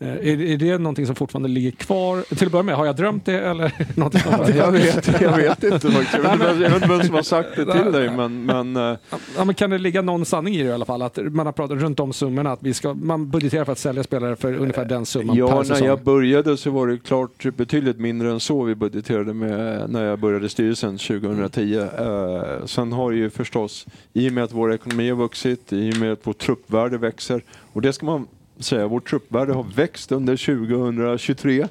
Eh, 0.00 0.08
Är, 0.08 0.40
är 0.42 0.56
det 0.56 0.78
någonting 0.78 1.06
som 1.06 1.14
fortfarande 1.14 1.48
ligger 1.48 1.70
kvar? 1.70 2.34
Till 2.34 2.46
att 2.46 2.52
börja 2.52 2.62
med, 2.62 2.74
har 2.76 2.86
jag 2.86 2.96
drömt 2.96 3.24
det 3.24 3.38
eller? 3.40 3.72
någonting 3.98 4.20
där? 4.30 4.54
jag, 4.56 4.72
vet, 4.72 5.20
jag 5.20 5.36
vet 5.36 5.64
inte 5.64 5.90
faktiskt. 5.90 6.14
Jag 6.14 6.22
vet 6.22 6.32
inte 6.34 6.46
vem- 6.46 6.62
jag 6.62 6.70
vet 6.70 6.74
inte 6.82 6.88
vem 6.88 7.02
som 7.02 7.14
har 7.14 7.22
sagt 7.22 7.48
det 7.56 7.72
till 7.82 7.92
dig. 7.92 8.10
Men, 8.16 8.44
men, 8.46 8.76
eh, 8.76 8.98
Ja, 9.36 9.44
men 9.44 9.54
kan 9.54 9.70
det 9.70 9.78
ligga 9.78 10.02
någon 10.02 10.24
sanning 10.24 10.54
i 10.54 10.62
det 10.62 10.68
i 10.68 10.72
alla 10.72 10.84
fall? 10.84 11.02
Att 11.02 11.18
man 11.32 11.46
har 11.46 11.52
pratat 11.52 11.78
runt 11.78 12.00
om 12.00 12.12
summorna, 12.12 12.52
att 12.52 12.62
vi 12.62 12.74
ska, 12.74 12.94
man 12.94 13.30
budgeterar 13.30 13.64
för 13.64 13.72
att 13.72 13.78
sälja 13.78 14.02
spelare 14.02 14.36
för 14.36 14.54
ungefär 14.54 14.84
den 14.84 15.06
summan 15.06 15.36
per 15.36 15.40
Ja, 15.42 15.54
när 15.56 15.62
säsong. 15.64 15.86
jag 15.86 16.02
började 16.02 16.56
så 16.56 16.70
var 16.70 16.86
det 16.86 16.98
klart 16.98 17.56
betydligt 17.56 17.98
mindre 17.98 18.30
än 18.30 18.40
så 18.40 18.62
vi 18.62 18.74
budgeterade 18.74 19.34
med 19.34 19.90
när 19.90 20.04
jag 20.04 20.18
började 20.18 20.48
styrelsen 20.48 20.98
2010. 20.98 21.78
Eh, 21.98 22.66
sen 22.66 22.92
har 22.92 23.12
ju 23.12 23.30
förstås, 23.30 23.86
i 24.12 24.28
och 24.28 24.32
med 24.32 24.44
att 24.44 24.52
vår 24.52 24.74
ekonomi 24.74 25.08
har 25.10 25.16
vuxit, 25.16 25.72
i 25.72 25.92
och 25.92 25.96
med 25.96 26.12
att 26.12 26.26
vårt 26.26 26.38
truppvärde 26.38 26.98
växer, 26.98 27.42
och 27.72 27.82
det 27.82 27.92
ska 27.92 28.06
man 28.06 28.26
säga, 28.60 28.86
vårt 28.86 29.08
truppvärde 29.08 29.52
har 29.52 29.66
växt 29.74 30.12
under 30.12 30.36
2023 30.36 31.68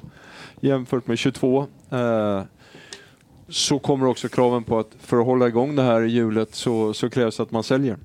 jämfört 0.60 1.06
med 1.06 1.18
22. 1.18 1.66
Eh, 1.90 2.42
så 3.48 3.78
kommer 3.78 4.06
också 4.06 4.28
kraven 4.28 4.64
på 4.64 4.78
att 4.78 4.90
för 5.00 5.20
att 5.20 5.26
hålla 5.26 5.48
igång 5.48 5.76
det 5.76 5.82
här 5.82 6.00
hjulet 6.00 6.54
så, 6.54 6.94
så 6.94 7.10
krävs 7.10 7.40
att 7.40 7.50
man 7.50 7.62
säljer. 7.62 7.96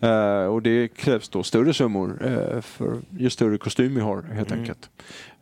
Eh, 0.00 0.46
och 0.46 0.62
det 0.62 0.88
krävs 0.88 1.28
då 1.28 1.42
större 1.42 1.74
summor 1.74 2.26
eh, 2.26 2.60
för 2.60 2.98
ju 3.18 3.30
större 3.30 3.58
kostym 3.58 3.94
vi 3.94 4.00
har 4.00 4.22
helt 4.22 4.52
enkelt. 4.52 4.90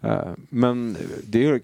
Eh, 0.00 0.30
men 0.48 0.96
det 1.24 1.46
är, 1.46 1.60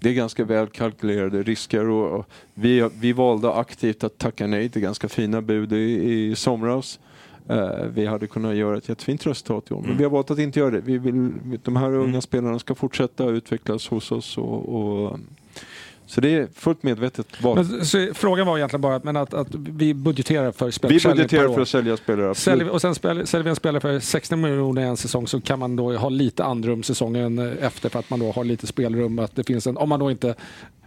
det 0.00 0.08
är 0.08 0.14
ganska 0.14 0.44
väl 0.44 0.66
kalkylerade 0.66 1.42
risker 1.42 1.88
och, 1.88 2.18
och 2.18 2.26
vi, 2.54 2.90
vi 3.00 3.12
valde 3.12 3.52
aktivt 3.52 4.04
att 4.04 4.18
tacka 4.18 4.46
nej 4.46 4.68
till 4.68 4.82
ganska 4.82 5.08
fina 5.08 5.42
bud 5.42 5.72
i, 5.72 6.10
i 6.12 6.36
somras. 6.36 6.98
Eh, 7.48 7.68
vi 7.94 8.06
hade 8.06 8.26
kunnat 8.26 8.54
göra 8.56 8.76
ett 8.76 8.88
jättefint 8.88 9.26
resultat 9.26 9.70
i 9.70 9.74
år, 9.74 9.82
men 9.86 9.96
vi 9.96 10.04
har 10.04 10.10
valt 10.10 10.30
att 10.30 10.38
inte 10.38 10.60
göra 10.60 10.70
det. 10.70 10.80
Vi 10.80 10.98
vill, 10.98 11.32
de 11.62 11.76
här 11.76 11.94
unga 11.94 12.20
spelarna 12.20 12.58
ska 12.58 12.74
fortsätta 12.74 13.24
utvecklas 13.24 13.88
hos 13.88 14.12
oss. 14.12 14.38
Och, 14.38 14.74
och, 14.74 15.18
så 16.08 16.20
det 16.20 16.34
är 16.34 16.48
fullt 16.54 16.82
medvetet 16.82 17.42
val. 17.42 17.64
Frågan 18.14 18.46
var 18.46 18.56
egentligen 18.56 18.80
bara 18.80 18.94
att, 18.96 19.04
men 19.04 19.16
att, 19.16 19.34
att 19.34 19.54
vi 19.54 19.94
budgeterar 19.94 20.52
för 20.52 20.66
Vi 20.66 20.72
spelförsäljning 20.72 21.16
budgeterar 21.16 21.54
för 21.54 21.60
att 21.62 21.68
sälja 21.68 21.96
spelare. 21.96 22.34
Säljer, 22.34 22.64
vi- 22.64 22.70
och 22.70 22.80
sen 22.80 22.94
spel, 22.94 23.26
säljer 23.26 23.44
vi 23.44 23.50
en 23.50 23.56
spelare 23.56 23.80
för 23.80 23.98
60 24.00 24.36
miljoner 24.36 24.82
i 24.82 24.84
en 24.84 24.96
säsong 24.96 25.26
så 25.26 25.40
kan 25.40 25.58
man 25.58 25.76
då 25.76 25.96
ha 25.96 26.08
lite 26.08 26.44
andrum 26.44 26.82
säsongen 26.82 27.38
efter 27.60 27.88
för 27.88 27.98
att 27.98 28.10
man 28.10 28.20
då 28.20 28.32
har 28.32 28.44
lite 28.44 28.66
spelrum. 28.66 29.18
Att 29.18 29.36
det 29.36 29.44
finns 29.44 29.66
en, 29.66 29.76
om 29.76 29.88
man 29.88 30.00
då 30.00 30.10
inte 30.10 30.34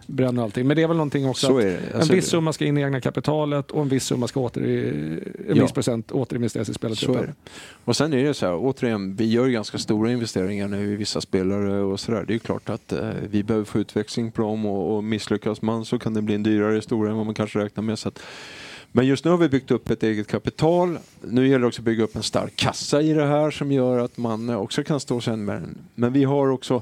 bränner 0.10 0.44
allting. 0.44 0.68
Men 0.68 0.76
det 0.78 0.84
är 0.84 0.88
väl 0.88 0.98
någonting 0.98 1.26
också 1.30 1.48
Så 1.48 1.58
att 1.58 1.64
det. 1.64 1.78
en 1.78 1.96
Alltså, 1.96 2.14
viss 2.14 2.26
summa 2.28 2.54
ska 2.54 2.66
in 2.66 2.78
i 2.78 2.82
egna 2.82 3.02
kapitalet 3.02 3.72
och 3.72 3.82
en 3.82 3.90
viss 3.90 4.04
summa 4.04 4.28
ska 4.28 4.40
åter, 4.40 4.64
i- 4.66 4.90
en 5.50 5.56
Ja. 5.58 5.64
viss 5.64 5.72
procent 5.72 6.12
återinvesteras 6.12 6.70
i 6.70 6.74
Så 6.74 6.76
är 6.76 6.96
spelartruppen. 6.96 7.26
det. 7.26 7.50
Och 7.86 7.96
sen 7.96 8.14
är 8.14 8.24
det 8.24 8.34
så 8.34 8.46
här, 8.46 8.56
återigen, 8.60 9.16
vi 9.16 9.26
gör 9.26 9.48
ganska 9.48 9.78
stora 9.78 10.12
investeringar 10.12 10.68
nu 10.68 10.94
i 10.94 10.96
vissa 10.96 11.22
spelare 11.22 11.80
och 11.82 12.00
sådär. 12.00 12.24
Det 12.28 12.32
är 12.32 12.36
ju 12.36 12.40
klart 12.40 12.70
att 12.70 12.92
eh, 12.94 13.10
vi 13.30 13.44
behöver 13.44 13.66
få 13.66 13.80
utväxling 13.80 14.32
på 14.32 14.42
dem 14.42 14.66
och, 14.66 14.96
och 14.98 15.04
misslyckas 15.04 15.62
man 15.62 15.86
så 15.86 16.00
kan 16.00 16.14
det 16.14 16.22
bli 16.22 16.36
en 16.36 16.44
dyrare 16.44 16.76
historia 16.76 17.12
än 17.12 17.18
vad 17.18 17.26
man 17.26 17.36
kanske 17.36 17.60
räknar 17.60 17.84
med. 17.84 18.00
Så 18.00 18.08
att, 18.10 18.20
men 18.92 19.08
just 19.08 19.26
nu 19.26 19.32
har 19.32 19.38
vi 19.38 19.50
byggt 19.50 19.72
upp 19.72 19.90
ett 19.90 20.04
eget 20.04 20.28
kapital. 20.28 20.98
Nu 21.22 21.48
gäller 21.48 21.60
det 21.60 21.68
också 21.68 21.82
att 21.82 21.86
bygga 21.86 22.04
upp 22.04 22.16
en 22.16 22.24
stark 22.24 22.56
kassa 22.56 23.02
i 23.02 23.14
det 23.14 23.26
här 23.26 23.52
som 23.52 23.72
gör 23.72 24.00
att 24.00 24.18
man 24.18 24.50
eh, 24.50 24.60
också 24.62 24.84
kan 24.84 25.00
stå 25.00 25.22
sen 25.22 25.46
med 25.46 25.56
den. 25.62 25.78
Men 25.96 26.14
vi 26.14 26.24
har 26.24 26.50
också 26.50 26.82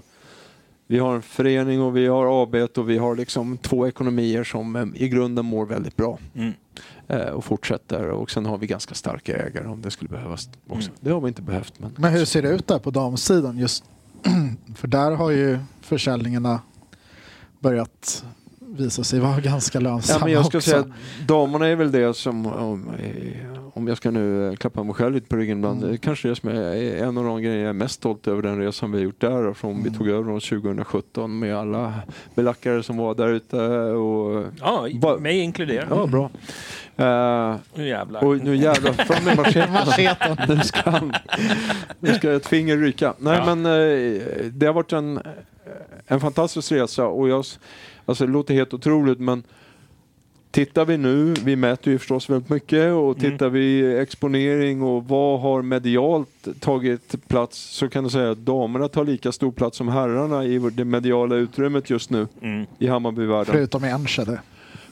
vi 0.87 0.99
har 0.99 1.15
en 1.15 1.21
förening 1.21 1.81
och 1.81 1.97
vi 1.97 2.07
har 2.07 2.43
AB 2.43 2.55
och 2.55 2.89
vi 2.89 2.97
har 2.97 3.15
liksom 3.15 3.57
två 3.57 3.87
ekonomier 3.87 4.43
som 4.43 4.75
eh, 4.75 4.85
i 4.95 5.09
grunden 5.09 5.45
mår 5.45 5.65
väldigt 5.65 5.95
bra. 5.95 6.19
Mm. 6.35 6.53
Eh, 7.07 7.19
och 7.19 7.45
fortsätter. 7.45 8.09
Och 8.09 8.31
sen 8.31 8.45
har 8.45 8.57
vi 8.57 8.67
ganska 8.67 8.95
starka 8.95 9.37
ägare 9.37 9.67
om 9.67 9.81
det 9.81 9.91
skulle 9.91 10.09
behövas 10.09 10.49
också. 10.67 10.91
Det 10.99 11.11
har 11.11 11.21
vi 11.21 11.27
inte 11.27 11.41
behövt. 11.41 11.79
Men, 11.79 11.91
Men 11.97 12.13
hur 12.13 12.25
ser 12.25 12.41
det 12.41 12.49
ut 12.49 12.67
där 12.67 12.79
på 12.79 12.91
damsidan? 12.91 13.57
Just, 13.57 13.83
för 14.75 14.87
där 14.87 15.11
har 15.11 15.31
ju 15.31 15.59
försäljningarna 15.81 16.59
börjat 17.59 18.25
visa 18.59 19.03
sig 19.03 19.19
vara 19.19 19.39
ganska 19.41 19.79
lönsamma 19.79 20.19
Ja, 20.19 20.25
men 20.25 20.33
jag 20.33 20.45
ska 20.45 20.57
också. 20.57 20.69
säga 20.69 20.81
att 20.81 21.27
damerna 21.27 21.67
är 21.67 21.75
väl 21.75 21.91
det 21.91 22.13
som, 22.13 22.45
om, 23.77 23.87
jag 23.87 23.97
ska 23.97 24.11
nu 24.11 24.47
eh, 24.47 24.55
klappa 24.55 24.83
mig 24.83 24.93
själv 24.95 25.15
lite 25.15 25.27
på 25.27 25.35
ryggen 25.35 25.57
ibland, 25.57 25.83
Mm. 25.83 25.97
kanske 25.97 26.27
det 26.29 26.35
som 26.35 26.49
är 26.49 26.95
en 27.03 27.17
av 27.17 27.23
de 27.23 27.41
grejer 27.41 27.59
jag 27.59 27.69
är 27.69 27.73
mest 27.73 27.95
stolt 27.95 28.27
över 28.27 28.41
den 28.41 28.59
resan 28.59 28.91
vi 28.91 28.97
har 28.97 29.03
gjort 29.05 29.21
där, 29.21 29.53
från 29.53 29.71
Mm. 29.71 29.83
vi 29.83 29.91
tog 29.97 30.07
över 30.09 30.23
dem 30.31 30.39
2017 30.39 31.39
med 31.39 31.55
alla 31.57 31.93
belackare 32.35 32.83
som 32.83 32.97
var 32.97 33.15
där 33.15 33.27
ute. 33.27 33.57
Och, 33.91 34.43
Ja, 34.59 34.87
Va- 35.01 35.17
mig 35.17 35.39
inkluderat. 35.39 35.87
ja, 35.89 36.07
bra. 36.07 36.29
Eh, 36.95 37.55
Nu 37.75 37.87
jävlar. 37.87 38.21
Oj, 38.29 38.39
nu 38.43 38.55
jävlar, 38.55 38.91
fram 38.93 39.25
med 39.25 39.37
macheten. 39.37 40.37
Nu, 40.47 40.59
ska 40.63 40.89
han, 40.89 41.13
nu 41.99 42.13
ska 42.13 42.31
ett 42.35 42.47
finger 42.47 42.77
ryka. 42.77 43.13
Nej, 43.17 43.37
Ja. 43.45 43.55
men 43.55 43.65
eh, 43.65 44.21
det 44.51 44.65
har 44.65 44.73
varit 44.73 44.93
en, 44.93 45.19
en 46.07 46.19
fantastisk 46.19 46.71
resa 46.71 47.05
och 47.07 47.29
jag, 47.29 47.45
alltså 48.05 48.25
det 48.25 48.31
låter 48.31 48.53
helt 48.53 48.73
otroligt 48.73 49.19
men 49.19 49.43
Tittar 50.57 50.85
vi 50.85 50.97
nu, 50.97 51.33
vi 51.43 51.55
mäter 51.55 51.93
ju 51.93 51.99
förstås 51.99 52.29
väldigt 52.29 52.49
mycket 52.49 52.93
och 52.93 53.17
Mm. 53.19 53.31
tittar 53.31 53.49
vi 53.49 53.97
exponering 53.97 54.81
och 54.81 55.03
vad 55.07 55.39
har 55.39 55.61
medialt 55.61 56.47
tagit 56.59 57.27
plats 57.27 57.59
så 57.59 57.89
kan 57.89 58.03
du 58.03 58.09
säga 58.09 58.31
att 58.31 58.37
damerna 58.37 58.87
tar 58.87 59.05
lika 59.05 59.31
stor 59.31 59.51
plats 59.51 59.77
som 59.77 59.87
herrarna 59.87 60.45
i 60.45 60.59
det 60.59 60.85
mediala 60.85 61.35
utrymmet 61.35 61.89
just 61.89 62.09
nu 62.09 62.27
Mm. 62.41 62.65
i 62.79 62.87
Hammarbyvärlden. 62.87 63.53
Förutom 63.53 63.85
i 63.85 63.89
Enschede. 63.89 64.39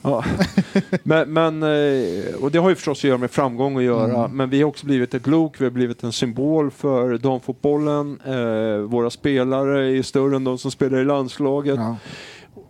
Ja. 0.02 0.24
men, 1.04 1.34
men, 1.34 1.64
eh, 1.64 2.36
och 2.42 2.52
det 2.52 2.58
har 2.60 2.70
ju 2.70 2.76
förstås 2.76 3.00
att 3.00 3.04
göra 3.04 3.18
med 3.18 3.32
framgång 3.32 3.78
att 3.78 3.84
göra, 3.84 4.20
Mm. 4.26 4.38
men 4.38 4.50
vi 4.50 4.62
har 4.62 4.68
också 4.70 4.86
blivit 4.86 5.14
ett 5.14 5.28
lok, 5.28 5.62
vi 5.62 5.66
har 5.66 5.72
blivit 5.72 6.04
en 6.04 6.12
symbol 6.12 6.72
för 6.72 7.18
damfotbollen. 7.18 8.20
Eh, 8.26 8.78
våra 8.78 9.10
spelare 9.10 9.98
är 9.98 10.02
större 10.04 10.36
än 10.36 10.44
de 10.44 10.58
som 10.58 10.72
spelar 10.72 10.98
i 10.98 11.06
landslaget. 11.06 11.76
Ja. 11.76 11.96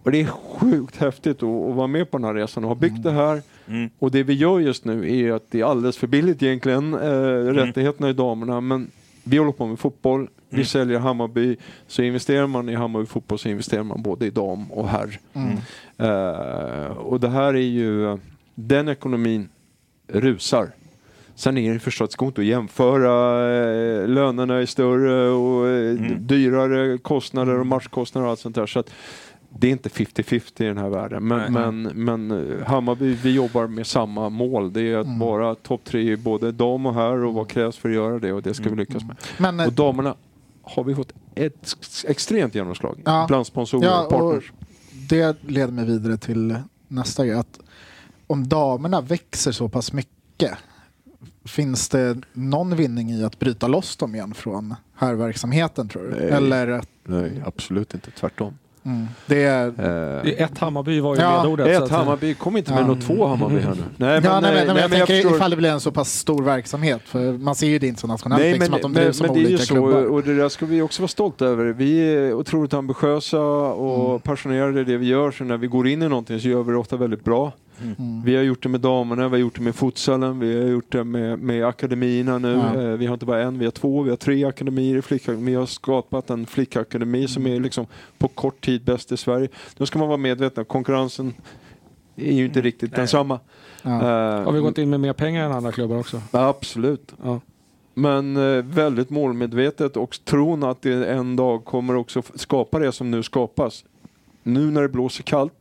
Och 0.05 0.11
det 0.11 0.21
är 0.21 0.25
sjukt 0.25 0.97
häftigt 0.97 1.43
att, 1.43 1.49
att 1.49 1.75
vara 1.75 1.87
med 1.87 2.11
på 2.11 2.17
den 2.17 2.25
här 2.25 2.33
resan 2.33 2.63
och 2.63 2.69
ha 2.69 2.75
byggt 2.75 3.03
det 3.03 3.11
här. 3.11 3.41
Mm. 3.67 3.89
Och 3.99 4.11
det 4.11 4.23
vi 4.23 4.33
gör 4.33 4.59
just 4.59 4.85
nu 4.85 5.19
är 5.19 5.31
att 5.31 5.43
det 5.51 5.59
är 5.61 5.65
alldeles 5.65 5.97
för 5.97 6.07
billigt 6.07 6.43
egentligen, 6.43 6.93
eh, 6.93 7.53
rättigheterna 7.53 8.09
i 8.09 8.13
damerna. 8.13 8.61
Men 8.61 8.91
vi 9.23 9.37
håller 9.37 9.51
på 9.51 9.65
med 9.65 9.79
fotboll, 9.79 10.27
vi 10.49 10.55
Mm. 10.55 10.65
säljer 10.65 10.99
Hammarby. 10.99 11.57
Så 11.87 12.01
investerar 12.01 12.47
man 12.47 12.69
i 12.69 12.75
Hammarby 12.75 13.05
fotboll 13.05 13.39
så 13.39 13.49
investerar 13.49 13.83
man 13.83 14.01
både 14.01 14.25
i 14.25 14.29
dam 14.29 14.71
och 14.71 14.87
herr. 14.89 15.19
Mm. 15.33 15.57
Eh, 15.97 16.97
och 16.97 17.19
det 17.19 17.29
här 17.29 17.53
är 17.53 17.57
ju, 17.59 18.17
den 18.55 18.87
ekonomin 18.87 19.49
rusar. 20.07 20.69
Sen 21.35 21.57
är 21.57 21.73
det 21.73 21.79
förstås, 21.79 22.09
det 22.09 22.17
går 22.17 22.27
inte 22.27 22.41
att 22.41 22.47
jämföra, 22.47 23.11
eh, 24.01 24.07
lönerna 24.07 24.55
är 24.55 24.65
större 24.65 25.29
och 25.29 25.67
eh, 25.67 25.89
Mm. 25.91 26.27
dyrare 26.27 26.97
kostnader 26.97 27.59
och 27.59 27.65
matchkostnader 27.67 28.25
och 28.25 28.31
allt 28.31 28.39
sånt 28.39 28.55
där. 28.55 28.65
Så 28.65 28.79
att 28.79 28.89
det 29.59 29.67
är 29.67 29.71
inte 29.71 29.89
50-50 29.89 30.61
i 30.63 30.65
den 30.65 30.77
här 30.77 30.89
världen. 30.89 31.27
Men, 31.27 31.53
men, 31.53 31.81
men 31.83 32.31
eh, 32.59 32.65
Hammarby, 32.67 33.13
vi 33.13 33.31
jobbar 33.31 33.67
med 33.67 33.87
samma 33.87 34.29
mål. 34.29 34.73
Det 34.73 34.81
är 34.81 34.97
att 34.97 35.05
Mm. 35.05 35.19
vara 35.19 35.55
topp 35.55 35.81
tre 35.83 36.15
både 36.15 36.51
dam 36.51 36.85
och 36.85 36.93
herr 36.93 37.23
och 37.25 37.33
vad 37.33 37.47
krävs 37.49 37.77
för 37.77 37.89
att 37.89 37.95
göra 37.95 38.19
det 38.19 38.33
och 38.33 38.41
det 38.41 38.53
ska 38.53 38.69
vi 38.69 38.75
lyckas 38.75 39.03
med. 39.03 39.15
Men, 39.37 39.59
eh, 39.59 39.65
Och 39.67 39.73
damerna 39.73 40.15
har 40.61 40.83
vi 40.83 40.95
fått 40.95 41.13
ett 41.35 41.75
extremt 42.07 42.55
genomslag 42.55 43.01
Ja. 43.05 43.25
bland 43.27 43.47
sponsorer 43.47 43.85
Ja, 43.87 44.03
och 44.03 44.09
partners. 44.09 44.51
och 44.51 44.65
det 45.09 45.37
leder 45.47 45.71
mig 45.73 45.85
vidare 45.85 46.17
till 46.17 46.55
nästa 46.87 47.25
grej. 47.25 47.35
Att 47.37 47.59
om 48.27 48.47
damerna 48.47 49.01
växer 49.01 49.51
så 49.51 49.69
pass 49.69 49.93
mycket, 49.93 50.51
finns 51.45 51.89
det 51.89 52.17
någon 52.33 52.75
vinning 52.75 53.11
i 53.11 53.23
att 53.23 53.39
bryta 53.39 53.67
loss 53.67 53.97
dem 53.97 54.15
igen 54.15 54.33
från 54.33 54.75
här 54.95 55.13
verksamheten 55.13 55.87
tror 55.89 56.03
du? 56.03 56.09
Nej. 56.09 56.29
Eller 56.29 56.67
att- 56.67 56.89
Nej, 57.03 57.43
absolut 57.45 57.93
inte. 57.93 58.11
Tvärtom. 58.11 58.57
Mm. 58.85 59.07
Det 59.25 59.43
är... 59.43 59.67
Eh, 59.67 59.73
Det 60.23 60.41
är 60.41 60.45
ett 60.45 60.57
Hammarby 60.57 60.99
var 60.99 61.15
ju 61.15 61.21
Ja, 61.21 61.43
ledordet. 61.43 61.65
så 61.65 61.71
ett 61.71 61.83
att- 61.83 61.89
Hammarby, 61.97 62.33
kom 62.33 62.57
inte 62.57 62.71
med 62.73 62.83
Ja. 62.83 62.87
något 62.87 63.01
två 63.01 63.27
Hammarby 63.27 63.59
här 63.59 63.69
nu. 63.75 63.83
Nej, 63.97 64.21
ja, 64.23 64.39
nej, 64.39 64.41
men, 64.41 64.53
nej, 64.53 64.65
men 64.67 64.77
jag, 64.77 64.91
tänker 64.91 65.05
förstår- 65.15 65.35
ifall 65.35 65.49
det 65.51 65.57
blir 65.57 65.69
en 65.69 65.79
så 65.79 65.91
pass 65.91 66.13
stor 66.13 66.43
verksamhet. 66.43 67.01
För 67.05 67.31
man 67.33 67.55
ser 67.55 67.67
ju 67.67 67.79
det 67.79 67.87
inte 67.87 68.01
så 68.01 68.07
nationellt, 68.07 68.41
Nej, 68.41 68.51
liksom, 68.53 68.71
men, 68.71 68.75
att 68.75 68.81
de 68.81 68.91
men, 68.91 69.03
drivs 69.03 69.17
som 69.17 69.25
men 69.27 69.33
det 69.35 69.39
är 69.39 69.41
ju 69.41 69.47
olika 69.47 69.63
så, 69.63 69.73
klubbar. 69.73 70.05
och 70.05 70.23
det 70.23 70.35
där 70.35 70.49
ska 70.49 70.65
vi 70.65 70.81
också 70.81 71.01
vara 71.01 71.07
stolta 71.07 71.45
över. 71.45 71.65
Vi 71.65 71.99
är 72.15 72.33
otroligt 72.33 72.73
ambitiösa 72.73 73.39
och 73.39 74.09
Mm. 74.09 74.19
passionerade 74.21 74.81
i 74.81 74.83
det 74.83 74.97
vi 74.97 75.05
gör, 75.07 75.31
så 75.31 75.43
när 75.43 75.57
vi 75.57 75.67
går 75.67 75.87
in 75.87 76.01
i 76.01 76.09
någonting 76.09 76.39
så 76.39 76.47
gör 76.47 76.63
vi 76.63 76.71
det 76.71 76.77
ofta 76.77 76.97
väldigt 76.97 77.23
bra. 77.23 77.51
Mm. 77.81 78.21
Vi 78.23 78.35
har 78.35 78.43
gjort 78.43 78.63
det 78.63 78.69
med 78.69 78.81
damerna, 78.81 79.23
vi 79.27 79.31
har 79.35 79.37
gjort 79.41 79.55
det 79.55 79.61
med 79.61 79.75
futsalen, 79.75 80.39
vi 80.39 80.61
har 80.61 80.69
gjort 80.69 80.91
det 80.91 81.03
med, 81.03 81.39
med 81.39 81.65
akademierna 81.65 82.37
nu. 82.37 82.51
Ja. 82.53 82.81
Eh, 82.81 82.87
Vi 82.89 83.05
har 83.05 83.13
inte 83.13 83.25
bara 83.25 83.41
en, 83.41 83.59
vi 83.59 83.65
har 83.65 83.71
två, 83.71 84.01
vi 84.01 84.09
har 84.09 84.17
tre 84.17 84.45
akademier 84.45 84.97
i 84.97 85.01
flickakademi. 85.01 85.51
Vi 85.51 85.55
har 85.57 85.65
skapat 85.65 86.29
en 86.29 86.45
flickakademi 86.45 87.27
som 87.27 87.45
Mm. 87.45 87.55
är 87.57 87.59
liksom 87.63 87.85
på 88.17 88.27
kort 88.27 88.65
tid 88.65 88.83
bäst 88.83 89.11
i 89.11 89.17
Sverige. 89.17 89.47
Då 89.77 89.85
ska 89.85 89.99
man 89.99 90.07
vara 90.07 90.17
medveten, 90.17 90.65
konkurrensen 90.65 91.33
är 92.15 92.31
ju 92.33 92.45
inte 92.45 92.61
riktigt 92.61 92.91
Nej. 92.91 92.97
densamma. 92.99 93.39
Ja. 93.83 93.89
Eh, 93.89 94.43
Har 94.45 94.51
vi 94.51 94.59
gått 94.59 94.77
in 94.77 94.89
med 94.89 94.99
mer 94.99 95.13
pengar 95.13 95.45
än 95.45 95.51
andra 95.51 95.71
klubbar 95.71 95.97
också? 95.99 96.21
Absolut. 96.31 97.13
Ja. 97.23 97.39
Men 97.93 98.37
eh, 98.37 98.63
väldigt 98.63 99.09
målmedvetet 99.09 99.97
och 99.97 100.17
tron 100.25 100.63
att 100.63 100.81
det 100.81 101.05
en 101.05 101.35
dag 101.35 101.65
kommer 101.65 101.95
också 101.95 102.21
skapa 102.35 102.79
det 102.79 102.91
som 102.91 103.11
nu 103.11 103.23
skapas. 103.23 103.83
Nu 104.43 104.59
när 104.71 104.81
det 104.81 104.89
blåser 104.89 105.23
kallt 105.23 105.53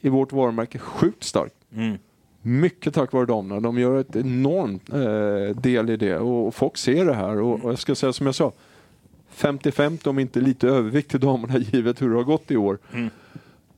i 0.00 0.08
vårt 0.08 0.32
varumärke 0.32 0.78
sjukt 0.78 1.24
starkt. 1.24 1.54
Mm. 1.76 1.98
Mycket 2.42 2.94
tack 2.94 3.12
vare 3.12 3.26
damerna. 3.26 3.60
De 3.60 3.78
gör 3.78 4.00
ett 4.00 4.16
enormt 4.16 4.88
eh, 4.92 5.60
del 5.62 5.90
i 5.90 5.96
det 5.96 6.18
och, 6.18 6.54
folk 6.54 6.76
ser 6.76 7.04
det 7.04 7.14
här. 7.14 7.40
Och, 7.40 7.64
och 7.64 7.70
jag 7.72 7.78
ska 7.78 7.94
säga 7.94 8.12
som 8.12 8.26
jag 8.26 8.34
sa, 8.34 8.52
50-50 9.36 10.08
om 10.08 10.18
inte 10.18 10.40
lite 10.40 10.68
övervikt 10.68 11.10
till 11.10 11.20
damerna 11.20 11.58
givet 11.72 12.02
hur 12.02 12.10
det 12.10 12.16
har 12.16 12.22
gått 12.24 12.50
i 12.50 12.56
år. 12.56 12.78
Mm. 12.92 13.10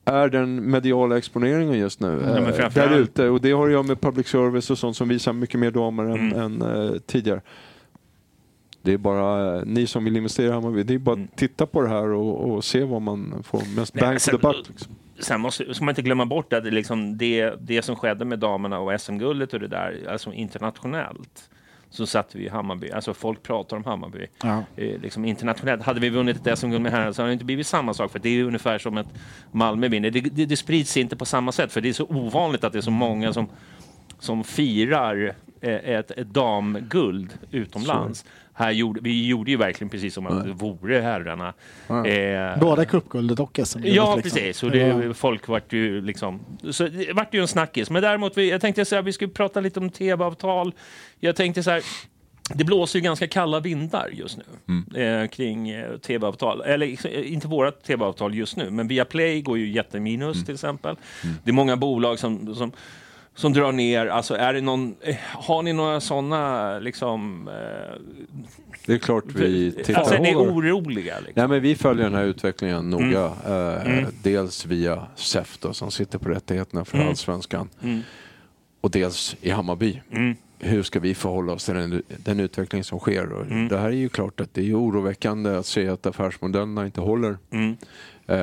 Är 0.05 0.29
den 0.29 0.71
mediala 0.71 1.19
exponeringen 1.19 1.79
just 1.79 2.01
nu 2.01 2.09
men 2.25 2.47
eh, 2.47 2.71
där 2.75 2.97
ute. 2.99 3.29
Och 3.29 3.41
det 3.41 3.53
har 3.53 3.67
att 3.67 3.73
göra 3.73 3.83
med 3.83 4.01
public 4.01 4.27
service 4.29 4.71
och 4.71 4.79
sånt 4.79 4.97
som 4.97 5.09
visar 5.09 5.33
mycket 5.33 5.61
mer 5.61 5.71
damer 5.71 6.05
än, 6.05 6.33
Mm. 6.33 6.63
än 6.63 6.63
eh, 6.63 6.93
tidigare. 7.07 7.41
Det 8.83 8.93
är 8.93 8.99
bara 8.99 9.57
eh, 9.57 9.63
ni 9.67 9.87
som 9.87 10.05
vill 10.05 10.17
investera 10.17 10.47
i 10.47 10.51
Hammarby, 10.53 10.83
det 10.83 10.95
är 10.95 10.99
bara 10.99 11.21
att 11.23 11.37
titta 11.37 11.67
på 11.67 11.83
det 11.83 11.89
här 11.89 12.09
och, 12.09 12.51
och 12.51 12.65
se 12.65 12.85
vad 12.85 13.03
man 13.03 13.43
får 13.43 13.77
mest 13.77 13.95
Nej, 13.95 14.03
bang 14.05 14.21
sen- 14.21 14.33
for 14.33 14.39
the 14.53 14.59
buck. 14.59 14.69
Liksom. 14.69 14.93
Sen 15.21 15.41
måste, 15.41 15.75
ska 15.75 15.85
man 15.85 15.93
inte 15.93 16.03
glömma 16.03 16.27
bort 16.27 16.53
att 16.53 16.65
det, 16.65 16.71
liksom 16.71 17.19
det, 17.19 17.55
det 17.61 17.83
som 17.83 17.97
skedde 17.97 18.25
med 18.25 18.39
damerna 18.39 18.79
och 18.79 19.01
SM-guldet 19.01 19.55
och 19.55 19.61
det 19.61 19.69
där, 19.69 20.07
alltså 20.09 20.33
internationellt, 20.33 21.51
så 21.91 22.07
satte 22.07 22.39
vi 22.39 22.45
i 22.45 22.49
Hammarby, 22.49 22.91
alltså 22.91 23.15
folk 23.15 23.43
pratar 23.43 23.77
om 23.77 23.85
Hammarby. 23.85 24.27
Ja. 24.43 24.65
Eh, 24.77 25.01
liksom 25.01 25.25
internationellt. 25.25 25.83
Hade 25.83 26.01
vi 26.01 26.09
vunnit 26.09 26.47
ett 26.47 26.59
SM-guld 26.59 26.83
med 26.83 26.93
herrarna 26.93 27.13
så 27.13 27.23
hade 27.23 27.31
det 27.31 27.33
inte 27.33 27.45
blivit 27.45 27.67
samma 27.67 27.95
sak. 27.95 28.13
För 28.13 28.19
det 28.19 28.29
är 28.29 28.45
ungefär 28.45 28.79
som 28.79 28.99
att 28.99 29.07
Malmö 29.53 29.89
vinner. 29.89 30.11
Det, 30.11 30.21
det, 30.21 30.47
det 30.47 30.57
sprids 30.57 30.97
inte 30.97 31.17
på 31.17 31.25
samma 31.25 31.53
sätt. 31.53 31.73
För 31.73 31.81
det 31.81 31.89
är 31.89 31.93
så 31.93 32.05
ovanligt 32.05 32.65
att 32.65 32.73
det 32.73 32.79
är 32.79 32.83
så 32.83 32.91
många 32.91 33.33
som, 33.33 33.49
som 34.19 34.45
firar 34.45 35.35
eh, 35.61 35.75
ett, 35.75 36.11
ett 36.11 36.27
damguld 36.27 37.39
utomlands. 37.51 38.25
Här 38.61 38.70
gjorde, 38.70 39.01
vi 39.01 39.27
gjorde 39.27 39.51
ju 39.51 39.57
verkligen 39.57 39.89
precis 39.89 40.15
som 40.15 40.27
att 40.27 40.45
det 40.45 40.53
vore 40.53 41.01
herrarna. 41.01 41.55
Ja. 41.87 42.07
Eh, 42.07 42.59
Både 42.59 42.85
cupguldet 42.85 43.41
och 43.41 43.61
SM. 43.65 43.78
Ja, 43.82 44.16
liksom. 44.16 44.23
precis. 44.23 44.62
Och 44.62 44.70
det, 44.70 45.15
folk 45.15 45.49
vart 45.49 45.73
ju 45.73 46.01
liksom... 46.01 46.41
Så 46.70 46.89
det 46.89 47.12
vart 47.12 47.35
ju 47.35 47.41
en 47.41 47.49
snackis. 47.49 47.91
Men 47.91 48.03
däremot, 48.03 48.39
vi, 48.39 48.51
jag 48.51 48.61
tänkte 48.61 48.85
säga 48.85 49.03
vi 49.03 49.12
skulle 49.12 49.31
prata 49.31 49.61
lite 49.61 49.81
om 49.81 49.91
tv-avtal. 49.91 50.74
Jag 51.20 51.37
tänkte 51.37 51.62
så 51.62 51.70
här... 51.70 51.82
Det 52.55 52.65
blåser 52.65 52.99
ju 52.99 53.03
ganska 53.03 53.28
kalla 53.28 53.61
vindar 53.61 54.09
just 54.12 54.39
nu 54.39 55.03
eh, 55.03 55.28
kring 55.28 55.70
eh, 55.70 55.97
tv-avtal. 55.97 56.61
Eller 56.61 57.07
eh, 57.07 57.32
inte 57.32 57.49
våra 57.49 57.70
tv-avtal 57.70 58.35
just 58.35 58.57
nu, 58.57 58.70
men 58.70 58.89
Viaplay 58.89 59.43
går 59.43 59.59
ju 59.59 59.73
jätteminus 59.73 60.45
till 60.45 60.55
exempel. 60.55 60.97
Det 61.45 61.51
är 61.51 61.53
många 61.53 61.77
bolag 61.77 62.19
som, 62.19 62.55
som, 62.55 62.73
som 63.41 63.53
drar 63.53 63.73
ner. 63.73 64.07
Alltså, 64.07 64.35
är 64.35 64.53
det 64.53 64.61
någon, 64.61 64.95
eh, 65.01 65.17
har 65.23 65.62
ni 65.62 65.73
några 65.73 66.01
sådana 66.01 66.79
liksom... 66.79 67.49
Eh, 67.49 68.01
Det 68.87 68.93
är 68.95 68.99
klart 68.99 69.25
vi 69.35 69.73
tittar. 69.73 70.01
alltså, 70.01 70.15
är 70.15 70.19
ni 70.21 70.35
oroliga? 70.35 71.15
Liksom? 71.17 71.33
Nej, 71.37 71.49
men 71.49 71.61
vi 71.62 71.75
följer 71.75 72.05
den 72.05 72.15
här 72.15 72.25
utvecklingen 72.25 72.91
noga. 72.91 73.33
Mm. 73.47 73.77
Eh, 73.77 73.87
Mm. 73.99 74.05
Dels 74.23 74.67
via 74.67 75.07
SEF 75.17 75.59
då, 75.59 75.73
som 75.73 75.91
sitter 75.91 76.19
på 76.19 76.29
rättigheterna 76.29 76.85
för 76.85 76.97
Mm. 76.97 77.09
Allsvenskan. 77.09 77.69
Mm. 77.83 78.01
Och 78.81 78.91
dels 78.91 79.37
i 79.41 79.51
Hammarby. 79.51 80.01
Mm. 80.12 80.37
Hur 80.59 80.83
ska 80.83 81.01
vi 81.01 81.15
förhålla 81.15 81.53
oss 81.53 81.65
till 81.65 81.75
den, 81.75 82.03
den 82.09 82.41
utveckling 82.41 82.85
som 82.85 82.99
sker? 82.99 83.33
Och 83.33 83.47
Mm. 83.47 83.69
Det 83.69 83.79
här 83.79 83.87
är 83.89 83.93
ju 83.93 84.09
klart 84.09 84.41
att 84.41 84.55
det 84.55 84.69
är 84.71 84.75
oroväckande 84.75 85.51
att 85.57 85.67
se 85.67 85.89
att 85.89 86.07
affärsmodellerna 86.07 86.87
inte 86.87 87.01
håller. 87.01 87.37
Eh, 88.27 88.37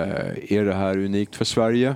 är 0.57 0.65
det 0.65 0.73
här 0.73 0.97
unikt 0.97 1.35
för 1.35 1.45
Sverige? 1.45 1.95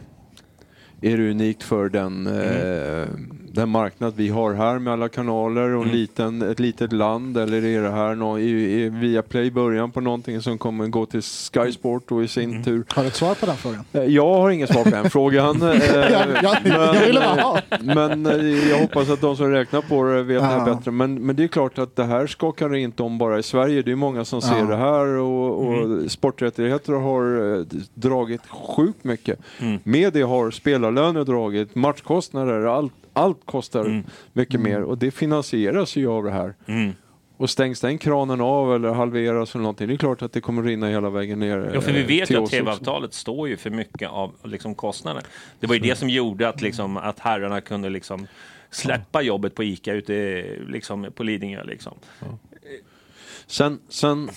Är 1.02 1.18
det 1.18 1.30
unikt 1.32 1.64
för 1.64 1.90
den, 1.90 2.28
eh, 2.28 3.08
den 3.54 3.70
marknad 3.70 4.14
vi 4.16 4.30
har 4.30 4.54
här 4.54 4.80
med 4.80 4.94
alla 4.94 5.10
kanaler 5.10 5.70
och 5.76 5.82
Mm. 5.84 5.96
liten, 5.96 6.42
ett 6.42 6.60
litet 6.60 6.94
land? 6.94 7.38
Eller 7.38 7.66
är 7.66 7.82
det 7.82 7.90
här 7.92 8.16
nå, 8.16 8.40
är, 8.40 8.44
är 8.46 8.90
Viaplay 8.90 9.52
början 9.52 9.92
på 9.92 10.02
någonting 10.02 10.42
som 10.42 10.58
kommer 10.58 10.88
gå 10.88 11.06
till 11.06 11.22
Sky 11.22 11.72
Sport 11.72 12.12
och 12.12 12.24
i 12.24 12.28
sin 12.28 12.50
Mm. 12.52 12.64
tur? 12.64 12.84
Har 12.90 13.02
du 13.04 13.08
ett 13.08 13.16
svar 13.16 13.36
på 13.36 13.46
den 13.46 13.58
frågan? 13.58 13.84
Eh, 13.94 14.04
Jag 14.04 14.34
har 14.34 14.50
inget 14.50 14.74
svar 14.74 14.84
på 14.84 14.90
den 14.90 15.10
frågan. 15.10 15.62
Eh, 15.62 15.78
Ja, 16.12 16.26
ja, 16.34 16.56
jag 16.64 17.14
bara 17.14 17.42
ha. 17.42 17.60
men 17.82 18.26
eh, 18.26 18.70
jag 18.70 18.80
hoppas 18.82 19.10
att 19.10 19.22
de 19.22 19.36
som 19.38 19.52
räknar 19.52 19.82
på 19.82 20.04
det 20.04 20.24
vet 20.24 20.42
det 20.42 20.46
här 20.48 20.66
bättre. 20.76 20.92
Men, 20.92 21.26
men 21.26 21.36
det 21.36 21.44
är 21.44 21.48
klart 21.48 21.78
att 21.80 21.96
det 21.96 22.04
här 22.04 22.28
skakar 22.28 22.76
inte 22.76 23.04
om 23.04 23.18
bara 23.18 23.40
i 23.40 23.44
Sverige. 23.44 23.82
Det 23.82 23.92
är 23.92 23.96
många 23.96 24.26
som 24.26 24.42
ser 24.42 24.58
Ja. 24.60 24.66
det 24.66 24.76
här 24.76 25.08
och, 25.08 25.66
och 25.68 25.74
Mm. 25.74 26.10
sporträttigheter 26.10 26.94
har 26.94 27.56
eh, 27.60 27.66
dragit 27.94 28.42
sjukt 28.48 29.04
mycket. 29.04 29.40
Mm. 29.60 29.80
Media 29.84 30.28
har 30.28 30.52
spelarlöner 30.52 31.24
dragit, 31.24 31.76
matchkostnader, 31.76 32.66
allt, 32.66 32.94
allt 33.14 33.46
kostar 33.46 33.86
Mm. 33.86 34.04
mycket 34.34 34.56
Mm. 34.56 34.72
mer 34.72 34.82
och 34.84 34.98
det 34.98 35.12
finansieras 35.12 35.96
ju 35.96 36.08
av 36.08 36.24
det 36.24 36.32
här. 36.32 36.54
Mm. 36.66 36.92
Och 37.38 37.50
stängs 37.50 37.80
den 37.82 37.98
kranen 37.98 38.42
av 38.42 38.76
eller 38.76 38.90
halveras 38.94 39.56
eller 39.56 39.64
någonting, 39.64 39.88
det 39.88 39.94
är 39.94 39.98
klart 39.98 40.22
att 40.22 40.34
det 40.34 40.42
kommer 40.42 40.64
rinna 40.64 40.88
hela 40.90 41.10
vägen 41.10 41.40
ner 41.40 41.72
Ja, 41.74 41.82
för 41.82 41.92
vi 41.92 42.02
eh, 42.02 42.08
vet 42.08 42.32
ju 42.32 42.44
att 42.44 42.50
tv-avtalet 42.50 43.14
står 43.14 43.48
ju 43.50 43.58
för 43.58 43.70
mycket 43.70 44.10
av 44.10 44.32
liksom, 44.44 44.76
kostnader. 44.76 45.24
Det 45.60 45.68
var 45.68 45.74
ju 45.76 45.82
det 45.82 45.96
som 45.96 46.10
gjorde 46.10 46.50
att, 46.50 46.62
liksom, 46.62 46.98
att 46.98 47.20
herrarna 47.20 47.62
kunde 47.62 47.90
liksom, 47.90 48.28
släppa 48.70 49.22
jobbet 49.22 49.56
på 49.56 49.64
ICA 49.64 49.94
ute 49.94 50.46
liksom, 50.68 51.08
på 51.16 51.24
Lidingö. 51.24 51.64
Liksom. 51.64 51.94
Sen, 53.48 53.80
sen 53.90 54.30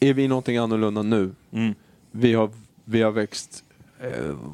är 0.00 0.14
vi 0.14 0.28
någonting 0.28 0.56
annorlunda 0.56 1.02
nu. 1.02 1.30
Mm. 1.52 1.74
Vi, 2.10 2.34
har, 2.34 2.50
vi 2.84 3.02
har 3.02 3.10
växt, 3.10 3.64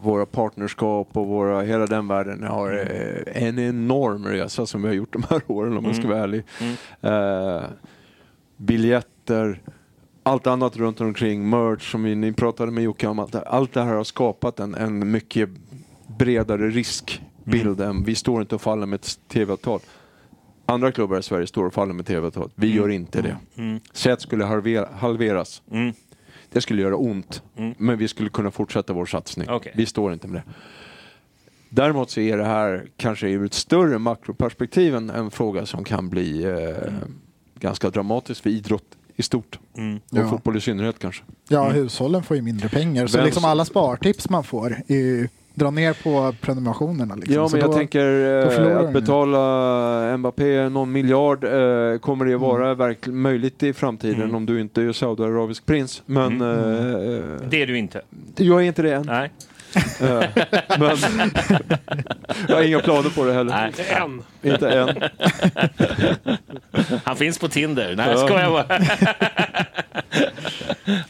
våra 0.03 0.27
partnerskap 0.27 1.09
och 1.13 1.27
våra, 1.27 1.63
hela 1.63 1.87
den 1.87 2.09
världen 2.09 2.43
har 2.43 2.73
eh, 2.73 3.43
en 3.47 3.59
enorm 3.59 4.25
resa 4.27 4.67
som 4.67 4.83
vi 4.83 4.89
har 4.89 4.95
gjort 4.95 5.13
de 5.13 5.23
här 5.31 5.41
åren 5.53 5.77
om 5.77 5.85
man 5.85 5.95
ska 5.95 6.03
Mm. 6.05 6.13
vara 6.15 6.23
ärlig. 6.25 6.45
Mm. 6.61 7.57
Eh, 7.57 7.63
biljetter, 8.57 9.63
allt 10.23 10.47
annat 10.47 10.77
runt 10.77 11.01
omkring, 11.01 11.51
merch 11.51 11.91
som 11.91 12.03
vi, 12.03 12.15
ni 12.15 12.33
pratade 12.33 12.73
med 12.73 12.85
Jocke 12.85 13.07
om. 13.07 13.19
Allt, 13.19 13.33
det- 13.33 13.43
allt 13.43 13.73
det 13.73 13.83
här 13.83 13.95
har 13.95 14.05
skapat 14.05 14.61
en, 14.61 14.75
en 14.75 15.11
mycket 15.11 15.49
bredare 16.19 16.71
riskbild 16.71 17.81
än 17.81 18.05
vi 18.05 18.15
står 18.15 18.41
inte 18.41 18.55
och 18.55 18.61
faller 18.61 18.87
med 18.87 18.97
ett 18.97 19.19
tv-avtal. 19.29 19.81
Andra 20.67 20.93
klubbar 20.93 21.19
i 21.19 21.23
Sverige 21.23 21.47
står 21.47 21.65
och 21.65 21.75
faller 21.75 21.93
med 21.95 22.07
tv-avtal. 22.07 22.51
Vi 22.55 22.67
Mm. 22.67 22.79
gör 22.79 22.89
inte 22.89 23.23
det. 23.23 23.37
Mm. 23.57 23.77
Att 23.77 24.03
det 24.05 24.21
skulle 24.21 24.45
halvera, 24.45 24.89
halveras. 24.99 25.63
Mm. 25.71 25.93
Det 26.53 26.61
skulle 26.61 26.83
göra 26.83 26.97
ont. 26.97 27.43
Mm. 27.57 27.75
Men 27.79 27.99
vi 27.99 28.09
skulle 28.09 28.29
kunna 28.31 28.51
fortsätta 28.51 28.93
vår 28.93 29.07
satsning. 29.07 29.49
Okej. 29.51 29.73
Vi 29.77 29.87
står 29.87 30.13
inte 30.13 30.29
med 30.29 30.43
det. 30.47 30.53
Däremot 31.69 32.11
så 32.11 32.21
är 32.21 32.37
det 32.37 32.45
här 32.45 32.87
kanske 32.97 33.29
ur 33.29 33.45
ett 33.45 33.55
större 33.55 33.99
makroperspektiv 33.99 34.95
en, 34.95 35.11
en 35.11 35.31
fråga 35.31 35.67
som 35.67 35.85
kan 35.85 36.09
bli 36.09 36.45
eh, 36.45 36.93
ganska 37.61 37.91
dramatisk 37.91 38.43
för 38.43 38.51
idrott 38.51 38.85
i 39.17 39.23
stort. 39.23 39.59
Mm. 39.77 39.97
Och 39.97 40.19
Ja. 40.19 40.29
fotboll 40.31 40.57
i 40.57 40.61
synnerhet 40.61 40.99
kanske. 40.99 41.23
Ja, 41.49 41.69
hushållen 41.71 42.23
får 42.23 42.37
ju 42.37 42.43
mindre 42.43 42.69
pengar. 42.69 43.07
Så 43.07 43.17
Vem 43.19 43.25
liksom 43.27 43.41
som- 43.43 43.51
alla 43.51 43.65
spartips 43.65 44.29
man 44.31 44.45
får 44.45 44.77
är 44.87 44.97
ju 44.97 45.29
dra 45.57 45.71
ner 45.71 45.93
på 45.93 46.35
prenumerationerna. 46.41 47.15
Liksom. 47.15 47.35
Ja, 47.35 47.49
Så 47.49 47.57
men 47.57 47.61
jag 47.61 47.71
då- 47.71 47.77
tänker 47.77 48.05
då 48.45 48.51
eh, 48.73 48.79
att 48.79 48.89
ju. 48.89 48.93
betala 48.93 50.17
Mbappé 50.17 50.69
någon 50.69 50.93
miljard. 50.93 51.45
Eh, 51.45 51.99
kommer 51.99 52.25
det 52.25 52.37
vara 52.37 52.65
Mm. 52.67 52.79
verkligen 52.79 53.21
möjligt 53.21 53.63
i 53.63 53.73
framtiden 53.73 54.23
Mm. 54.23 54.35
om 54.35 54.47
du 54.47 54.61
inte 54.61 54.83
är 54.83 54.93
saudiarabisk 54.93 55.67
prins? 55.67 56.03
Men 56.07 56.41
Mm. 56.41 56.51
eh, 56.51 57.23
Det 57.51 57.63
är 57.63 57.67
du 57.67 57.79
inte. 57.79 58.01
jag 58.37 58.63
är 58.63 58.67
inte 58.67 58.83
det 58.83 58.95
än. 58.95 59.03
Nej. 59.07 59.31
Eh, 60.01 60.23
men 60.79 60.97
jag 62.49 62.57
har 62.57 62.63
inga 62.63 62.79
planer 62.81 63.11
på 63.17 63.25
det 63.25 63.33
heller. 63.33 63.51
Nej. 63.53 63.67
Inte 63.69 63.85
än. 63.85 64.23
Inte 64.53 64.71
än. 64.71 64.89
Han 67.05 67.17
finns 67.17 67.39
på 67.39 67.49
Tinder. 67.49 67.95
Nej, 67.97 68.09
Ja. 68.15 68.41
jag 68.41 68.53
bara. 68.53 68.65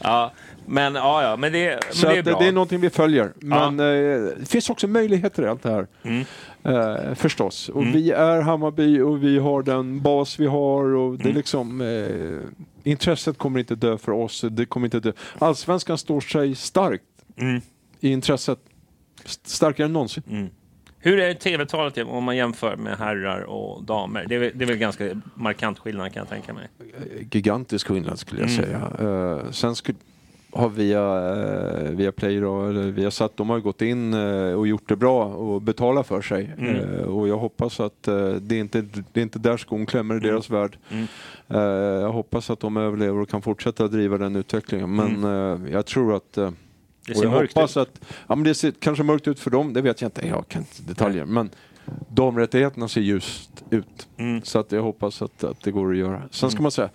ja, 0.03 0.31
men 0.67 0.95
ja, 0.95 1.23
ja, 1.23 1.35
men 1.37 1.51
det, 1.51 1.79
men 1.85 1.95
Så 1.95 2.07
det 2.07 2.17
är 2.17 2.23
bra. 2.23 2.39
det 2.39 2.47
är 2.47 2.51
någonting 2.51 2.79
vi 2.79 2.89
följer. 2.89 3.33
Ja. 3.39 3.71
Men 3.71 3.79
eh, 3.79 4.21
det 4.39 4.45
finns 4.49 4.69
också 4.69 4.87
möjligheter 4.87 5.43
i 5.43 5.47
allt 5.47 5.63
det 5.63 5.71
här. 5.71 5.87
Mm. 6.03 6.25
Eh, 6.63 7.13
förstås. 7.15 7.69
Och 7.69 7.81
Mm. 7.81 7.93
vi 7.93 8.11
är 8.11 8.41
Hammarby 8.41 8.99
och 9.01 9.23
vi 9.23 9.39
har 9.39 9.63
den 9.63 10.01
bas 10.01 10.39
vi 10.39 10.45
har. 10.45 10.83
Och 10.85 11.17
det 11.17 11.23
Mm. 11.23 11.35
liksom, 11.37 11.81
eh, 11.81 12.89
intresset 12.91 13.37
kommer 13.37 13.59
inte 13.59 13.75
dö 13.75 13.97
för 13.97 14.11
oss. 14.11 14.45
Det 14.51 14.65
kommer 14.65 14.87
inte 14.87 14.99
dö. 14.99 15.11
Allsvenskan 15.39 15.97
står 15.97 16.21
sig 16.21 16.55
starkt. 16.55 17.03
Mm. 17.37 17.61
i 17.99 18.09
intresset. 18.11 18.59
St- 19.25 19.49
Starkare 19.49 19.85
än 19.85 19.93
någonsin. 19.93 20.23
Mm. 20.29 20.47
Hur 20.99 21.19
är 21.19 21.33
tv-talet 21.33 21.97
om 21.97 22.23
man 22.23 22.37
jämför 22.37 22.75
med 22.75 22.97
herrar 22.97 23.41
och 23.41 23.83
damer? 23.83 24.25
Det 24.29 24.35
är, 24.35 24.39
väl- 24.39 24.51
det 24.55 24.65
är 24.65 24.67
väl 24.67 24.77
ganska 24.77 25.21
markant 25.35 25.79
skillnad 25.79 26.13
kan 26.13 26.21
jag 26.21 26.29
tänka 26.29 26.53
mig. 26.53 26.67
gigantisk 27.31 27.87
skillnad 27.87 28.19
skulle 28.19 28.41
jag 28.41 28.49
Mm. 28.49 28.63
säga. 28.65 29.07
Uh, 29.09 29.51
sen 29.51 29.75
skulle, 29.75 29.97
har 30.57 30.69
via, 30.69 31.01
uh, 31.01 31.89
via 31.95 32.11
Play 32.11 32.39
då, 32.39 32.65
eller 32.65 32.81
via 32.91 33.11
Satt, 33.11 33.37
de 33.37 33.49
har 33.49 33.59
gått 33.59 33.81
in 33.81 34.13
eh, 34.13 34.53
och 34.53 34.67
gjort 34.67 34.89
det 34.89 34.95
bra 34.95 35.25
och 35.25 35.61
betalat 35.61 36.07
för 36.07 36.21
sig. 36.21 36.51
Mm. 36.57 36.75
Eh, 36.75 37.01
och 37.01 37.27
jag 37.27 37.37
hoppas 37.37 37.79
att 37.79 38.07
eh, 38.07 38.29
det, 38.29 38.55
är 38.55 38.59
inte, 38.59 38.81
det 39.13 39.19
är 39.19 39.23
inte 39.23 39.39
där 39.39 39.57
skon 39.57 39.85
klämmer 39.85 40.15
i 40.15 40.17
Mm. 40.17 40.29
deras 40.29 40.49
värld. 40.49 40.77
Mm. 40.89 41.07
Eh, 41.47 42.01
jag 42.01 42.11
hoppas 42.11 42.49
att 42.49 42.59
de 42.59 42.77
överlever 42.77 43.19
och 43.19 43.29
kan 43.29 43.41
fortsätta 43.41 43.87
driva 43.87 44.17
den 44.17 44.35
utvecklingen. 44.35 44.95
Men 44.95 45.23
eh, 45.23 45.71
jag 45.73 45.85
tror 45.85 46.15
att 46.15 46.37
eh, 46.37 46.49
Mm. 47.07 47.13
Det 47.13 47.13
och 47.13 47.17
ser 47.17 47.25
jag 47.25 47.31
mörkt 47.31 47.53
hoppas 47.53 47.77
Att, 47.77 48.01
ja, 48.27 48.35
men 48.35 48.43
det 48.43 48.53
ser 48.53 48.71
kanske 48.71 49.03
mörkt 49.03 49.27
ut 49.27 49.39
för 49.39 49.51
dem, 49.51 49.73
det 49.73 49.81
vet 49.81 50.01
jag 50.01 50.07
inte. 50.07 50.27
Jag 50.27 50.47
kan 50.47 50.61
inte 50.61 50.81
detaljer. 50.81 51.25
Men 51.25 51.49
damrättigheterna 52.09 52.87
ser 52.87 53.01
ljust 53.01 53.63
ut. 53.69 54.07
Mm. 54.17 54.41
Så 54.41 54.59
att 54.59 54.71
jag 54.71 54.81
hoppas 54.81 55.21
att, 55.21 55.43
att 55.43 55.61
det 55.63 55.71
går 55.71 55.91
att 55.91 55.97
göra. 55.97 56.21
Sen 56.31 56.51
ska 56.51 56.61
man 56.61 56.71
säga, 56.71 56.89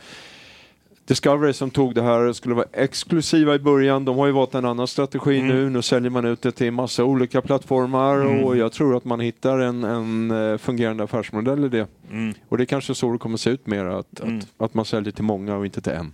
Discovery 1.05 1.53
som 1.53 1.71
tog 1.71 1.95
det 1.95 2.03
här 2.03 2.33
skulle 2.33 2.55
vara 2.55 2.67
exklusiva 2.73 3.55
i 3.55 3.59
början. 3.59 4.05
De 4.05 4.19
har 4.19 4.27
ju 4.27 4.33
valt 4.33 4.55
en 4.55 4.65
annan 4.65 4.87
strategi 4.87 5.39
Mm. 5.39 5.49
nu. 5.57 5.71
Nu 5.71 5.83
säljer 5.83 6.11
man 6.11 6.25
ut 6.25 6.43
det 6.43 6.53
till 6.53 6.71
massa 6.73 7.05
olika 7.05 7.43
plattformar 7.43 8.17
Mm. 8.21 8.45
och 8.45 8.57
jag 8.57 8.73
tror 8.73 8.97
att 8.97 9.05
man 9.05 9.21
hittar 9.21 9.59
en, 9.59 9.85
en 9.85 10.31
eh, 10.31 10.59
fungerande 10.59 11.05
affärsmodell 11.05 11.65
i 11.65 11.69
det. 11.69 11.87
Mm. 12.11 12.35
Och 12.49 12.57
det 12.59 12.63
är 12.63 12.67
kanske 12.67 12.95
så 12.95 13.13
det 13.13 13.19
kommer 13.19 13.37
se 13.37 13.51
ut 13.51 13.67
mer, 13.67 13.85
att, 13.85 14.21
Mm. 14.21 14.39
att, 14.39 14.47
att 14.65 14.75
man 14.75 14.85
säljer 14.85 15.13
till 15.13 15.25
många 15.25 15.57
och 15.57 15.65
inte 15.65 15.81
till 15.81 15.93
en. 15.93 16.13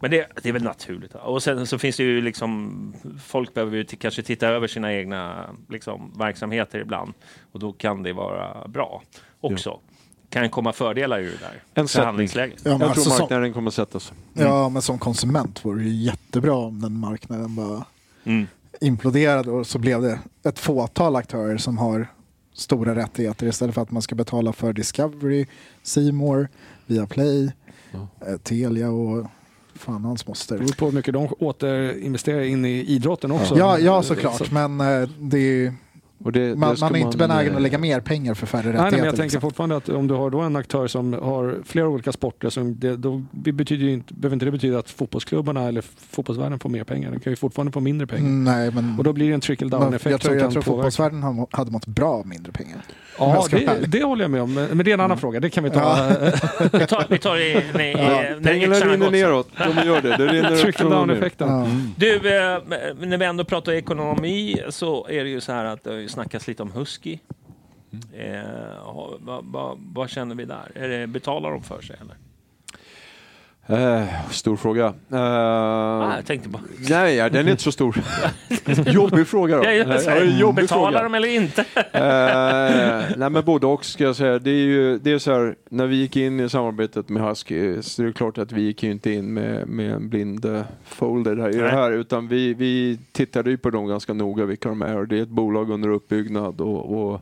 Men 0.00 0.10
det, 0.10 0.26
det 0.42 0.48
är 0.48 0.52
väl 0.52 0.62
naturligt. 0.62 1.14
Och 1.14 1.42
sen 1.42 1.66
så 1.66 1.78
finns 1.78 1.96
det 1.96 2.02
ju 2.02 2.20
liksom, 2.20 2.94
folk 3.24 3.54
behöver 3.54 3.76
ju 3.76 3.84
kanske 3.84 4.22
titta 4.22 4.48
över 4.48 4.66
sina 4.66 4.94
egna 4.94 5.50
liksom, 5.68 6.12
verksamheter 6.18 6.78
ibland. 6.78 7.12
Och 7.52 7.60
då 7.60 7.72
kan 7.72 8.02
det 8.02 8.12
vara 8.12 8.68
bra 8.68 9.02
också. 9.40 9.80
Kan 10.30 10.50
komma 10.50 10.72
fördelar 10.72 11.18
ur 11.20 11.38
det 11.74 11.80
där 11.80 11.86
förhandlingsläget. 11.86 12.60
Ja, 12.64 12.70
jag 12.70 12.82
alltså 12.82 13.02
tror 13.02 13.12
som- 13.12 13.20
marknaden 13.22 13.52
kommer 13.52 13.70
sätta 13.70 14.00
sig. 14.00 14.16
Ja, 14.34 14.68
men 14.68 14.82
som 14.82 14.98
konsument 14.98 15.64
vore 15.64 15.78
det 15.82 15.88
ju 15.88 16.04
jättebra 16.04 16.54
om 16.54 16.80
den 16.80 16.92
marknaden 16.98 17.54
bara 17.54 17.84
Mm. 18.24 18.46
imploderade 18.80 19.50
och 19.50 19.66
så 19.66 19.78
blev 19.78 20.02
det 20.02 20.18
ett 20.44 20.58
fåtal 20.58 21.16
aktörer 21.16 21.56
som 21.56 21.78
har 21.78 22.06
stora 22.54 22.94
rättigheter 22.94 23.46
istället 23.46 23.74
för 23.74 23.82
att 23.82 23.90
man 23.90 24.02
ska 24.02 24.14
betala 24.14 24.52
för 24.52 24.72
Discovery, 24.72 25.46
More, 26.12 26.48
Viaplay, 26.86 27.52
eh, 28.26 28.36
Telia 28.42 28.90
och 28.90 29.26
fan 29.74 30.04
hans 30.04 30.26
moster. 30.26 30.54
Det 30.58 30.64
beror 30.64 30.74
på 30.74 30.84
hur 30.86 30.92
mycket 30.92 31.14
de 31.14 31.28
återinvesterar 31.38 32.40
in 32.40 32.64
i 32.64 32.84
idrotten 32.84 33.32
också. 33.32 33.58
Ja, 33.58 33.78
ja 33.78 34.02
Så- 34.02 34.08
såklart, 34.14 34.50
men 34.50 34.80
eh, 34.80 35.08
det 35.20 35.38
är, 35.38 35.68
Och 35.68 35.74
det, 36.18 36.56
man, 36.56 36.76
man 36.80 36.94
är 36.94 36.98
inte 36.98 37.18
benägen 37.18 37.56
att 37.56 37.62
lägga 37.62 37.78
mer 37.78 38.00
pengar 38.00 38.34
för 38.34 38.46
färre 38.46 38.62
Nej, 38.62 38.72
rättigheter. 38.72 38.90
nej, 38.90 39.00
men 39.00 39.06
jag 39.06 39.16
tänker 39.16 39.24
liksom. 39.24 39.40
fortfarande 39.40 39.76
att 39.76 39.88
om 39.88 40.06
du 40.06 40.14
har 40.14 40.30
då 40.30 40.40
en 40.40 40.56
aktör 40.56 40.86
som 40.86 41.12
har 41.12 41.58
flera 41.64 41.88
olika 41.88 42.12
sporter, 42.12 42.50
som 42.50 42.78
det, 42.80 42.96
då 42.96 43.22
betyder 43.32 43.84
ju 43.84 43.92
inte, 43.92 44.14
behöver 44.14 44.34
inte 44.34 44.44
det 44.44 44.50
betyda 44.52 44.78
att 44.78 44.90
fotbollsklubbarna 44.90 45.68
eller 45.68 45.82
fotbollsvärlden 46.10 46.58
får 46.58 46.70
mer 46.70 46.84
pengar. 46.84 47.10
De 47.10 47.20
kan 47.20 47.32
ju 47.32 47.36
fortfarande 47.36 47.72
få 47.72 47.80
mindre 47.80 48.06
pengar. 48.06 48.28
Mm, 48.28 48.44
Nej, 48.44 48.70
men 48.70 48.98
Och 48.98 49.04
då 49.04 49.12
blir 49.12 49.28
det 49.28 49.34
en 49.34 49.40
trickle 49.40 49.68
down 49.68 49.84
men 49.84 49.94
effekt 49.94 50.10
jag 50.10 50.20
tror, 50.20 50.36
jag 50.36 50.50
tror 50.52 50.62
fotbollsvärlden 50.62 51.46
hade 51.50 51.70
mått 51.70 51.86
bra 51.86 52.10
av 52.12 52.26
mindre 52.26 52.52
pengar. 52.52 52.82
Ja, 53.18 53.46
det, 53.50 53.86
det 53.86 54.02
håller 54.04 54.24
jag 54.24 54.30
med 54.30 54.42
om. 54.42 54.54
Men 54.54 54.78
det 54.78 54.90
är 54.90 54.94
en 54.94 55.00
annan 55.00 55.18
fråga. 55.18 55.40
Det 55.40 55.50
kan 55.50 55.64
vi 55.64 55.70
ta. 55.70 55.80
Ja. 55.80 56.30
Vi 56.72 56.86
tar, 56.86 57.06
vi 57.10 57.18
tar 57.18 57.36
i, 57.36 57.40
i, 57.42 57.56
i, 57.56 57.94
när 57.94 58.40
Pengarna 58.42 58.76
yxan 58.76 58.90
rinner 58.90 59.10
neråt. 59.10 59.48
De 59.58 59.86
gör 59.86 60.00
det. 60.02 60.16
det 60.16 60.26
rinner 60.26 60.52
upp 60.52 60.60
Trickle 60.60 60.72
från 60.82 60.90
down 60.90 61.08
ner. 61.08 61.14
effekten. 61.14 61.48
Ja. 61.48 61.66
Du, 61.96 62.14
eh, 62.16 62.58
när 63.00 63.16
vi 63.18 63.24
ändå 63.24 63.44
pratar 63.44 63.72
ekonomi 63.72 64.62
så 64.68 65.06
är 65.08 65.24
det 65.24 65.30
ju 65.30 65.40
så 65.40 65.52
här 65.52 65.64
att 65.64 65.84
det 65.84 65.90
har 65.90 65.96
ju 65.96 66.08
snackats 66.08 66.48
lite 66.48 66.62
om 66.62 66.72
Husky. 66.72 67.18
Eh, 68.18 68.84
ha- 68.84 69.16
vad 69.20 69.44
vad- 69.44 69.78
vad 69.94 70.10
känner 70.10 70.34
vi 70.34 70.44
där? 70.44 70.72
Är 70.74 70.88
det, 70.88 71.06
betalar 71.06 71.50
de 71.50 71.62
för 71.62 71.80
sig 71.82 71.96
eller? 72.00 72.16
Eh, 73.68 74.30
stor 74.30 74.56
fråga. 74.56 74.86
Eh, 75.12 75.20
Ah, 75.20 76.16
jag 76.16 76.26
tänkte 76.26 76.48
bara... 76.48 76.62
Nej, 76.88 77.30
den 77.30 77.46
är 77.46 77.50
inte 77.50 77.62
så 77.62 77.72
stor. 77.72 77.96
jobbig 78.86 79.26
fråga 79.26 79.56
då. 79.56 79.64
Ja, 79.64 79.70
jag 79.72 79.88
Nej, 79.88 80.02
ja, 80.06 80.22
jobbig 80.24 80.64
betalar 80.64 80.90
fråga. 80.90 81.02
de 81.02 81.14
eller 81.14 81.28
inte? 81.28 81.60
Eh, 81.92 83.16
nej 83.18 83.30
men 83.30 83.44
både 83.44 83.66
och 83.66 83.84
ska 83.84 84.04
jag 84.04 84.16
säga. 84.16 84.38
Det 84.38 84.50
är 84.50 84.54
ju 84.54 84.98
det 84.98 85.12
är 85.12 85.18
så 85.18 85.32
här, 85.32 85.54
när 85.70 85.86
vi 85.86 85.96
gick 85.96 86.16
in 86.16 86.40
i 86.40 86.48
samarbetet 86.48 87.08
med 87.08 87.22
Husky 87.22 87.82
så 87.82 88.02
är 88.02 88.06
det 88.06 88.12
klart 88.12 88.38
att 88.38 88.52
vi 88.52 88.62
gick 88.62 88.82
ju 88.82 88.90
inte 88.90 89.10
in 89.10 89.34
med, 89.34 89.68
med 89.68 89.92
en 89.92 90.08
blind 90.08 90.64
folder 90.84 91.36
här, 91.36 91.48
i 91.56 91.58
det 91.58 91.70
här 91.70 91.92
utan 91.92 92.28
vi, 92.28 92.54
vi 92.54 92.98
tittade 93.12 93.50
ju 93.50 93.56
på 93.58 93.70
dem 93.70 93.86
ganska 93.86 94.12
noga 94.12 94.44
vilka 94.44 94.68
de 94.68 94.82
är 94.82 95.06
det 95.06 95.18
är 95.18 95.22
ett 95.22 95.28
bolag 95.28 95.70
under 95.70 95.88
uppbyggnad 95.88 96.60
och, 96.60 97.10
och 97.10 97.20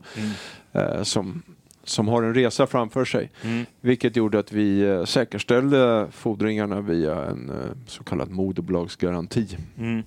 eh, 0.72 1.02
som, 1.02 1.42
som 1.84 2.08
har 2.08 2.22
en 2.22 2.34
resa 2.34 2.66
framför 2.66 3.04
sig. 3.04 3.30
Mm. 3.44 3.66
Vilket 3.80 4.16
gjorde 4.16 4.38
att 4.38 4.52
vi 4.52 4.80
eh, 4.80 5.04
säkerställde 5.04 6.06
fordringarna 6.10 6.80
via 6.80 7.24
en 7.24 7.50
eh, 7.50 7.56
så 7.86 8.04
kallad 8.04 8.30
moderbolagsgaranti. 8.30 9.46
Mm. 9.78 10.02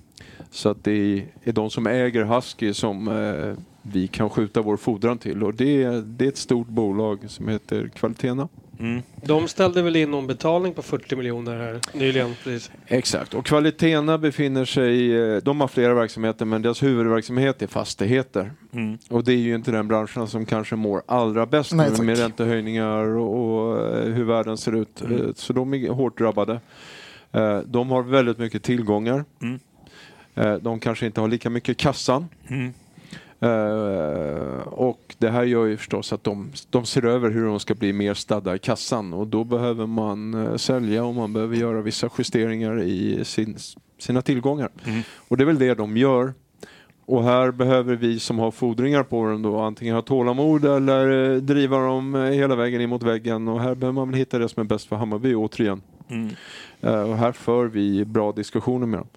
Så 0.51 0.69
att 0.69 0.83
det 0.83 1.23
är, 1.43 1.51
de 1.51 1.69
som 1.69 1.87
äger 1.87 2.23
Husky 2.25 2.73
som 2.73 3.07
eh, 3.07 3.53
vi 3.81 4.07
kan 4.07 4.29
skjuta 4.29 4.61
vår 4.61 4.77
fordran 4.77 5.17
till 5.17 5.43
och 5.43 5.53
det, 5.53 5.83
är- 5.83 6.01
det 6.01 6.25
är 6.25 6.29
ett 6.29 6.37
stort 6.37 6.67
bolag 6.67 7.19
som 7.27 7.47
heter 7.47 7.87
Kvalitena. 7.95 8.47
Mm. 8.79 9.01
De 9.21 9.47
ställde 9.47 9.81
väl 9.81 9.95
in 9.95 10.11
någon 10.11 10.27
betalning 10.27 10.73
på 10.73 10.81
40 10.81 11.15
miljoner 11.15 11.57
här 11.57 11.79
nyligen. 11.93 12.35
Precis. 12.43 12.71
Exakt, 12.87 13.33
och 13.33 13.45
Kvalitena 13.45 14.17
befinner 14.17 14.65
sig, 14.65 15.15
eh, 15.15 15.37
de 15.37 15.61
har 15.61 15.67
flera 15.67 15.93
verksamheter 15.93 16.45
men 16.45 16.61
deras 16.61 16.83
huvudverksamhet 16.83 17.61
är 17.61 17.67
fastigheter. 17.67 18.51
Mm. 18.73 18.97
Och 19.09 19.23
det 19.23 19.33
är 19.33 19.37
ju 19.37 19.55
inte 19.55 19.71
den 19.71 19.87
branschen 19.87 20.27
som 20.27 20.45
kanske 20.45 20.75
mår 20.75 21.01
allra 21.05 21.45
bäst 21.45 21.73
Nej, 21.73 21.89
nu 21.97 22.03
med 22.03 22.17
räntehöjningar 22.17 23.03
och, 23.17 23.65
och 23.67 23.97
eh, 23.97 24.13
hur 24.13 24.23
världen 24.23 24.57
ser 24.57 24.75
ut. 24.75 25.01
Mm. 25.01 25.21
Eh, 25.21 25.27
Så 25.35 25.53
de 25.53 25.73
är 25.73 25.89
hårt 25.89 26.17
drabbade. 26.17 26.59
De 27.65 27.89
har 27.89 28.03
väldigt 28.03 28.37
mycket 28.37 28.63
tillgångar. 28.63 29.25
Mm. 29.41 29.59
De 30.61 30.79
kanske 30.79 31.05
inte 31.05 31.21
har 31.21 31.27
lika 31.27 31.49
mycket 31.49 31.69
i 31.69 31.75
kassan. 31.75 32.27
Eh, 33.39 34.67
och 34.67 35.15
det 35.17 35.29
här 35.29 35.43
gör 35.43 35.65
ju 35.65 35.77
förstås 35.77 36.13
att 36.13 36.23
de, 36.23 36.51
de 36.69 36.85
ser 36.85 37.05
över 37.05 37.29
hur 37.31 37.45
de 37.45 37.59
ska 37.59 37.75
bli 37.75 37.93
mer 37.93 38.13
stadda 38.13 38.55
i 38.55 38.59
kassan 38.59 39.13
och 39.13 39.27
då 39.27 39.43
behöver 39.43 39.85
man 39.85 40.33
eh, 40.33 40.55
sälja 40.55 41.03
och 41.05 41.15
man 41.15 41.33
behöver 41.33 41.55
göra 41.55 41.81
vissa 41.81 42.09
justeringar 42.17 42.81
i 42.81 43.25
sin, 43.25 43.57
sina 43.99 44.21
tillgångar. 44.21 44.69
Mm. 44.85 45.01
Och 45.27 45.37
det 45.37 45.43
är 45.43 45.45
väl 45.45 45.59
det 45.59 45.73
de 45.73 45.97
gör. 45.97 46.33
Och 47.05 47.23
här 47.23 47.51
behöver 47.51 47.95
vi 47.95 48.19
som 48.19 48.39
har 48.39 48.51
fordringar 48.51 49.03
på 49.03 49.25
dem 49.25 49.41
då 49.41 49.59
antingen 49.59 49.95
ha 49.95 50.01
tålamod 50.01 50.65
eller 50.65 51.33
eh, 51.33 51.37
driva 51.41 51.79
dem 51.79 52.15
hela 52.15 52.55
vägen 52.55 52.81
in 52.81 52.89
mot 52.89 53.03
väggen 53.03 53.47
och 53.47 53.61
här 53.61 53.75
behöver 53.75 54.05
man 54.05 54.13
hitta 54.13 54.39
det 54.39 54.49
som 54.49 54.61
är 54.61 54.67
bäst 54.67 54.87
för 54.87 54.95
Hammarby 54.95 55.35
återigen. 55.35 55.81
Mm. 56.09 56.29
Och 56.81 57.17
här 57.17 57.31
för 57.31 57.65
vi 57.65 58.05
bra 58.05 58.31
diskussioner 58.31 58.87
med 58.87 58.99
dem. 58.99 59.07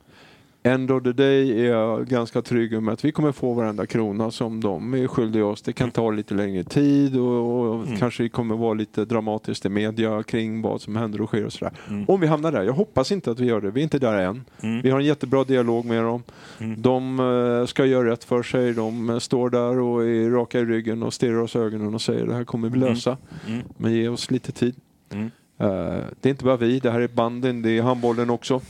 End 0.62 0.90
of 0.90 1.02
the 1.02 1.12
day 1.12 1.60
är 1.66 1.70
jag 1.70 2.06
ganska 2.06 2.42
trygg 2.42 2.82
med 2.82 2.92
att 2.94 3.04
vi 3.04 3.12
kommer 3.12 3.32
få 3.32 3.52
varenda 3.54 3.86
krona 3.86 4.30
som 4.30 4.60
de 4.60 4.94
är 4.94 5.06
skyldiga 5.06 5.46
oss. 5.46 5.62
Det 5.62 5.72
kan 5.72 5.90
ta 5.90 6.10
lite 6.10 6.34
längre 6.34 6.64
tid 6.64 7.16
och, 7.18 7.68
och 7.68 7.74
Mm. 7.86 7.96
kanske 7.96 8.22
det 8.22 8.28
kommer 8.28 8.56
vara 8.56 8.74
lite 8.74 9.04
dramatiskt 9.04 9.66
i 9.66 9.68
media 9.68 10.22
kring 10.22 10.62
vad 10.62 10.80
som 10.80 10.96
händer 10.96 11.20
och 11.20 11.28
sker 11.28 11.44
och 11.46 11.52
sådär. 11.52 11.72
Mm. 11.88 12.04
Om 12.08 12.20
vi 12.20 12.26
hamnar 12.26 12.52
där. 12.52 12.62
Jag 12.62 12.72
hoppas 12.72 13.12
inte 13.12 13.30
att 13.30 13.40
vi 13.40 13.46
gör 13.46 13.60
det. 13.60 13.70
Vi 13.70 13.80
är 13.80 13.84
inte 13.84 13.98
där 13.98 14.18
än. 14.22 14.44
Mm. 14.62 14.82
Vi 14.82 14.90
har 14.90 14.98
en 15.00 15.04
jättebra 15.06 15.44
dialog 15.44 15.84
med 15.84 16.04
dem. 16.04 16.22
Mm. 16.58 16.82
De 16.82 17.20
eh, 17.60 17.66
ska 17.66 17.84
göra 17.86 18.10
rätt 18.10 18.24
för 18.24 18.42
sig. 18.42 18.72
De 18.74 19.10
eh, 19.10 19.18
står 19.18 19.50
där 19.50 19.78
och 19.78 20.04
är 20.06 20.30
raka 20.30 20.58
i 20.60 20.64
ryggen 20.64 21.02
och 21.02 21.14
stirrar 21.14 21.38
oss 21.40 21.56
i 21.56 21.58
ögonen 21.58 21.94
och 21.94 22.02
säger 22.02 22.26
det 22.26 22.34
här 22.34 22.44
kommer 22.44 22.68
vi 22.68 22.76
Mm. 22.78 22.88
lösa. 22.88 23.16
Mm. 23.48 23.60
Men 23.76 23.92
ge 23.92 24.08
oss 24.08 24.30
lite 24.30 24.52
tid. 24.52 24.74
Mm. 25.12 25.24
Eh, 25.58 25.68
det 26.20 26.28
är 26.28 26.30
inte 26.30 26.44
bara 26.44 26.56
vi, 26.56 26.78
det 26.80 26.90
här 26.90 27.00
är 27.00 27.08
banden, 27.08 27.62
det 27.62 27.78
är 27.78 27.82
handbollen 27.82 28.30
också. 28.30 28.60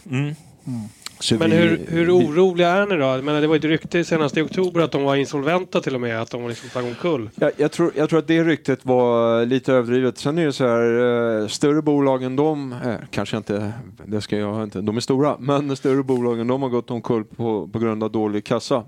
Så 1.21 1.35
Men 1.39 1.51
vi- 1.51 1.57
hur, 1.57 1.81
hur 1.89 2.11
oroliga 2.19 2.69
är 2.69 2.87
ni 2.87 2.97
då? 2.97 3.03
Jag 3.03 3.25
menar, 3.25 3.41
det 3.41 3.47
var 3.47 3.57
ett 3.57 3.65
rykte 3.65 4.05
senast 4.05 4.37
i 4.37 4.41
oktober 4.43 4.81
att 4.81 4.93
de 4.93 5.03
var 5.03 5.17
insolventa 5.17 5.81
till 5.81 5.95
och 5.95 6.01
med, 6.01 6.23
att 6.23 6.31
de 6.31 6.43
var 6.43 6.49
liksom 6.49 6.69
på 6.71 6.79
väg 6.79 6.89
omkull. 6.89 7.31
Jag, 7.35 7.53
jag, 7.57 7.73
tror, 7.73 7.93
jag 7.97 8.09
tror 8.11 8.19
att 8.19 8.27
det 8.27 8.45
ryktet 8.45 8.85
var 8.85 9.47
lite 9.47 9.73
överdrivet. 9.73 10.19
Sen 10.19 10.39
är 10.39 10.47
det 10.47 10.53
så 10.53 10.67
här, 10.67 11.41
eh, 11.43 11.47
större 11.49 11.83
bolag 11.83 12.23
än 12.23 12.37
de, 12.37 12.73
eh, 12.73 12.95
kanske 13.11 13.37
inte, 13.37 13.73
det 14.07 14.21
ska 14.21 14.37
jag 14.39 14.63
inte, 14.63 14.81
de 14.81 14.97
är 14.97 15.01
stora, 15.01 15.37
men 15.39 15.77
större 15.77 16.03
bolag 16.03 16.41
än 16.41 16.47
de 16.47 16.63
har 16.63 16.69
gått 16.69 16.91
omkull 16.91 17.25
på, 17.25 17.69
på 17.73 17.79
grund 17.79 18.05
av 18.05 18.11
dålig 18.11 18.45
kassa. 18.45 18.85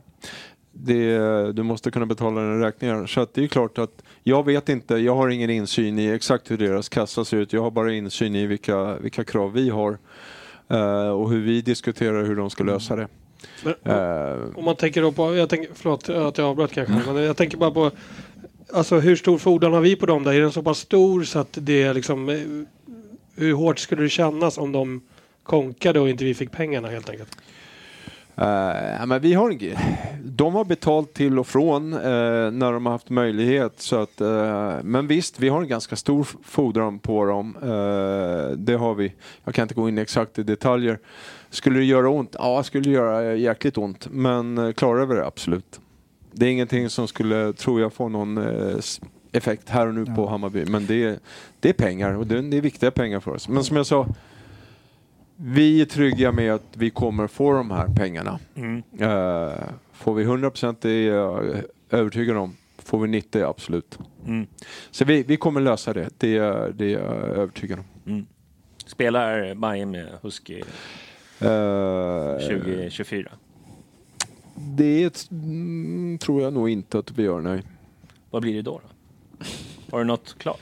Det, 0.74 1.52
du 1.52 1.62
måste 1.62 1.90
kunna 1.90 2.06
betala 2.06 2.40
dina 2.40 2.66
räkningar. 2.66 3.06
Så 3.06 3.26
det 3.34 3.44
är 3.44 3.48
klart 3.48 3.78
att 3.78 4.02
jag 4.22 4.46
vet 4.46 4.68
inte, 4.68 4.94
jag 4.96 5.14
har 5.16 5.28
ingen 5.28 5.50
insyn 5.50 5.98
i 5.98 6.06
exakt 6.10 6.50
hur 6.50 6.56
deras 6.58 6.88
kassa 6.88 7.24
ser 7.24 7.36
ut. 7.36 7.52
Jag 7.52 7.62
har 7.62 7.70
bara 7.70 7.92
insyn 7.92 8.34
i 8.36 8.46
vilka, 8.46 8.96
vilka 8.96 9.24
krav 9.24 9.52
vi 9.52 9.70
har 9.70 9.98
och 11.12 11.30
hur 11.30 11.40
vi 11.40 11.60
diskuterar 11.62 12.24
hur 12.24 12.36
de 12.36 12.50
ska 12.50 12.64
lösa 12.64 12.96
det. 12.96 13.08
Men, 13.64 13.74
Eh, 13.84 14.38
Om 14.54 14.64
man 14.64 14.76
tänker 14.76 15.02
då 15.02 15.12
på, 15.12 15.34
jag 15.36 15.48
tänker, 15.48 15.70
förlåt 15.74 16.08
att 16.08 16.38
jag 16.38 16.46
avbröt 16.46 16.72
kanske, 16.72 17.12
men 17.12 17.22
jag 17.22 17.36
tänker 17.36 17.56
bara 17.58 17.70
på 17.70 17.90
Alltså 18.74 18.98
hur 19.00 19.16
stor 19.16 19.38
fordran 19.38 19.72
har 19.72 19.80
vi 19.80 19.96
på 19.96 20.06
dem 20.06 20.24
där? 20.24 20.32
Är 20.32 20.40
den 20.40 20.52
så 20.52 20.62
pass 20.62 20.78
stor 20.78 21.22
så 21.22 21.38
att 21.38 21.58
det 21.60 21.82
är 21.82 21.94
liksom 21.94 22.28
eh, 22.28 22.36
Hur 23.36 23.52
hårt 23.54 23.78
skulle 23.78 24.02
det 24.02 24.08
kännas 24.08 24.58
om 24.58 24.72
de 24.72 25.00
konkade 25.42 26.00
och 26.00 26.08
inte 26.08 26.24
vi 26.24 26.34
fick 26.34 26.52
pengarna 26.52 26.88
helt 26.88 27.10
enkelt? 27.10 27.36
Eh, 28.36 29.06
men 29.06 29.20
vi 29.20 29.34
har, 29.34 29.58
de 30.24 30.54
har 30.54 30.64
betalt 30.64 31.14
till 31.14 31.38
och 31.38 31.46
från 31.46 31.92
eh, 31.92 32.00
när 32.50 32.72
de 32.72 32.86
har 32.86 32.92
haft 32.92 33.10
möjlighet. 33.10 33.80
Så 33.80 33.96
att, 33.96 34.20
eh, 34.20 34.76
men 34.82 35.06
visst, 35.06 35.40
vi 35.40 35.48
har 35.48 35.62
en 35.62 35.68
ganska 35.68 35.96
stor 35.96 36.28
fordran 36.44 36.98
på 36.98 37.24
dem. 37.24 37.56
Det 38.56 38.74
har 38.74 38.94
vi. 38.94 39.12
Jag 39.44 39.54
kan 39.54 39.62
inte 39.62 39.74
gå 39.74 39.88
in 39.88 39.98
exakt 39.98 40.38
i 40.38 40.42
detaljer. 40.42 40.98
Skulle 41.50 41.78
det 41.78 41.84
göra 41.84 42.08
ont? 42.08 42.36
Ja, 42.38 42.58
det 42.58 42.64
skulle 42.64 42.90
göra 42.90 43.34
jäkligt 43.34 43.78
ont. 43.78 44.08
Men 44.10 44.74
klarar 44.74 45.06
vi 45.06 45.14
det? 45.14 45.26
Absolut. 45.26 45.80
Det 46.32 46.46
är 46.46 46.50
ingenting 46.50 46.90
som 46.90 47.08
skulle, 47.08 47.52
tror 47.52 47.80
jag, 47.80 47.92
få 47.92 48.08
någon 48.08 48.38
effekt 49.32 49.68
här 49.68 49.86
och 49.86 49.94
nu 49.94 50.06
på 50.06 50.26
Hammarby. 50.26 50.64
Men 50.64 50.86
det 50.86 51.04
är, 51.04 51.18
det 51.60 51.68
är 51.68 51.72
pengar 51.72 52.12
och 52.12 52.26
det 52.26 52.40
det 52.40 52.56
är 52.56 52.60
viktiga 52.60 52.90
pengar 52.90 53.20
för 53.20 53.30
oss. 53.30 53.48
Men 53.48 53.64
som 53.64 53.76
jag 53.76 53.86
sa, 53.86 54.06
vi 55.44 55.80
är 55.80 55.84
trygga 55.84 56.32
med 56.32 56.54
att 56.54 56.76
vi 56.76 56.90
kommer 56.90 57.26
få 57.26 57.52
de 57.52 57.70
här 57.70 57.88
pengarna. 57.96 58.38
Mm. 58.54 58.82
Eh, 58.98 59.52
får 59.92 60.14
vi 60.14 60.24
100% 60.24 60.76
det 60.80 60.90
är 60.90 61.08
jag 61.08 61.62
övertygad 61.90 62.36
om. 62.36 62.56
Får 62.78 62.98
vi 62.98 63.08
90 63.08 63.44
absolut. 63.44 63.98
Mm. 64.26 64.46
Så 64.90 65.04
vi, 65.04 65.22
vi 65.22 65.36
kommer 65.36 65.60
lösa 65.60 65.92
det. 65.92 66.08
Det 66.18 66.36
är, 66.36 66.72
det 66.74 66.84
är 66.84 66.98
jag 66.98 67.38
övertygad 67.38 67.78
om. 67.78 67.84
Mm. 68.12 68.26
Spelar 68.86 69.54
med 69.86 70.08
Husky 70.22 70.62
Eh, 71.42 72.38
2024? 72.38 73.32
Det 74.54 75.28
mm, 75.30 76.18
tror 76.18 76.42
jag 76.42 76.52
nog 76.52 76.70
inte 76.70 76.98
att 76.98 77.10
vi 77.10 77.22
gör, 77.22 77.40
nej. 77.40 77.62
Vad 78.30 78.42
blir 78.42 78.54
det 78.54 78.62
då? 78.62 78.80
då? 78.80 79.44
Har 79.90 79.98
du 79.98 80.04
något 80.04 80.38
klart? 80.38 80.60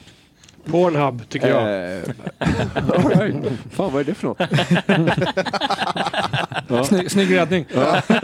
Pornhub, 0.64 1.28
tycker 1.28 1.48
jag. 1.48 1.96
Eh, 1.96 2.02
all 2.74 3.08
right. 3.08 3.36
Fan, 3.70 3.92
vad 3.92 4.00
är 4.00 4.04
det 4.04 4.14
för 4.14 4.26
något? 4.26 4.40
Snygg, 6.86 7.10
snygg 7.10 7.36
räddning. 7.36 7.66
Ja. 7.74 8.02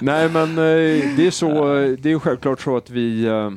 Nej 0.00 0.28
men 0.28 0.50
eh, 0.50 1.16
det 1.16 1.26
är 1.26 1.30
så, 1.30 1.64
det 1.98 2.12
är 2.12 2.18
självklart 2.18 2.60
så 2.60 2.76
att 2.76 2.90
vi 2.90 3.24
eh, 3.26 3.50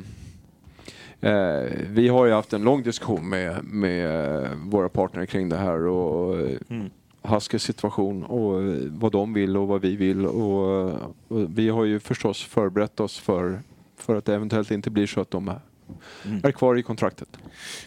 eh, 1.30 1.62
vi 1.88 2.08
har 2.08 2.26
ju 2.26 2.32
haft 2.32 2.52
en 2.52 2.62
lång 2.62 2.82
diskussion 2.82 3.28
med, 3.28 3.64
med 3.64 4.34
eh, 4.44 4.48
våra 4.64 4.88
partner 4.88 5.26
kring 5.26 5.48
det 5.48 5.56
här 5.56 5.86
och 5.86 6.36
Mm. 6.70 6.90
Huskys 7.22 7.62
situation 7.62 8.24
och 8.24 8.62
vad 8.88 9.12
de 9.12 9.32
vill 9.34 9.56
och 9.56 9.68
vad 9.68 9.80
vi 9.80 9.96
vill 9.96 10.26
och, 10.26 10.84
och 11.28 11.38
vi 11.56 11.68
har 11.68 11.84
ju 11.84 12.00
förstås 12.00 12.42
förberett 12.44 13.00
oss 13.00 13.18
för, 13.18 13.60
för 13.96 14.16
att 14.16 14.24
det 14.24 14.34
eventuellt 14.34 14.70
inte 14.70 14.90
blir 14.90 15.06
så 15.06 15.20
att 15.20 15.30
de 15.30 15.48
är, 15.48 15.60
Mm. 16.24 16.40
är 16.44 16.52
kvar 16.52 16.76
i 16.78 16.82
kontraktet. 16.82 17.28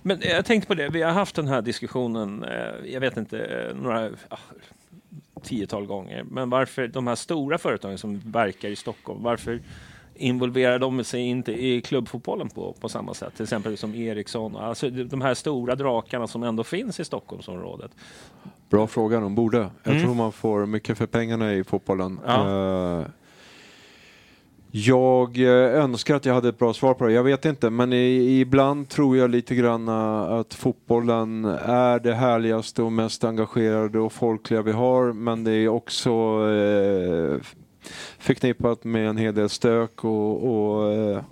Men 0.01 0.19
jag 0.21 0.45
tänkte 0.45 0.67
på 0.67 0.73
det, 0.73 0.89
vi 0.89 1.01
har 1.01 1.11
haft 1.11 1.35
den 1.35 1.47
här 1.47 1.61
diskussionen, 1.61 2.43
eh, 2.43 2.91
jag 2.93 2.99
vet 2.99 3.17
inte, 3.17 3.39
eh, 3.39 3.75
några 3.75 4.09
tiotal 5.43 5.85
gånger. 5.85 6.23
Men 6.31 6.49
varför 6.49 6.87
de 6.87 7.07
här 7.07 7.15
stora 7.15 7.57
företagen 7.57 7.97
som 7.97 8.19
verkar 8.19 8.69
i 8.69 8.75
Stockholm, 8.75 9.23
varför 9.23 9.61
involverar 10.15 10.79
de 10.79 11.03
sig 11.03 11.21
inte 11.21 11.51
i 11.65 11.81
klubbfotbollen 11.81 12.49
på, 12.49 12.73
på 12.79 12.89
samma 12.89 13.13
sätt? 13.13 13.35
Till 13.35 13.43
exempel 13.43 13.77
som 13.77 13.95
Ericsson, 13.95 14.55
alltså 14.55 14.89
de 14.89 15.21
här 15.21 15.33
stora 15.33 15.75
drakarna 15.75 16.27
som 16.27 16.43
ändå 16.43 16.63
finns 16.63 16.99
i 16.99 17.05
Stockholmsområdet. 17.05 17.91
Bra 18.69 18.87
fråga, 18.87 19.19
de 19.19 19.35
borde. 19.35 19.57
Jag 19.83 19.93
Mm. 19.93 20.03
tror 20.05 20.15
man 20.15 20.31
får 20.31 20.65
mycket 20.65 20.97
för 20.97 21.05
pengarna 21.05 21.53
i 21.53 21.63
fotbollen. 21.63 22.19
Ja. 22.25 22.99
Eh, 22.99 23.05
jag 24.75 25.39
eh, 25.39 25.83
önskar 25.83 26.15
att 26.15 26.25
jag 26.25 26.33
hade 26.33 26.49
ett 26.49 26.57
bra 26.57 26.73
svar 26.73 26.93
på 26.93 27.05
det. 27.05 27.13
Jag 27.13 27.23
vet 27.23 27.45
inte, 27.45 27.69
men 27.69 27.93
i, 27.93 28.39
ibland 28.39 28.89
tror 28.89 29.17
jag 29.17 29.29
lite 29.29 29.55
grann 29.55 29.87
eh, 29.87 30.23
att 30.23 30.53
fotbollen 30.53 31.45
är 31.65 31.99
det 31.99 32.13
härligaste 32.13 32.83
och 32.83 32.91
mest 32.91 33.23
engagerade 33.23 33.99
och 33.99 34.13
folkliga 34.13 34.61
vi 34.61 34.71
har. 34.71 35.13
Men 35.13 35.43
det 35.43 35.51
är 35.51 35.67
också 35.67 36.09
eh, 36.49 37.37
förknippat 38.19 38.83
med 38.83 39.09
en 39.09 39.17
hel 39.17 39.35
del 39.35 39.49
stök 39.49 40.03
och, 40.03 40.43
och 40.43 40.93
Eh, 40.93 41.23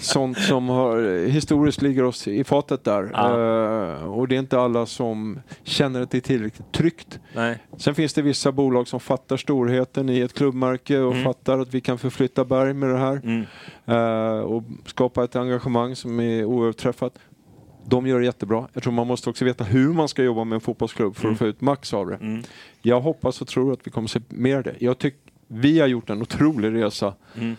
sånt 0.00 0.38
som 0.38 0.68
har, 0.68 1.26
historiskt 1.26 1.82
ligger 1.82 2.04
oss 2.04 2.28
i 2.28 2.44
fatet 2.44 2.84
där. 2.84 3.02
Eh, 3.04 4.04
och 4.04 4.28
det 4.28 4.34
är 4.34 4.38
inte 4.38 4.60
alla 4.60 4.86
som 4.86 5.40
känner 5.62 6.00
att 6.02 6.10
det 6.10 6.18
är 6.18 6.20
tillräckligt 6.22 6.72
tryggt. 6.72 7.18
Nej. 7.34 7.58
Sen 7.76 7.94
finns 7.94 8.14
det 8.14 8.22
vissa 8.22 8.52
bolag 8.52 8.88
som 8.88 9.00
fattar 9.00 9.36
storheten 9.36 10.08
i 10.08 10.20
ett 10.20 10.34
klubbmärke 10.34 10.98
och 10.98 11.12
Mm. 11.12 11.24
fattar 11.24 11.58
att 11.58 11.74
vi 11.74 11.80
kan 11.80 11.98
förflytta 11.98 12.44
berg 12.44 12.72
med 12.74 12.88
det 12.88 12.98
här. 12.98 13.46
Eh, 13.86 14.40
och 14.40 14.62
skapa 14.86 15.24
ett 15.24 15.36
engagemang 15.36 15.96
som 15.96 16.20
är 16.20 16.44
oöverträffat. 16.44 17.18
De 17.90 18.06
gör 18.06 18.18
det 18.18 18.24
jättebra. 18.24 18.68
Jag 18.72 18.82
tror 18.82 18.92
man 18.92 19.06
måste 19.06 19.30
också 19.30 19.44
veta 19.44 19.64
hur 19.64 19.92
man 19.92 20.08
ska 20.08 20.22
jobba 20.22 20.44
med 20.44 20.54
en 20.56 20.60
fotbollsklubb 20.60 21.16
för 21.16 21.22
Mm. 21.24 21.32
att 21.32 21.38
få 21.38 21.46
ut 21.46 21.60
max 21.60 21.94
av 21.94 22.06
det. 22.06 22.14
Mm. 22.14 22.42
Jag 22.82 23.00
hoppas 23.00 23.40
och 23.40 23.48
tror 23.48 23.72
att 23.72 23.80
vi 23.86 23.90
kommer 23.90 24.08
se 24.08 24.20
mer 24.28 24.56
av 24.56 24.62
det. 24.62 24.74
Jag 24.78 24.98
tycker 24.98 25.18
vi 25.46 25.80
har 25.80 25.86
gjort 25.86 26.10
en 26.10 26.22
otrolig 26.22 26.74
resa. 26.84 27.14
Mm. 27.36 27.56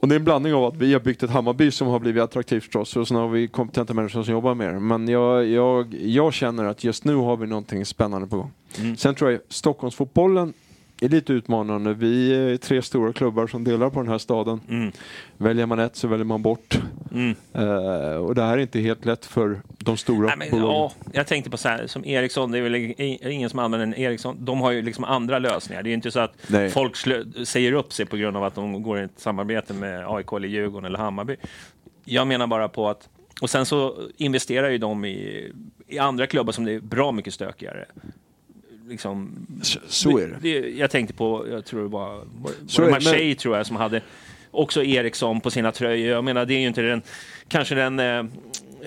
Och 0.00 0.08
det 0.08 0.14
är 0.14 0.18
en 0.18 0.24
blandning 0.24 0.54
av 0.54 0.64
att 0.64 0.76
vi 0.76 0.92
har 0.92 1.00
byggt 1.00 1.22
ett 1.22 1.30
Hammarby 1.30 1.70
som 1.70 1.88
har 1.88 1.98
blivit 1.98 2.22
attraktivt 2.22 2.72
för 2.72 2.78
oss 2.78 2.96
och 2.96 3.08
sen 3.08 3.16
har 3.16 3.28
vi 3.28 3.48
kompetenta 3.48 3.94
människor 3.94 4.22
som 4.22 4.32
jobbar 4.32 4.54
med 4.54 4.74
det. 4.74 4.80
Men 4.80 5.08
jag, 5.08 5.46
jag, 5.46 5.94
jag 5.94 6.32
känner 6.34 6.64
att 6.64 6.84
just 6.84 7.04
nu 7.04 7.14
har 7.14 7.36
vi 7.36 7.46
någonting 7.46 7.86
spännande 7.86 8.28
på 8.28 8.36
gång. 8.36 8.50
Mm. 8.78 8.96
Sen 8.96 9.14
tror 9.14 9.30
jag 9.30 9.40
Stockholmsfotbollen 9.48 10.52
är 11.00 11.08
lite 11.08 11.32
utmanande. 11.32 11.94
Vi 11.94 12.34
är 12.34 12.56
tre 12.56 12.82
stora 12.82 13.12
klubbar 13.12 13.46
som 13.46 13.64
delar 13.64 13.90
på 13.90 14.00
den 14.00 14.08
här 14.08 14.18
staden. 14.18 14.60
Mm. 14.68 14.92
Väljer 15.36 15.66
man 15.66 15.78
ett 15.78 15.96
så 15.96 16.08
väljer 16.08 16.24
man 16.24 16.42
bort. 16.42 16.78
Mm. 17.12 17.34
Eh, 17.52 18.16
och 18.16 18.34
det 18.34 18.42
här 18.42 18.52
är 18.52 18.58
inte 18.58 18.80
helt 18.80 19.04
lätt 19.04 19.26
för 19.26 19.60
de 19.78 19.96
stora 19.96 20.26
Nej, 20.26 20.36
men, 20.38 20.50
bolagen. 20.50 20.74
ja, 20.74 20.92
jag 21.12 21.26
tänkte 21.26 21.50
på 21.50 21.56
så 21.56 21.68
här, 21.68 21.86
som 21.86 22.04
Ericsson, 22.04 22.52
det 22.52 22.58
är 22.58 22.62
väl 22.62 22.94
ingen 23.32 23.50
som 23.50 23.58
använder 23.58 23.86
en 23.86 23.94
Ericsson. 23.94 24.36
De 24.40 24.60
har 24.60 24.70
ju 24.70 24.82
liksom 24.82 25.04
andra 25.04 25.38
lösningar. 25.38 25.82
Det 25.82 25.88
är 25.88 25.90
ju 25.90 25.94
inte 25.94 26.10
så 26.10 26.20
att 26.20 26.34
Nej. 26.46 26.70
folk 26.70 26.96
säger 27.46 27.72
upp 27.72 27.92
sig 27.92 28.06
på 28.06 28.16
grund 28.16 28.36
av 28.36 28.44
att 28.44 28.54
de 28.54 28.82
går 28.82 29.00
i 29.00 29.02
ett 29.02 29.10
samarbete 29.20 29.74
med 29.74 30.06
AIK 30.08 30.32
eller 30.32 30.48
Djurgården 30.48 30.84
eller 30.84 30.98
Hammarby. 30.98 31.36
Jag 32.04 32.26
menar 32.26 32.46
bara 32.46 32.68
på 32.68 32.88
att, 32.88 33.08
och 33.40 33.50
sen 33.50 33.66
så 33.66 33.94
investerar 34.16 34.70
ju 34.70 34.78
de 34.78 35.04
i, 35.04 35.52
i 35.86 35.98
andra 35.98 36.26
klubbar 36.26 36.52
som 36.52 36.64
det 36.64 36.72
är 36.72 36.80
bra 36.80 37.12
mycket 37.12 37.34
stökigare. 37.34 37.86
Liksom, 38.88 39.46
Så, 39.88 40.18
är 40.18 40.38
det. 40.40 40.58
jag 40.58 40.90
tänkte 40.90 41.14
på, 41.14 41.46
jag 41.50 41.64
tror 41.64 41.82
det 41.82 41.88
var, 41.88 42.08
var, 42.08 42.24
var 42.78 42.84
det 42.84 42.90
Marseille 42.90 43.34
tror 43.34 43.56
jag 43.56 43.66
som 43.66 43.76
hade 43.76 44.00
också 44.50 44.84
Ericsson 44.84 45.40
på 45.40 45.50
sina 45.50 45.72
tröjor. 45.72 46.10
Jag 46.10 46.24
menar, 46.24 46.46
det 46.46 46.54
är 46.54 46.60
ju 46.60 46.66
inte 46.66 46.82
den, 46.82 47.02
kanske 47.48 47.74
den 47.74 48.00
eh, 48.00 48.24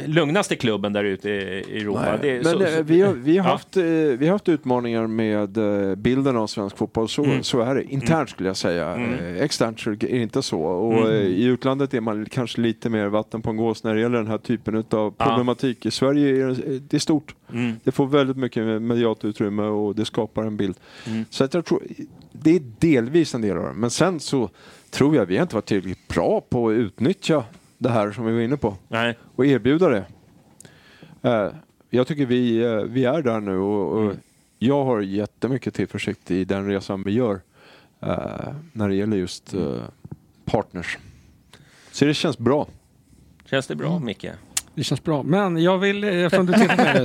lugnaste 0.05 0.55
klubben 0.55 0.93
där 0.93 1.03
ute 1.03 1.29
i 1.29 1.81
Europa. 1.81 2.01
Nej, 2.05 2.19
Det 2.21 2.33
men 2.43 2.43
så- 2.43 2.63
eh, 2.77 2.83
vi, 2.83 3.01
har, 3.01 3.13
vi, 3.13 3.37
har 3.37 3.45
Ja. 3.47 3.51
haft, 3.51 3.77
eh, 3.77 3.83
vi 3.83 4.25
har 4.25 4.31
haft 4.31 4.49
utmaningar 4.49 5.07
med 5.07 5.57
eh, 5.57 5.95
bilden 5.95 6.37
av 6.37 6.47
svensk 6.47 6.77
fotboll, 6.77 7.09
så, 7.09 7.23
Mm. 7.23 7.43
så 7.43 7.61
är 7.61 7.75
det. 7.75 7.83
Internt 7.83 8.29
skulle 8.29 8.49
jag 8.49 8.57
säga. 8.57 8.87
Mm. 8.95 9.35
Externt 9.37 9.79
så 9.79 9.91
är 9.91 9.95
det 9.95 10.09
inte 10.09 10.41
så. 10.41 10.61
Och 10.61 10.93
Mm. 11.09 11.11
I 11.27 11.43
utlandet 11.43 11.93
är 11.93 12.01
man 12.01 12.25
kanske 12.25 12.61
lite 12.61 12.89
mer 12.89 13.07
vatten 13.07 13.41
på 13.41 13.49
en 13.49 13.57
gås 13.57 13.83
när 13.83 13.95
det 13.95 14.01
gäller 14.01 14.17
den 14.17 14.27
här 14.27 14.37
typen 14.37 14.75
av 14.75 14.83
Ja. 15.17 15.25
problematik. 15.25 15.85
I 15.85 15.91
Sverige 15.91 16.43
är 16.43 16.47
det, 16.47 16.79
det 16.79 16.97
är 16.97 16.99
stort. 16.99 17.35
Mm. 17.53 17.73
Det 17.83 17.91
får 17.91 18.07
väldigt 18.07 18.37
mycket 18.37 18.81
medialt 18.81 19.25
utrymme 19.25 19.63
och 19.63 19.95
det 19.95 20.05
skapar 20.05 20.43
en 20.43 20.57
bild. 20.57 20.75
Mm. 21.07 21.25
Så 21.29 21.43
att 21.43 21.53
jag 21.53 21.65
tror, 21.65 21.83
det 22.31 22.55
är 22.55 22.61
delvis 22.79 23.35
en 23.35 23.41
del 23.41 23.57
av 23.57 23.63
det. 23.63 23.73
Men 23.73 23.89
sen 23.89 24.19
så 24.19 24.49
tror 24.89 25.15
jag 25.15 25.25
vi 25.25 25.35
har 25.37 25.41
inte 25.41 25.55
varit 25.55 25.65
tillräckligt 25.65 26.07
bra 26.07 26.41
på 26.49 26.69
att 26.69 26.73
utnyttja 26.73 27.43
det 27.81 27.89
här 27.89 28.11
som 28.11 28.25
vi 28.25 28.33
var 28.33 28.39
inne 28.41 28.57
på. 28.57 28.77
Nej. 28.87 29.17
Och 29.35 29.45
erbjuda 29.45 29.89
det. 29.89 30.05
Eh, 31.21 31.49
jag 31.89 32.07
tycker 32.07 32.25
vi, 32.25 32.63
eh, 32.63 32.75
vi 32.75 33.05
är 33.05 33.21
där 33.21 33.39
nu 33.39 33.57
och, 33.57 33.91
och 33.97 34.01
Mm. 34.03 34.17
jag 34.59 34.85
har 34.85 35.01
jättemycket 35.01 35.73
tillförsikt 35.73 36.31
i 36.31 36.45
den 36.45 36.67
resan 36.67 37.03
vi 37.03 37.11
gör 37.11 37.41
eh, 37.99 38.53
när 38.73 38.89
det 38.89 38.95
gäller 38.95 39.17
just 39.17 39.53
eh, 39.53 39.83
partners. 40.45 40.97
Så 41.91 42.05
det 42.05 42.13
känns 42.13 42.37
bra. 42.37 42.67
Känns 43.45 43.67
det 43.67 43.75
bra, 43.75 43.99
Micke? 43.99 44.25
Det 44.75 44.83
känns 44.83 45.03
bra. 45.03 45.23
Men 45.23 45.63
jag 45.63 45.77
vill, 45.77 46.03
eftersom 46.03 46.45
du 46.45 46.53
tittar 46.53 46.75
på 46.75 46.83
mig... 46.83 47.01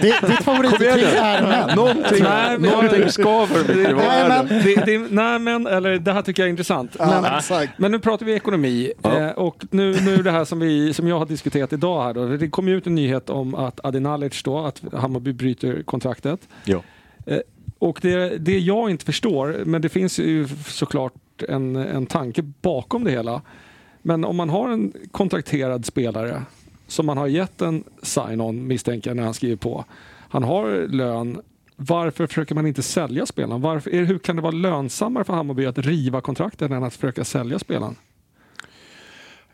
Ditt, 0.12 0.22
nu. 0.22 1.04
är 1.04 1.42
män. 1.42 1.76
Någonting, 1.76 2.22
Nej, 2.22 2.58
men- 2.58 2.70
någonting 2.70 3.08
skaver. 3.10 3.74
Nej, 3.76 3.86
det? 3.86 4.28
men- 4.28 4.48
det, 4.48 4.74
det, 4.86 4.98
nej 5.10 5.38
men, 5.38 5.66
eller 5.66 5.98
det 5.98 6.12
här 6.12 6.22
tycker 6.22 6.42
jag 6.42 6.46
är 6.46 6.50
intressant. 6.50 6.96
Ja, 6.98 7.20
men, 7.22 7.34
exakt. 7.38 7.72
men 7.78 7.92
nu 7.92 7.98
pratar 7.98 8.26
vi 8.26 8.32
ekonomi. 8.34 8.92
Ja. 9.02 9.18
Eh, 9.20 9.30
och 9.30 9.64
nu, 9.70 9.96
nu 10.00 10.16
det 10.22 10.30
här 10.30 10.44
som, 10.44 10.60
vi, 10.60 10.94
som 10.94 11.08
jag 11.08 11.18
har 11.18 11.26
diskuterat 11.26 11.72
idag 11.72 12.02
här 12.04 12.14
då. 12.14 12.26
Det 12.26 12.48
kom 12.48 12.68
ju 12.68 12.76
ut 12.76 12.86
en 12.86 12.94
nyhet 12.94 13.30
om 13.30 13.54
att 13.54 13.84
Adi 13.84 14.00
Nalic 14.00 14.42
då, 14.42 14.58
att 14.58 14.82
Hammarby 14.92 15.32
bryter 15.32 15.82
kontraktet. 15.82 16.40
Ja. 16.64 16.82
Eh, 17.26 17.38
och 17.78 17.98
det, 18.02 18.38
det 18.38 18.58
jag 18.58 18.90
inte 18.90 19.04
förstår, 19.04 19.62
men 19.64 19.82
det 19.82 19.88
finns 19.88 20.18
ju 20.18 20.48
såklart 20.66 21.12
en, 21.48 21.76
en 21.76 22.06
tanke 22.06 22.42
bakom 22.42 23.04
det 23.04 23.10
hela. 23.10 23.42
Men 24.02 24.24
om 24.24 24.36
man 24.36 24.50
har 24.50 24.68
en 24.68 24.92
kontrakterad 25.10 25.86
spelare 25.86 26.42
som 26.92 27.06
man 27.06 27.18
har 27.18 27.26
gett 27.26 27.62
en 27.62 27.84
sign-on 28.02 28.66
misstänker 28.66 29.10
jag 29.10 29.16
när 29.16 29.24
han 29.24 29.34
skriver 29.34 29.56
på. 29.56 29.84
Han 30.28 30.42
har 30.42 30.86
lön. 30.88 31.40
Varför 31.76 32.26
försöker 32.26 32.54
man 32.54 32.66
inte 32.66 32.82
sälja 32.82 33.26
spelaren? 33.26 33.60
Varför, 33.60 33.90
är, 33.94 34.04
hur 34.04 34.18
kan 34.18 34.36
det 34.36 34.42
vara 34.42 34.52
lönsammare 34.52 35.24
för 35.24 35.32
Hammarby 35.32 35.66
att 35.66 35.78
riva 35.78 36.20
kontraktet 36.20 36.70
än 36.70 36.84
att 36.84 36.94
försöka 36.94 37.24
sälja 37.24 37.58
spelaren? 37.58 37.96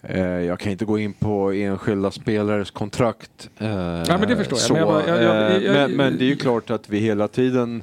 Eh, 0.02 0.20
Jag 0.20 0.58
kan 0.60 0.72
inte 0.72 0.84
gå 0.84 0.98
in 0.98 1.12
på 1.12 1.52
enskilda 1.52 2.10
spelares 2.10 2.70
kontrakt. 2.70 3.50
eh, 3.58 3.68
Ja, 3.68 4.18
men 4.18 4.28
det 4.28 4.36
förstår 4.36 4.58
jag. 4.58 4.66
Så, 4.66 4.72
Men 4.72 4.80
jag 4.82 4.88
bara- 4.88 5.08
jag- 5.08 5.22
jag- 5.22 5.56
eh, 5.56 5.62
jag- 5.62 5.72
men, 5.74 5.90
men 5.96 6.18
det 6.18 6.24
är 6.24 6.28
ju 6.28 6.36
klart 6.36 6.70
att 6.70 6.88
vi 6.88 6.98
hela 6.98 7.28
tiden 7.28 7.82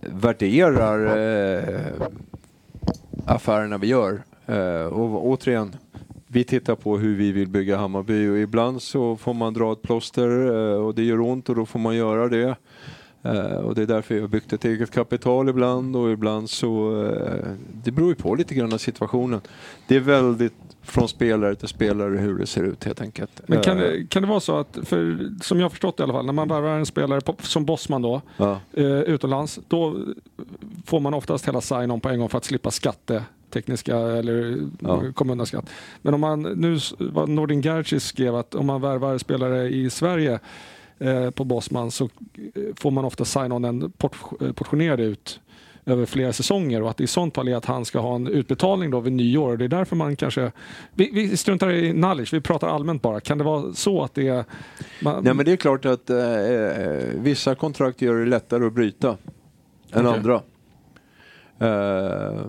värderar 0.00 1.06
eh, 1.16 1.82
affärerna 3.26 3.78
vi 3.78 3.86
gör. 3.86 4.22
Eh, 4.46 4.84
och 4.86 5.26
återigen, 5.26 5.76
vi 6.28 6.44
tittar 6.44 6.74
på 6.74 6.98
hur 6.98 7.16
vi 7.16 7.32
vill 7.32 7.48
bygga 7.48 7.76
Hammarby 7.76 8.28
och 8.28 8.38
ibland 8.38 8.82
så 8.82 9.16
får 9.16 9.34
man 9.34 9.54
dra 9.54 9.72
ett 9.72 9.82
plåster 9.82 10.46
eh, 10.46 10.76
och 10.84 10.94
det 10.94 11.02
gör 11.02 11.20
ont 11.20 11.48
och 11.48 11.54
då 11.56 11.66
får 11.66 11.78
man 11.78 11.96
göra 11.96 12.28
det. 12.28 12.56
Eh, 13.22 13.56
och 13.56 13.74
det 13.74 13.82
är 13.82 13.86
därför 13.86 14.14
jag 14.14 14.22
har 14.22 14.28
byggt 14.28 14.52
ett 14.52 14.64
eget 14.64 14.90
kapital 14.90 15.48
ibland 15.48 15.96
och 15.96 16.10
ibland 16.10 16.50
så... 16.50 17.02
eh, 17.06 17.50
det 17.84 17.90
beror 17.90 18.08
ju 18.08 18.14
på 18.14 18.34
lite 18.34 18.54
grann 18.54 18.72
av 18.72 18.78
situationen. 18.78 19.40
Det 19.88 19.96
är 19.96 20.00
väldigt 20.00 20.54
från 20.82 21.08
spelare 21.08 21.54
till 21.54 21.68
spelare 21.68 22.16
hur 22.16 22.38
det 22.38 22.46
ser 22.46 22.64
ut 22.64 22.84
helt 22.84 23.00
enkelt. 23.00 23.40
Men 23.46 23.62
kan, 23.62 23.76
det- 23.76 24.06
kan 24.10 24.22
det 24.22 24.28
vara 24.28 24.40
så 24.40 24.56
att, 24.58 24.78
för, 24.82 25.18
som 25.42 25.58
jag 25.58 25.64
har 25.64 25.70
förstått 25.70 25.96
det 25.96 26.00
i 26.00 26.04
alla 26.04 26.12
fall, 26.12 26.26
när 26.26 26.32
man 26.32 26.48
värvar 26.48 26.68
en 26.70 26.86
spelare 26.86 27.20
på, 27.20 27.36
som 27.40 27.64
Bosman 27.64 28.02
då, 28.02 28.22
Ja. 28.36 28.60
eh, 28.72 28.84
utomlands, 28.86 29.58
då 29.68 29.96
får 30.86 31.00
man 31.00 31.14
oftast 31.14 31.48
hela 31.48 31.60
sign-on 31.60 32.00
på 32.00 32.08
en 32.08 32.18
gång 32.18 32.28
för 32.28 32.38
att 32.38 32.44
slippa 32.44 32.70
skattetekniska 33.46 33.96
eller 33.96 34.68
Ja. 34.80 35.02
komma 35.14 35.32
undan 35.32 35.46
skatt. 35.46 35.70
Men 36.02 36.14
om 36.14 36.20
man, 36.20 36.42
nu 36.42 36.78
Nordin 37.26 37.62
Gerzic 37.62 38.04
skrev 38.04 38.34
att 38.34 38.54
om 38.54 38.66
man 38.66 38.80
värvar 38.80 39.18
spelare 39.18 39.68
i 39.68 39.90
Sverige 39.90 40.38
eh, 40.98 41.30
på 41.30 41.44
Bosman 41.44 41.90
så 41.90 42.04
eh, 42.04 42.74
får 42.76 42.90
man 42.90 43.04
ofta 43.04 43.24
sign-onen 43.24 43.92
port, 43.98 44.16
eh, 44.40 44.52
portionerad 44.52 45.00
ut 45.00 45.40
över 45.88 46.06
flera 46.06 46.32
säsonger 46.32 46.82
och 46.82 46.90
att 46.90 47.00
i 47.00 47.06
sånt 47.06 47.34
fall 47.34 47.48
är 47.48 47.56
att 47.56 47.64
han 47.64 47.84
ska 47.84 48.00
ha 48.00 48.14
en 48.14 48.26
utbetalning 48.26 48.90
då 48.90 49.00
vid 49.00 49.12
nyår. 49.12 49.50
Och 49.50 49.58
det 49.58 49.64
är 49.64 49.68
därför 49.68 49.96
man 49.96 50.16
kanske... 50.16 50.52
Vi, 50.94 51.10
vi 51.12 51.36
struntar 51.36 51.70
i 51.72 51.92
knowledge, 51.92 52.34
vi 52.34 52.40
pratar 52.40 52.68
allmänt 52.68 53.02
bara. 53.02 53.20
Kan 53.20 53.38
det 53.38 53.44
vara 53.44 53.72
så 53.72 54.02
att 54.02 54.14
det 54.14 54.28
är... 54.28 54.44
Man, 55.02 55.24
Nej 55.24 55.34
men 55.34 55.44
det 55.44 55.52
är 55.52 55.56
klart 55.56 55.84
att 55.84 56.10
eh, 56.10 56.18
eh, 56.18 57.04
vissa 57.14 57.54
kontrakt 57.54 58.02
gör 58.02 58.14
det 58.14 58.26
lättare 58.26 58.66
att 58.66 58.72
bryta 58.72 59.16
än 59.92 60.06
Okej. 60.06 60.18
andra. 60.18 60.42
Eh, 61.58 62.46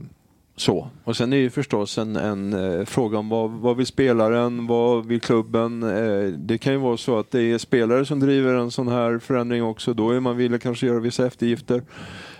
så. 0.59 0.87
Och 1.03 1.17
sen 1.17 1.33
är 1.33 1.37
det 1.37 1.43
ju 1.43 1.49
förstås 1.49 1.97
en, 1.97 2.15
en 2.15 2.53
eh, 2.53 2.85
fråga 2.85 3.17
om 3.17 3.29
vad, 3.29 3.51
vad 3.51 3.77
vill 3.77 3.85
spelaren, 3.85 4.67
vad 4.67 5.05
vill 5.05 5.21
klubben? 5.21 5.83
Eh, 5.83 6.31
det 6.31 6.57
kan 6.57 6.73
ju 6.73 6.79
vara 6.79 6.97
så 6.97 7.19
att 7.19 7.31
det 7.31 7.41
är 7.41 7.57
spelare 7.57 8.05
som 8.05 8.19
driver 8.19 8.53
en 8.53 8.71
sån 8.71 8.87
här 8.87 9.19
förändring 9.19 9.63
också. 9.63 9.93
Då 9.93 10.11
är 10.11 10.19
man 10.19 10.37
villig 10.37 10.61
kanske 10.61 10.87
göra 10.87 10.99
vissa 10.99 11.27
eftergifter. 11.27 11.81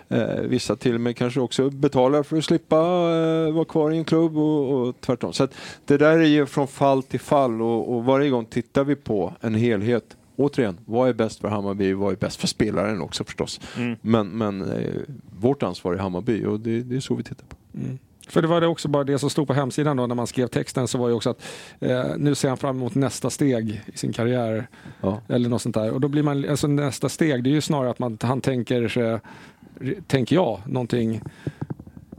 Eh, 0.09 0.41
vissa 0.41 0.75
till 0.75 0.95
och 0.95 1.01
med 1.01 1.17
kanske 1.17 1.39
också 1.39 1.69
betalar 1.69 2.23
för 2.23 2.37
att 2.37 2.45
slippa 2.45 2.75
eh, 2.75 3.53
vara 3.53 3.65
kvar 3.65 3.91
i 3.91 3.97
en 3.97 4.05
klubb 4.05 4.37
och, 4.37 4.87
och 4.87 5.01
tvärtom. 5.01 5.33
Så 5.33 5.43
att 5.43 5.53
det 5.85 5.97
där 5.97 6.17
är 6.17 6.27
ju 6.27 6.45
från 6.45 6.67
fall 6.67 7.03
till 7.03 7.19
fall 7.19 7.61
och, 7.61 7.95
och 7.95 8.05
varje 8.05 8.29
gång 8.29 8.45
tittar 8.45 8.83
vi 8.83 8.95
på 8.95 9.33
en 9.41 9.55
helhet. 9.55 10.17
Återigen, 10.35 10.77
vad 10.85 11.09
är 11.09 11.13
bäst 11.13 11.39
för 11.39 11.47
Hammarby? 11.47 11.93
Vad 11.93 12.11
är 12.11 12.17
bäst 12.17 12.39
för 12.39 12.47
spelaren 12.47 13.01
också 13.01 13.23
förstås? 13.23 13.61
Mm. 13.77 13.95
Men, 14.01 14.27
men 14.27 14.61
eh, 14.61 14.93
vårt 15.39 15.63
ansvar 15.63 15.93
är 15.93 15.97
Hammarby 15.97 16.45
och 16.45 16.59
det, 16.59 16.81
det 16.81 16.95
är 16.95 16.99
så 16.99 17.15
vi 17.15 17.23
tittar 17.23 17.45
på. 17.45 17.55
Mm. 17.73 17.97
För 18.29 18.41
det 18.41 18.47
var 18.47 18.61
det 18.61 18.67
också 18.67 18.87
bara 18.87 19.03
det 19.03 19.19
som 19.19 19.29
stod 19.29 19.47
på 19.47 19.53
hemsidan 19.53 19.97
då 19.97 20.07
när 20.07 20.15
man 20.15 20.27
skrev 20.27 20.47
texten 20.47 20.87
så 20.87 20.97
var 20.97 21.07
ju 21.07 21.13
också 21.13 21.29
att 21.29 21.41
eh, 21.79 22.03
nu 22.17 22.35
ser 22.35 22.47
han 22.47 22.57
fram 22.57 22.75
emot 22.75 22.95
nästa 22.95 23.29
steg 23.29 23.81
i 23.93 23.97
sin 23.97 24.13
karriär. 24.13 24.67
Ja. 25.01 25.21
Eller 25.27 25.49
något 25.49 25.61
sånt 25.61 25.75
där. 25.75 25.91
Och 25.91 26.01
då 26.01 26.07
blir 26.07 26.23
man, 26.23 26.49
alltså 26.49 26.67
nästa 26.67 27.09
steg 27.09 27.43
det 27.43 27.49
är 27.49 27.51
ju 27.51 27.61
snarare 27.61 27.89
att 27.89 27.99
man, 27.99 28.17
han 28.21 28.41
tänker 28.41 28.87
sig, 28.87 29.19
tänker 30.07 30.35
jag, 30.35 30.59
någonting 30.65 31.21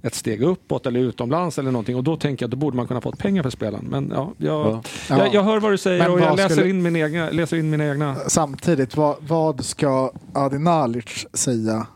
ett 0.03 0.15
steg 0.15 0.43
uppåt 0.43 0.87
eller 0.87 1.01
utomlands 1.01 1.59
eller 1.59 1.71
någonting 1.71 1.97
och 1.97 2.05
då 2.05 2.17
tänker 2.17 2.43
jag 2.43 2.47
att 2.49 2.51
då 2.51 2.57
borde 2.57 2.77
man 2.77 2.87
kunna 2.87 3.01
få 3.01 3.13
pengar 3.13 3.43
för 3.43 3.51
spelen. 3.51 3.85
Men 3.91 4.13
ja, 4.15 4.33
jag, 4.37 4.67
Ja. 5.09 5.19
jag, 5.19 5.35
jag 5.35 5.43
hör 5.43 5.61
vad 5.61 5.73
du 5.73 5.79
säger 5.79 6.03
Men 6.03 6.11
och 6.11 6.21
jag 6.21 6.37
läser, 6.37 6.55
skulle- 6.55 6.71
in 6.71 6.83
mina 6.83 6.99
egna, 6.99 7.31
läser 7.31 7.57
in 7.57 7.71
mina 7.71 7.87
egna. 7.87 8.15
Samtidigt, 8.15 8.97
vad, 8.97 9.17
vad 9.21 9.65
ska 9.65 10.13
Adi 10.35 10.59
Nalic 10.59 11.27
säga 11.33 11.87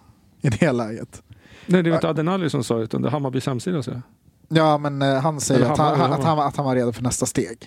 i 0.43 0.49
det 0.49 0.73
läget? 0.73 1.23
Nej, 1.67 1.83
det 1.83 1.91
var 1.91 1.97
inte 1.97 2.09
Adenali 2.09 2.51
som 2.51 2.65
sa 2.65 2.77
det 2.77 2.83
utan 2.85 3.03
det 3.03 3.09
är 3.09 3.11
Hammarbys 3.11 3.47
hemsida. 3.47 3.83
Så. 3.83 4.03
Ja, 4.49 4.79
men 4.79 5.03
eh, 5.03 5.15
han 5.21 5.41
säger 5.41 5.61
Eller 5.61 5.73
att 5.73 5.79
han, 5.79 6.13
att, 6.13 6.25
han, 6.25 6.39
att 6.39 6.57
han 6.57 6.67
var 6.67 6.75
redo 6.75 6.93
för 6.93 7.03
nästa 7.03 7.27
steg. 7.27 7.59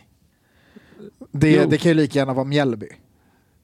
Det, 1.32 1.52
Jo. 1.52 1.70
det 1.70 1.78
kan 1.78 1.90
ju 1.90 1.96
lika 1.96 2.20
gärna 2.20 2.34
vara 2.34 2.46
Mjällby. 2.46 2.88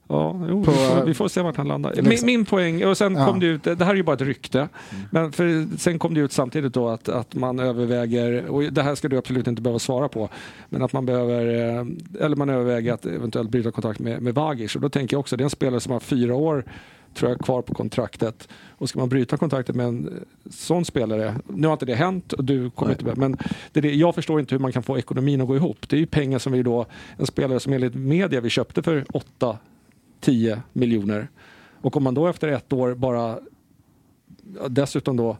Ja, 0.08 0.46
jo, 0.50 0.64
På- 0.64 0.72
vi, 0.72 0.78
får, 0.78 1.06
vi 1.06 1.14
får 1.14 1.28
se 1.28 1.42
vart 1.42 1.56
han 1.58 1.68
landar. 1.68 1.90
Liksom. 1.94 2.10
Min, 2.10 2.20
min 2.26 2.46
poäng, 2.46 2.86
och 2.86 2.98
sen 2.98 3.16
Ja. 3.16 3.26
kom 3.28 3.40
det 3.40 3.46
ut, 3.46 3.64
det 3.64 3.86
här 3.86 3.92
är 3.92 3.96
ju 3.96 4.04
bara 4.04 4.14
ett 4.16 4.22
rykte, 4.22 4.68
men 5.10 5.32
för, 5.32 5.78
sen 5.78 6.00
kom 6.00 6.14
det 6.14 6.20
ut 6.20 6.32
samtidigt 6.32 6.74
då 6.74 6.90
att, 6.90 7.10
att 7.10 7.36
man 7.36 7.60
överväger, 7.60 8.46
och 8.46 8.64
det 8.64 8.84
här 8.84 8.96
ska 8.96 9.08
du 9.08 9.18
absolut 9.18 9.48
inte 9.48 9.62
behöva 9.62 9.80
svara 9.80 10.10
på, 10.10 10.30
men 10.70 10.82
att 10.82 10.94
man 10.94 11.06
behöver, 11.06 11.46
eh, 11.78 11.86
eller 12.26 12.36
man 12.36 12.50
överväger 12.50 12.94
att 12.94 13.06
eventuellt 13.06 13.50
bryta 13.50 13.72
kontakt 13.72 14.00
med, 14.00 14.22
med 14.22 14.36
Vagic. 14.36 14.76
Och 14.76 14.82
då 14.82 14.90
tänker 14.90 15.16
jag 15.16 15.20
också, 15.20 15.38
det 15.38 15.42
är 15.42 15.46
en 15.46 15.50
spelare 15.50 15.80
som 15.80 15.92
har 15.94 16.00
fyra 16.00 16.36
år 16.36 16.66
tror 17.14 17.32
jag 17.32 17.40
kvar 17.40 17.62
på 17.62 17.74
kontraktet. 17.74 18.48
Och 18.82 18.90
ska 18.90 19.00
man 19.00 19.10
bryta 19.10 19.38
kontraktet 19.38 19.76
med 19.76 19.86
en 19.86 20.08
eh, 20.08 20.14
sån 20.50 20.86
spelare, 20.86 21.36
nu 21.48 21.68
har 21.68 21.74
inte 21.74 21.86
det 21.86 21.96
hänt 21.96 22.34
och 22.34 22.44
du 22.44 22.70
kommer 22.70 22.92
inte 22.92 23.16
men 23.16 23.38
det 23.72 23.80
är 23.80 23.82
det, 23.82 23.94
jag 23.96 24.16
förstår 24.16 24.40
inte 24.40 24.56
hur 24.56 24.60
man 24.60 24.72
kan 24.72 24.84
få 24.84 24.98
ekonomin 24.98 25.42
att 25.42 25.48
gå 25.48 25.56
ihop. 25.56 25.90
Det 25.90 25.96
är 25.96 26.00
ju 26.00 26.06
pengar 26.06 26.40
som 26.40 26.54
vi 26.54 26.64
då, 26.64 26.86
en 27.18 27.26
spelare 27.26 27.60
som 27.60 27.74
enligt 27.74 27.96
media 27.96 28.42
vi 28.42 28.50
köpte 28.50 28.84
för 28.84 29.06
8 29.14 29.58
10 30.20 30.62
miljoner. 30.74 31.28
Och 31.82 31.98
om 31.98 32.04
man 32.04 32.14
då 32.14 32.28
efter 32.28 32.48
ett 32.48 32.74
år 32.74 32.94
bara 32.94 33.40
dessutom 34.70 35.18
då 35.18 35.38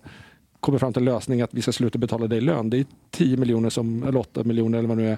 kommer 0.60 0.78
fram 0.78 0.94
till 0.94 1.02
en 1.02 1.06
lösning 1.06 1.42
att 1.42 1.54
vi 1.54 1.62
ska 1.62 1.72
sluta 1.72 2.00
betala 2.00 2.28
dig 2.28 2.42
lön. 2.42 2.70
Det 2.70 2.78
är 2.78 2.86
10 3.10 3.38
miljoner 3.38 3.70
som, 3.70 4.04
eller 4.04 4.20
8 4.20 4.44
miljoner 4.44 4.78
eller 4.78 4.90
vad 4.90 4.98
det 4.98 5.04
nu 5.04 5.10
är 5.10 5.18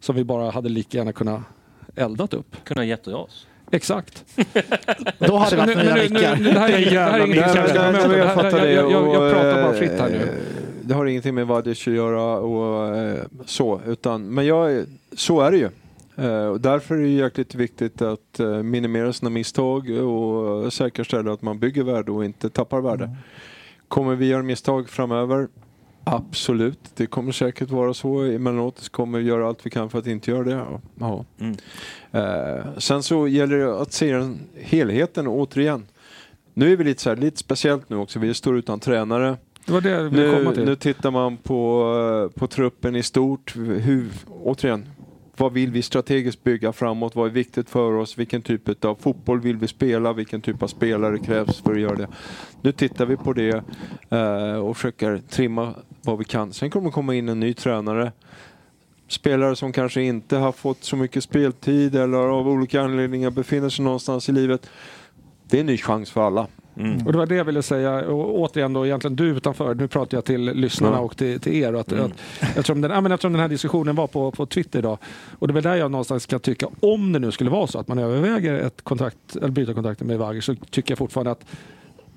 som 0.00 0.16
vi 0.16 0.24
bara 0.24 0.50
hade 0.50 0.68
lika 0.68 0.98
gärna 0.98 1.12
kunnat 1.12 1.42
eldat 1.94 2.34
upp. 2.34 2.56
Kunna 2.64 2.84
gett 2.84 3.06
oss. 3.06 3.46
Exakt. 3.70 4.24
Då 5.18 5.36
hade 5.36 5.56
det 5.56 5.62
varit 5.62 5.76
Nu- 5.76 5.82
nya 5.82 5.94
nu- 5.94 6.00
nu- 6.02 6.08
mickar. 6.14 6.36
nu- 6.36 6.44
Det 6.52 6.58
här 6.60 6.68
är 6.68 6.76
inget- 6.78 6.88
det 6.90 6.94
jag- 6.94 7.16
jag, 7.16 7.94
jag- 7.94 7.94
jag, 8.10 8.18
jag 8.18 8.34
fattar 8.34 8.60
det. 8.60 8.72
jag- 8.72 8.90
jag- 8.90 8.92
jag 8.92 9.08
och, 9.08 9.32
pratar 9.32 9.62
bara 9.62 9.72
eh, 9.72 9.78
fritt 9.78 9.90
här 10.00 10.08
nu. 10.10 10.28
Det 10.82 10.94
har 10.94 11.06
ingenting 11.06 11.34
med 11.34 11.46
Vadic 11.46 11.88
att 11.88 11.94
göra 11.94 12.22
och 12.38 12.96
eh, 12.96 13.16
så. 13.46 13.80
Utan, 13.86 14.28
men 14.34 14.46
jag, 14.46 14.84
så 15.16 15.40
är 15.40 15.50
det 15.50 15.56
ju. 15.56 15.68
Eh, 16.28 16.46
Och 16.46 16.60
därför 16.60 16.94
är 16.94 17.00
det 17.02 17.08
jäkligt 17.08 17.54
viktigt 17.54 18.02
att 18.02 18.40
minimera 18.64 19.12
sina 19.12 19.30
misstag 19.30 19.90
och 19.90 20.72
säkerställa 20.72 21.32
att 21.32 21.42
man 21.42 21.58
bygger 21.58 21.82
värde 21.82 22.12
och 22.12 22.24
inte 22.24 22.50
tappar 22.50 22.80
värde. 22.80 23.10
Kommer 23.88 24.14
vi 24.14 24.26
göra 24.26 24.42
misstag 24.42 24.88
framöver? 24.88 25.48
Absolut, 26.08 26.78
det 26.94 27.06
kommer 27.06 27.32
säkert 27.32 27.70
vara 27.70 27.94
så. 27.94 28.18
Emellanåt 28.18 28.78
så 28.78 28.90
kommer 28.90 29.18
vi 29.18 29.24
göra 29.24 29.48
allt 29.48 29.66
vi 29.66 29.70
kan 29.70 29.90
för 29.90 29.98
att 29.98 30.06
inte 30.06 30.30
göra 30.30 30.44
det. 30.44 30.64
Ja. 31.00 31.24
Mm. 31.40 31.56
Eh, 32.10 32.78
sen 32.78 33.02
så 33.02 33.28
gäller 33.28 33.56
det 33.56 33.80
att 33.80 33.92
se 33.92 34.12
den 34.12 34.38
helheten 34.60 35.26
återigen. 35.26 35.86
Nu 36.54 36.72
är 36.72 36.76
vi 36.76 36.84
lite, 36.84 37.02
så 37.02 37.08
här, 37.08 37.16
lite 37.16 37.36
speciellt 37.36 37.90
nu 37.90 37.96
också, 37.96 38.18
vi 38.18 38.34
står 38.34 38.56
utan 38.56 38.80
tränare. 38.80 39.36
Det 39.64 39.72
var 39.72 39.80
det 39.80 40.10
Nu, 40.10 40.54
till. 40.54 40.64
nu 40.64 40.76
tittar 40.76 41.10
man 41.10 41.36
på, 41.36 41.92
eh, 42.34 42.38
på 42.40 42.46
truppen 42.46 42.96
i 42.96 43.02
stort. 43.02 43.56
Hur, 43.56 44.08
återigen, 44.42 44.86
vad 45.36 45.52
vill 45.52 45.70
vi 45.70 45.82
strategiskt 45.82 46.44
bygga 46.44 46.72
framåt? 46.72 47.16
Vad 47.16 47.26
är 47.26 47.30
viktigt 47.30 47.70
för 47.70 47.92
oss? 47.92 48.18
Vilken 48.18 48.42
typ 48.42 48.84
av 48.84 48.94
fotboll 48.94 49.40
vill 49.40 49.56
vi 49.56 49.68
spela? 49.68 50.12
Vilken 50.12 50.40
typ 50.40 50.62
av 50.62 50.66
spelare 50.66 51.18
krävs 51.18 51.60
för 51.60 51.72
att 51.72 51.80
göra 51.80 51.96
det? 51.96 52.08
Nu 52.62 52.72
tittar 52.72 53.06
vi 53.06 53.16
på 53.16 53.32
det 53.32 53.62
eh, 54.10 54.56
och 54.56 54.76
försöker 54.76 55.20
trimma 55.28 55.74
vad 56.06 56.18
vi 56.18 56.24
kan. 56.24 56.52
Sen 56.52 56.70
kommer 56.70 56.86
det 56.86 56.92
komma 56.92 57.14
in 57.14 57.28
en 57.28 57.40
ny 57.40 57.54
tränare. 57.54 58.12
Spelare 59.08 59.56
som 59.56 59.72
kanske 59.72 60.02
inte 60.02 60.36
har 60.36 60.52
fått 60.52 60.84
så 60.84 60.96
mycket 60.96 61.24
speltid 61.24 61.94
eller 61.96 62.18
av 62.18 62.48
olika 62.48 62.82
anledningar 62.82 63.30
befinner 63.30 63.68
sig 63.68 63.84
någonstans 63.84 64.28
i 64.28 64.32
livet. 64.32 64.70
Det 65.48 65.56
är 65.56 65.60
en 65.60 65.66
ny 65.66 65.76
chans 65.78 66.10
för 66.10 66.20
alla. 66.26 66.46
Och 67.06 67.12
det 67.12 67.18
var 67.18 67.26
det 67.26 67.34
jag 67.34 67.44
ville 67.44 67.62
säga. 67.62 68.06
Och 68.06 68.38
återigen 68.40 68.72
då, 68.72 68.86
egentligen 68.86 69.16
du 69.16 69.24
utanför. 69.24 69.74
Nu 69.74 69.88
pratar 69.88 70.16
jag 70.16 70.24
till 70.24 70.40
lyssnarna 70.44 71.00
och 71.00 71.16
till, 71.16 71.40
till 71.40 71.54
er. 71.54 71.74
Och 71.74 71.80
att, 71.80 71.92
Mm. 71.92 72.04
att, 72.04 72.12
eftersom, 72.42 72.80
den, 72.80 72.90
ja, 72.90 73.00
men 73.00 73.12
eftersom 73.12 73.32
den 73.32 73.40
här 73.40 73.48
diskussionen 73.48 73.96
var 73.96 74.06
på, 74.06 74.30
på 74.30 74.46
Twitter 74.46 74.78
idag. 74.78 74.98
Och 75.38 75.48
det 75.48 75.52
är 75.52 75.54
väl 75.54 75.62
där 75.62 75.74
jag 75.74 75.90
någonstans 75.90 76.26
kan 76.26 76.40
tycka, 76.40 76.68
om 76.80 77.12
det 77.12 77.18
nu 77.18 77.32
skulle 77.32 77.50
vara 77.50 77.66
så 77.66 77.78
att 77.78 77.88
man 77.88 77.98
överväger 77.98 78.54
ett 78.54 78.82
kontrakt, 78.82 79.36
eller 79.36 79.48
byta 79.48 79.74
kontakten 79.74 80.06
med 80.06 80.18
Vagic 80.18 80.44
så 80.44 80.54
tycker 80.70 80.90
jag 80.90 80.98
fortfarande 80.98 81.30
att 81.30 81.44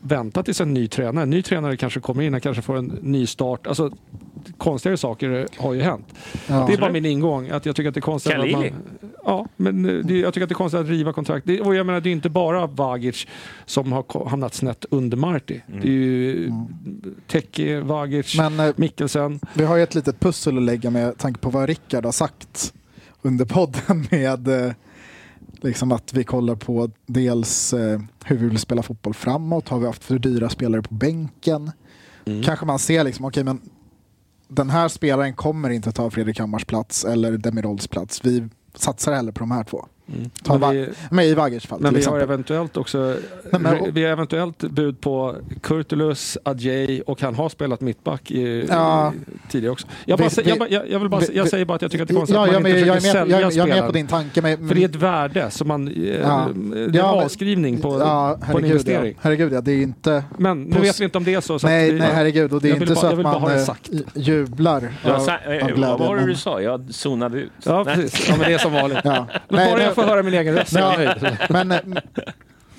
vänta 0.02 0.44
tills 0.44 0.62
en 0.62 0.74
ny 0.74 0.88
tränare. 0.88 1.24
En 1.24 1.30
ny 1.30 1.42
tränare 1.42 1.78
kanske 1.78 2.00
kommer 2.00 2.24
in, 2.24 2.34
han 2.34 2.42
kanske 2.42 2.62
får 2.62 2.78
en 2.78 2.86
ny 3.02 3.26
start. 3.28 3.68
Alltså, 3.68 3.92
konstigare 4.58 4.98
saker 4.98 5.48
har 5.58 5.74
ju 5.74 5.82
hänt. 5.82 6.14
Ja. 6.48 6.66
Det 6.68 6.74
är 6.74 6.78
bara 6.78 6.92
min 6.92 7.06
ingång. 7.06 7.50
Att 7.50 7.66
jag 7.66 7.76
tycker 7.76 7.90
att 7.90 7.96
det 7.96 8.00
är 8.00 8.02
konstigt 8.02 8.34
att 8.34 8.52
man. 8.52 8.66
Ja, 9.26 9.48
men 9.56 9.86
eh, 9.86 10.06
det, 10.06 10.18
jag 10.18 10.34
tycker 10.34 10.44
att 10.44 10.50
det 10.50 10.54
är 10.54 10.56
konstigt 10.56 10.82
att 10.82 10.88
riva 10.88 11.14
kontrakt. 11.14 11.46
Det, 11.48 11.62
och 11.62 11.76
jag 11.76 11.86
menar, 11.86 12.02
det 12.02 12.10
är 12.10 12.12
inte 12.12 12.30
bara 12.30 12.68
Vagic 12.68 13.28
som 13.66 13.92
har 13.92 14.30
hamnat 14.30 14.54
snett 14.54 14.86
under 14.90 15.18
Marti. 15.18 15.62
Det 15.68 15.88
är 15.88 15.92
ju 15.92 16.52
Teki, 17.28 17.76
Vagic, 17.80 18.38
Men 18.38 18.60
eh, 18.60 18.74
Mikkelsen. 18.76 19.40
vi 19.54 19.66
har 19.66 19.76
ju 19.76 19.84
ett 19.84 19.96
litet 19.96 20.20
pussel 20.20 20.58
att 20.58 20.64
lägga 20.64 20.90
med 20.90 21.18
tanke 21.18 21.40
på 21.40 21.50
vad 21.50 21.70
Rickard 21.70 22.06
har 22.06 22.12
sagt 22.12 22.74
under 23.22 23.46
podden 23.46 24.06
med 24.12 24.48
eh, 24.48 24.74
liksom 25.62 25.92
att 25.92 26.14
vi 26.14 26.24
kollar 26.24 26.56
på 26.56 26.92
dels 27.06 27.74
eh, 27.74 28.02
hur 28.24 28.38
vi 28.38 28.48
vill 28.50 28.60
spela 28.60 28.84
fotboll 28.84 29.14
framåt. 29.14 29.70
Har 29.70 29.80
vi 29.80 29.86
haft 29.86 30.04
för 30.04 30.20
dyra 30.20 30.50
spelare 30.50 30.82
på 30.82 30.94
bänken? 30.94 31.72
Mm. 32.26 32.44
Kanske 32.44 32.66
man 32.66 32.80
ser 32.80 33.04
liksom, 33.04 33.26
okej 33.26 33.44
men 33.44 33.62
den 34.48 34.70
här 34.70 34.88
spelaren 34.88 35.34
kommer 35.34 35.70
inte 35.70 35.92
ta 35.92 36.10
Fredrik 36.10 36.40
Hammars 36.40 36.66
plats 36.66 37.06
eller 37.06 37.38
Demirols 37.38 37.88
plats. 37.88 38.26
Vi 38.26 38.48
satsar 38.74 39.14
hellre 39.14 39.32
på 39.32 39.40
de 39.40 39.52
här 39.52 39.64
två. 39.64 39.88
Mm. 40.18 40.30
Ta 40.44 40.58
Men 40.58 40.72
vi- 40.72 40.88
med 41.12 41.28
i 41.28 41.60
fall 41.60 41.80
Men 41.82 41.94
vi 41.94 42.06
har 42.06 42.20
eventuellt 42.20 42.78
också 42.78 42.98
Nej, 43.52 43.62
men- 43.62 43.94
vi 43.94 44.04
har 44.04 44.12
eventuellt 44.12 44.60
bud 44.60 45.02
på 45.02 45.36
Kurtulus, 45.62 46.38
Adjei 46.44 47.02
och 47.08 47.22
han 47.22 47.36
har 47.36 47.50
spelat 47.50 47.82
mittback 47.82 48.32
i, 48.32 48.66
Ja. 48.70 49.14
tidigare 49.50 49.72
också. 49.72 49.88
Jag, 50.06 50.20
bara, 50.20 50.24
Vi- 50.30 50.36
sä- 50.36 50.50
jag, 50.50 50.60
bara, 50.60 50.70
jag, 50.70 50.90
jag, 50.90 51.00
vill 51.00 51.10
bara, 51.10 51.22
vi- 51.22 51.36
jag 51.38 51.44
vi- 51.44 51.50
säger 51.50 51.66
bara 51.66 51.76
att 51.76 51.82
jag 51.82 51.92
tycker 51.92 52.04
att 52.04 52.08
det 52.08 52.14
är 52.14 52.16
konstigt 52.16 52.36
Ja, 52.36 52.46
att 52.46 52.52
man 52.54 52.58
inte 52.58 52.72
försöker 52.72 52.92
med, 52.94 53.02
sälja 53.02 53.42
jag, 53.42 53.52
jag 53.54 53.70
är 53.70 53.74
med 53.76 53.86
på 53.86 53.92
din 53.92 54.08
tanke. 54.08 54.42
Men, 54.42 54.68
För 54.68 54.76
det 54.76 54.82
är 54.84 54.90
ett 54.90 54.96
värde 54.96 55.52
som 55.52 55.68
man... 55.68 55.88
eh, 55.88 55.94
Ja. 55.94 56.48
Det 56.54 56.80
är 56.80 56.88
en 56.88 56.94
Ja, 56.94 57.16
men- 57.16 57.24
avskrivning 57.26 57.82
på, 57.82 58.00
ja, 58.00 58.38
på 58.40 58.44
en 58.46 58.48
herregud, 58.48 58.70
investering. 58.72 59.14
Ja. 59.16 59.20
Herregud, 59.24 59.54
ja. 59.54 59.62
Det 59.62 59.72
är 59.72 59.82
inte... 59.82 60.24
Men 60.38 60.64
nu 60.64 60.80
vet 60.80 61.00
vi 61.00 61.04
inte 61.06 61.18
om 61.18 61.24
det 61.24 61.34
är 61.34 61.42
så. 61.42 61.60
så 61.60 61.68
att 61.68 61.72
nej, 61.72 61.92
vi- 61.92 62.00
nej, 62.00 62.10
herregud. 62.14 62.54
Och 62.54 62.62
det 62.62 62.70
är 62.70 62.74
inte 62.74 62.86
bara- 62.86 62.96
så 62.96 63.06
jag 63.06 63.12
att 63.12 63.18
vill 63.20 63.24
bara 63.24 63.34
man 63.40 63.42
ha 63.42 63.50
det 63.50 63.60
eh, 63.94 64.00
jublar 64.16 64.76
av, 64.78 64.84
eh, 64.84 65.68
glädje. 65.68 65.76
vad 65.76 66.00
var 66.00 66.16
det 66.16 66.22
men- 66.22 66.30
du 66.30 66.36
sa? 66.36 66.62
Jag 66.62 66.86
zonade 66.94 67.38
ut. 67.38 67.52
Ja, 67.64 67.84
precis. 67.86 68.30
Men 68.30 68.40
det 68.40 68.54
är 68.54 68.58
som 68.58 68.74
vanligt. 68.74 69.00
Men 70.00 70.06
men- 70.06 70.08
får 70.08 70.16
höra 70.16 70.24
min 70.24 70.34
egen 70.34 70.56
röst. 70.56 70.74
nöjd. 70.74 71.38
men 71.50 71.72
eh, 71.72 71.80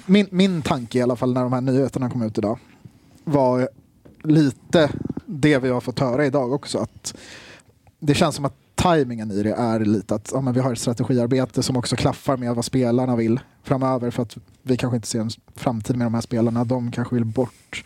min, 0.07 0.27
min 0.31 0.63
tanke 0.63 0.99
i 0.99 1.03
alla 1.03 1.17
fall 1.17 1.33
när 1.33 1.43
de 1.43 1.53
här 1.53 1.61
nyheterna 1.61 2.11
kom 2.11 2.23
ut 2.23 2.39
idag 2.39 2.59
var 3.25 3.69
lite 4.25 4.91
det 5.27 5.59
vi 5.59 5.69
har 5.69 5.81
fått 5.81 5.99
höra 5.99 6.27
idag 6.27 6.53
också. 6.53 6.79
Att 6.79 7.15
det 7.99 8.15
känns 8.15 8.35
som 8.37 8.45
att 8.45 8.55
tajmingen 8.75 9.31
i 9.31 9.43
det 9.43 9.53
är 9.53 9.81
lite 9.81 10.15
att 10.15 10.31
ja, 10.35 10.41
men 10.41 10.55
vi 10.55 10.61
har 10.61 10.73
ett 10.73 10.79
strategiarbete 10.79 11.63
som 11.63 11.77
också 11.77 11.97
klaffar 11.97 12.37
med 12.37 12.55
vad 12.55 12.65
spelarna 12.65 13.17
vill 13.17 13.41
framöver 13.63 14.11
för 14.11 14.23
att 14.23 14.37
vi 14.63 14.77
kanske 14.77 14.97
inte 14.97 15.09
ser 15.09 15.21
en 15.21 15.31
framtid 15.57 15.97
med 15.97 16.07
de 16.07 16.15
här 16.15 16.21
spelarna. 16.21 16.65
De 16.65 16.91
kanske 16.93 17.15
vill 17.15 17.25
bort. 17.25 17.85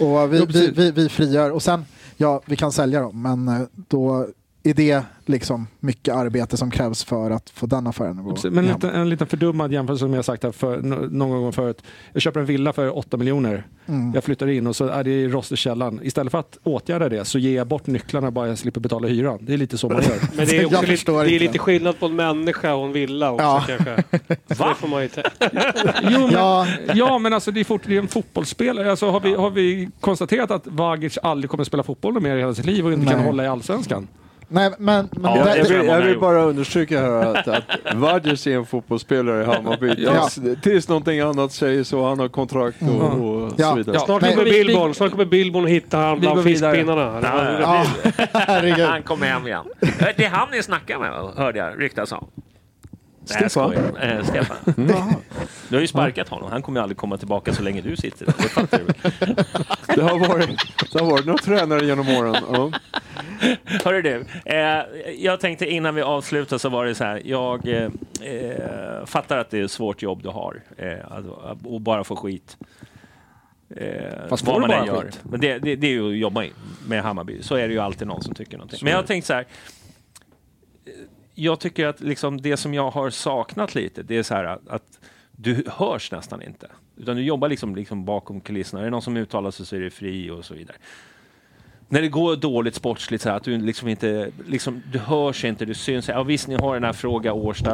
Och 0.00 0.32
vi, 0.32 0.38
Jo, 0.38 0.46
vi, 0.48 0.70
vi, 0.70 0.90
vi 0.90 1.08
frigör 1.08 1.50
och 1.50 1.62
sen, 1.62 1.84
ja 2.16 2.40
vi 2.46 2.56
kan 2.56 2.72
sälja 2.72 3.00
dem 3.00 3.22
men 3.22 3.48
eh, 3.48 3.60
då 3.74 4.26
är 4.62 4.74
det 4.74 5.02
liksom 5.26 5.66
mycket 5.80 6.14
arbete 6.14 6.56
som 6.56 6.70
krävs 6.70 7.04
för 7.04 7.30
att 7.30 7.50
få 7.50 7.66
den 7.66 7.86
affären 7.86 8.18
att 8.18 8.24
gå 8.24 8.30
Precis, 8.34 8.50
Men 8.50 8.64
en 8.66 8.72
liten, 8.74 8.90
en 8.90 9.08
liten 9.10 9.26
fördummad 9.26 9.72
jämförelse 9.72 10.04
som 10.04 10.14
jag 10.14 10.24
sagt 10.24 10.42
här 10.42 10.52
för, 10.52 10.82
nå- 10.82 10.96
någon 11.10 11.42
gång 11.42 11.52
förut. 11.52 11.82
Jag 12.12 12.22
köper 12.22 12.40
en 12.40 12.46
villa 12.46 12.72
för 12.72 12.98
8 12.98 13.16
miljoner. 13.16 13.66
Mm. 13.86 14.12
Jag 14.14 14.24
flyttar 14.24 14.46
in 14.48 14.66
och 14.66 14.76
så 14.76 14.86
är 14.86 15.04
det 15.04 15.10
i 15.10 15.28
rost 15.28 15.52
i 15.52 15.56
källaren. 15.56 16.00
Istället 16.02 16.30
för 16.30 16.38
att 16.38 16.58
åtgärda 16.62 17.08
det 17.08 17.24
så 17.24 17.38
ger 17.38 17.56
jag 17.56 17.66
bort 17.66 17.86
nycklarna 17.86 18.30
bara 18.30 18.48
jag 18.48 18.58
slipper 18.58 18.80
betala 18.80 19.08
hyran. 19.08 19.38
Det 19.42 19.52
är 19.52 19.56
lite 19.58 19.78
så 19.78 19.88
man 19.88 20.02
gör. 20.02 20.18
Men 20.36 20.46
det 20.46 20.58
är, 20.58 20.66
också 20.66 20.82
lite, 20.86 21.12
det 21.12 21.36
är 21.36 21.40
lite 21.40 21.58
skillnad 21.58 21.98
på 22.00 22.06
en 22.06 22.16
människa 22.16 22.74
och 22.74 22.86
en 22.86 22.92
villa 22.92 23.30
också 23.32 23.44
Ja. 23.44 23.64
kanske. 23.66 24.02
Så 24.56 24.68
det 24.68 24.74
får 24.74 24.88
man 24.88 25.02
ju 25.02 25.08
Jo, 26.02 26.20
men, 26.20 26.32
Ja. 26.32 26.66
ja. 26.94 27.18
men 27.18 27.32
alltså 27.32 27.50
det 27.50 27.60
är, 27.60 27.64
fort, 27.64 27.82
det 27.86 27.94
är 27.96 28.00
en 28.00 28.08
fotbollsspelare. 28.08 28.90
Alltså, 28.90 29.10
har, 29.10 29.20
vi, 29.20 29.34
har 29.34 29.50
vi 29.50 29.88
konstaterat 30.00 30.50
att 30.50 30.66
Vagic 30.66 31.18
aldrig 31.22 31.50
kommer 31.50 31.64
spela 31.64 31.82
fotboll 31.82 32.20
mer 32.20 32.36
i 32.36 32.38
hela 32.40 32.54
sitt 32.54 32.66
liv 32.66 32.86
och 32.86 32.92
inte 32.92 33.06
kan 33.06 33.16
Nej. 33.18 33.26
hålla 33.26 33.44
i 33.44 33.46
Allsvenskan? 33.46 34.08
Nej, 34.52 34.70
men, 34.78 35.08
men 35.12 35.36
Ja, 35.36 35.44
det, 35.44 35.56
Jag, 35.58 35.64
vill, 35.68 35.86
jag 35.86 36.00
vill 36.02 36.18
bara 36.20 36.42
understryka 36.42 37.00
här 37.00 37.10
att, 37.36 37.48
att 37.48 37.64
Vadjes 37.94 38.46
är 38.46 38.56
en 38.56 38.66
fotbollsspelare 38.66 39.42
i 39.42 39.46
Hammarby 39.46 39.94
Ja. 39.98 40.28
tills, 40.62 40.88
någonting 40.88 41.20
annat 41.20 41.52
säger 41.52 41.84
så. 41.84 42.08
Han 42.08 42.18
har 42.18 42.28
kontrakt 42.28 42.82
och, 42.82 42.88
och 42.88 43.52
Ja. 43.56 43.70
så 43.70 43.74
vidare. 43.76 43.96
Ja. 43.96 44.04
Snart 44.06 44.20
kommer 44.20 44.44
Billborn, 44.44 44.94
snart 44.94 45.10
kommer 45.10 45.24
Billborn 45.24 45.64
och 45.64 45.70
hitta 45.70 45.98
han 45.98 46.20
bland 46.20 46.44
fiskpinnarna. 46.44 47.10
Han 48.88 49.02
kommer 49.02 49.26
hem 49.26 49.46
igen. 49.46 49.64
Det 50.16 50.24
är 50.24 50.28
han 50.30 50.48
ni 50.52 50.62
snackar 50.62 50.98
med, 50.98 51.12
hörde 51.36 51.58
jag 51.58 51.80
ryktas 51.82 52.12
om. 52.12 52.26
Nej, 53.28 53.50
Stefan? 53.50 53.72
skojar. 53.72 54.16
Eh, 54.18 54.24
Stefan. 54.24 54.56
Du 55.68 55.76
har 55.76 55.80
ju 55.80 55.86
sparkat 55.86 56.28
honom. 56.28 56.50
Han 56.50 56.62
kommer 56.62 56.80
ju 56.80 56.82
aldrig 56.82 56.96
komma 56.96 57.16
tillbaka 57.16 57.52
så 57.54 57.62
länge 57.62 57.80
du 57.80 57.96
sitter 57.96 58.26
där. 58.26 58.34
Det 58.38 58.48
fattar 58.48 58.78
du 58.78 58.84
väl? 58.84 58.94
Det 59.96 60.02
har 60.02 60.18
varit, 60.28 60.50
det 60.92 60.98
har 61.00 61.10
varit 61.10 61.26
några 61.26 61.38
tränare 61.38 61.86
genom 61.86 62.08
åren. 62.08 62.36
Ja. 62.52 62.72
Hörru 63.84 64.02
du, 64.02 64.24
eh, 64.44 64.82
jag 65.18 65.40
tänkte 65.40 65.66
innan 65.66 65.94
vi 65.94 66.02
avslutar 66.02 66.58
så 66.58 66.68
var 66.68 66.84
det 66.84 66.94
så 66.94 67.04
här. 67.04 67.22
Jag 67.24 67.68
eh, 67.68 67.90
eh, 68.22 69.04
fattar 69.06 69.38
att 69.38 69.50
det 69.50 69.58
är 69.58 69.64
ett 69.64 69.70
svårt 69.70 70.02
jobb 70.02 70.22
du 70.22 70.28
har. 70.28 70.62
Eh, 70.76 70.92
alltså, 71.10 71.56
och 71.64 71.80
bara 71.80 72.04
få 72.04 72.16
skit. 72.16 72.56
Eh, 73.76 74.28
Fast 74.28 74.44
vad 74.44 74.54
får 74.54 74.60
du 74.60 74.66
man 74.68 74.70
än 74.70 74.86
bara 74.86 74.96
gör. 74.96 75.02
skit? 75.04 75.20
Men 75.22 75.40
det, 75.40 75.58
det, 75.58 75.76
det 75.76 75.86
är 75.86 75.90
ju 75.90 76.10
att 76.10 76.18
jobba 76.18 76.44
med 76.86 77.02
Hammarby. 77.02 77.42
Så 77.42 77.54
är 77.54 77.68
det 77.68 77.74
ju 77.74 77.80
alltid 77.80 78.08
någon 78.08 78.22
som 78.22 78.34
tycker 78.34 78.56
någonting. 78.56 78.78
Men 78.82 78.90
jag 78.90 78.98
har 78.98 79.06
tänkt 79.06 79.26
så 79.26 79.34
här. 79.34 79.44
Jag 81.42 81.60
tycker 81.60 81.86
att 81.86 82.00
liksom 82.00 82.40
det 82.40 82.56
som 82.56 82.74
jag 82.74 82.90
har 82.90 83.10
saknat 83.10 83.74
lite, 83.74 84.02
det 84.02 84.16
är 84.16 84.22
så 84.22 84.34
här 84.34 84.44
att, 84.44 84.68
att 84.68 85.00
du 85.32 85.64
hörs 85.66 86.12
nästan 86.12 86.42
inte. 86.42 86.70
Utan 86.96 87.16
du 87.16 87.22
jobbar 87.22 87.48
liksom, 87.48 87.76
liksom 87.76 88.04
bakom 88.04 88.40
kulisserna. 88.40 88.80
Är 88.80 88.84
det 88.84 88.90
någon 88.90 89.02
som 89.02 89.16
uttalar 89.16 89.50
sig 89.50 89.66
så 89.66 89.76
är 89.76 89.80
det 89.80 89.90
fri 89.90 90.30
och 90.30 90.44
så 90.44 90.54
vidare 90.54 90.76
när 91.92 92.02
det 92.02 92.08
går 92.08 92.36
dåligt 92.36 92.74
sportsligt 92.74 93.22
så 93.22 93.28
här, 93.28 93.36
att 93.36 93.44
du 93.44 93.58
liksom 93.58 93.88
inte, 93.88 94.30
liksom, 94.46 94.82
du 94.92 94.98
hörs 94.98 95.44
inte, 95.44 95.64
du 95.64 95.74
syns. 95.74 96.08
Ja 96.08 96.22
visst, 96.22 96.48
ni 96.48 96.54
har 96.54 96.74
den 96.74 96.84
här 96.84 96.92
fråga 96.92 97.32
Årsta 97.32 97.70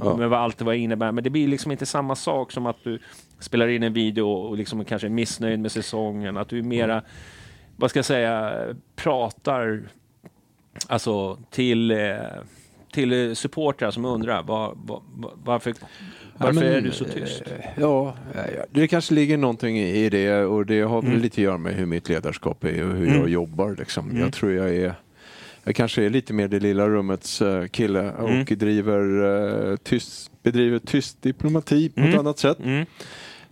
Ja. 0.00 0.16
med 0.16 0.30
vad 0.30 0.40
allt 0.40 0.58
det 0.58 0.64
vad 0.64 0.74
det 0.74 0.78
innebär, 0.78 1.12
men 1.12 1.24
det 1.24 1.30
blir 1.30 1.48
liksom 1.48 1.72
inte 1.72 1.86
samma 1.86 2.14
sak 2.14 2.52
som 2.52 2.66
att 2.66 2.84
du 2.84 2.98
spelar 3.38 3.68
in 3.68 3.82
en 3.82 3.92
video 3.92 4.28
och 4.28 4.56
liksom 4.56 4.84
kanske 4.84 5.08
är 5.08 5.10
missnöjd 5.10 5.60
med 5.60 5.72
säsongen. 5.72 6.36
Att 6.36 6.48
du 6.48 6.58
är 6.58 6.62
mera, 6.62 7.02
vad 7.76 7.90
ska 7.90 7.98
jag 7.98 8.04
säga, 8.04 8.62
pratar 8.96 9.82
alltså 10.86 11.38
till, 11.50 11.90
eh, 11.90 12.16
till 12.96 13.36
supportrar 13.36 13.90
som 13.90 14.04
undrar 14.04 14.42
var, 14.42 14.74
var, 14.84 15.02
var, 15.16 15.32
varför, 15.44 15.74
varför 16.38 16.60
men, 16.60 16.72
är 16.72 16.80
du 16.80 16.90
så 16.90 17.04
tyst? 17.04 17.42
eh, 17.46 17.66
Ja, 17.76 18.14
ja, 18.34 18.64
det 18.70 18.88
kanske 18.88 19.14
ligger 19.14 19.36
någonting 19.36 19.78
i 19.78 20.08
det 20.08 20.44
och 20.44 20.66
det 20.66 20.80
har 20.80 21.02
väl 21.02 21.10
Mm. 21.10 21.22
lite 21.22 21.34
att 21.34 21.44
göra 21.44 21.58
med 21.58 21.74
hur 21.74 21.86
mitt 21.86 22.08
ledarskap 22.08 22.64
är 22.64 22.84
och 22.88 22.96
hur 22.96 23.06
Mm. 23.08 23.18
jag 23.20 23.28
jobbar. 23.28 23.76
Liksom. 23.78 24.10
Mm. 24.10 24.22
Jag 24.22 24.32
tror 24.32 24.52
jag 24.52 24.74
är 24.74 24.94
jag 25.64 25.74
kanske 25.76 26.04
är 26.04 26.10
lite 26.10 26.32
mer 26.32 26.48
det 26.48 26.60
lilla 26.60 26.88
rummets 26.88 27.42
eh, 27.42 27.66
kille 27.66 28.10
och 28.12 28.30
Mm. 28.30 28.44
driver, 28.50 29.00
eh, 29.70 29.76
tyst, 29.76 30.30
bedriver 30.42 30.78
tyst 30.78 31.22
diplomati 31.22 31.88
på 31.88 32.00
ett 32.00 32.06
Mm. 32.06 32.18
annat 32.18 32.38
sätt. 32.38 32.58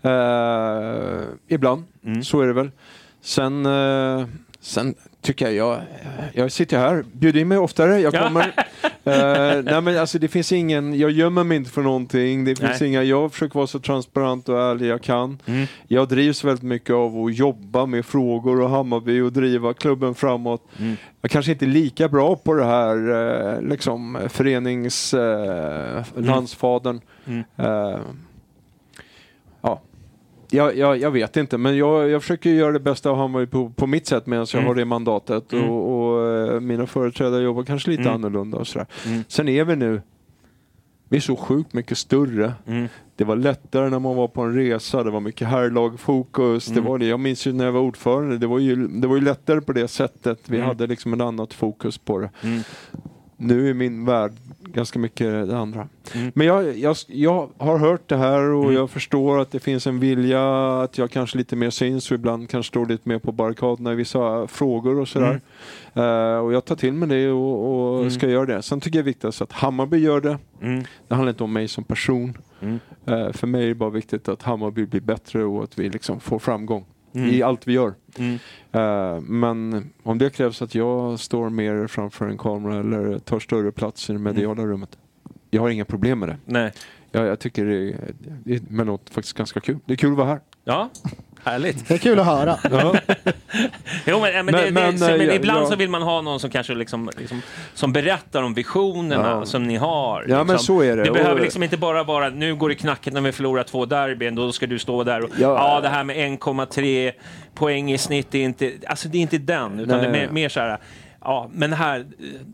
Eh, 0.03 1.23
ibland, 1.49 1.83
så 2.23 2.41
är 2.41 2.47
det 2.47 2.53
väl. 2.53 2.71
Sen, 3.21 3.67
eh, 3.67 4.27
sen 4.61 4.95
tycker 5.25 5.51
jag, 5.51 5.55
jag, 5.55 5.81
jag 6.33 6.53
sitter 6.53 6.79
här, 6.79 7.05
bjud 7.13 7.37
in 7.37 7.49
mig 7.49 7.59
oftare, 7.59 8.01
jag 8.01 8.15
Ja. 8.15 8.23
kommer. 8.23 8.53
Eh, 9.07 9.63
nej 9.63 9.81
men 9.81 9.99
alltså 9.99 10.19
det 10.19 10.29
finns 10.29 10.53
ingen, 10.53 10.99
jag 10.99 11.11
gömmer 11.11 11.45
mig 11.45 11.57
inte 11.57 11.71
för 11.71 11.83
någonting. 11.83 12.45
Det 12.45 12.57
finns 12.57 12.81
Nej. 12.81 12.89
inga, 12.89 13.03
jag 13.03 13.33
försöker 13.33 13.55
vara 13.55 13.67
så 13.67 13.79
transparent 13.79 14.49
och 14.49 14.61
ärlig 14.63 14.87
jag 14.87 15.03
kan. 15.03 15.39
Mm. 15.47 15.67
Jag 15.89 16.09
drivs 16.09 16.45
väldigt 16.45 16.63
mycket 16.63 16.95
av 16.95 17.25
att 17.25 17.35
jobba 17.37 17.87
med 17.87 18.07
frågor 18.07 18.61
och 18.61 18.71
Hammarby 18.71 19.21
och 19.21 19.33
driva 19.33 19.75
klubben 19.75 20.15
framåt. 20.15 20.63
Mm. 20.79 20.97
Jag 21.21 21.31
kanske 21.31 21.53
inte 21.53 21.65
är 21.65 21.67
lika 21.67 22.09
bra 22.09 22.37
på 22.37 22.55
det 22.55 22.65
här 22.65 22.97
eh, 23.55 23.63
liksom 23.63 24.19
förenings 24.29 25.15
landsfadern. 26.17 27.01
Mm. 27.27 27.39
Eh, 27.57 27.67
ja. 27.67 27.99
Jag, 30.55 30.77
jag, 30.77 30.99
jag 30.99 31.11
vet 31.11 31.37
inte, 31.37 31.59
men 31.59 31.77
jag, 31.77 32.09
jag 32.11 32.23
försöker 32.23 32.51
göra 32.51 32.73
det 32.73 32.81
bästa 32.81 33.11
av 33.11 33.17
Hammarby 33.17 33.47
på, 33.47 33.71
på 33.71 33.87
mitt 33.87 34.07
sätt 34.07 34.27
medan 34.27 34.47
jag 34.53 34.59
Mm. 34.59 34.67
har 34.69 34.75
det 34.75 34.85
mandatet. 34.85 35.53
Mm. 35.53 35.71
Och, 35.71 36.13
och 36.15 36.29
eh, 36.29 36.61
mina 36.61 36.87
företrädare 36.87 37.43
jobbar 37.43 37.63
kanske 37.63 37.91
lite 37.91 38.03
Mm. 38.03 38.15
annorlunda 38.15 38.59
och 38.59 38.67
sådär. 38.67 38.87
Mm. 39.07 39.25
Sen 39.29 39.49
är 39.49 39.65
vi 39.65 39.77
nu, 39.77 40.03
vi 41.09 41.17
är 41.17 41.21
så 41.21 41.37
sjukt 41.37 41.73
mycket 41.73 41.99
större. 41.99 42.53
Mm. 42.67 42.89
Det 43.17 43.25
var 43.25 43.37
lättare 43.37 43.91
när 43.91 43.99
man 43.99 44.17
var 44.17 44.29
på 44.29 44.43
en 44.43 44.55
resa, 44.55 45.03
det 45.05 45.11
var 45.11 45.21
mycket 45.21 45.49
herrlagfokus. 45.49 46.67
Det 46.67 46.73
Mm. 46.73 46.85
var 46.91 46.99
det. 46.99 47.07
Jag 47.07 47.21
minns 47.21 47.47
ju 47.47 47.53
när 47.53 47.65
jag 47.65 47.73
var 47.73 47.81
ordförande, 47.81 48.39
det 48.39 48.47
var 48.47 48.59
ju, 48.59 48.87
det 48.89 49.07
var 49.07 49.17
ju 49.17 49.23
lättare 49.23 49.61
på 49.61 49.73
det 49.73 49.89
sättet. 49.89 50.39
Vi 50.47 50.61
hade 50.61 50.87
liksom 50.87 51.13
ett 51.15 51.21
annat 51.21 51.55
fokus 51.55 51.99
på 51.99 52.19
det. 52.19 52.31
Mm. 53.39 53.57
Nu 53.57 53.71
är 53.71 53.75
min 53.75 54.05
värld 54.05 54.33
ganska 54.61 54.99
mycket 54.99 55.49
det 55.49 55.59
andra. 55.59 55.89
Mm. 56.15 56.33
Men 56.35 56.47
jag, 56.47 56.79
jag, 56.79 56.97
jag 57.07 57.49
har 57.59 57.79
hört 57.79 58.09
det 58.09 58.17
här 58.17 58.41
och 58.41 58.63
Mm. 58.65 58.75
jag 58.75 58.91
förstår 58.91 59.39
att 59.41 59.51
det 59.51 59.61
finns 59.61 59.87
en 59.87 60.01
vilja 60.01 60.67
att 60.81 60.99
jag 60.99 61.11
kanske 61.11 61.39
lite 61.39 61.57
mer 61.57 61.71
syns 61.71 62.11
och 62.11 62.15
ibland 62.15 62.49
kanske 62.51 62.69
står 62.69 62.87
lite 62.87 63.09
mer 63.09 63.19
på 63.19 63.33
barrikaderna 63.33 63.93
i 63.93 63.95
vissa 63.95 64.47
frågor 64.47 64.99
och 65.01 65.09
sådär. 65.09 65.41
Eh, 65.95 66.39
och 66.39 66.53
jag 66.53 66.65
tar 66.65 66.77
till 66.77 66.93
mig 66.93 67.09
det 67.09 67.31
och, 67.31 67.93
och 67.95 67.99
Mm. 67.99 68.11
ska 68.11 68.29
göra 68.29 68.47
det. 68.47 68.63
Sen 68.63 68.81
tycker 68.81 68.99
jag 68.99 69.05
det 69.05 69.09
är 69.09 69.13
viktigt 69.13 69.41
att 69.43 69.53
Hammarby 69.53 69.97
gör 69.99 70.21
det. 70.21 70.39
Mm. 70.63 70.85
Det 71.09 71.15
handlar 71.15 71.31
inte 71.33 71.45
om 71.45 71.53
mig 71.53 71.69
som 71.69 71.85
person. 71.85 72.39
Mm. 72.61 72.79
Eh, 73.07 73.33
för 73.33 73.47
mig 73.47 73.65
är 73.65 73.69
det 73.69 73.75
bara 73.75 73.91
viktigt 73.91 74.29
att 74.29 74.43
Hammarby 74.43 74.87
blir 74.87 75.01
bättre 75.01 75.45
och 75.45 75.65
att 75.65 75.79
vi 75.79 75.89
liksom 75.89 76.21
får 76.21 76.39
framgång 76.39 76.85
Mm. 77.15 77.31
i 77.31 77.43
allt 77.43 77.69
vi 77.69 77.73
gör. 77.73 77.95
Mm. 78.19 78.39
Eh, 78.73 79.21
men 79.21 79.91
om 80.03 80.19
det 80.19 80.31
krävs 80.31 80.63
att 80.63 80.75
jag 80.75 81.21
står 81.21 81.51
mer 81.51 81.87
framför 81.87 82.29
en 82.29 82.39
kamera 82.39 82.77
eller 82.81 83.19
tar 83.19 83.41
större 83.41 83.73
plats 83.73 84.11
i 84.11 84.13
det 84.13 84.19
mediala 84.19 84.67
rummet. 84.67 84.99
Jag 85.51 85.63
har 85.63 85.71
inga 85.71 85.85
problem 85.85 86.19
med 86.19 86.29
det. 86.29 86.37
Nej. 86.45 86.73
Jag, 87.13 87.27
jag 87.27 87.39
tycker 87.39 87.65
det 87.65 87.77
är, 87.77 88.15
det 88.45 88.55
är 88.55 88.61
emellanåt 88.71 89.11
faktiskt 89.11 89.37
ganska 89.37 89.61
kul. 89.61 89.79
Det 89.85 89.93
är 89.93 89.97
kul 89.97 90.11
att 90.11 90.17
vara 90.17 90.29
här. 90.29 90.41
Ja, 90.65 90.91
härligt. 91.45 91.89
Det 91.89 91.95
är 91.95 91.99
kul 91.99 92.19
att 92.21 92.27
höra. 92.27 92.59
Ja. 92.71 92.95
Jo, 94.07 94.21
men, 94.21 94.33
men, 94.33 94.45
Men- 94.47 94.55
det, 94.55 94.71
men, 94.71 94.97
det, 95.01 95.19
men 95.19 95.29
eh, 95.31 95.37
ibland 95.37 95.63
ja. 95.65 95.71
så 95.71 95.77
vill 95.77 95.91
man 95.91 96.03
ha 96.03 96.21
någon 96.21 96.41
som 96.41 96.51
kanske 96.51 96.75
liksom, 96.75 97.11
liksom 97.19 97.43
som 97.75 97.93
berättar 97.93 98.43
om 98.43 98.55
visionerna 98.55 99.29
Ja. 99.29 99.47
som 99.47 99.63
ni 99.63 99.77
har. 99.77 100.25
Ja, 100.29 100.37
men 100.37 100.47
liksom. 100.47 100.59
så 100.59 100.83
är 100.83 100.97
det. 100.97 101.03
Det 101.03 101.11
Och- 101.11 101.17
behöver 101.17 101.41
liksom 101.41 101.63
inte 101.63 101.77
bara 101.77 102.03
vara 102.03 102.29
nu 102.31 102.55
går 102.55 102.69
det 102.69 102.75
knackigt 102.75 103.15
när 103.15 103.21
vi 103.21 103.33
förlorar 103.33 103.63
två 103.63 103.87
derbyn, 103.87 104.35
då 104.35 104.53
ska 104.53 104.67
du 104.67 104.79
stå 104.79 105.05
där 105.05 105.23
och 105.25 105.31
Ja. 105.39 105.75
ja, 105.75 105.81
det 105.81 105.89
här 105.89 106.05
med 106.05 106.17
1,3 106.17 107.13
poäng 107.55 107.93
i 107.93 107.99
snitt, 107.99 108.27
det 108.31 108.39
är 108.39 108.45
inte, 108.45 108.73
alltså 108.89 109.09
det 109.09 109.19
är 109.19 109.23
inte 109.23 109.39
den, 109.39 109.81
utan 109.81 109.99
Nej. 109.99 110.11
det 110.11 110.19
är 110.19 110.27
mer, 110.27 110.33
mer 110.33 110.49
så 110.49 110.61
här 110.61 110.79
ja, 111.21 111.51
men 111.53 111.73
här, 111.73 112.07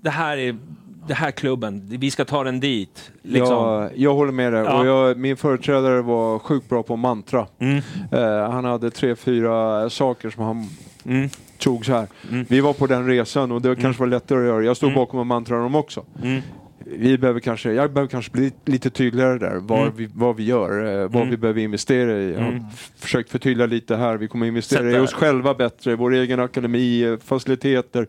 det 0.03 0.11
här 0.11 0.37
är 0.37 0.57
det 1.11 1.15
här 1.17 1.31
klubben, 1.31 1.83
vi 1.89 2.11
ska 2.11 2.25
ta 2.25 2.45
den 2.45 2.61
dit. 2.61 3.11
Liksom. 3.23 3.55
Jag, 3.57 3.91
jag 3.97 4.15
håller 4.15 4.33
med 4.33 4.53
dig. 4.53 4.63
Ja. 4.65 4.81
Och 4.81 4.87
jag, 4.87 5.19
min 5.19 5.37
företrädare 5.37 6.03
var 6.03 6.39
sjukt 6.39 6.69
bra 6.69 6.83
på 6.83 6.97
mantra. 6.97 7.47
Mm. 7.59 7.77
Eh, 8.13 8.51
han 8.51 8.65
hade 8.65 8.91
tre, 8.91 9.17
fyra 9.17 9.91
saker 9.91 10.31
som 10.31 10.45
han 10.45 10.69
Mm. 11.05 11.29
tog 11.59 11.87
så 11.87 11.93
här. 11.93 12.07
Vi 12.49 12.61
var 12.61 12.73
på 12.73 12.87
den 12.87 13.07
resan 13.07 13.53
och 13.53 13.63
det 13.63 13.77
kanske 13.77 14.01
var 14.01 14.07
lättare 14.07 14.39
att 14.39 14.45
göra. 14.47 14.65
Jag 14.65 14.77
stod 14.77 14.89
Mm. 14.89 14.99
bakom 15.01 15.21
och 15.21 15.27
mantrade 15.27 15.63
dem 15.63 15.75
också. 15.75 16.05
Mm. 16.23 16.41
Vi 16.85 17.19
behöver 17.19 17.41
kanske, 17.41 17.73
jag 17.73 17.93
behöver 17.93 18.11
kanske 18.11 18.31
bli 18.33 18.53
lite 18.65 18.91
tydligare 18.91 19.39
där, 19.39 19.57
Mm. 19.57 19.93
vi, 19.97 20.09
vad 20.15 20.37
vi 20.37 20.45
gör, 20.45 20.87
eh, 20.87 21.03
vad 21.03 21.17
Mm. 21.17 21.31
vi 21.31 21.37
behöver 21.37 21.61
investera 21.61 22.13
i. 22.19 22.33
Jag 22.33 22.41
har 22.41 22.49
Mm. 22.49 22.65
försökt 22.99 23.31
förtydliga 23.31 23.67
lite 23.67 23.97
här. 23.97 24.17
Vi 24.17 24.29
kommer 24.29 24.47
investera 24.47 24.89
i 24.89 24.93
Sätta- 24.93 25.03
oss 25.03 25.13
själva 25.13 25.55
bättre, 25.55 25.97
vår 25.97 26.15
egen 26.15 26.41
akademi, 26.41 27.03
eh, 27.05 27.17
faciliteter. 27.25 28.07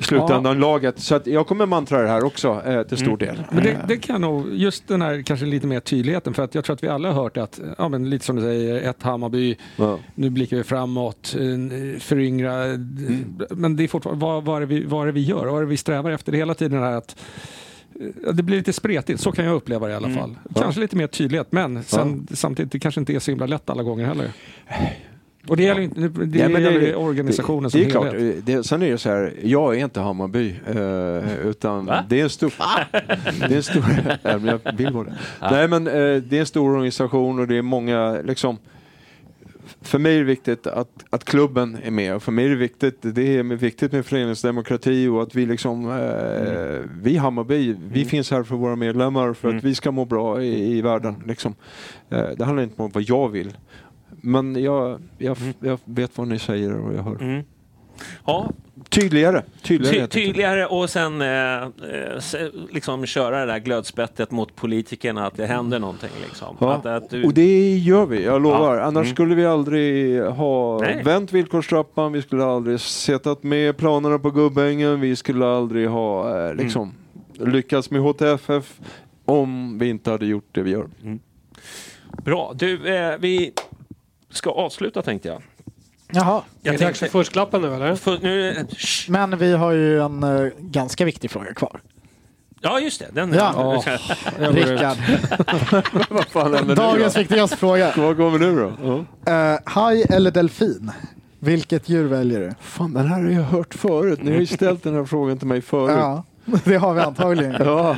I 0.00 0.04
slutändan 0.04 0.58
laget. 0.58 0.98
Så 0.98 1.14
att 1.14 1.26
jag 1.26 1.46
kommer 1.46 1.66
mantra 1.66 2.02
det 2.02 2.08
här 2.08 2.24
också 2.24 2.62
eh, 2.66 2.82
till 2.82 2.96
stor 2.98 3.16
del. 3.16 3.42
Men 3.52 3.62
det, 3.64 3.84
det 3.88 3.96
kan 3.96 4.20
nog, 4.20 4.54
just 4.54 4.88
den 4.88 5.02
här 5.02 5.22
kanske 5.22 5.46
lite 5.46 5.66
mer 5.66 5.80
tydligheten, 5.80 6.34
för 6.34 6.42
att 6.42 6.54
jag 6.54 6.64
tror 6.64 6.74
att 6.74 6.82
vi 6.84 6.88
alla 6.88 7.12
har 7.12 7.22
hört 7.22 7.36
att, 7.36 7.60
ja 7.78 7.88
men 7.88 8.10
lite 8.10 8.24
som 8.24 8.36
du 8.36 8.42
säger, 8.42 8.90
ett 8.90 9.02
Hammarby, 9.02 9.56
nu 10.14 10.30
blickar 10.30 10.56
vi 10.56 10.64
framåt, 10.64 11.36
eh, 11.38 12.00
föryngra, 12.00 12.64
men 13.50 13.76
det 13.76 13.84
är 13.84 13.88
fortfarande, 13.88 14.26
vad, 14.26 14.44
vad, 14.44 14.62
är 14.62 14.66
vi, 14.66 14.84
vad 14.84 15.08
är 15.08 15.12
vi 15.12 15.20
gör? 15.20 15.46
Vad 15.46 15.56
är 15.56 15.60
det 15.60 15.66
vi 15.70 15.76
strävar 15.76 16.10
efter 16.10 16.32
hela 16.32 16.54
tiden? 16.54 16.78
Här 16.82 16.92
att, 16.92 17.16
eh, 18.26 18.32
det 18.34 18.42
blir 18.42 18.56
lite 18.56 18.72
spretigt, 18.72 19.20
så 19.20 19.32
kan 19.32 19.44
jag 19.44 19.54
uppleva 19.54 19.86
det 19.86 19.92
i 19.92 19.96
alla 19.96 20.06
Mm. 20.08 20.18
fall. 20.18 20.36
Kanske 20.54 20.80
lite 20.80 20.96
mer 20.96 21.06
tydlighet, 21.06 21.52
men 21.52 21.82
sen, 21.82 22.26
samtidigt, 22.32 22.72
det 22.72 22.78
kanske 22.78 23.00
inte 23.00 23.14
är 23.14 23.18
så 23.18 23.30
himla 23.30 23.46
lätt 23.46 23.70
alla 23.70 23.82
gånger 23.82 24.06
heller. 24.06 24.30
Och 25.48 25.56
det 25.56 25.62
gäller 25.62 25.80
inte, 25.80 26.00
det 26.08 26.38
Ja, 26.38 26.48
men 26.48 26.62
gäller 26.62 26.96
organisationen 26.96 27.62
det, 27.62 27.70
som 27.70 27.80
det 27.80 27.86
är 27.86 27.90
klart, 27.90 28.12
helhet. 28.12 28.46
det, 28.46 28.64
sen 28.64 28.82
är 28.82 28.90
det 28.90 28.98
så 28.98 29.08
här, 29.08 29.34
jag 29.42 29.76
är 29.76 29.84
inte 29.84 30.00
Hammarby, 30.00 30.54
eh, 30.66 31.46
utan 31.46 31.86
det 32.08 32.20
är 32.20 32.22
en 32.22 32.30
stor... 32.30 32.52
det 33.48 33.54
är 33.54 33.56
en 33.56 33.62
stor... 33.62 33.84
ja, 34.22 34.38
men 34.38 34.46
jag 34.64 34.76
vill 34.76 34.92
vara 34.92 35.04
det. 35.04 35.16
Nej 35.50 35.68
men 35.68 35.86
eh, 35.86 35.92
det 36.22 36.36
är 36.36 36.40
en 36.40 36.46
stor 36.46 36.70
organisation 36.70 37.38
och 37.38 37.48
det 37.48 37.56
är 37.56 37.62
många, 37.62 38.20
liksom... 38.24 38.58
För 39.82 39.98
mig 39.98 40.14
är 40.14 40.18
det 40.18 40.24
viktigt 40.24 40.66
att, 40.66 40.88
att 41.10 41.24
klubben 41.24 41.78
är 41.82 41.90
med 41.90 42.14
och 42.14 42.22
för 42.22 42.32
mig 42.32 42.44
är 42.44 42.48
det 42.48 42.56
viktigt, 42.56 42.96
det 43.00 43.36
är 43.38 43.42
viktigt 43.42 43.92
med 43.92 44.06
föreningsdemokrati 44.06 45.06
och 45.08 45.22
att 45.22 45.34
vi 45.34 45.46
liksom, 45.46 45.90
eh, 45.90 46.90
vi 47.02 47.16
Hammarby, 47.16 47.76
vi 47.92 48.04
finns 48.04 48.30
här 48.30 48.42
för 48.42 48.56
våra 48.56 48.76
medlemmar 48.76 49.32
för 49.32 49.56
att 49.56 49.64
vi 49.64 49.74
ska 49.74 49.90
må 49.90 50.04
bra 50.04 50.42
i, 50.42 50.76
i 50.78 50.82
världen. 50.82 51.14
Liksom. 51.26 51.54
Eh, 52.10 52.24
det 52.36 52.44
handlar 52.44 52.62
inte 52.62 52.82
om 52.82 52.90
vad 52.94 53.02
jag 53.02 53.28
vill. 53.28 53.52
Men 54.20 54.62
jag, 54.62 55.00
jag, 55.18 55.36
jag 55.60 55.78
vet 55.84 56.18
vad 56.18 56.28
ni 56.28 56.38
säger 56.38 56.76
och 56.76 56.94
jag 56.94 57.02
hör. 57.02 57.22
Mm. 57.22 57.44
Ja, 58.26 58.50
Tydligare. 58.88 59.42
Tydligare. 59.62 60.06
Ty, 60.06 60.20
tydligare 60.26 60.66
och 60.66 60.90
sen 60.90 61.22
eh, 61.22 61.62
eh, 61.62 61.68
liksom 62.70 63.06
köra 63.06 63.40
det 63.40 63.52
där 63.52 63.58
glödspettet 63.58 64.30
mot 64.30 64.56
politikerna 64.56 65.26
att 65.26 65.36
det 65.36 65.46
händer 65.46 65.78
någonting. 65.78 66.10
Liksom. 66.24 66.56
Ja. 66.60 66.72
Att, 66.74 66.86
att 66.86 67.10
du, 67.10 67.24
Och 67.24 67.34
det 67.34 67.76
gör 67.76 68.06
vi, 68.06 68.24
jag 68.24 68.42
lovar. 68.42 68.76
Ja. 68.76 68.82
Annars 68.82 69.04
Mm. 69.04 69.14
skulle 69.14 69.34
vi 69.34 69.46
aldrig 69.46 70.22
ha 70.24 70.78
Nej. 70.80 71.02
vänt 71.04 71.32
villkorstrappan, 71.32 72.12
vi 72.12 72.22
skulle 72.22 72.44
aldrig 72.44 72.80
sättat 72.80 73.42
med 73.42 73.76
planerna 73.76 74.18
på 74.18 74.30
Gubbängen, 74.30 75.00
vi 75.00 75.16
skulle 75.16 75.46
aldrig 75.46 75.88
ha 75.88 76.30
Mm. 76.36 76.58
eh, 76.58 76.64
liksom, 76.64 76.92
lyckats 77.38 77.90
med 77.90 78.00
HTFF 78.02 78.80
om 79.24 79.78
vi 79.78 79.88
inte 79.88 80.10
hade 80.10 80.26
gjort 80.26 80.48
det 80.52 80.62
vi 80.62 80.70
gör. 80.70 80.88
Bra. 82.24 82.52
Du, 82.56 82.94
eh, 82.96 83.14
vi 83.20 83.52
ska 84.30 84.50
avsluta 84.50 85.02
tänkte 85.02 85.28
jag. 85.28 85.42
Jaha. 86.12 86.42
Är 86.62 86.72
det 86.72 86.78
dags 86.78 86.98
för 86.98 87.06
fusklappen 87.06 87.62
nu 87.62 87.74
eller? 87.74 87.94
För, 87.94 88.18
nu, 88.22 88.66
Men 89.08 89.38
vi 89.38 89.52
har 89.52 89.72
ju 89.72 90.00
en 90.02 90.22
eh, 90.22 90.50
ganska 90.58 91.04
viktig 91.04 91.30
fråga 91.30 91.54
kvar. 91.54 91.80
ja, 92.60 92.80
just 92.80 93.00
det. 93.00 93.06
Den, 93.12 93.32
Ja. 93.32 93.82
Rickard. 94.38 94.96
Vad 96.10 96.24
fan 96.26 96.54
händer 96.54 96.76
Dagens 96.76 97.16
viktigaste 97.16 97.56
fråga. 97.56 97.92
Vad 97.96 98.16
går 98.16 98.30
vi 98.30 98.38
nu 98.38 98.56
då? 98.56 98.94
Uh, 99.32 99.58
haj 99.64 100.02
eller 100.10 100.30
delfin? 100.30 100.90
Vilket 101.38 101.88
djur 101.88 102.04
väljer 102.06 102.40
du? 102.40 102.52
Fan, 102.60 102.92
den 102.92 103.06
här 103.06 103.22
har 103.22 103.30
jag 103.30 103.42
hört 103.42 103.74
förut. 103.74 104.22
Ni 104.22 104.30
har 104.30 104.38
ju 104.38 104.46
ställt 104.46 104.82
den 104.82 104.94
här 104.94 105.04
frågan 105.04 105.38
till 105.38 105.46
mig 105.48 105.62
förut. 105.62 105.96
Ja, 105.98 106.24
det 106.64 106.76
har 106.76 106.94
vi 106.94 107.00
antagligen. 107.00 107.56
Ja. 107.58 107.96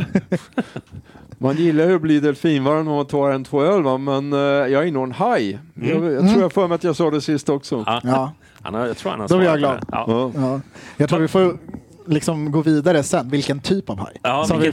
Man 1.43 1.57
gillar 1.57 1.85
ju 1.85 1.95
att 1.95 2.03
bli 2.03 2.21
delfinvarm 2.21 2.85
när 2.85 2.93
man 2.93 3.07
tar 3.07 3.31
en 3.31 3.45
två 3.45 3.63
öl 3.63 3.83
va? 3.83 3.99
men 3.99 4.33
eh, 4.33 4.39
jag 4.39 4.89
är 4.89 4.93
nog 4.93 5.05
en 5.05 5.13
haj. 5.13 5.59
Mm. 5.77 5.89
Jag, 5.89 6.13
jag 6.13 6.31
tror 6.31 6.43
jag 6.43 6.53
för 6.53 6.69
mig 6.69 6.75
att 6.75 6.85
jag 6.85 6.97
sa 6.97 7.11
det 7.11 7.21
sist 7.21 7.49
också. 7.49 7.85
Ja. 7.87 8.01
Ja. 8.05 8.33
Han 8.63 8.75
har, 8.75 8.87
jag 8.87 8.97
tror 8.97 9.11
han 9.11 9.21
har 9.21 9.29
Då 9.29 9.37
blir 9.39 9.49
jag 9.49 9.59
glad. 9.59 9.85
Ja. 9.93 10.31
Ja. 10.35 10.61
Jag 10.97 11.09
tror 11.09 11.19
vi 11.19 11.29
får 11.29 11.59
liksom 12.07 12.51
gå 12.53 12.63
vidare 12.63 13.03
sen. 13.03 13.29
Vilken 13.29 13.61
typ 13.61 13.91
av 13.91 13.99
haj? 13.99 14.17
Ja, 14.23 14.45
Som 14.45 14.61
vi... 14.61 14.73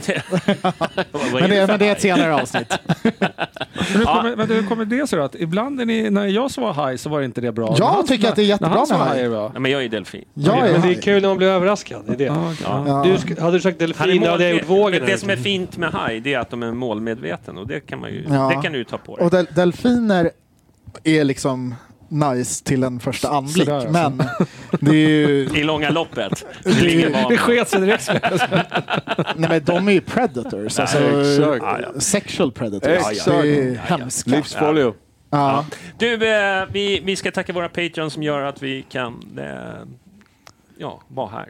Men, 1.40 1.50
det, 1.50 1.66
men 1.66 1.78
det 1.78 1.88
är 1.88 1.92
ett 1.92 2.00
senare 2.00 2.34
avsnitt. 2.34 2.78
Men 3.02 3.98
hur 3.98 4.04
kommer, 4.04 4.36
men 4.36 4.48
hur 4.48 4.66
kommer 4.68 4.84
det 4.84 5.06
sig 5.06 5.18
då? 5.18 5.24
Att 5.24 5.34
ibland 5.34 5.80
är 5.80 5.84
ni, 5.86 6.10
när 6.10 6.26
jag 6.26 6.50
var 6.56 6.72
haj 6.72 6.98
så 6.98 7.08
var 7.08 7.18
det 7.18 7.24
inte 7.24 7.40
det 7.40 7.52
bra. 7.52 7.74
Jag 7.78 7.86
han- 7.86 8.06
tycker 8.06 8.28
att 8.28 8.36
det 8.36 8.42
är 8.42 8.46
jättebra 8.46 8.86
med 8.88 8.98
haj. 8.98 9.20
Ja, 9.22 9.52
men 9.58 9.70
jag 9.70 9.84
är 9.84 9.88
delfin. 9.88 10.24
Jag 10.34 10.68
är 10.68 10.72
Men 10.72 10.80
det 10.80 10.88
är 10.88 11.02
kul 11.02 11.22
när 11.22 11.28
man 11.28 11.36
blir 11.38 11.48
överraskad. 11.48 12.02
Det 12.06 12.12
är 12.12 12.16
det. 12.16 12.54
Ja. 12.64 13.02
Du, 13.26 13.40
hade 13.42 13.56
du 13.56 13.60
sagt 13.60 13.78
delfin, 13.78 14.22
hade 14.26 14.44
jag 14.44 14.52
gjort 14.58 14.68
vågen. 14.68 15.02
det 15.06 15.18
som 15.18 15.30
är 15.30 15.36
fint 15.36 15.76
med 15.76 15.90
haj, 15.90 16.20
det 16.20 16.34
är 16.34 16.38
att 16.38 16.50
de 16.50 16.62
är 16.62 16.72
målmedveten 16.72 17.58
och 17.58 17.66
det 17.66 17.80
kan 17.80 18.00
man 18.00 18.10
ju, 18.10 18.24
Ja. 18.30 18.52
det 18.56 18.62
kan 18.62 18.72
du 18.72 18.78
ju 18.78 18.84
ta 18.84 18.98
på 18.98 19.16
dig. 19.16 19.24
Och 19.24 19.30
del 19.30 19.46
delfiner 19.54 20.30
är 21.04 21.24
liksom 21.24 21.74
nice 22.10 22.64
till 22.64 22.82
en 22.82 23.00
första 23.00 23.28
anblick. 23.28 23.56
Sådär, 23.56 23.74
alltså. 23.74 23.90
men 23.92 24.22
det 24.80 24.90
är 24.90 25.08
ju... 25.08 25.48
I 25.54 25.64
långa 25.64 25.90
loppet. 25.90 26.44
Det. 26.64 27.28
Det 27.28 27.36
sket 27.38 27.68
sig 27.68 27.80
direkt. 27.80 28.10
Nej 29.36 29.50
men 29.50 29.64
de 29.64 29.88
är 29.88 29.92
ju 29.92 30.00
predators. 30.00 30.78
Alltså, 30.78 30.98
exakt. 30.98 31.62
Ja, 31.62 31.78
ja. 31.94 32.00
Sexual 32.00 32.52
predators. 32.52 32.88
Exakt. 32.88 33.24
Det 33.24 33.32
är 33.32 33.66
Ja, 33.66 33.72
ja. 33.88 33.96
hemskt. 33.96 34.26
Livsfarlig. 34.26 34.92
Ja. 35.30 35.66
Du, 35.98 36.14
eh, 36.14 36.64
vi, 36.72 37.00
vi 37.04 37.16
ska 37.16 37.30
tacka 37.30 37.52
våra 37.52 37.68
patrons 37.68 38.12
som 38.14 38.22
gör 38.22 38.42
att 38.42 38.62
vi 38.62 38.82
kan 38.88 39.38
eh, 39.38 39.44
ja, 40.78 41.00
vara 41.08 41.28
här. 41.28 41.48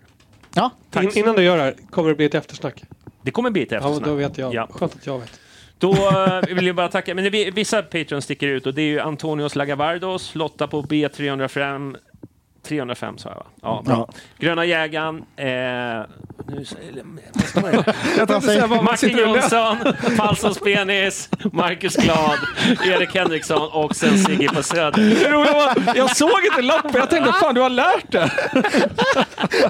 Ja. 0.54 0.70
Tack. 0.90 1.04
In, 1.04 1.10
innan 1.14 1.36
du 1.36 1.42
gör 1.42 1.56
det 1.56 1.62
här, 1.62 1.74
kommer 1.90 2.08
det 2.08 2.14
bli 2.14 2.26
ett 2.26 2.34
eftersnack? 2.34 2.82
Det 3.22 3.30
kommer 3.30 3.50
bli 3.50 3.62
ett 3.62 3.70
Ja, 3.70 3.76
eftersnack. 3.78 4.04
då 4.04 4.14
vet 4.14 4.38
jag. 4.38 4.54
Ja. 4.54 4.68
Skönt 4.72 4.94
att 4.94 5.06
jag 5.06 5.18
vet. 5.18 5.40
Då 5.80 5.92
eh, 5.92 6.54
vill 6.54 6.66
jag 6.66 6.76
bara 6.76 6.88
tacka. 6.88 7.14
Men 7.14 7.24
det, 7.24 7.50
vissa 7.50 7.82
patrons 7.82 8.24
sticker 8.24 8.48
ut 8.48 8.66
och 8.66 8.74
det 8.74 8.82
är 8.82 8.86
ju 8.86 9.00
Antonios 9.00 9.56
Lagavardos, 9.56 10.34
Lotta 10.34 10.66
på 10.66 10.82
B305 10.82 11.96
305 12.62 13.18
sa 13.18 13.28
jag 13.28 13.36
va? 13.36 13.46
Ja, 13.62 13.82
bra. 13.86 14.08
Gröna 14.38 14.64
jägaren. 14.64 15.16
Eh, 15.36 15.46
nu? 16.48 16.64
Jag 18.18 18.28
Martin. 18.84 19.18
Jonsson, 19.18 19.76
Falsons 20.16 20.58
penis, 20.58 21.28
Marcus 21.52 21.96
Glad, 21.96 22.38
Erik 22.86 23.14
Henriksson 23.14 23.68
och 23.72 23.96
sen 23.96 24.18
Sigge 24.18 24.48
på 24.48 24.62
Söder. 24.62 25.16
Jag 25.96 26.16
såg 26.16 26.30
inte 26.50 26.62
lappen, 26.62 26.90
jag 26.94 27.10
tänkte 27.10 27.32
fan 27.32 27.54
du 27.54 27.60
har 27.60 27.70
lärt 27.70 28.12
dig. 28.12 28.30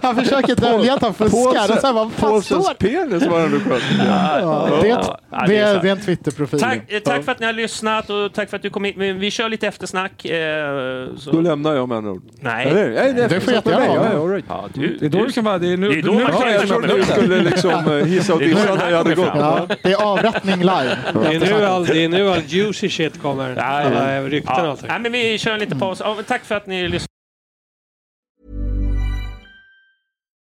Han 0.03 0.17
försöker 0.17 0.57
dölja 0.57 0.95
att 0.95 1.03
han 1.03 1.15
fuskar. 1.15 2.11
Påsens 2.21 2.71
penis 2.79 3.27
var 3.27 3.41
ändå 3.41 3.59
skönt. 3.59 3.83
ja, 3.99 4.69
det? 4.83 4.89
är 4.91 4.99
ett- 5.01 5.07
Ja, 5.33 5.45
Det 5.47 5.57
är 5.59 5.87
en 5.87 6.01
Twitterprofil. 6.01 6.61
Tack, 6.61 6.93
eh, 6.93 6.99
tack 7.01 7.25
för 7.25 7.33
att 7.33 7.41
ni 7.41 7.47
har 7.47 7.53
lyssnat 7.53 8.11
och 8.11 8.33
tack 8.33 8.51
för 8.51 8.57
att 8.57 8.63
du 8.63 8.71
kom 8.71 8.85
hit. 8.85 8.97
Vi 8.97 9.31
kör 9.31 9.49
lite 9.49 9.67
eftersnack. 9.69 10.25
Eh, 10.25 11.09
så. 11.19 11.31
Då 11.31 11.41
lämnar 11.41 11.75
jag 11.75 11.89
med 11.89 11.99
andra 11.99 12.11
ord. 12.13 12.23
Nej. 12.41 12.67
Eller? 12.81 12.95
Nej, 12.95 13.13
det, 13.15 13.29
Det 13.29 13.41
får 13.41 13.53
mig. 13.53 13.61
göra. 13.65 13.85
Ja, 13.85 14.09
ja, 14.13 14.19
right. 14.35 14.45
Ja, 14.49 14.69
du, 14.75 14.97
Det 15.01 15.07
är 15.07 15.11
då 15.11 15.25
du 15.25 15.33
kan 15.33 15.45
vara, 15.45 15.59
det 15.59 15.73
är 15.73 15.77
nu, 15.77 15.89
Det 15.89 15.99
är 15.99 16.03
då 16.03 16.13
nu 16.13 16.23
man 16.23 16.33
kan 16.33 16.41
Ja, 16.41 16.51
jag 16.51 16.97
du 16.99 17.05
skulle 17.05 17.43
liksom 17.43 17.71
eh, 17.71 18.05
hissa 18.07 18.35
och 18.35 18.39
Det 18.41 18.45
är 18.45 18.49
då 18.55 18.57
dissa 18.61 18.75
här 18.75 18.91
jag 18.91 18.97
hade 18.99 19.15
gått. 19.15 19.27
Ja, 19.35 19.67
det 19.83 19.93
är 19.93 20.03
avrättning 20.03 20.59
live. 20.61 20.97
Det 21.23 21.35
är 21.35 21.59
nu 21.59 21.65
all, 21.67 21.87
det 21.87 22.05
är 22.05 22.09
nu 22.09 22.31
all 22.31 22.41
juicy 22.47 22.89
shit 22.89 23.23
kommer. 23.23 23.55
Ja, 23.57 23.63
Alla 23.63 24.13
ja. 24.15 24.23
rykten 24.29 24.53
och 24.55 24.61
Ja. 24.67 24.71
allt. 24.71 24.83
Nej, 24.89 25.01
men 25.01 25.13
vi 25.13 25.39
kör 25.39 25.53
en 25.53 25.61
liten 25.61 25.79
paus. 25.79 26.01
Ja, 26.05 26.17
tack 26.27 26.45
för 26.45 26.55
att 26.55 26.67
ni 26.67 26.83
lyssnade. 26.89 27.10